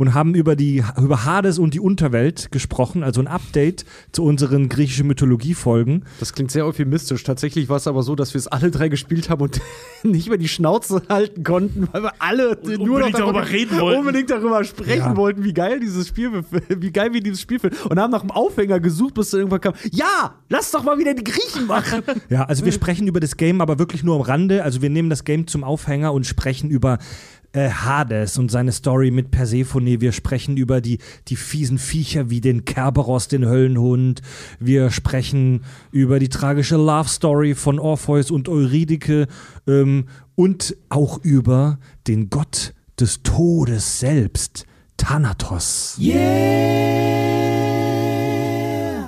und 0.00 0.14
haben 0.14 0.34
über 0.34 0.56
die 0.56 0.82
über 0.96 1.26
Hades 1.26 1.58
und 1.58 1.74
die 1.74 1.80
Unterwelt 1.80 2.50
gesprochen, 2.50 3.02
also 3.02 3.20
ein 3.20 3.26
Update 3.26 3.84
zu 4.12 4.24
unseren 4.24 4.70
griechischen 4.70 5.06
Mythologie-Folgen. 5.06 6.04
Das 6.20 6.32
klingt 6.32 6.50
sehr 6.50 6.64
euphemistisch. 6.64 7.22
Tatsächlich 7.22 7.68
war 7.68 7.76
es 7.76 7.86
aber 7.86 8.02
so, 8.02 8.14
dass 8.16 8.32
wir 8.32 8.38
es 8.38 8.46
alle 8.48 8.70
drei 8.70 8.88
gespielt 8.88 9.28
haben 9.28 9.42
und 9.42 9.60
nicht 10.02 10.30
mehr 10.30 10.38
die 10.38 10.48
Schnauze 10.48 11.02
halten 11.10 11.44
konnten, 11.44 11.86
weil 11.92 12.02
wir 12.02 12.12
alle 12.18 12.58
nur 12.64 12.78
noch 12.78 13.06
unbedingt 13.08 13.18
darüber 13.18 13.48
reden 13.50 13.78
wollten. 13.78 13.98
Unbedingt 14.00 14.30
darüber 14.30 14.64
sprechen 14.64 14.98
Ja. 15.00 15.16
wollten, 15.16 15.44
wie 15.44 15.52
geil 15.52 15.80
dieses 15.80 16.08
Spiel, 16.08 16.30
wie 16.68 16.90
geil 16.92 17.12
wir 17.12 17.20
dieses 17.22 17.42
Spiel 17.42 17.58
finden. 17.58 17.76
Und 17.88 18.00
haben 18.00 18.10
nach 18.10 18.22
einem 18.22 18.30
Aufhänger 18.30 18.80
gesucht, 18.80 19.12
bis 19.12 19.30
dann 19.30 19.40
irgendwann 19.40 19.60
kam, 19.60 19.74
ja, 19.92 20.34
lass 20.48 20.70
doch 20.70 20.82
mal 20.82 20.98
wieder 20.98 21.12
die 21.12 21.24
Griechen 21.24 21.66
machen. 21.66 22.02
Ja, 22.30 22.44
also 22.44 22.64
wir 22.64 22.72
sprechen 22.80 23.06
über 23.06 23.20
das 23.20 23.36
Game, 23.36 23.60
aber 23.60 23.78
wirklich 23.78 24.02
nur 24.02 24.14
am 24.16 24.22
Rande. 24.22 24.62
Also 24.64 24.80
wir 24.82 24.88
nehmen 24.88 25.10
das 25.10 25.24
Game 25.24 25.46
zum 25.46 25.62
Aufhänger 25.62 26.12
und 26.14 26.26
sprechen 26.26 26.70
über 26.70 26.98
äh, 27.52 27.70
Hades 27.70 28.38
und 28.38 28.50
seine 28.50 28.72
Story 28.72 29.10
mit 29.10 29.30
Persephone. 29.30 30.00
Wir 30.00 30.12
sprechen 30.12 30.56
über 30.56 30.80
die, 30.80 30.98
die 31.28 31.36
fiesen 31.36 31.78
Viecher 31.78 32.30
wie 32.30 32.40
den 32.40 32.64
Kerberos, 32.64 33.28
den 33.28 33.46
Höllenhund. 33.46 34.22
Wir 34.58 34.90
sprechen 34.90 35.64
über 35.90 36.18
die 36.18 36.28
tragische 36.28 36.76
Love 36.76 37.08
Story 37.08 37.54
von 37.54 37.78
Orpheus 37.78 38.30
und 38.30 38.48
Eurydike 38.48 39.26
ähm, 39.66 40.06
und 40.34 40.76
auch 40.88 41.18
über 41.22 41.78
den 42.06 42.30
Gott 42.30 42.74
des 42.98 43.22
Todes 43.22 44.00
selbst, 44.00 44.66
Thanatos. 44.96 45.96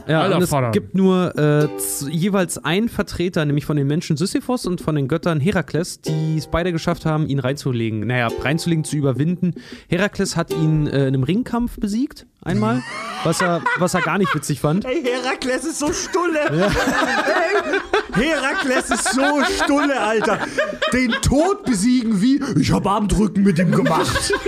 Ja, 0.06 0.22
Alter 0.22 0.36
und 0.36 0.42
es 0.42 0.50
Vater. 0.50 0.70
gibt 0.70 0.94
nur 0.94 1.36
äh, 1.36 1.68
jeweils 2.10 2.58
einen 2.64 2.88
Vertreter, 2.88 3.44
nämlich 3.44 3.64
von 3.64 3.76
den 3.76 3.86
Menschen 3.86 4.16
Sisyphos 4.16 4.66
und 4.66 4.80
von 4.80 4.94
den 4.94 5.08
Göttern 5.08 5.40
Herakles, 5.40 6.00
die 6.00 6.36
es 6.38 6.46
beide 6.46 6.72
geschafft 6.72 7.06
haben, 7.06 7.26
ihn 7.26 7.38
reinzulegen. 7.38 8.06
Naja, 8.06 8.28
reinzulegen, 8.40 8.84
zu 8.84 8.96
überwinden. 8.96 9.54
Herakles 9.88 10.36
hat 10.36 10.52
ihn 10.52 10.86
äh, 10.86 11.02
in 11.02 11.14
einem 11.14 11.22
Ringkampf 11.22 11.78
besiegt, 11.78 12.26
einmal, 12.42 12.82
was 13.24 13.40
er, 13.40 13.62
was 13.78 13.94
er 13.94 14.02
gar 14.02 14.18
nicht 14.18 14.34
witzig 14.34 14.60
fand. 14.60 14.84
Ey, 14.84 15.02
Herakles 15.02 15.64
ist 15.64 15.78
so 15.78 15.92
stulle. 15.92 16.40
Ey, 18.16 18.22
Herakles 18.22 18.90
ist 18.90 19.12
so 19.12 19.42
stulle, 19.62 20.00
Alter. 20.00 20.38
Den 20.92 21.12
Tod 21.22 21.64
besiegen 21.64 22.20
wie? 22.20 22.40
Ich 22.58 22.72
hab 22.72 22.86
Armdrücken 22.86 23.44
mit 23.44 23.58
ihm 23.58 23.70
gemacht. 23.70 24.32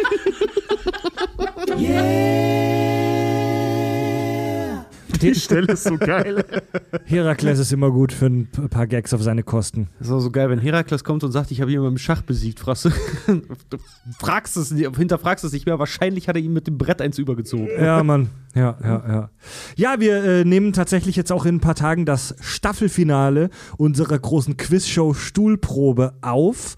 Die 5.25 5.35
Stelle 5.35 5.73
ist 5.73 5.85
so 5.85 5.97
geil. 5.97 6.45
Herakles 7.05 7.59
ist 7.59 7.73
immer 7.73 7.91
gut 7.91 8.13
für 8.13 8.27
ein 8.27 8.49
paar 8.71 8.87
Gags 8.87 9.13
auf 9.15 9.23
seine 9.23 9.43
Kosten. 9.43 9.89
Das 9.99 10.09
ist 10.09 10.13
auch 10.15 10.21
so 10.21 10.31
geil, 10.31 10.51
wenn 10.51 10.59
Herakles 10.59 11.03
kommt 11.05 11.25
und 11.25 11.33
sagt, 11.33 11.51
ich 11.51 11.61
habe 11.61 11.73
ihn 11.73 11.83
beim 11.83 11.99
Schach 11.99 12.23
besiegt, 12.23 12.61
fragst 12.61 12.85
du, 12.87 12.91
du 13.71 13.79
fragst 14.19 14.57
es, 14.57 14.71
nicht- 14.71 14.97
hinterfragst 14.97 15.45
es 15.45 15.53
nicht 15.53 15.67
mehr. 15.67 15.79
Wahrscheinlich 15.79 16.29
hat 16.29 16.37
er 16.37 16.43
ihn 16.43 16.53
mit 16.53 16.67
dem 16.67 16.79
Brett 16.79 17.01
eins 17.01 17.19
übergezogen. 17.19 17.69
Ja, 17.79 18.03
Mann. 18.03 18.29
Ja, 18.55 18.77
ja, 18.83 19.05
ja. 19.09 19.31
Ja, 19.77 20.01
wir 20.01 20.23
äh, 20.23 20.45
nehmen 20.45 20.73
tatsächlich 20.73 21.17
jetzt 21.17 21.33
auch 21.33 21.45
in 21.45 21.57
ein 21.57 21.61
paar 21.61 21.75
Tagen 21.75 22.07
das 22.07 22.37
Staffelfinale 22.41 23.51
unserer 23.79 24.17
großen 24.17 24.57
Quizshow 24.57 25.13
Stuhlprobe 25.13 26.15
auf. 26.23 26.77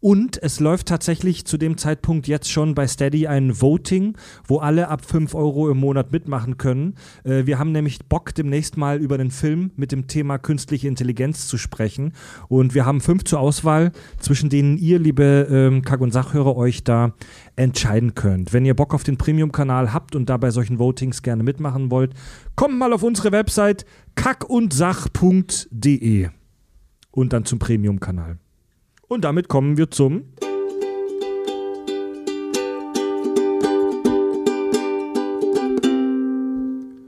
Und 0.00 0.42
es 0.42 0.58
läuft 0.58 0.88
tatsächlich 0.88 1.44
zu 1.44 1.58
dem 1.58 1.76
Zeitpunkt 1.76 2.28
jetzt 2.28 2.50
schon 2.50 2.74
bei 2.74 2.86
Steady 2.86 3.26
ein 3.26 3.60
Voting, 3.60 4.16
wo 4.46 4.58
alle 4.58 4.88
ab 4.88 5.04
5 5.04 5.34
Euro 5.34 5.70
im 5.70 5.78
Monat 5.78 6.12
mitmachen 6.12 6.56
können. 6.56 6.94
Äh, 7.24 7.44
wir 7.44 7.58
haben 7.58 7.72
nämlich 7.72 7.98
Bock, 8.06 8.34
demnächst 8.34 8.78
mal 8.78 8.98
über 8.98 9.18
den 9.18 9.30
Film 9.30 9.72
mit 9.76 9.92
dem 9.92 10.06
Thema 10.06 10.38
künstliche 10.38 10.88
Intelligenz 10.88 11.46
zu 11.46 11.58
sprechen. 11.58 12.14
Und 12.48 12.74
wir 12.74 12.86
haben 12.86 13.02
fünf 13.02 13.24
zur 13.24 13.40
Auswahl, 13.40 13.92
zwischen 14.18 14.48
denen 14.48 14.78
ihr, 14.78 14.98
liebe 14.98 15.46
ähm, 15.50 15.82
Kack- 15.82 16.00
und 16.00 16.12
Sachhörer, 16.12 16.56
euch 16.56 16.84
da 16.84 17.12
entscheiden 17.58 18.14
könnt. 18.14 18.52
Wenn 18.52 18.64
ihr 18.64 18.74
Bock 18.74 18.94
auf 18.94 19.02
den 19.02 19.18
Premium-Kanal 19.18 19.92
habt 19.92 20.14
und 20.14 20.30
da 20.30 20.36
bei 20.36 20.50
solchen 20.50 20.78
Votings 20.78 21.22
gerne 21.22 21.42
mitmachen 21.42 21.90
wollt, 21.90 22.14
kommt 22.54 22.78
mal 22.78 22.92
auf 22.92 23.02
unsere 23.02 23.32
Website 23.32 23.84
kackundsach.de 24.14 26.28
und 27.10 27.32
dann 27.32 27.44
zum 27.44 27.58
Premium-Kanal. 27.58 28.38
Und 29.08 29.24
damit 29.24 29.48
kommen 29.48 29.76
wir 29.76 29.90
zum 29.90 30.22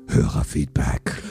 Hörerfeedback. 0.08 1.22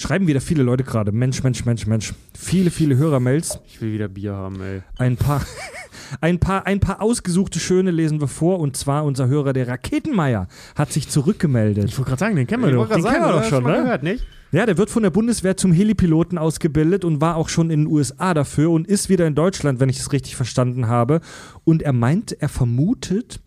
Schreiben 0.00 0.26
wieder 0.26 0.40
viele 0.40 0.62
Leute 0.62 0.82
gerade. 0.82 1.12
Mensch, 1.12 1.42
Mensch, 1.42 1.66
Mensch, 1.66 1.86
Mensch. 1.86 2.14
Viele, 2.34 2.70
viele 2.70 2.96
Hörermails. 2.96 3.60
Ich 3.66 3.82
will 3.82 3.92
wieder 3.92 4.08
Bier 4.08 4.32
haben, 4.32 4.58
ey. 4.62 4.80
Ein 4.96 5.18
paar, 5.18 5.42
ein 6.22 6.38
paar, 6.38 6.66
ein 6.66 6.80
paar 6.80 7.02
ausgesuchte 7.02 7.60
schöne 7.60 7.90
lesen 7.90 8.18
wir 8.18 8.26
vor. 8.26 8.60
Und 8.60 8.78
zwar 8.78 9.04
unser 9.04 9.28
Hörer, 9.28 9.52
der 9.52 9.68
Raketenmeier, 9.68 10.48
hat 10.74 10.90
sich 10.90 11.10
zurückgemeldet. 11.10 11.84
Ich 11.84 11.98
wollte 11.98 12.08
gerade 12.08 12.20
sagen, 12.20 12.36
den 12.36 12.46
kennen 12.46 12.64
wir 12.64 12.70
doch. 12.70 12.88
Den 12.88 13.04
kennen 13.04 13.26
wir 13.26 13.32
doch 13.32 13.44
schon, 13.44 13.62
ne? 13.62 13.82
Gehört, 13.82 14.02
nicht? 14.02 14.26
Ja, 14.52 14.64
der 14.64 14.78
wird 14.78 14.88
von 14.88 15.02
der 15.02 15.10
Bundeswehr 15.10 15.58
zum 15.58 15.70
Helipiloten 15.70 16.38
ausgebildet 16.38 17.04
und 17.04 17.20
war 17.20 17.36
auch 17.36 17.50
schon 17.50 17.68
in 17.68 17.84
den 17.84 17.92
USA 17.92 18.32
dafür 18.32 18.70
und 18.70 18.86
ist 18.86 19.10
wieder 19.10 19.26
in 19.26 19.34
Deutschland, 19.34 19.80
wenn 19.80 19.90
ich 19.90 20.00
es 20.00 20.12
richtig 20.12 20.34
verstanden 20.34 20.88
habe. 20.88 21.20
Und 21.64 21.82
er 21.82 21.92
meint, 21.92 22.32
er 22.40 22.48
vermutet, 22.48 23.40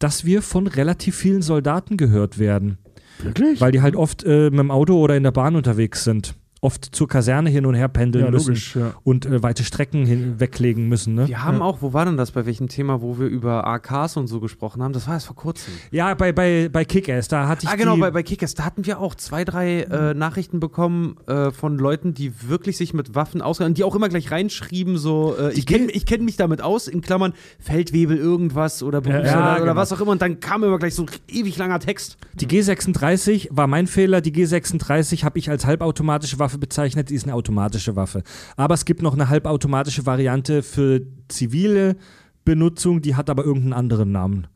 dass 0.00 0.24
wir 0.24 0.42
von 0.42 0.66
relativ 0.66 1.14
vielen 1.14 1.42
Soldaten 1.42 1.96
gehört 1.96 2.40
werden, 2.40 2.78
Wirklich? 3.24 3.60
weil 3.60 3.72
die 3.72 3.82
halt 3.82 3.96
oft 3.96 4.24
äh, 4.24 4.50
mit 4.50 4.58
dem 4.58 4.70
Auto 4.70 4.98
oder 4.98 5.16
in 5.16 5.22
der 5.22 5.30
Bahn 5.30 5.56
unterwegs 5.56 6.04
sind. 6.04 6.34
Oft 6.60 6.84
zur 6.84 7.08
Kaserne 7.08 7.50
hin 7.50 7.64
und 7.66 7.74
her 7.74 7.88
pendeln 7.88 8.26
ja, 8.26 8.30
müssen 8.30 8.48
logisch, 8.48 8.76
ja. 8.76 8.94
und 9.02 9.26
äh, 9.26 9.42
weite 9.42 9.64
Strecken 9.64 10.04
hin 10.04 10.40
weglegen 10.40 10.88
müssen. 10.88 11.14
Ne? 11.14 11.28
Wir 11.28 11.42
haben 11.42 11.62
auch, 11.62 11.80
wo 11.80 11.92
war 11.92 12.04
denn 12.04 12.16
das, 12.16 12.32
bei 12.32 12.46
welchem 12.46 12.68
Thema, 12.68 13.00
wo 13.00 13.18
wir 13.18 13.26
über 13.26 13.66
AKs 13.66 14.16
und 14.16 14.26
so 14.26 14.40
gesprochen 14.40 14.82
haben? 14.82 14.92
Das 14.92 15.06
war 15.06 15.14
erst 15.14 15.26
vor 15.26 15.36
kurzem. 15.36 15.72
Ja, 15.90 16.12
bei, 16.14 16.32
bei, 16.32 16.68
bei 16.70 16.84
Kick-Ass, 16.84 17.28
da 17.28 17.48
hatte 17.48 17.64
ich 17.64 17.70
Ah, 17.70 17.76
genau, 17.76 17.94
die, 17.94 18.00
bei, 18.00 18.10
bei 18.10 18.22
Kickers, 18.22 18.54
da 18.54 18.64
hatten 18.64 18.84
wir 18.84 19.00
auch 19.00 19.14
zwei, 19.14 19.44
drei 19.44 19.82
äh, 19.82 20.14
Nachrichten 20.14 20.60
bekommen 20.60 21.16
äh, 21.26 21.50
von 21.50 21.78
Leuten, 21.78 22.14
die 22.14 22.32
wirklich 22.48 22.76
sich 22.76 22.94
mit 22.94 23.14
Waffen 23.14 23.42
auskennen, 23.42 23.74
die 23.74 23.84
auch 23.84 23.94
immer 23.94 24.08
gleich 24.08 24.30
reinschrieben, 24.30 24.98
so, 24.98 25.36
äh, 25.38 25.52
ich 25.52 25.66
kenne 25.66 25.90
ich 25.90 26.06
kenn 26.06 26.24
mich 26.24 26.36
damit 26.36 26.62
aus, 26.62 26.88
in 26.88 27.00
Klammern, 27.00 27.32
Feldwebel 27.58 28.16
irgendwas 28.16 28.82
oder 28.82 29.02
ja, 29.06 29.20
oder 29.20 29.60
genau. 29.60 29.76
was 29.76 29.92
auch 29.92 30.00
immer, 30.00 30.12
und 30.12 30.22
dann 30.22 30.40
kam 30.40 30.64
immer 30.64 30.78
gleich 30.78 30.94
so 30.94 31.02
ein 31.04 31.10
ewig 31.28 31.56
langer 31.56 31.80
Text. 31.80 32.18
Die 32.34 32.46
G36 32.46 33.48
war 33.50 33.66
mein 33.66 33.86
Fehler. 33.86 34.20
Die 34.20 34.32
G36 34.32 35.24
habe 35.24 35.38
ich 35.38 35.50
als 35.50 35.66
halbautomatische 35.66 36.38
Waffe 36.38 36.49
bezeichnet. 36.58 37.10
Die 37.10 37.14
ist 37.14 37.24
eine 37.24 37.34
automatische 37.34 37.96
Waffe. 37.96 38.22
Aber 38.56 38.74
es 38.74 38.84
gibt 38.84 39.02
noch 39.02 39.14
eine 39.14 39.28
halbautomatische 39.28 40.06
Variante 40.06 40.62
für 40.62 41.02
zivile 41.28 41.96
Benutzung. 42.44 43.02
Die 43.02 43.16
hat 43.16 43.30
aber 43.30 43.44
irgendeinen 43.44 43.74
anderen 43.74 44.12
Namen. 44.12 44.46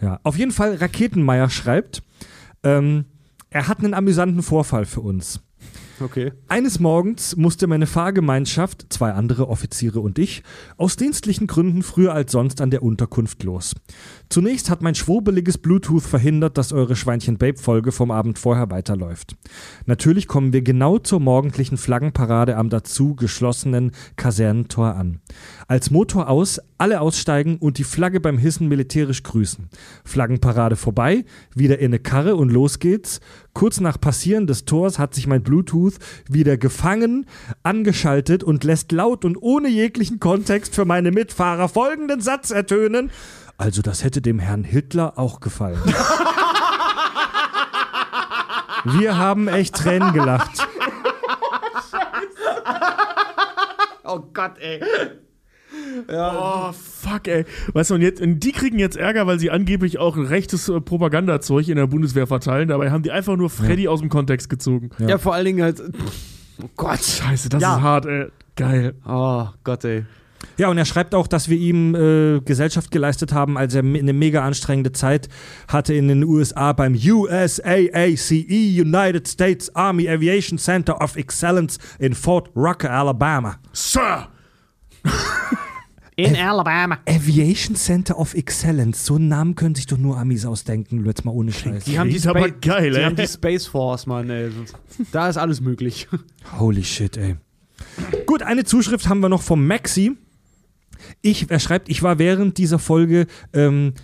Ja, 0.00 0.20
auf 0.24 0.36
jeden 0.36 0.50
Fall 0.50 0.74
Raketenmeier 0.74 1.48
schreibt, 1.48 2.02
ähm, 2.64 3.04
er 3.50 3.68
hat 3.68 3.78
einen 3.78 3.94
amüsanten 3.94 4.42
Vorfall 4.42 4.84
für 4.84 5.00
uns. 5.00 5.40
Okay. 6.02 6.32
Eines 6.48 6.80
Morgens 6.80 7.36
musste 7.36 7.66
meine 7.66 7.86
Fahrgemeinschaft, 7.86 8.86
zwei 8.88 9.12
andere 9.12 9.48
Offiziere 9.48 10.00
und 10.00 10.18
ich, 10.18 10.42
aus 10.76 10.96
dienstlichen 10.96 11.46
Gründen 11.46 11.82
früher 11.82 12.12
als 12.12 12.32
sonst 12.32 12.60
an 12.60 12.70
der 12.70 12.82
Unterkunft 12.82 13.42
los. 13.44 13.74
Zunächst 14.28 14.68
hat 14.68 14.82
mein 14.82 14.94
schwurbeliges 14.94 15.58
Bluetooth 15.58 16.02
verhindert, 16.02 16.58
dass 16.58 16.72
eure 16.72 16.96
Schweinchen-Babe-Folge 16.96 17.92
vom 17.92 18.10
Abend 18.10 18.38
vorher 18.38 18.70
weiterläuft. 18.70 19.36
Natürlich 19.86 20.26
kommen 20.26 20.52
wir 20.52 20.62
genau 20.62 20.98
zur 20.98 21.20
morgendlichen 21.20 21.76
Flaggenparade 21.76 22.56
am 22.56 22.68
dazu 22.68 23.14
geschlossenen 23.14 23.92
Kasernentor 24.16 24.94
an. 24.96 25.20
Als 25.68 25.90
Motor 25.90 26.28
aus, 26.28 26.60
alle 26.82 27.00
aussteigen 27.00 27.58
und 27.58 27.78
die 27.78 27.84
Flagge 27.84 28.18
beim 28.18 28.38
Hissen 28.38 28.66
militärisch 28.66 29.22
grüßen. 29.22 29.68
Flaggenparade 30.04 30.74
vorbei, 30.74 31.24
wieder 31.54 31.78
in 31.78 31.92
eine 31.92 32.00
Karre 32.00 32.34
und 32.34 32.50
los 32.50 32.80
geht's. 32.80 33.20
Kurz 33.52 33.78
nach 33.78 34.00
Passieren 34.00 34.48
des 34.48 34.64
Tors 34.64 34.98
hat 34.98 35.14
sich 35.14 35.28
mein 35.28 35.44
Bluetooth 35.44 35.94
wieder 36.28 36.56
gefangen, 36.56 37.26
angeschaltet 37.62 38.42
und 38.42 38.64
lässt 38.64 38.90
laut 38.90 39.24
und 39.24 39.36
ohne 39.40 39.68
jeglichen 39.68 40.18
Kontext 40.18 40.74
für 40.74 40.84
meine 40.84 41.12
Mitfahrer 41.12 41.68
folgenden 41.68 42.20
Satz 42.20 42.50
ertönen. 42.50 43.12
Also 43.58 43.80
das 43.80 44.02
hätte 44.02 44.20
dem 44.20 44.40
Herrn 44.40 44.64
Hitler 44.64 45.16
auch 45.20 45.38
gefallen. 45.38 45.78
Wir 48.86 49.16
haben 49.16 49.46
echt 49.46 49.76
Tränen 49.76 50.12
gelacht. 50.12 50.66
Oh 54.04 54.18
Gott, 54.34 54.58
ey. 54.58 54.82
Oh, 56.08 56.72
fuck, 56.72 57.28
ey. 57.28 57.44
Weißt 57.72 57.90
du, 57.90 57.94
und, 57.94 58.02
jetzt, 58.02 58.20
und 58.20 58.40
die 58.40 58.52
kriegen 58.52 58.78
jetzt 58.78 58.96
Ärger, 58.96 59.26
weil 59.26 59.38
sie 59.38 59.50
angeblich 59.50 59.98
auch 59.98 60.16
rechtes 60.16 60.68
äh, 60.68 60.80
Propagandazeug 60.80 61.68
in 61.68 61.76
der 61.76 61.86
Bundeswehr 61.86 62.26
verteilen. 62.26 62.68
Dabei 62.68 62.90
haben 62.90 63.02
die 63.02 63.10
einfach 63.10 63.36
nur 63.36 63.50
Freddy 63.50 63.88
aus 63.88 64.00
dem 64.00 64.08
Kontext 64.08 64.48
gezogen. 64.48 64.90
Ja. 64.98 65.18
vor 65.18 65.34
allen 65.34 65.44
Dingen 65.46 65.62
halt. 65.62 65.80
Oh 66.62 66.68
Gott. 66.76 67.00
Scheiße, 67.02 67.48
das 67.48 67.62
Ja. 67.62 67.76
ist 67.76 67.82
hart, 67.82 68.06
ey. 68.06 68.26
Geil. 68.56 68.94
Oh 69.06 69.46
Gott, 69.64 69.84
ey. 69.84 70.04
Ja, 70.58 70.68
und 70.68 70.76
er 70.76 70.84
schreibt 70.84 71.14
auch, 71.14 71.28
dass 71.28 71.48
wir 71.48 71.56
ihm 71.56 71.94
äh, 71.94 72.40
Gesellschaft 72.40 72.90
geleistet 72.90 73.32
haben, 73.32 73.56
als 73.56 73.74
er 73.74 73.80
eine 73.82 74.12
mega 74.12 74.44
anstrengende 74.44 74.90
Zeit 74.92 75.28
hatte 75.68 75.94
in 75.94 76.08
den 76.08 76.24
USA 76.24 76.72
beim 76.72 76.94
USAACE, 76.94 78.44
United 78.50 79.28
States 79.28 79.74
Army 79.76 80.08
Aviation 80.08 80.58
Center 80.58 81.00
of 81.00 81.16
Excellence 81.16 81.78
in 82.00 82.12
Fort 82.14 82.50
Rucker, 82.56 82.90
Alabama. 82.90 83.56
Sir! 83.72 84.28
In 86.16 86.36
Alabama. 86.36 86.98
Aviation 87.08 87.74
Center 87.74 88.18
of 88.18 88.34
Excellence, 88.34 89.06
so 89.06 89.14
einen 89.16 89.28
Namen 89.28 89.54
können 89.54 89.74
sich 89.74 89.86
doch 89.86 89.96
nur 89.96 90.18
Amis 90.18 90.44
ausdenken, 90.44 91.04
jetzt 91.06 91.24
mal 91.24 91.30
ohne 91.32 91.52
Scheiß. 91.52 91.84
Die 91.84 91.98
haben 91.98 92.10
die, 92.10 92.20
Spa- 92.20 92.48
geil, 92.60 92.90
die 92.92 93.04
haben 93.04 93.16
die 93.16 93.26
Space 93.26 93.66
Force, 93.66 94.06
Mann, 94.06 94.28
ey. 94.28 94.50
Da 95.10 95.28
ist 95.28 95.38
alles 95.38 95.60
möglich. 95.62 96.08
Holy 96.58 96.84
shit, 96.84 97.16
ey. 97.16 97.36
Gut, 98.26 98.42
eine 98.42 98.64
Zuschrift 98.64 99.08
haben 99.08 99.20
wir 99.20 99.28
noch 99.30 99.42
vom 99.42 99.66
Maxi. 99.66 100.12
Ich, 101.22 101.50
er 101.50 101.58
schreibt, 101.58 101.88
ich 101.88 102.02
war 102.02 102.18
während 102.18 102.58
dieser 102.58 102.78
Folge 102.78 103.26
ähm, 103.54 103.94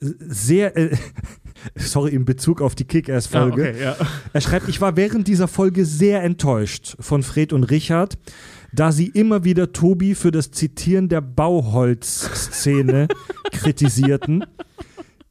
sehr, 0.00 0.76
äh, 0.76 0.94
sorry, 1.76 2.10
in 2.14 2.24
Bezug 2.26 2.60
auf 2.60 2.74
die 2.74 2.84
Ah, 2.84 2.88
Kick-Ass-Folge. 2.88 3.70
okay, 3.70 3.82
ja. 3.82 3.96
Er 4.32 4.40
schreibt, 4.40 4.68
ich 4.68 4.80
war 4.80 4.96
während 4.96 5.26
dieser 5.28 5.48
Folge 5.48 5.84
sehr 5.86 6.22
enttäuscht 6.22 6.94
von 7.00 7.22
Fred 7.22 7.52
und 7.52 7.64
Richard, 7.64 8.18
da 8.74 8.92
sie 8.92 9.06
immer 9.08 9.44
wieder 9.44 9.72
Tobi 9.72 10.14
für 10.14 10.30
das 10.30 10.50
Zitieren 10.50 11.08
der 11.08 11.20
Bauholz-Szene 11.20 13.08
kritisierten. 13.52 14.44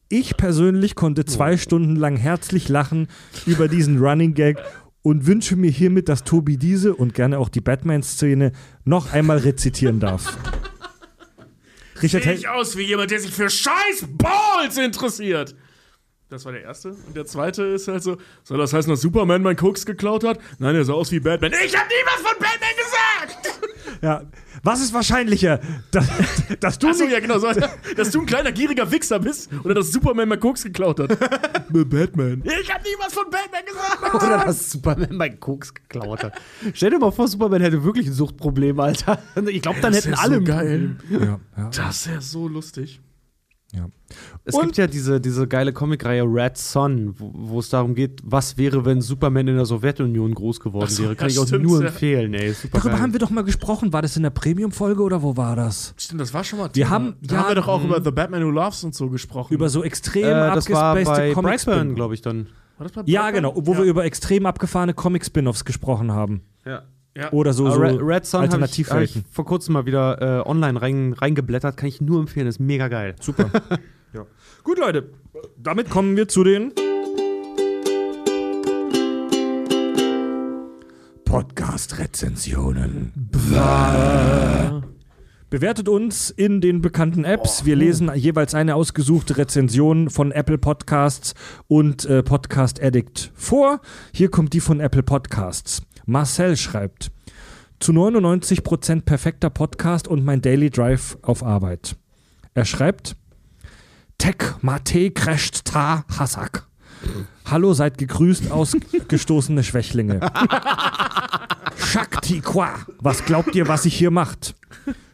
Ich 0.09 0.37
persönlich 0.37 0.95
konnte 0.95 1.25
zwei 1.25 1.57
Stunden 1.57 1.95
lang 1.95 2.15
herzlich 2.15 2.69
lachen 2.69 3.07
über 3.45 3.67
diesen 3.67 3.97
Running 3.97 4.33
Gag 4.33 4.57
und 5.01 5.25
wünsche 5.25 5.55
mir 5.55 5.71
hiermit, 5.71 6.07
dass 6.07 6.23
Tobi 6.23 6.57
diese 6.57 6.95
und 6.95 7.13
gerne 7.13 7.39
auch 7.39 7.49
die 7.49 7.61
Batman-Szene 7.61 8.53
noch 8.85 9.11
einmal 9.11 9.39
rezitieren 9.39 9.99
darf. 9.99 10.37
Richard, 12.01 12.23
Sehe 12.23 12.33
ich 12.33 12.47
aus 12.47 12.77
wie 12.77 12.83
jemand, 12.83 13.11
der 13.11 13.19
sich 13.19 13.31
für 13.31 13.49
scheiß 13.49 14.07
Balls 14.17 14.77
interessiert. 14.77 15.55
Das 16.33 16.45
war 16.45 16.51
der 16.51 16.63
erste. 16.63 16.89
Und 16.89 17.15
der 17.15 17.27
zweite 17.27 17.61
ist 17.61 17.87
halt 17.87 18.01
so, 18.01 18.17
soll 18.43 18.57
das 18.57 18.73
heißen, 18.73 18.89
dass 18.89 19.01
Superman 19.01 19.43
mein 19.43 19.55
Koks 19.55 19.85
geklaut 19.85 20.23
hat? 20.23 20.39
Nein, 20.57 20.73
er 20.73 20.83
sah 20.83 20.93
aus 20.93 21.11
wie 21.11 21.19
Batman. 21.19 21.53
Ich 21.63 21.77
hab 21.77 21.87
nie 21.87 21.93
was 22.07 22.27
von 22.27 22.39
Batman 22.39 22.69
gesagt! 22.75 23.59
ja, 24.01 24.23
was 24.63 24.81
ist 24.81 24.95
wahrscheinlicher, 24.95 25.59
dass, 25.91 26.07
dass 26.59 26.79
du 26.79 26.87
Achso, 26.87 27.03
ja, 27.03 27.19
genau. 27.19 27.37
So, 27.37 27.51
dass 27.95 28.09
du 28.09 28.21
ein 28.21 28.25
kleiner, 28.25 28.51
gieriger 28.51 28.91
Wichser 28.91 29.19
bist 29.19 29.51
oder 29.63 29.75
dass 29.75 29.91
Superman 29.91 30.27
mein 30.27 30.39
Koks 30.39 30.63
geklaut 30.63 31.01
hat. 31.01 31.09
Batman. 31.69 32.41
Ich 32.43 32.73
hab 32.73 32.81
nie 32.81 32.95
was 32.97 33.13
von 33.13 33.25
Batman 33.29 33.61
gesagt! 33.67 34.15
Oder 34.23 34.45
dass 34.45 34.71
Superman 34.71 35.15
meinen 35.15 35.39
Koks 35.39 35.71
geklaut 35.71 36.23
hat. 36.23 36.33
Stell 36.73 36.89
dir 36.89 36.99
mal 36.99 37.11
vor, 37.11 37.27
Superman 37.27 37.61
hätte 37.61 37.83
wirklich 37.83 38.07
ein 38.07 38.13
Suchtproblem, 38.13 38.79
Alter. 38.79 39.21
Ich 39.47 39.61
glaube, 39.61 39.81
dann 39.81 39.93
Das 39.93 40.05
hätten 40.05 40.15
alle 40.15 40.35
so 40.35 40.39
ein 40.41 40.45
geil. 40.45 40.95
Ja, 41.09 41.39
ja, 41.57 41.69
Das 41.69 41.97
ist 41.97 42.05
ja 42.07 42.21
so 42.21 42.47
lustig. 42.47 42.99
Ja. 43.75 43.87
Es 44.45 44.53
Und- 44.55 44.63
gibt 44.63 44.77
ja 44.77 44.87
diese, 44.87 45.19
diese 45.19 45.47
geile 45.47 45.73
Comicreihe 45.73 46.23
Red 46.23 46.57
Son, 46.57 47.15
wo, 47.17 47.31
wo 47.33 47.59
es 47.59 47.69
darum 47.69 47.95
geht, 47.95 48.21
was 48.23 48.57
wäre, 48.57 48.85
wenn 48.85 49.01
Superman 49.01 49.47
in 49.47 49.55
der 49.55 49.65
Sowjetunion 49.65 50.33
groß 50.35 50.59
geworden 50.59 50.89
so, 50.89 51.03
wäre. 51.03 51.15
Kann 51.15 51.29
ja, 51.29 51.33
ich 51.33 51.39
auch 51.39 51.47
stimmt, 51.47 51.63
nur 51.65 51.81
ja. 51.81 51.87
empfehlen, 51.87 52.33
ey. 52.35 52.53
Super 52.53 52.77
Darüber 52.77 52.91
geil. 52.93 53.01
haben 53.01 53.13
wir 53.13 53.19
doch 53.19 53.29
mal 53.31 53.43
gesprochen. 53.43 53.91
War 53.93 54.01
das 54.01 54.15
in 54.17 54.23
der 54.23 54.29
Premium-Folge 54.29 55.01
oder 55.01 55.21
wo 55.23 55.35
war 55.37 55.55
das? 55.55 55.93
Stimmt, 55.97 56.21
das 56.21 56.33
war 56.33 56.43
schon 56.43 56.59
mal 56.59 56.65
Wir 56.73 56.83
Thema. 56.85 56.89
haben- 56.89 57.15
da 57.21 57.35
ja, 57.35 57.41
haben 57.41 57.47
wir 57.49 57.55
doch 57.55 57.67
auch 57.67 57.83
über 57.83 58.03
The 58.03 58.11
Batman 58.11 58.43
Who 58.45 58.49
Loves 58.51 58.83
und 58.83 58.93
so 58.93 59.09
gesprochen. 59.09 59.53
Über 59.53 59.69
so 59.69 59.83
extrem 59.83 60.23
äh, 60.25 60.53
das 60.53 60.65
bei 60.65 61.31
Comics. 61.33 61.65
Glaube 61.65 62.13
ich, 62.13 62.21
dann. 62.21 62.47
War 62.77 62.87
das 62.87 62.91
bei 62.91 63.01
Ja, 63.05 63.31
genau, 63.31 63.53
wo 63.55 63.73
ja. 63.73 63.77
wir 63.79 63.85
über 63.85 64.05
extrem 64.05 64.45
abgefahrene 64.45 64.93
Comic-Spin-Offs 64.93 65.65
gesprochen 65.65 66.11
haben. 66.11 66.41
Ja. 66.65 66.83
Ja. 67.15 67.31
Oder 67.31 67.53
so, 67.53 67.69
so 67.69 67.79
Red, 67.79 67.99
Red 68.01 68.25
Son 68.25 68.49
habe 68.49 68.65
ich, 68.65 68.89
hab 68.89 69.01
ich 69.01 69.21
vor 69.29 69.45
kurzem 69.45 69.73
mal 69.73 69.85
wieder 69.85 70.41
äh, 70.41 70.49
online 70.49 70.81
rein, 70.81 71.13
reingeblättert. 71.13 71.77
Kann 71.77 71.87
ich 71.87 72.01
nur 72.01 72.19
empfehlen, 72.19 72.47
ist 72.47 72.59
mega 72.59 72.87
geil. 72.87 73.15
Super. 73.19 73.51
ja. 74.13 74.25
Gut, 74.63 74.79
Leute, 74.79 75.11
damit 75.57 75.91
kommen 75.91 76.17
wir 76.17 76.27
zu 76.27 76.43
den 76.43 76.73
Podcast-Rezensionen. 81.25 83.11
Bewertet 85.51 85.87
uns 85.87 86.31
in 86.31 86.61
den 86.61 86.81
bekannten 86.81 87.25
Apps. 87.25 87.63
Wir 87.63 87.75
lesen 87.75 88.11
jeweils 88.15 88.55
eine 88.55 88.73
ausgesuchte 88.73 89.37
Rezension 89.37 90.09
von 90.09 90.31
Apple 90.31 90.57
Podcasts 90.57 91.35
und 91.67 92.05
äh, 92.05 92.23
Podcast 92.23 92.81
Addict 92.81 93.31
vor. 93.35 93.81
Hier 94.13 94.31
kommt 94.31 94.53
die 94.53 94.61
von 94.61 94.79
Apple 94.79 95.03
Podcasts. 95.03 95.83
Marcel 96.05 96.57
schreibt: 96.57 97.11
Zu 97.79 97.91
99% 97.91 99.01
perfekter 99.01 99.49
Podcast 99.49 100.07
und 100.07 100.23
mein 100.25 100.41
Daily 100.41 100.69
Drive 100.69 101.17
auf 101.21 101.43
Arbeit. 101.43 101.95
Er 102.53 102.65
schreibt: 102.65 103.15
Tech 104.17 104.37
Mate 104.61 105.11
crasht 105.11 105.65
ta 105.65 106.05
Hasak. 106.17 106.67
Hallo, 107.45 107.73
seid 107.73 107.97
gegrüßt, 107.97 108.51
ausgestoßene 108.51 109.63
Schwächlinge. 109.63 110.19
Shakti 111.77 112.39
Qua, 112.39 112.75
was 112.99 113.25
glaubt 113.25 113.55
ihr, 113.55 113.67
was 113.67 113.85
ich 113.85 113.95
hier 113.95 114.11
macht? 114.11 114.55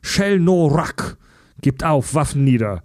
Shell 0.02 0.40
no 0.40 0.68
Rak, 0.68 1.18
gebt 1.62 1.84
auf, 1.84 2.14
Waffen 2.14 2.44
nieder. 2.44 2.84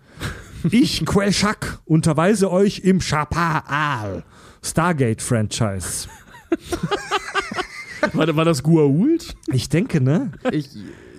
Ich, 0.70 1.04
Quell 1.04 1.32
Shak, 1.32 1.80
unterweise 1.84 2.50
euch 2.50 2.80
im 2.80 3.00
Shapa'al. 3.00 4.22
Stargate-Franchise. 4.62 6.08
War, 8.12 8.36
war 8.36 8.44
das 8.44 8.62
Guault? 8.62 9.36
Ich 9.52 9.68
denke, 9.68 10.00
ne? 10.00 10.30
Ich, 10.52 10.68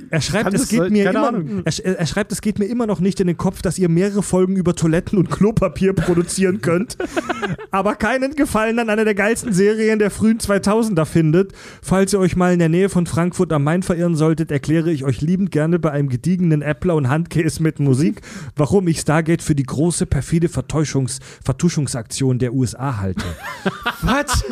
Er 0.10 0.22
schreibt, 0.22 0.54
es 0.54 0.70
geht 0.70 0.90
mir 0.90 1.10
immer, 1.10 1.34
er, 1.66 2.00
er 2.00 2.06
schreibt, 2.06 2.32
es 2.32 2.42
geht 2.42 2.60
mir 2.60 2.66
immer 2.66 2.88
noch 2.88 3.00
nicht 3.00 3.20
in 3.20 3.28
den 3.28 3.38
Kopf, 3.38 3.62
dass 3.62 3.78
ihr 3.78 3.90
mehrere 3.90 4.24
Folgen 4.24 4.56
über 4.56 4.76
Toiletten 4.76 5.18
und 5.18 5.30
Klopapier 5.30 5.94
produzieren 5.94 6.62
könnt, 6.62 6.98
aber 7.72 7.96
keinen 7.96 8.36
Gefallen 8.36 8.80
an 8.80 8.90
einer 8.90 9.06
der 9.06 9.16
geilsten 9.16 9.54
Serien 9.54 10.00
der 10.00 10.12
frühen 10.12 10.40
2000er 10.40 11.06
findet. 11.06 11.54
Falls 11.82 12.14
ihr 12.14 12.20
euch 12.20 12.36
mal 12.36 12.54
in 12.54 12.60
der 12.60 12.70
Nähe 12.70 12.90
von 12.90 13.06
Frankfurt 13.06 13.52
am 13.54 13.64
Main 13.64 13.84
verirren 13.84 14.16
solltet, 14.16 14.52
erkläre 14.52 14.92
ich 14.92 15.04
euch 15.04 15.22
liebend 15.22 15.52
gerne 15.52 15.80
bei 15.80 15.92
einem 15.92 16.10
gediegenen 16.10 16.62
Äppler 16.62 16.96
und 16.96 17.10
Handkäse 17.10 17.62
mit 17.62 17.80
Musik, 17.80 18.22
warum 18.56 18.88
ich 18.88 19.00
Stargate 19.00 19.42
für 19.42 19.56
die 19.56 19.64
große 19.64 20.06
perfide 20.06 20.50
Vertäuschungs 20.50 21.20
Vertuschungsaktion 21.44 22.40
der 22.40 22.54
USA 22.54 23.00
halte. 23.00 23.26
was? 24.02 24.44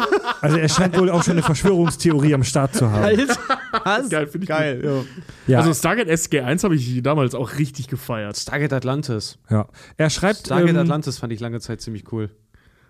Also 0.41 0.57
er 0.57 0.69
scheint 0.69 0.97
wohl 0.97 1.09
auch 1.09 1.23
schon 1.23 1.33
eine 1.33 1.43
Verschwörungstheorie 1.43 2.33
am 2.33 2.43
Start 2.43 2.75
zu 2.75 2.89
haben. 2.89 3.03
Alter, 3.03 3.35
was? 3.83 4.09
Geil, 4.09 4.27
finde 4.27 4.43
ich 4.43 4.49
Geil, 4.49 4.81
ja. 4.83 5.03
Ja, 5.47 5.59
Also 5.59 5.73
Stargate 5.73 6.09
SG1 6.09 6.63
habe 6.63 6.75
ich 6.75 7.01
damals 7.03 7.35
auch 7.35 7.57
richtig 7.57 7.87
gefeiert. 7.87 8.37
Stargate 8.37 8.73
Atlantis. 8.73 9.37
ja. 9.49 9.67
Er 9.97 10.09
schreibt, 10.09 10.39
Stargate 10.45 10.69
ähm, 10.69 10.77
Atlantis 10.77 11.17
fand 11.17 11.33
ich 11.33 11.39
lange 11.39 11.59
Zeit 11.59 11.81
ziemlich 11.81 12.11
cool. 12.11 12.29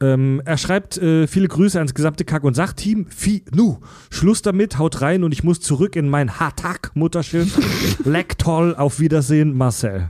Ähm, 0.02 0.42
er 0.44 0.58
schreibt 0.58 0.98
äh, 0.98 1.28
viele 1.28 1.48
Grüße 1.48 1.78
ans 1.78 1.94
gesamte 1.94 2.26
Kack- 2.26 2.44
und 2.44 2.56
Sachteam. 2.56 3.06
Fi, 3.08 3.44
nu, 3.54 3.78
Schluss 4.10 4.42
damit, 4.42 4.78
haut 4.78 5.02
rein 5.02 5.24
und 5.24 5.32
ich 5.32 5.46
muss 5.46 5.62
zurück 5.62 5.96
in 5.96 6.10
mein 6.10 6.40
Hatak-Mutterschiff. 6.40 7.58
Leck 8.06 8.38
toll, 8.38 8.76
auf 8.76 9.00
Wiedersehen, 9.00 9.56
Marcel. 9.56 10.10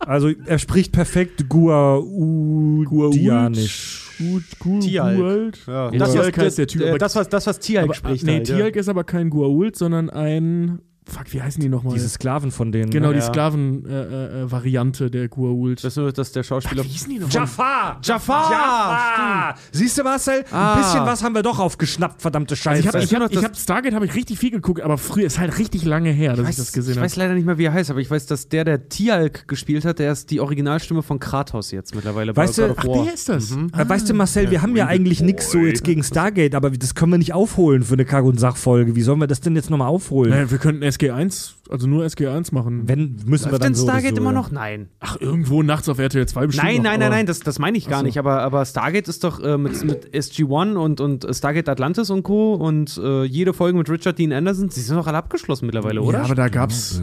Also 0.00 0.30
er 0.46 0.58
spricht 0.58 0.92
perfekt 0.92 1.48
Guaudianisch. 1.48 4.03
Gut, 4.18 4.44
gut, 4.58 4.82
Tialk. 4.82 5.16
Guault. 5.16 5.58
Ja. 5.66 5.90
Das, 5.90 5.98
Das, 5.98 6.14
das, 6.14 6.26
was, 6.36 6.36
heißt 6.44 6.58
der 6.58 6.66
Typ. 6.66 6.82
äh, 6.82 6.88
aber- 6.90 6.98
das, 6.98 7.16
was, 7.16 7.28
das, 7.28 7.46
was 7.46 7.58
Tialk 7.58 7.84
aber, 7.84 7.94
spricht. 7.94 8.24
Nee, 8.24 8.36
halt, 8.36 8.48
ja. 8.48 8.56
Tialk 8.56 8.76
ist 8.76 8.88
aber 8.88 9.04
kein 9.04 9.30
Guault, 9.30 9.76
sondern 9.76 10.10
ein. 10.10 10.80
Fuck, 11.06 11.32
wie 11.34 11.42
heißen 11.42 11.60
die 11.60 11.68
nochmal? 11.68 11.92
Diese 11.94 12.08
Sklaven 12.08 12.50
von 12.50 12.72
denen. 12.72 12.90
genau, 12.90 13.08
ne? 13.08 13.14
die 13.14 13.20
Ja. 13.20 13.26
Sklaven-Variante 13.26 15.10
der 15.10 15.28
Guault. 15.28 15.78
Das 15.84 15.92
ist 15.92 15.96
nur, 15.96 16.12
dass 16.12 16.32
der 16.32 16.42
Schauspieler. 16.42 16.82
wie 16.84 16.88
hießen 16.88 17.10
die 17.10 17.18
nochmal? 17.18 17.34
Jafar! 17.34 18.00
Jafar! 18.02 18.50
Jafar! 18.50 19.54
Siehst 19.72 19.98
du, 19.98 20.02
Marcel? 20.02 20.44
Ah. 20.50 20.74
Ein 20.74 20.78
bisschen 20.82 21.00
was 21.06 21.22
haben 21.22 21.34
wir 21.34 21.42
doch 21.42 21.58
aufgeschnappt, 21.58 22.22
verdammte 22.22 22.56
Scheiße. 22.56 22.86
Also 22.86 22.98
ich 22.98 23.14
habe 23.14 23.24
ich 23.26 23.36
hab, 23.36 23.42
ich 23.42 23.44
hab 23.44 23.56
Stargate 23.56 23.94
habe 23.94 24.06
ich 24.06 24.14
richtig 24.14 24.38
viel 24.38 24.50
geguckt, 24.50 24.80
aber 24.80 24.98
früher 24.98 25.26
ist 25.26 25.38
halt 25.38 25.58
richtig 25.58 25.84
lange 25.84 26.10
her, 26.10 26.34
dass 26.36 26.48
ich, 26.48 26.56
das 26.56 26.72
gesehen 26.72 26.92
ich 26.92 26.96
habe. 26.98 27.04
weiß 27.06 27.16
leider 27.16 27.34
nicht 27.34 27.44
mehr, 27.46 27.58
wie 27.58 27.64
er 27.64 27.72
heißt, 27.72 27.90
aber 27.90 28.00
ich 28.00 28.10
weiß, 28.10 28.26
dass 28.26 28.48
der, 28.48 28.64
der 28.64 28.88
Tialk 28.88 29.46
gespielt 29.48 29.84
hat, 29.84 29.98
der 29.98 30.12
ist 30.12 30.30
die 30.30 30.40
Originalstimme 30.40 31.02
von 31.02 31.18
Kratos 31.18 31.70
jetzt 31.70 31.94
mittlerweile. 31.94 32.34
Weißt 32.34 32.56
bei 32.56 32.68
du- 32.68 32.74
Ach, 32.78 32.82
der 33.04 33.12
ist 33.14 33.28
das. 33.28 33.52
Äh, 33.52 33.88
weißt 33.88 34.08
du, 34.08 34.14
Marcel, 34.14 34.50
wir 34.50 34.62
haben 34.62 34.74
ja 34.76 34.86
eigentlich 34.86 35.20
nichts 35.20 35.50
so 35.50 35.58
jetzt 35.58 35.84
gegen 35.84 36.02
Stargate, 36.02 36.54
aber 36.54 36.70
das 36.70 36.94
können 36.94 37.12
wir 37.12 37.18
nicht 37.18 37.34
aufholen 37.34 37.82
für 37.82 37.94
eine 37.94 38.04
Kack- 38.04 38.24
und 38.24 38.40
Sachfolge. 38.40 38.96
Wie 38.96 39.02
sollen 39.02 39.20
wir 39.20 39.26
das 39.26 39.40
denn 39.40 39.54
jetzt 39.56 39.70
nochmal 39.70 39.88
aufholen? 39.88 40.30
Naja, 40.30 40.50
wir 40.50 40.58
könnten 40.58 40.82
SG1, 40.94 41.54
also 41.70 41.86
nur 41.86 42.04
SG1 42.04 42.54
machen. 42.54 42.88
Wenn, 42.88 43.16
müssen 43.26 43.46
wir 43.46 43.52
Läuft 43.52 43.64
dann 43.64 43.72
denn 43.72 43.82
Stargate 43.82 44.14
so, 44.14 44.20
immer 44.20 44.30
ja. 44.30 44.36
noch? 44.36 44.50
Nein. 44.50 44.88
Ach, 45.00 45.20
irgendwo 45.20 45.62
nachts 45.62 45.88
auf 45.88 45.98
RTL 45.98 46.26
2 46.26 46.46
bestimmt. 46.46 46.66
Nein, 46.66 46.76
noch, 46.76 46.84
nein, 46.84 47.00
nein, 47.00 47.10
nein, 47.10 47.26
das, 47.26 47.40
das 47.40 47.58
meine 47.58 47.76
ich 47.76 47.88
gar 47.88 48.00
so. 48.00 48.04
nicht. 48.06 48.18
Aber, 48.18 48.40
aber 48.42 48.64
Stargate 48.64 49.08
ist 49.08 49.24
doch 49.24 49.40
äh, 49.40 49.58
mit, 49.58 49.84
mit 49.84 50.14
SG-1 50.14 50.74
und, 50.76 51.00
und 51.00 51.26
Stargate 51.30 51.68
Atlantis 51.68 52.10
und 52.10 52.22
Co. 52.22 52.54
und 52.54 52.98
äh, 53.02 53.24
jede 53.24 53.52
Folge 53.52 53.78
mit 53.78 53.90
Richard 53.90 54.18
Dean 54.18 54.32
Anderson, 54.32 54.68
die 54.68 54.80
sind 54.80 54.96
doch 54.96 55.06
alle 55.06 55.18
abgeschlossen 55.18 55.66
mittlerweile, 55.66 56.02
oder? 56.02 56.18
Ja, 56.18 56.24
aber 56.24 56.34
da 56.34 56.48
gab's, 56.48 57.02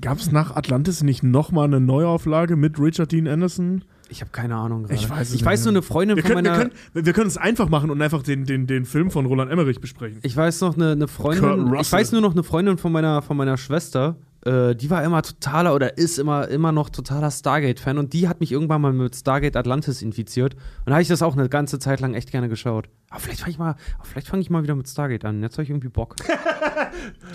gab's 0.00 0.30
nach 0.32 0.56
Atlantis 0.56 1.02
nicht 1.02 1.22
nochmal 1.22 1.64
eine 1.64 1.80
Neuauflage 1.80 2.56
mit 2.56 2.78
Richard 2.78 3.12
Dean 3.12 3.26
Anderson? 3.26 3.84
Ich 4.08 4.20
habe 4.20 4.30
keine 4.30 4.56
Ahnung. 4.56 4.82
Gerade. 4.84 4.94
Ich 4.94 5.08
weiß 5.08 5.34
Ich 5.34 5.44
weiß 5.44 5.64
nur, 5.64 5.72
eine 5.72 5.82
Freundin 5.82 6.16
Wir 6.16 6.22
von 6.22 6.32
können, 6.32 6.44
wir, 6.44 6.50
meiner. 6.52 6.64
können, 6.70 7.04
wir 7.04 7.12
können 7.12 7.26
es 7.28 7.36
einfach 7.36 7.68
machen 7.68 7.90
und 7.90 8.00
einfach 8.02 8.22
den, 8.22 8.44
den, 8.44 8.66
den 8.66 8.84
Film 8.84 9.10
von 9.10 9.26
Roland 9.26 9.50
Emmerich 9.50 9.80
besprechen. 9.80 10.18
Ich 10.22 10.36
weiß 10.36 10.60
noch, 10.62 10.76
eine, 10.76 10.92
eine 10.92 11.08
Freundin. 11.08 11.74
Ich 11.80 11.90
weiß 11.92 12.12
nur 12.12 12.20
noch 12.20 12.32
eine 12.32 12.42
Freundin 12.42 12.78
von 12.78 12.92
meiner, 12.92 13.22
von 13.22 13.36
meiner 13.36 13.56
Schwester. 13.56 14.16
Äh, 14.46 14.74
die 14.76 14.88
war 14.88 15.02
immer 15.02 15.22
totaler 15.22 15.74
oder 15.74 15.98
ist 15.98 16.18
immer, 16.18 16.48
immer 16.48 16.70
noch 16.72 16.90
totaler 16.90 17.30
Stargate-Fan 17.30 17.98
und 17.98 18.12
die 18.12 18.28
hat 18.28 18.40
mich 18.40 18.52
irgendwann 18.52 18.80
mal 18.80 18.92
mit 18.92 19.16
Stargate 19.16 19.56
Atlantis 19.56 20.00
infiziert. 20.02 20.54
Und 20.54 20.62
da 20.86 20.92
habe 20.92 21.02
ich 21.02 21.08
das 21.08 21.22
auch 21.22 21.34
eine 21.36 21.48
ganze 21.48 21.78
Zeit 21.78 22.00
lang 22.00 22.14
echt 22.14 22.30
gerne 22.30 22.48
geschaut. 22.48 22.88
Aber 23.10 23.20
vielleicht 23.20 23.40
fange 23.40 23.50
ich, 23.50 23.58
mal- 23.58 23.74
vielleicht 24.04 24.28
ich 24.36 24.50
mal 24.50 24.62
wieder 24.62 24.74
mit 24.76 24.88
Stargate 24.88 25.24
an. 25.24 25.42
Jetzt 25.42 25.54
habe 25.54 25.64
ich 25.64 25.70
irgendwie 25.70 25.88
Bock. 25.88 26.14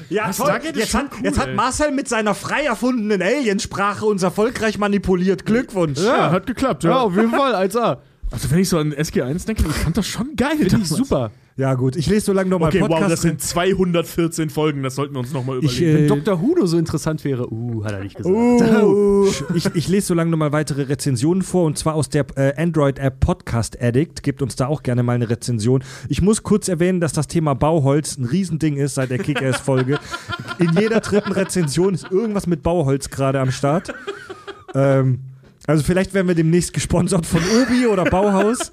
Ja, 0.09 0.27
Das 0.27 0.37
toll. 0.37 0.47
Stargate 0.47 0.71
ist 0.75 0.77
Jetzt, 0.79 0.91
schon 0.91 1.01
hat, 1.01 1.11
cool, 1.13 1.19
jetzt 1.25 1.39
hat. 1.39 1.55
Marcel 1.55 1.91
mit 1.91 2.07
seiner 2.07 2.35
frei 2.35 2.63
erfundenen 2.65 3.21
Aliensprache 3.21 4.05
uns 4.05 4.23
erfolgreich 4.23 4.77
manipuliert. 4.77 5.45
Glückwunsch. 5.45 5.99
Ja, 5.99 6.31
hat 6.31 6.47
geklappt, 6.47 6.83
ja. 6.83 7.01
jeden 7.15 7.29
Fall, 7.31 7.55
Alter. 7.55 8.01
Also 8.31 8.49
wenn 8.51 8.59
ich 8.59 8.69
so 8.69 8.77
an 8.79 8.93
SG1 8.93 9.45
denke, 9.45 9.63
ich 9.67 9.75
fand 9.75 9.95
das 9.97 10.07
schon 10.07 10.35
geil. 10.35 10.57
Finde 10.57 10.77
ich 10.77 10.87
super. 10.89 11.31
Ja, 11.55 11.75
gut. 11.75 11.95
Ich 11.95 12.07
lese 12.07 12.25
so 12.25 12.33
lange 12.33 12.49
nochmal 12.49 12.69
Okay, 12.69 12.81
wow, 12.81 12.87
Podcast. 12.87 13.11
das 13.11 13.21
sind 13.21 13.39
214 13.39 14.49
Folgen, 14.49 14.81
das 14.81 14.95
sollten 14.95 15.13
wir 15.13 15.19
uns 15.19 15.33
nochmal 15.33 15.59
Ich, 15.61 15.79
überlegen. 15.79 16.05
äh, 16.05 16.09
Wenn 16.09 16.23
Dr. 16.23 16.41
Hudo 16.41 16.65
so 16.65 16.79
interessant 16.79 17.23
wäre, 17.23 17.47
uh, 17.53 17.83
hat 17.85 17.91
er 17.91 17.99
nicht 18.03 18.15
gesagt. 18.15 18.35
Uh, 18.35 19.27
ich, 19.53 19.65
ich 19.75 19.87
lese 19.87 20.07
so 20.07 20.13
lange 20.15 20.31
nochmal 20.31 20.51
weitere 20.51 20.81
Rezensionen 20.83 21.43
vor 21.43 21.65
und 21.65 21.77
zwar 21.77 21.93
aus 21.93 22.09
der 22.09 22.25
äh, 22.37 22.59
Android-App 22.59 23.19
Podcast 23.19 23.79
Addict. 23.79 24.23
Gebt 24.23 24.41
uns 24.41 24.55
da 24.55 24.65
auch 24.65 24.81
gerne 24.81 25.03
mal 25.03 25.13
eine 25.13 25.29
Rezension. 25.29 25.83
Ich 26.09 26.23
muss 26.23 26.41
kurz 26.41 26.67
erwähnen, 26.69 26.99
dass 26.99 27.13
das 27.13 27.27
Thema 27.27 27.53
Bauholz 27.53 28.17
ein 28.17 28.25
Riesending 28.25 28.77
ist 28.77 28.95
seit 28.95 29.11
der 29.11 29.19
Kick-Ass-Folge. 29.19 29.99
In 30.57 30.71
jeder 30.73 31.01
dritten 31.01 31.33
Rezension 31.33 31.93
ist 31.93 32.09
irgendwas 32.11 32.47
mit 32.47 32.63
Bauholz 32.63 33.11
gerade 33.11 33.39
am 33.39 33.51
Start. 33.51 33.93
Ähm, 34.73 35.19
also 35.67 35.83
vielleicht 35.83 36.15
werden 36.15 36.27
wir 36.27 36.35
demnächst 36.35 36.73
gesponsert 36.73 37.27
von 37.27 37.41
Obi 37.61 37.85
oder 37.85 38.05
Bauhaus. 38.05 38.71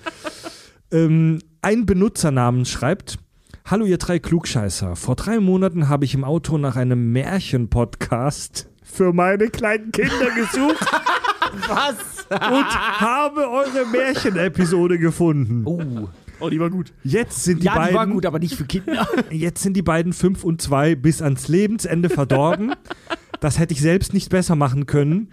Ähm, 0.90 1.40
ein 1.62 1.86
Benutzernamen 1.86 2.64
schreibt. 2.64 3.18
Hallo 3.66 3.84
ihr 3.84 3.98
drei 3.98 4.18
Klugscheißer. 4.18 4.96
Vor 4.96 5.16
drei 5.16 5.40
Monaten 5.40 5.88
habe 5.88 6.04
ich 6.04 6.14
im 6.14 6.24
Auto 6.24 6.58
nach 6.58 6.76
einem 6.76 7.12
Märchen-Podcast 7.12 8.68
für 8.82 9.12
meine 9.12 9.48
kleinen 9.48 9.92
Kinder 9.92 10.30
gesucht. 10.34 10.80
Was? 11.68 12.26
Und 12.30 13.00
habe 13.00 13.50
eure 13.50 13.86
Märchen-Episode 13.86 14.98
gefunden. 14.98 15.62
Oh. 15.66 16.08
oh, 16.40 16.48
die 16.48 16.60
war 16.60 16.70
gut. 16.70 16.92
Jetzt 17.04 17.44
sind 17.44 17.60
die 17.60 17.66
Ja, 17.66 17.72
die 17.72 17.78
beiden 17.78 17.96
war 17.96 18.06
gut, 18.06 18.26
aber 18.26 18.38
nicht 18.38 18.54
für 18.54 18.64
Kinder. 18.64 19.06
Jetzt 19.30 19.62
sind 19.62 19.74
die 19.74 19.82
beiden 19.82 20.12
5 20.12 20.44
und 20.44 20.62
2 20.62 20.94
bis 20.94 21.22
ans 21.22 21.48
Lebensende 21.48 22.08
verdorben. 22.08 22.74
Das 23.40 23.58
hätte 23.58 23.74
ich 23.74 23.80
selbst 23.80 24.14
nicht 24.14 24.30
besser 24.30 24.56
machen 24.56 24.86
können. 24.86 25.30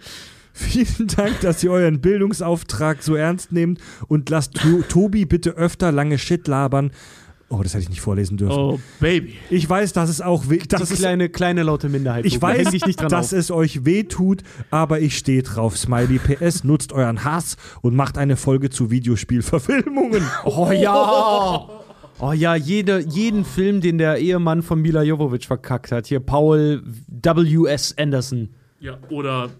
Vielen 0.58 1.06
Dank, 1.06 1.40
dass 1.40 1.62
ihr 1.62 1.70
euren 1.70 2.00
Bildungsauftrag 2.00 3.02
so 3.02 3.14
ernst 3.14 3.52
nehmt 3.52 3.80
und 4.08 4.28
lasst 4.28 4.54
to 4.54 4.82
Tobi 4.88 5.24
bitte 5.24 5.50
öfter 5.50 5.92
lange 5.92 6.18
Shit 6.18 6.48
labern. 6.48 6.90
Oh, 7.48 7.62
das 7.62 7.72
hätte 7.72 7.84
ich 7.84 7.88
nicht 7.88 8.00
vorlesen 8.02 8.36
dürfen. 8.36 8.58
Oh, 8.58 8.80
Baby. 9.00 9.36
Ich 9.48 9.70
weiß, 9.70 9.92
dass 9.94 10.10
es 10.10 10.20
auch 10.20 10.50
weh, 10.50 10.58
Das 10.68 10.90
ist 10.90 10.98
kleine, 10.98 11.28
kleine 11.30 11.62
laute 11.62 11.88
Minderheit. 11.88 12.26
ich 12.26 12.42
weiß, 12.42 12.74
ich 12.74 12.84
nicht 12.84 13.00
dran 13.00 13.08
dass 13.08 13.32
auf. 13.32 13.38
es 13.38 13.50
euch 13.50 13.86
weh 13.86 14.02
tut, 14.02 14.42
aber 14.70 15.00
ich 15.00 15.16
stehe 15.16 15.42
drauf. 15.42 15.78
Smiley 15.78 16.18
PS 16.18 16.64
nutzt 16.64 16.92
euren 16.92 17.24
Hass 17.24 17.56
und 17.80 17.94
macht 17.96 18.18
eine 18.18 18.36
Folge 18.36 18.68
zu 18.68 18.90
Videospielverfilmungen. 18.90 20.22
Oh 20.44 20.70
ja! 20.72 21.68
Oh 22.20 22.32
ja, 22.32 22.56
jede, 22.56 22.98
jeden 22.98 23.44
Film, 23.44 23.80
den 23.80 23.96
der 23.96 24.18
Ehemann 24.18 24.62
von 24.62 24.82
Mila 24.82 25.02
Jovovich 25.02 25.46
verkackt 25.46 25.92
hat. 25.92 26.08
Hier 26.08 26.18
Paul 26.20 26.82
W.S. 27.06 27.96
Anderson. 27.96 28.50
Ja, 28.80 28.98
oder 29.08 29.50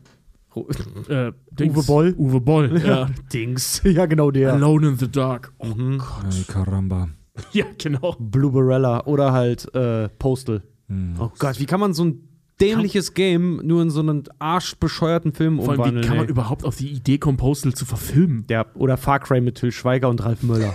äh, 1.08 1.32
Dings. 1.50 1.76
Uwe 1.76 1.82
Boll? 1.84 2.14
Uwe 2.18 2.40
Boll, 2.40 2.82
ja. 2.86 3.08
Dings. 3.32 3.80
Ja, 3.84 4.06
genau 4.06 4.30
der. 4.30 4.52
Alone 4.52 4.88
in 4.88 4.96
the 4.96 5.10
Dark. 5.10 5.52
Oh, 5.58 5.66
Ay, 5.66 6.44
Caramba. 6.46 7.08
ja, 7.52 7.64
genau. 7.78 8.16
Blue 8.18 8.50
Barella 8.52 9.04
oder 9.06 9.32
halt 9.32 9.72
äh, 9.74 10.08
Postal. 10.18 10.62
Oh 11.20 11.30
Gott, 11.38 11.60
wie 11.60 11.66
kann 11.66 11.80
man 11.80 11.92
so 11.92 12.04
ein 12.06 12.28
dämliches 12.60 13.12
Game 13.14 13.60
nur 13.62 13.82
in 13.82 13.90
so 13.90 14.00
einen 14.00 14.24
arschbescheuerten 14.38 15.32
Film 15.32 15.60
Vor 15.60 15.68
allem, 15.70 15.78
wie 15.78 15.80
umwandeln? 15.82 16.04
kann 16.06 16.16
man 16.16 16.26
ey? 16.26 16.30
überhaupt 16.30 16.64
auf 16.64 16.76
die 16.76 16.88
Idee 16.90 17.18
kommen, 17.18 17.36
Postal 17.36 17.74
zu 17.74 17.84
verfilmen? 17.84 18.46
ja, 18.50 18.64
oder 18.74 18.96
Far 18.96 19.20
Cry 19.20 19.40
mit 19.42 19.56
Till 19.56 19.70
Schweiger 19.70 20.08
und 20.08 20.24
Ralf 20.24 20.42
Möller. 20.42 20.74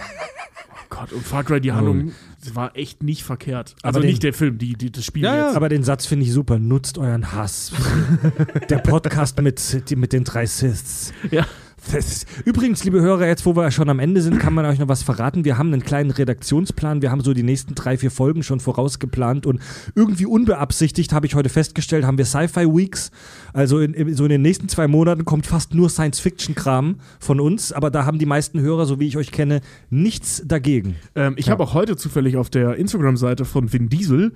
Gott, 0.95 1.11
und 1.13 1.25
Far 1.25 1.43
Cry, 1.43 1.59
die 1.61 1.71
Handlung 1.71 2.11
war 2.53 2.75
echt 2.75 3.03
nicht 3.03 3.23
verkehrt. 3.23 3.75
Also 3.83 3.97
Aber 3.97 4.01
den- 4.05 4.09
nicht 4.11 4.23
der 4.23 4.33
Film, 4.33 4.57
die, 4.57 4.73
die, 4.75 4.91
das 4.91 5.05
Spiel 5.05 5.23
Ja, 5.23 5.35
ja. 5.35 5.47
jetzt. 5.47 5.55
Aber 5.55 5.69
den 5.69 5.83
Satz 5.83 6.05
finde 6.05 6.25
ich 6.25 6.31
super. 6.33 6.59
Nutzt 6.59 6.97
euren 6.97 7.31
Hass. 7.31 7.71
Der 8.69 8.77
Podcast 8.79 9.39
mit, 9.41 9.89
die- 9.89 9.95
mit 9.95 10.13
den 10.13 10.23
drei 10.23 10.45
Siths. 10.45 11.13
Ja. 11.31 11.45
Das- 11.91 12.25
Übrigens, 12.45 12.83
liebe 12.83 13.01
Hörer, 13.01 13.27
jetzt 13.27 13.45
wo 13.45 13.55
wir 13.55 13.69
schon 13.69 13.89
am 13.89 13.99
Ende 13.99 14.21
sind, 14.21 14.39
kann 14.39 14.53
man 14.53 14.65
euch 14.65 14.79
noch 14.79 14.87
was 14.87 15.03
verraten. 15.03 15.43
Wir 15.45 15.57
haben 15.57 15.71
einen 15.73 15.83
kleinen 15.83 16.11
Redaktionsplan. 16.11 17.01
Wir 17.01 17.11
haben 17.11 17.21
so 17.21 17.33
die 17.33 17.43
nächsten 17.43 17.75
drei, 17.75 17.97
vier 17.97 18.09
Folgen 18.09 18.41
schon 18.41 18.59
vorausgeplant 18.59 19.45
und 19.45 19.59
irgendwie 19.93 20.25
unbeabsichtigt, 20.25 21.13
habe 21.13 21.25
ich 21.27 21.35
heute 21.35 21.49
festgestellt, 21.49 22.05
haben 22.05 22.17
wir 22.17 22.25
Sci-Fi 22.25 22.65
Weeks. 22.73 23.11
Also 23.53 23.79
in, 23.79 23.93
in, 23.93 24.15
so 24.15 24.23
in 24.23 24.29
den 24.29 24.41
nächsten 24.41 24.69
zwei 24.69 24.87
Monaten 24.87 25.25
kommt 25.25 25.45
fast 25.45 25.73
nur 25.75 25.89
Science-Fiction-Kram 25.89 26.95
von 27.19 27.39
uns, 27.39 27.71
aber 27.73 27.91
da 27.91 28.05
haben 28.05 28.17
die 28.17 28.25
meisten 28.25 28.59
Hörer, 28.61 28.85
so 28.85 28.99
wie 28.99 29.07
ich 29.07 29.17
euch 29.17 29.31
kenne, 29.31 29.61
nichts 29.89 30.41
dagegen. 30.45 30.95
Ähm, 31.15 31.33
ich 31.37 31.49
habe 31.49 31.63
auch 31.63 31.73
heute 31.73 31.95
zufällig 31.97 32.37
auf 32.37 32.49
der 32.49 32.75
Instagram-Seite 32.77 33.45
von 33.45 33.71
Vin 33.71 33.89
Diesel 33.89 34.31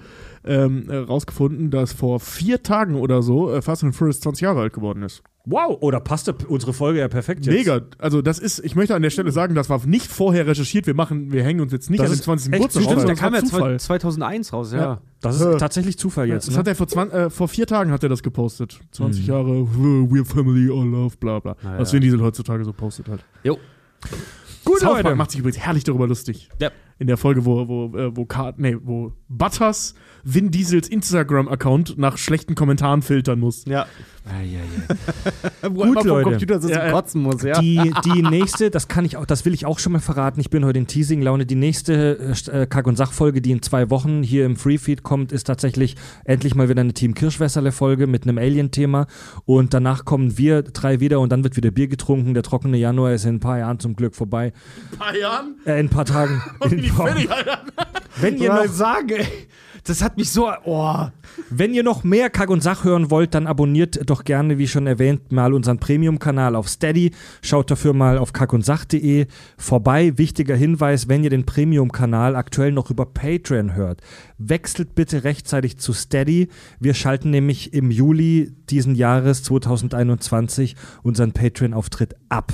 ähm, 0.45 0.90
äh, 0.90 0.98
rausgefunden, 0.98 1.72
dass 1.72 1.94
vor 1.94 2.19
vier 2.19 2.61
Tagen 2.61 2.95
oder 2.95 3.22
so 3.24 3.52
äh, 3.52 3.61
Fast 3.61 3.84
and 3.84 3.95
Furious 3.95 4.19
20 4.19 4.41
Jahre 4.41 4.61
alt 4.61 4.74
geworden 4.74 5.02
ist. 5.03 5.24
Wow, 5.49 5.78
oder 5.80 6.02
passt 6.02 6.28
unsere 6.49 6.74
Folge 6.74 6.99
ja 6.99 7.07
perfekt 7.07 7.45
jetzt. 7.45 7.56
Mega. 7.56 7.80
Also 7.99 8.22
das 8.22 8.38
ist, 8.38 8.60
ich 8.65 8.76
möchte 8.76 8.94
an 8.95 9.02
der 9.02 9.11
Stelle 9.11 9.32
sagen, 9.32 9.56
das 9.56 9.69
war 9.69 9.86
nicht 9.86 10.07
vorher 10.11 10.45
recherchiert. 10.45 10.88
Wir 10.88 10.94
machen, 10.94 11.32
wir 11.32 11.41
hängen 11.41 11.61
uns 11.61 11.72
jetzt 11.72 11.90
nicht 11.90 12.02
Das 12.02 12.07
an 12.07 12.11
den 12.11 12.19
ist 12.19 12.24
20. 12.26 12.52
echt 12.53 12.61
Geburtstag 12.74 12.98
auf. 12.98 13.06
Das 13.06 13.18
kam 13.19 13.34
ja 13.34 13.44
Zufall. 13.44 13.80
zwei- 13.80 13.98
2001 13.99 14.52
raus, 14.52 14.74
ja. 14.74 14.78
Ja. 14.80 15.02
Das 15.22 15.36
ist 15.38 15.41
Äh. 15.41 15.57
tatsächlich 15.57 15.98
Zufall 15.98 16.28
jetzt. 16.28 16.48
Das 16.48 16.56
Ne? 16.56 16.60
hat 16.60 16.68
er 16.68 16.76
vor, 16.76 16.88
20, 16.90 17.18
äh, 17.18 17.30
vor 17.30 17.48
vier 17.48 17.65
Tagen 17.65 17.91
hat 17.91 18.03
er 18.03 18.10
das 18.10 18.24
gepostet. 18.24 18.82
20 18.91 19.26
Jahre, 19.28 19.49
äh, 19.52 19.64
we're 19.64 20.26
family, 20.26 20.69
all 20.69 20.86
love, 20.86 21.15
bla 21.18 21.40
bla. 21.40 21.56
Na 21.64 21.80
Was 21.80 21.91
ja. 21.91 21.94
Vin 21.94 22.02
Diesel 22.02 22.22
heutzutage 22.22 22.65
so 22.65 22.74
postet 22.74 23.07
halt. 23.07 23.24
Jo. 23.44 23.57
Gut, 24.65 24.80
South. 24.80 25.02
Park 25.02 25.15
macht 25.15 25.32
sich 25.32 25.40
übrigens 25.40 25.60
herrlich 25.64 25.86
darüber 25.86 26.07
lustig. 26.07 26.49
Ja. 26.60 26.72
In 26.99 27.07
der 27.07 27.15
Folge, 27.15 27.45
wo, 27.45 27.68
wo, 27.69 27.98
äh, 27.98 28.15
wo, 28.18 28.26
Car 28.26 28.53
nee, 28.57 28.76
wo 28.84 29.14
Butters 29.30 29.94
Vin 30.24 30.52
Diesels 30.52 30.90
Instagram-Account 30.90 31.98
nach 31.98 32.18
schlechten 32.18 32.53
Kommentaren 32.56 33.02
filtern 33.02 33.40
muss. 33.40 33.64
Ja. 33.65 33.86
Wo 35.64 35.70
Gut, 35.70 35.80
er 35.80 35.86
immer 35.88 35.99
vom 36.02 36.08
Leute. 36.08 36.30
Computer 36.30 36.60
sitzen 36.62 36.74
Ja, 36.76 36.86
ja. 36.88 36.91
kotzen 36.91 37.22
muss, 37.22 37.41
ja. 37.44 37.60
Die, 37.60 37.94
die 38.06 38.22
nächste, 38.30 38.70
das 38.72 38.88
kann 38.88 39.06
ich 39.06 39.18
auch, 39.18 39.26
das 39.26 39.45
will 39.45 39.54
ich 39.54 39.66
auch 39.66 39.80
schon 39.80 39.94
mal 39.94 39.99
verraten. 39.99 40.40
Ich 40.40 40.49
bin 40.49 40.64
heute 40.66 40.80
in 40.80 40.88
Teasing-Laune. 40.88 41.45
Die 41.45 41.56
nächste 41.56 42.36
äh, 42.52 42.62
äh, 42.64 42.68
Kack- 42.68 42.88
und 42.88 42.95
Sachfolge, 42.98 43.41
die 43.41 43.52
in 43.52 43.62
zwei 43.62 43.90
Wochen 43.90 44.24
hier 44.24 44.45
im 44.45 44.56
Freefeed 44.56 45.04
kommt, 45.04 45.32
ist 45.32 45.45
tatsächlich 45.45 45.95
endlich 46.26 46.56
mal 46.56 46.70
wieder 46.70 46.82
eine 46.82 46.94
Team 46.94 47.14
Kirschwässerle-Folge 47.14 48.08
mit 48.08 48.24
einem 48.24 48.38
Alien-Thema. 48.38 49.08
Und 49.45 49.74
danach 49.74 50.06
kommen 50.06 50.38
wir 50.38 50.62
drei 50.64 50.99
wieder 50.99 51.20
und 51.20 51.32
dann 51.32 51.44
wird 51.44 51.56
wieder 51.58 51.72
Bier 51.72 51.88
getrunken. 51.88 52.34
Der 52.34 52.44
trockene 52.44 52.78
Januar 52.78 53.14
ist 53.14 53.26
in 53.26 53.36
ein 53.36 53.40
paar 53.40 53.60
Jahren 53.60 53.80
zum 53.80 53.95
Glück 53.95 54.16
vorbei. 54.16 54.54
Ein 54.94 54.98
paar 54.98 55.16
Jahren? 55.16 55.56
Äh, 55.66 55.80
in 55.80 55.86
ein 55.88 55.90
paar 55.90 56.06
Tagen. 56.06 56.41
In 56.70 56.80
ein 56.84 56.90
paar, 56.94 57.08
Alter. 57.08 57.62
wenn, 58.20 58.38
ihr 58.38 58.44
Ja, 58.45 58.64
noch, 58.66 58.72
sagen, 58.72 59.10
ey. 59.10 59.26
Das 59.88 60.03
hat 60.03 60.18
mich 60.18 60.31
so. 60.31 60.51
Oh. 60.65 61.05
wenn 61.49 61.73
ihr 61.73 61.81
noch 61.81 62.03
mehr 62.03 62.30
Kack 62.30 62.49
und 62.49 62.61
Sach 62.61 62.84
hören 62.84 63.09
wollt, 63.09 63.34
dann 63.34 63.47
abonniert 63.47 64.09
doch 64.09 64.26
gerne, 64.26 64.57
wie 64.57 64.68
schon 64.68 64.85
erwähnt, 64.85 65.31
mal 65.31 65.53
unseren 65.53 65.80
Premium-Kanal 65.80 66.57
auf 66.57 66.68
Steady. 66.68 67.11
Schaut 67.41 67.72
dafür 67.72 67.93
mal 67.93 68.18
auf 68.18 68.34
kackundsach.de 68.34 69.27
vorbei. 69.57 70.18
Wichtiger 70.18 70.57
Hinweis, 70.57 71.07
wenn 71.07 71.23
ihr 71.23 71.30
den 71.30 71.45
Premium-Kanal 71.45 72.35
aktuell 72.35 72.73
noch 72.73 72.91
über 72.91 73.05
Patreon 73.05 73.76
hört, 73.76 74.01
wechselt 74.38 74.93
bitte 74.93 75.23
rechtzeitig 75.23 75.77
zu 75.77 75.93
Steady. 75.93 76.49
Wir 76.81 76.93
schalten 76.93 77.30
nämlich 77.30 77.73
im 77.73 77.89
Juli 77.89 78.51
diesen 78.69 78.93
Jahres 78.93 79.43
2021 79.43 80.76
unseren 81.01 81.31
Patreon-Auftritt 81.31 82.18
ab. 82.27 82.51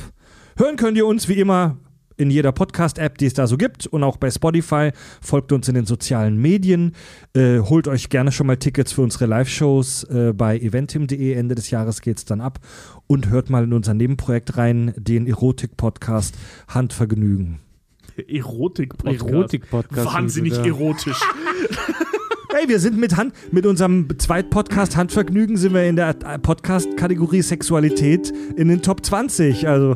Hören 0.56 0.76
könnt 0.76 0.98
ihr 0.98 1.08
uns 1.08 1.28
wie 1.28 1.40
immer 1.40 1.78
in 2.18 2.30
jeder 2.30 2.52
Podcast-App, 2.52 3.18
die 3.18 3.26
es 3.26 3.34
da 3.34 3.48
so 3.48 3.58
gibt 3.58 3.88
und 3.88 4.04
auch 4.04 4.18
bei 4.18 4.30
Spotify. 4.30 4.92
Folgt 5.22 5.52
uns 5.52 5.68
in 5.68 5.76
den 5.76 5.86
sozialen 5.86 6.38
Medien. 6.38 6.96
Äh, 7.34 7.60
holt 7.60 7.88
euch 7.88 8.10
gerne 8.10 8.32
schon 8.32 8.48
mal 8.48 8.58
Tickets 8.58 8.94
für 8.94 9.02
unsere 9.02 9.26
Live-Shows 9.26 10.04
äh, 10.06 10.34
bei 10.34 10.58
eventim.de. 10.58 11.34
Ende 11.34 11.56
des 11.56 11.70
Jahres 11.70 12.02
geht 12.02 12.18
es 12.18 12.26
dann 12.26 12.42
ab. 12.42 12.60
Und 13.08 13.30
hört 13.30 13.50
mal 13.50 13.64
in 13.64 13.74
unser 13.74 13.94
Nebenprojekt 13.94 14.58
rein, 14.58 14.94
den 14.98 15.28
Erotik-Podcast 15.28 16.36
Handvergnügen. 16.68 17.60
Erotik-Podcast. 18.28 19.30
Erotik-Podcast. 19.30 20.14
Wahnsinnig 20.14 20.54
erotisch. 20.54 21.20
Hey, 22.56 22.70
wir 22.70 22.80
sind 22.80 23.00
mit, 23.00 23.18
Hand, 23.18 23.34
mit 23.52 23.66
unserem 23.66 24.08
Zweitpodcast 24.16 24.96
Handvergnügen 24.96 25.58
sind 25.58 25.74
wir 25.74 25.86
in 25.86 25.96
der 25.96 26.14
Podcast-Kategorie 26.14 27.42
Sexualität 27.42 28.32
in 28.56 28.68
den 28.68 28.84
Top 28.84 29.04
20. 29.04 29.68
Also 29.68 29.96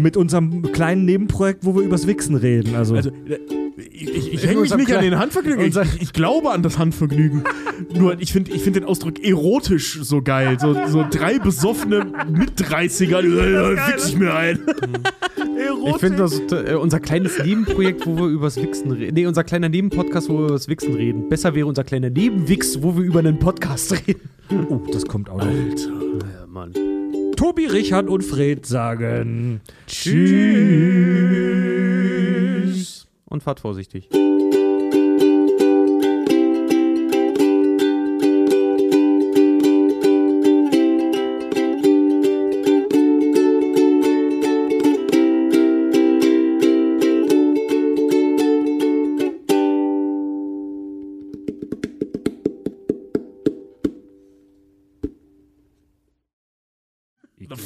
mit 0.00 0.16
unserem 0.16 0.72
kleinen 0.72 1.04
Nebenprojekt, 1.04 1.64
wo 1.64 1.74
wir 1.74 1.82
übers 1.82 2.06
Wichsen 2.06 2.34
reden. 2.34 2.74
Also, 2.74 2.94
Also, 2.96 3.10
äh, 3.10 3.38
ich, 3.76 4.14
ich, 4.14 4.32
ich 4.34 4.46
hänge 4.46 4.60
mich 4.60 4.74
nicht 4.74 4.92
an 4.92 5.02
den 5.02 5.18
Handvergnügen. 5.18 5.64
Ich, 5.64 5.76
ich, 5.76 6.02
ich 6.02 6.12
glaube 6.12 6.50
an 6.50 6.62
das 6.62 6.78
Handvergnügen. 6.78 7.44
Nur, 7.94 8.20
ich 8.20 8.32
finde 8.32 8.50
ich 8.52 8.62
find 8.62 8.76
den 8.76 8.84
Ausdruck 8.84 9.24
erotisch 9.24 9.98
so 10.02 10.22
geil. 10.22 10.58
So, 10.60 10.76
so 10.86 11.04
drei 11.10 11.38
besoffene 11.38 12.06
Mit-30er, 12.30 13.20
äh, 13.74 13.76
fix 13.90 14.08
ich 14.08 14.16
mir 14.18 14.34
ein. 14.34 14.58
Ich 15.86 15.96
finde 15.96 16.18
das 16.18 16.40
äh, 16.52 16.74
unser 16.74 17.00
kleines 17.00 17.38
Nebenprojekt, 17.44 18.06
wo 18.06 18.16
wir 18.16 18.26
übers 18.26 18.56
Wichsen 18.56 18.92
reden. 18.92 19.14
Nee, 19.14 19.26
unser 19.26 19.44
kleiner 19.44 19.68
Nebenpodcast, 19.68 20.28
wo 20.30 20.38
wir 20.38 20.46
übers 20.46 20.68
Wichsen 20.68 20.94
reden. 20.94 21.28
Besser 21.28 21.54
wäre 21.54 21.66
unser 21.66 21.84
kleiner 21.84 22.08
Nebenwix, 22.08 22.82
wo 22.82 22.96
wir 22.96 23.04
über 23.04 23.18
einen 23.18 23.38
Podcast 23.38 23.92
reden. 24.06 24.30
oh, 24.70 24.80
das 24.90 25.04
kommt 25.04 25.28
auch 25.28 25.38
noch. 25.38 25.46
Ja, 25.46 26.46
Mann. 26.48 26.72
Tobi, 27.40 27.64
Richard 27.64 28.10
und 28.10 28.22
Fred 28.22 28.66
sagen 28.66 29.62
Tschüss. 29.86 30.10
Und 33.24 33.42
fahrt 33.42 33.60
vorsichtig. 33.60 34.10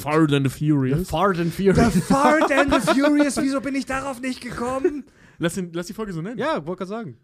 Fart 0.05 0.33
and 0.33 0.45
the 0.45 0.51
Furious. 0.51 1.09
Fart 1.09 1.39
and 1.39 1.51
Furious. 1.51 2.07
Fart 2.07 2.51
and 2.51 2.71
the 2.71 2.93
Furious, 2.93 3.39
wieso 3.39 3.61
bin 3.63 3.75
ich 3.75 3.87
darauf 3.87 4.21
nicht 4.21 4.43
gekommen? 4.43 5.05
Lass, 5.39 5.55
den, 5.55 5.73
lass 5.73 5.87
die 5.87 5.95
Folge 5.95 6.13
so 6.13 6.21
nennen. 6.21 6.39
Ja, 6.39 6.67
wollte 6.67 6.85
gerade 6.85 6.89
sagen. 6.89 7.17